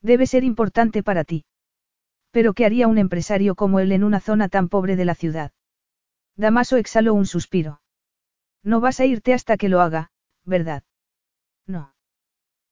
Debe 0.00 0.26
ser 0.26 0.44
importante 0.44 1.02
para 1.02 1.24
ti. 1.24 1.44
Pero 2.30 2.54
¿qué 2.54 2.64
haría 2.64 2.86
un 2.86 2.98
empresario 2.98 3.56
como 3.56 3.80
él 3.80 3.90
en 3.90 4.04
una 4.04 4.20
zona 4.20 4.48
tan 4.48 4.68
pobre 4.68 4.94
de 4.94 5.04
la 5.04 5.16
ciudad? 5.16 5.50
Damaso 6.36 6.76
exhaló 6.76 7.14
un 7.14 7.26
suspiro. 7.26 7.80
No 8.62 8.78
vas 8.78 9.00
a 9.00 9.06
irte 9.06 9.34
hasta 9.34 9.56
que 9.56 9.68
lo 9.68 9.80
haga, 9.80 10.12
¿verdad? 10.44 10.84
No. 11.66 11.96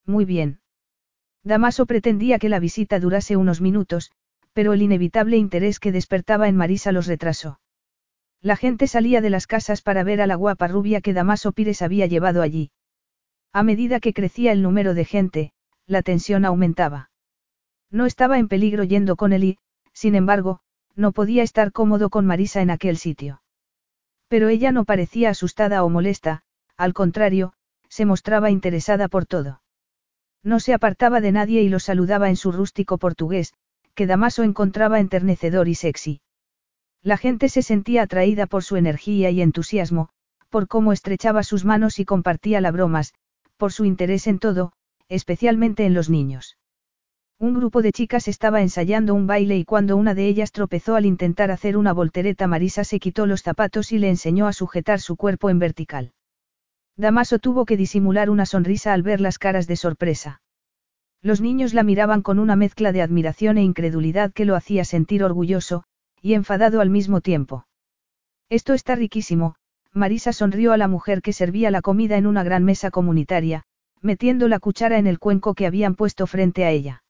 Muy 0.04 0.24
bien. 0.24 0.60
Damaso 1.42 1.86
pretendía 1.86 2.38
que 2.38 2.48
la 2.48 2.60
visita 2.60 3.00
durase 3.00 3.36
unos 3.36 3.60
minutos, 3.60 4.12
pero 4.52 4.72
el 4.72 4.82
inevitable 4.82 5.36
interés 5.36 5.80
que 5.80 5.90
despertaba 5.90 6.46
en 6.46 6.54
Marisa 6.54 6.92
los 6.92 7.08
retrasó. 7.08 7.58
La 8.40 8.54
gente 8.54 8.86
salía 8.86 9.20
de 9.20 9.30
las 9.30 9.48
casas 9.48 9.82
para 9.82 10.04
ver 10.04 10.20
a 10.20 10.28
la 10.28 10.36
guapa 10.36 10.68
rubia 10.68 11.00
que 11.00 11.12
Damaso 11.12 11.50
Pires 11.50 11.82
había 11.82 12.06
llevado 12.06 12.40
allí. 12.40 12.70
A 13.56 13.62
medida 13.62 14.00
que 14.00 14.12
crecía 14.12 14.52
el 14.52 14.60
número 14.60 14.92
de 14.92 15.06
gente, 15.06 15.52
la 15.86 16.02
tensión 16.02 16.44
aumentaba. 16.44 17.08
No 17.90 18.04
estaba 18.04 18.38
en 18.38 18.48
peligro 18.48 18.84
yendo 18.84 19.16
con 19.16 19.32
él 19.32 19.44
y, 19.44 19.58
sin 19.94 20.14
embargo, 20.14 20.60
no 20.94 21.12
podía 21.12 21.42
estar 21.42 21.72
cómodo 21.72 22.10
con 22.10 22.26
Marisa 22.26 22.60
en 22.60 22.68
aquel 22.68 22.98
sitio. 22.98 23.40
Pero 24.28 24.50
ella 24.50 24.72
no 24.72 24.84
parecía 24.84 25.30
asustada 25.30 25.84
o 25.84 25.88
molesta, 25.88 26.42
al 26.76 26.92
contrario, 26.92 27.54
se 27.88 28.04
mostraba 28.04 28.50
interesada 28.50 29.08
por 29.08 29.24
todo. 29.24 29.62
No 30.42 30.60
se 30.60 30.74
apartaba 30.74 31.22
de 31.22 31.32
nadie 31.32 31.62
y 31.62 31.70
lo 31.70 31.80
saludaba 31.80 32.28
en 32.28 32.36
su 32.36 32.52
rústico 32.52 32.98
portugués, 32.98 33.54
que 33.94 34.06
Damaso 34.06 34.42
encontraba 34.42 35.00
enternecedor 35.00 35.66
y 35.68 35.76
sexy. 35.76 36.20
La 37.02 37.16
gente 37.16 37.48
se 37.48 37.62
sentía 37.62 38.02
atraída 38.02 38.44
por 38.44 38.64
su 38.64 38.76
energía 38.76 39.30
y 39.30 39.40
entusiasmo, 39.40 40.10
por 40.50 40.68
cómo 40.68 40.92
estrechaba 40.92 41.42
sus 41.42 41.64
manos 41.64 41.98
y 41.98 42.04
compartía 42.04 42.60
las 42.60 42.74
bromas, 42.74 43.14
por 43.56 43.72
su 43.72 43.84
interés 43.84 44.26
en 44.26 44.38
todo, 44.38 44.72
especialmente 45.08 45.86
en 45.86 45.94
los 45.94 46.10
niños. 46.10 46.58
Un 47.38 47.54
grupo 47.54 47.82
de 47.82 47.92
chicas 47.92 48.28
estaba 48.28 48.62
ensayando 48.62 49.12
un 49.14 49.26
baile 49.26 49.58
y 49.58 49.64
cuando 49.64 49.96
una 49.96 50.14
de 50.14 50.26
ellas 50.26 50.52
tropezó 50.52 50.96
al 50.96 51.04
intentar 51.04 51.50
hacer 51.50 51.76
una 51.76 51.92
voltereta 51.92 52.46
Marisa 52.46 52.82
se 52.82 52.98
quitó 52.98 53.26
los 53.26 53.42
zapatos 53.42 53.92
y 53.92 53.98
le 53.98 54.08
enseñó 54.08 54.46
a 54.46 54.54
sujetar 54.54 55.00
su 55.00 55.16
cuerpo 55.16 55.50
en 55.50 55.58
vertical. 55.58 56.12
Damaso 56.96 57.38
tuvo 57.38 57.66
que 57.66 57.76
disimular 57.76 58.30
una 58.30 58.46
sonrisa 58.46 58.94
al 58.94 59.02
ver 59.02 59.20
las 59.20 59.38
caras 59.38 59.66
de 59.66 59.76
sorpresa. 59.76 60.40
Los 61.20 61.42
niños 61.42 61.74
la 61.74 61.82
miraban 61.82 62.22
con 62.22 62.38
una 62.38 62.56
mezcla 62.56 62.90
de 62.92 63.02
admiración 63.02 63.58
e 63.58 63.62
incredulidad 63.62 64.32
que 64.32 64.46
lo 64.46 64.56
hacía 64.56 64.86
sentir 64.86 65.22
orgulloso, 65.22 65.84
y 66.22 66.32
enfadado 66.32 66.80
al 66.80 66.88
mismo 66.88 67.20
tiempo. 67.20 67.66
Esto 68.48 68.72
está 68.72 68.94
riquísimo, 68.94 69.56
Marisa 69.96 70.34
sonrió 70.34 70.74
a 70.74 70.76
la 70.76 70.88
mujer 70.88 71.22
que 71.22 71.32
servía 71.32 71.70
la 71.70 71.80
comida 71.80 72.18
en 72.18 72.26
una 72.26 72.44
gran 72.44 72.64
mesa 72.64 72.90
comunitaria, 72.90 73.62
metiendo 74.02 74.46
la 74.46 74.60
cuchara 74.60 74.98
en 74.98 75.06
el 75.06 75.18
cuenco 75.18 75.54
que 75.54 75.66
habían 75.66 75.94
puesto 75.94 76.26
frente 76.26 76.66
a 76.66 76.70
ella. 76.70 77.02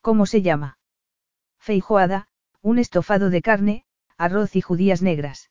¿Cómo 0.00 0.24
se 0.24 0.40
llama? 0.40 0.78
Feijoada, 1.58 2.28
un 2.62 2.78
estofado 2.78 3.30
de 3.30 3.42
carne, 3.42 3.84
arroz 4.16 4.54
y 4.54 4.60
judías 4.60 5.02
negras. 5.02 5.50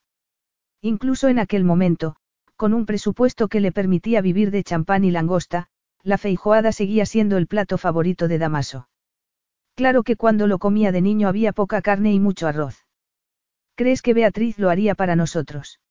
Incluso 0.80 1.28
en 1.28 1.40
aquel 1.40 1.66
momento, 1.66 2.16
con 2.56 2.74
un 2.74 2.86
presupuesto 2.86 3.50
que 3.50 3.60
le 3.60 3.74
permitía 3.74 4.22
vivir 4.22 4.50
de 4.50 4.64
champán 4.64 5.04
y 5.04 5.12
langosta, 5.12 5.68
la 6.02 6.18
feijoada 6.18 6.72
seguía 6.72 7.06
siendo 7.06 7.36
el 7.36 7.48
plato 7.48 7.78
favorito 7.78 8.30
de 8.30 8.38
Damaso. 8.38 8.88
Claro 9.76 10.04
que 10.04 10.16
cuando 10.16 10.48
lo 10.48 10.60
comía 10.60 10.94
de 10.94 11.02
niño 11.02 11.28
había 11.28 11.52
poca 11.52 11.82
carne 11.82 12.14
y 12.14 12.22
mucho 12.22 12.48
arroz. 12.48 12.86
¿Crees 13.76 14.02
que 14.02 14.14
Beatriz 14.14 14.58
lo 14.58 14.70
haría 14.70 14.96
para 14.96 15.18
nosotros? 15.18 15.82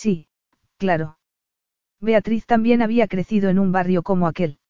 Sí, 0.00 0.28
claro. 0.76 1.18
Beatriz 2.00 2.46
también 2.46 2.82
había 2.82 3.08
crecido 3.08 3.50
en 3.50 3.58
un 3.58 3.72
barrio 3.72 4.04
como 4.04 4.28
aquel. 4.28 4.60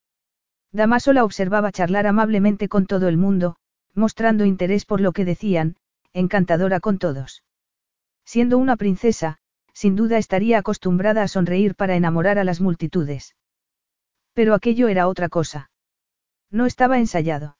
Damaso 0.73 1.13
la 1.13 1.23
observaba 1.23 1.71
charlar 1.71 2.07
amablemente 2.07 2.71
con 2.71 2.87
todo 2.87 3.09
el 3.09 3.19
mundo, 3.19 3.57
mostrando 3.93 4.47
interés 4.47 4.87
por 4.87 5.03
lo 5.03 5.13
que 5.13 5.27
decían, 5.27 5.77
encantadora 6.15 6.81
con 6.81 6.99
todos. 6.99 7.45
Siendo 8.25 8.57
una 8.57 8.79
princesa, 8.79 9.37
sin 9.75 9.97
duda 9.97 10.17
estaría 10.17 10.57
acostumbrada 10.57 11.23
a 11.23 11.29
sonreír 11.29 11.75
para 11.75 11.95
enamorar 11.95 12.39
a 12.39 12.45
las 12.45 12.63
multitudes. 12.63 13.37
Pero 14.33 14.55
aquello 14.55 14.89
era 14.89 15.09
otra 15.09 15.29
cosa. 15.29 15.71
No 16.51 16.65
estaba 16.65 16.97
ensayado. 16.97 17.59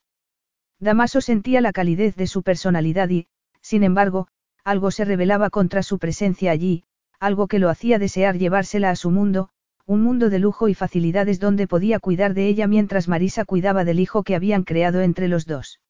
Damaso 0.81 1.21
sentía 1.21 1.61
la 1.61 1.73
calidez 1.73 2.17
de 2.17 2.29
su 2.29 2.43
personalidad 2.43 3.11
y, 3.11 3.29
sin 3.61 3.83
embargo, 3.83 4.29
algo 4.65 4.91
se 4.91 5.05
rebelaba 5.05 5.51
contra 5.51 5.83
su 5.83 5.99
presencia 5.99 6.51
allí, 6.51 6.85
algo 7.21 7.49
que 7.49 7.59
lo 7.59 7.69
hacía 7.69 7.99
desear 7.99 8.39
llevársela 8.39 8.91
a 8.91 8.97
su 8.97 9.11
mundo, 9.11 9.51
un 9.87 10.03
mundo 10.03 10.31
de 10.31 10.39
lujo 10.39 10.69
y 10.69 10.75
facilidades 10.75 11.41
donde 11.41 11.67
podía 11.67 11.99
cuidar 11.99 12.35
de 12.35 12.47
ella 12.47 12.67
mientras 12.67 13.09
Marisa 13.09 13.45
cuidaba 13.45 13.85
del 13.85 14.01
hijo 14.01 14.23
que 14.23 14.35
habían 14.35 14.63
creado 14.63 15.01
entre 15.01 15.29
los 15.29 15.47
dos. 15.47 15.81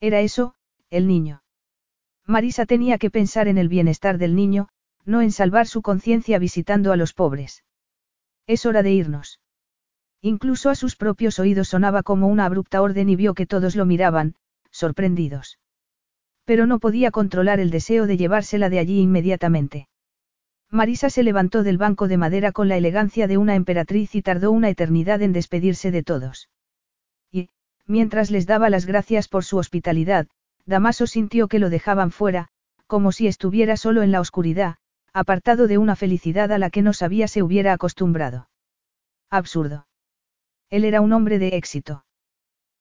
Era 0.00 0.20
eso, 0.20 0.54
el 0.90 1.08
niño. 1.08 1.42
Marisa 2.24 2.66
tenía 2.66 2.98
que 2.98 3.10
pensar 3.10 3.48
en 3.48 3.58
el 3.58 3.68
bienestar 3.68 4.18
del 4.18 4.36
niño, 4.36 4.68
no 5.04 5.22
en 5.22 5.32
salvar 5.32 5.66
su 5.66 5.82
conciencia 5.82 6.38
visitando 6.38 6.92
a 6.92 6.96
los 6.96 7.12
pobres. 7.12 7.64
Es 8.46 8.64
hora 8.64 8.82
de 8.82 8.92
irnos. 8.92 9.40
Incluso 10.20 10.70
a 10.70 10.74
sus 10.74 10.96
propios 10.96 11.38
oídos 11.38 11.68
sonaba 11.68 12.02
como 12.02 12.28
una 12.28 12.46
abrupta 12.46 12.80
orden 12.80 13.08
y 13.08 13.16
vio 13.16 13.34
que 13.34 13.46
todos 13.46 13.76
lo 13.76 13.86
miraban, 13.86 14.34
sorprendidos. 14.70 15.58
Pero 16.44 16.66
no 16.66 16.78
podía 16.78 17.10
controlar 17.10 17.60
el 17.60 17.70
deseo 17.70 18.06
de 18.06 18.16
llevársela 18.16 18.70
de 18.70 18.78
allí 18.78 19.00
inmediatamente. 19.00 19.88
Marisa 20.70 21.10
se 21.10 21.22
levantó 21.22 21.62
del 21.62 21.78
banco 21.78 22.08
de 22.08 22.16
madera 22.16 22.52
con 22.52 22.68
la 22.68 22.76
elegancia 22.76 23.26
de 23.26 23.38
una 23.38 23.54
emperatriz 23.54 24.14
y 24.14 24.22
tardó 24.22 24.50
una 24.50 24.68
eternidad 24.68 25.22
en 25.22 25.32
despedirse 25.32 25.90
de 25.90 26.02
todos. 26.02 26.48
Y, 27.30 27.50
mientras 27.86 28.30
les 28.30 28.46
daba 28.46 28.68
las 28.68 28.86
gracias 28.86 29.28
por 29.28 29.44
su 29.44 29.58
hospitalidad, 29.58 30.26
Damaso 30.64 31.06
sintió 31.06 31.46
que 31.46 31.60
lo 31.60 31.70
dejaban 31.70 32.10
fuera, 32.10 32.48
como 32.86 33.12
si 33.12 33.28
estuviera 33.28 33.76
solo 33.76 34.02
en 34.02 34.10
la 34.10 34.20
oscuridad, 34.20 34.76
apartado 35.12 35.68
de 35.68 35.78
una 35.78 35.96
felicidad 35.96 36.50
a 36.52 36.58
la 36.58 36.70
que 36.70 36.82
no 36.82 36.92
sabía 36.92 37.28
se 37.28 37.42
hubiera 37.42 37.72
acostumbrado. 37.72 38.48
Absurdo. 39.30 39.86
Él 40.68 40.84
era 40.84 41.00
un 41.00 41.12
hombre 41.12 41.38
de 41.38 41.48
éxito. 41.48 42.04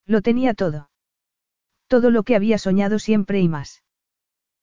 Lo 0.05 0.22
tenía 0.22 0.53
todo. 0.53 0.89
Todo 1.88 2.09
lo 2.09 2.23
que 2.23 2.35
había 2.35 2.57
soñado 2.57 2.97
siempre 2.99 3.39
y 3.41 3.47
más. 3.47 3.83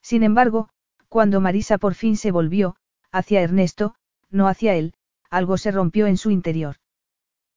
Sin 0.02 0.24
embargo, 0.24 0.68
cuando 1.08 1.40
Marisa 1.40 1.78
por 1.78 1.94
fin 1.94 2.16
se 2.16 2.32
volvió, 2.32 2.76
hacia 3.12 3.42
Ernesto, 3.42 3.94
no 4.30 4.48
hacia 4.48 4.74
él, 4.74 4.94
algo 5.30 5.58
se 5.58 5.70
rompió 5.70 6.06
en 6.06 6.16
su 6.16 6.30
interior. 6.30 6.76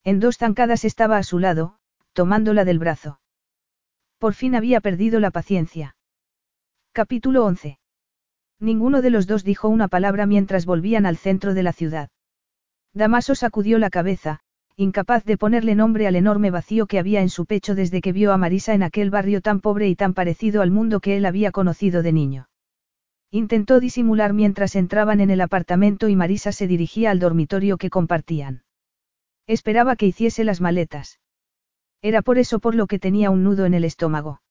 En 0.03 0.19
dos 0.19 0.37
zancadas 0.37 0.85
estaba 0.85 1.17
a 1.17 1.23
su 1.23 1.39
lado, 1.39 1.77
tomándola 2.13 2.65
del 2.65 2.79
brazo. 2.79 3.19
Por 4.19 4.33
fin 4.33 4.55
había 4.55 4.81
perdido 4.81 5.19
la 5.19 5.31
paciencia. 5.31 5.95
Capítulo 6.91 7.45
11. 7.45 7.79
Ninguno 8.59 9.01
de 9.01 9.09
los 9.09 9.27
dos 9.27 9.43
dijo 9.43 9.67
una 9.67 9.87
palabra 9.87 10.25
mientras 10.25 10.65
volvían 10.65 11.05
al 11.05 11.17
centro 11.17 11.53
de 11.53 11.63
la 11.63 11.73
ciudad. 11.73 12.09
Damaso 12.93 13.35
sacudió 13.35 13.77
la 13.79 13.89
cabeza, 13.89 14.39
incapaz 14.77 15.25
de 15.25 15.37
ponerle 15.37 15.75
nombre 15.75 16.07
al 16.07 16.15
enorme 16.15 16.51
vacío 16.51 16.87
que 16.87 16.99
había 16.99 17.21
en 17.21 17.29
su 17.29 17.45
pecho 17.45 17.75
desde 17.75 18.01
que 18.01 18.13
vio 18.13 18.31
a 18.31 18.37
Marisa 18.37 18.73
en 18.73 18.83
aquel 18.83 19.09
barrio 19.09 19.41
tan 19.41 19.59
pobre 19.59 19.89
y 19.89 19.95
tan 19.95 20.13
parecido 20.13 20.61
al 20.61 20.71
mundo 20.71 20.99
que 20.99 21.17
él 21.17 21.25
había 21.25 21.51
conocido 21.51 22.01
de 22.01 22.13
niño. 22.13 22.47
Intentó 23.35 23.81
disimular 23.81 24.31
mientras 24.31 24.77
entraban 24.77 25.19
en 25.19 25.29
el 25.29 25.41
apartamento 25.41 26.07
y 26.07 26.15
Marisa 26.15 26.53
se 26.53 26.67
dirigía 26.67 27.11
al 27.11 27.19
dormitorio 27.19 27.77
que 27.77 27.89
compartían. 27.89 28.63
Esperaba 29.45 29.97
que 29.97 30.05
hiciese 30.05 30.45
las 30.45 30.61
maletas. 30.61 31.19
Era 32.01 32.21
por 32.21 32.37
eso 32.37 32.59
por 32.59 32.75
lo 32.75 32.87
que 32.87 32.97
tenía 32.97 33.31
un 33.31 33.43
nudo 33.43 33.65
en 33.65 33.73
el 33.73 33.83
estómago. 33.83 34.41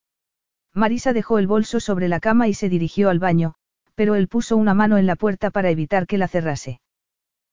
Marisa 0.75 1.15
dejó 1.15 1.39
el 1.39 1.47
bolso 1.47 1.81
sobre 1.81 2.09
la 2.09 2.21
cama 2.21 2.47
y 2.47 2.53
se 2.53 2.69
dirigió 2.69 3.09
al 3.09 3.21
baño, 3.21 3.55
pero 3.95 4.17
él 4.17 4.29
puso 4.29 4.55
una 4.55 4.75
mano 4.75 4.99
en 4.99 5.07
la 5.07 5.17
puerta 5.17 5.51
para 5.51 5.71
evitar 5.71 6.07
que 6.07 6.19
la 6.19 6.29
cerrase. 6.29 6.83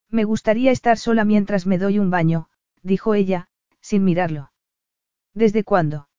Me 0.09 0.25
gustaría 0.25 0.71
estar 0.71 0.97
sola 0.97 1.23
mientras 1.23 1.65
me 1.65 1.77
doy 1.77 1.97
un 1.97 2.09
baño, 2.09 2.49
dijo 2.83 3.13
ella, 3.13 3.47
sin 3.79 4.03
mirarlo. 4.03 4.51
¿Desde 5.33 5.63
cuándo? 5.63 6.09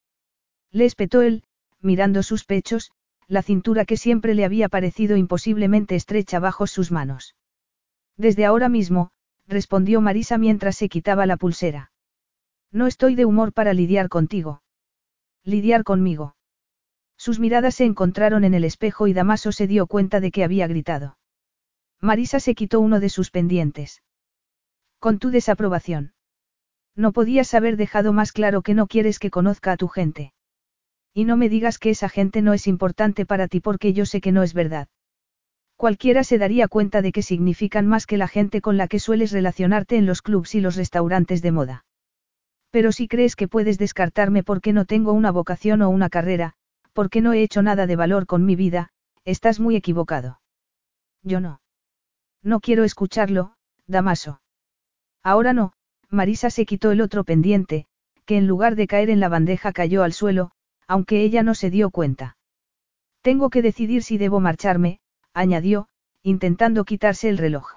Le 0.70 0.86
espetó 0.86 1.20
él, 1.20 1.44
mirando 1.82 2.22
sus 2.22 2.46
pechos, 2.46 2.92
la 3.32 3.42
cintura 3.42 3.86
que 3.86 3.96
siempre 3.96 4.34
le 4.34 4.44
había 4.44 4.68
parecido 4.68 5.16
imposiblemente 5.16 5.94
estrecha 5.94 6.38
bajo 6.38 6.66
sus 6.66 6.92
manos. 6.92 7.34
Desde 8.18 8.44
ahora 8.44 8.68
mismo, 8.68 9.10
respondió 9.48 10.02
Marisa 10.02 10.36
mientras 10.36 10.76
se 10.76 10.90
quitaba 10.90 11.24
la 11.24 11.38
pulsera. 11.38 11.92
No 12.70 12.86
estoy 12.86 13.14
de 13.14 13.24
humor 13.24 13.54
para 13.54 13.72
lidiar 13.72 14.10
contigo. 14.10 14.62
Lidiar 15.44 15.82
conmigo. 15.82 16.36
Sus 17.16 17.40
miradas 17.40 17.76
se 17.76 17.86
encontraron 17.86 18.44
en 18.44 18.52
el 18.52 18.64
espejo 18.64 19.06
y 19.06 19.14
Damaso 19.14 19.50
se 19.50 19.66
dio 19.66 19.86
cuenta 19.86 20.20
de 20.20 20.30
que 20.30 20.44
había 20.44 20.66
gritado. 20.66 21.16
Marisa 22.02 22.38
se 22.38 22.54
quitó 22.54 22.80
uno 22.80 23.00
de 23.00 23.08
sus 23.08 23.30
pendientes. 23.30 24.02
Con 24.98 25.18
tu 25.18 25.30
desaprobación. 25.30 26.12
No 26.94 27.12
podías 27.12 27.54
haber 27.54 27.78
dejado 27.78 28.12
más 28.12 28.32
claro 28.32 28.60
que 28.60 28.74
no 28.74 28.88
quieres 28.88 29.18
que 29.18 29.30
conozca 29.30 29.72
a 29.72 29.78
tu 29.78 29.88
gente. 29.88 30.34
Y 31.14 31.24
no 31.24 31.36
me 31.36 31.48
digas 31.48 31.78
que 31.78 31.90
esa 31.90 32.08
gente 32.08 32.42
no 32.42 32.54
es 32.54 32.66
importante 32.66 33.26
para 33.26 33.48
ti 33.48 33.60
porque 33.60 33.92
yo 33.92 34.06
sé 34.06 34.20
que 34.20 34.32
no 34.32 34.42
es 34.42 34.54
verdad. 34.54 34.88
Cualquiera 35.76 36.24
se 36.24 36.38
daría 36.38 36.68
cuenta 36.68 37.02
de 37.02 37.12
que 37.12 37.22
significan 37.22 37.86
más 37.86 38.06
que 38.06 38.16
la 38.16 38.28
gente 38.28 38.60
con 38.60 38.76
la 38.76 38.88
que 38.88 39.00
sueles 39.00 39.32
relacionarte 39.32 39.96
en 39.96 40.06
los 40.06 40.22
clubs 40.22 40.54
y 40.54 40.60
los 40.60 40.76
restaurantes 40.76 41.42
de 41.42 41.52
moda. 41.52 41.84
Pero 42.70 42.92
si 42.92 43.08
crees 43.08 43.36
que 43.36 43.48
puedes 43.48 43.78
descartarme 43.78 44.42
porque 44.42 44.72
no 44.72 44.84
tengo 44.84 45.12
una 45.12 45.30
vocación 45.30 45.82
o 45.82 45.90
una 45.90 46.08
carrera, 46.08 46.54
porque 46.92 47.20
no 47.20 47.32
he 47.32 47.42
hecho 47.42 47.62
nada 47.62 47.86
de 47.86 47.96
valor 47.96 48.26
con 48.26 48.44
mi 48.44 48.56
vida, 48.56 48.90
estás 49.24 49.60
muy 49.60 49.76
equivocado. 49.76 50.40
Yo 51.22 51.40
no. 51.40 51.60
No 52.42 52.60
quiero 52.60 52.84
escucharlo, 52.84 53.54
Damaso. 53.86 54.40
Ahora 55.22 55.52
no, 55.52 55.72
Marisa 56.08 56.50
se 56.50 56.64
quitó 56.64 56.90
el 56.90 57.00
otro 57.00 57.24
pendiente, 57.24 57.86
que 58.24 58.36
en 58.36 58.46
lugar 58.46 58.74
de 58.76 58.86
caer 58.86 59.10
en 59.10 59.20
la 59.20 59.28
bandeja 59.28 59.72
cayó 59.72 60.02
al 60.02 60.12
suelo, 60.12 60.52
aunque 60.92 61.22
ella 61.22 61.42
no 61.42 61.54
se 61.54 61.70
dio 61.70 61.88
cuenta. 61.88 62.36
Tengo 63.22 63.48
que 63.48 63.62
decidir 63.62 64.02
si 64.02 64.18
debo 64.18 64.40
marcharme, 64.40 65.00
añadió, 65.32 65.88
intentando 66.22 66.84
quitarse 66.84 67.30
el 67.30 67.38
reloj. 67.38 67.76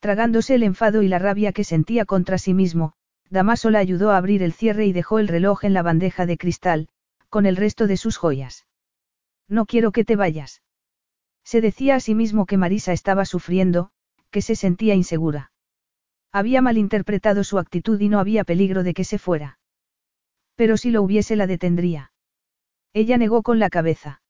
Tragándose 0.00 0.56
el 0.56 0.64
enfado 0.64 1.02
y 1.02 1.08
la 1.08 1.20
rabia 1.20 1.52
que 1.52 1.62
sentía 1.62 2.04
contra 2.04 2.38
sí 2.38 2.52
mismo, 2.52 2.94
Damaso 3.30 3.70
la 3.70 3.78
ayudó 3.78 4.10
a 4.10 4.16
abrir 4.16 4.42
el 4.42 4.52
cierre 4.52 4.86
y 4.86 4.92
dejó 4.92 5.20
el 5.20 5.28
reloj 5.28 5.64
en 5.64 5.72
la 5.72 5.82
bandeja 5.82 6.26
de 6.26 6.36
cristal, 6.36 6.88
con 7.28 7.46
el 7.46 7.54
resto 7.54 7.86
de 7.86 7.96
sus 7.96 8.16
joyas. 8.16 8.66
No 9.48 9.64
quiero 9.64 9.92
que 9.92 10.04
te 10.04 10.16
vayas. 10.16 10.62
Se 11.44 11.60
decía 11.60 11.94
a 11.94 12.00
sí 12.00 12.16
mismo 12.16 12.44
que 12.46 12.56
Marisa 12.56 12.92
estaba 12.92 13.24
sufriendo, 13.24 13.90
que 14.32 14.42
se 14.42 14.56
sentía 14.56 14.96
insegura. 14.96 15.52
Había 16.32 16.60
malinterpretado 16.60 17.44
su 17.44 17.60
actitud 17.60 18.00
y 18.00 18.08
no 18.08 18.18
había 18.18 18.42
peligro 18.42 18.82
de 18.82 18.94
que 18.94 19.04
se 19.04 19.20
fuera. 19.20 19.60
Pero 20.56 20.76
si 20.76 20.90
lo 20.90 21.02
hubiese 21.02 21.36
la 21.36 21.46
detendría. 21.46 22.10
Ella 22.96 23.18
negó 23.18 23.42
con 23.42 23.58
la 23.58 23.68
cabeza. 23.68 24.22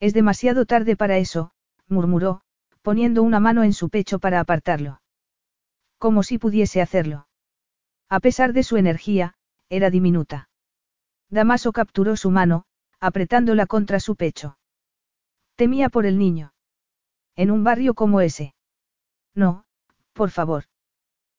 Es 0.00 0.14
demasiado 0.14 0.66
tarde 0.66 0.96
para 0.96 1.18
eso, 1.18 1.52
murmuró, 1.86 2.40
poniendo 2.82 3.22
una 3.22 3.38
mano 3.38 3.62
en 3.62 3.72
su 3.72 3.88
pecho 3.88 4.18
para 4.18 4.40
apartarlo. 4.40 5.00
Como 5.98 6.24
si 6.24 6.38
pudiese 6.38 6.82
hacerlo. 6.82 7.28
A 8.08 8.18
pesar 8.18 8.52
de 8.52 8.64
su 8.64 8.78
energía, 8.78 9.34
era 9.68 9.90
diminuta. 9.90 10.48
Damaso 11.30 11.70
capturó 11.70 12.16
su 12.16 12.32
mano, 12.32 12.64
apretándola 12.98 13.66
contra 13.66 14.00
su 14.00 14.16
pecho. 14.16 14.58
Temía 15.54 15.88
por 15.88 16.04
el 16.04 16.18
niño. 16.18 16.52
En 17.36 17.52
un 17.52 17.62
barrio 17.62 17.94
como 17.94 18.20
ese. 18.20 18.56
No, 19.36 19.66
por 20.14 20.30
favor. 20.30 20.64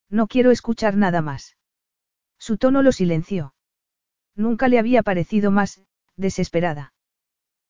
No 0.10 0.28
quiero 0.28 0.52
escuchar 0.52 0.96
nada 0.96 1.22
más. 1.22 1.58
Su 2.40 2.56
tono 2.56 2.82
lo 2.82 2.94
silenció. 2.94 3.54
Nunca 4.36 4.70
le 4.70 4.80
había 4.80 5.04
parecido 5.04 5.52
más, 5.52 5.86
desesperada. 6.18 6.94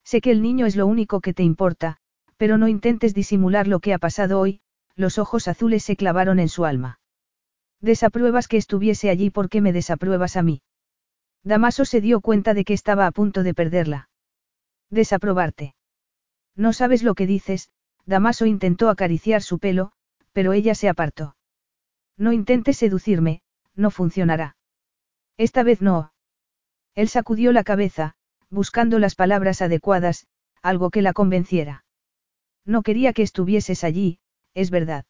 Sé 0.03 0.21
que 0.21 0.31
el 0.31 0.41
niño 0.41 0.65
es 0.65 0.75
lo 0.75 0.85
único 0.87 1.21
que 1.21 1.33
te 1.33 1.43
importa, 1.43 1.97
pero 2.37 2.57
no 2.57 2.67
intentes 2.67 3.13
disimular 3.13 3.67
lo 3.67 3.79
que 3.79 3.93
ha 3.93 3.97
pasado 3.97 4.39
hoy, 4.39 4.61
los 4.95 5.17
ojos 5.17 5.47
azules 5.47 5.83
se 5.83 5.95
clavaron 5.95 6.39
en 6.39 6.49
su 6.49 6.65
alma. 6.65 6.99
Desapruebas 7.81 8.47
que 8.47 8.57
estuviese 8.57 9.09
allí 9.09 9.29
porque 9.29 9.61
me 9.61 9.73
desapruebas 9.73 10.37
a 10.37 10.43
mí. 10.43 10.61
Damaso 11.43 11.85
se 11.85 12.01
dio 12.01 12.21
cuenta 12.21 12.53
de 12.53 12.65
que 12.65 12.73
estaba 12.73 13.05
a 13.05 13.11
punto 13.11 13.43
de 13.43 13.53
perderla. 13.53 14.09
Desaprobarte. 14.89 15.75
No 16.55 16.73
sabes 16.73 17.03
lo 17.03 17.15
que 17.15 17.27
dices, 17.27 17.69
Damaso 18.05 18.45
intentó 18.45 18.89
acariciar 18.89 19.41
su 19.41 19.59
pelo, 19.59 19.91
pero 20.31 20.53
ella 20.53 20.75
se 20.75 20.89
apartó. 20.89 21.35
No 22.17 22.31
intentes 22.31 22.77
seducirme, 22.77 23.41
no 23.75 23.91
funcionará. 23.91 24.55
Esta 25.37 25.63
vez 25.63 25.81
no. 25.81 26.13
Él 26.93 27.09
sacudió 27.09 27.51
la 27.51 27.63
cabeza, 27.63 28.15
buscando 28.55 28.97
las 28.97 29.13
palabras 29.13 29.61
adecuadas, 29.61 30.25
algo 30.63 30.89
que 30.89 31.03
la 31.03 31.13
convenciera. 31.13 31.85
No 32.65 32.81
quería 32.81 33.13
que 33.13 33.21
estuvieses 33.21 33.83
allí, 33.83 34.17
es 34.55 34.71
verdad. 34.71 35.05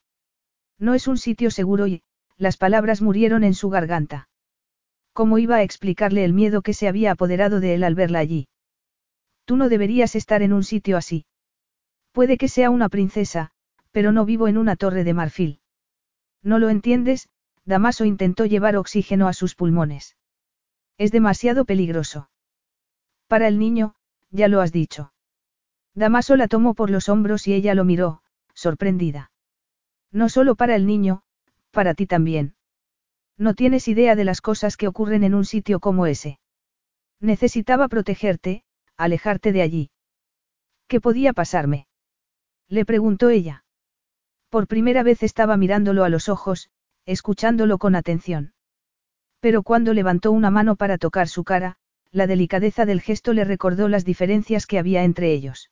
No 0.78 0.96
es 0.96 1.08
un 1.08 1.18
sitio 1.18 1.52
seguro 1.52 1.88
y, 1.88 2.04
las 2.38 2.58
palabras 2.58 3.02
murieron 3.02 3.46
en 3.46 3.54
su 3.54 3.70
garganta. 3.70 4.28
¿Cómo 5.14 5.38
iba 5.38 5.56
a 5.58 5.64
explicarle 5.64 6.26
el 6.26 6.34
miedo 6.34 6.62
que 6.62 6.74
se 6.74 6.90
había 6.90 7.12
apoderado 7.12 7.62
de 7.62 7.76
él 7.76 7.84
al 7.86 7.96
verla 7.96 8.20
allí? 8.20 8.50
Tú 9.46 9.56
no 9.56 9.70
deberías 9.70 10.16
estar 10.16 10.42
en 10.42 10.52
un 10.52 10.64
sitio 10.64 10.98
así. 10.98 11.26
Puede 12.12 12.38
que 12.38 12.50
sea 12.50 12.70
una 12.72 12.90
princesa, 12.90 13.52
pero 13.92 14.12
no 14.12 14.26
vivo 14.26 14.50
en 14.50 14.58
una 14.58 14.76
torre 14.76 15.06
de 15.06 15.14
marfil. 15.14 15.60
No 16.44 16.60
lo 16.60 16.70
entiendes, 16.70 17.30
Damaso 17.64 18.04
intentó 18.06 18.46
llevar 18.46 18.76
oxígeno 18.76 19.28
a 19.28 19.34
sus 19.34 19.56
pulmones. 19.56 20.18
Es 20.98 21.12
demasiado 21.12 21.64
peligroso. 21.64 22.30
Para 23.28 23.48
el 23.48 23.60
niño, 23.60 23.96
ya 24.32 24.48
lo 24.48 24.62
has 24.62 24.72
dicho. 24.72 25.14
Damaso 25.94 26.36
la 26.36 26.48
tomó 26.48 26.74
por 26.74 26.90
los 26.90 27.10
hombros 27.10 27.48
y 27.48 27.54
ella 27.54 27.74
lo 27.74 27.86
miró, 27.86 28.22
sorprendida. 28.54 29.32
No 30.12 30.30
solo 30.30 30.56
para 30.56 30.76
el 30.76 30.86
niño, 30.86 31.24
para 31.72 31.94
ti 31.94 32.06
también. 32.06 32.56
No 33.38 33.54
tienes 33.54 33.88
idea 33.88 34.16
de 34.16 34.26
las 34.26 34.42
cosas 34.42 34.78
que 34.78 34.88
ocurren 34.88 35.24
en 35.24 35.34
un 35.34 35.46
sitio 35.46 35.80
como 35.80 36.06
ese. 36.06 36.40
Necesitaba 37.20 37.88
protegerte, 37.88 38.64
alejarte 38.98 39.52
de 39.52 39.62
allí. 39.62 39.92
¿Qué 40.88 41.02
podía 41.02 41.34
pasarme? 41.34 41.88
Le 42.68 42.86
preguntó 42.86 43.30
ella. 43.30 43.66
Por 44.50 44.68
primera 44.68 45.04
vez 45.04 45.24
estaba 45.24 45.58
mirándolo 45.58 46.04
a 46.04 46.10
los 46.10 46.30
ojos, 46.30 46.70
escuchándolo 47.06 47.78
con 47.78 47.96
atención. 47.96 48.54
Pero 49.40 49.64
cuando 49.64 49.94
levantó 49.94 50.32
una 50.32 50.50
mano 50.50 50.76
para 50.76 50.98
tocar 50.98 51.28
su 51.28 51.44
cara, 51.44 51.78
la 52.16 52.28
delicadeza 52.28 52.86
del 52.86 53.02
gesto 53.02 53.34
le 53.34 53.44
recordó 53.44 53.90
las 53.90 54.06
diferencias 54.06 54.68
que 54.68 54.80
había 54.80 55.04
entre 55.04 55.34
ellos. 55.34 55.70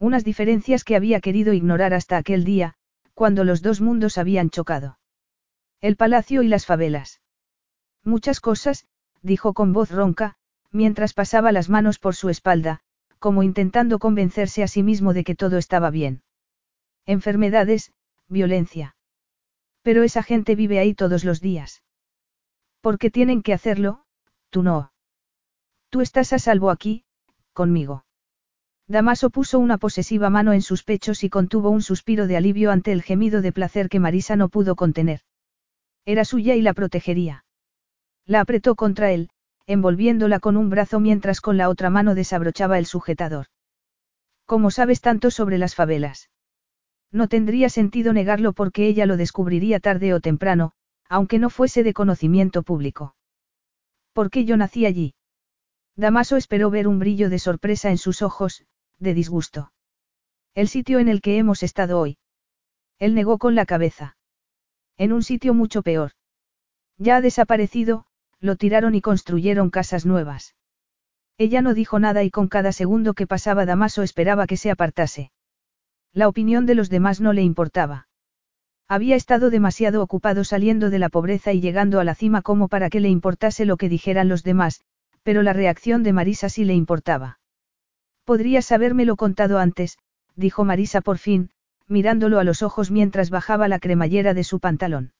Unas 0.00 0.24
diferencias 0.24 0.82
que 0.82 0.96
había 0.96 1.20
querido 1.20 1.52
ignorar 1.52 1.94
hasta 1.94 2.16
aquel 2.16 2.42
día, 2.42 2.74
cuando 3.14 3.44
los 3.44 3.62
dos 3.62 3.80
mundos 3.80 4.18
habían 4.18 4.50
chocado. 4.50 4.98
El 5.80 5.94
palacio 5.96 6.42
y 6.42 6.48
las 6.48 6.66
favelas. 6.66 7.20
Muchas 8.02 8.40
cosas, 8.40 8.86
dijo 9.22 9.54
con 9.54 9.72
voz 9.72 9.92
ronca, 9.92 10.34
mientras 10.72 11.14
pasaba 11.14 11.52
las 11.52 11.68
manos 11.68 12.00
por 12.00 12.16
su 12.16 12.28
espalda, 12.28 12.80
como 13.20 13.44
intentando 13.44 14.00
convencerse 14.00 14.64
a 14.64 14.66
sí 14.66 14.82
mismo 14.82 15.14
de 15.14 15.22
que 15.22 15.36
todo 15.36 15.58
estaba 15.58 15.90
bien. 15.90 16.24
Enfermedades, 17.06 17.92
violencia. 18.26 18.96
Pero 19.82 20.02
esa 20.02 20.24
gente 20.24 20.56
vive 20.56 20.80
ahí 20.80 20.92
todos 20.92 21.22
los 21.22 21.40
días. 21.40 21.84
¿Por 22.80 22.98
qué 22.98 23.12
tienen 23.12 23.42
que 23.42 23.52
hacerlo? 23.52 24.06
Tú 24.50 24.64
no. 24.64 24.91
Tú 25.92 26.00
estás 26.00 26.32
a 26.32 26.38
salvo 26.38 26.70
aquí, 26.70 27.04
conmigo. 27.52 28.06
Damaso 28.88 29.28
puso 29.28 29.58
una 29.58 29.76
posesiva 29.76 30.30
mano 30.30 30.54
en 30.54 30.62
sus 30.62 30.84
pechos 30.84 31.22
y 31.22 31.28
contuvo 31.28 31.68
un 31.68 31.82
suspiro 31.82 32.26
de 32.26 32.38
alivio 32.38 32.70
ante 32.70 32.92
el 32.92 33.02
gemido 33.02 33.42
de 33.42 33.52
placer 33.52 33.90
que 33.90 34.00
Marisa 34.00 34.34
no 34.34 34.48
pudo 34.48 34.74
contener. 34.74 35.20
Era 36.06 36.24
suya 36.24 36.54
y 36.54 36.62
la 36.62 36.72
protegería. 36.72 37.44
La 38.24 38.40
apretó 38.40 38.74
contra 38.74 39.12
él, 39.12 39.28
envolviéndola 39.66 40.40
con 40.40 40.56
un 40.56 40.70
brazo 40.70 40.98
mientras 40.98 41.42
con 41.42 41.58
la 41.58 41.68
otra 41.68 41.90
mano 41.90 42.14
desabrochaba 42.14 42.78
el 42.78 42.86
sujetador. 42.86 43.48
¿Cómo 44.46 44.70
sabes 44.70 45.02
tanto 45.02 45.30
sobre 45.30 45.58
las 45.58 45.74
favelas? 45.74 46.30
No 47.10 47.28
tendría 47.28 47.68
sentido 47.68 48.14
negarlo 48.14 48.54
porque 48.54 48.86
ella 48.86 49.04
lo 49.04 49.18
descubriría 49.18 49.78
tarde 49.78 50.14
o 50.14 50.20
temprano, 50.20 50.72
aunque 51.06 51.38
no 51.38 51.50
fuese 51.50 51.82
de 51.82 51.92
conocimiento 51.92 52.62
público. 52.62 53.14
¿Por 54.14 54.30
qué 54.30 54.46
yo 54.46 54.56
nací 54.56 54.86
allí? 54.86 55.12
Damaso 55.96 56.36
esperó 56.36 56.70
ver 56.70 56.88
un 56.88 56.98
brillo 56.98 57.28
de 57.28 57.38
sorpresa 57.38 57.90
en 57.90 57.98
sus 57.98 58.22
ojos, 58.22 58.64
de 58.98 59.14
disgusto. 59.14 59.72
El 60.54 60.68
sitio 60.68 60.98
en 60.98 61.08
el 61.08 61.20
que 61.20 61.38
hemos 61.38 61.62
estado 61.62 61.98
hoy. 61.98 62.18
Él 62.98 63.14
negó 63.14 63.38
con 63.38 63.54
la 63.54 63.66
cabeza. 63.66 64.16
En 64.96 65.12
un 65.12 65.22
sitio 65.22 65.54
mucho 65.54 65.82
peor. 65.82 66.12
Ya 66.98 67.16
ha 67.16 67.20
desaparecido, 67.20 68.06
lo 68.40 68.56
tiraron 68.56 68.94
y 68.94 69.00
construyeron 69.00 69.70
casas 69.70 70.06
nuevas. 70.06 70.54
Ella 71.38 71.62
no 71.62 71.74
dijo 71.74 71.98
nada 71.98 72.22
y 72.22 72.30
con 72.30 72.48
cada 72.48 72.72
segundo 72.72 73.14
que 73.14 73.26
pasaba 73.26 73.66
Damaso 73.66 74.02
esperaba 74.02 74.46
que 74.46 74.56
se 74.56 74.70
apartase. 74.70 75.32
La 76.12 76.28
opinión 76.28 76.66
de 76.66 76.74
los 76.74 76.90
demás 76.90 77.20
no 77.20 77.32
le 77.32 77.42
importaba. 77.42 78.08
Había 78.88 79.16
estado 79.16 79.48
demasiado 79.48 80.02
ocupado 80.02 80.44
saliendo 80.44 80.90
de 80.90 80.98
la 80.98 81.08
pobreza 81.08 81.52
y 81.52 81.60
llegando 81.60 81.98
a 82.00 82.04
la 82.04 82.14
cima 82.14 82.42
como 82.42 82.68
para 82.68 82.90
que 82.90 83.00
le 83.00 83.08
importase 83.08 83.64
lo 83.64 83.76
que 83.76 83.88
dijeran 83.88 84.28
los 84.28 84.42
demás, 84.42 84.82
pero 85.22 85.42
la 85.42 85.52
reacción 85.52 86.02
de 86.02 86.12
Marisa 86.12 86.48
sí 86.48 86.64
le 86.64 86.74
importaba. 86.74 87.38
Podrías 88.24 88.72
habérmelo 88.72 89.16
contado 89.16 89.58
antes, 89.58 89.98
dijo 90.36 90.64
Marisa 90.64 91.00
por 91.00 91.18
fin, 91.18 91.50
mirándolo 91.88 92.38
a 92.38 92.44
los 92.44 92.62
ojos 92.62 92.90
mientras 92.90 93.30
bajaba 93.30 93.68
la 93.68 93.78
cremallera 93.78 94.34
de 94.34 94.44
su 94.44 94.60
pantalón. 94.60 95.12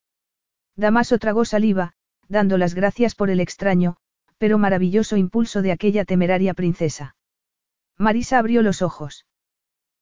Damaso 0.76 1.18
tragó 1.18 1.44
saliva, 1.44 1.92
dando 2.28 2.56
las 2.58 2.74
gracias 2.74 3.14
por 3.14 3.30
el 3.30 3.40
extraño, 3.40 3.96
pero 4.38 4.58
maravilloso 4.58 5.16
impulso 5.16 5.62
de 5.62 5.72
aquella 5.72 6.04
temeraria 6.04 6.54
princesa. 6.54 7.14
Marisa 7.98 8.38
abrió 8.38 8.62
los 8.62 8.82
ojos. 8.82 9.26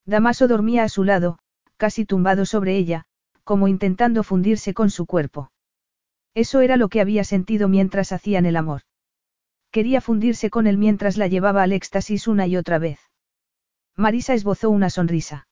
Damaso 0.07 0.49
dormía 0.49 0.85
a 0.85 0.89
su 0.89 1.05
lado, 1.05 1.39
casi 1.77 2.05
tumbado 2.05 2.47
sobre 2.47 2.77
ella, 2.77 3.05
como 3.45 3.69
intentando 3.69 4.23
fundirse 4.23 4.75
con 4.75 4.91
su 4.91 5.07
cuerpo. 5.07 5.51
Eso 6.35 6.61
era 6.61 6.77
lo 6.77 6.89
que 6.89 7.01
había 7.01 7.25
sentido 7.25 7.69
mientras 7.69 8.13
hacían 8.13 8.47
el 8.47 8.57
amor. 8.57 8.83
Quería 9.71 10.01
fundirse 10.01 10.51
con 10.51 10.67
él 10.67 10.79
mientras 10.79 11.17
la 11.17 11.29
llevaba 11.29 11.63
al 11.63 11.73
éxtasis 11.73 12.27
una 12.27 12.47
y 12.47 12.57
otra 12.57 12.79
vez. 12.79 12.99
Marisa 13.97 14.35
esbozó 14.35 14.71
una 14.71 14.91
sonrisa. 14.91 15.47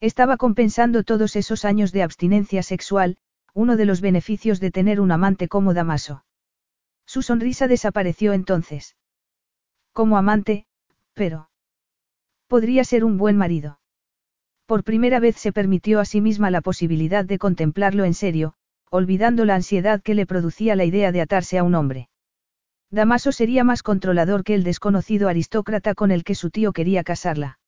Estaba 0.00 0.36
compensando 0.36 1.04
todos 1.04 1.36
esos 1.36 1.64
años 1.64 1.92
de 1.92 2.02
abstinencia 2.02 2.62
sexual, 2.62 3.18
uno 3.54 3.76
de 3.76 3.84
los 3.84 4.00
beneficios 4.00 4.60
de 4.60 4.70
tener 4.70 5.00
un 5.00 5.12
amante 5.12 5.48
como 5.48 5.74
Damaso. 5.74 6.24
Su 7.06 7.22
sonrisa 7.22 7.68
desapareció 7.68 8.32
entonces. 8.32 8.96
Como 9.92 10.16
amante, 10.16 10.66
pero... 11.12 11.50
Podría 12.46 12.84
ser 12.84 13.04
un 13.04 13.18
buen 13.18 13.36
marido. 13.36 13.80
Por 14.66 14.84
primera 14.84 15.20
vez 15.20 15.36
se 15.36 15.52
permitió 15.52 16.00
a 16.00 16.04
sí 16.04 16.20
misma 16.20 16.50
la 16.50 16.60
posibilidad 16.60 17.24
de 17.24 17.38
contemplarlo 17.38 18.04
en 18.04 18.14
serio, 18.14 18.54
olvidando 18.90 19.44
la 19.44 19.56
ansiedad 19.56 20.00
que 20.02 20.14
le 20.14 20.26
producía 20.26 20.76
la 20.76 20.84
idea 20.84 21.12
de 21.12 21.20
atarse 21.20 21.58
a 21.58 21.64
un 21.64 21.74
hombre. 21.74 22.08
Damaso 22.92 23.32
sería 23.32 23.64
más 23.64 23.82
controlador 23.82 24.44
que 24.44 24.54
el 24.54 24.64
desconocido 24.64 25.30
aristócrata 25.30 25.94
con 25.94 26.10
el 26.10 26.24
que 26.24 26.34
su 26.34 26.50
tío 26.50 26.74
quería 26.74 27.02
casarla. 27.02 27.58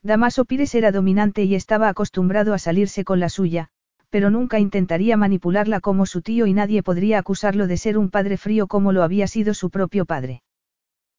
Damaso 0.00 0.44
Pires 0.44 0.76
era 0.76 0.92
dominante 0.92 1.42
y 1.42 1.56
estaba 1.56 1.88
acostumbrado 1.88 2.54
a 2.54 2.58
salirse 2.58 3.02
con 3.02 3.18
la 3.18 3.28
suya, 3.28 3.70
pero 4.10 4.30
nunca 4.30 4.60
intentaría 4.60 5.16
manipularla 5.16 5.80
como 5.80 6.06
su 6.06 6.22
tío 6.22 6.46
y 6.46 6.52
nadie 6.52 6.84
podría 6.84 7.18
acusarlo 7.18 7.66
de 7.66 7.76
ser 7.76 7.98
un 7.98 8.10
padre 8.10 8.36
frío 8.36 8.68
como 8.68 8.92
lo 8.92 9.02
había 9.02 9.26
sido 9.26 9.54
su 9.54 9.70
propio 9.70 10.04
padre. 10.04 10.44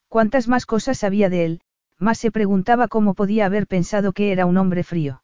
Cuantas 0.07 0.47
más 0.47 0.65
cosas 0.65 0.99
sabía 0.99 1.29
de 1.29 1.43
él, 1.43 1.61
más 1.99 2.19
se 2.19 2.31
preguntaba 2.31 2.87
cómo 2.87 3.15
podía 3.15 3.47
haber 3.47 3.67
pensado 3.67 4.13
que 4.13 4.31
era 4.31 4.45
un 4.45 4.55
hombre 4.55 4.85
frío. 4.85 5.23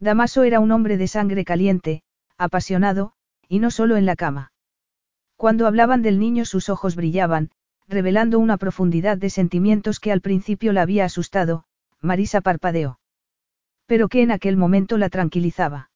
Damaso 0.00 0.42
era 0.42 0.58
un 0.58 0.72
hombre 0.72 0.96
de 0.96 1.06
sangre 1.06 1.44
caliente, 1.44 2.02
apasionado, 2.36 3.12
y 3.46 3.60
no 3.60 3.70
solo 3.70 3.96
en 3.96 4.06
la 4.06 4.16
cama. 4.16 4.50
Cuando 5.40 5.66
hablaban 5.66 6.02
del 6.02 6.18
niño 6.18 6.44
sus 6.44 6.68
ojos 6.68 6.96
brillaban, 6.96 7.50
revelando 7.88 8.38
una 8.38 8.58
profundidad 8.58 9.16
de 9.16 9.30
sentimientos 9.30 9.98
que 9.98 10.12
al 10.12 10.20
principio 10.20 10.74
la 10.74 10.82
había 10.82 11.06
asustado, 11.06 11.64
Marisa 12.02 12.42
parpadeó. 12.42 13.00
Pero 13.86 14.10
que 14.10 14.20
en 14.20 14.32
aquel 14.32 14.58
momento 14.58 14.98
la 14.98 15.08
tranquilizaba. 15.08 15.90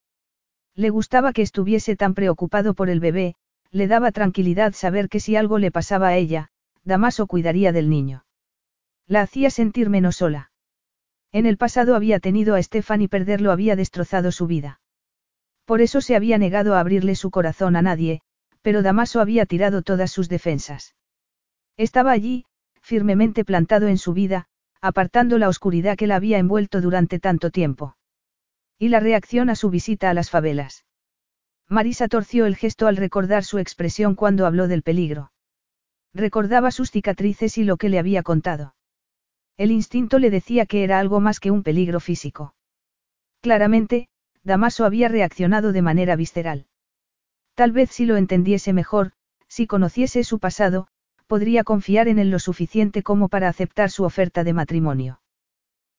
Le 0.74 0.88
gustaba 0.88 1.34
que 1.34 1.42
estuviese 1.42 1.94
tan 1.94 2.14
preocupado 2.14 2.72
por 2.72 2.88
el 2.88 3.00
bebé, 3.00 3.34
le 3.70 3.86
daba 3.86 4.12
tranquilidad 4.12 4.72
saber 4.72 5.10
que 5.10 5.20
si 5.20 5.36
algo 5.36 5.58
le 5.58 5.70
pasaba 5.70 6.08
a 6.08 6.16
ella, 6.16 6.48
Damaso 6.82 7.26
cuidaría 7.26 7.70
del 7.70 7.90
niño. 7.90 8.24
La 9.06 9.20
hacía 9.20 9.50
sentir 9.50 9.90
menos 9.90 10.16
sola. 10.16 10.52
En 11.32 11.44
el 11.44 11.58
pasado 11.58 11.96
había 11.96 12.18
tenido 12.18 12.54
a 12.54 12.62
Stefan 12.62 13.02
y 13.02 13.08
perderlo 13.08 13.52
había 13.52 13.76
destrozado 13.76 14.32
su 14.32 14.46
vida. 14.46 14.80
Por 15.66 15.82
eso 15.82 16.00
se 16.00 16.16
había 16.16 16.38
negado 16.38 16.76
a 16.76 16.80
abrirle 16.80 17.14
su 17.14 17.30
corazón 17.30 17.76
a 17.76 17.82
nadie, 17.82 18.22
pero 18.64 18.80
Damaso 18.80 19.20
había 19.20 19.44
tirado 19.44 19.82
todas 19.82 20.10
sus 20.10 20.30
defensas. 20.30 20.94
Estaba 21.76 22.12
allí, 22.12 22.46
firmemente 22.80 23.44
plantado 23.44 23.88
en 23.88 23.98
su 23.98 24.14
vida, 24.14 24.46
apartando 24.80 25.36
la 25.36 25.50
oscuridad 25.50 25.98
que 25.98 26.06
la 26.06 26.16
había 26.16 26.38
envuelto 26.38 26.80
durante 26.80 27.18
tanto 27.18 27.50
tiempo. 27.50 27.98
Y 28.78 28.88
la 28.88 29.00
reacción 29.00 29.50
a 29.50 29.54
su 29.54 29.68
visita 29.68 30.08
a 30.08 30.14
las 30.14 30.30
favelas. 30.30 30.86
Marisa 31.68 32.08
torció 32.08 32.46
el 32.46 32.56
gesto 32.56 32.86
al 32.86 32.96
recordar 32.96 33.44
su 33.44 33.58
expresión 33.58 34.14
cuando 34.14 34.46
habló 34.46 34.66
del 34.66 34.82
peligro. 34.82 35.30
Recordaba 36.14 36.70
sus 36.70 36.90
cicatrices 36.90 37.58
y 37.58 37.64
lo 37.64 37.76
que 37.76 37.90
le 37.90 37.98
había 37.98 38.22
contado. 38.22 38.74
El 39.58 39.72
instinto 39.72 40.18
le 40.18 40.30
decía 40.30 40.64
que 40.64 40.84
era 40.84 41.00
algo 41.00 41.20
más 41.20 41.38
que 41.38 41.50
un 41.50 41.62
peligro 41.62 42.00
físico. 42.00 42.54
Claramente, 43.42 44.08
Damaso 44.42 44.86
había 44.86 45.08
reaccionado 45.08 45.72
de 45.72 45.82
manera 45.82 46.16
visceral. 46.16 46.66
Tal 47.54 47.70
vez 47.70 47.90
si 47.90 48.04
lo 48.04 48.16
entendiese 48.16 48.72
mejor, 48.72 49.12
si 49.48 49.66
conociese 49.66 50.24
su 50.24 50.40
pasado, 50.40 50.88
podría 51.26 51.62
confiar 51.62 52.08
en 52.08 52.18
él 52.18 52.30
lo 52.30 52.38
suficiente 52.38 53.02
como 53.02 53.28
para 53.28 53.48
aceptar 53.48 53.90
su 53.90 54.04
oferta 54.04 54.42
de 54.42 54.52
matrimonio. 54.52 55.20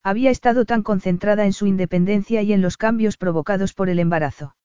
Había 0.04 0.30
estado 0.30 0.66
tan 0.66 0.84
concentrada 0.84 1.46
en 1.46 1.54
su 1.54 1.66
independencia 1.66 2.42
y 2.42 2.52
en 2.52 2.62
los 2.62 2.78
cambios 2.78 3.18
provocados 3.18 3.74
por 3.74 3.90
el 3.90 4.00
embarazo. 4.00 4.56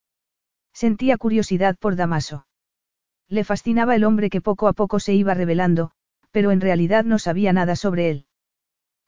Sentía 0.73 1.17
curiosidad 1.17 1.77
por 1.79 1.97
Damaso. 1.97 2.47
Le 3.29 3.45
fascinaba 3.45 3.95
el 3.95 4.05
hombre 4.05 4.29
que 4.29 4.41
poco 4.41 4.67
a 4.67 4.73
poco 4.73 4.99
se 4.99 5.15
iba 5.15 5.35
revelando, 5.35 5.93
pero 6.33 6.51
en 6.51 6.61
realidad 6.61 7.05
no 7.05 7.21
sabía 7.21 7.53
nada 7.53 7.77
sobre 7.77 8.11
él. 8.11 8.27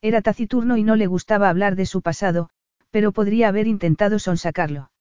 Era 0.00 0.22
taciturno 0.22 0.76
y 0.76 0.84
no 0.84 0.94
le 0.94 1.08
gustaba 1.08 1.48
hablar 1.48 1.74
de 1.74 1.86
su 1.86 2.00
pasado, 2.02 2.48
pero 2.92 3.10
podría 3.10 3.48
haber 3.48 3.66
intentado 3.66 4.20
sonsacarlo. 4.20 4.91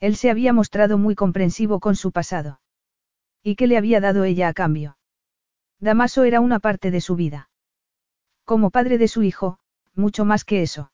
Él 0.00 0.16
se 0.16 0.30
había 0.30 0.52
mostrado 0.52 0.98
muy 0.98 1.14
comprensivo 1.14 1.80
con 1.80 1.96
su 1.96 2.12
pasado. 2.12 2.60
¿Y 3.42 3.56
qué 3.56 3.66
le 3.66 3.76
había 3.76 4.00
dado 4.00 4.24
ella 4.24 4.48
a 4.48 4.52
cambio? 4.52 4.98
Damaso 5.80 6.24
era 6.24 6.40
una 6.40 6.58
parte 6.58 6.90
de 6.90 7.00
su 7.00 7.16
vida. 7.16 7.50
Como 8.44 8.70
padre 8.70 8.98
de 8.98 9.08
su 9.08 9.22
hijo, 9.22 9.58
mucho 9.94 10.24
más 10.24 10.44
que 10.44 10.62
eso. 10.62 10.92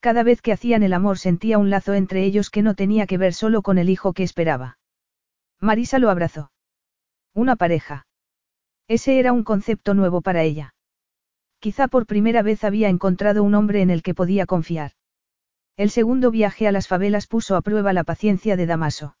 Cada 0.00 0.22
vez 0.22 0.40
que 0.40 0.52
hacían 0.52 0.82
el 0.82 0.94
amor 0.94 1.18
sentía 1.18 1.58
un 1.58 1.68
lazo 1.68 1.94
entre 1.94 2.24
ellos 2.24 2.50
que 2.50 2.62
no 2.62 2.74
tenía 2.74 3.06
que 3.06 3.18
ver 3.18 3.34
solo 3.34 3.62
con 3.62 3.76
el 3.76 3.90
hijo 3.90 4.12
que 4.12 4.22
esperaba. 4.22 4.78
Marisa 5.58 5.98
lo 5.98 6.08
abrazó. 6.08 6.52
Una 7.34 7.56
pareja. 7.56 8.06
Ese 8.88 9.18
era 9.18 9.32
un 9.32 9.44
concepto 9.44 9.94
nuevo 9.94 10.22
para 10.22 10.42
ella. 10.42 10.74
Quizá 11.58 11.88
por 11.88 12.06
primera 12.06 12.42
vez 12.42 12.64
había 12.64 12.88
encontrado 12.88 13.42
un 13.42 13.54
hombre 13.54 13.82
en 13.82 13.90
el 13.90 14.02
que 14.02 14.14
podía 14.14 14.46
confiar. 14.46 14.92
El 15.80 15.88
segundo 15.88 16.30
viaje 16.30 16.68
a 16.68 16.72
las 16.72 16.88
favelas 16.88 17.26
puso 17.26 17.56
a 17.56 17.62
prueba 17.62 17.94
la 17.94 18.04
paciencia 18.04 18.54
de 18.54 18.66
Damaso. 18.66 19.16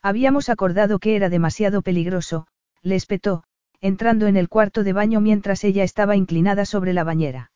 Habíamos 0.00 0.48
acordado 0.48 0.98
que 0.98 1.14
era 1.14 1.28
demasiado 1.28 1.82
peligroso, 1.82 2.46
le 2.80 2.94
espetó, 2.94 3.44
entrando 3.82 4.26
en 4.26 4.38
el 4.38 4.48
cuarto 4.48 4.82
de 4.82 4.94
baño 4.94 5.20
mientras 5.20 5.62
ella 5.62 5.84
estaba 5.84 6.16
inclinada 6.16 6.64
sobre 6.64 6.94
la 6.94 7.04
bañera. 7.04 7.52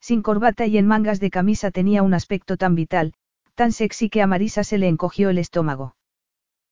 Sin 0.00 0.22
corbata 0.22 0.64
y 0.64 0.78
en 0.78 0.86
mangas 0.86 1.20
de 1.20 1.28
camisa 1.28 1.70
tenía 1.70 2.02
un 2.02 2.14
aspecto 2.14 2.56
tan 2.56 2.74
vital, 2.74 3.12
tan 3.54 3.72
sexy 3.72 4.08
que 4.08 4.22
a 4.22 4.26
Marisa 4.26 4.64
se 4.64 4.78
le 4.78 4.88
encogió 4.88 5.28
el 5.28 5.36
estómago. 5.36 5.94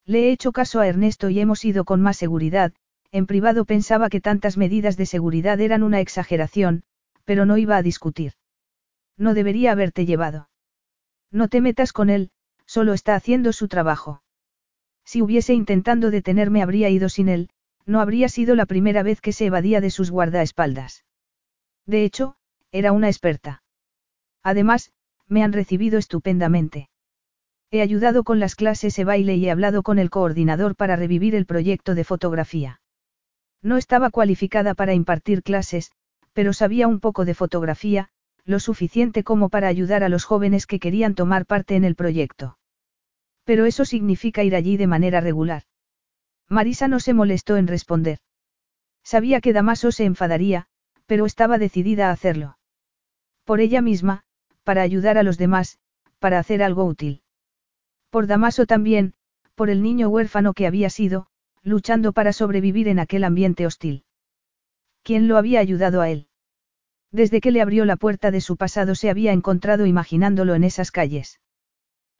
Le 0.07 0.29
he 0.29 0.33
hecho 0.33 0.51
caso 0.51 0.81
a 0.81 0.89
Ernesto 0.89 1.29
y 1.29 1.41
hemos 1.41 1.63
ido 1.63 1.85
con 1.85 2.01
más 2.01 2.17
seguridad, 2.17 2.73
en 3.13 3.27
privado 3.27 3.67
pensaba 3.67 4.09
que 4.09 4.23
tantas 4.23 4.57
medidas 4.57 4.97
de 4.97 5.05
seguridad 5.05 5.61
eran 5.61 5.83
una 5.83 6.01
exageración, 6.01 6.85
pero 7.27 7.45
no 7.45 7.59
iba 7.59 7.77
a 7.77 7.83
discutir. 7.83 8.33
No 9.19 9.35
debería 9.35 9.73
haberte 9.73 10.07
llevado. 10.07 10.50
No 11.31 11.49
te 11.49 11.61
metas 11.61 11.93
con 11.93 12.11
él, 12.11 12.31
solo 12.67 12.93
está 12.93 13.15
haciendo 13.15 13.53
su 13.53 13.69
trabajo. 13.69 14.23
Si 15.05 15.23
hubiese 15.23 15.55
intentando 15.55 16.11
detenerme 16.11 16.63
habría 16.63 16.89
ido 16.89 17.09
sin 17.09 17.29
él, 17.29 17.51
no 17.87 18.01
habría 18.01 18.29
sido 18.29 18.55
la 18.55 18.67
primera 18.67 19.03
vez 19.03 19.21
que 19.21 19.33
se 19.33 19.47
evadía 19.47 19.81
de 19.81 19.91
sus 19.91 20.11
guardaespaldas. 20.11 21.05
De 21.87 22.05
hecho, 22.05 22.37
era 22.73 22.93
una 22.93 23.09
experta. 23.09 23.63
Además, 24.43 24.93
me 25.27 25.43
han 25.43 25.53
recibido 25.53 25.99
estupendamente. 25.99 26.89
He 27.71 27.83
ayudado 27.83 28.25
con 28.25 28.41
las 28.41 28.57
clases 28.57 28.97
de 28.97 29.05
baile 29.05 29.37
y 29.37 29.47
he 29.47 29.51
hablado 29.51 29.83
con 29.83 29.99
el 29.99 30.11
coordinador 30.11 30.75
para 30.75 30.97
revivir 30.97 31.35
el 31.35 31.47
proyecto 31.47 31.95
de 31.95 32.05
fotografía. 32.05 32.81
No 33.63 33.77
estaba 33.77 34.11
cualificada 34.11 34.75
para 34.75 34.95
impartir 34.95 35.43
clases, 35.43 35.93
pero 36.33 36.53
sabía 36.53 36.89
un 36.89 37.01
poco 37.01 37.25
de 37.25 37.35
fotografía, 37.35 38.09
lo 38.45 38.61
suficiente 38.61 39.25
como 39.25 39.49
para 39.49 39.69
ayudar 39.69 40.05
a 40.05 40.09
los 40.09 40.25
jóvenes 40.25 40.67
que 40.67 40.79
querían 40.79 41.15
tomar 41.15 41.47
parte 41.47 41.77
en 41.77 41.85
el 41.85 41.95
proyecto. 41.95 42.59
Pero 43.45 43.67
eso 43.67 43.85
significa 43.85 44.45
ir 44.45 44.55
allí 44.55 44.77
de 44.77 44.87
manera 44.87 45.21
regular. 45.21 45.63
Marisa 46.49 46.89
no 46.89 47.01
se 47.01 47.15
molestó 47.15 47.57
en 47.57 47.67
responder. 47.67 48.19
Sabía 49.03 49.41
que 49.41 49.53
Damaso 49.53 49.93
se 49.93 50.05
enfadaría, 50.05 50.67
pero 51.07 51.27
estaba 51.27 51.59
decidida 51.59 52.09
a 52.09 52.13
hacerlo. 52.13 52.59
Por 53.45 53.61
ella 53.61 53.81
misma, 53.81 54.25
para 54.65 54.83
ayudar 54.83 55.19
a 55.19 55.23
los 55.23 55.39
demás, 55.39 55.79
para 56.19 56.39
hacer 56.39 56.63
algo 56.63 56.85
útil. 56.85 57.23
Por 58.11 58.27
Damaso 58.27 58.67
también, 58.67 59.15
por 59.55 59.71
el 59.71 59.83
niño 59.83 60.09
huérfano 60.09 60.55
que 60.55 60.67
había 60.67 60.91
sido, 60.91 61.27
luchando 61.63 62.13
para 62.13 62.33
sobrevivir 62.33 62.89
en 62.89 62.99
aquel 62.99 63.25
ambiente 63.25 63.67
hostil. 63.67 64.05
¿Quién 65.03 65.29
lo 65.29 65.37
había 65.37 65.61
ayudado 65.61 66.01
a 66.01 66.11
él? 66.11 66.30
Desde 67.13 67.41
que 67.41 67.51
le 67.51 67.61
abrió 67.61 67.85
la 67.85 67.97
puerta 67.97 68.31
de 68.31 68.41
su 68.41 68.57
pasado 68.57 68.95
se 68.95 69.11
había 69.11 69.33
encontrado 69.33 69.87
imaginándolo 69.87 70.55
en 70.55 70.65
esas 70.65 70.91
calles. 70.91 71.41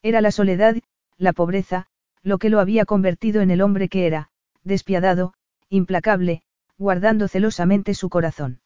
Era 0.03 0.21
la 0.21 0.33
soledad, 0.33 0.77
la 1.17 1.33
pobreza, 1.33 1.87
lo 2.23 2.39
que 2.39 2.51
lo 2.51 2.61
había 2.61 2.85
convertido 2.85 3.41
en 3.41 3.51
el 3.51 3.63
hombre 3.63 3.89
que 3.89 4.07
era, 4.07 4.31
despiadado, 4.65 5.35
implacable, 5.69 6.43
guardando 6.77 7.29
celosamente 7.29 7.95
su 7.95 8.09
corazón. 8.09 8.61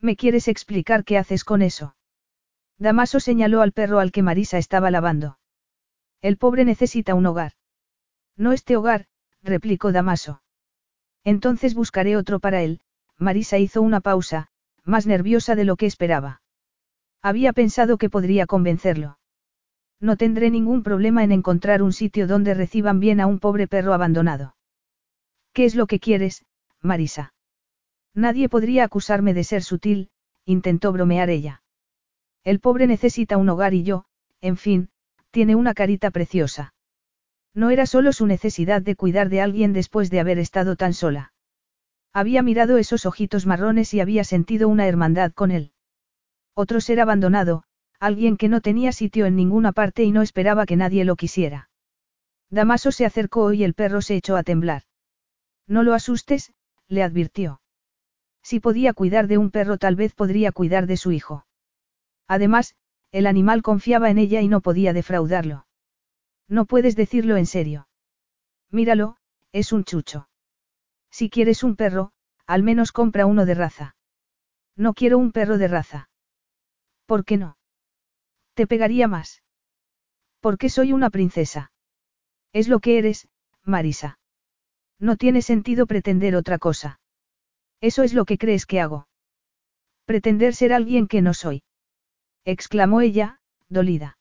¿Me 0.00 0.16
quieres 0.16 0.48
explicar 0.48 1.04
qué 1.04 1.18
haces 1.18 1.44
con 1.44 1.62
eso? 1.62 1.96
Damaso 2.78 3.20
señaló 3.20 3.62
al 3.62 3.72
perro 3.72 4.00
al 4.00 4.12
que 4.12 4.22
Marisa 4.22 4.58
estaba 4.58 4.90
lavando. 4.90 5.38
El 6.20 6.36
pobre 6.36 6.64
necesita 6.64 7.14
un 7.14 7.26
hogar. 7.26 7.52
No 8.36 8.52
este 8.52 8.76
hogar, 8.76 9.06
replicó 9.42 9.92
Damaso. 9.92 10.42
Entonces 11.24 11.74
buscaré 11.74 12.16
otro 12.16 12.40
para 12.40 12.62
él, 12.62 12.80
Marisa 13.18 13.58
hizo 13.58 13.80
una 13.80 14.00
pausa, 14.00 14.50
más 14.86 15.06
nerviosa 15.06 15.54
de 15.54 15.64
lo 15.64 15.76
que 15.76 15.86
esperaba. 15.86 16.40
Había 17.20 17.52
pensado 17.52 17.98
que 17.98 18.08
podría 18.08 18.46
convencerlo. 18.46 19.18
No 20.00 20.16
tendré 20.16 20.50
ningún 20.50 20.82
problema 20.82 21.24
en 21.24 21.32
encontrar 21.32 21.82
un 21.82 21.92
sitio 21.92 22.26
donde 22.26 22.54
reciban 22.54 23.00
bien 23.00 23.20
a 23.20 23.26
un 23.26 23.38
pobre 23.38 23.66
perro 23.66 23.92
abandonado. 23.92 24.56
¿Qué 25.52 25.64
es 25.64 25.74
lo 25.74 25.86
que 25.86 25.98
quieres, 25.98 26.44
Marisa? 26.80 27.34
Nadie 28.14 28.48
podría 28.48 28.84
acusarme 28.84 29.34
de 29.34 29.44
ser 29.44 29.62
sutil, 29.62 30.10
intentó 30.44 30.92
bromear 30.92 31.28
ella. 31.30 31.62
El 32.44 32.60
pobre 32.60 32.86
necesita 32.86 33.36
un 33.36 33.48
hogar 33.48 33.74
y 33.74 33.82
yo, 33.82 34.04
en 34.40 34.56
fin, 34.56 34.90
tiene 35.30 35.56
una 35.56 35.74
carita 35.74 36.10
preciosa. 36.10 36.74
No 37.54 37.70
era 37.70 37.86
solo 37.86 38.12
su 38.12 38.26
necesidad 38.26 38.82
de 38.82 38.96
cuidar 38.96 39.30
de 39.30 39.40
alguien 39.40 39.72
después 39.72 40.10
de 40.10 40.20
haber 40.20 40.38
estado 40.38 40.76
tan 40.76 40.94
sola. 40.94 41.32
Había 42.16 42.40
mirado 42.42 42.78
esos 42.78 43.04
ojitos 43.04 43.44
marrones 43.44 43.92
y 43.92 44.00
había 44.00 44.24
sentido 44.24 44.70
una 44.70 44.86
hermandad 44.86 45.32
con 45.32 45.50
él. 45.50 45.72
Otro 46.54 46.80
ser 46.80 46.98
abandonado, 46.98 47.64
alguien 48.00 48.38
que 48.38 48.48
no 48.48 48.62
tenía 48.62 48.92
sitio 48.92 49.26
en 49.26 49.36
ninguna 49.36 49.72
parte 49.72 50.02
y 50.02 50.12
no 50.12 50.22
esperaba 50.22 50.64
que 50.64 50.76
nadie 50.76 51.04
lo 51.04 51.16
quisiera. 51.16 51.68
Damaso 52.48 52.90
se 52.90 53.04
acercó 53.04 53.52
y 53.52 53.64
el 53.64 53.74
perro 53.74 54.00
se 54.00 54.16
echó 54.16 54.38
a 54.38 54.44
temblar. 54.44 54.84
No 55.66 55.82
lo 55.82 55.92
asustes, 55.92 56.54
le 56.88 57.02
advirtió. 57.02 57.60
Si 58.42 58.60
podía 58.60 58.94
cuidar 58.94 59.26
de 59.26 59.36
un 59.36 59.50
perro 59.50 59.76
tal 59.76 59.94
vez 59.94 60.14
podría 60.14 60.52
cuidar 60.52 60.86
de 60.86 60.96
su 60.96 61.12
hijo. 61.12 61.44
Además, 62.26 62.76
el 63.12 63.26
animal 63.26 63.60
confiaba 63.60 64.08
en 64.08 64.16
ella 64.16 64.40
y 64.40 64.48
no 64.48 64.62
podía 64.62 64.94
defraudarlo. 64.94 65.66
No 66.48 66.64
puedes 66.64 66.96
decirlo 66.96 67.36
en 67.36 67.44
serio. 67.44 67.88
Míralo, 68.70 69.18
es 69.52 69.70
un 69.70 69.84
chucho. 69.84 70.30
Si 71.18 71.30
quieres 71.30 71.62
un 71.62 71.76
perro, 71.76 72.12
al 72.46 72.62
menos 72.62 72.92
compra 72.92 73.24
uno 73.24 73.46
de 73.46 73.54
raza. 73.54 73.96
No 74.76 74.92
quiero 74.92 75.16
un 75.16 75.32
perro 75.32 75.56
de 75.56 75.66
raza. 75.66 76.10
¿Por 77.06 77.24
qué 77.24 77.38
no? 77.38 77.56
Te 78.52 78.66
pegaría 78.66 79.08
más. 79.08 79.42
Porque 80.40 80.68
soy 80.68 80.92
una 80.92 81.08
princesa. 81.08 81.72
Es 82.52 82.68
lo 82.68 82.80
que 82.80 82.98
eres, 82.98 83.28
Marisa. 83.62 84.18
No 84.98 85.16
tiene 85.16 85.40
sentido 85.40 85.86
pretender 85.86 86.36
otra 86.36 86.58
cosa. 86.58 87.00
Eso 87.80 88.02
es 88.02 88.12
lo 88.12 88.26
que 88.26 88.36
crees 88.36 88.66
que 88.66 88.82
hago. 88.82 89.08
Pretender 90.04 90.54
ser 90.54 90.74
alguien 90.74 91.08
que 91.08 91.22
no 91.22 91.32
soy. 91.32 91.62
exclamó 92.44 93.00
ella, 93.00 93.40
dolida. 93.70 94.18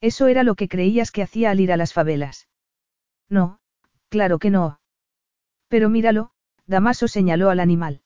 Eso 0.00 0.26
era 0.26 0.42
lo 0.42 0.56
que 0.56 0.66
creías 0.66 1.12
que 1.12 1.22
hacía 1.22 1.52
al 1.52 1.60
ir 1.60 1.70
a 1.70 1.76
las 1.76 1.92
favelas. 1.92 2.48
No, 3.28 3.60
claro 4.08 4.40
que 4.40 4.50
no. 4.50 4.80
Pero 5.68 5.88
míralo, 5.88 6.30
Damaso 6.66 7.08
señaló 7.08 7.50
al 7.50 7.60
animal. 7.60 8.02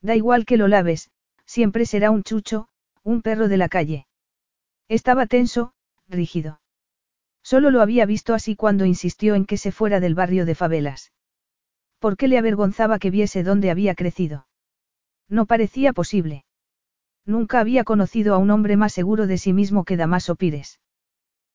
Da 0.00 0.14
igual 0.14 0.44
que 0.44 0.56
lo 0.56 0.68
laves, 0.68 1.10
siempre 1.46 1.86
será 1.86 2.10
un 2.10 2.22
chucho, 2.22 2.68
un 3.02 3.22
perro 3.22 3.48
de 3.48 3.56
la 3.56 3.68
calle. 3.68 4.06
Estaba 4.88 5.26
tenso, 5.26 5.72
rígido. 6.08 6.60
Solo 7.42 7.70
lo 7.70 7.82
había 7.82 8.06
visto 8.06 8.34
así 8.34 8.56
cuando 8.56 8.86
insistió 8.86 9.34
en 9.34 9.44
que 9.44 9.56
se 9.56 9.72
fuera 9.72 10.00
del 10.00 10.14
barrio 10.14 10.46
de 10.46 10.54
favelas. 10.54 11.12
¿Por 11.98 12.16
qué 12.16 12.28
le 12.28 12.38
avergonzaba 12.38 12.98
que 12.98 13.10
viese 13.10 13.42
dónde 13.42 13.70
había 13.70 13.94
crecido? 13.94 14.46
No 15.28 15.46
parecía 15.46 15.92
posible. 15.92 16.44
Nunca 17.26 17.60
había 17.60 17.84
conocido 17.84 18.34
a 18.34 18.38
un 18.38 18.50
hombre 18.50 18.76
más 18.76 18.92
seguro 18.92 19.26
de 19.26 19.38
sí 19.38 19.52
mismo 19.52 19.84
que 19.84 19.96
Damaso 19.96 20.36
Pires. 20.36 20.80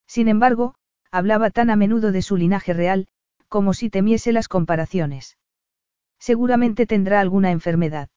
Sin 0.08 0.28
embargo, 0.28 0.74
hablaba 1.12 1.52
tan 1.52 1.70
a 1.70 1.76
menudo 1.76 2.12
de 2.12 2.24
su 2.24 2.36
linaje 2.36 2.74
real, 2.74 3.08
como 3.50 3.74
si 3.74 3.90
temiese 3.90 4.32
las 4.32 4.48
comparaciones. 4.48 5.38
Seguramente 6.20 6.86
tendrá 6.86 7.20
alguna 7.20 7.52
enfermedad. 7.52 8.10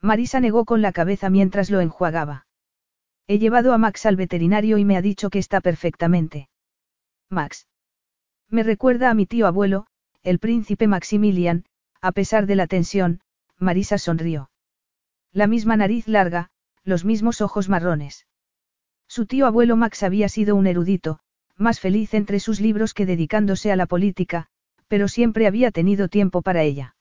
Marisa 0.00 0.40
negó 0.40 0.64
con 0.64 0.82
la 0.82 0.92
cabeza 0.92 1.30
mientras 1.30 1.70
lo 1.70 1.80
enjuagaba. 1.80 2.46
He 3.26 3.38
llevado 3.38 3.72
a 3.72 3.78
Max 3.78 4.06
al 4.06 4.16
veterinario 4.16 4.78
y 4.78 4.84
me 4.84 4.96
ha 4.96 5.02
dicho 5.02 5.30
que 5.30 5.38
está 5.38 5.60
perfectamente. 5.60 6.48
Max. 7.28 7.68
Me 8.48 8.62
recuerda 8.62 9.10
a 9.10 9.14
mi 9.14 9.26
tío 9.26 9.46
abuelo, 9.46 9.86
el 10.22 10.38
príncipe 10.38 10.86
Maximilian, 10.86 11.64
a 12.00 12.12
pesar 12.12 12.46
de 12.46 12.56
la 12.56 12.66
tensión, 12.66 13.20
Marisa 13.58 13.98
sonrió. 13.98 14.50
La 15.32 15.46
misma 15.46 15.76
nariz 15.76 16.06
larga, 16.06 16.50
los 16.84 17.04
mismos 17.04 17.40
ojos 17.40 17.68
marrones. 17.68 18.26
Su 19.08 19.26
tío 19.26 19.46
abuelo 19.46 19.76
Max 19.76 20.02
había 20.02 20.28
sido 20.28 20.54
un 20.54 20.66
erudito, 20.66 21.18
más 21.56 21.80
feliz 21.80 22.14
entre 22.14 22.40
sus 22.40 22.60
libros 22.60 22.94
que 22.94 23.06
dedicándose 23.06 23.72
a 23.72 23.76
la 23.76 23.86
política, 23.86 24.46
pero 24.88 25.08
siempre 25.08 25.46
había 25.46 25.70
tenido 25.70 26.08
tiempo 26.08 26.42
para 26.42 26.62
ella. 26.62 26.96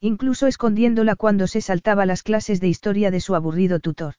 Incluso 0.00 0.46
escondiéndola 0.46 1.16
cuando 1.16 1.46
se 1.46 1.60
saltaba 1.60 2.06
las 2.06 2.22
clases 2.22 2.60
de 2.60 2.68
historia 2.68 3.10
de 3.10 3.20
su 3.20 3.34
aburrido 3.34 3.80
tutor. 3.80 4.14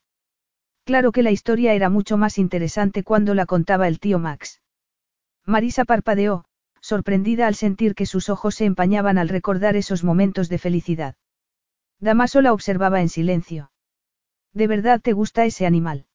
Claro 0.84 1.12
que 1.12 1.24
la 1.24 1.32
historia 1.32 1.74
era 1.74 1.90
mucho 1.90 2.18
más 2.18 2.38
interesante 2.38 3.04
cuando 3.04 3.34
la 3.34 3.46
contaba 3.46 3.88
el 3.88 4.00
tío 4.00 4.20
Max. 4.20 4.62
Marisa 5.46 5.86
parpadeó, 5.86 6.46
sorprendida 6.82 7.48
al 7.48 7.56
sentir 7.56 7.96
que 7.96 8.06
sus 8.06 8.30
ojos 8.30 8.56
se 8.56 8.66
empañaban 8.66 9.18
al 9.18 9.30
recordar 9.30 9.76
esos 9.76 10.04
momentos 10.04 10.50
de 10.50 10.58
felicidad. 10.58 11.16
Damaso 12.00 12.42
la 12.42 12.54
observaba 12.54 13.02
en 13.02 13.10
silencio. 13.10 13.72
¿De 14.54 14.68
verdad 14.68 15.02
te 15.02 15.14
gusta 15.14 15.46
ese 15.46 15.66
animal? 15.66 16.06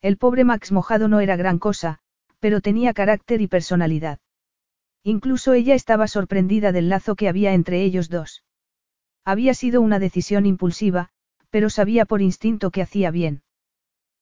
El 0.00 0.16
pobre 0.16 0.44
Max 0.44 0.72
mojado 0.72 1.08
no 1.08 1.20
era 1.20 1.36
gran 1.36 1.58
cosa, 1.58 2.00
pero 2.42 2.60
tenía 2.60 2.92
carácter 2.92 3.40
y 3.40 3.46
personalidad. 3.46 4.18
Incluso 5.04 5.52
ella 5.52 5.76
estaba 5.76 6.08
sorprendida 6.08 6.72
del 6.72 6.88
lazo 6.88 7.14
que 7.14 7.28
había 7.28 7.54
entre 7.54 7.84
ellos 7.84 8.08
dos. 8.08 8.42
Había 9.24 9.54
sido 9.54 9.80
una 9.80 10.00
decisión 10.00 10.44
impulsiva, 10.44 11.10
pero 11.50 11.70
sabía 11.70 12.04
por 12.04 12.20
instinto 12.20 12.72
que 12.72 12.82
hacía 12.82 13.12
bien. 13.12 13.44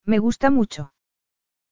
Me 0.05 0.19
gusta 0.19 0.51
mucho. 0.51 0.93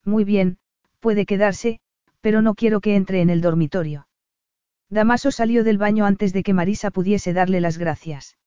Muy 0.07 0.25
bien, 0.25 0.57
puede 1.01 1.27
quedarse, 1.27 1.81
pero 2.23 2.41
no 2.41 2.55
quiero 2.55 2.81
que 2.81 2.97
entre 2.97 3.21
en 3.21 3.29
el 3.29 3.43
dormitorio. 3.43 4.09
Damaso 4.89 5.31
salió 5.31 5.65
del 5.65 5.77
baño 5.77 6.07
antes 6.07 6.33
de 6.33 6.43
que 6.43 6.55
Marisa 6.55 6.91
pudiese 6.91 7.35
darle 7.35 7.61
las 7.61 7.77
gracias. 7.77 8.39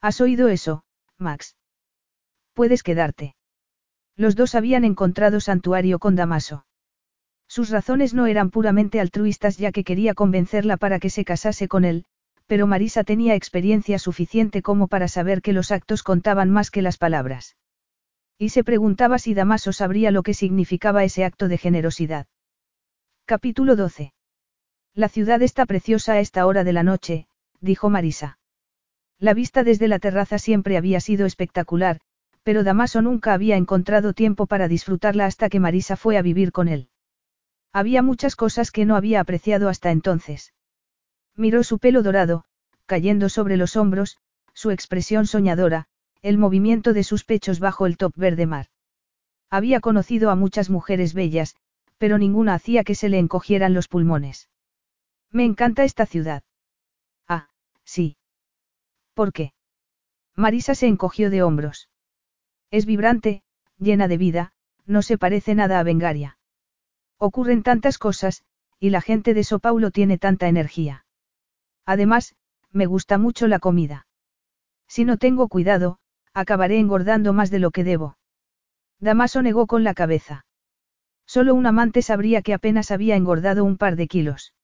¿Has 0.00 0.20
oído 0.20 0.48
eso, 0.48 0.82
Max? 1.16 1.54
Puedes 2.54 2.82
quedarte. 2.82 3.36
Los 4.16 4.34
dos 4.34 4.56
habían 4.56 4.84
encontrado 4.84 5.38
santuario 5.38 6.00
con 6.00 6.16
Damaso. 6.16 6.64
Sus 7.50 7.70
razones 7.70 8.14
no 8.14 8.26
eran 8.28 8.50
puramente 8.50 9.00
altruistas 9.00 9.58
ya 9.58 9.72
que 9.72 9.82
quería 9.82 10.14
convencerla 10.14 10.76
para 10.76 11.00
que 11.00 11.10
se 11.10 11.24
casase 11.24 11.66
con 11.66 11.84
él, 11.84 12.04
pero 12.46 12.68
Marisa 12.68 13.02
tenía 13.02 13.34
experiencia 13.34 13.98
suficiente 13.98 14.62
como 14.62 14.86
para 14.86 15.08
saber 15.08 15.42
que 15.42 15.52
los 15.52 15.72
actos 15.72 16.04
contaban 16.04 16.48
más 16.48 16.70
que 16.70 16.80
las 16.80 16.96
palabras. 16.96 17.56
Y 18.38 18.50
se 18.50 18.62
preguntaba 18.62 19.18
si 19.18 19.34
Damaso 19.34 19.72
sabría 19.72 20.12
lo 20.12 20.22
que 20.22 20.32
significaba 20.32 21.02
ese 21.02 21.24
acto 21.24 21.48
de 21.48 21.58
generosidad. 21.58 22.28
Capítulo 23.24 23.74
12. 23.74 24.12
La 24.94 25.08
ciudad 25.08 25.42
está 25.42 25.66
preciosa 25.66 26.12
a 26.12 26.20
esta 26.20 26.46
hora 26.46 26.62
de 26.62 26.72
la 26.72 26.84
noche, 26.84 27.26
dijo 27.60 27.90
Marisa. 27.90 28.38
La 29.18 29.34
vista 29.34 29.64
desde 29.64 29.88
la 29.88 29.98
terraza 29.98 30.38
siempre 30.38 30.76
había 30.76 31.00
sido 31.00 31.26
espectacular, 31.26 31.98
pero 32.44 32.62
Damaso 32.62 33.02
nunca 33.02 33.34
había 33.34 33.56
encontrado 33.56 34.12
tiempo 34.12 34.46
para 34.46 34.68
disfrutarla 34.68 35.26
hasta 35.26 35.48
que 35.48 35.58
Marisa 35.58 35.96
fue 35.96 36.16
a 36.16 36.22
vivir 36.22 36.52
con 36.52 36.68
él. 36.68 36.89
Había 37.72 38.02
muchas 38.02 38.36
cosas 38.36 38.70
que 38.70 38.84
no 38.84 38.96
había 38.96 39.20
apreciado 39.20 39.68
hasta 39.68 39.90
entonces. 39.90 40.52
Miró 41.36 41.62
su 41.62 41.78
pelo 41.78 42.02
dorado, 42.02 42.44
cayendo 42.86 43.28
sobre 43.28 43.56
los 43.56 43.76
hombros, 43.76 44.18
su 44.52 44.70
expresión 44.70 45.26
soñadora, 45.26 45.86
el 46.22 46.36
movimiento 46.36 46.92
de 46.92 47.04
sus 47.04 47.24
pechos 47.24 47.60
bajo 47.60 47.86
el 47.86 47.96
top 47.96 48.12
verde 48.16 48.46
mar. 48.46 48.66
Había 49.48 49.80
conocido 49.80 50.30
a 50.30 50.36
muchas 50.36 50.68
mujeres 50.68 51.14
bellas, 51.14 51.54
pero 51.98 52.18
ninguna 52.18 52.54
hacía 52.54 52.82
que 52.82 52.94
se 52.94 53.08
le 53.08 53.18
encogieran 53.18 53.74
los 53.74 53.86
pulmones. 53.86 54.48
Me 55.30 55.44
encanta 55.44 55.84
esta 55.84 56.06
ciudad. 56.06 56.42
Ah, 57.28 57.48
sí. 57.84 58.16
¿Por 59.14 59.32
qué? 59.32 59.52
Marisa 60.34 60.74
se 60.74 60.88
encogió 60.88 61.30
de 61.30 61.42
hombros. 61.42 61.88
Es 62.70 62.86
vibrante, 62.86 63.42
llena 63.78 64.08
de 64.08 64.16
vida, 64.16 64.52
no 64.86 65.02
se 65.02 65.18
parece 65.18 65.54
nada 65.54 65.78
a 65.78 65.82
Bengaria. 65.84 66.38
Ocurren 67.22 67.62
tantas 67.62 67.98
cosas, 67.98 68.44
y 68.78 68.88
la 68.88 69.02
gente 69.02 69.34
de 69.34 69.46
Paulo 69.60 69.90
tiene 69.90 70.16
tanta 70.16 70.48
energía. 70.48 71.04
Además, 71.84 72.34
me 72.72 72.86
gusta 72.86 73.18
mucho 73.18 73.46
la 73.46 73.58
comida. 73.58 74.06
Si 74.88 75.04
no 75.04 75.18
tengo 75.18 75.48
cuidado, 75.48 75.98
acabaré 76.32 76.78
engordando 76.78 77.34
más 77.34 77.50
de 77.50 77.58
lo 77.58 77.72
que 77.72 77.84
debo. 77.84 78.16
Damaso 79.00 79.42
negó 79.42 79.66
con 79.66 79.84
la 79.84 79.92
cabeza. 79.92 80.46
Solo 81.26 81.54
un 81.54 81.66
amante 81.66 82.00
sabría 82.00 82.40
que 82.40 82.54
apenas 82.54 82.90
había 82.90 83.16
engordado 83.16 83.64
un 83.64 83.76
par 83.76 83.96
de 83.96 84.08
kilos. 84.08 84.54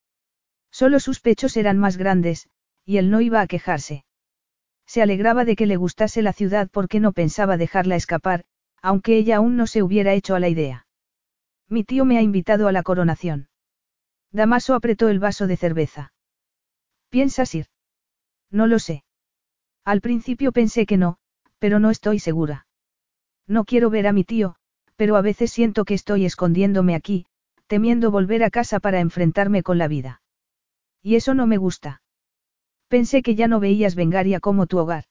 Solo 0.70 0.98
sus 0.98 1.20
pechos 1.20 1.58
eran 1.58 1.76
más 1.76 1.98
grandes, 1.98 2.48
y 2.86 2.96
él 2.96 3.10
no 3.10 3.20
iba 3.20 3.42
a 3.42 3.46
quejarse. 3.46 4.06
Se 4.86 5.02
alegraba 5.02 5.44
de 5.44 5.56
que 5.56 5.66
le 5.66 5.76
gustase 5.76 6.22
la 6.22 6.32
ciudad 6.32 6.70
porque 6.72 7.00
no 7.00 7.12
pensaba 7.12 7.58
dejarla 7.58 7.96
escapar, 7.96 8.44
aunque 8.80 9.18
ella 9.18 9.36
aún 9.36 9.56
no 9.56 9.66
se 9.66 9.82
hubiera 9.82 10.14
hecho 10.14 10.34
a 10.34 10.40
la 10.40 10.48
idea. 10.48 10.85
Mi 11.68 11.84
tío 11.84 12.04
me 12.04 12.18
ha 12.18 12.22
invitado 12.22 12.68
a 12.68 12.72
la 12.72 12.82
coronación. 12.82 13.48
Damaso 14.32 14.74
apretó 14.74 15.08
el 15.08 15.18
vaso 15.18 15.46
de 15.46 15.56
cerveza. 15.56 16.12
¿Piensas 17.08 17.54
ir? 17.54 17.66
No 18.50 18.66
lo 18.66 18.78
sé. 18.78 19.04
Al 19.84 20.00
principio 20.00 20.52
pensé 20.52 20.86
que 20.86 20.96
no, 20.96 21.18
pero 21.58 21.78
no 21.78 21.90
estoy 21.90 22.18
segura. 22.18 22.66
No 23.46 23.64
quiero 23.64 23.90
ver 23.90 24.06
a 24.06 24.12
mi 24.12 24.24
tío, 24.24 24.56
pero 24.96 25.16
a 25.16 25.22
veces 25.22 25.52
siento 25.52 25.84
que 25.84 25.94
estoy 25.94 26.24
escondiéndome 26.24 26.94
aquí, 26.94 27.26
temiendo 27.66 28.10
volver 28.10 28.42
a 28.44 28.50
casa 28.50 28.80
para 28.80 29.00
enfrentarme 29.00 29.62
con 29.62 29.78
la 29.78 29.88
vida. 29.88 30.22
Y 31.02 31.16
eso 31.16 31.34
no 31.34 31.46
me 31.46 31.56
gusta. 31.56 32.02
Pensé 32.88 33.22
que 33.22 33.34
ya 33.34 33.48
no 33.48 33.60
veías 33.60 33.94
Vengaria 33.94 34.40
como 34.40 34.66
tu 34.66 34.78
hogar. 34.78 35.04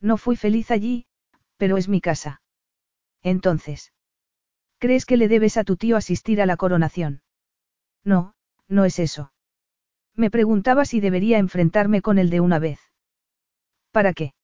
No 0.00 0.16
fui 0.16 0.36
feliz 0.36 0.70
allí, 0.70 1.06
pero 1.56 1.76
es 1.76 1.88
mi 1.88 2.00
casa. 2.00 2.40
Entonces. 3.22 3.92
¿Crees 4.78 5.06
que 5.06 5.16
le 5.16 5.28
debes 5.28 5.56
a 5.56 5.64
tu 5.64 5.76
tío 5.76 5.96
asistir 5.96 6.40
a 6.40 6.46
la 6.46 6.56
coronación? 6.56 7.22
No, 8.04 8.34
no 8.68 8.84
es 8.84 8.98
eso. 8.98 9.32
Me 10.14 10.30
preguntaba 10.30 10.84
si 10.84 11.00
debería 11.00 11.38
enfrentarme 11.38 12.00
con 12.00 12.18
él 12.18 12.30
de 12.30 12.40
una 12.40 12.58
vez. 12.58 12.80
¿Para 13.92 14.12
qué? 14.12 14.34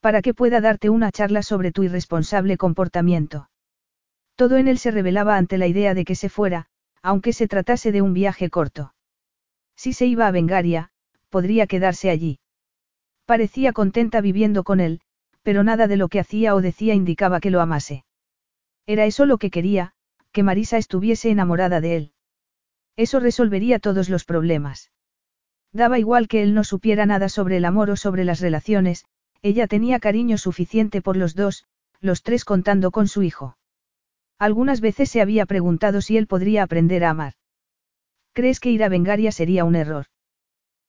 Para 0.00 0.22
que 0.22 0.34
pueda 0.34 0.60
darte 0.60 0.90
una 0.90 1.10
charla 1.10 1.42
sobre 1.42 1.72
tu 1.72 1.82
irresponsable 1.82 2.56
comportamiento. 2.56 3.50
Todo 4.36 4.56
en 4.56 4.68
él 4.68 4.78
se 4.78 4.92
revelaba 4.92 5.36
ante 5.36 5.58
la 5.58 5.66
idea 5.66 5.94
de 5.94 6.04
que 6.04 6.14
se 6.14 6.28
fuera, 6.28 6.66
aunque 7.02 7.32
se 7.32 7.48
tratase 7.48 7.90
de 7.90 8.02
un 8.02 8.14
viaje 8.14 8.50
corto. 8.50 8.94
Si 9.76 9.92
se 9.92 10.06
iba 10.06 10.28
a 10.28 10.30
Vengaria, 10.30 10.90
podría 11.30 11.66
quedarse 11.66 12.10
allí. 12.10 12.38
Parecía 13.24 13.72
contenta 13.72 14.20
viviendo 14.20 14.62
con 14.62 14.78
él, 14.78 15.00
pero 15.42 15.64
nada 15.64 15.88
de 15.88 15.96
lo 15.96 16.08
que 16.08 16.20
hacía 16.20 16.54
o 16.54 16.60
decía 16.60 16.94
indicaba 16.94 17.40
que 17.40 17.50
lo 17.50 17.60
amase. 17.60 18.04
Era 18.88 19.04
eso 19.04 19.26
lo 19.26 19.36
que 19.36 19.50
quería, 19.50 19.92
que 20.32 20.42
Marisa 20.42 20.78
estuviese 20.78 21.28
enamorada 21.28 21.82
de 21.82 21.94
él. 21.94 22.12
Eso 22.96 23.20
resolvería 23.20 23.80
todos 23.80 24.08
los 24.08 24.24
problemas. 24.24 24.90
Daba 25.74 25.98
igual 25.98 26.26
que 26.26 26.42
él 26.42 26.54
no 26.54 26.64
supiera 26.64 27.04
nada 27.04 27.28
sobre 27.28 27.58
el 27.58 27.66
amor 27.66 27.90
o 27.90 27.96
sobre 27.96 28.24
las 28.24 28.40
relaciones, 28.40 29.04
ella 29.42 29.66
tenía 29.66 30.00
cariño 30.00 30.38
suficiente 30.38 31.02
por 31.02 31.18
los 31.18 31.34
dos, 31.34 31.66
los 32.00 32.22
tres 32.22 32.46
contando 32.46 32.90
con 32.90 33.08
su 33.08 33.22
hijo. 33.22 33.58
Algunas 34.38 34.80
veces 34.80 35.10
se 35.10 35.20
había 35.20 35.44
preguntado 35.44 36.00
si 36.00 36.16
él 36.16 36.26
podría 36.26 36.62
aprender 36.62 37.04
a 37.04 37.10
amar. 37.10 37.34
¿Crees 38.32 38.58
que 38.58 38.70
ir 38.70 38.82
a 38.82 38.88
Vengaria 38.88 39.32
sería 39.32 39.66
un 39.66 39.76
error? 39.76 40.06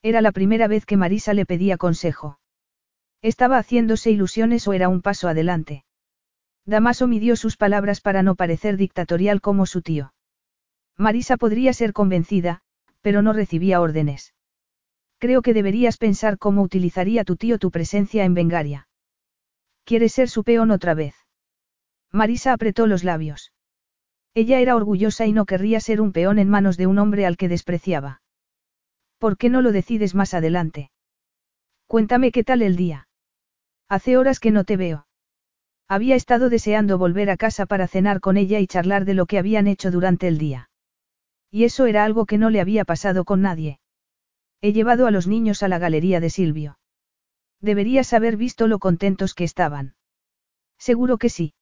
Era 0.02 0.22
la 0.22 0.32
primera 0.32 0.70
vez 0.70 0.86
que 0.86 0.96
Marisa 0.96 1.34
le 1.34 1.46
pedía 1.46 1.76
consejo. 1.76 2.40
¿Estaba 3.22 3.58
haciéndose 3.58 4.10
ilusiones 4.10 4.66
o 4.70 4.72
era 4.72 4.88
un 4.88 5.02
paso 5.02 5.28
adelante? 5.28 5.84
Damaso 6.70 7.08
midió 7.08 7.36
sus 7.36 7.58
palabras 7.58 8.00
para 8.00 8.22
no 8.22 8.36
parecer 8.36 8.78
dictatorial 8.78 9.42
como 9.42 9.66
su 9.66 9.82
tío. 9.82 10.14
Marisa 10.98 11.36
podría 11.36 11.74
ser 11.74 11.94
convencida, 11.94 12.62
pero 13.02 13.24
no 13.24 13.34
recibía 13.34 13.82
órdenes. 13.82 14.36
Creo 15.18 15.42
que 15.42 15.56
deberías 15.56 15.98
pensar 15.98 16.38
cómo 16.38 16.62
utilizaría 16.62 17.24
tu 17.24 17.38
tío 17.38 17.58
tu 17.58 17.72
presencia 17.72 18.24
en 18.24 18.36
Vengaria. 18.36 18.88
¿Quieres 19.84 20.14
ser 20.14 20.30
su 20.30 20.44
peón 20.44 20.70
otra 20.70 20.94
vez? 20.94 21.16
Marisa 22.12 22.54
apretó 22.54 22.86
los 22.86 23.04
labios. 23.04 23.52
Ella 24.36 24.60
era 24.60 24.76
orgullosa 24.76 25.26
y 25.26 25.34
no 25.34 25.46
querría 25.46 25.80
ser 25.80 26.00
un 26.02 26.12
peón 26.12 26.38
en 26.38 26.50
manos 26.50 26.78
de 26.78 26.86
un 26.86 27.00
hombre 27.00 27.26
al 27.26 27.36
que 27.36 27.50
despreciaba. 27.50 28.22
¿Por 29.18 29.38
qué 29.38 29.50
no 29.50 29.64
lo 29.64 29.72
decides 29.72 30.14
más 30.14 30.36
adelante? 30.36 30.92
Cuéntame 31.88 32.32
qué 32.32 32.44
tal 32.44 32.62
el 32.62 32.76
día. 32.76 33.08
Hace 33.88 34.18
horas 34.18 34.40
que 34.40 34.52
no 34.52 34.66
te 34.66 34.78
veo. 34.78 35.09
Había 35.92 36.16
estado 36.16 36.50
deseando 36.50 37.00
volver 37.00 37.32
a 37.32 37.36
casa 37.36 37.66
para 37.66 37.88
cenar 37.88 38.20
con 38.20 38.38
ella 38.38 38.60
y 38.60 38.68
charlar 38.68 39.06
de 39.06 39.16
lo 39.16 39.26
que 39.26 39.40
habían 39.40 39.66
hecho 39.66 39.90
durante 39.90 40.28
el 40.28 40.38
día. 40.38 40.70
Y 41.50 41.64
eso 41.64 41.88
era 41.88 42.04
algo 42.04 42.28
que 42.28 42.38
no 42.38 42.52
le 42.52 42.62
había 42.62 42.86
pasado 42.86 43.26
con 43.26 43.42
nadie. 43.42 43.80
He 44.62 44.72
llevado 44.72 45.08
a 45.08 45.12
los 45.12 45.26
niños 45.26 45.64
a 45.64 45.68
la 45.68 45.80
galería 45.80 46.20
de 46.20 46.30
Silvio. 46.30 46.78
Deberías 47.60 48.14
haber 48.14 48.38
visto 48.38 48.68
lo 48.68 48.78
contentos 48.78 49.34
que 49.34 49.44
estaban. 49.44 49.96
Seguro 50.78 51.18
que 51.18 51.30
sí. 51.30 51.56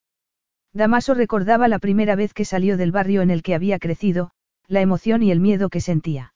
Damaso 0.73 1.13
recordaba 1.13 1.69
la 1.69 1.79
primera 1.79 2.17
vez 2.17 2.33
que 2.33 2.43
salió 2.43 2.75
del 2.75 2.91
barrio 2.91 3.21
en 3.21 3.31
el 3.31 3.43
que 3.43 3.55
había 3.55 3.79
crecido, 3.79 4.31
la 4.67 4.81
emoción 4.81 5.23
y 5.23 5.31
el 5.31 5.39
miedo 5.39 5.69
que 5.69 5.79
sentía. 5.79 6.33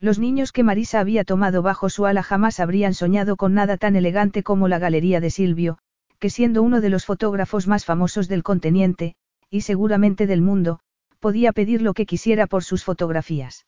Los 0.00 0.18
niños 0.18 0.50
que 0.50 0.62
Marisa 0.62 0.98
había 0.98 1.24
tomado 1.24 1.60
bajo 1.60 1.90
su 1.90 2.06
ala 2.06 2.22
jamás 2.22 2.58
habrían 2.58 2.94
soñado 2.94 3.36
con 3.36 3.52
nada 3.52 3.76
tan 3.76 3.96
elegante 3.96 4.42
como 4.42 4.66
la 4.66 4.78
galería 4.78 5.20
de 5.20 5.30
Silvio, 5.30 5.78
que 6.22 6.30
siendo 6.30 6.62
uno 6.62 6.80
de 6.80 6.88
los 6.88 7.04
fotógrafos 7.04 7.66
más 7.66 7.84
famosos 7.84 8.28
del 8.28 8.44
continente, 8.44 9.16
y 9.50 9.62
seguramente 9.62 10.28
del 10.28 10.40
mundo, 10.40 10.78
podía 11.18 11.50
pedir 11.50 11.82
lo 11.82 11.94
que 11.94 12.06
quisiera 12.06 12.46
por 12.46 12.62
sus 12.62 12.84
fotografías. 12.84 13.66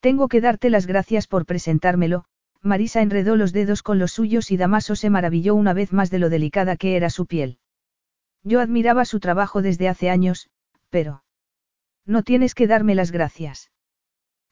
Tengo 0.00 0.26
que 0.26 0.40
darte 0.40 0.68
las 0.68 0.88
gracias 0.88 1.28
por 1.28 1.46
presentármelo, 1.46 2.24
Marisa 2.60 3.02
enredó 3.02 3.36
los 3.36 3.52
dedos 3.52 3.84
con 3.84 4.00
los 4.00 4.10
suyos 4.10 4.50
y 4.50 4.56
Damaso 4.56 4.96
se 4.96 5.10
maravilló 5.10 5.54
una 5.54 5.72
vez 5.72 5.92
más 5.92 6.10
de 6.10 6.18
lo 6.18 6.28
delicada 6.28 6.76
que 6.76 6.96
era 6.96 7.08
su 7.08 7.26
piel. 7.26 7.60
Yo 8.42 8.58
admiraba 8.58 9.04
su 9.04 9.20
trabajo 9.20 9.62
desde 9.62 9.88
hace 9.88 10.10
años, 10.10 10.50
pero... 10.88 11.22
No 12.04 12.24
tienes 12.24 12.56
que 12.56 12.66
darme 12.66 12.96
las 12.96 13.12
gracias. 13.12 13.70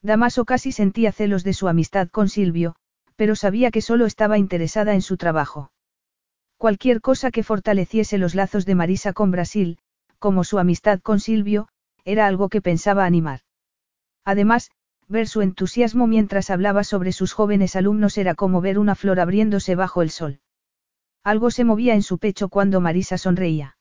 Damaso 0.01 0.45
casi 0.45 0.71
sentía 0.71 1.11
celos 1.11 1.43
de 1.43 1.51
su 1.51 1.67
amistad 1.67 2.07
con 2.07 2.29
Silvio, 2.29 2.77
pero 3.17 3.35
sabía 3.35 3.71
que 3.71 3.81
solo 3.81 4.05
estaba 4.05 4.37
interesada 4.37 4.93
en 4.93 5.01
su 5.01 5.17
trabajo. 5.17 5.73
Cualquier 6.59 6.99
cosa 6.99 7.31
que 7.31 7.41
fortaleciese 7.41 8.17
los 8.17 8.35
lazos 8.35 8.65
de 8.65 8.75
Marisa 8.75 9.13
con 9.13 9.31
Brasil, 9.31 9.77
como 10.19 10.43
su 10.43 10.59
amistad 10.59 10.99
con 10.99 11.21
Silvio, 11.21 11.69
era 12.03 12.27
algo 12.27 12.49
que 12.49 12.61
pensaba 12.61 13.05
animar. 13.05 13.39
Además, 14.25 14.69
ver 15.07 15.29
su 15.29 15.41
entusiasmo 15.41 16.05
mientras 16.05 16.49
hablaba 16.49 16.83
sobre 16.83 17.13
sus 17.13 17.31
jóvenes 17.31 17.77
alumnos 17.77 18.17
era 18.17 18.35
como 18.35 18.59
ver 18.59 18.77
una 18.77 18.95
flor 18.95 19.21
abriéndose 19.21 19.75
bajo 19.75 20.01
el 20.01 20.09
sol. 20.09 20.41
Algo 21.23 21.49
se 21.49 21.63
movía 21.63 21.95
en 21.95 22.03
su 22.03 22.17
pecho 22.17 22.49
cuando 22.49 22.81
Marisa 22.81 23.17
sonreía. 23.17 23.77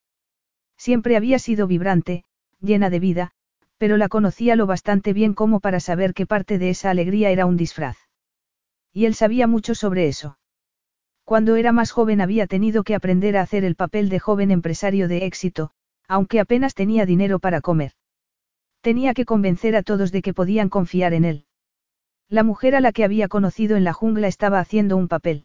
Siempre 0.77 1.17
había 1.17 1.41
sido 1.41 1.67
vibrante, 1.67 2.23
llena 2.61 2.91
de 2.91 3.01
vida, 3.01 3.33
pero 3.77 3.97
la 3.97 4.09
conocía 4.09 4.55
lo 4.55 4.67
bastante 4.67 5.13
bien 5.13 5.35
como 5.35 5.59
para 5.59 5.81
saber 5.81 6.15
que 6.15 6.27
parte 6.27 6.59
de 6.59 6.71
esa 6.71 6.91
alegría 6.91 7.31
era 7.31 7.45
un 7.45 7.57
disfraz. 7.57 7.97
Y 8.93 9.07
él 9.07 9.17
sabía 9.17 9.49
mucho 9.49 9.75
sobre 9.75 10.07
eso. 10.07 10.38
Cuando 11.29 11.57
era 11.57 11.73
más 11.73 11.91
joven 11.91 12.23
había 12.23 12.47
tenido 12.47 12.85
que 12.85 12.95
aprender 12.95 13.37
a 13.37 13.43
hacer 13.43 13.63
el 13.63 13.75
papel 13.75 14.09
de 14.09 14.19
joven 14.19 14.51
empresario 14.51 15.09
de 15.09 15.27
éxito, 15.27 15.73
aunque 16.07 16.41
apenas 16.41 16.75
tenía 16.75 17.05
dinero 17.05 17.39
para 17.39 17.61
comer. 17.61 17.93
Tenía 18.81 19.13
que 19.13 19.27
convencer 19.27 19.77
a 19.77 19.83
todos 19.83 20.11
de 20.11 20.23
que 20.23 20.33
podían 20.33 20.71
confiar 20.71 21.13
en 21.13 21.27
él. 21.27 21.45
La 22.31 22.45
mujer 22.45 22.75
a 22.75 22.81
la 22.81 22.93
que 22.93 23.05
había 23.05 23.29
conocido 23.29 23.77
en 23.77 23.85
la 23.85 23.93
jungla 23.93 24.27
estaba 24.27 24.59
haciendo 24.59 24.97
un 24.97 25.07
papel. 25.07 25.45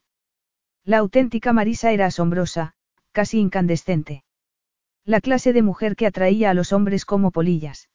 La 0.86 1.00
auténtica 1.00 1.52
Marisa 1.52 1.92
era 1.92 2.06
asombrosa, 2.06 2.76
casi 3.12 3.40
incandescente. 3.40 4.24
La 5.04 5.20
clase 5.20 5.52
de 5.52 5.64
mujer 5.64 5.98
que 5.98 6.08
atraía 6.08 6.50
a 6.50 6.54
los 6.54 6.72
hombres 6.72 7.04
como 7.04 7.32
polillas. 7.32 7.90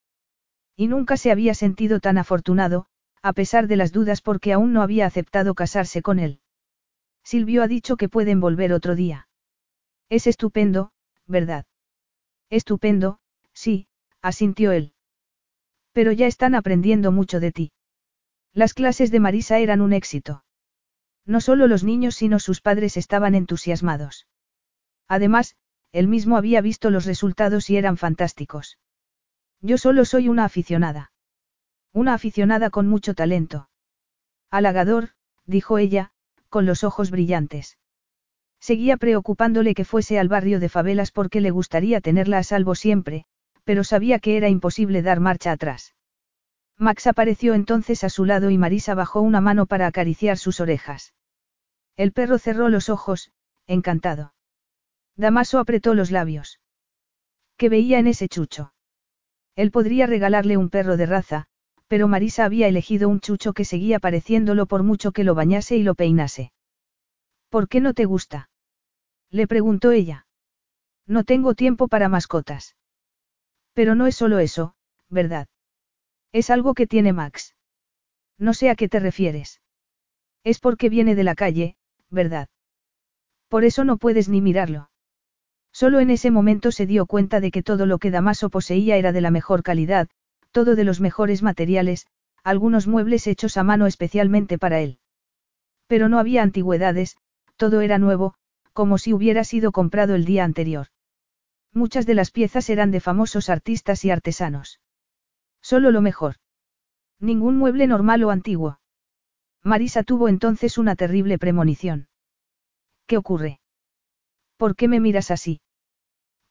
Y 0.76 0.88
nunca 0.88 1.16
se 1.16 1.30
había 1.30 1.54
sentido 1.54 2.00
tan 2.00 2.18
afortunado, 2.18 2.84
a 3.22 3.32
pesar 3.32 3.66
de 3.66 3.76
las 3.76 3.92
dudas 3.92 4.20
porque 4.20 4.52
aún 4.52 4.74
no 4.74 4.82
había 4.82 5.06
aceptado 5.06 5.54
casarse 5.54 6.02
con 6.02 6.18
él. 6.18 6.42
Silvio 7.30 7.62
ha 7.62 7.68
dicho 7.68 7.98
que 7.98 8.08
pueden 8.08 8.40
volver 8.40 8.72
otro 8.72 8.94
día. 8.94 9.28
Es 10.08 10.26
estupendo, 10.26 10.92
¿verdad? 11.26 11.66
Estupendo, 12.48 13.18
sí, 13.52 13.86
asintió 14.22 14.72
él. 14.72 14.94
Pero 15.92 16.12
ya 16.12 16.26
están 16.26 16.54
aprendiendo 16.54 17.12
mucho 17.12 17.38
de 17.38 17.52
ti. 17.52 17.72
Las 18.54 18.72
clases 18.72 19.10
de 19.10 19.20
Marisa 19.20 19.58
eran 19.58 19.82
un 19.82 19.92
éxito. 19.92 20.42
No 21.26 21.42
solo 21.42 21.66
los 21.66 21.84
niños 21.84 22.14
sino 22.14 22.38
sus 22.38 22.62
padres 22.62 22.96
estaban 22.96 23.34
entusiasmados. 23.34 24.26
Además, 25.06 25.54
él 25.92 26.08
mismo 26.08 26.38
había 26.38 26.62
visto 26.62 26.88
los 26.88 27.04
resultados 27.04 27.68
y 27.68 27.76
eran 27.76 27.98
fantásticos. 27.98 28.78
Yo 29.60 29.76
solo 29.76 30.06
soy 30.06 30.30
una 30.30 30.46
aficionada. 30.46 31.12
Una 31.92 32.14
aficionada 32.14 32.70
con 32.70 32.88
mucho 32.88 33.12
talento. 33.12 33.68
Halagador, 34.50 35.10
dijo 35.44 35.76
ella, 35.76 36.14
con 36.48 36.66
los 36.66 36.84
ojos 36.84 37.10
brillantes. 37.10 37.78
Seguía 38.60 38.96
preocupándole 38.96 39.74
que 39.74 39.84
fuese 39.84 40.18
al 40.18 40.28
barrio 40.28 40.60
de 40.60 40.68
favelas 40.68 41.12
porque 41.12 41.40
le 41.40 41.50
gustaría 41.50 42.00
tenerla 42.00 42.38
a 42.38 42.42
salvo 42.42 42.74
siempre, 42.74 43.24
pero 43.64 43.84
sabía 43.84 44.18
que 44.18 44.36
era 44.36 44.48
imposible 44.48 45.02
dar 45.02 45.20
marcha 45.20 45.52
atrás. 45.52 45.94
Max 46.76 47.06
apareció 47.06 47.54
entonces 47.54 48.04
a 48.04 48.08
su 48.08 48.24
lado 48.24 48.50
y 48.50 48.58
Marisa 48.58 48.94
bajó 48.94 49.20
una 49.20 49.40
mano 49.40 49.66
para 49.66 49.86
acariciar 49.86 50.38
sus 50.38 50.60
orejas. 50.60 51.12
El 51.96 52.12
perro 52.12 52.38
cerró 52.38 52.68
los 52.68 52.88
ojos, 52.88 53.32
encantado. 53.66 54.32
Damaso 55.16 55.58
apretó 55.58 55.94
los 55.94 56.12
labios. 56.12 56.60
¿Qué 57.56 57.68
veía 57.68 57.98
en 57.98 58.06
ese 58.06 58.28
chucho? 58.28 58.72
Él 59.56 59.72
podría 59.72 60.06
regalarle 60.06 60.56
un 60.56 60.70
perro 60.70 60.96
de 60.96 61.06
raza, 61.06 61.48
pero 61.88 62.06
Marisa 62.06 62.44
había 62.44 62.68
elegido 62.68 63.08
un 63.08 63.20
chucho 63.20 63.52
que 63.54 63.64
seguía 63.64 63.98
pareciéndolo 63.98 64.66
por 64.66 64.82
mucho 64.82 65.12
que 65.12 65.24
lo 65.24 65.34
bañase 65.34 65.76
y 65.76 65.82
lo 65.82 65.94
peinase. 65.94 66.52
¿Por 67.48 67.68
qué 67.68 67.80
no 67.80 67.94
te 67.94 68.04
gusta? 68.04 68.50
Le 69.30 69.46
preguntó 69.46 69.90
ella. 69.90 70.26
No 71.06 71.24
tengo 71.24 71.54
tiempo 71.54 71.88
para 71.88 72.10
mascotas. 72.10 72.76
Pero 73.72 73.94
no 73.94 74.06
es 74.06 74.16
solo 74.16 74.38
eso, 74.38 74.74
¿verdad? 75.08 75.48
Es 76.32 76.50
algo 76.50 76.74
que 76.74 76.86
tiene 76.86 77.14
Max. 77.14 77.54
No 78.36 78.52
sé 78.52 78.68
a 78.68 78.74
qué 78.74 78.88
te 78.88 79.00
refieres. 79.00 79.62
Es 80.44 80.60
porque 80.60 80.90
viene 80.90 81.14
de 81.14 81.24
la 81.24 81.34
calle, 81.34 81.76
¿verdad? 82.10 82.48
Por 83.48 83.64
eso 83.64 83.84
no 83.84 83.96
puedes 83.96 84.28
ni 84.28 84.42
mirarlo. 84.42 84.90
Solo 85.72 86.00
en 86.00 86.10
ese 86.10 86.30
momento 86.30 86.70
se 86.70 86.86
dio 86.86 87.06
cuenta 87.06 87.40
de 87.40 87.50
que 87.50 87.62
todo 87.62 87.86
lo 87.86 87.98
que 87.98 88.10
Damaso 88.10 88.50
poseía 88.50 88.96
era 88.96 89.12
de 89.12 89.20
la 89.20 89.30
mejor 89.30 89.62
calidad, 89.62 90.08
todo 90.58 90.74
de 90.74 90.82
los 90.82 91.00
mejores 91.00 91.40
materiales, 91.40 92.08
algunos 92.42 92.88
muebles 92.88 93.28
hechos 93.28 93.56
a 93.56 93.62
mano 93.62 93.86
especialmente 93.86 94.58
para 94.58 94.80
él. 94.80 94.98
Pero 95.86 96.08
no 96.08 96.18
había 96.18 96.42
antigüedades, 96.42 97.16
todo 97.56 97.80
era 97.80 97.98
nuevo, 97.98 98.34
como 98.72 98.98
si 98.98 99.12
hubiera 99.12 99.44
sido 99.44 99.70
comprado 99.70 100.16
el 100.16 100.24
día 100.24 100.42
anterior. 100.42 100.88
Muchas 101.72 102.06
de 102.06 102.14
las 102.14 102.32
piezas 102.32 102.68
eran 102.70 102.90
de 102.90 102.98
famosos 102.98 103.50
artistas 103.50 104.04
y 104.04 104.10
artesanos. 104.10 104.80
Solo 105.62 105.92
lo 105.92 106.00
mejor. 106.00 106.34
Ningún 107.20 107.56
mueble 107.56 107.86
normal 107.86 108.24
o 108.24 108.30
antiguo. 108.30 108.80
Marisa 109.62 110.02
tuvo 110.02 110.28
entonces 110.28 110.76
una 110.76 110.96
terrible 110.96 111.38
premonición. 111.38 112.08
¿Qué 113.06 113.16
ocurre? 113.16 113.60
¿Por 114.56 114.74
qué 114.74 114.88
me 114.88 114.98
miras 114.98 115.30
así? 115.30 115.60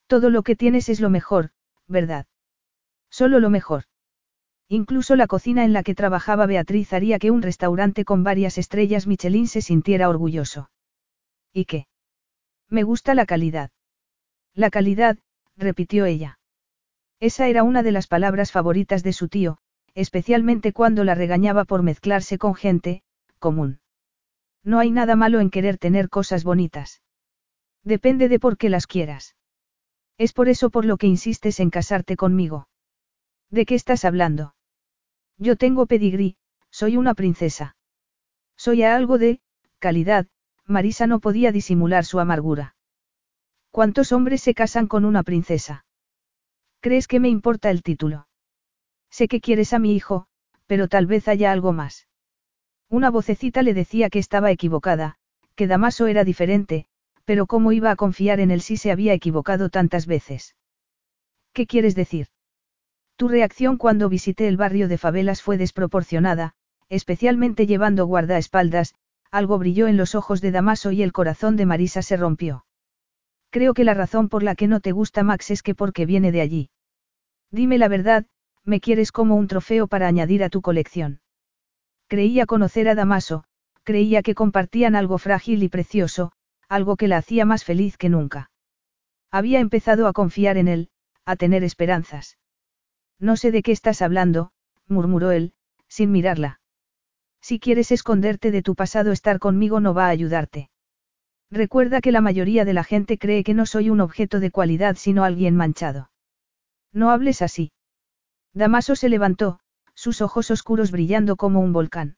Todo 0.07 0.29
lo 0.29 0.43
que 0.43 0.55
tienes 0.55 0.87
es 0.87 1.01
lo 1.01 1.09
mejor, 1.09 1.49
¿verdad? 1.87 2.25
Solo 3.09 3.41
lo 3.41 3.49
mejor. 3.49 3.83
Incluso 4.69 5.15
la 5.15 5.27
cocina 5.27 5.63
en 5.63 5.71
la 5.71 5.81
que 5.81 5.95
trabajaba 5.95 6.45
Beatriz 6.45 6.91
haría 6.91 7.19
que 7.19 7.31
un 7.31 7.41
restaurante 7.41 8.03
con 8.03 8.23
varias 8.23 8.57
estrellas 8.57 9.07
Michelin 9.07 9.47
se 9.47 9.61
sintiera 9.61 10.09
orgulloso. 10.09 10.69
¿Y 11.53 11.65
qué? 11.65 11.87
Me 12.69 12.83
gusta 12.83 13.15
la 13.15 13.25
calidad. 13.25 13.71
La 14.53 14.69
calidad, 14.69 15.17
repitió 15.55 16.05
ella. 16.05 16.39
Esa 17.21 17.47
era 17.47 17.63
una 17.63 17.81
de 17.81 17.93
las 17.93 18.07
palabras 18.07 18.51
favoritas 18.51 19.03
de 19.03 19.13
su 19.13 19.29
tío, 19.29 19.59
especialmente 19.95 20.73
cuando 20.73 21.05
la 21.05 21.15
regañaba 21.15 21.63
por 21.63 21.81
mezclarse 21.81 22.37
con 22.37 22.53
gente, 22.53 23.03
común. 23.39 23.79
No 24.63 24.79
hay 24.79 24.91
nada 24.91 25.15
malo 25.15 25.39
en 25.39 25.49
querer 25.49 25.77
tener 25.77 26.09
cosas 26.09 26.43
bonitas. 26.43 27.01
Depende 27.83 28.27
de 28.27 28.39
por 28.39 28.57
qué 28.57 28.69
las 28.69 28.85
quieras. 28.85 29.37
Es 30.17 30.33
por 30.33 30.49
eso 30.49 30.69
por 30.69 30.83
lo 30.83 30.97
que 30.97 31.07
insistes 31.07 31.61
en 31.61 31.69
casarte 31.69 32.17
conmigo. 32.17 32.67
¿De 33.49 33.65
qué 33.65 33.75
estás 33.75 34.03
hablando? 34.03 34.55
Yo 35.37 35.55
tengo 35.55 35.85
pedigrí, 35.85 36.35
soy 36.71 36.97
una 36.97 37.13
princesa. 37.13 37.75
Soy 38.55 38.83
algo 38.83 39.17
de, 39.17 39.39
calidad, 39.79 40.27
Marisa 40.65 41.07
no 41.07 41.19
podía 41.19 41.51
disimular 41.51 42.05
su 42.05 42.19
amargura. 42.19 42.75
¿Cuántos 43.71 44.11
hombres 44.11 44.41
se 44.41 44.53
casan 44.53 44.87
con 44.87 45.05
una 45.05 45.23
princesa? 45.23 45.85
¿Crees 46.79 47.07
que 47.07 47.19
me 47.19 47.29
importa 47.29 47.69
el 47.69 47.83
título? 47.83 48.27
Sé 49.09 49.27
que 49.27 49.41
quieres 49.41 49.73
a 49.73 49.79
mi 49.79 49.95
hijo, 49.95 50.27
pero 50.65 50.87
tal 50.87 51.05
vez 51.05 51.27
haya 51.27 51.51
algo 51.51 51.71
más. 51.71 52.07
Una 52.89 53.09
vocecita 53.09 53.61
le 53.61 53.73
decía 53.73 54.09
que 54.09 54.19
estaba 54.19 54.51
equivocada, 54.51 55.17
que 55.55 55.67
Damaso 55.67 56.07
era 56.07 56.23
diferente, 56.23 56.87
pero 57.25 57.45
cómo 57.45 57.71
iba 57.71 57.91
a 57.91 57.95
confiar 57.95 58.39
en 58.39 58.51
él 58.51 58.61
si 58.61 58.77
se 58.77 58.91
había 58.91 59.13
equivocado 59.13 59.69
tantas 59.69 60.07
veces. 60.07 60.55
¿Qué 61.53 61.67
quieres 61.67 61.95
decir? 61.95 62.27
Tu 63.17 63.27
reacción 63.27 63.77
cuando 63.77 64.09
visité 64.09 64.47
el 64.47 64.57
barrio 64.57 64.87
de 64.87 64.99
favelas 64.99 65.41
fue 65.41 65.57
desproporcionada, 65.57 66.53
especialmente 66.87 67.65
llevando 67.65 68.05
guardaespaldas, 68.05 68.93
algo 69.31 69.57
brilló 69.57 69.87
en 69.87 69.97
los 69.97 70.13
ojos 70.13 70.39
de 70.39 70.51
Damaso 70.51 70.91
y 70.91 71.01
el 71.01 71.11
corazón 71.11 71.57
de 71.57 71.65
Marisa 71.65 72.03
se 72.03 72.15
rompió. 72.15 72.65
Creo 73.49 73.73
que 73.73 73.83
la 73.83 73.95
razón 73.95 74.29
por 74.29 74.43
la 74.43 74.53
que 74.53 74.67
no 74.67 74.81
te 74.81 74.91
gusta 74.91 75.23
Max 75.23 75.49
es 75.49 75.63
que 75.63 75.73
porque 75.73 76.05
viene 76.05 76.31
de 76.31 76.41
allí. 76.41 76.69
Dime 77.49 77.79
la 77.79 77.87
verdad, 77.87 78.27
me 78.63 78.79
quieres 78.79 79.11
como 79.11 79.35
un 79.35 79.47
trofeo 79.47 79.87
para 79.87 80.07
añadir 80.07 80.43
a 80.43 80.49
tu 80.49 80.61
colección. 80.61 81.21
Creía 82.07 82.45
conocer 82.45 82.87
a 82.87 82.93
Damaso, 82.93 83.45
creía 83.83 84.21
que 84.21 84.35
compartían 84.35 84.95
algo 84.95 85.17
frágil 85.17 85.63
y 85.63 85.69
precioso, 85.69 86.33
algo 86.69 86.95
que 86.95 87.07
la 87.07 87.17
hacía 87.17 87.45
más 87.45 87.63
feliz 87.63 87.97
que 87.97 88.09
nunca. 88.09 88.51
Había 89.31 89.59
empezado 89.59 90.07
a 90.07 90.13
confiar 90.13 90.57
en 90.57 90.67
él, 90.67 90.89
a 91.25 91.35
tener 91.35 91.63
esperanzas. 91.63 92.37
No 93.19 93.35
sé 93.35 93.51
de 93.51 93.63
qué 93.63 93.71
estás 93.71 94.01
hablando, 94.01 94.51
murmuró 94.87 95.31
él, 95.31 95.53
sin 95.87 96.11
mirarla. 96.11 96.59
Si 97.41 97.59
quieres 97.59 97.91
esconderte 97.91 98.51
de 98.51 98.61
tu 98.61 98.75
pasado, 98.75 99.11
estar 99.11 99.39
conmigo 99.39 99.79
no 99.79 99.93
va 99.93 100.07
a 100.07 100.09
ayudarte. 100.09 100.69
Recuerda 101.49 102.01
que 102.01 102.11
la 102.11 102.21
mayoría 102.21 102.65
de 102.65 102.73
la 102.73 102.83
gente 102.83 103.17
cree 103.17 103.43
que 103.43 103.53
no 103.53 103.65
soy 103.65 103.89
un 103.89 104.01
objeto 104.01 104.39
de 104.39 104.51
cualidad 104.51 104.97
sino 104.97 105.23
alguien 105.23 105.55
manchado. 105.55 106.11
No 106.91 107.09
hables 107.09 107.41
así. 107.41 107.71
Damaso 108.53 108.95
se 108.95 109.07
levantó, 109.07 109.59
sus 109.93 110.21
ojos 110.21 110.51
oscuros 110.51 110.91
brillando 110.91 111.37
como 111.37 111.61
un 111.61 111.73
volcán. 111.73 112.17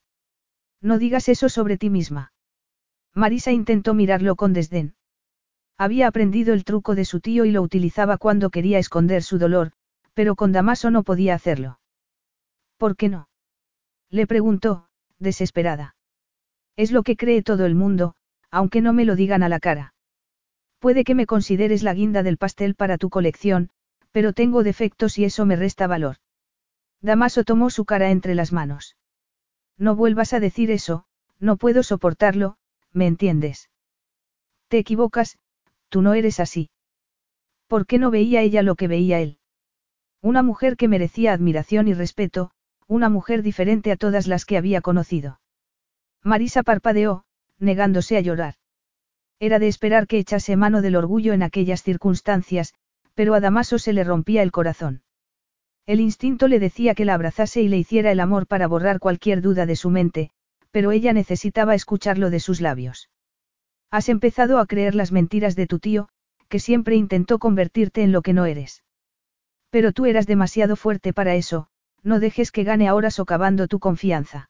No 0.82 0.98
digas 0.98 1.30
eso 1.30 1.50
sobre 1.50 1.78
ti 1.78 1.90
misma. 1.90 2.34
Marisa 3.14 3.52
intentó 3.52 3.94
mirarlo 3.94 4.36
con 4.36 4.54
desdén. 4.54 4.96
Había 5.78 6.08
aprendido 6.08 6.54
el 6.54 6.64
truco 6.64 6.96
de 6.96 7.06
su 7.06 7.20
tío 7.20 7.46
y 7.46 7.52
lo 7.52 7.62
utilizaba 7.62 8.18
cuando 8.18 8.50
quería 8.50 8.80
esconder 8.80 9.24
su 9.24 9.38
dolor, 9.38 9.72
pero 10.20 10.36
con 10.36 10.52
Damaso 10.52 10.92
no 10.92 11.04
podía 11.04 11.34
hacerlo. 11.34 11.80
¿Por 12.76 12.98
qué 12.98 13.08
no? 13.08 13.30
Le 14.10 14.28
preguntó, 14.28 14.90
desesperada. 15.18 15.96
Es 16.76 16.92
lo 16.92 17.04
que 17.04 17.16
cree 17.16 17.42
todo 17.42 17.66
el 17.66 17.74
mundo, 17.74 18.16
aunque 18.52 18.82
no 18.82 18.92
me 18.92 19.06
lo 19.06 19.16
digan 19.16 19.44
a 19.44 19.48
la 19.48 19.62
cara. 19.62 19.94
Puede 20.80 21.06
que 21.06 21.16
me 21.16 21.26
consideres 21.26 21.84
la 21.84 21.94
guinda 21.94 22.22
del 22.22 22.36
pastel 22.38 22.76
para 22.76 22.98
tu 22.98 23.10
colección, 23.10 23.70
pero 24.12 24.34
tengo 24.34 24.62
defectos 24.62 25.18
y 25.18 25.24
eso 25.24 25.46
me 25.46 25.56
resta 25.56 25.88
valor. 25.88 26.18
Damaso 27.00 27.46
tomó 27.46 27.70
su 27.70 27.86
cara 27.86 28.12
entre 28.12 28.36
las 28.36 28.52
manos. 28.52 28.98
No 29.78 29.96
vuelvas 29.96 30.34
a 30.34 30.42
decir 30.42 30.70
eso, 30.70 31.06
no 31.40 31.56
puedo 31.56 31.82
soportarlo, 31.82 32.58
¿me 32.92 33.08
entiendes? 33.08 33.70
Te 34.68 34.80
equivocas, 34.80 35.38
tú 35.88 36.02
no 36.02 36.14
eres 36.14 36.42
así. 36.42 36.72
¿Por 37.68 37.86
qué 37.86 38.00
no 38.00 38.12
veía 38.12 38.42
ella 38.42 38.64
lo 38.64 38.76
que 38.76 38.90
veía 38.90 39.22
él? 39.22 39.39
Una 40.22 40.44
mujer 40.44 40.76
que 40.76 40.88
merecía 40.88 41.34
admiración 41.34 41.88
y 41.88 41.94
respeto, 41.94 42.52
una 42.88 43.08
mujer 43.08 43.42
diferente 43.42 43.92
a 43.92 43.96
todas 43.96 44.28
las 44.28 44.46
que 44.46 44.58
había 44.58 44.82
conocido. 44.82 45.40
Marisa 46.24 46.64
parpadeó, 46.64 47.24
negándose 47.58 48.18
a 48.18 48.22
llorar. 48.22 48.56
Era 49.40 49.60
de 49.60 49.70
esperar 49.70 50.08
que 50.08 50.18
echase 50.18 50.58
mano 50.58 50.82
del 50.82 50.98
orgullo 50.98 51.32
en 51.32 51.44
aquellas 51.44 51.84
circunstancias, 51.84 52.74
pero 53.14 53.34
a 53.34 53.40
Damaso 53.40 53.80
se 53.80 53.94
le 53.94 54.04
rompía 54.04 54.44
el 54.44 54.52
corazón. 54.52 55.04
El 55.86 56.02
instinto 56.02 56.50
le 56.50 56.60
decía 56.60 56.96
que 56.96 57.06
la 57.06 57.14
abrazase 57.14 57.62
y 57.62 57.70
le 57.70 57.78
hiciera 57.78 58.12
el 58.12 58.20
amor 58.20 58.48
para 58.48 58.68
borrar 58.68 59.00
cualquier 59.00 59.42
duda 59.42 59.66
de 59.66 59.78
su 59.78 59.90
mente, 59.90 60.32
pero 60.72 60.92
ella 60.92 61.14
necesitaba 61.14 61.76
escucharlo 61.76 62.30
de 62.30 62.42
sus 62.42 62.60
labios. 62.60 63.10
Has 63.90 64.10
empezado 64.10 64.60
a 64.60 64.66
creer 64.66 64.96
las 64.96 65.12
mentiras 65.12 65.56
de 65.56 65.66
tu 65.66 65.80
tío, 65.80 66.10
que 66.50 66.60
siempre 66.60 66.96
intentó 66.96 67.40
convertirte 67.40 68.04
en 68.04 68.12
lo 68.12 68.22
que 68.22 68.34
no 68.34 68.46
eres. 68.46 68.84
Pero 69.70 69.92
tú 69.92 70.06
eras 70.06 70.26
demasiado 70.28 70.76
fuerte 70.76 71.14
para 71.14 71.36
eso, 71.36 71.68
no 72.04 72.20
dejes 72.20 72.52
que 72.52 72.64
gane 72.64 72.88
ahora 72.88 73.12
socavando 73.12 73.68
tu 73.68 73.80
confianza. 73.80 74.50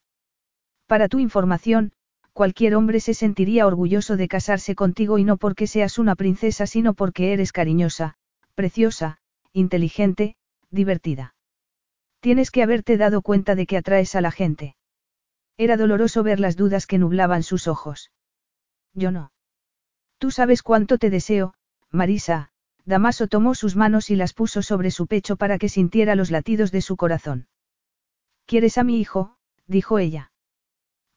Para 0.87 1.07
tu 1.07 1.19
información, 1.19 1.91
cualquier 2.33 2.75
hombre 2.75 2.99
se 2.99 3.13
sentiría 3.13 3.67
orgulloso 3.67 4.17
de 4.17 4.27
casarse 4.27 4.75
contigo 4.75 5.17
y 5.17 5.23
no 5.23 5.37
porque 5.37 5.67
seas 5.67 5.99
una 5.99 6.15
princesa, 6.15 6.67
sino 6.67 6.93
porque 6.93 7.33
eres 7.33 7.51
cariñosa, 7.51 8.15
preciosa, 8.55 9.19
inteligente, 9.51 10.35
divertida. 10.69 11.35
Tienes 12.21 12.51
que 12.51 12.63
haberte 12.63 12.97
dado 12.97 13.21
cuenta 13.21 13.55
de 13.55 13.65
que 13.65 13.77
atraes 13.77 14.15
a 14.15 14.21
la 14.21 14.31
gente. 14.31 14.75
Era 15.57 15.77
doloroso 15.77 16.23
ver 16.23 16.39
las 16.39 16.55
dudas 16.55 16.87
que 16.87 16.97
nublaban 16.97 17.43
sus 17.43 17.67
ojos. 17.67 18.11
Yo 18.93 19.11
no. 19.11 19.31
Tú 20.17 20.31
sabes 20.31 20.63
cuánto 20.63 20.97
te 20.97 21.09
deseo, 21.09 21.53
Marisa, 21.91 22.51
Damaso 22.89 23.27
tomó 23.27 23.53
sus 23.53 23.75
manos 23.75 24.09
y 24.09 24.15
las 24.15 24.33
puso 24.33 24.63
sobre 24.63 24.89
su 24.89 25.05
pecho 25.05 25.35
para 25.35 25.59
que 25.59 25.69
sintiera 25.69 26.15
los 26.15 26.31
latidos 26.31 26.71
de 26.71 26.81
su 26.81 26.97
corazón. 26.97 27.47
¿Quieres 28.47 28.79
a 28.79 28.83
mi 28.83 28.99
hijo? 28.99 29.37
dijo 29.67 29.99
ella. 29.99 30.31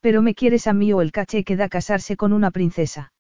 Pero 0.01 0.21
me 0.21 0.35
quieres 0.35 0.67
a 0.67 0.75
mí 0.75 0.93
o 0.93 1.01
el 1.01 1.13
caché 1.13 1.45
que 1.45 1.57
da 1.57 1.71
casarse 1.71 2.19
con 2.19 2.35
una 2.35 2.51
princesa. 2.51 3.15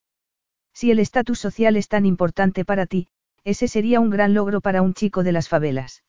Si 0.75 0.91
el 0.91 0.99
estatus 0.99 1.39
social 1.39 1.79
es 1.79 1.89
tan 1.89 2.05
importante 2.05 2.67
para 2.67 2.85
ti, 2.85 3.09
ese 3.43 3.69
sería 3.69 4.01
un 4.01 4.11
gran 4.11 4.35
logro 4.35 4.61
para 4.61 4.83
un 4.83 4.93
chico 4.93 5.23
de 5.23 5.33
las 5.33 5.49
favelas. 5.49 6.05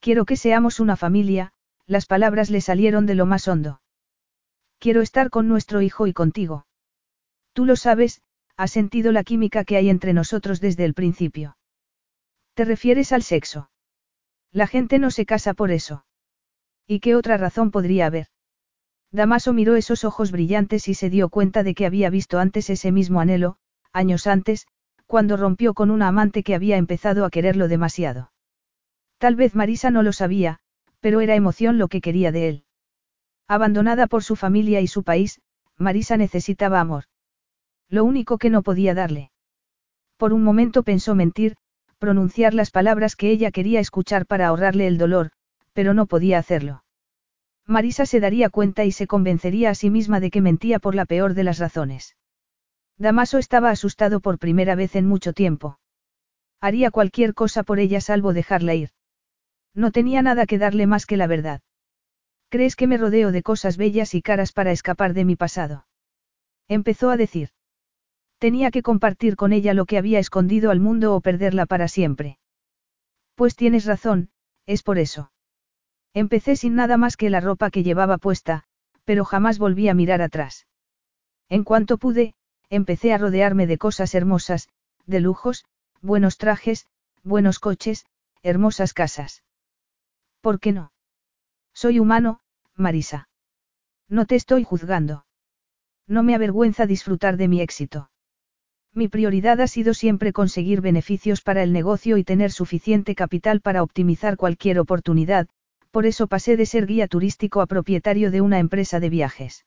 Quiero 0.00 0.24
que 0.24 0.36
seamos 0.36 0.80
una 0.80 0.96
familia, 0.96 1.52
las 1.86 2.06
palabras 2.06 2.50
le 2.50 2.60
salieron 2.60 3.06
de 3.06 3.14
lo 3.14 3.24
más 3.24 3.46
hondo. 3.46 3.80
Quiero 4.80 5.00
estar 5.00 5.30
con 5.30 5.46
nuestro 5.46 5.80
hijo 5.80 6.08
y 6.08 6.12
contigo. 6.12 6.66
Tú 7.52 7.66
lo 7.66 7.76
sabes, 7.76 8.20
Has 8.56 8.70
sentido 8.70 9.12
la 9.12 9.24
química 9.24 9.64
que 9.64 9.76
hay 9.76 9.88
entre 9.88 10.12
nosotros 10.12 10.60
desde 10.60 10.84
el 10.84 10.94
principio. 10.94 11.56
¿Te 12.54 12.64
refieres 12.64 13.12
al 13.12 13.22
sexo? 13.22 13.70
La 14.52 14.66
gente 14.66 14.98
no 14.98 15.10
se 15.10 15.24
casa 15.24 15.54
por 15.54 15.70
eso. 15.70 16.04
¿Y 16.86 17.00
qué 17.00 17.16
otra 17.16 17.38
razón 17.38 17.70
podría 17.70 18.06
haber? 18.06 18.26
Damaso 19.10 19.52
miró 19.52 19.76
esos 19.76 20.04
ojos 20.04 20.30
brillantes 20.30 20.88
y 20.88 20.94
se 20.94 21.10
dio 21.10 21.28
cuenta 21.28 21.62
de 21.62 21.74
que 21.74 21.86
había 21.86 22.10
visto 22.10 22.38
antes 22.38 22.70
ese 22.70 22.92
mismo 22.92 23.20
anhelo, 23.20 23.56
años 23.92 24.26
antes, 24.26 24.66
cuando 25.06 25.36
rompió 25.36 25.74
con 25.74 25.90
una 25.90 26.08
amante 26.08 26.42
que 26.42 26.54
había 26.54 26.76
empezado 26.76 27.24
a 27.24 27.30
quererlo 27.30 27.68
demasiado. 27.68 28.32
Tal 29.18 29.36
vez 29.36 29.54
Marisa 29.54 29.90
no 29.90 30.02
lo 30.02 30.12
sabía, 30.12 30.58
pero 31.00 31.20
era 31.20 31.34
emoción 31.34 31.78
lo 31.78 31.88
que 31.88 32.00
quería 32.00 32.32
de 32.32 32.48
él. 32.48 32.64
Abandonada 33.48 34.06
por 34.06 34.22
su 34.22 34.36
familia 34.36 34.80
y 34.80 34.86
su 34.86 35.02
país, 35.02 35.40
Marisa 35.76 36.16
necesitaba 36.16 36.80
amor. 36.80 37.04
Lo 37.92 38.04
único 38.04 38.38
que 38.38 38.48
no 38.48 38.62
podía 38.62 38.94
darle. 38.94 39.32
Por 40.16 40.32
un 40.32 40.42
momento 40.42 40.82
pensó 40.82 41.14
mentir, 41.14 41.56
pronunciar 41.98 42.54
las 42.54 42.70
palabras 42.70 43.16
que 43.16 43.30
ella 43.30 43.50
quería 43.50 43.80
escuchar 43.80 44.24
para 44.24 44.46
ahorrarle 44.46 44.86
el 44.86 44.96
dolor, 44.96 45.30
pero 45.74 45.92
no 45.92 46.06
podía 46.06 46.38
hacerlo. 46.38 46.84
Marisa 47.66 48.06
se 48.06 48.18
daría 48.18 48.48
cuenta 48.48 48.86
y 48.86 48.92
se 48.92 49.06
convencería 49.06 49.68
a 49.68 49.74
sí 49.74 49.90
misma 49.90 50.20
de 50.20 50.30
que 50.30 50.40
mentía 50.40 50.78
por 50.78 50.94
la 50.94 51.04
peor 51.04 51.34
de 51.34 51.44
las 51.44 51.58
razones. 51.58 52.16
Damaso 52.96 53.36
estaba 53.36 53.68
asustado 53.68 54.20
por 54.20 54.38
primera 54.38 54.74
vez 54.74 54.96
en 54.96 55.06
mucho 55.06 55.34
tiempo. 55.34 55.78
Haría 56.62 56.90
cualquier 56.90 57.34
cosa 57.34 57.62
por 57.62 57.78
ella 57.78 58.00
salvo 58.00 58.32
dejarla 58.32 58.74
ir. 58.74 58.90
No 59.74 59.92
tenía 59.92 60.22
nada 60.22 60.46
que 60.46 60.56
darle 60.56 60.86
más 60.86 61.04
que 61.04 61.18
la 61.18 61.26
verdad. 61.26 61.60
¿Crees 62.48 62.74
que 62.74 62.86
me 62.86 62.96
rodeo 62.96 63.32
de 63.32 63.42
cosas 63.42 63.76
bellas 63.76 64.14
y 64.14 64.22
caras 64.22 64.52
para 64.52 64.72
escapar 64.72 65.12
de 65.12 65.26
mi 65.26 65.36
pasado? 65.36 65.86
Empezó 66.68 67.10
a 67.10 67.18
decir. 67.18 67.50
Tenía 68.42 68.72
que 68.72 68.82
compartir 68.82 69.36
con 69.36 69.52
ella 69.52 69.72
lo 69.72 69.86
que 69.86 69.98
había 69.98 70.18
escondido 70.18 70.72
al 70.72 70.80
mundo 70.80 71.14
o 71.14 71.20
perderla 71.20 71.64
para 71.64 71.86
siempre. 71.86 72.40
Pues 73.36 73.54
tienes 73.54 73.84
razón, 73.84 74.30
es 74.66 74.82
por 74.82 74.98
eso. 74.98 75.30
Empecé 76.12 76.56
sin 76.56 76.74
nada 76.74 76.96
más 76.96 77.16
que 77.16 77.30
la 77.30 77.38
ropa 77.38 77.70
que 77.70 77.84
llevaba 77.84 78.18
puesta, 78.18 78.64
pero 79.04 79.24
jamás 79.24 79.60
volví 79.60 79.88
a 79.88 79.94
mirar 79.94 80.22
atrás. 80.22 80.66
En 81.48 81.62
cuanto 81.62 81.98
pude, 81.98 82.34
empecé 82.68 83.12
a 83.12 83.18
rodearme 83.18 83.68
de 83.68 83.78
cosas 83.78 84.12
hermosas, 84.12 84.68
de 85.06 85.20
lujos, 85.20 85.64
buenos 86.00 86.36
trajes, 86.36 86.88
buenos 87.22 87.60
coches, 87.60 88.06
hermosas 88.42 88.92
casas. 88.92 89.44
¿Por 90.40 90.58
qué 90.58 90.72
no? 90.72 90.90
Soy 91.74 92.00
humano, 92.00 92.40
Marisa. 92.74 93.28
No 94.08 94.26
te 94.26 94.34
estoy 94.34 94.64
juzgando. 94.64 95.26
No 96.08 96.24
me 96.24 96.34
avergüenza 96.34 96.86
disfrutar 96.86 97.36
de 97.36 97.46
mi 97.46 97.60
éxito. 97.60 98.08
Mi 98.94 99.08
prioridad 99.08 99.60
ha 99.62 99.66
sido 99.66 99.94
siempre 99.94 100.32
conseguir 100.34 100.82
beneficios 100.82 101.40
para 101.40 101.62
el 101.62 101.72
negocio 101.72 102.18
y 102.18 102.24
tener 102.24 102.52
suficiente 102.52 103.14
capital 103.14 103.62
para 103.62 103.82
optimizar 103.82 104.36
cualquier 104.36 104.78
oportunidad, 104.78 105.48
por 105.90 106.04
eso 106.04 106.26
pasé 106.26 106.56
de 106.56 106.66
ser 106.66 106.86
guía 106.86 107.08
turístico 107.08 107.62
a 107.62 107.66
propietario 107.66 108.30
de 108.30 108.42
una 108.42 108.58
empresa 108.58 109.00
de 109.00 109.08
viajes. 109.08 109.64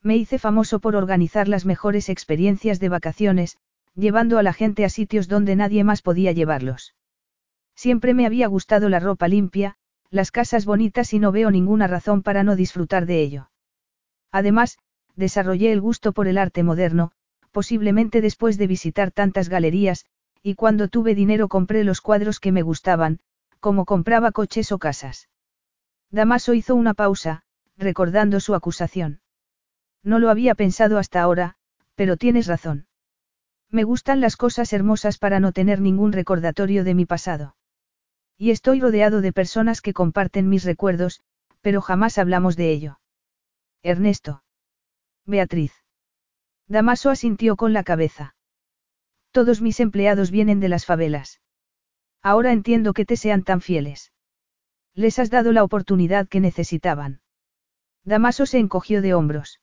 Me 0.00 0.16
hice 0.16 0.38
famoso 0.38 0.78
por 0.78 0.94
organizar 0.94 1.48
las 1.48 1.64
mejores 1.64 2.08
experiencias 2.08 2.78
de 2.78 2.88
vacaciones, 2.88 3.58
llevando 3.96 4.38
a 4.38 4.44
la 4.44 4.52
gente 4.52 4.84
a 4.84 4.90
sitios 4.90 5.26
donde 5.26 5.56
nadie 5.56 5.82
más 5.82 6.02
podía 6.02 6.30
llevarlos. 6.30 6.94
Siempre 7.74 8.14
me 8.14 8.26
había 8.26 8.46
gustado 8.46 8.88
la 8.88 9.00
ropa 9.00 9.26
limpia, 9.26 9.76
las 10.10 10.30
casas 10.30 10.66
bonitas 10.66 11.12
y 11.12 11.18
no 11.18 11.32
veo 11.32 11.50
ninguna 11.50 11.88
razón 11.88 12.22
para 12.22 12.44
no 12.44 12.54
disfrutar 12.54 13.06
de 13.06 13.22
ello. 13.22 13.50
Además, 14.30 14.78
desarrollé 15.16 15.72
el 15.72 15.80
gusto 15.80 16.12
por 16.12 16.28
el 16.28 16.38
arte 16.38 16.62
moderno, 16.62 17.10
posiblemente 17.56 18.20
después 18.20 18.58
de 18.58 18.66
visitar 18.66 19.12
tantas 19.12 19.48
galerías, 19.48 20.04
y 20.42 20.56
cuando 20.56 20.88
tuve 20.88 21.14
dinero 21.14 21.48
compré 21.48 21.84
los 21.84 22.02
cuadros 22.02 22.38
que 22.38 22.52
me 22.52 22.60
gustaban, 22.60 23.18
como 23.60 23.86
compraba 23.86 24.30
coches 24.30 24.72
o 24.72 24.78
casas. 24.78 25.30
Damaso 26.10 26.52
hizo 26.52 26.74
una 26.74 26.92
pausa, 26.92 27.44
recordando 27.78 28.40
su 28.40 28.54
acusación. 28.54 29.22
No 30.02 30.18
lo 30.18 30.28
había 30.28 30.54
pensado 30.54 30.98
hasta 30.98 31.22
ahora, 31.22 31.54
pero 31.94 32.18
tienes 32.18 32.46
razón. 32.46 32.88
Me 33.70 33.84
gustan 33.84 34.20
las 34.20 34.36
cosas 34.36 34.74
hermosas 34.74 35.16
para 35.16 35.40
no 35.40 35.52
tener 35.52 35.80
ningún 35.80 36.12
recordatorio 36.12 36.84
de 36.84 36.92
mi 36.92 37.06
pasado. 37.06 37.56
Y 38.36 38.50
estoy 38.50 38.80
rodeado 38.80 39.22
de 39.22 39.32
personas 39.32 39.80
que 39.80 39.94
comparten 39.94 40.50
mis 40.50 40.64
recuerdos, 40.64 41.22
pero 41.62 41.80
jamás 41.80 42.18
hablamos 42.18 42.54
de 42.54 42.70
ello. 42.70 43.00
Ernesto. 43.82 44.42
Beatriz. 45.24 45.72
Damaso 46.68 47.10
asintió 47.10 47.56
con 47.56 47.72
la 47.72 47.84
cabeza. 47.84 48.34
Todos 49.30 49.60
mis 49.62 49.78
empleados 49.80 50.30
vienen 50.30 50.58
de 50.58 50.68
las 50.68 50.84
favelas. 50.84 51.40
Ahora 52.22 52.52
entiendo 52.52 52.92
que 52.92 53.04
te 53.04 53.16
sean 53.16 53.44
tan 53.44 53.60
fieles. 53.60 54.12
Les 54.94 55.18
has 55.18 55.30
dado 55.30 55.52
la 55.52 55.62
oportunidad 55.62 56.26
que 56.26 56.40
necesitaban. 56.40 57.20
Damaso 58.04 58.46
se 58.46 58.58
encogió 58.58 59.00
de 59.00 59.14
hombros. 59.14 59.60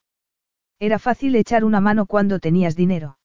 Era 0.79 0.99
fácil 0.99 1.35
echar 1.35 1.65
una 1.65 1.81
mano 1.81 2.05
cuando 2.05 2.39
tenías 2.39 2.75
dinero. 2.75 3.17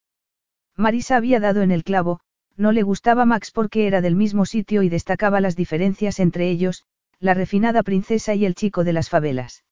Marisa 0.77 1.17
había 1.17 1.39
dado 1.39 1.63
en 1.63 1.71
el 1.71 1.85
clavo, 1.85 2.21
no 2.57 2.73
le 2.73 2.83
gustaba 2.83 3.25
Max 3.25 3.53
porque 3.53 3.87
era 3.87 4.01
del 4.01 4.17
mismo 4.17 4.45
sitio 4.45 4.83
y 4.83 4.89
destacaba 4.89 5.41
las 5.41 5.55
diferencias 5.55 6.19
entre 6.19 6.51
ellos, 6.51 6.85
la 7.21 7.35
refinada 7.35 7.83
princesa 7.83 8.35
y 8.35 8.45
el 8.45 8.55
chico 8.55 8.83
de 8.83 8.93
las 8.93 9.09
favelas. 9.09 9.65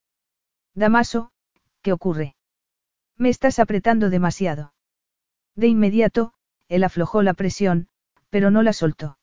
Damaso, 0.75 1.33
¿qué 1.83 1.93
ocurre? 1.93 2.36
Me 3.19 3.29
estás 3.29 3.59
apretando 3.59 4.11
demasiado. 4.11 4.75
De 5.55 5.69
inmediato, 5.69 6.35
él 6.69 6.85
aflojó 6.85 7.23
la 7.23 7.35
presión, 7.35 7.89
pero 8.29 8.51
no 8.51 8.63
la 8.63 8.73
soltó. 8.73 9.19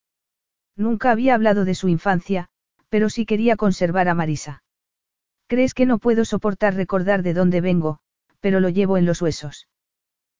Nunca 0.75 1.11
había 1.11 1.35
hablado 1.35 1.65
de 1.65 1.75
su 1.75 1.87
infancia, 1.89 2.49
pero 2.89 3.09
sí 3.09 3.25
quería 3.25 3.55
conservar 3.55 4.07
a 4.07 4.15
Marisa. 4.15 4.63
¿Crees 5.47 5.73
que 5.73 5.85
no 5.85 5.99
puedo 5.99 6.25
soportar 6.25 6.73
recordar 6.73 7.21
de 7.21 7.33
dónde 7.33 7.61
vengo, 7.61 7.99
pero 8.39 8.59
lo 8.59 8.69
llevo 8.69 8.97
en 8.97 9.05
los 9.05 9.21
huesos? 9.21 9.67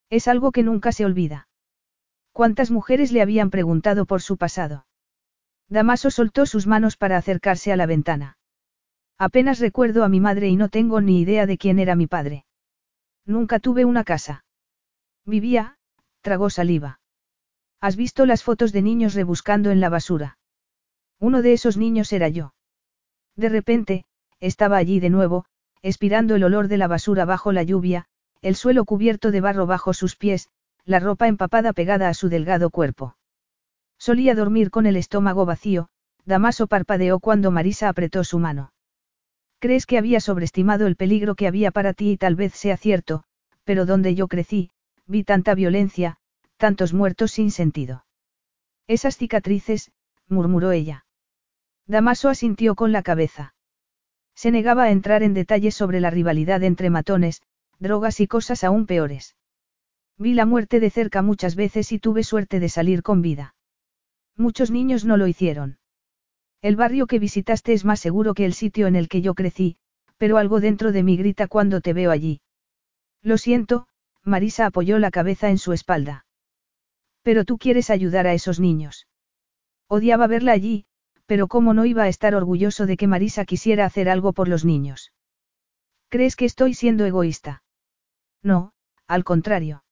Es 0.10 0.28
algo 0.28 0.52
que 0.52 0.64
nunca 0.64 0.92
se 0.92 1.06
olvida. 1.06 1.48
¿Cuántas 2.32 2.72
mujeres 2.72 3.12
le 3.12 3.22
habían 3.22 3.52
preguntado 3.52 4.06
por 4.06 4.22
su 4.22 4.38
pasado? 4.38 4.88
Damaso 5.70 6.10
soltó 6.10 6.46
sus 6.46 6.66
manos 6.66 6.98
para 6.98 7.18
acercarse 7.18 7.72
a 7.72 7.78
la 7.78 7.86
ventana. 7.86 8.38
Apenas 9.20 9.60
recuerdo 9.60 10.04
a 10.04 10.10
mi 10.10 10.20
madre 10.20 10.50
y 10.50 10.56
no 10.56 10.70
tengo 10.70 11.00
ni 11.02 11.22
idea 11.22 11.46
de 11.46 11.58
quién 11.58 11.78
era 11.78 11.96
mi 11.96 12.08
padre. 12.08 12.46
Nunca 13.26 13.60
tuve 13.60 13.86
una 13.86 14.04
casa. 14.04 14.44
Vivía, 15.26 15.78
tragó 16.22 16.50
saliva. 16.50 17.00
¿Has 17.80 17.96
visto 17.96 18.26
las 18.26 18.44
fotos 18.44 18.72
de 18.72 18.82
niños 18.82 19.14
rebuscando 19.14 19.72
en 19.72 19.80
la 19.80 19.90
basura? 19.90 20.38
Uno 21.20 21.42
de 21.42 21.54
esos 21.54 21.78
niños 21.78 22.12
era 22.12 22.28
yo. 22.28 22.54
De 23.36 23.50
repente, 23.50 24.06
estaba 24.40 24.78
allí 24.78 25.00
de 25.00 25.10
nuevo, 25.10 25.46
expirando 25.82 26.36
el 26.36 26.44
olor 26.44 26.68
de 26.68 26.78
la 26.78 26.88
basura 26.88 27.24
bajo 27.26 27.52
la 27.52 27.64
lluvia, 27.64 28.06
el 28.42 28.56
suelo 28.56 28.84
cubierto 28.84 29.32
de 29.32 29.40
barro 29.40 29.66
bajo 29.66 29.94
sus 29.94 30.18
pies, 30.18 30.50
la 30.84 31.00
ropa 31.00 31.30
empapada 31.30 31.72
pegada 31.72 32.10
a 32.10 32.14
su 32.14 32.28
delgado 32.28 32.70
cuerpo. 32.70 33.16
Solía 33.98 34.36
dormir 34.36 34.70
con 34.70 34.86
el 34.86 34.98
estómago 34.98 35.46
vacío, 35.46 35.88
Damaso 36.26 36.68
parpadeó 36.68 37.20
cuando 37.20 37.52
Marisa 37.52 37.88
apretó 37.88 38.26
su 38.26 38.40
mano. 38.40 38.73
Crees 39.64 39.86
que 39.86 39.98
había 39.98 40.20
sobreestimado 40.20 40.88
el 40.88 40.98
peligro 40.98 41.36
que 41.36 41.48
había 41.48 41.72
para 41.72 41.94
ti 41.94 42.12
y 42.12 42.18
tal 42.18 42.36
vez 42.36 42.52
sea 42.54 42.76
cierto, 42.76 43.24
pero 43.64 43.86
donde 43.86 44.14
yo 44.14 44.28
crecí, 44.28 44.72
vi 45.08 45.24
tanta 45.24 45.56
violencia, 45.56 46.18
tantos 46.58 46.94
muertos 46.94 47.32
sin 47.32 47.50
sentido. 47.50 48.06
Esas 48.88 49.16
cicatrices, 49.16 49.94
murmuró 50.28 50.74
ella. 50.74 51.06
Damaso 51.88 52.28
asintió 52.28 52.76
con 52.76 52.92
la 52.92 53.04
cabeza. 53.04 53.56
Se 54.36 54.52
negaba 54.52 54.84
a 54.84 54.92
entrar 54.92 55.24
en 55.24 55.34
detalles 55.34 55.76
sobre 55.76 56.02
la 56.02 56.10
rivalidad 56.10 56.62
entre 56.64 56.90
matones, 56.90 57.42
drogas 57.80 58.20
y 58.20 58.28
cosas 58.28 58.66
aún 58.66 58.86
peores. 58.86 59.38
Vi 60.18 60.34
la 60.34 60.46
muerte 60.46 60.82
de 60.82 60.90
cerca 60.90 61.22
muchas 61.22 61.56
veces 61.56 61.94
y 61.94 62.00
tuve 62.00 62.26
suerte 62.26 62.60
de 62.60 62.68
salir 62.68 63.02
con 63.02 63.22
vida. 63.22 63.56
Muchos 64.36 64.72
niños 64.72 65.06
no 65.06 65.16
lo 65.16 65.26
hicieron. 65.26 65.78
El 66.64 66.78
barrio 66.78 67.08
que 67.08 67.20
visitaste 67.20 67.74
es 67.74 67.84
más 67.84 68.00
seguro 68.00 68.34
que 68.34 68.46
el 68.46 68.54
sitio 68.54 68.88
en 68.88 68.96
el 68.96 69.10
que 69.10 69.22
yo 69.22 69.34
crecí, 69.34 69.76
pero 70.16 70.38
algo 70.38 70.62
dentro 70.62 70.94
de 70.94 71.04
mí 71.04 71.18
grita 71.18 71.48
cuando 71.48 71.82
te 71.82 71.92
veo 71.92 72.10
allí. 72.10 72.40
Lo 73.22 73.38
siento, 73.38 73.86
Marisa 74.24 74.68
apoyó 74.68 74.98
la 74.98 75.12
cabeza 75.12 75.50
en 75.50 75.58
su 75.58 75.74
espalda. 75.74 76.26
Pero 77.22 77.44
tú 77.44 77.58
quieres 77.58 77.90
ayudar 77.90 78.28
a 78.28 78.34
esos 78.34 78.62
niños. 78.62 79.08
Odiaba 79.90 80.26
verla 80.28 80.54
allí, 80.54 80.86
pero 81.26 81.50
cómo 81.50 81.74
no 81.74 81.84
iba 81.84 82.04
a 82.04 82.08
estar 82.08 82.34
orgulloso 82.34 82.86
de 82.86 82.96
que 82.96 83.08
Marisa 83.08 83.44
quisiera 83.44 83.84
hacer 83.84 84.08
algo 84.08 84.32
por 84.32 84.48
los 84.48 84.64
niños. 84.64 85.12
¿Crees 86.08 86.38
que 86.38 86.46
estoy 86.46 86.76
siendo 86.76 87.06
egoísta? 87.06 87.62
No, 88.42 88.72
al 89.06 89.26
contrario. 89.26 89.84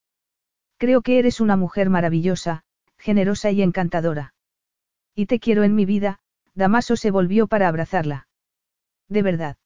Creo 0.78 1.02
que 1.02 1.20
eres 1.20 1.42
una 1.42 1.58
mujer 1.58 1.90
maravillosa, 1.90 2.64
generosa 2.98 3.52
y 3.52 3.62
encantadora. 3.62 4.34
Y 5.14 5.26
te 5.26 5.42
quiero 5.42 5.64
en 5.64 5.76
mi 5.76 5.84
vida, 5.86 6.21
Damaso 6.56 6.96
se 6.96 7.12
volvió 7.12 7.48
para 7.48 7.68
abrazarla. 7.68 8.28
¿De 9.08 9.22
verdad? 9.22 9.58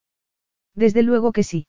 Desde 0.76 1.04
luego 1.04 1.32
que 1.32 1.44
sí. 1.44 1.68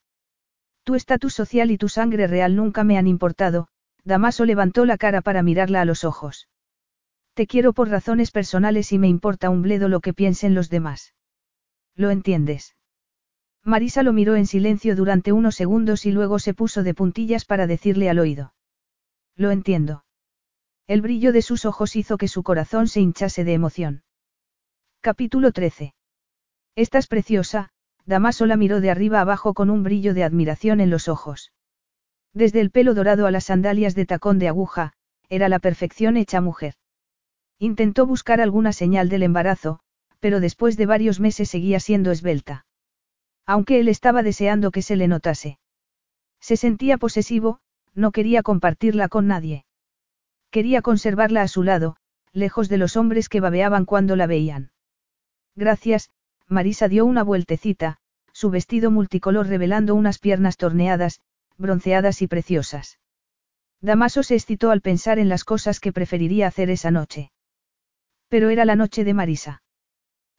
Tu 0.85 0.95
estatus 0.95 1.35
social 1.35 1.71
y 1.71 1.79
tu 1.79 1.89
sangre 1.89 2.27
real 2.27 2.57
nunca 2.57 2.85
me 2.85 2.99
han 2.99 3.07
importado, 3.07 3.69
Damaso 4.05 4.45
levantó 4.45 4.85
la 4.85 4.99
cara 4.99 5.21
para 5.21 5.43
mirarla 5.43 5.81
a 5.81 5.85
los 5.85 6.05
ojos. 6.05 6.49
Te 7.35 7.47
quiero 7.47 7.73
por 7.73 7.89
razones 7.89 8.31
personales 8.31 8.93
y 8.93 8.99
me 8.99 9.09
importa 9.09 9.51
un 9.51 9.63
bledo 9.63 9.89
lo 9.89 10.01
que 10.01 10.15
piensen 10.15 10.55
los 10.55 10.71
demás. 10.71 11.13
¿Lo 11.95 12.11
entiendes? 12.11 12.77
Marisa 13.63 14.03
lo 14.03 14.13
miró 14.13 14.37
en 14.37 14.47
silencio 14.47 14.95
durante 14.95 15.33
unos 15.33 15.57
segundos 15.57 16.07
y 16.07 16.13
luego 16.13 16.39
se 16.39 16.55
puso 16.55 16.83
de 16.83 16.95
puntillas 16.95 17.45
para 17.45 17.67
decirle 17.67 18.09
al 18.09 18.21
oído. 18.21 18.55
Lo 19.35 19.51
entiendo. 19.51 20.05
El 20.87 21.03
brillo 21.03 21.33
de 21.33 21.43
sus 21.43 21.65
ojos 21.65 21.97
hizo 21.97 22.17
que 22.17 22.29
su 22.29 22.45
corazón 22.45 22.87
se 22.87 23.01
hinchase 23.01 23.43
de 23.43 23.55
emoción. 23.55 24.05
Capítulo 25.07 25.53
13. 25.53 25.95
Estás 26.75 27.07
preciosa, 27.07 27.69
Damaso 28.07 28.45
la 28.45 28.57
miró 28.57 28.81
de 28.81 28.91
arriba 28.91 29.21
abajo 29.21 29.55
con 29.55 29.71
un 29.71 29.85
brillo 29.85 30.15
de 30.15 30.25
admiración 30.25 30.81
en 30.81 30.91
los 30.91 31.07
ojos. 31.07 31.53
Desde 32.35 32.61
el 32.61 32.73
pelo 32.73 32.93
dorado 32.93 33.29
a 33.29 33.31
las 33.31 33.45
sandalias 33.45 33.95
de 33.95 34.05
tacón 34.05 34.41
de 34.41 34.49
aguja, 34.49 34.95
era 35.29 35.49
la 35.49 35.61
perfección 35.61 36.17
hecha 36.17 36.41
mujer. 36.41 36.75
Intentó 37.61 38.05
buscar 38.05 38.41
alguna 38.41 38.73
señal 38.73 39.09
del 39.09 39.23
embarazo, 39.23 39.79
pero 40.19 40.41
después 40.41 40.77
de 40.77 40.87
varios 40.87 41.21
meses 41.21 41.51
seguía 41.51 41.79
siendo 41.79 42.11
esbelta. 42.11 42.67
Aunque 43.47 43.79
él 43.79 43.87
estaba 43.87 44.25
deseando 44.25 44.73
que 44.73 44.83
se 44.83 44.97
le 44.97 45.07
notase. 45.07 45.61
Se 46.41 46.57
sentía 46.57 46.99
posesivo, 46.99 47.61
no 47.95 48.11
quería 48.11 48.43
compartirla 48.43 49.07
con 49.07 49.29
nadie. 49.29 49.67
Quería 50.51 50.83
conservarla 50.83 51.43
a 51.43 51.47
su 51.47 51.63
lado, 51.63 51.95
lejos 52.33 52.69
de 52.69 52.79
los 52.79 52.97
hombres 52.97 53.29
que 53.29 53.39
babeaban 53.39 53.85
cuando 53.85 54.17
la 54.17 54.27
veían. 54.27 54.73
Gracias, 55.57 56.11
Marisa 56.47 56.87
dio 56.87 57.07
una 57.07 57.25
vueltecita, 57.25 57.97
su 58.33 58.51
vestido 58.51 58.91
multicolor 58.91 59.47
revelando 59.47 59.95
unas 59.95 60.19
piernas 60.19 60.59
torneadas, 60.59 61.21
bronceadas 61.57 62.21
y 62.21 62.27
preciosas. 62.27 62.99
Damaso 63.81 64.23
se 64.23 64.35
excitó 64.35 64.71
al 64.71 64.83
pensar 64.83 65.19
en 65.19 65.31
las 65.31 65.45
cosas 65.45 65.81
que 65.81 65.93
preferiría 65.93 66.47
hacer 66.47 66.69
esa 66.69 66.91
noche. 66.91 67.33
Pero 68.29 68.51
era 68.51 68.67
la 68.67 68.77
noche 68.77 69.05
de 69.05 69.15
Marisa. 69.15 69.63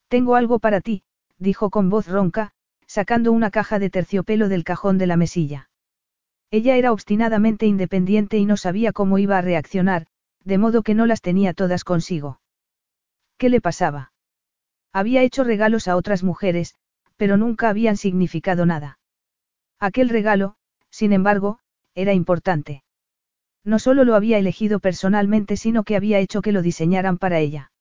Tengo 0.07 0.35
algo 0.35 0.59
para 0.59 0.81
ti, 0.81 1.03
dijo 1.39 1.71
con 1.71 1.89
voz 1.89 2.07
ronca, 2.07 2.51
sacando 2.85 3.31
una 3.31 3.49
caja 3.49 3.79
de 3.79 3.89
terciopelo 3.89 4.49
del 4.49 4.63
cajón 4.63 4.97
de 4.97 5.07
la 5.07 5.17
mesilla. 5.17 5.69
Ella 6.51 6.77
era 6.77 6.91
obstinadamente 6.91 7.65
independiente 7.65 8.37
y 8.37 8.45
no 8.45 8.55
sabía 8.55 8.93
cómo 8.93 9.17
iba 9.17 9.37
a 9.37 9.41
reaccionar, 9.41 10.07
de 10.43 10.57
modo 10.57 10.83
que 10.83 10.93
no 10.93 11.05
las 11.05 11.21
tenía 11.21 11.53
todas 11.53 11.83
consigo. 11.83 12.39
¿Qué 13.37 13.49
le 13.49 13.61
pasaba? 13.61 14.13
Había 14.93 15.21
hecho 15.21 15.43
regalos 15.43 15.87
a 15.87 15.95
otras 15.95 16.23
mujeres, 16.23 16.75
pero 17.17 17.37
nunca 17.37 17.69
habían 17.69 17.97
significado 17.97 18.65
nada. 18.65 18.99
Aquel 19.79 20.09
regalo, 20.09 20.55
sin 20.89 21.13
embargo, 21.13 21.59
era 21.93 22.13
importante. 22.13 22.83
No 23.63 23.79
solo 23.79 24.05
lo 24.05 24.15
había 24.15 24.37
elegido 24.37 24.79
personalmente, 24.79 25.57
sino 25.57 25.83
que 25.83 25.95
había 25.95 26.19
hecho 26.19 26.41
que 26.41 26.51
lo 26.51 26.61
diseñaran 26.61 27.17
para 27.17 27.39
ella. 27.39 27.71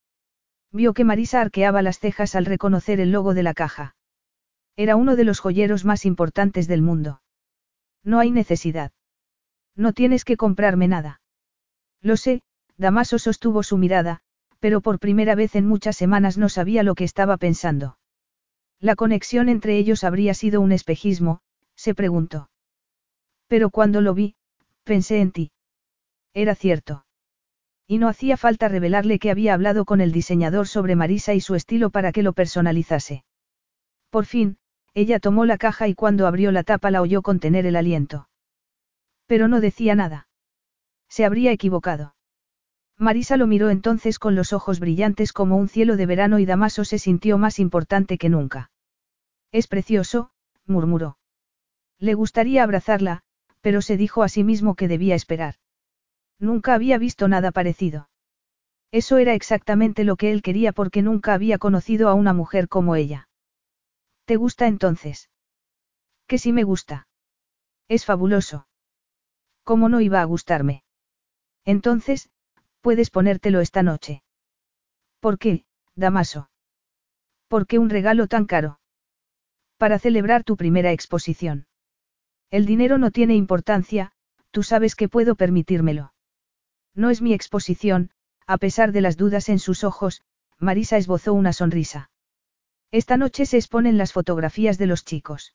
Vio 0.73 0.95
que 0.95 1.05
Marisa 1.05 1.41
arqueaba 1.41 1.81
las 1.83 1.99
cejas 1.99 2.35
al 2.35 2.45
reconocer 2.45 3.01
el 3.01 3.13
logo 3.13 3.35
de 3.35 3.43
la 3.43 3.55
caja. 3.55 3.95
Era 4.75 4.97
uno 4.97 5.17
de 5.17 5.25
los 5.25 5.41
joyeros 5.41 5.85
más 5.85 6.05
importantes 6.05 6.67
del 6.67 6.83
mundo. 6.83 7.23
No 8.03 8.19
hay 8.19 8.31
necesidad. 8.31 8.93
No 9.75 9.93
tienes 9.93 10.25
que 10.25 10.37
comprarme 10.37 10.89
nada. 10.89 11.21
Lo 12.03 12.17
sé, 12.17 12.43
Damaso 12.77 13.19
sostuvo 13.19 13.63
su 13.63 13.79
mirada, 13.79 14.23
pero 14.61 14.81
por 14.81 14.99
primera 14.99 15.35
vez 15.35 15.55
en 15.55 15.67
muchas 15.67 15.97
semanas 15.97 16.39
no 16.39 16.49
sabía 16.49 16.83
lo 16.83 16.95
que 16.95 17.05
estaba 17.05 17.37
pensando. 17.37 17.99
La 18.81 18.97
conexión 18.97 19.49
entre 19.49 19.79
ellos 19.79 20.05
habría 20.05 20.35
sido 20.35 20.61
un 20.61 20.73
espejismo, 20.73 21.41
se 21.75 21.95
preguntó. 21.95 22.51
Pero 23.47 23.71
cuando 23.71 24.01
lo 24.01 24.15
vi, 24.15 24.35
pensé 24.85 25.21
en 25.21 25.33
ti. 25.33 25.53
Era 26.35 26.55
cierto. 26.55 27.07
Y 27.87 27.99
no 27.99 28.09
hacía 28.09 28.37
falta 28.37 28.69
revelarle 28.69 29.19
que 29.19 29.31
había 29.31 29.55
hablado 29.55 29.85
con 29.85 30.01
el 30.01 30.11
diseñador 30.11 30.67
sobre 30.67 30.97
Marisa 30.97 31.35
y 31.35 31.41
su 31.41 31.55
estilo 31.55 31.91
para 31.91 32.11
que 32.13 32.23
lo 32.23 32.33
personalizase. 32.33 33.25
Por 34.11 34.27
fin, 34.27 34.59
ella 34.93 35.21
tomó 35.21 35.45
la 35.45 35.59
caja 35.59 35.87
y 35.89 35.95
cuando 35.95 36.27
abrió 36.27 36.51
la 36.51 36.65
tapa 36.65 36.91
la 36.91 37.03
oyó 37.03 37.23
contener 37.23 37.67
el 37.67 37.77
aliento. 37.77 38.29
Pero 39.27 39.47
no 39.47 39.61
decía 39.61 39.95
nada. 39.95 40.29
Se 41.09 41.25
habría 41.25 41.53
equivocado. 41.53 42.16
Marisa 42.99 43.37
lo 43.37 43.47
miró 43.47 43.69
entonces 43.69 44.19
con 44.19 44.35
los 44.35 44.53
ojos 44.53 44.81
brillantes 44.81 45.33
como 45.33 45.57
un 45.57 45.69
cielo 45.69 45.97
de 45.97 46.07
verano 46.07 46.39
y 46.39 46.47
Damaso 46.47 46.85
se 46.85 46.99
sintió 46.99 47.37
más 47.37 47.59
importante 47.59 48.17
que 48.17 48.31
nunca. 48.31 48.71
Es 49.53 49.69
precioso, 49.69 50.31
murmuró. 50.65 51.19
Le 51.99 52.15
gustaría 52.15 52.63
abrazarla, 52.63 53.23
pero 53.61 53.83
se 53.83 53.97
dijo 53.97 54.23
a 54.23 54.29
sí 54.29 54.45
mismo 54.45 54.75
que 54.75 54.89
debía 54.89 55.15
esperar. 55.15 55.57
Nunca 56.39 56.75
había 56.75 56.99
visto 56.99 57.29
nada 57.29 57.53
parecido. 57.53 58.09
Eso 58.93 59.19
era 59.19 59.35
exactamente 59.35 60.05
lo 60.05 60.17
que 60.17 60.33
él 60.33 60.43
quería 60.43 60.73
porque 60.73 61.03
nunca 61.03 61.35
había 61.35 61.59
conocido 61.59 62.09
a 62.09 62.15
una 62.15 62.33
mujer 62.33 62.69
como 62.69 62.97
ella. 62.97 63.29
¿Te 64.25 64.37
gusta 64.37 64.67
entonces? 64.67 65.31
Que 66.27 66.39
sí 66.39 66.53
me 66.53 66.65
gusta. 66.65 67.09
Es 67.89 68.05
fabuloso. 68.05 68.67
¿Cómo 69.65 69.89
no 69.89 70.01
iba 70.01 70.21
a 70.21 70.25
gustarme? 70.25 70.83
Entonces, 71.65 72.31
puedes 72.81 73.11
ponértelo 73.11 73.61
esta 73.61 73.83
noche. 73.83 74.23
¿Por 75.21 75.39
qué, 75.39 75.65
Damaso? 75.95 76.51
¿Por 77.49 77.67
qué 77.67 77.79
un 77.79 77.91
regalo 77.91 78.27
tan 78.27 78.47
caro? 78.47 78.81
Para 79.77 79.99
celebrar 79.99 80.45
tu 80.45 80.57
primera 80.57 80.93
exposición. 80.93 81.67
El 82.51 82.67
dinero 82.67 82.99
no 82.99 83.11
tiene 83.11 83.35
importancia, 83.35 84.13
tú 84.51 84.63
sabes 84.63 84.95
que 84.95 85.09
puedo 85.09 85.35
permitírmelo. 85.35 86.13
No 86.95 87.11
es 87.11 87.21
mi 87.23 87.35
exposición, 87.35 88.11
a 88.47 88.59
pesar 88.59 88.93
de 88.93 89.01
las 89.01 89.17
dudas 89.17 89.49
en 89.49 89.59
sus 89.59 89.85
ojos, 89.85 90.23
Marisa 90.59 90.97
esbozó 90.97 91.35
una 91.35 91.53
sonrisa. 91.53 92.11
Esta 92.91 93.17
noche 93.17 93.47
se 93.47 93.59
exponen 93.59 93.99
las 93.99 94.13
fotografías 94.13 94.79
de 94.79 94.87
los 94.87 95.05
chicos. 95.05 95.55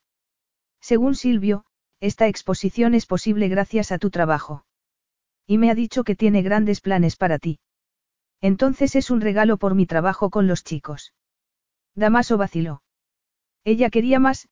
Según 0.82 1.16
Silvio, 1.16 1.66
esta 2.00 2.28
exposición 2.28 2.94
es 2.94 3.06
posible 3.06 3.48
gracias 3.48 3.92
a 3.92 3.98
tu 3.98 4.10
trabajo. 4.10 4.66
Y 5.48 5.58
me 5.58 5.70
ha 5.70 5.76
dicho 5.76 6.04
que 6.04 6.16
tiene 6.16 6.42
grandes 6.42 6.82
planes 6.82 7.16
para 7.16 7.40
ti. 7.40 7.60
Entonces 8.42 8.96
es 8.96 9.12
un 9.12 9.22
regalo 9.22 9.58
por 9.58 9.76
mi 9.76 9.86
trabajo 9.86 10.30
con 10.30 10.48
los 10.48 10.64
chicos. 10.64 11.14
Damaso 11.96 12.38
vaciló. 12.38 12.82
Ella 13.64 13.90
quería 13.90 14.20
más, 14.20 14.50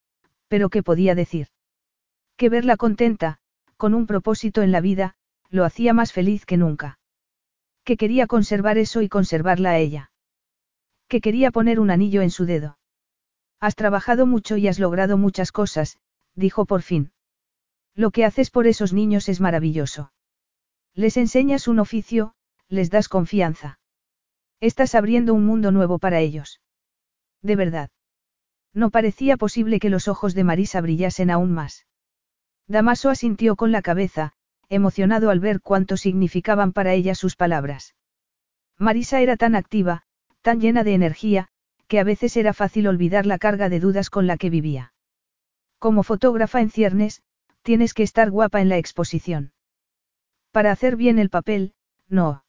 pero 0.48 0.69
¿qué 0.69 0.84
podía 0.84 1.16
decir? 1.16 1.48
Que 2.38 2.50
verla 2.50 2.77
contenta, 2.77 3.40
con 3.77 3.93
un 3.93 4.08
propósito 4.08 4.61
en 4.61 4.72
la 4.72 4.82
vida, 4.82 5.16
lo 5.50 5.66
hacía 5.66 5.93
más 5.93 6.14
feliz 6.14 6.45
que 6.45 6.58
nunca. 6.58 7.00
Que 7.84 7.98
quería 7.98 8.27
conservar 8.27 8.77
eso 8.77 9.01
y 9.01 9.09
conservarla 9.09 9.72
a 9.72 9.77
ella. 9.77 10.11
Que 11.08 11.22
quería 11.22 11.50
poner 11.50 11.80
un 11.80 11.90
anillo 11.90 12.22
en 12.22 12.30
su 12.30 12.45
dedo. 12.45 12.77
Has 13.59 13.76
trabajado 13.76 14.26
mucho 14.26 14.58
y 14.58 14.68
has 14.68 14.80
logrado 14.80 15.18
muchas 15.18 15.51
cosas, 15.51 15.98
dijo 16.35 16.66
por 16.66 16.82
fin. 16.82 17.11
Lo 17.95 18.11
que 18.11 18.26
haces 18.26 18.51
por 18.51 18.68
esos 18.68 18.93
niños 18.93 19.27
es 19.27 19.42
maravilloso. 19.42 20.11
Les 21.03 21.16
enseñas 21.16 21.69
un 21.69 21.80
oficio, 21.80 22.34
les 22.68 22.90
das 22.90 23.08
confianza. 23.08 23.80
Estás 24.60 24.95
abriendo 24.95 25.34
un 25.34 25.45
mundo 25.45 25.72
nuevo 25.72 25.98
para 25.98 26.19
ellos. 26.19 26.60
De 27.42 27.56
verdad. 27.56 27.90
No 28.74 28.90
parecía 28.90 29.38
posible 29.38 29.80
que 29.80 29.90
los 29.90 30.10
ojos 30.10 30.36
de 30.36 30.44
Marisa 30.44 30.82
brillasen 30.82 31.30
aún 31.30 31.53
más. 31.53 31.88
Damaso 32.68 33.10
asintió 33.10 33.56
con 33.56 33.72
la 33.72 33.82
cabeza, 33.82 34.34
emocionado 34.68 35.30
al 35.30 35.40
ver 35.40 35.61
cuánto 35.61 35.95
significaban 35.95 36.74
para 36.74 36.92
ella 36.92 37.16
sus 37.16 37.38
palabras. 37.38 37.95
Marisa 38.78 39.22
era 39.22 39.38
tan 39.38 39.56
activa, 39.56 40.03
tan 40.42 40.60
llena 40.60 40.84
de 40.84 40.95
energía, 40.95 41.48
que 41.88 42.02
a 42.02 42.03
veces 42.03 42.36
era 42.36 42.52
fácil 42.52 42.88
olvidar 42.88 43.26
la 43.26 43.38
carga 43.38 43.69
de 43.69 43.80
dudas 43.80 44.10
con 44.10 44.28
la 44.28 44.36
que 44.36 44.50
vivía. 44.50 44.92
Como 45.78 46.03
fotógrafa 46.03 46.60
en 46.60 46.69
ciernes, 46.72 47.24
tienes 47.61 47.94
que 47.94 48.03
estar 48.03 48.30
guapa 48.30 48.60
en 48.60 48.68
la 48.68 48.78
exposición. 48.78 49.53
Para 50.52 50.72
hacer 50.72 50.95
bien 50.95 51.19
el 51.19 51.30
papel, 51.30 51.74
no. 52.08 52.44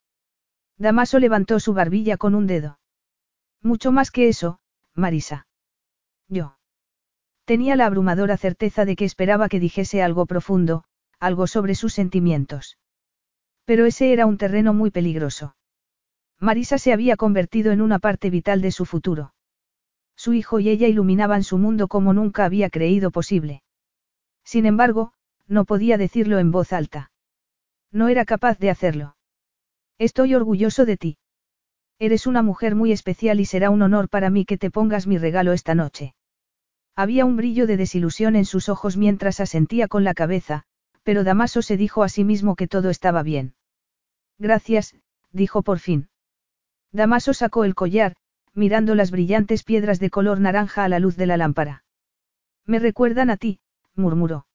Damaso 0.78 1.18
levantó 1.18 1.60
su 1.60 1.74
barbilla 1.74 2.16
con 2.16 2.34
un 2.34 2.46
dedo. 2.46 2.78
Mucho 3.62 3.92
más 3.92 4.10
que 4.10 4.28
eso, 4.28 4.60
Marisa. 4.94 5.46
Yo. 6.28 6.56
Tenía 7.44 7.76
la 7.76 7.86
abrumadora 7.86 8.36
certeza 8.36 8.84
de 8.84 8.96
que 8.96 9.04
esperaba 9.04 9.48
que 9.48 9.60
dijese 9.60 10.02
algo 10.02 10.24
profundo, 10.24 10.84
algo 11.18 11.46
sobre 11.46 11.74
sus 11.74 11.92
sentimientos. 11.92 12.78
Pero 13.64 13.84
ese 13.84 14.12
era 14.12 14.24
un 14.24 14.38
terreno 14.38 14.72
muy 14.72 14.90
peligroso. 14.90 15.56
Marisa 16.38 16.78
se 16.78 16.94
había 16.94 17.16
convertido 17.16 17.72
en 17.72 17.82
una 17.82 17.98
parte 17.98 18.30
vital 18.30 18.62
de 18.62 18.72
su 18.72 18.86
futuro. 18.86 19.34
Su 20.16 20.32
hijo 20.32 20.60
y 20.60 20.70
ella 20.70 20.88
iluminaban 20.88 21.44
su 21.44 21.58
mundo 21.58 21.88
como 21.88 22.14
nunca 22.14 22.46
había 22.46 22.70
creído 22.70 23.10
posible. 23.10 23.62
Sin 24.44 24.64
embargo, 24.64 25.12
no 25.46 25.66
podía 25.66 25.98
decirlo 25.98 26.38
en 26.38 26.50
voz 26.50 26.72
alta. 26.72 27.09
No 27.92 28.08
era 28.08 28.24
capaz 28.24 28.58
de 28.58 28.70
hacerlo. 28.70 29.16
Estoy 29.98 30.34
orgulloso 30.34 30.86
de 30.86 30.96
ti. 30.96 31.18
Eres 31.98 32.26
una 32.26 32.42
mujer 32.42 32.74
muy 32.74 32.92
especial 32.92 33.40
y 33.40 33.44
será 33.44 33.70
un 33.70 33.82
honor 33.82 34.08
para 34.08 34.30
mí 34.30 34.44
que 34.44 34.56
te 34.56 34.70
pongas 34.70 35.06
mi 35.06 35.18
regalo 35.18 35.52
esta 35.52 35.74
noche. 35.74 36.14
Había 36.96 37.24
un 37.24 37.36
brillo 37.36 37.66
de 37.66 37.76
desilusión 37.76 38.36
en 38.36 38.44
sus 38.44 38.68
ojos 38.68 38.96
mientras 38.96 39.40
asentía 39.40 39.88
con 39.88 40.04
la 40.04 40.14
cabeza, 40.14 40.64
pero 41.02 41.24
Damaso 41.24 41.62
se 41.62 41.76
dijo 41.76 42.02
a 42.02 42.08
sí 42.08 42.24
mismo 42.24 42.56
que 42.56 42.68
todo 42.68 42.90
estaba 42.90 43.22
bien. 43.22 43.54
Gracias, 44.38 44.94
dijo 45.32 45.62
por 45.62 45.78
fin. 45.78 46.08
Damaso 46.92 47.34
sacó 47.34 47.64
el 47.64 47.74
collar, 47.74 48.16
mirando 48.54 48.94
las 48.94 49.10
brillantes 49.10 49.62
piedras 49.62 50.00
de 50.00 50.10
color 50.10 50.40
naranja 50.40 50.84
a 50.84 50.88
la 50.88 50.98
luz 50.98 51.16
de 51.16 51.26
la 51.26 51.36
lámpara. 51.36 51.84
Me 52.64 52.78
recuerdan 52.78 53.30
a 53.30 53.36
ti, 53.36 53.60
murmuró. 53.94 54.46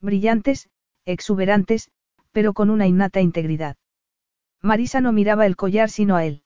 Brillantes, 0.00 0.70
exuberantes, 1.04 1.90
pero 2.32 2.52
con 2.52 2.70
una 2.70 2.86
innata 2.86 3.20
integridad. 3.20 3.76
Marisa 4.60 5.00
no 5.00 5.12
miraba 5.12 5.46
el 5.46 5.56
collar 5.56 5.90
sino 5.90 6.16
a 6.16 6.24
él. 6.24 6.42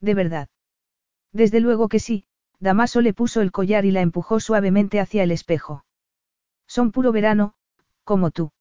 ¿De 0.00 0.14
verdad? 0.14 0.48
Desde 1.32 1.60
luego 1.60 1.88
que 1.88 1.98
sí, 1.98 2.26
Damaso 2.58 3.00
le 3.00 3.12
puso 3.12 3.40
el 3.40 3.52
collar 3.52 3.84
y 3.84 3.90
la 3.90 4.00
empujó 4.00 4.40
suavemente 4.40 5.00
hacia 5.00 5.22
el 5.22 5.30
espejo. 5.30 5.84
Son 6.66 6.92
puro 6.92 7.12
verano, 7.12 7.54
como 8.04 8.30
tú. 8.30 8.52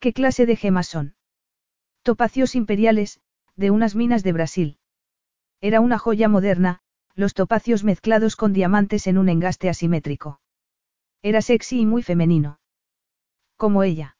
¿Qué 0.00 0.12
clase 0.12 0.46
de 0.46 0.56
gemas 0.56 0.88
son? 0.88 1.14
Topacios 2.02 2.54
imperiales, 2.54 3.20
de 3.56 3.70
unas 3.70 3.94
minas 3.94 4.22
de 4.22 4.32
Brasil. 4.32 4.78
Era 5.60 5.80
una 5.80 5.98
joya 5.98 6.28
moderna, 6.28 6.80
los 7.14 7.32
topacios 7.34 7.82
mezclados 7.82 8.36
con 8.36 8.52
diamantes 8.52 9.06
en 9.06 9.18
un 9.18 9.28
engaste 9.28 9.68
asimétrico. 9.68 10.40
Era 11.22 11.40
sexy 11.40 11.80
y 11.80 11.86
muy 11.86 12.02
femenino. 12.02 12.60
Como 13.56 13.82
ella. 13.82 14.15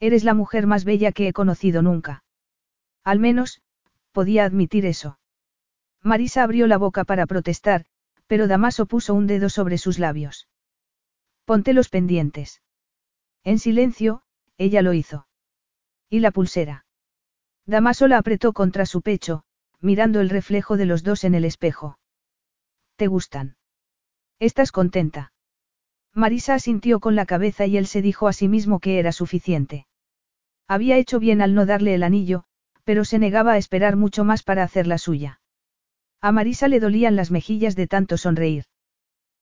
Eres 0.00 0.24
la 0.24 0.34
mujer 0.34 0.66
más 0.66 0.84
bella 0.84 1.12
que 1.12 1.28
he 1.28 1.32
conocido 1.32 1.82
nunca. 1.82 2.24
Al 3.04 3.18
menos, 3.18 3.62
podía 4.12 4.44
admitir 4.44 4.86
eso. 4.86 5.18
Marisa 6.02 6.42
abrió 6.42 6.66
la 6.66 6.78
boca 6.78 7.04
para 7.04 7.26
protestar, 7.26 7.84
pero 8.26 8.46
Damaso 8.46 8.86
puso 8.86 9.14
un 9.14 9.26
dedo 9.26 9.48
sobre 9.48 9.78
sus 9.78 9.98
labios. 9.98 10.48
Ponte 11.44 11.72
los 11.72 11.88
pendientes. 11.88 12.62
En 13.42 13.58
silencio, 13.58 14.22
ella 14.56 14.82
lo 14.82 14.92
hizo. 14.92 15.26
¿Y 16.08 16.20
la 16.20 16.30
pulsera? 16.30 16.86
Damaso 17.66 18.06
la 18.06 18.18
apretó 18.18 18.52
contra 18.52 18.86
su 18.86 19.02
pecho, 19.02 19.42
mirando 19.80 20.20
el 20.20 20.30
reflejo 20.30 20.76
de 20.76 20.86
los 20.86 21.02
dos 21.02 21.24
en 21.24 21.34
el 21.34 21.44
espejo. 21.44 21.98
¿Te 22.96 23.06
gustan? 23.06 23.56
¿Estás 24.38 24.72
contenta? 24.72 25.32
Marisa 26.14 26.54
asintió 26.54 27.00
con 27.00 27.16
la 27.16 27.26
cabeza 27.26 27.66
y 27.66 27.76
él 27.76 27.86
se 27.86 28.02
dijo 28.02 28.28
a 28.28 28.32
sí 28.32 28.48
mismo 28.48 28.80
que 28.80 28.98
era 28.98 29.12
suficiente. 29.12 29.86
Había 30.68 30.98
hecho 30.98 31.18
bien 31.18 31.40
al 31.40 31.54
no 31.54 31.64
darle 31.64 31.94
el 31.94 32.02
anillo, 32.02 32.44
pero 32.84 33.04
se 33.04 33.18
negaba 33.18 33.52
a 33.52 33.58
esperar 33.58 33.96
mucho 33.96 34.22
más 34.22 34.42
para 34.42 34.62
hacer 34.62 34.86
la 34.86 34.98
suya. 34.98 35.40
A 36.20 36.30
Marisa 36.30 36.68
le 36.68 36.78
dolían 36.78 37.16
las 37.16 37.30
mejillas 37.30 37.74
de 37.74 37.86
tanto 37.86 38.18
sonreír. 38.18 38.64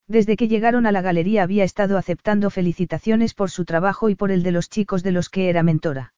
Desde 0.06 0.36
que 0.36 0.46
llegaron 0.46 0.86
a 0.86 0.92
la 0.92 1.02
galería 1.02 1.42
había 1.42 1.64
estado 1.64 1.98
aceptando 1.98 2.48
felicitaciones 2.50 3.34
por 3.34 3.50
su 3.50 3.64
trabajo 3.64 4.08
y 4.08 4.14
por 4.14 4.30
el 4.30 4.44
de 4.44 4.52
los 4.52 4.70
chicos 4.70 5.02
de 5.02 5.10
los 5.10 5.28
que 5.28 5.48
era 5.48 5.64
mentora. 5.64 6.14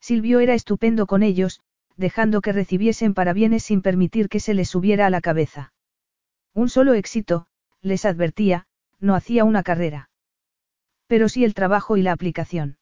Silvio 0.00 0.40
era 0.40 0.54
estupendo 0.54 1.06
con 1.06 1.22
ellos, 1.22 1.60
dejando 1.96 2.40
que 2.40 2.52
recibiesen 2.52 3.12
parabienes 3.12 3.64
sin 3.64 3.82
permitir 3.82 4.28
que 4.30 4.40
se 4.40 4.54
les 4.54 4.70
subiera 4.70 5.06
a 5.06 5.10
la 5.10 5.20
cabeza. 5.20 5.74
Un 6.54 6.70
solo 6.70 6.94
éxito, 6.94 7.46
les 7.82 8.06
advertía, 8.06 8.66
no 8.98 9.14
hacía 9.14 9.44
una 9.44 9.62
carrera. 9.62 10.08
Pero 11.06 11.28
sí 11.28 11.44
el 11.44 11.52
trabajo 11.52 11.98
y 11.98 12.02
la 12.02 12.12
aplicación. 12.12 12.78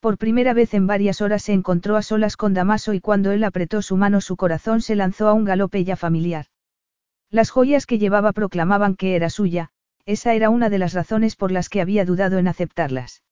Por 0.00 0.18
primera 0.18 0.52
vez 0.52 0.74
en 0.74 0.86
varias 0.86 1.20
horas 1.20 1.42
se 1.42 1.52
encontró 1.52 1.96
a 1.96 2.02
solas 2.02 2.36
con 2.36 2.54
Damaso 2.54 2.94
y 2.94 3.00
cuando 3.00 3.32
él 3.32 3.44
apretó 3.44 3.82
su 3.82 3.96
mano 3.96 4.20
su 4.20 4.36
corazón 4.36 4.80
se 4.82 4.94
lanzó 4.94 5.28
a 5.28 5.32
un 5.32 5.44
galope 5.44 5.84
ya 5.84 5.96
familiar. 5.96 6.46
Las 7.30 7.50
joyas 7.50 7.86
que 7.86 7.98
llevaba 7.98 8.32
proclamaban 8.32 8.94
que 8.94 9.16
era 9.16 9.30
suya, 9.30 9.70
esa 10.04 10.34
era 10.34 10.50
una 10.50 10.70
de 10.70 10.78
las 10.78 10.92
razones 10.92 11.34
por 11.34 11.50
las 11.50 11.68
que 11.68 11.80
había 11.80 12.04
dudado 12.04 12.38
en 12.38 12.46
aceptarlas. 12.46 13.22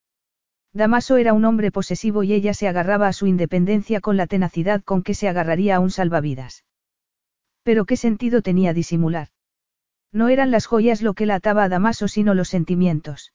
Damaso 0.72 1.18
era 1.18 1.32
un 1.32 1.44
hombre 1.44 1.70
posesivo 1.70 2.24
y 2.24 2.32
ella 2.32 2.52
se 2.52 2.66
agarraba 2.66 3.06
a 3.06 3.12
su 3.12 3.28
independencia 3.28 4.00
con 4.00 4.16
la 4.16 4.26
tenacidad 4.26 4.82
con 4.82 5.04
que 5.04 5.14
se 5.14 5.28
agarraría 5.28 5.76
a 5.76 5.80
un 5.80 5.90
salvavidas. 5.90 6.64
Pero 7.62 7.84
qué 7.84 7.96
sentido 7.96 8.42
tenía 8.42 8.72
disimular. 8.72 9.28
No 10.10 10.28
eran 10.28 10.50
las 10.50 10.66
joyas 10.66 11.00
lo 11.00 11.14
que 11.14 11.26
la 11.26 11.36
ataba 11.36 11.62
a 11.62 11.68
Damaso 11.68 12.08
sino 12.08 12.34
los 12.34 12.48
sentimientos. 12.48 13.32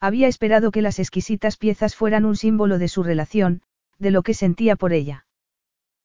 Había 0.00 0.28
esperado 0.28 0.70
que 0.70 0.82
las 0.82 0.98
exquisitas 0.98 1.56
piezas 1.58 1.94
fueran 1.94 2.24
un 2.24 2.34
símbolo 2.34 2.78
de 2.78 2.88
su 2.88 3.02
relación, 3.02 3.62
de 3.98 4.10
lo 4.10 4.22
que 4.22 4.34
sentía 4.34 4.74
por 4.76 4.92
ella. 4.92 5.26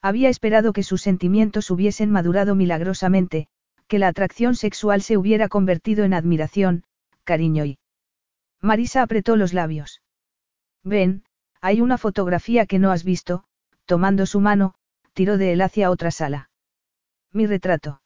Había 0.01 0.29
esperado 0.29 0.73
que 0.73 0.83
sus 0.83 1.01
sentimientos 1.01 1.71
hubiesen 1.71 2.11
madurado 2.11 2.55
milagrosamente, 2.55 3.47
que 3.87 3.97
la 3.97 4.09
atracción 4.09 4.55
sexual 4.55 5.01
se 5.01 5.17
hubiera 5.17 5.47
convertido 5.47 6.03
en 6.03 6.13
admiración, 6.13 6.83
cariño 7.23 7.65
y... 7.65 7.79
Marisa 8.61 9.01
apretó 9.01 9.35
los 9.37 9.53
labios. 9.53 10.01
Ven, 10.83 11.23
hay 11.61 11.81
una 11.81 11.97
fotografía 11.97 12.65
que 12.65 12.79
no 12.79 12.91
has 12.91 13.03
visto, 13.03 13.45
tomando 13.85 14.25
su 14.25 14.41
mano, 14.41 14.75
tiró 15.13 15.37
de 15.37 15.53
él 15.53 15.61
hacia 15.61 15.89
otra 15.89 16.11
sala. 16.11 16.49
Mi 17.31 17.47
retrato. 17.47 18.01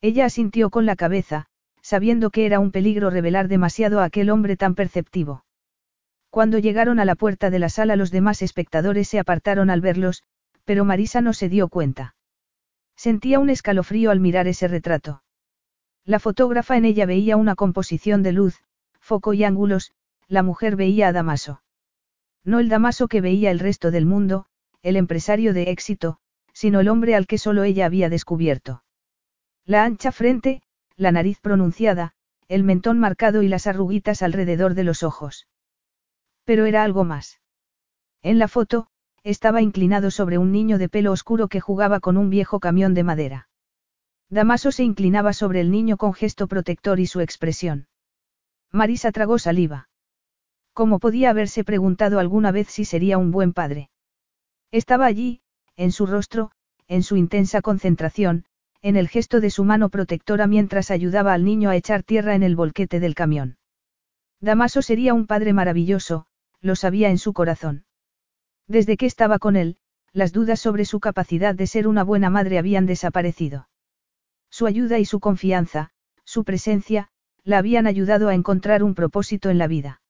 Ella 0.00 0.24
asintió 0.24 0.70
con 0.70 0.86
la 0.86 0.96
cabeza, 0.96 1.46
sabiendo 1.82 2.30
que 2.30 2.46
era 2.46 2.60
un 2.60 2.70
peligro 2.70 3.10
revelar 3.10 3.48
demasiado 3.48 4.00
a 4.00 4.04
aquel 4.04 4.30
hombre 4.30 4.56
tan 4.56 4.74
perceptivo. 4.74 5.44
Cuando 6.30 6.58
llegaron 6.58 6.98
a 6.98 7.04
la 7.04 7.14
puerta 7.14 7.50
de 7.50 7.58
la 7.58 7.68
sala 7.68 7.96
los 7.96 8.10
demás 8.10 8.40
espectadores 8.40 9.08
se 9.08 9.18
apartaron 9.18 9.68
al 9.68 9.82
verlos, 9.82 10.22
pero 10.64 10.84
Marisa 10.84 11.20
no 11.20 11.34
se 11.34 11.48
dio 11.48 11.68
cuenta. 11.68 12.14
Sentía 12.96 13.38
un 13.38 13.50
escalofrío 13.50 14.10
al 14.10 14.20
mirar 14.20 14.48
ese 14.48 14.68
retrato. 14.68 15.22
La 16.04 16.18
fotógrafa 16.18 16.76
en 16.76 16.84
ella 16.84 17.04
veía 17.04 17.36
una 17.36 17.54
composición 17.54 18.22
de 18.22 18.32
luz, 18.32 18.62
foco 18.98 19.34
y 19.34 19.44
ángulos, 19.44 19.92
la 20.28 20.42
mujer 20.42 20.76
veía 20.76 21.08
a 21.08 21.12
Damaso. 21.12 21.62
No 22.44 22.60
el 22.60 22.68
Damaso 22.68 23.08
que 23.08 23.20
veía 23.20 23.50
el 23.50 23.58
resto 23.58 23.90
del 23.90 24.06
mundo, 24.06 24.46
el 24.82 24.96
empresario 24.96 25.52
de 25.52 25.64
éxito, 25.64 26.18
sino 26.52 26.80
el 26.80 26.88
hombre 26.88 27.14
al 27.14 27.26
que 27.26 27.38
solo 27.38 27.62
ella 27.64 27.86
había 27.86 28.08
descubierto. 28.08 28.82
La 29.64 29.84
ancha 29.84 30.10
frente, 30.12 30.62
la 30.96 31.12
nariz 31.12 31.40
pronunciada, 31.40 32.12
el 32.48 32.64
mentón 32.64 32.98
marcado 32.98 33.42
y 33.42 33.48
las 33.48 33.66
arruguitas 33.66 34.22
alrededor 34.22 34.74
de 34.74 34.84
los 34.84 35.02
ojos. 35.02 35.48
Pero 36.44 36.66
era 36.66 36.82
algo 36.82 37.04
más. 37.04 37.40
En 38.22 38.38
la 38.38 38.48
foto, 38.48 38.88
estaba 39.24 39.62
inclinado 39.62 40.10
sobre 40.10 40.38
un 40.38 40.52
niño 40.52 40.78
de 40.78 40.88
pelo 40.88 41.12
oscuro 41.12 41.48
que 41.48 41.60
jugaba 41.60 42.00
con 42.00 42.16
un 42.16 42.30
viejo 42.30 42.60
camión 42.60 42.94
de 42.94 43.04
madera. 43.04 43.48
Damaso 44.28 44.72
se 44.72 44.82
inclinaba 44.82 45.32
sobre 45.32 45.60
el 45.60 45.70
niño 45.70 45.96
con 45.96 46.14
gesto 46.14 46.46
protector 46.46 47.00
y 47.00 47.06
su 47.06 47.20
expresión. 47.20 47.86
Marisa 48.70 49.12
tragó 49.12 49.38
saliva. 49.38 49.88
¿Cómo 50.72 50.98
podía 50.98 51.30
haberse 51.30 51.64
preguntado 51.64 52.18
alguna 52.18 52.50
vez 52.50 52.68
si 52.68 52.84
sería 52.84 53.18
un 53.18 53.30
buen 53.30 53.52
padre? 53.52 53.90
Estaba 54.70 55.04
allí, 55.04 55.42
en 55.76 55.92
su 55.92 56.06
rostro, 56.06 56.50
en 56.88 57.02
su 57.02 57.16
intensa 57.16 57.60
concentración, 57.60 58.46
en 58.82 58.96
el 58.96 59.08
gesto 59.08 59.40
de 59.40 59.50
su 59.50 59.64
mano 59.64 59.88
protectora 59.88 60.46
mientras 60.46 60.90
ayudaba 60.90 61.32
al 61.32 61.44
niño 61.44 61.70
a 61.70 61.76
echar 61.76 62.02
tierra 62.02 62.34
en 62.34 62.42
el 62.42 62.56
volquete 62.56 62.98
del 63.00 63.14
camión. 63.14 63.56
Damaso 64.40 64.82
sería 64.82 65.14
un 65.14 65.26
padre 65.26 65.52
maravilloso, 65.52 66.26
lo 66.60 66.74
sabía 66.74 67.10
en 67.10 67.18
su 67.18 67.32
corazón. 67.32 67.84
Desde 68.66 68.96
que 68.96 69.06
estaba 69.06 69.38
con 69.38 69.54
él, 69.54 69.76
las 70.12 70.32
dudas 70.32 70.60
sobre 70.60 70.84
su 70.84 70.98
capacidad 70.98 71.54
de 71.54 71.66
ser 71.66 71.86
una 71.86 72.02
buena 72.02 72.28
madre 72.28 72.58
habían 72.58 72.86
desaparecido. 72.86 73.68
Su 74.50 74.66
ayuda 74.66 74.98
y 74.98 75.04
su 75.04 75.20
confianza, 75.20 75.90
su 76.24 76.44
presencia, 76.44 77.08
la 77.44 77.58
habían 77.58 77.86
ayudado 77.86 78.28
a 78.28 78.34
encontrar 78.34 78.82
un 78.82 78.94
propósito 78.94 79.48
en 79.48 79.58
la 79.58 79.68
vida. 79.68 80.02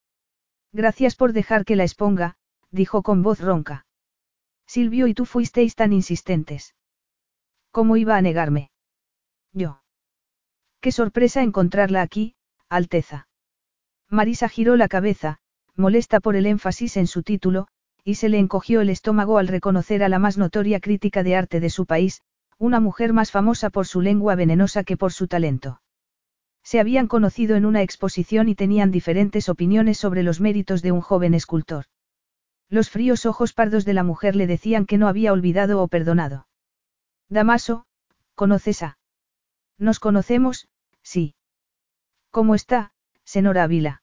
Gracias 0.73 1.15
por 1.15 1.33
dejar 1.33 1.65
que 1.65 1.77
la 1.77 1.85
exponga, 1.85 2.37
dijo 2.71 3.03
con 3.03 3.23
voz 3.23 3.41
ronca. 3.41 3.87
Silvio 4.67 5.07
y 5.07 5.15
tú 5.15 5.27
fuisteis 5.27 5.75
tan 5.75 5.93
insistentes. 5.93 6.75
¿Cómo 7.73 7.97
iba 7.97 8.17
a 8.17 8.23
negarme? 8.23 8.71
Yo. 9.53 9.83
Qué 10.81 10.93
sorpresa 10.93 11.43
encontrarla 11.43 12.03
aquí, 12.03 12.35
Alteza. 12.69 13.29
Marisa 14.11 14.51
giró 14.51 14.77
la 14.77 14.89
cabeza, 14.89 15.39
molesta 15.75 16.21
por 16.21 16.37
el 16.37 16.45
énfasis 16.45 16.99
en 16.99 17.07
su 17.07 17.23
título, 17.23 17.69
y 18.05 18.17
se 18.17 18.29
le 18.29 18.39
encogió 18.39 18.83
el 18.83 18.91
estómago 18.91 19.39
al 19.39 19.49
reconocer 19.49 20.05
a 20.05 20.11
la 20.11 20.19
más 20.19 20.37
notoria 20.37 20.81
crítica 20.81 21.23
de 21.23 21.35
arte 21.35 21.61
de 21.61 21.71
su 21.71 21.87
país, 21.87 22.21
una 22.59 22.79
mujer 22.79 23.15
más 23.15 23.31
famosa 23.31 23.71
por 23.71 23.87
su 23.87 24.03
lengua 24.03 24.35
venenosa 24.35 24.85
que 24.85 24.99
por 24.99 25.15
su 25.15 25.27
talento. 25.27 25.81
Se 26.63 26.79
habían 26.79 27.07
conocido 27.09 27.57
en 27.57 27.65
una 27.65 27.81
exposición 27.81 28.51
y 28.51 28.55
tenían 28.55 28.91
diferentes 28.91 29.49
opiniones 29.49 29.97
sobre 29.97 30.23
los 30.23 30.41
méritos 30.41 30.83
de 30.83 30.93
un 30.93 31.01
joven 31.01 31.33
escultor. 31.33 31.87
Los 32.69 32.91
fríos 32.91 33.25
ojos 33.25 33.55
pardos 33.55 33.87
de 33.87 33.95
la 33.95 34.05
mujer 34.05 34.37
le 34.37 34.47
decían 34.47 34.85
que 34.85 34.99
no 34.99 35.09
había 35.09 35.33
olvidado 35.33 35.83
o 35.83 35.89
perdonado. 35.89 36.47
Damaso, 37.33 37.87
¿conoces 38.35 38.83
a? 38.83 38.99
Nos 39.79 40.01
conocemos, 40.01 40.69
sí. 41.03 41.35
¿Cómo 42.31 42.55
está, 42.55 42.93
señora 43.25 43.63
Ávila? 43.63 44.03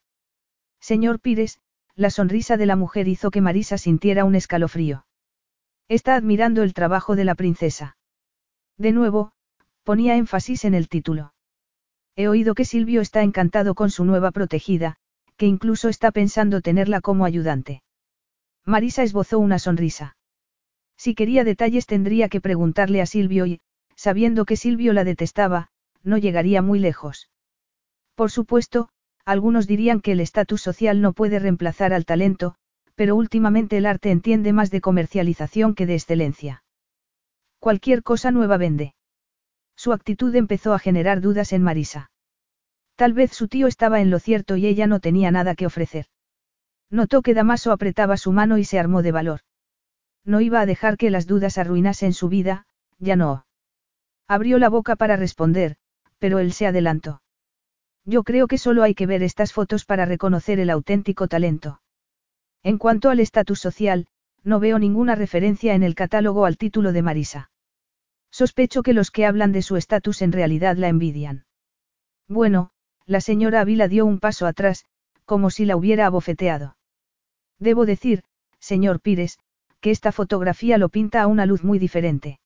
Señor 0.79 1.19
Pires, 1.19 1.59
la 1.93 2.09
sonrisa 2.09 2.57
de 2.57 2.65
la 2.65 2.75
mujer 2.75 3.07
hizo 3.07 3.29
que 3.29 3.41
Marisa 3.41 3.77
sintiera 3.77 4.25
un 4.25 4.33
escalofrío. 4.33 5.05
Está 5.87 6.15
admirando 6.15 6.63
el 6.63 6.73
trabajo 6.73 7.15
de 7.15 7.25
la 7.25 7.35
princesa. 7.35 7.97
De 8.79 8.93
nuevo, 8.93 9.31
ponía 9.83 10.15
énfasis 10.15 10.65
en 10.65 10.73
el 10.73 10.89
título. 10.89 11.35
He 12.15 12.29
oído 12.29 12.55
que 12.55 12.65
Silvio 12.65 12.99
está 12.99 13.21
encantado 13.21 13.75
con 13.75 13.91
su 13.91 14.05
nueva 14.05 14.31
protegida, 14.31 14.95
que 15.37 15.45
incluso 15.45 15.87
está 15.87 16.09
pensando 16.09 16.61
tenerla 16.61 16.99
como 16.99 17.25
ayudante. 17.25 17.83
Marisa 18.65 19.03
esbozó 19.03 19.37
una 19.37 19.59
sonrisa. 19.59 20.15
Si 20.99 21.15
quería 21.15 21.45
detalles 21.45 21.85
tendría 21.85 22.27
que 22.27 22.41
preguntarle 22.41 23.01
a 23.01 23.05
Silvio 23.05 23.45
y, 23.45 23.61
sabiendo 23.95 24.43
que 24.43 24.57
Silvio 24.57 24.91
la 24.91 25.05
detestaba, 25.05 25.69
no 26.03 26.17
llegaría 26.17 26.61
muy 26.61 26.77
lejos. 26.77 27.29
Por 28.15 28.31
supuesto, 28.31 28.89
algunos 29.23 29.65
dirían 29.65 30.01
que 30.01 30.11
el 30.11 30.19
estatus 30.19 30.61
social 30.61 30.99
no 30.99 31.13
puede 31.13 31.39
reemplazar 31.39 31.93
al 31.93 32.03
talento, 32.03 32.55
pero 32.95 33.15
últimamente 33.15 33.77
el 33.77 33.85
arte 33.85 34.11
entiende 34.11 34.51
más 34.51 34.71
de 34.71 34.81
comercialización 34.81 35.73
que 35.73 35.85
de 35.85 35.93
excelencia. 35.93 36.63
Cualquier 37.59 38.03
cosa 38.03 38.31
nueva 38.31 38.57
vende. 38.57 38.93
Su 39.77 39.93
actitud 39.93 40.35
empezó 40.35 40.73
a 40.73 40.79
generar 40.79 41.21
dudas 41.21 41.53
en 41.53 41.63
Marisa. 41.63 42.11
Tal 42.97 43.13
vez 43.13 43.31
su 43.31 43.47
tío 43.47 43.67
estaba 43.67 44.01
en 44.01 44.09
lo 44.09 44.19
cierto 44.19 44.57
y 44.57 44.67
ella 44.67 44.85
no 44.85 44.99
tenía 44.99 45.31
nada 45.31 45.55
que 45.55 45.65
ofrecer. 45.65 46.07
Notó 46.89 47.21
que 47.21 47.33
Damaso 47.33 47.71
apretaba 47.71 48.17
su 48.17 48.33
mano 48.33 48.57
y 48.57 48.65
se 48.65 48.79
armó 48.79 49.01
de 49.01 49.13
valor. 49.13 49.39
No 50.25 50.41
iba 50.41 50.61
a 50.61 50.65
dejar 50.65 50.97
que 50.97 51.09
las 51.09 51.27
dudas 51.27 51.57
arruinasen 51.57 52.13
su 52.13 52.29
vida, 52.29 52.65
ya 52.99 53.15
no. 53.15 53.45
Abrió 54.27 54.59
la 54.59 54.69
boca 54.69 54.95
para 54.95 55.15
responder, 55.15 55.77
pero 56.19 56.39
él 56.39 56.53
se 56.53 56.67
adelantó. 56.67 57.21
Yo 58.05 58.23
creo 58.23 58.47
que 58.47 58.57
solo 58.57 58.83
hay 58.83 58.95
que 58.95 59.05
ver 59.05 59.23
estas 59.23 59.53
fotos 59.53 59.85
para 59.85 60.05
reconocer 60.05 60.59
el 60.59 60.69
auténtico 60.69 61.27
talento. 61.27 61.81
En 62.63 62.77
cuanto 62.77 63.09
al 63.09 63.19
estatus 63.19 63.59
social, 63.59 64.07
no 64.43 64.59
veo 64.59 64.79
ninguna 64.79 65.15
referencia 65.15 65.73
en 65.73 65.83
el 65.83 65.95
catálogo 65.95 66.45
al 66.45 66.57
título 66.57 66.91
de 66.91 67.01
Marisa. 67.01 67.51
Sospecho 68.31 68.83
que 68.83 68.93
los 68.93 69.11
que 69.11 69.25
hablan 69.25 69.51
de 69.51 69.61
su 69.61 69.75
estatus 69.75 70.21
en 70.21 70.31
realidad 70.31 70.75
la 70.77 70.87
envidian. 70.87 71.45
Bueno, 72.27 72.71
la 73.05 73.21
señora 73.21 73.61
Ávila 73.61 73.87
dio 73.87 74.05
un 74.05 74.19
paso 74.19 74.45
atrás, 74.45 74.85
como 75.25 75.49
si 75.49 75.65
la 75.65 75.75
hubiera 75.75 76.05
abofeteado. 76.05 76.77
Debo 77.57 77.85
decir, 77.85 78.23
señor 78.59 79.01
Pires, 79.01 79.39
que 79.81 79.91
esta 79.91 80.11
fotografía 80.11 80.77
lo 80.77 80.89
pinta 80.89 81.21
a 81.21 81.27
una 81.27 81.45
luz 81.45 81.63
muy 81.63 81.79
diferente. 81.79 82.39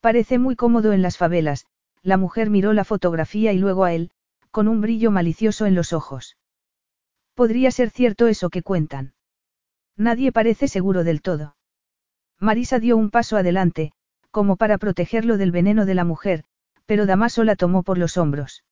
Parece 0.00 0.38
muy 0.38 0.56
cómodo 0.56 0.92
en 0.92 1.02
las 1.02 1.16
favelas, 1.16 1.66
la 2.02 2.16
mujer 2.16 2.50
miró 2.50 2.72
la 2.72 2.84
fotografía 2.84 3.52
y 3.52 3.58
luego 3.58 3.84
a 3.84 3.92
él, 3.92 4.10
con 4.50 4.68
un 4.68 4.80
brillo 4.80 5.10
malicioso 5.10 5.66
en 5.66 5.74
los 5.74 5.92
ojos. 5.92 6.36
Podría 7.34 7.70
ser 7.70 7.90
cierto 7.90 8.28
eso 8.28 8.50
que 8.50 8.62
cuentan. 8.62 9.14
Nadie 9.96 10.30
parece 10.30 10.68
seguro 10.68 11.02
del 11.02 11.22
todo. 11.22 11.56
Marisa 12.38 12.78
dio 12.78 12.96
un 12.96 13.10
paso 13.10 13.36
adelante, 13.36 13.92
como 14.30 14.56
para 14.56 14.78
protegerlo 14.78 15.38
del 15.38 15.52
veneno 15.52 15.86
de 15.86 15.94
la 15.94 16.04
mujer, 16.04 16.44
pero 16.86 17.06
Damaso 17.06 17.44
la 17.44 17.56
tomó 17.56 17.82
por 17.82 17.98
los 17.98 18.16
hombros. 18.16 18.64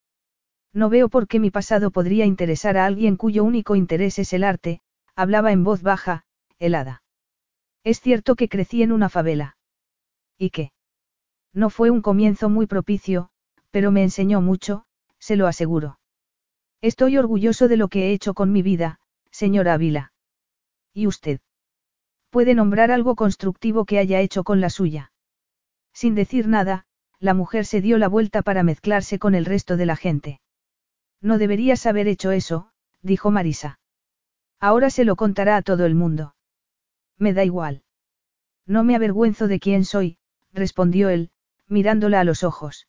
No 0.73 0.89
veo 0.89 1.09
por 1.09 1.27
qué 1.27 1.39
mi 1.39 1.51
pasado 1.51 1.91
podría 1.91 2.25
interesar 2.27 2.77
a 2.77 2.87
alguien 2.87 3.17
cuyo 3.17 3.45
único 3.45 3.77
interés 3.77 4.19
es 4.19 4.33
el 4.33 4.45
arte, 4.45 4.81
hablaba 5.15 5.53
en 5.53 5.65
voz 5.65 5.83
baja, 5.83 6.25
helada. 6.59 7.02
Es 7.85 8.01
cierto 8.01 8.37
que 8.37 8.49
crecí 8.49 8.83
en 8.83 8.93
una 8.93 9.09
favela. 9.09 9.57
¿Y 10.39 10.51
qué? 10.51 10.73
No 11.53 11.69
fue 11.69 11.91
un 11.91 12.01
comienzo 12.01 12.49
muy 12.49 12.67
propicio, 12.67 13.31
pero 13.71 13.91
me 13.91 14.03
enseñó 14.03 14.41
mucho, 14.41 14.85
se 15.19 15.37
lo 15.37 15.47
aseguro. 15.47 15.99
Estoy 16.81 17.17
orgulloso 17.19 17.69
de 17.69 17.77
lo 17.77 17.89
que 17.89 18.09
he 18.09 18.13
hecho 18.13 18.35
con 18.35 18.53
mi 18.53 18.63
vida, 18.63 19.01
señora 19.31 19.75
Ávila. 19.75 20.13
¿Y 20.93 21.07
usted? 21.07 21.41
¿Puede 22.31 22.55
nombrar 22.55 22.91
algo 22.91 23.15
constructivo 23.15 23.85
que 23.85 23.99
haya 23.99 24.21
hecho 24.21 24.45
con 24.45 24.61
la 24.61 24.71
suya? 24.71 25.13
Sin 25.93 26.15
decir 26.15 26.49
nada, 26.49 26.87
la 27.19 27.35
mujer 27.35 27.67
se 27.67 27.81
dio 27.81 27.99
la 27.99 28.09
vuelta 28.09 28.43
para 28.43 28.63
mezclarse 28.63 29.19
con 29.19 29.35
el 29.35 29.45
resto 29.45 29.77
de 29.77 29.87
la 29.87 29.97
gente. 29.97 30.41
No 31.21 31.39
deberías 31.39 31.87
haber 31.87 32.09
hecho 32.09 32.33
eso, 32.33 32.73
dijo 33.01 33.31
Marisa. 33.31 33.79
Ahora 34.59 34.91
se 34.91 35.05
lo 35.05 35.17
contará 35.17 35.57
a 35.57 35.63
todo 35.63 35.87
el 35.87 35.95
mundo. 35.95 36.35
Me 37.23 37.33
da 37.33 37.45
igual. 37.45 37.85
No 38.67 38.83
me 38.83 38.97
avergüenzo 38.97 39.47
de 39.47 39.61
quién 39.61 39.85
soy, 39.85 40.19
respondió 40.53 41.09
él, 41.09 41.31
mirándola 41.69 42.19
a 42.19 42.25
los 42.25 42.43
ojos. 42.43 42.89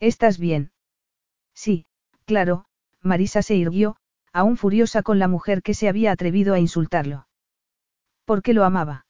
¿Estás 0.00 0.38
bien? 0.38 0.72
Sí, 1.52 1.84
claro, 2.24 2.64
Marisa 3.02 3.42
se 3.42 3.54
irguió, 3.54 3.96
aún 4.32 4.56
furiosa 4.56 5.02
con 5.02 5.18
la 5.18 5.28
mujer 5.28 5.60
que 5.60 5.74
se 5.74 5.86
había 5.90 6.12
atrevido 6.12 6.54
a 6.54 6.60
insultarlo. 6.60 7.28
¿Por 8.24 8.40
qué 8.40 8.54
lo 8.54 8.64
amaba? 8.64 9.04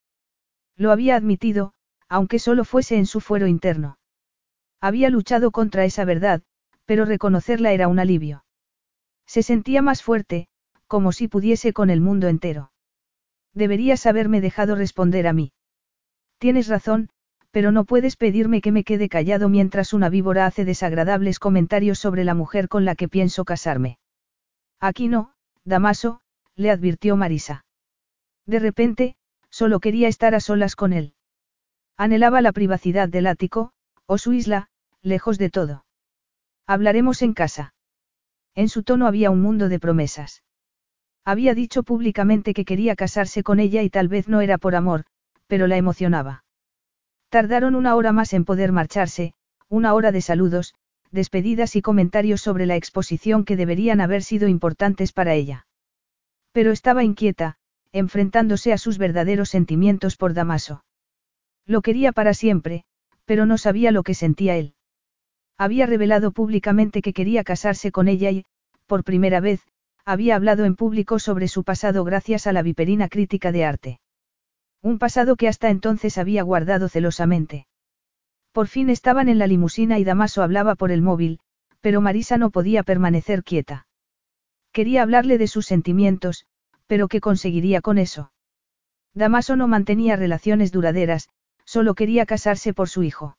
Lo 0.76 0.90
había 0.90 1.14
admitido, 1.14 1.72
aunque 2.08 2.40
solo 2.40 2.64
fuese 2.64 2.96
en 2.96 3.06
su 3.06 3.20
fuero 3.20 3.46
interno. 3.46 3.96
Había 4.80 5.08
luchado 5.08 5.52
contra 5.52 5.84
esa 5.84 6.04
verdad, 6.04 6.42
pero 6.84 7.04
reconocerla 7.04 7.70
era 7.70 7.86
un 7.86 8.00
alivio. 8.00 8.44
Se 9.24 9.44
sentía 9.44 9.82
más 9.82 10.02
fuerte, 10.02 10.48
como 10.88 11.12
si 11.12 11.28
pudiese 11.28 11.72
con 11.72 11.90
el 11.90 12.00
mundo 12.00 12.26
entero. 12.26 12.71
Deberías 13.54 14.06
haberme 14.06 14.40
dejado 14.40 14.74
responder 14.74 15.26
a 15.26 15.32
mí. 15.32 15.52
Tienes 16.38 16.68
razón, 16.68 17.10
pero 17.50 17.70
no 17.70 17.84
puedes 17.84 18.16
pedirme 18.16 18.62
que 18.62 18.72
me 18.72 18.82
quede 18.82 19.08
callado 19.08 19.48
mientras 19.48 19.92
una 19.92 20.08
víbora 20.08 20.46
hace 20.46 20.64
desagradables 20.64 21.38
comentarios 21.38 21.98
sobre 21.98 22.24
la 22.24 22.34
mujer 22.34 22.68
con 22.68 22.84
la 22.84 22.94
que 22.94 23.08
pienso 23.08 23.44
casarme. 23.44 23.98
Aquí 24.80 25.08
no, 25.08 25.34
Damaso, 25.64 26.20
le 26.56 26.70
advirtió 26.70 27.16
Marisa. 27.16 27.64
De 28.46 28.58
repente, 28.58 29.16
solo 29.50 29.80
quería 29.80 30.08
estar 30.08 30.34
a 30.34 30.40
solas 30.40 30.76
con 30.76 30.92
él. 30.92 31.14
Anhelaba 31.96 32.40
la 32.40 32.52
privacidad 32.52 33.08
del 33.08 33.26
ático, 33.26 33.72
o 34.06 34.18
su 34.18 34.32
isla, 34.32 34.68
lejos 35.02 35.38
de 35.38 35.50
todo. 35.50 35.84
Hablaremos 36.66 37.22
en 37.22 37.34
casa. 37.34 37.74
En 38.54 38.68
su 38.68 38.82
tono 38.82 39.06
había 39.06 39.30
un 39.30 39.42
mundo 39.42 39.68
de 39.68 39.78
promesas. 39.78 40.42
Había 41.24 41.54
dicho 41.54 41.82
públicamente 41.82 42.52
que 42.52 42.64
quería 42.64 42.96
casarse 42.96 43.42
con 43.42 43.60
ella 43.60 43.82
y 43.82 43.90
tal 43.90 44.08
vez 44.08 44.28
no 44.28 44.40
era 44.40 44.58
por 44.58 44.74
amor, 44.74 45.04
pero 45.46 45.66
la 45.66 45.76
emocionaba. 45.76 46.44
Tardaron 47.28 47.74
una 47.74 47.94
hora 47.94 48.12
más 48.12 48.32
en 48.32 48.44
poder 48.44 48.72
marcharse, 48.72 49.34
una 49.68 49.94
hora 49.94 50.12
de 50.12 50.20
saludos, 50.20 50.74
despedidas 51.12 51.76
y 51.76 51.82
comentarios 51.82 52.40
sobre 52.40 52.66
la 52.66 52.76
exposición 52.76 53.44
que 53.44 53.56
deberían 53.56 54.00
haber 54.00 54.22
sido 54.22 54.48
importantes 54.48 55.12
para 55.12 55.34
ella. 55.34 55.66
Pero 56.52 56.72
estaba 56.72 57.04
inquieta, 57.04 57.56
enfrentándose 57.92 58.72
a 58.72 58.78
sus 58.78 58.98
verdaderos 58.98 59.50
sentimientos 59.50 60.16
por 60.16 60.34
Damaso. 60.34 60.84
Lo 61.66 61.82
quería 61.82 62.12
para 62.12 62.34
siempre, 62.34 62.84
pero 63.24 63.46
no 63.46 63.58
sabía 63.58 63.92
lo 63.92 64.02
que 64.02 64.14
sentía 64.14 64.56
él. 64.56 64.74
Había 65.56 65.86
revelado 65.86 66.32
públicamente 66.32 67.02
que 67.02 67.12
quería 67.12 67.44
casarse 67.44 67.92
con 67.92 68.08
ella 68.08 68.30
y, 68.30 68.44
por 68.86 69.04
primera 69.04 69.40
vez, 69.40 69.62
había 70.04 70.36
hablado 70.36 70.64
en 70.64 70.74
público 70.74 71.18
sobre 71.18 71.48
su 71.48 71.64
pasado 71.64 72.04
gracias 72.04 72.46
a 72.46 72.52
la 72.52 72.62
viperina 72.62 73.08
crítica 73.08 73.52
de 73.52 73.64
arte. 73.64 74.00
Un 74.82 74.98
pasado 74.98 75.36
que 75.36 75.48
hasta 75.48 75.70
entonces 75.70 76.18
había 76.18 76.42
guardado 76.42 76.88
celosamente. 76.88 77.66
Por 78.52 78.66
fin 78.66 78.90
estaban 78.90 79.28
en 79.28 79.38
la 79.38 79.46
limusina 79.46 79.98
y 79.98 80.04
Damaso 80.04 80.42
hablaba 80.42 80.74
por 80.74 80.90
el 80.90 81.02
móvil, 81.02 81.38
pero 81.80 82.00
Marisa 82.00 82.36
no 82.36 82.50
podía 82.50 82.82
permanecer 82.82 83.44
quieta. 83.44 83.86
Quería 84.72 85.02
hablarle 85.02 85.38
de 85.38 85.46
sus 85.46 85.66
sentimientos, 85.66 86.46
pero 86.86 87.08
¿qué 87.08 87.20
conseguiría 87.20 87.80
con 87.80 87.98
eso? 87.98 88.32
Damaso 89.14 89.56
no 89.56 89.68
mantenía 89.68 90.16
relaciones 90.16 90.72
duraderas, 90.72 91.28
solo 91.64 91.94
quería 91.94 92.26
casarse 92.26 92.74
por 92.74 92.88
su 92.88 93.02
hijo. 93.02 93.36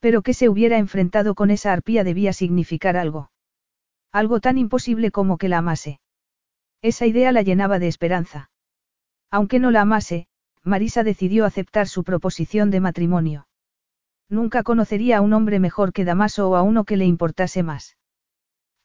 Pero 0.00 0.22
que 0.22 0.34
se 0.34 0.48
hubiera 0.48 0.78
enfrentado 0.78 1.34
con 1.34 1.50
esa 1.50 1.72
arpía 1.72 2.04
debía 2.04 2.32
significar 2.32 2.96
algo. 2.96 3.30
Algo 4.12 4.40
tan 4.40 4.58
imposible 4.58 5.10
como 5.10 5.38
que 5.38 5.48
la 5.48 5.58
amase. 5.58 6.00
Esa 6.82 7.06
idea 7.06 7.32
la 7.32 7.42
llenaba 7.42 7.78
de 7.78 7.88
esperanza. 7.88 8.50
Aunque 9.30 9.58
no 9.58 9.70
la 9.70 9.82
amase, 9.82 10.26
Marisa 10.62 11.02
decidió 11.02 11.44
aceptar 11.44 11.88
su 11.88 12.04
proposición 12.04 12.70
de 12.70 12.80
matrimonio. 12.80 13.48
Nunca 14.28 14.62
conocería 14.62 15.18
a 15.18 15.20
un 15.20 15.32
hombre 15.32 15.58
mejor 15.58 15.92
que 15.92 16.04
Damaso 16.04 16.50
o 16.50 16.56
a 16.56 16.62
uno 16.62 16.84
que 16.84 16.96
le 16.96 17.06
importase 17.06 17.62
más. 17.62 17.96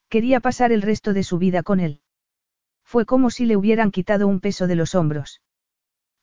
Quería 0.10 0.40
pasar 0.40 0.72
el 0.72 0.82
resto 0.82 1.14
de 1.14 1.24
su 1.24 1.38
vida 1.38 1.64
con 1.64 1.80
él. 1.80 2.02
Fue 2.84 3.06
como 3.06 3.30
si 3.30 3.46
le 3.46 3.58
hubieran 3.58 3.92
quitado 3.92 4.28
un 4.28 4.40
peso 4.40 4.68
de 4.68 4.76
los 4.76 4.96
hombros. 4.96 5.42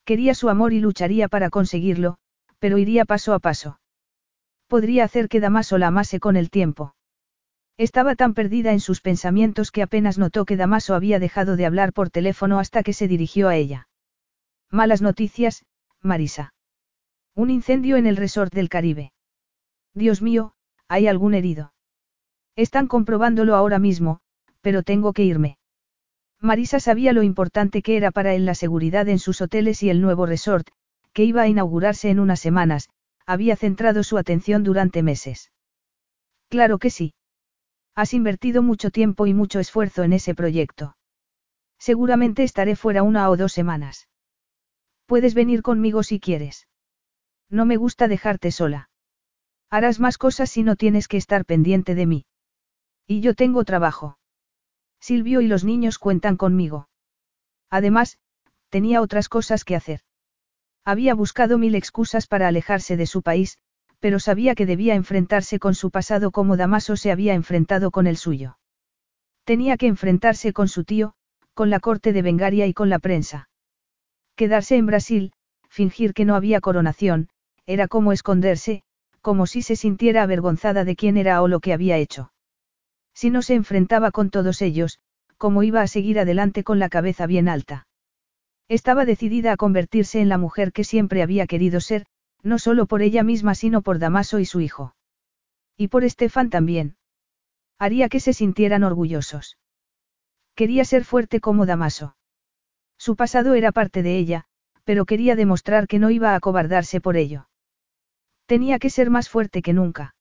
Quería 0.04 0.34
su 0.34 0.48
amor 0.48 0.72
y 0.72 0.80
lucharía 0.80 1.28
para 1.28 1.50
conseguirlo, 1.50 2.18
pero 2.58 2.78
iría 2.78 3.04
paso 3.04 3.34
a 3.34 3.38
paso. 3.38 3.80
Podría 4.66 5.04
hacer 5.04 5.28
que 5.28 5.40
Damaso 5.40 5.78
la 5.78 5.88
amase 5.88 6.20
con 6.20 6.36
el 6.36 6.50
tiempo. 6.50 6.94
Estaba 7.80 8.14
tan 8.14 8.34
perdida 8.34 8.72
en 8.72 8.80
sus 8.80 9.00
pensamientos 9.00 9.70
que 9.70 9.80
apenas 9.80 10.18
notó 10.18 10.44
que 10.44 10.58
Damaso 10.58 10.94
había 10.94 11.18
dejado 11.18 11.56
de 11.56 11.64
hablar 11.64 11.94
por 11.94 12.10
teléfono 12.10 12.58
hasta 12.58 12.82
que 12.82 12.92
se 12.92 13.08
dirigió 13.08 13.48
a 13.48 13.56
ella. 13.56 13.88
Malas 14.70 15.00
noticias, 15.00 15.64
Marisa. 16.02 16.52
Un 17.34 17.48
incendio 17.48 17.96
en 17.96 18.06
el 18.06 18.18
resort 18.18 18.52
del 18.52 18.68
Caribe. 18.68 19.14
Dios 19.94 20.20
mío, 20.20 20.52
¿hay 20.88 21.06
algún 21.06 21.32
herido? 21.32 21.72
Están 22.54 22.86
comprobándolo 22.86 23.56
ahora 23.56 23.78
mismo, 23.78 24.20
pero 24.60 24.82
tengo 24.82 25.14
que 25.14 25.24
irme. 25.24 25.56
Marisa 26.38 26.80
sabía 26.80 27.14
lo 27.14 27.22
importante 27.22 27.80
que 27.80 27.96
era 27.96 28.10
para 28.10 28.34
él 28.34 28.44
la 28.44 28.54
seguridad 28.54 29.08
en 29.08 29.18
sus 29.18 29.40
hoteles 29.40 29.82
y 29.82 29.88
el 29.88 30.02
nuevo 30.02 30.26
resort, 30.26 30.68
que 31.14 31.24
iba 31.24 31.40
a 31.40 31.48
inaugurarse 31.48 32.10
en 32.10 32.20
unas 32.20 32.40
semanas, 32.40 32.90
había 33.24 33.56
centrado 33.56 34.02
su 34.02 34.18
atención 34.18 34.64
durante 34.64 35.02
meses. 35.02 35.50
Claro 36.50 36.78
que 36.78 36.90
sí. 36.90 37.14
Has 38.00 38.14
invertido 38.14 38.62
mucho 38.62 38.90
tiempo 38.90 39.26
y 39.26 39.34
mucho 39.34 39.60
esfuerzo 39.60 40.04
en 40.04 40.14
ese 40.14 40.34
proyecto. 40.34 40.96
Seguramente 41.78 42.44
estaré 42.44 42.74
fuera 42.74 43.02
una 43.02 43.28
o 43.28 43.36
dos 43.36 43.52
semanas. 43.52 44.08
Puedes 45.04 45.34
venir 45.34 45.60
conmigo 45.60 46.02
si 46.02 46.18
quieres. 46.18 46.66
No 47.50 47.66
me 47.66 47.76
gusta 47.76 48.08
dejarte 48.08 48.52
sola. 48.52 48.88
Harás 49.68 50.00
más 50.00 50.16
cosas 50.16 50.48
si 50.48 50.62
no 50.62 50.76
tienes 50.76 51.08
que 51.08 51.18
estar 51.18 51.44
pendiente 51.44 51.94
de 51.94 52.06
mí. 52.06 52.24
Y 53.06 53.20
yo 53.20 53.34
tengo 53.34 53.64
trabajo. 53.64 54.18
Silvio 54.98 55.42
y 55.42 55.46
los 55.46 55.64
niños 55.64 55.98
cuentan 55.98 56.38
conmigo. 56.38 56.88
Además, 57.68 58.18
tenía 58.70 59.02
otras 59.02 59.28
cosas 59.28 59.62
que 59.62 59.76
hacer. 59.76 60.00
Había 60.86 61.14
buscado 61.14 61.58
mil 61.58 61.74
excusas 61.74 62.26
para 62.26 62.48
alejarse 62.48 62.96
de 62.96 63.04
su 63.04 63.20
país, 63.20 63.58
pero 64.00 64.18
sabía 64.18 64.54
que 64.54 64.66
debía 64.66 64.94
enfrentarse 64.94 65.58
con 65.58 65.74
su 65.74 65.90
pasado 65.90 66.30
como 66.30 66.56
Damaso 66.56 66.96
se 66.96 67.12
había 67.12 67.34
enfrentado 67.34 67.90
con 67.90 68.06
el 68.06 68.16
suyo. 68.16 68.58
Tenía 69.44 69.76
que 69.76 69.86
enfrentarse 69.86 70.52
con 70.52 70.68
su 70.68 70.84
tío, 70.84 71.14
con 71.54 71.70
la 71.70 71.80
corte 71.80 72.12
de 72.12 72.22
Bengaria 72.22 72.66
y 72.66 72.74
con 72.74 72.88
la 72.88 72.98
prensa. 72.98 73.48
Quedarse 74.36 74.76
en 74.76 74.86
Brasil, 74.86 75.32
fingir 75.68 76.14
que 76.14 76.24
no 76.24 76.34
había 76.34 76.60
coronación, 76.60 77.28
era 77.66 77.88
como 77.88 78.12
esconderse, 78.12 78.82
como 79.20 79.46
si 79.46 79.62
se 79.62 79.76
sintiera 79.76 80.22
avergonzada 80.22 80.84
de 80.84 80.96
quién 80.96 81.16
era 81.16 81.42
o 81.42 81.48
lo 81.48 81.60
que 81.60 81.72
había 81.72 81.98
hecho. 81.98 82.32
Si 83.14 83.28
no 83.28 83.42
se 83.42 83.54
enfrentaba 83.54 84.10
con 84.10 84.30
todos 84.30 84.62
ellos, 84.62 84.98
¿cómo 85.36 85.62
iba 85.62 85.82
a 85.82 85.86
seguir 85.86 86.18
adelante 86.18 86.64
con 86.64 86.78
la 86.78 86.88
cabeza 86.88 87.26
bien 87.26 87.48
alta? 87.48 87.86
Estaba 88.68 89.04
decidida 89.04 89.52
a 89.52 89.56
convertirse 89.56 90.20
en 90.20 90.28
la 90.28 90.38
mujer 90.38 90.72
que 90.72 90.84
siempre 90.84 91.22
había 91.22 91.46
querido 91.46 91.80
ser, 91.80 92.06
no 92.42 92.58
solo 92.58 92.86
por 92.86 93.02
ella 93.02 93.22
misma 93.22 93.54
sino 93.54 93.82
por 93.82 93.98
Damaso 93.98 94.38
y 94.38 94.44
su 94.44 94.60
hijo. 94.60 94.94
Y 95.76 95.88
por 95.88 96.04
Estefan 96.04 96.50
también. 96.50 96.96
Haría 97.78 98.08
que 98.08 98.20
se 98.20 98.32
sintieran 98.32 98.84
orgullosos. 98.84 99.58
Quería 100.54 100.84
ser 100.84 101.04
fuerte 101.04 101.40
como 101.40 101.66
Damaso. 101.66 102.16
Su 102.98 103.16
pasado 103.16 103.54
era 103.54 103.72
parte 103.72 104.02
de 104.02 104.18
ella, 104.18 104.44
pero 104.84 105.06
quería 105.06 105.36
demostrar 105.36 105.86
que 105.86 105.98
no 105.98 106.10
iba 106.10 106.32
a 106.32 106.36
acobardarse 106.36 107.00
por 107.00 107.16
ello. 107.16 107.48
Tenía 108.46 108.78
que 108.78 108.90
ser 108.90 109.08
más 109.10 109.28
fuerte 109.28 109.62
que 109.62 109.72
nunca. 109.72 110.14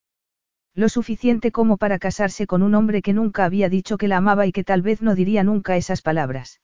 Lo 0.76 0.88
suficiente 0.88 1.52
como 1.52 1.78
para 1.78 2.00
casarse 2.00 2.48
con 2.48 2.62
un 2.62 2.76
hombre 2.76 3.02
que 3.02 3.12
nunca 3.12 3.44
había 3.44 3.70
dicho 3.70 3.98
que 3.98 4.08
la 4.08 4.18
amaba 4.18 4.46
y 4.46 4.52
que 4.52 4.64
tal 4.64 4.82
vez 4.82 5.02
no 5.02 5.16
diría 5.16 5.44
nunca 5.44 5.76
esas 5.76 6.02
palabras. 6.02 6.62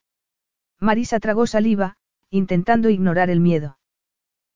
Marisa 0.79 1.19
tragó 1.19 1.47
saliva, 1.47 1.97
intentando 2.29 2.89
ignorar 2.89 3.29
el 3.29 3.39
miedo. 3.39 3.77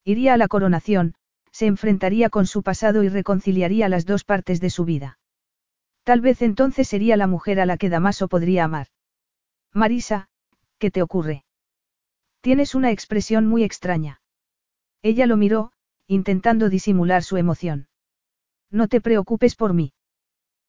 Iría 0.04 0.34
a 0.34 0.38
la 0.38 0.48
coronación, 0.48 1.16
se 1.52 1.66
enfrentaría 1.66 2.30
con 2.30 2.46
su 2.46 2.64
pasado 2.64 3.04
y 3.04 3.10
reconciliaría 3.10 3.90
las 3.90 4.06
dos 4.06 4.24
partes 4.24 4.62
de 4.62 4.70
su 4.70 4.86
vida. 4.86 5.20
Tal 6.04 6.22
vez 6.22 6.42
entonces 6.42 6.88
sería 6.88 7.18
la 7.18 7.28
mujer 7.28 7.60
a 7.60 7.66
la 7.66 7.78
que 7.78 7.90
Damaso 7.90 8.28
podría 8.28 8.64
amar. 8.64 8.88
Marisa, 9.74 10.30
¿qué 10.78 10.90
te 10.90 11.02
ocurre? 11.02 11.46
Tienes 12.42 12.74
una 12.76 12.92
expresión 12.92 13.46
muy 13.46 13.64
extraña. 13.64 14.22
Ella 15.02 15.26
lo 15.28 15.38
miró, 15.38 15.72
intentando 16.08 16.70
disimular 16.70 17.24
su 17.24 17.38
emoción. 17.38 17.88
No 18.72 18.88
te 18.88 19.02
preocupes 19.02 19.56
por 19.56 19.74
mí. 19.74 19.94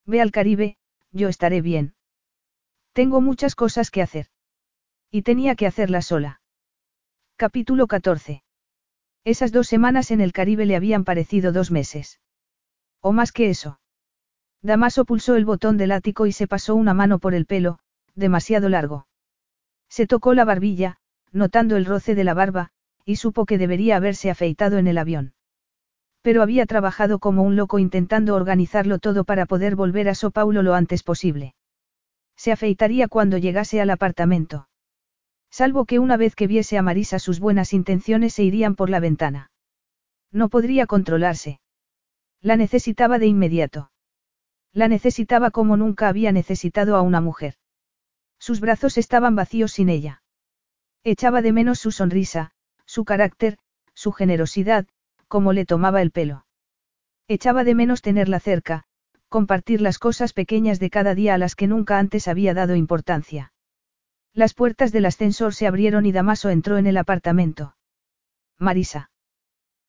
Ve 0.07 0.21
al 0.21 0.33
Caribe, 0.33 0.77
yo 1.13 1.29
estaré 1.29 1.61
bien. 1.61 1.95
Tengo 2.93 3.21
muchas 3.21 3.55
cosas 3.55 3.91
que 3.91 4.03
hacer. 4.03 4.27
Y 5.11 5.23
tenía 5.23 5.55
que 5.55 5.67
hacerla 5.67 6.03
sola. 6.03 6.41
Capítulo 7.37 7.87
14. 7.87 8.43
Esas 9.25 9.53
dos 9.53 9.69
semanas 9.69 10.11
en 10.11 10.21
el 10.21 10.33
Caribe 10.33 10.65
le 10.65 10.77
habían 10.77 11.05
parecido 11.05 11.53
dos 11.53 11.71
meses. 11.71 12.21
O 13.01 13.13
más 13.13 13.33
que 13.33 13.51
eso. 13.51 13.81
Damaso 14.63 15.05
pulsó 15.05 15.37
el 15.37 15.45
botón 15.45 15.77
del 15.77 15.93
ático 15.93 16.27
y 16.27 16.33
se 16.33 16.47
pasó 16.47 16.75
una 16.75 16.95
mano 16.95 17.19
por 17.19 17.35
el 17.35 17.47
pelo, 17.47 17.79
demasiado 18.15 18.69
largo. 18.69 19.07
Se 19.89 20.07
tocó 20.07 20.35
la 20.35 20.45
barbilla, 20.45 20.99
notando 21.33 21.77
el 21.77 21.85
roce 21.85 22.15
de 22.15 22.25
la 22.25 22.35
barba, 22.35 22.71
y 23.05 23.17
supo 23.17 23.45
que 23.45 23.59
debería 23.59 23.97
haberse 23.97 24.31
afeitado 24.31 24.79
en 24.79 24.87
el 24.87 24.99
avión. 24.99 25.35
Pero 26.23 26.43
había 26.43 26.67
trabajado 26.67 27.19
como 27.19 27.43
un 27.43 27.57
loco 27.57 27.79
intentando 27.79 28.35
organizarlo 28.35 28.99
todo 28.99 29.25
para 29.25 29.47
poder 29.47 29.77
volver 29.77 30.09
a 30.09 30.15
So 30.15 30.31
Paulo 30.31 30.63
lo 30.63 30.75
antes 30.75 31.03
posible. 31.03 31.55
Se 32.37 32.53
afeitaría 32.53 33.09
cuando 33.09 33.37
llegase 33.37 33.81
al 33.81 33.91
apartamento. 33.91 34.69
Salvo 35.51 35.85
que 35.85 35.99
una 35.99 36.17
vez 36.17 36.35
que 36.35 36.47
viese 36.47 36.79
a 36.79 36.83
Marisa 36.83 37.19
sus 37.19 37.41
buenas 37.41 37.73
intenciones 37.73 38.35
se 38.35 38.45
irían 38.45 38.77
por 38.77 38.89
la 38.89 39.01
ventana. 39.01 39.51
No 40.33 40.49
podría 40.49 40.87
controlarse. 40.87 41.61
La 42.41 42.57
necesitaba 42.57 43.19
de 43.19 43.27
inmediato. 43.27 43.91
La 44.73 44.87
necesitaba 44.87 45.51
como 45.51 45.77
nunca 45.77 46.09
había 46.09 46.31
necesitado 46.31 46.97
a 46.97 47.03
una 47.03 47.21
mujer. 47.21 47.55
Sus 48.39 48.61
brazos 48.61 48.97
estaban 48.97 49.35
vacíos 49.35 49.73
sin 49.73 49.89
ella. 49.89 50.23
Echaba 51.03 51.43
de 51.43 51.53
menos 51.53 51.81
su 51.81 51.91
sonrisa, 51.91 52.53
su 52.87 53.05
carácter, 53.05 53.59
su 53.95 54.13
generosidad, 54.13 54.87
como 55.29 55.53
le 55.53 55.67
tomaba 55.67 56.01
el 56.01 56.13
pelo. 56.13 56.47
Echaba 57.29 57.65
de 57.65 57.75
menos 57.75 58.03
tenerla 58.03 58.41
cerca, 58.41 58.85
compartir 59.29 59.81
las 59.81 59.99
cosas 59.99 60.33
pequeñas 60.33 60.79
de 60.81 60.91
cada 60.91 61.15
día 61.15 61.35
a 61.35 61.39
las 61.39 61.55
que 61.55 61.67
nunca 61.67 61.99
antes 61.99 62.29
había 62.29 62.55
dado 62.55 62.77
importancia. 62.77 63.53
Las 64.33 64.55
puertas 64.55 64.93
del 64.93 65.07
ascensor 65.07 65.55
se 65.55 65.67
abrieron 65.67 66.07
y 66.07 66.13
Damaso 66.13 66.51
entró 66.51 66.79
en 66.79 66.87
el 66.87 66.97
apartamento. 66.97 67.77
Marisa. 68.59 69.11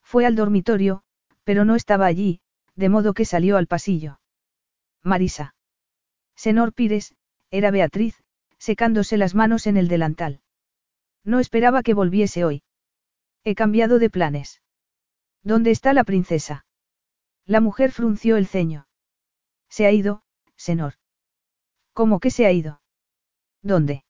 Fue 0.02 0.26
al 0.26 0.36
dormitorio, 0.36 1.04
pero 1.44 1.64
no 1.66 1.76
estaba 1.76 2.06
allí, 2.06 2.42
de 2.76 2.90
modo 2.90 3.14
que 3.14 3.26
salió 3.26 3.58
al 3.58 3.68
pasillo. 3.68 4.20
Marisa. 5.04 5.56
Senor 6.36 6.74
Pires, 6.74 7.14
era 7.52 7.70
Beatriz, 7.70 8.24
secándose 8.58 9.18
las 9.18 9.36
manos 9.36 9.68
en 9.68 9.78
el 9.78 9.88
delantal. 9.88 10.42
No 11.24 11.40
esperaba 11.40 11.84
que 11.84 11.94
volviese 11.94 12.46
hoy. 12.46 12.64
He 13.44 13.56
cambiado 13.56 14.00
de 14.00 14.10
planes. 14.10 14.62
¿Dónde 15.44 15.72
está 15.72 15.94
la 15.94 16.04
princesa? 16.04 16.66
La 17.46 17.62
mujer 17.62 17.92
frunció 17.92 18.38
el 18.38 18.48
ceño. 18.48 18.88
Se 19.70 19.86
ha 19.86 19.92
ido, 19.92 20.24
senor. 20.56 20.96
¿Cómo 21.94 22.20
que 22.20 22.32
se 22.32 22.46
ha 22.46 22.52
ido? 22.52 22.82
¿Dónde? 23.62 24.04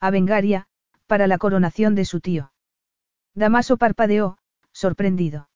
A 0.00 0.10
Bengaria, 0.10 0.66
para 1.06 1.26
la 1.26 1.38
coronación 1.38 1.94
de 1.94 2.04
su 2.04 2.20
tío. 2.20 2.52
Damaso 3.34 3.76
parpadeó, 3.76 4.38
sorprendido. 4.72 5.48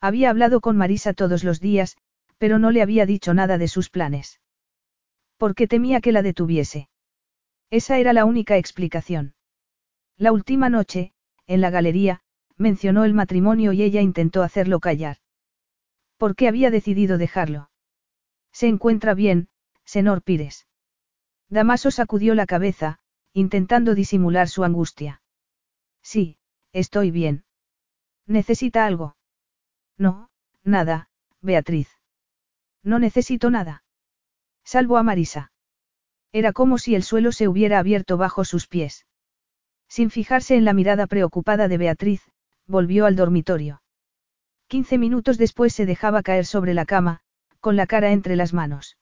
Había 0.00 0.30
hablado 0.30 0.60
con 0.60 0.76
Marisa 0.76 1.14
todos 1.14 1.44
los 1.44 1.60
días, 1.60 1.96
pero 2.38 2.58
no 2.58 2.70
le 2.70 2.82
había 2.82 3.06
dicho 3.06 3.34
nada 3.34 3.58
de 3.58 3.68
sus 3.68 3.90
planes. 3.90 4.40
Porque 5.36 5.66
temía 5.66 6.00
que 6.00 6.12
la 6.12 6.22
detuviese. 6.22 6.88
Esa 7.70 7.98
era 7.98 8.12
la 8.12 8.24
única 8.24 8.56
explicación. 8.56 9.34
La 10.16 10.32
última 10.32 10.68
noche, 10.68 11.12
en 11.46 11.60
la 11.60 11.70
galería, 11.70 12.20
mencionó 12.56 13.04
el 13.04 13.14
matrimonio 13.14 13.72
y 13.72 13.82
ella 13.82 14.00
intentó 14.00 14.42
hacerlo 14.42 14.80
callar. 14.80 15.18
¿Por 16.16 16.36
qué 16.36 16.48
había 16.48 16.70
decidido 16.70 17.18
dejarlo? 17.18 17.70
Se 18.52 18.68
encuentra 18.68 19.14
bien, 19.14 19.48
senor 19.84 20.22
Pires. 20.22 20.66
Damaso 21.48 21.90
sacudió 21.90 22.34
la 22.34 22.46
cabeza, 22.46 22.98
intentando 23.36 23.94
disimular 23.94 24.48
su 24.48 24.64
angustia. 24.64 25.20
Sí, 26.02 26.38
estoy 26.72 27.10
bien. 27.10 27.44
¿Necesita 28.26 28.86
algo? 28.86 29.14
No, 29.98 30.30
nada, 30.64 31.10
Beatriz. 31.42 31.90
No 32.82 32.98
necesito 32.98 33.50
nada. 33.50 33.84
Salvo 34.64 34.96
a 34.96 35.02
Marisa. 35.02 35.52
Era 36.32 36.54
como 36.54 36.78
si 36.78 36.94
el 36.94 37.02
suelo 37.02 37.30
se 37.30 37.46
hubiera 37.46 37.78
abierto 37.78 38.16
bajo 38.16 38.46
sus 38.46 38.68
pies. 38.68 39.04
Sin 39.86 40.08
fijarse 40.08 40.56
en 40.56 40.64
la 40.64 40.72
mirada 40.72 41.06
preocupada 41.06 41.68
de 41.68 41.76
Beatriz, 41.76 42.22
volvió 42.66 43.04
al 43.04 43.16
dormitorio. 43.16 43.82
Quince 44.66 44.96
minutos 44.96 45.36
después 45.36 45.74
se 45.74 45.84
dejaba 45.84 46.22
caer 46.22 46.46
sobre 46.46 46.72
la 46.72 46.86
cama, 46.86 47.20
con 47.60 47.76
la 47.76 47.86
cara 47.86 48.12
entre 48.12 48.34
las 48.34 48.54
manos. 48.54 48.96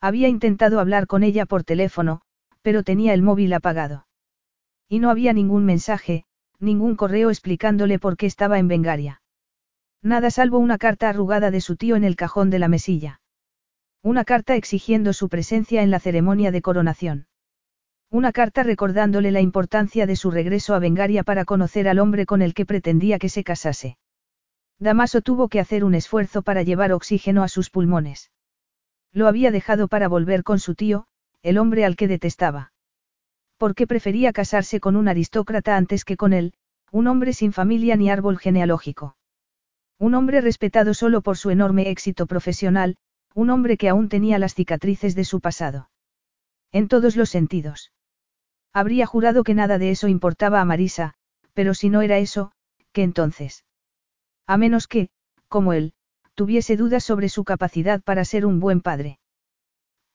Había 0.00 0.28
intentado 0.28 0.78
hablar 0.78 1.08
con 1.08 1.24
ella 1.24 1.44
por 1.44 1.64
teléfono, 1.64 2.22
pero 2.68 2.82
tenía 2.82 3.14
el 3.14 3.22
móvil 3.22 3.54
apagado. 3.54 4.06
Y 4.90 4.98
no 4.98 5.08
había 5.08 5.32
ningún 5.32 5.64
mensaje, 5.64 6.26
ningún 6.58 6.96
correo 6.96 7.30
explicándole 7.30 7.98
por 7.98 8.18
qué 8.18 8.26
estaba 8.26 8.58
en 8.58 8.68
Bengaria. 8.68 9.22
Nada 10.02 10.30
salvo 10.30 10.58
una 10.58 10.76
carta 10.76 11.08
arrugada 11.08 11.50
de 11.50 11.62
su 11.62 11.76
tío 11.76 11.96
en 11.96 12.04
el 12.04 12.14
cajón 12.14 12.50
de 12.50 12.58
la 12.58 12.68
mesilla. 12.68 13.22
Una 14.02 14.26
carta 14.26 14.54
exigiendo 14.54 15.14
su 15.14 15.30
presencia 15.30 15.82
en 15.82 15.90
la 15.90 15.98
ceremonia 15.98 16.50
de 16.50 16.60
coronación. 16.60 17.26
Una 18.10 18.32
carta 18.32 18.64
recordándole 18.64 19.30
la 19.30 19.40
importancia 19.40 20.04
de 20.04 20.16
su 20.16 20.30
regreso 20.30 20.74
a 20.74 20.78
Bengaria 20.78 21.24
para 21.24 21.46
conocer 21.46 21.88
al 21.88 21.98
hombre 21.98 22.26
con 22.26 22.42
el 22.42 22.52
que 22.52 22.66
pretendía 22.66 23.18
que 23.18 23.30
se 23.30 23.44
casase. 23.44 23.96
Damaso 24.78 25.22
tuvo 25.22 25.48
que 25.48 25.60
hacer 25.60 25.84
un 25.84 25.94
esfuerzo 25.94 26.42
para 26.42 26.64
llevar 26.64 26.92
oxígeno 26.92 27.42
a 27.44 27.48
sus 27.48 27.70
pulmones. 27.70 28.30
Lo 29.10 29.26
había 29.26 29.50
dejado 29.52 29.88
para 29.88 30.06
volver 30.06 30.42
con 30.42 30.58
su 30.58 30.74
tío, 30.74 31.06
el 31.42 31.58
hombre 31.58 31.84
al 31.84 31.96
que 31.96 32.08
detestaba. 32.08 32.72
Porque 33.56 33.86
prefería 33.86 34.32
casarse 34.32 34.80
con 34.80 34.96
un 34.96 35.08
aristócrata 35.08 35.76
antes 35.76 36.04
que 36.04 36.16
con 36.16 36.32
él, 36.32 36.54
un 36.90 37.06
hombre 37.06 37.32
sin 37.32 37.52
familia 37.52 37.96
ni 37.96 38.10
árbol 38.10 38.38
genealógico. 38.38 39.16
Un 39.98 40.14
hombre 40.14 40.40
respetado 40.40 40.94
solo 40.94 41.22
por 41.22 41.36
su 41.36 41.50
enorme 41.50 41.90
éxito 41.90 42.26
profesional, 42.26 42.96
un 43.34 43.50
hombre 43.50 43.76
que 43.76 43.88
aún 43.88 44.08
tenía 44.08 44.38
las 44.38 44.54
cicatrices 44.54 45.14
de 45.14 45.24
su 45.24 45.40
pasado. 45.40 45.90
En 46.72 46.88
todos 46.88 47.16
los 47.16 47.30
sentidos. 47.30 47.92
Habría 48.72 49.06
jurado 49.06 49.42
que 49.44 49.54
nada 49.54 49.78
de 49.78 49.90
eso 49.90 50.08
importaba 50.08 50.60
a 50.60 50.64
Marisa, 50.64 51.14
pero 51.52 51.74
si 51.74 51.88
no 51.88 52.02
era 52.02 52.18
eso, 52.18 52.52
¿qué 52.92 53.02
entonces? 53.02 53.64
A 54.46 54.56
menos 54.56 54.86
que, 54.86 55.08
como 55.48 55.72
él, 55.72 55.92
tuviese 56.34 56.76
dudas 56.76 57.02
sobre 57.02 57.28
su 57.28 57.44
capacidad 57.44 58.00
para 58.02 58.24
ser 58.24 58.46
un 58.46 58.60
buen 58.60 58.80
padre. 58.80 59.18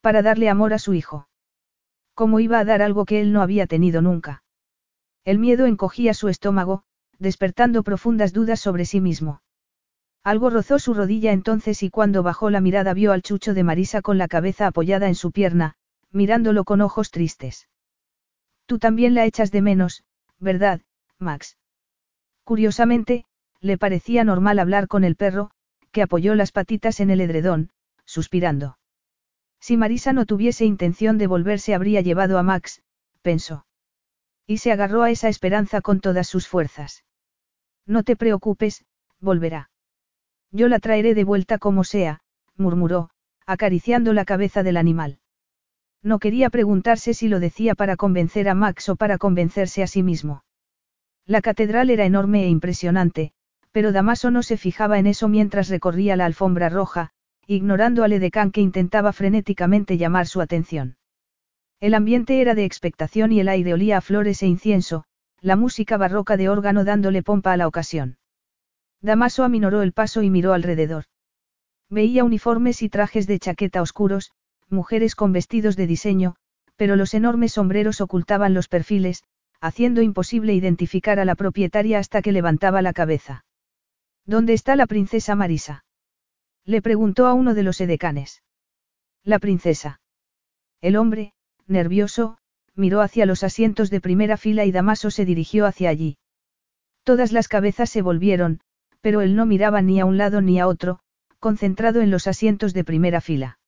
Para 0.04 0.22
darle 0.22 0.50
amor 0.50 0.74
a 0.74 0.80
su 0.80 0.94
hijo. 0.94 1.30
¿Cómo 2.14 2.42
iba 2.42 2.60
a 2.60 2.66
dar 2.66 2.82
algo 2.82 3.06
que 3.06 3.22
él 3.22 3.32
no 3.32 3.42
había 3.42 3.68
tenido 3.68 4.02
nunca? 4.02 4.44
El 5.24 5.40
miedo 5.40 5.66
encogía 5.66 6.14
su 6.14 6.28
estómago, 6.28 6.84
despertando 7.20 7.84
profundas 7.84 8.34
dudas 8.34 8.60
sobre 8.60 8.84
sí 8.84 9.00
mismo. 9.00 9.42
Algo 10.22 10.50
rozó 10.50 10.78
su 10.78 10.94
rodilla 10.94 11.32
entonces 11.32 11.84
y 11.84 11.90
cuando 11.90 12.22
bajó 12.22 12.50
la 12.50 12.60
mirada 12.60 12.94
vio 12.94 13.14
al 13.14 13.22
chucho 13.22 13.54
de 13.54 13.64
Marisa 13.64 14.02
con 14.02 14.18
la 14.18 14.28
cabeza 14.28 14.68
apoyada 14.68 15.08
en 15.08 15.16
su 15.16 15.32
pierna, 15.32 15.76
mirándolo 16.12 16.66
con 16.66 16.82
ojos 16.82 17.10
tristes. 17.10 17.70
Tú 18.66 18.80
también 18.80 19.14
la 19.14 19.24
echas 19.24 19.52
de 19.52 19.62
menos, 19.62 20.04
¿verdad, 20.38 20.82
Max? 21.18 21.58
Curiosamente, 22.44 23.24
le 23.62 23.78
parecía 23.78 24.26
normal 24.26 24.60
hablar 24.60 24.90
con 24.90 25.06
el 25.06 25.16
perro, 25.16 25.52
que 25.94 26.02
apoyó 26.02 26.36
las 26.36 26.52
patitas 26.52 27.00
en 27.00 27.10
el 27.10 27.22
edredón, 27.22 27.70
suspirando. 28.04 28.76
Si 29.66 29.77
Marisa 29.77 30.11
no 30.11 30.25
tuviese 30.25 30.66
intención 30.66 31.17
de 31.17 31.25
volverse 31.25 31.74
habría 31.74 32.01
llevado 32.01 32.38
a 32.38 32.43
Max, 32.43 32.82
pensó. 33.22 33.66
Y 34.45 34.58
se 34.58 34.74
agarró 34.74 35.03
a 35.03 35.09
esa 35.09 35.30
esperanza 35.30 35.80
con 35.80 36.01
todas 36.01 36.27
sus 36.27 36.50
fuerzas. 36.50 37.06
No 37.85 38.03
te 38.03 38.17
preocupes, 38.17 38.83
volverá. 39.22 39.72
Yo 40.51 40.67
la 40.67 40.80
traeré 40.80 41.16
de 41.16 41.24
vuelta 41.24 41.59
como 41.59 41.85
sea, 41.85 42.19
murmuró, 42.58 43.09
acariciando 43.45 44.11
la 44.11 44.25
cabeza 44.25 44.64
del 44.64 44.75
animal. 44.75 45.19
No 46.01 46.19
quería 46.19 46.50
preguntarse 46.50 47.14
si 47.14 47.30
lo 47.30 47.40
decía 47.40 47.74
para 47.74 47.95
convencer 47.95 48.50
a 48.50 48.56
Max 48.56 48.90
o 48.90 48.98
para 48.98 49.17
convencerse 49.17 49.82
a 49.82 49.88
sí 49.88 50.03
mismo. 50.03 50.43
La 51.25 51.42
catedral 51.42 51.90
era 51.90 52.03
enorme 52.03 52.43
e 52.43 52.50
impresionante, 52.50 53.32
pero 53.72 53.93
Damaso 53.93 54.30
no 54.30 54.43
se 54.43 54.58
fijaba 54.58 55.00
en 55.00 55.08
eso 55.08 55.30
mientras 55.30 55.69
recorría 55.69 56.17
la 56.17 56.25
alfombra 56.25 56.67
roja, 56.67 57.12
ignorando 57.48 58.04
al 58.04 58.14
edecán 58.14 58.52
que 58.52 58.62
intentaba 58.62 59.14
frenéticamente 59.14 59.98
llamar 59.98 60.28
su 60.28 60.42
atención. 60.42 60.98
El 61.80 61.94
ambiente 61.94 62.40
era 62.40 62.56
de 62.56 62.66
expectación 62.66 63.32
y 63.32 63.40
el 63.40 63.50
aire 63.50 63.74
olía 63.74 63.98
a 63.98 64.02
flores 64.02 64.42
e 64.44 64.48
incienso, 64.48 65.04
la 65.42 65.56
música 65.56 65.98
barroca 65.98 66.38
de 66.38 66.48
órgano 66.48 66.86
dándole 66.86 67.22
pompa 67.22 67.52
a 67.52 67.58
la 67.58 67.68
ocasión. 67.68 68.18
Damaso 69.02 69.44
aminoró 69.44 69.82
el 69.82 69.92
paso 69.92 70.22
y 70.22 70.30
miró 70.30 70.54
alrededor. 70.54 71.06
Veía 71.90 72.24
uniformes 72.24 72.82
y 72.82 72.90
trajes 72.90 73.28
de 73.28 73.40
chaqueta 73.40 73.82
oscuros, 73.82 74.32
mujeres 74.70 75.16
con 75.16 75.34
vestidos 75.34 75.76
de 75.76 75.88
diseño, 75.88 76.36
pero 76.78 76.96
los 76.96 77.14
enormes 77.14 77.54
sombreros 77.54 78.00
ocultaban 78.00 78.54
los 78.54 78.70
perfiles, 78.70 79.24
haciendo 79.60 80.02
imposible 80.02 80.54
identificar 80.54 81.20
a 81.20 81.26
la 81.26 81.36
propietaria 81.36 82.00
hasta 82.00 82.22
que 82.22 82.32
levantaba 82.32 82.82
la 82.82 82.94
cabeza. 82.94 83.46
¿Dónde 84.26 84.54
está 84.54 84.76
la 84.76 84.88
princesa 84.88 85.36
Marisa? 85.36 85.84
Le 86.66 86.82
preguntó 86.82 87.27
a 87.27 87.33
uno 87.33 87.53
de 87.53 87.64
los 87.64 87.82
edecanes. 87.82 88.42
La 89.24 89.40
princesa. 89.40 90.00
El 90.82 90.95
hombre, 90.95 91.33
nervioso, 91.67 92.38
miró 92.75 93.01
hacia 93.01 93.25
los 93.25 93.43
asientos 93.43 93.90
de 93.90 94.01
primera 94.01 94.38
fila 94.38 94.66
y 94.66 94.72
Damaso 94.72 95.11
se 95.11 95.25
dirigió 95.25 95.66
hacia 95.66 95.90
allí. 95.90 96.17
Todas 97.03 97.32
las 97.32 97.48
cabezas 97.48 97.90
se 97.90 98.01
volvieron, 98.01 98.61
pero 99.01 99.22
él 99.22 99.35
no 99.35 99.45
miraba 99.45 99.82
ni 99.82 100.00
a 100.00 100.06
un 100.06 100.17
lado 100.17 100.42
ni 100.42 100.59
a 100.59 100.67
otro, 100.67 101.00
concentrado 101.40 102.01
en 102.01 102.09
los 102.09 102.27
asientos 102.27 102.74
de 102.74 102.85
primera 102.85 103.19
fila. 103.19 103.59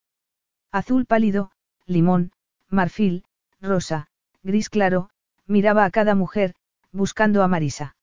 Azul 0.71 1.05
pálido, 1.05 1.51
limón, 1.85 2.31
marfil, 2.69 3.25
rosa, 3.59 4.07
gris 4.43 4.69
claro, 4.69 5.09
miraba 5.45 5.83
a 5.83 5.91
cada 5.91 6.15
mujer, 6.15 6.55
buscando 6.91 7.43
a 7.43 7.47
Marisa. 7.49 7.95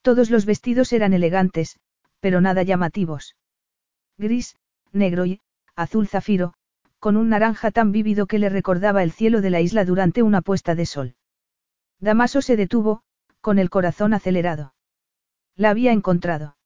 Todos 0.00 0.30
los 0.30 0.46
vestidos 0.46 0.92
eran 0.92 1.12
elegantes, 1.12 1.78
pero 2.20 2.40
nada 2.40 2.62
llamativos. 2.62 3.36
Gris, 4.18 4.56
negro 4.92 5.26
y, 5.26 5.40
azul 5.74 6.08
zafiro, 6.08 6.54
con 6.98 7.16
un 7.16 7.28
naranja 7.28 7.70
tan 7.70 7.92
vívido 7.92 8.26
que 8.26 8.38
le 8.38 8.48
recordaba 8.48 9.02
el 9.02 9.12
cielo 9.12 9.40
de 9.40 9.50
la 9.50 9.60
isla 9.60 9.84
durante 9.84 10.22
una 10.22 10.40
puesta 10.40 10.74
de 10.74 10.86
sol. 10.86 11.14
Damaso 12.00 12.42
se 12.42 12.56
detuvo, 12.56 13.02
con 13.40 13.58
el 13.58 13.70
corazón 13.70 14.14
acelerado. 14.14 14.74
La 15.54 15.70
había 15.70 15.92
encontrado. 15.92 16.56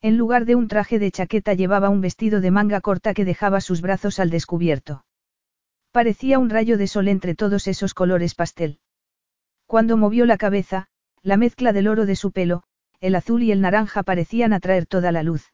En 0.00 0.16
lugar 0.16 0.44
de 0.44 0.54
un 0.54 0.68
traje 0.68 0.98
de 0.98 1.10
chaqueta 1.10 1.54
llevaba 1.54 1.90
un 1.90 2.00
vestido 2.00 2.40
de 2.40 2.50
manga 2.52 2.80
corta 2.80 3.14
que 3.14 3.24
dejaba 3.24 3.60
sus 3.60 3.80
brazos 3.80 4.20
al 4.20 4.30
descubierto. 4.30 5.04
Parecía 5.90 6.38
un 6.38 6.50
rayo 6.50 6.78
de 6.78 6.86
sol 6.86 7.08
entre 7.08 7.34
todos 7.34 7.66
esos 7.66 7.94
colores 7.94 8.34
pastel. 8.34 8.78
Cuando 9.66 9.96
movió 9.96 10.26
la 10.26 10.38
cabeza, 10.38 10.86
la 11.22 11.36
mezcla 11.36 11.72
del 11.72 11.88
oro 11.88 12.06
de 12.06 12.14
su 12.14 12.30
pelo, 12.30 12.62
el 13.00 13.16
azul 13.16 13.42
y 13.42 13.50
el 13.50 13.60
naranja 13.60 14.04
parecían 14.04 14.52
atraer 14.52 14.86
toda 14.86 15.10
la 15.12 15.22
luz. 15.22 15.52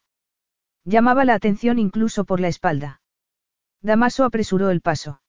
Llamaba 0.85 1.25
la 1.25 1.35
atención 1.35 1.79
incluso 1.79 2.25
por 2.25 2.41
la 2.41 2.49
espalda. 2.49 3.01
Damaso 3.81 4.25
apresuró 4.25 4.71
el 4.71 4.81
paso. 4.81 5.21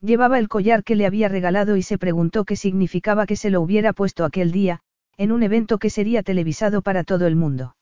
Llevaba 0.00 0.38
el 0.38 0.48
collar 0.48 0.84
que 0.84 0.96
le 0.96 1.04
había 1.04 1.28
regalado 1.28 1.76
y 1.76 1.82
se 1.82 1.98
preguntó 1.98 2.44
qué 2.44 2.56
significaba 2.56 3.26
que 3.26 3.36
se 3.36 3.50
lo 3.50 3.60
hubiera 3.60 3.92
puesto 3.92 4.24
aquel 4.24 4.50
día, 4.52 4.80
en 5.18 5.32
un 5.32 5.42
evento 5.42 5.78
que 5.78 5.90
sería 5.90 6.22
televisado 6.22 6.80
para 6.80 7.04
todo 7.04 7.26
el 7.26 7.36
mundo. 7.36 7.76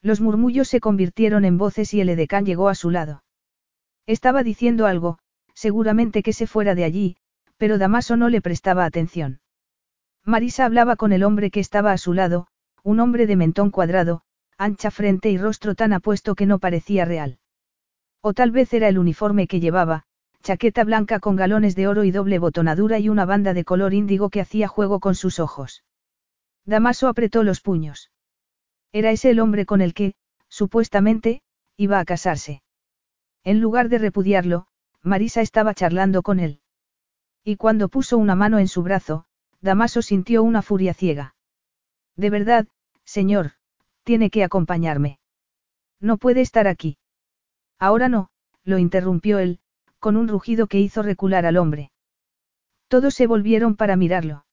Los 0.00 0.22
murmullos 0.22 0.68
se 0.68 0.80
convirtieron 0.80 1.44
en 1.44 1.58
voces 1.58 1.92
y 1.92 2.00
el 2.00 2.08
edecán 2.08 2.46
llegó 2.46 2.70
a 2.70 2.74
su 2.74 2.90
lado. 2.90 3.24
Estaba 4.06 4.42
diciendo 4.42 4.86
algo, 4.86 5.18
seguramente 5.54 6.22
que 6.22 6.32
se 6.32 6.46
fuera 6.46 6.74
de 6.74 6.84
allí, 6.84 7.16
pero 7.58 7.78
Damaso 7.78 8.16
no 8.16 8.30
le 8.30 8.40
prestaba 8.40 8.86
atención. 8.86 9.40
Marisa 10.24 10.64
hablaba 10.64 10.96
con 10.96 11.12
el 11.12 11.22
hombre 11.22 11.50
que 11.50 11.60
estaba 11.60 11.92
a 11.92 11.98
su 11.98 12.14
lado, 12.14 12.46
un 12.82 13.00
hombre 13.00 13.26
de 13.26 13.36
mentón 13.36 13.70
cuadrado, 13.70 14.22
ancha 14.58 14.90
frente 14.90 15.30
y 15.30 15.38
rostro 15.38 15.74
tan 15.74 15.92
apuesto 15.92 16.34
que 16.34 16.46
no 16.46 16.58
parecía 16.58 17.04
real. 17.04 17.38
O 18.20 18.32
tal 18.32 18.50
vez 18.50 18.72
era 18.72 18.88
el 18.88 18.98
uniforme 18.98 19.46
que 19.46 19.60
llevaba, 19.60 20.04
chaqueta 20.42 20.84
blanca 20.84 21.20
con 21.20 21.36
galones 21.36 21.74
de 21.74 21.86
oro 21.86 22.04
y 22.04 22.10
doble 22.10 22.38
botonadura 22.38 22.98
y 22.98 23.08
una 23.08 23.24
banda 23.24 23.54
de 23.54 23.64
color 23.64 23.94
índigo 23.94 24.30
que 24.30 24.40
hacía 24.40 24.68
juego 24.68 25.00
con 25.00 25.14
sus 25.14 25.40
ojos. 25.40 25.84
Damaso 26.64 27.08
apretó 27.08 27.42
los 27.42 27.60
puños. 27.60 28.10
Era 28.92 29.10
ese 29.10 29.30
el 29.30 29.40
hombre 29.40 29.66
con 29.66 29.80
el 29.80 29.92
que, 29.92 30.14
supuestamente, 30.48 31.42
iba 31.76 31.98
a 31.98 32.04
casarse. 32.04 32.62
En 33.42 33.60
lugar 33.60 33.88
de 33.88 33.98
repudiarlo, 33.98 34.66
Marisa 35.02 35.40
estaba 35.42 35.74
charlando 35.74 36.22
con 36.22 36.40
él. 36.40 36.60
Y 37.42 37.56
cuando 37.56 37.88
puso 37.88 38.16
una 38.16 38.34
mano 38.34 38.58
en 38.58 38.68
su 38.68 38.82
brazo, 38.82 39.26
Damaso 39.60 40.00
sintió 40.00 40.42
una 40.42 40.62
furia 40.62 40.94
ciega. 40.94 41.34
De 42.16 42.30
verdad, 42.30 42.66
señor, 43.04 43.52
tiene 44.04 44.30
que 44.30 44.44
acompañarme. 44.44 45.18
No 46.00 46.18
puede 46.18 46.40
estar 46.40 46.68
aquí. 46.68 46.98
Ahora 47.78 48.08
no, 48.08 48.28
lo 48.62 48.78
interrumpió 48.78 49.38
él, 49.38 49.58
con 49.98 50.16
un 50.16 50.28
rugido 50.28 50.66
que 50.66 50.80
hizo 50.80 51.02
recular 51.02 51.46
al 51.46 51.56
hombre. 51.56 51.90
Todos 52.88 53.14
se 53.14 53.26
volvieron 53.26 53.76
para 53.76 53.96
mirarlo. 53.96 54.44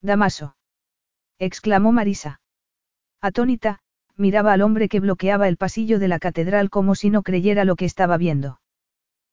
Damaso. 0.00 0.56
exclamó 1.38 1.92
Marisa. 1.92 2.40
Atónita, 3.20 3.80
miraba 4.16 4.52
al 4.52 4.62
hombre 4.62 4.88
que 4.88 5.00
bloqueaba 5.00 5.48
el 5.48 5.56
pasillo 5.56 5.98
de 5.98 6.08
la 6.08 6.18
catedral 6.18 6.70
como 6.70 6.94
si 6.94 7.10
no 7.10 7.22
creyera 7.22 7.64
lo 7.64 7.76
que 7.76 7.84
estaba 7.84 8.16
viendo. 8.16 8.60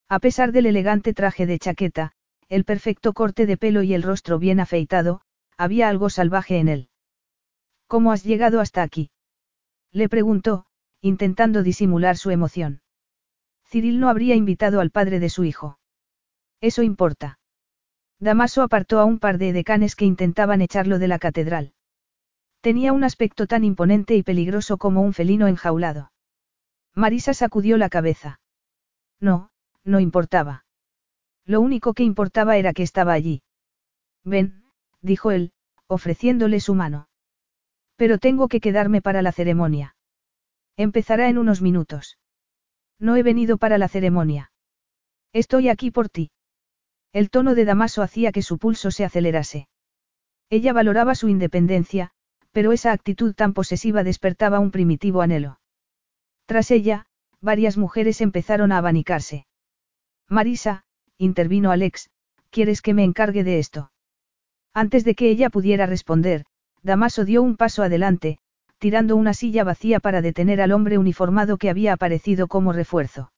A 0.10 0.20
pesar 0.20 0.52
del 0.52 0.66
elegante 0.66 1.14
traje 1.14 1.46
de 1.46 1.60
chaqueta, 1.60 2.12
el 2.48 2.64
perfecto 2.64 3.14
corte 3.14 3.46
de 3.46 3.58
pelo 3.58 3.82
y 3.84 3.94
el 3.94 4.04
rostro 4.04 4.38
bien 4.38 4.60
afeitado, 4.60 5.22
había 5.58 5.90
algo 5.90 6.10
salvaje 6.10 6.58
en 6.58 6.68
él. 6.68 6.90
¿Cómo 7.88 8.12
has 8.12 8.24
llegado 8.24 8.60
hasta 8.60 8.84
aquí? 8.84 9.10
Le 9.96 10.10
preguntó, 10.10 10.66
intentando 11.00 11.64
disimular 11.64 12.18
su 12.18 12.30
emoción. 12.30 12.82
Cyril 13.64 14.02
no 14.02 14.10
habría 14.10 14.36
invitado 14.36 14.82
al 14.82 14.92
padre 14.92 15.22
de 15.22 15.30
su 15.30 15.46
hijo. 15.46 15.80
Eso 16.60 16.84
importa. 16.84 17.40
Damaso 18.20 18.62
apartó 18.62 19.00
a 19.00 19.06
un 19.06 19.20
par 19.20 19.38
de 19.38 19.54
decanes 19.54 19.96
que 19.96 20.04
intentaban 20.04 20.62
echarlo 20.62 21.00
de 21.00 21.08
la 21.08 21.18
catedral. 21.18 21.74
Tenía 22.60 22.92
un 22.92 23.06
aspecto 23.06 23.48
tan 23.48 23.64
imponente 23.64 24.16
y 24.16 24.24
peligroso 24.24 24.78
como 24.78 25.02
un 25.02 25.14
felino 25.14 25.48
enjaulado. 25.48 26.12
Marisa 26.94 27.34
sacudió 27.34 27.78
la 27.78 27.88
cabeza. 27.88 28.42
No, 29.22 29.50
no 29.86 30.02
importaba. 30.02 30.66
Lo 31.46 31.62
único 31.62 31.94
que 31.94 32.04
importaba 32.04 32.58
era 32.58 32.74
que 32.74 32.84
estaba 32.84 33.14
allí. 33.14 33.44
Ven, 34.26 34.66
dijo 35.00 35.32
él, 35.32 35.54
ofreciéndole 35.88 36.60
su 36.60 36.76
mano. 36.76 37.08
Pero 37.96 38.18
tengo 38.18 38.48
que 38.48 38.60
quedarme 38.60 39.02
para 39.02 39.22
la 39.22 39.32
ceremonia. 39.32 39.96
Empezará 40.78 41.30
en 41.30 41.38
unos 41.38 41.62
minutos. 41.62 42.18
No 43.00 43.16
he 43.16 43.24
venido 43.24 43.58
para 43.58 43.78
la 43.78 43.88
ceremonia. 43.88 44.52
Estoy 45.34 45.70
aquí 45.70 45.92
por 45.92 46.10
ti. 46.10 46.32
El 47.14 47.30
tono 47.30 47.56
de 47.56 47.66
Damaso 47.66 48.02
hacía 48.02 48.32
que 48.32 48.42
su 48.42 48.58
pulso 48.58 48.92
se 48.92 49.06
acelerase. 49.06 49.68
Ella 50.50 50.74
valoraba 50.74 51.16
su 51.16 51.30
independencia, 51.30 52.12
pero 52.52 52.72
esa 52.72 52.92
actitud 52.92 53.34
tan 53.34 53.54
posesiva 53.54 54.04
despertaba 54.04 54.60
un 54.60 54.72
primitivo 54.72 55.22
anhelo. 55.22 55.60
Tras 56.46 56.72
ella, 56.72 57.06
varias 57.42 57.78
mujeres 57.78 58.22
empezaron 58.22 58.72
a 58.72 58.78
abanicarse. 58.78 59.46
Marisa, 60.30 60.84
intervino 61.18 61.72
Alex, 61.72 62.10
¿quieres 62.50 62.82
que 62.82 62.94
me 62.94 63.04
encargue 63.04 63.44
de 63.44 63.60
esto? 63.60 63.92
Antes 64.74 65.04
de 65.06 65.16
que 65.16 65.30
ella 65.30 65.50
pudiera 65.50 65.86
responder, 65.86 66.46
Damaso 66.86 67.26
dio 67.26 67.42
un 67.42 67.58
paso 67.58 67.82
adelante, 67.82 68.38
tirando 68.78 69.16
una 69.16 69.34
silla 69.34 69.64
vacía 69.64 70.00
para 70.00 70.22
detener 70.22 70.62
al 70.62 70.72
hombre 70.72 71.00
uniformado 71.00 71.58
que 71.58 71.72
había 71.72 71.94
aparecido 71.94 72.48
como 72.48 72.74
refuerzo. 72.74 73.32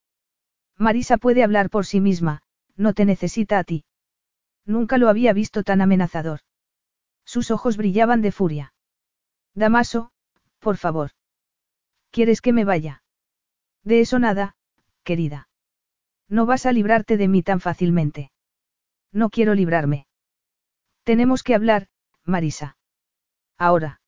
Marisa 0.78 1.16
puede 1.18 1.44
hablar 1.46 1.70
por 1.70 1.86
sí 1.86 2.02
misma, 2.02 2.42
no 2.76 2.92
te 2.94 3.06
necesita 3.06 3.58
a 3.58 3.64
ti. 3.64 3.86
Nunca 4.66 4.98
lo 4.98 5.08
había 5.08 5.32
visto 5.32 5.64
tan 5.64 5.80
amenazador. 5.80 6.42
Sus 7.24 7.50
ojos 7.50 7.78
brillaban 7.78 8.22
de 8.22 8.34
furia. 8.34 8.74
Damaso, 9.56 10.12
por 10.60 10.76
favor. 10.76 11.12
¿Quieres 12.12 12.42
que 12.42 12.52
me 12.52 12.66
vaya? 12.66 13.02
De 13.82 14.02
eso 14.02 14.20
nada, 14.20 14.58
querida. 15.06 15.48
No 16.28 16.46
vas 16.46 16.66
a 16.66 16.74
librarte 16.74 17.16
de 17.16 17.30
mí 17.30 17.44
tan 17.44 17.62
fácilmente. 17.62 18.30
No 19.14 19.30
quiero 19.30 19.54
librarme. 19.54 20.06
Tenemos 21.06 21.44
que 21.44 21.56
hablar, 21.56 21.88
Marisa. 22.26 22.76
Ahora. 23.58 24.02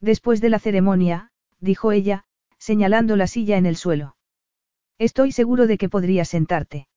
Después 0.00 0.40
de 0.40 0.50
la 0.50 0.58
ceremonia, 0.58 1.30
dijo 1.60 1.92
ella, 1.92 2.24
señalando 2.58 3.16
la 3.16 3.26
silla 3.26 3.56
en 3.56 3.66
el 3.66 3.76
suelo. 3.76 4.16
Estoy 4.98 5.32
seguro 5.32 5.66
de 5.66 5.78
que 5.78 5.88
podrías 5.88 6.28
sentarte. 6.28 6.88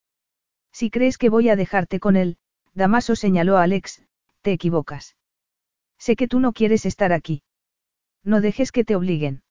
Si 0.71 0.89
crees 0.89 1.17
que 1.17 1.29
voy 1.29 1.49
a 1.49 1.55
dejarte 1.55 1.99
con 1.99 2.15
él, 2.15 2.37
Damaso 2.73 3.15
señaló 3.15 3.57
a 3.57 3.63
Alex, 3.63 4.03
te 4.41 4.51
equivocas. 4.51 5.15
Sé 5.97 6.15
que 6.15 6.27
tú 6.27 6.39
no 6.39 6.53
quieres 6.53 6.85
estar 6.85 7.11
aquí. 7.11 7.43
No 8.23 8.41
dejes 8.41 8.71
que 8.71 8.85
te 8.85 8.95
obliguen. 8.95 9.43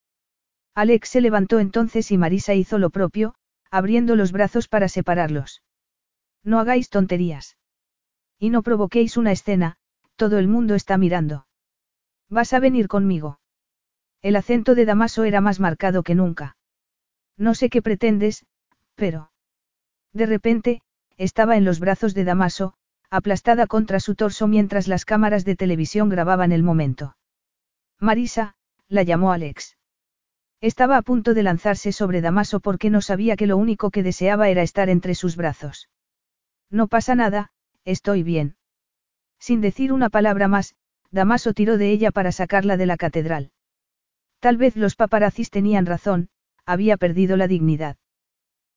Alex 0.74 1.08
se 1.08 1.20
levantó 1.20 1.58
entonces 1.58 2.10
y 2.10 2.18
Marisa 2.18 2.54
hizo 2.54 2.78
lo 2.78 2.90
propio, 2.90 3.34
abriendo 3.70 4.16
los 4.16 4.32
brazos 4.32 4.68
para 4.68 4.88
separarlos. 4.88 5.62
No 6.44 6.60
hagáis 6.60 6.88
tonterías. 6.88 7.56
Y 8.38 8.50
no 8.50 8.62
provoquéis 8.62 9.16
una 9.16 9.32
escena, 9.32 9.76
todo 10.16 10.38
el 10.38 10.48
mundo 10.48 10.74
está 10.74 10.96
mirando. 10.96 11.47
Vas 12.30 12.52
a 12.52 12.60
venir 12.60 12.88
conmigo. 12.88 13.40
El 14.20 14.36
acento 14.36 14.74
de 14.74 14.84
Damaso 14.84 15.24
era 15.24 15.40
más 15.40 15.60
marcado 15.60 16.02
que 16.02 16.14
nunca. 16.14 16.56
No 17.36 17.54
sé 17.54 17.70
qué 17.70 17.82
pretendes, 17.82 18.44
pero... 18.94 19.30
De 20.12 20.26
repente, 20.26 20.82
estaba 21.16 21.56
en 21.56 21.64
los 21.64 21.80
brazos 21.80 22.14
de 22.14 22.24
Damaso, 22.24 22.74
aplastada 23.10 23.66
contra 23.66 24.00
su 24.00 24.14
torso 24.14 24.46
mientras 24.46 24.88
las 24.88 25.04
cámaras 25.04 25.44
de 25.44 25.56
televisión 25.56 26.08
grababan 26.08 26.52
el 26.52 26.62
momento. 26.62 27.16
Marisa, 28.00 28.54
la 28.88 29.02
llamó 29.02 29.32
Alex. 29.32 29.76
Estaba 30.60 30.96
a 30.96 31.02
punto 31.02 31.34
de 31.34 31.42
lanzarse 31.44 31.92
sobre 31.92 32.20
Damaso 32.20 32.60
porque 32.60 32.90
no 32.90 33.00
sabía 33.00 33.36
que 33.36 33.46
lo 33.46 33.56
único 33.56 33.90
que 33.90 34.02
deseaba 34.02 34.48
era 34.48 34.62
estar 34.62 34.88
entre 34.88 35.14
sus 35.14 35.36
brazos. 35.36 35.88
No 36.70 36.88
pasa 36.88 37.14
nada, 37.14 37.52
estoy 37.84 38.22
bien. 38.22 38.56
Sin 39.38 39.60
decir 39.60 39.92
una 39.92 40.10
palabra 40.10 40.48
más, 40.48 40.74
Damaso 41.10 41.54
tiró 41.54 41.78
de 41.78 41.90
ella 41.90 42.10
para 42.10 42.32
sacarla 42.32 42.76
de 42.76 42.86
la 42.86 42.96
catedral. 42.96 43.50
Tal 44.40 44.56
vez 44.56 44.76
los 44.76 44.94
paparazzis 44.94 45.50
tenían 45.50 45.86
razón, 45.86 46.28
había 46.64 46.96
perdido 46.96 47.36
la 47.36 47.48
dignidad. 47.48 47.96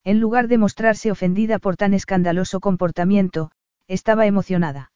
En 0.04 0.20
lugar 0.20 0.48
de 0.48 0.58
mostrarse 0.58 1.12
ofendida 1.12 1.60
por 1.60 1.76
tan 1.78 1.94
escandaloso 1.94 2.60
comportamiento, 2.60 3.52
estaba 3.88 4.26
emocionada. 4.26 4.92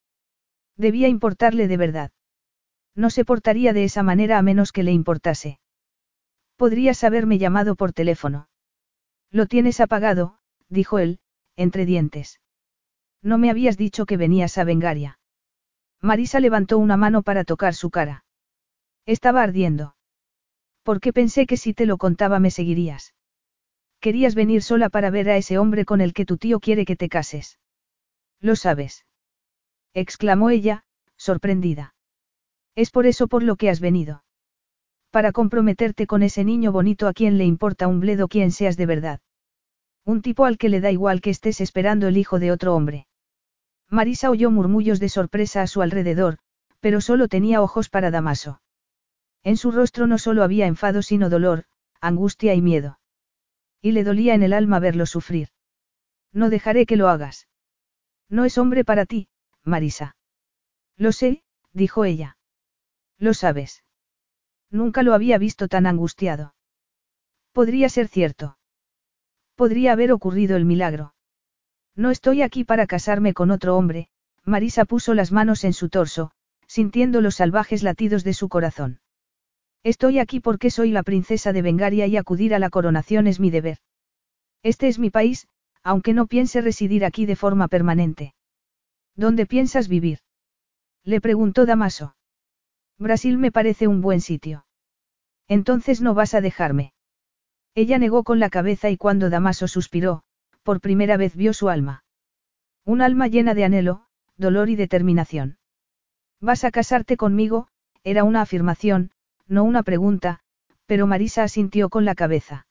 Debía 0.78 1.08
importarle 1.08 1.68
de 1.68 1.78
verdad. 1.78 2.12
No 2.96 3.10
se 3.10 3.26
portaría 3.26 3.74
de 3.74 3.84
esa 3.84 4.04
manera 4.04 4.38
a 4.38 4.42
menos 4.42 4.72
que 4.72 4.84
le 4.84 4.92
importase. 4.92 5.60
Podrías 6.56 7.04
haberme 7.04 7.38
llamado 7.38 7.76
por 7.76 7.92
teléfono. 7.92 8.48
Lo 9.30 9.46
tienes 9.46 9.82
apagado, 9.82 10.38
dijo 10.70 11.00
él, 11.00 11.20
entre 11.58 11.86
dientes. 11.86 12.40
No 13.22 13.38
me 13.38 13.50
habías 13.50 13.78
dicho 13.78 14.06
que 14.06 14.18
venías 14.18 14.58
a 14.58 14.64
Vengaria. 14.64 15.20
Marisa 16.06 16.40
levantó 16.40 16.78
una 16.78 16.98
mano 16.98 17.24
para 17.24 17.44
tocar 17.44 17.74
su 17.74 17.90
cara. 17.90 18.24
Estaba 19.06 19.44
ardiendo. 19.44 19.96
Porque 20.84 21.12
pensé 21.12 21.48
que 21.48 21.58
si 21.58 21.74
te 21.74 21.86
lo 21.86 21.98
contaba 21.98 22.40
me 22.40 22.52
seguirías. 22.52 23.16
Querías 24.00 24.36
venir 24.36 24.62
sola 24.62 24.90
para 24.90 25.10
ver 25.10 25.30
a 25.30 25.38
ese 25.38 25.58
hombre 25.58 25.84
con 25.84 26.00
el 26.00 26.14
que 26.14 26.26
tu 26.26 26.38
tío 26.38 26.60
quiere 26.60 26.86
que 26.86 26.96
te 26.96 27.10
cases. 27.10 27.60
Lo 28.40 28.56
sabes. 28.56 29.06
exclamó 29.94 30.52
ella, 30.52 30.86
sorprendida. 31.18 31.96
Es 32.76 32.92
por 32.92 33.08
eso 33.08 33.28
por 33.28 33.42
lo 33.42 33.56
que 33.56 33.70
has 33.70 33.80
venido 33.80 34.24
para 35.16 35.32
comprometerte 35.32 36.08
con 36.08 36.24
ese 36.24 36.44
niño 36.44 36.74
bonito 36.74 37.08
a 37.08 37.14
quien 37.14 37.38
le 37.38 37.46
importa 37.46 37.88
un 37.88 38.02
bledo 38.02 38.28
quien 38.28 38.52
seas 38.52 38.76
de 38.76 38.86
verdad. 38.86 39.22
Un 40.04 40.22
tipo 40.22 40.44
al 40.44 40.58
que 40.58 40.68
le 40.68 40.82
da 40.82 40.92
igual 40.92 41.22
que 41.22 41.30
estés 41.30 41.62
esperando 41.62 42.10
el 42.10 42.18
hijo 42.18 42.38
de 42.38 42.52
otro 42.52 42.76
hombre. 42.76 43.08
Marisa 43.90 44.30
oyó 44.30 44.52
murmullos 44.52 45.00
de 45.00 45.10
sorpresa 45.10 45.62
a 45.62 45.68
su 45.68 45.82
alrededor, 45.82 46.38
pero 46.80 47.02
solo 47.02 47.28
tenía 47.28 47.62
ojos 47.62 47.90
para 47.90 48.12
Damaso. 48.12 48.62
En 49.44 49.58
su 49.58 49.72
rostro 49.72 50.08
no 50.08 50.18
solo 50.18 50.44
había 50.44 50.68
enfado 50.68 51.02
sino 51.02 51.30
dolor, 51.30 51.66
angustia 52.02 52.54
y 52.54 52.62
miedo. 52.62 53.00
Y 53.82 53.92
le 53.92 54.04
dolía 54.04 54.34
en 54.34 54.44
el 54.44 54.54
alma 54.54 54.80
verlo 54.80 55.06
sufrir. 55.06 55.50
No 56.32 56.50
dejaré 56.50 56.86
que 56.86 56.98
lo 56.98 57.10
hagas. 57.10 57.48
No 58.30 58.46
es 58.46 58.58
hombre 58.58 58.84
para 58.84 59.06
ti, 59.06 59.30
Marisa. 59.64 60.16
Lo 60.98 61.12
sé, 61.12 61.44
dijo 61.74 62.06
ella. 62.06 62.38
Lo 63.18 63.34
sabes. 63.34 63.84
Nunca 64.70 65.04
lo 65.04 65.14
había 65.14 65.38
visto 65.38 65.68
tan 65.68 65.86
angustiado. 65.86 66.56
Podría 67.52 67.90
ser 67.90 68.08
cierto. 68.08 68.58
Podría 69.56 69.94
haber 69.94 70.12
ocurrido 70.12 70.58
el 70.58 70.66
milagro. 70.66 71.15
No 71.96 72.12
estoy 72.12 72.42
aquí 72.42 72.64
para 72.64 72.88
casarme 72.88 73.34
con 73.34 73.52
otro 73.52 73.78
hombre, 73.78 74.10
Marisa 74.44 74.86
puso 74.86 75.14
las 75.14 75.32
manos 75.32 75.64
en 75.64 75.74
su 75.74 75.90
torso, 75.90 76.32
sintiendo 76.68 77.22
los 77.22 77.36
salvajes 77.36 77.84
latidos 77.84 78.24
de 78.24 78.34
su 78.34 78.50
corazón. 78.50 79.00
Estoy 79.84 80.20
aquí 80.20 80.40
porque 80.40 80.72
soy 80.72 80.92
la 80.92 81.04
princesa 81.04 81.54
de 81.54 81.62
Bengaria 81.62 82.08
y 82.08 82.18
acudir 82.18 82.54
a 82.54 82.60
la 82.60 82.70
coronación 82.70 83.28
es 83.28 83.40
mi 83.40 83.50
deber. 83.50 83.78
Este 84.64 84.88
es 84.88 85.00
mi 85.00 85.10
país, 85.10 85.48
aunque 85.84 86.14
no 86.14 86.26
piense 86.26 86.60
residir 86.62 87.06
aquí 87.06 87.26
de 87.26 87.36
forma 87.36 87.68
permanente. 87.68 88.34
¿Dónde 89.16 89.46
piensas 89.46 89.88
vivir? 89.88 90.20
Le 91.04 91.22
preguntó 91.22 91.66
Damaso. 91.66 92.16
Brasil 92.98 93.38
me 93.38 93.52
parece 93.52 93.88
un 93.88 94.02
buen 94.02 94.22
sitio. 94.22 94.66
Entonces 95.48 96.02
no 96.02 96.16
vas 96.16 96.34
a 96.34 96.42
dejarme. 96.42 96.94
Ella 97.76 98.00
negó 98.00 98.24
con 98.24 98.40
la 98.40 98.50
cabeza 98.50 98.90
y 98.90 98.98
cuando 98.98 99.30
Damaso 99.30 99.68
suspiró, 99.68 100.24
por 100.66 100.82
primera 100.82 101.16
vez 101.16 101.36
vio 101.36 101.54
su 101.54 101.70
alma. 101.70 102.04
Un 102.86 103.04
alma 103.04 103.28
llena 103.28 103.54
de 103.54 103.66
anhelo, 103.66 104.08
dolor 104.36 104.68
y 104.68 104.76
determinación. 104.76 105.60
¿Vas 106.42 106.64
a 106.64 106.72
casarte 106.72 107.18
conmigo? 107.18 107.68
Era 108.04 108.24
una 108.24 108.42
afirmación, 108.42 109.12
no 109.48 109.64
una 109.64 109.84
pregunta, 109.84 110.40
pero 110.88 111.06
Marisa 111.06 111.44
asintió 111.44 111.90
con 111.90 112.04
la 112.04 112.16
cabeza. 112.16 112.66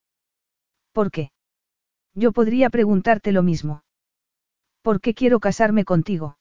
¿Por 0.92 1.12
qué? 1.12 1.30
Yo 2.14 2.32
podría 2.32 2.68
preguntarte 2.68 3.30
lo 3.30 3.44
mismo. 3.44 3.84
¿Por 4.82 5.00
qué 5.00 5.14
quiero 5.14 5.38
casarme 5.38 5.84
contigo? 5.84 6.36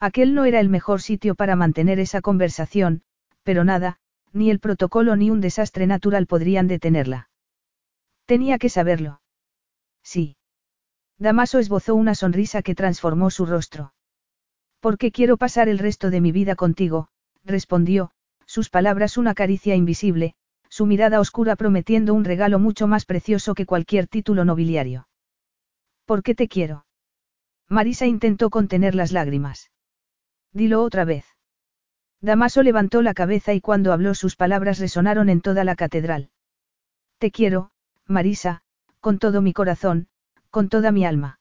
Aquel 0.00 0.34
no 0.34 0.44
era 0.44 0.58
el 0.58 0.68
mejor 0.68 1.00
sitio 1.00 1.36
para 1.36 1.54
mantener 1.54 2.00
esa 2.00 2.20
conversación, 2.20 3.02
pero 3.44 3.62
nada, 3.62 4.00
ni 4.32 4.50
el 4.50 4.58
protocolo 4.58 5.14
ni 5.14 5.30
un 5.30 5.40
desastre 5.40 5.86
natural 5.86 6.26
podrían 6.26 6.66
detenerla. 6.66 7.30
Tenía 8.26 8.58
que 8.58 8.68
saberlo. 8.68 9.20
Sí. 10.02 10.36
Damaso 11.18 11.58
esbozó 11.58 11.94
una 11.94 12.14
sonrisa 12.14 12.62
que 12.62 12.74
transformó 12.74 13.30
su 13.30 13.46
rostro. 13.46 13.94
¿Por 14.80 14.98
qué 14.98 15.12
quiero 15.12 15.36
pasar 15.36 15.68
el 15.68 15.78
resto 15.78 16.10
de 16.10 16.20
mi 16.20 16.32
vida 16.32 16.56
contigo? 16.56 17.08
respondió, 17.44 18.10
sus 18.46 18.70
palabras 18.70 19.16
una 19.16 19.34
caricia 19.34 19.74
invisible, 19.74 20.34
su 20.68 20.86
mirada 20.86 21.20
oscura 21.20 21.56
prometiendo 21.56 22.14
un 22.14 22.24
regalo 22.24 22.58
mucho 22.58 22.86
más 22.86 23.04
precioso 23.04 23.54
que 23.54 23.66
cualquier 23.66 24.08
título 24.08 24.44
nobiliario. 24.44 25.08
¿Por 26.04 26.22
qué 26.22 26.34
te 26.34 26.48
quiero? 26.48 26.84
Marisa 27.68 28.06
intentó 28.06 28.50
contener 28.50 28.94
las 28.94 29.12
lágrimas. 29.12 29.70
Dilo 30.52 30.82
otra 30.82 31.04
vez. 31.04 31.24
Damaso 32.20 32.62
levantó 32.62 33.02
la 33.02 33.14
cabeza 33.14 33.54
y 33.54 33.60
cuando 33.60 33.92
habló 33.92 34.14
sus 34.14 34.36
palabras 34.36 34.78
resonaron 34.78 35.28
en 35.28 35.40
toda 35.40 35.64
la 35.64 35.76
catedral. 35.76 36.30
Te 37.18 37.30
quiero, 37.30 37.70
Marisa, 38.06 38.62
con 39.00 39.18
todo 39.18 39.42
mi 39.42 39.52
corazón, 39.52 40.08
con 40.54 40.68
toda 40.68 40.92
mi 40.92 41.04
alma. 41.04 41.40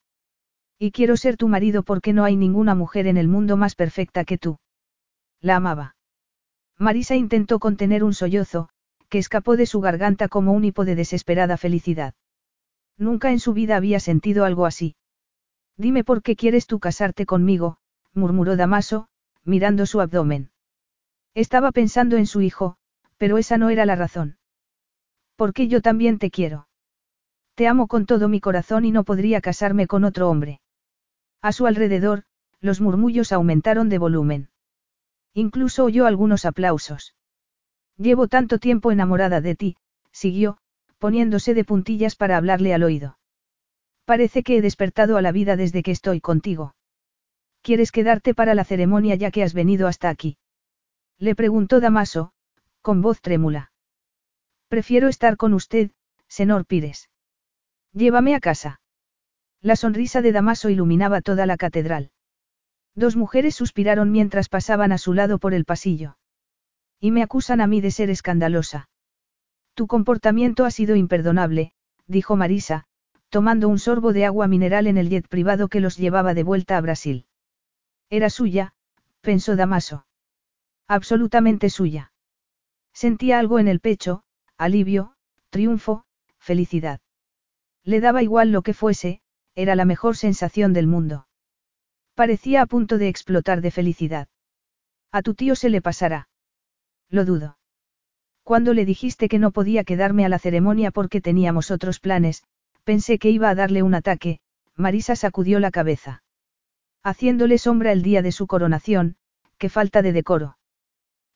Y 0.80 0.90
quiero 0.90 1.18
ser 1.18 1.38
tu 1.38 1.48
marido 1.48 1.84
porque 1.84 2.14
no 2.14 2.24
hay 2.24 2.36
ninguna 2.36 2.74
mujer 2.74 3.06
en 3.06 3.18
el 3.18 3.28
mundo 3.28 3.58
más 3.58 3.76
perfecta 3.76 4.26
que 4.26 4.40
tú. 4.40 4.58
La 5.40 5.58
amaba. 5.58 5.96
Marisa 6.80 7.16
intentó 7.16 7.60
contener 7.60 8.04
un 8.04 8.16
sollozo, 8.16 8.70
que 9.10 9.20
escapó 9.20 9.56
de 9.56 9.68
su 9.68 9.82
garganta 9.82 10.30
como 10.30 10.52
un 10.52 10.66
hipo 10.66 10.84
de 10.84 10.96
desesperada 10.96 11.58
felicidad. 11.58 12.16
Nunca 12.98 13.30
en 13.30 13.40
su 13.40 13.54
vida 13.54 13.76
había 13.76 14.00
sentido 14.00 14.46
algo 14.46 14.66
así. 14.66 14.96
Dime 15.78 16.04
por 16.04 16.24
qué 16.24 16.36
quieres 16.36 16.66
tú 16.66 16.80
casarte 16.80 17.28
conmigo, 17.28 17.78
murmuró 18.16 18.56
Damaso, 18.56 19.10
mirando 19.44 19.86
su 19.86 20.02
abdomen. 20.02 20.50
Estaba 21.36 21.72
pensando 21.72 22.18
en 22.18 22.26
su 22.26 22.42
hijo, 22.42 22.78
pero 23.18 23.38
esa 23.38 23.60
no 23.60 23.70
era 23.70 23.86
la 23.86 23.96
razón. 23.96 24.40
Porque 25.36 25.68
yo 25.68 25.84
también 25.84 26.18
te 26.18 26.32
quiero. 26.32 26.68
Te 27.56 27.68
amo 27.68 27.88
con 27.88 28.06
todo 28.06 28.28
mi 28.30 28.40
corazón 28.40 28.84
y 28.86 28.92
no 28.92 29.04
podría 29.04 29.40
casarme 29.42 29.86
con 29.86 30.04
otro 30.04 30.30
hombre. 30.30 30.60
A 31.42 31.52
su 31.52 31.68
alrededor, 31.68 32.24
los 32.62 32.82
murmullos 32.82 33.32
aumentaron 33.32 33.90
de 33.90 34.00
volumen. 34.00 34.50
Incluso 35.34 35.84
oyó 35.84 36.06
algunos 36.06 36.46
aplausos. 36.46 37.16
Llevo 37.98 38.28
tanto 38.28 38.58
tiempo 38.58 38.92
enamorada 38.92 39.42
de 39.42 39.56
ti, 39.56 39.78
siguió, 40.12 40.58
poniéndose 40.98 41.54
de 41.54 41.64
puntillas 41.64 42.16
para 42.16 42.38
hablarle 42.38 42.74
al 42.74 42.84
oído. 42.84 43.20
Parece 44.06 44.44
que 44.44 44.58
he 44.58 44.62
despertado 44.62 45.18
a 45.18 45.22
la 45.22 45.32
vida 45.32 45.56
desde 45.56 45.84
que 45.84 45.92
estoy 45.92 46.22
contigo. 46.22 46.76
¿Quieres 47.62 47.92
quedarte 47.92 48.34
para 48.34 48.56
la 48.56 48.66
ceremonia 48.66 49.16
ya 49.16 49.32
que 49.32 49.44
has 49.44 49.54
venido 49.54 49.88
hasta 49.88 50.10
aquí? 50.10 50.38
Le 51.20 51.36
preguntó 51.36 51.80
Damaso, 51.80 52.34
con 52.82 53.02
voz 53.02 53.22
trémula. 53.22 53.72
Prefiero 54.68 55.08
estar 55.08 55.38
con 55.38 55.54
usted, 55.54 55.92
senor 56.28 56.66
Pires. 56.66 57.10
Llévame 57.94 58.34
a 58.36 58.40
casa. 58.40 58.82
La 59.62 59.76
sonrisa 59.76 60.22
de 60.22 60.32
Damaso 60.32 60.70
iluminaba 60.70 61.22
toda 61.22 61.46
la 61.46 61.58
catedral. 61.58 62.12
Dos 62.96 63.16
mujeres 63.16 63.56
suspiraron 63.56 64.12
mientras 64.12 64.50
pasaban 64.50 64.92
a 64.92 64.98
su 64.98 65.14
lado 65.14 65.38
por 65.40 65.54
el 65.54 65.66
pasillo. 65.66 66.18
Y 67.00 67.12
me 67.12 67.24
acusan 67.24 67.62
a 67.62 67.68
mí 67.68 67.82
de 67.82 67.92
ser 67.92 68.10
escandalosa. 68.10 68.90
Tu 69.74 69.88
comportamiento 69.88 70.66
ha 70.66 70.72
sido 70.72 70.96
imperdonable, 70.96 71.74
dijo 72.08 72.36
Marisa, 72.36 72.86
tomando 73.30 73.70
un 73.70 73.80
sorbo 73.80 74.14
de 74.14 74.26
agua 74.26 74.48
mineral 74.48 74.88
en 74.88 74.98
el 74.98 75.10
jet 75.10 75.28
privado 75.28 75.68
que 75.68 75.80
los 75.80 75.98
llevaba 75.98 76.34
de 76.34 76.44
vuelta 76.44 76.78
a 76.78 76.82
Brasil. 76.82 77.26
Era 78.10 78.30
suya, 78.30 78.74
pensó 79.22 79.56
Damaso. 79.56 80.06
Absolutamente 80.88 81.70
suya. 81.70 82.12
Sentía 82.92 83.40
algo 83.40 83.58
en 83.60 83.68
el 83.68 83.80
pecho, 83.80 84.24
alivio, 84.58 85.16
triunfo, 85.50 86.06
felicidad. 86.38 87.00
Le 87.84 88.00
daba 88.00 88.24
igual 88.24 88.52
lo 88.52 88.62
que 88.62 88.74
fuese, 88.74 89.22
era 89.56 89.76
la 89.76 89.86
mejor 89.86 90.16
sensación 90.16 90.74
del 90.74 90.88
mundo. 90.88 91.28
Parecía 92.16 92.62
a 92.62 92.66
punto 92.66 92.98
de 92.98 93.10
explotar 93.10 93.62
de 93.62 93.72
felicidad. 93.72 94.28
A 95.12 95.22
tu 95.22 95.34
tío 95.34 95.56
se 95.56 95.70
le 95.70 95.82
pasará. 95.82 96.28
Lo 97.10 97.26
dudo. 97.26 97.58
Cuando 98.44 98.74
le 98.74 98.86
dijiste 98.86 99.30
que 99.30 99.40
no 99.40 99.52
podía 99.52 99.84
quedarme 99.84 100.26
a 100.26 100.30
la 100.30 100.40
ceremonia 100.40 100.92
porque 100.92 101.22
teníamos 101.22 101.72
otros 101.72 102.00
planes, 102.00 102.44
pensé 102.84 103.20
que 103.20 103.30
iba 103.30 103.50
a 103.50 103.56
darle 103.56 103.84
un 103.84 103.96
ataque, 103.96 104.40
Marisa 104.76 105.16
sacudió 105.16 105.60
la 105.60 105.72
cabeza. 105.72 106.24
Haciéndole 107.04 107.58
sombra 107.58 107.92
el 107.92 108.02
día 108.02 108.22
de 108.22 108.32
su 108.32 108.48
coronación, 108.48 109.18
qué 109.58 109.70
falta 109.70 110.02
de 110.02 110.14
decoro. 110.14 110.58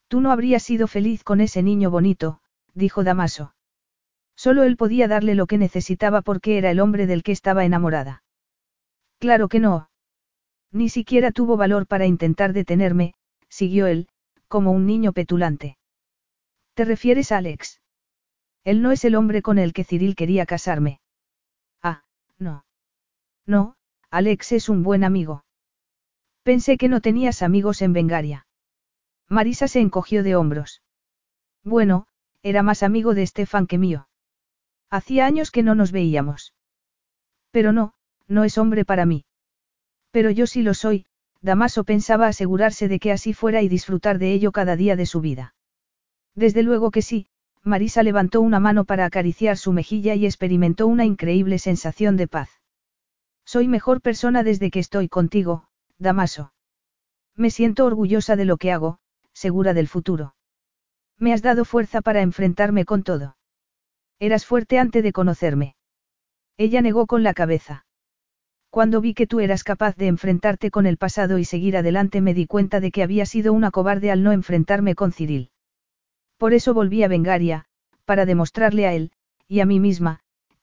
Tú 0.07 0.21
no 0.21 0.31
habrías 0.31 0.63
sido 0.63 0.87
feliz 0.87 1.23
con 1.23 1.41
ese 1.41 1.61
niño 1.61 1.91
bonito, 1.91 2.39
dijo 2.73 3.03
Damaso. 3.03 3.53
Solo 4.37 4.63
él 4.63 4.77
podía 4.77 5.07
darle 5.07 5.33
lo 5.33 5.47
que 5.47 5.57
necesitaba 5.57 6.21
porque 6.21 6.59
era 6.59 6.69
el 6.69 6.79
hombre 6.79 7.07
del 7.07 7.23
que 7.23 7.31
estaba 7.31 7.65
enamorada. 7.65 8.23
Claro 9.19 9.49
que 9.49 9.59
no. 9.59 9.89
Ni 10.71 10.89
siquiera 10.89 11.31
tuvo 11.31 11.57
valor 11.57 11.87
para 11.87 12.05
intentar 12.05 12.53
detenerme, 12.53 13.15
siguió 13.49 13.87
él, 13.87 14.07
como 14.47 14.71
un 14.71 14.85
niño 14.85 15.11
petulante. 15.11 15.77
¿Te 16.75 16.85
refieres 16.85 17.31
a 17.31 17.37
Alex? 17.37 17.81
Él 18.63 18.83
no 18.83 18.91
es 18.91 19.03
el 19.05 19.15
hombre 19.15 19.41
con 19.41 19.57
el 19.57 19.73
que 19.73 19.83
Cyril 19.83 20.15
quería 20.15 20.45
casarme. 20.45 21.01
Ah, 21.81 22.03
no. 22.37 22.63
No, 23.47 23.75
Alex 24.11 24.51
es 24.51 24.69
un 24.69 24.83
buen 24.83 25.03
amigo. 25.03 25.45
Pensé 26.43 26.77
que 26.77 26.89
no 26.89 27.01
tenías 27.01 27.41
amigos 27.41 27.81
en 27.81 27.93
Bengaria. 27.93 28.45
Marisa 29.29 29.67
se 29.67 29.79
encogió 29.79 30.21
de 30.21 30.35
hombros. 30.35 30.83
Bueno, 31.63 32.07
era 32.43 32.61
más 32.61 32.83
amigo 32.83 33.15
de 33.15 33.25
Stefan 33.25 33.65
que 33.67 33.77
mío. 33.77 34.06
Hacía 34.89 35.25
años 35.25 35.51
que 35.51 35.63
no 35.63 35.75
nos 35.75 35.91
veíamos. 35.91 36.53
Pero 37.51 37.71
no, 37.71 37.93
no 38.27 38.43
es 38.43 38.57
hombre 38.57 38.85
para 38.85 39.05
mí. 39.05 39.25
Pero 40.11 40.31
yo 40.31 40.47
sí 40.47 40.61
lo 40.61 40.73
soy, 40.73 41.05
Damaso 41.41 41.83
pensaba 41.83 42.27
asegurarse 42.27 42.87
de 42.87 42.99
que 42.99 43.11
así 43.11 43.33
fuera 43.33 43.61
y 43.61 43.69
disfrutar 43.69 44.17
de 44.17 44.33
ello 44.33 44.51
cada 44.51 44.75
día 44.75 44.95
de 44.95 45.05
su 45.05 45.21
vida. 45.21 45.55
Desde 46.35 46.63
luego 46.63 46.91
que 46.91 47.01
sí, 47.01 47.27
Marisa 47.63 48.03
levantó 48.03 48.41
una 48.41 48.59
mano 48.59 48.85
para 48.85 49.05
acariciar 49.05 49.57
su 49.57 49.73
mejilla 49.73 50.15
y 50.15 50.25
experimentó 50.25 50.87
una 50.87 51.05
increíble 51.05 51.59
sensación 51.59 52.17
de 52.17 52.27
paz. 52.27 52.49
Soy 53.45 53.67
mejor 53.67 54.01
persona 54.01 54.43
desde 54.43 54.71
que 54.71 54.79
estoy 54.79 55.07
contigo, 55.07 55.67
Damaso. 55.97 56.53
Me 57.35 57.49
siento 57.49 57.85
orgullosa 57.85 58.35
de 58.35 58.45
lo 58.45 58.57
que 58.57 58.71
hago, 58.71 58.99
segura 59.33 59.73
del 59.73 59.87
futuro. 59.87 60.35
Me 61.17 61.33
has 61.33 61.41
dado 61.41 61.65
fuerza 61.65 62.01
para 62.01 62.21
enfrentarme 62.21 62.83
con 62.83 63.03
todo. 63.03 63.36
Eras 64.19 64.45
fuerte 64.45 64.79
antes 64.79 65.03
de 65.03 65.13
conocerme. 65.13 65.75
Ella 66.57 66.81
negó 66.81 67.05
con 67.05 67.21
la 67.21 67.35
cabeza. 67.35 67.85
Cuando 68.71 68.99
vi 68.99 69.13
que 69.13 69.27
tú 69.27 69.39
eras 69.39 69.63
capaz 69.63 69.95
de 69.95 70.07
enfrentarte 70.07 70.71
con 70.71 70.87
el 70.87 70.97
pasado 70.97 71.37
y 71.37 71.45
seguir 71.45 71.77
adelante 71.77 72.19
me 72.19 72.33
di 72.33 72.47
cuenta 72.47 72.79
de 72.79 72.91
que 72.91 73.03
había 73.03 73.25
sido 73.27 73.53
una 73.53 73.69
cobarde 73.69 74.09
al 74.09 74.23
no 74.23 74.31
enfrentarme 74.31 74.95
con 74.95 75.11
Cyril. 75.11 75.51
Por 76.37 76.53
eso 76.53 76.73
volví 76.73 77.03
a 77.03 77.07
Vengaria, 77.07 77.65
para 78.05 78.25
demostrarle 78.25 78.87
a 78.87 78.93
él, 78.93 79.11
y 79.47 79.59
a 79.59 79.65
mí 79.65 79.79
misma, 79.79 80.21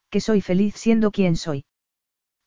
que 0.09 0.19
soy 0.19 0.41
feliz 0.41 0.75
siendo 0.75 1.11
quien 1.11 1.37
soy. 1.37 1.65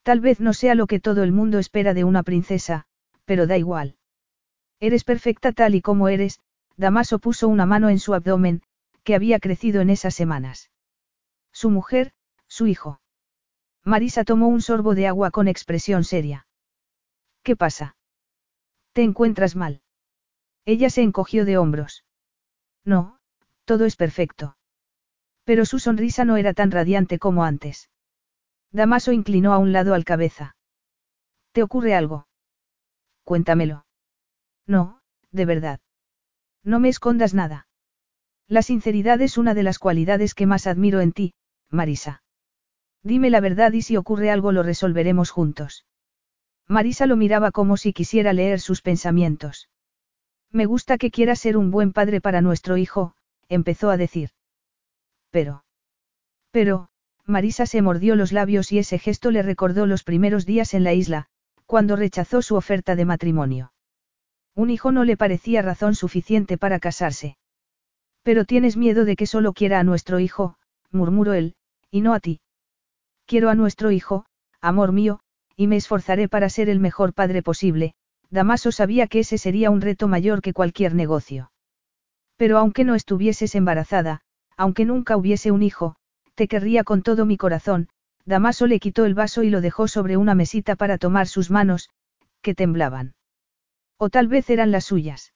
Tal 0.02 0.20
vez 0.20 0.40
no 0.40 0.52
sea 0.52 0.74
lo 0.74 0.86
que 0.86 1.00
todo 1.00 1.22
el 1.22 1.32
mundo 1.32 1.58
espera 1.58 1.94
de 1.94 2.04
una 2.04 2.22
princesa, 2.22 2.84
pero 3.24 3.46
da 3.46 3.56
igual. 3.56 3.96
Eres 4.80 5.04
perfecta 5.04 5.52
tal 5.52 5.74
y 5.74 5.80
como 5.80 6.08
eres, 6.08 6.40
Damaso 6.76 7.18
puso 7.18 7.48
una 7.48 7.66
mano 7.66 7.88
en 7.88 7.98
su 7.98 8.14
abdomen, 8.14 8.62
que 9.04 9.14
había 9.14 9.40
crecido 9.40 9.80
en 9.80 9.90
esas 9.90 10.14
semanas. 10.14 10.70
Su 11.60 11.70
mujer, 11.70 12.12
su 12.46 12.68
hijo. 12.68 13.00
Marisa 13.82 14.22
tomó 14.22 14.46
un 14.46 14.62
sorbo 14.62 14.94
de 14.94 15.08
agua 15.08 15.32
con 15.32 15.48
expresión 15.48 16.04
seria. 16.04 16.46
¿Qué 17.42 17.56
pasa? 17.56 17.96
¿Te 18.92 19.02
encuentras 19.02 19.56
mal? 19.56 19.82
Ella 20.64 20.88
se 20.88 21.02
encogió 21.02 21.44
de 21.44 21.58
hombros. 21.58 22.04
No, 22.84 23.18
todo 23.64 23.86
es 23.86 23.96
perfecto. 23.96 24.56
Pero 25.42 25.64
su 25.64 25.80
sonrisa 25.80 26.24
no 26.24 26.36
era 26.36 26.54
tan 26.54 26.70
radiante 26.70 27.18
como 27.18 27.42
antes. 27.42 27.90
Damaso 28.70 29.10
inclinó 29.10 29.52
a 29.52 29.58
un 29.58 29.72
lado 29.72 29.94
al 29.94 30.04
cabeza. 30.04 30.54
¿Te 31.50 31.64
ocurre 31.64 31.96
algo? 31.96 32.28
Cuéntamelo. 33.24 33.84
No, 34.64 35.00
de 35.32 35.44
verdad. 35.44 35.80
No 36.62 36.78
me 36.78 36.88
escondas 36.88 37.34
nada. 37.34 37.66
La 38.46 38.62
sinceridad 38.62 39.20
es 39.22 39.36
una 39.36 39.54
de 39.54 39.64
las 39.64 39.80
cualidades 39.80 40.36
que 40.36 40.46
más 40.46 40.68
admiro 40.68 41.00
en 41.00 41.10
ti, 41.10 41.34
Marisa. 41.70 42.22
Dime 43.02 43.30
la 43.30 43.40
verdad 43.40 43.72
y 43.72 43.82
si 43.82 43.96
ocurre 43.96 44.30
algo 44.30 44.52
lo 44.52 44.62
resolveremos 44.62 45.30
juntos. 45.30 45.86
Marisa 46.66 47.06
lo 47.06 47.16
miraba 47.16 47.50
como 47.50 47.76
si 47.76 47.92
quisiera 47.92 48.32
leer 48.32 48.60
sus 48.60 48.82
pensamientos. 48.82 49.68
Me 50.50 50.66
gusta 50.66 50.98
que 50.98 51.10
quieras 51.10 51.38
ser 51.38 51.56
un 51.56 51.70
buen 51.70 51.92
padre 51.92 52.20
para 52.20 52.40
nuestro 52.40 52.76
hijo, 52.76 53.14
empezó 53.48 53.90
a 53.90 53.96
decir. 53.96 54.30
Pero. 55.30 55.64
Pero, 56.50 56.88
Marisa 57.24 57.66
se 57.66 57.82
mordió 57.82 58.16
los 58.16 58.32
labios 58.32 58.72
y 58.72 58.78
ese 58.78 58.98
gesto 58.98 59.30
le 59.30 59.42
recordó 59.42 59.86
los 59.86 60.04
primeros 60.04 60.46
días 60.46 60.72
en 60.72 60.84
la 60.84 60.94
isla, 60.94 61.26
cuando 61.66 61.96
rechazó 61.96 62.40
su 62.40 62.56
oferta 62.56 62.96
de 62.96 63.04
matrimonio. 63.04 63.72
Un 64.54 64.70
hijo 64.70 64.90
no 64.90 65.04
le 65.04 65.16
parecía 65.16 65.60
razón 65.60 65.94
suficiente 65.94 66.56
para 66.56 66.80
casarse. 66.80 67.36
Pero 68.22 68.44
tienes 68.44 68.76
miedo 68.76 69.04
de 69.04 69.16
que 69.16 69.26
solo 69.26 69.52
quiera 69.52 69.78
a 69.78 69.84
nuestro 69.84 70.18
hijo, 70.18 70.56
murmuró 70.90 71.34
él, 71.34 71.54
y 71.90 72.00
no 72.00 72.14
a 72.14 72.20
ti. 72.20 72.40
Quiero 73.26 73.50
a 73.50 73.54
nuestro 73.54 73.90
hijo, 73.90 74.26
amor 74.60 74.92
mío, 74.92 75.20
y 75.56 75.66
me 75.66 75.76
esforzaré 75.76 76.28
para 76.28 76.48
ser 76.48 76.68
el 76.68 76.80
mejor 76.80 77.12
padre 77.12 77.42
posible, 77.42 77.94
Damaso 78.30 78.72
sabía 78.72 79.06
que 79.06 79.20
ese 79.20 79.38
sería 79.38 79.70
un 79.70 79.80
reto 79.80 80.06
mayor 80.08 80.42
que 80.42 80.52
cualquier 80.52 80.94
negocio. 80.94 81.50
Pero 82.36 82.58
aunque 82.58 82.84
no 82.84 82.94
estuvieses 82.94 83.54
embarazada, 83.54 84.20
aunque 84.56 84.84
nunca 84.84 85.16
hubiese 85.16 85.50
un 85.50 85.62
hijo, 85.62 85.96
te 86.34 86.46
querría 86.46 86.84
con 86.84 87.02
todo 87.02 87.26
mi 87.26 87.36
corazón, 87.36 87.88
Damaso 88.24 88.66
le 88.66 88.78
quitó 88.78 89.06
el 89.06 89.14
vaso 89.14 89.42
y 89.42 89.50
lo 89.50 89.60
dejó 89.60 89.88
sobre 89.88 90.16
una 90.16 90.34
mesita 90.34 90.76
para 90.76 90.98
tomar 90.98 91.26
sus 91.26 91.50
manos, 91.50 91.88
que 92.42 92.54
temblaban. 92.54 93.14
O 93.96 94.10
tal 94.10 94.28
vez 94.28 94.50
eran 94.50 94.70
las 94.70 94.84
suyas. 94.84 95.32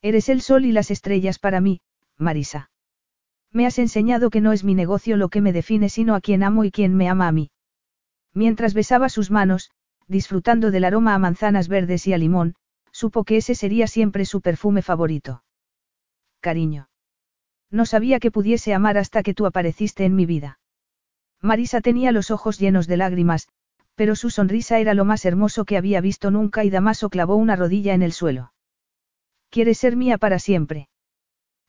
Eres 0.00 0.28
el 0.28 0.40
sol 0.40 0.64
y 0.64 0.72
las 0.72 0.90
estrellas 0.90 1.38
para 1.38 1.60
mí, 1.60 1.80
Marisa. 2.16 2.70
Me 3.54 3.66
has 3.66 3.78
enseñado 3.78 4.30
que 4.30 4.40
no 4.40 4.52
es 4.52 4.64
mi 4.64 4.74
negocio 4.74 5.16
lo 5.16 5.28
que 5.28 5.40
me 5.40 5.52
define 5.52 5.88
sino 5.88 6.16
a 6.16 6.20
quien 6.20 6.42
amo 6.42 6.64
y 6.64 6.72
quien 6.72 6.96
me 6.96 7.08
ama 7.08 7.28
a 7.28 7.32
mí. 7.32 7.52
Mientras 8.34 8.74
besaba 8.74 9.08
sus 9.08 9.30
manos, 9.30 9.70
disfrutando 10.08 10.72
del 10.72 10.84
aroma 10.84 11.14
a 11.14 11.20
manzanas 11.20 11.68
verdes 11.68 12.06
y 12.08 12.12
a 12.12 12.18
limón, 12.18 12.56
supo 12.90 13.22
que 13.22 13.36
ese 13.36 13.54
sería 13.54 13.86
siempre 13.86 14.24
su 14.24 14.40
perfume 14.40 14.82
favorito. 14.82 15.44
Cariño. 16.40 16.88
No 17.70 17.86
sabía 17.86 18.18
que 18.18 18.32
pudiese 18.32 18.74
amar 18.74 18.98
hasta 18.98 19.22
que 19.22 19.34
tú 19.34 19.46
apareciste 19.46 20.04
en 20.04 20.16
mi 20.16 20.26
vida. 20.26 20.58
Marisa 21.40 21.80
tenía 21.80 22.10
los 22.10 22.32
ojos 22.32 22.58
llenos 22.58 22.88
de 22.88 22.96
lágrimas, 22.96 23.48
pero 23.94 24.16
su 24.16 24.30
sonrisa 24.30 24.80
era 24.80 24.94
lo 24.94 25.04
más 25.04 25.24
hermoso 25.24 25.64
que 25.64 25.76
había 25.76 26.00
visto 26.00 26.32
nunca 26.32 26.64
y 26.64 26.70
Damaso 26.70 27.08
clavó 27.08 27.36
una 27.36 27.54
rodilla 27.54 27.94
en 27.94 28.02
el 28.02 28.12
suelo. 28.12 28.52
¿Quieres 29.48 29.78
ser 29.78 29.94
mía 29.94 30.18
para 30.18 30.40
siempre? 30.40 30.88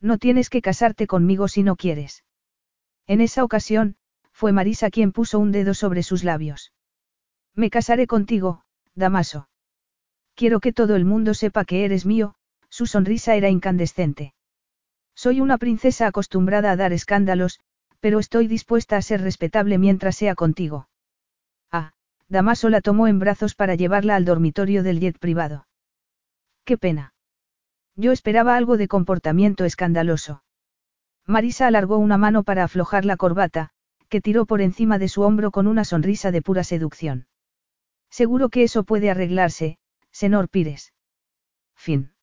No 0.02 0.18
tienes 0.18 0.50
que 0.50 0.62
casarte 0.62 1.08
conmigo 1.08 1.48
si 1.48 1.64
no 1.64 1.76
quieres. 1.76 2.24
En 3.08 3.22
esa 3.22 3.44
ocasión, 3.44 3.96
fue 4.32 4.52
Marisa 4.52 4.90
quien 4.90 5.12
puso 5.12 5.40
un 5.40 5.52
dedo 5.52 5.74
sobre 5.74 6.04
sus 6.04 6.24
labios. 6.24 6.74
Me 7.54 7.70
casaré 7.70 8.06
contigo, 8.06 8.66
Damaso. 8.94 9.48
Quiero 10.36 10.60
que 10.60 10.74
todo 10.74 10.96
el 10.96 11.06
mundo 11.06 11.34
sepa 11.34 11.64
que 11.64 11.86
eres 11.86 12.06
mío, 12.06 12.36
su 12.70 12.86
sonrisa 12.86 13.36
era 13.36 13.50
incandescente. 13.50 14.34
Soy 15.16 15.40
una 15.40 15.58
princesa 15.58 16.08
acostumbrada 16.08 16.72
a 16.72 16.76
dar 16.76 16.92
escándalos, 16.92 17.62
pero 18.02 18.20
estoy 18.20 18.48
dispuesta 18.48 18.98
a 18.98 19.02
ser 19.02 19.22
respetable 19.22 19.78
mientras 19.78 20.18
sea 20.18 20.36
contigo. 20.36 20.90
Ah, 21.72 21.94
Damaso 22.28 22.70
la 22.70 22.82
tomó 22.82 23.08
en 23.08 23.20
brazos 23.20 23.56
para 23.56 23.76
llevarla 23.76 24.16
al 24.16 24.26
dormitorio 24.26 24.84
del 24.84 25.00
jet 25.00 25.18
privado. 25.18 25.68
Qué 26.66 26.78
pena. 26.78 27.15
Yo 27.96 28.12
esperaba 28.12 28.56
algo 28.56 28.78
de 28.78 28.88
comportamiento 28.88 29.66
escandaloso. 29.66 30.44
Marisa 31.26 31.68
alargó 31.68 31.98
una 31.98 32.18
mano 32.18 32.44
para 32.44 32.64
aflojar 32.64 33.06
la 33.06 33.18
corbata, 33.18 33.72
que 34.10 34.22
tiró 34.22 34.46
por 34.46 34.62
encima 34.62 35.00
de 35.00 35.08
su 35.08 35.22
hombro 35.22 35.52
con 35.52 35.68
una 35.68 35.86
sonrisa 35.86 36.32
de 36.32 36.42
pura 36.42 36.64
seducción. 36.64 37.28
Seguro 38.10 38.50
que 38.50 38.64
eso 38.64 38.84
puede 38.84 39.10
arreglarse, 39.10 39.78
senor 40.12 40.50
Pires. 40.50 40.94
Fin. 41.76 42.15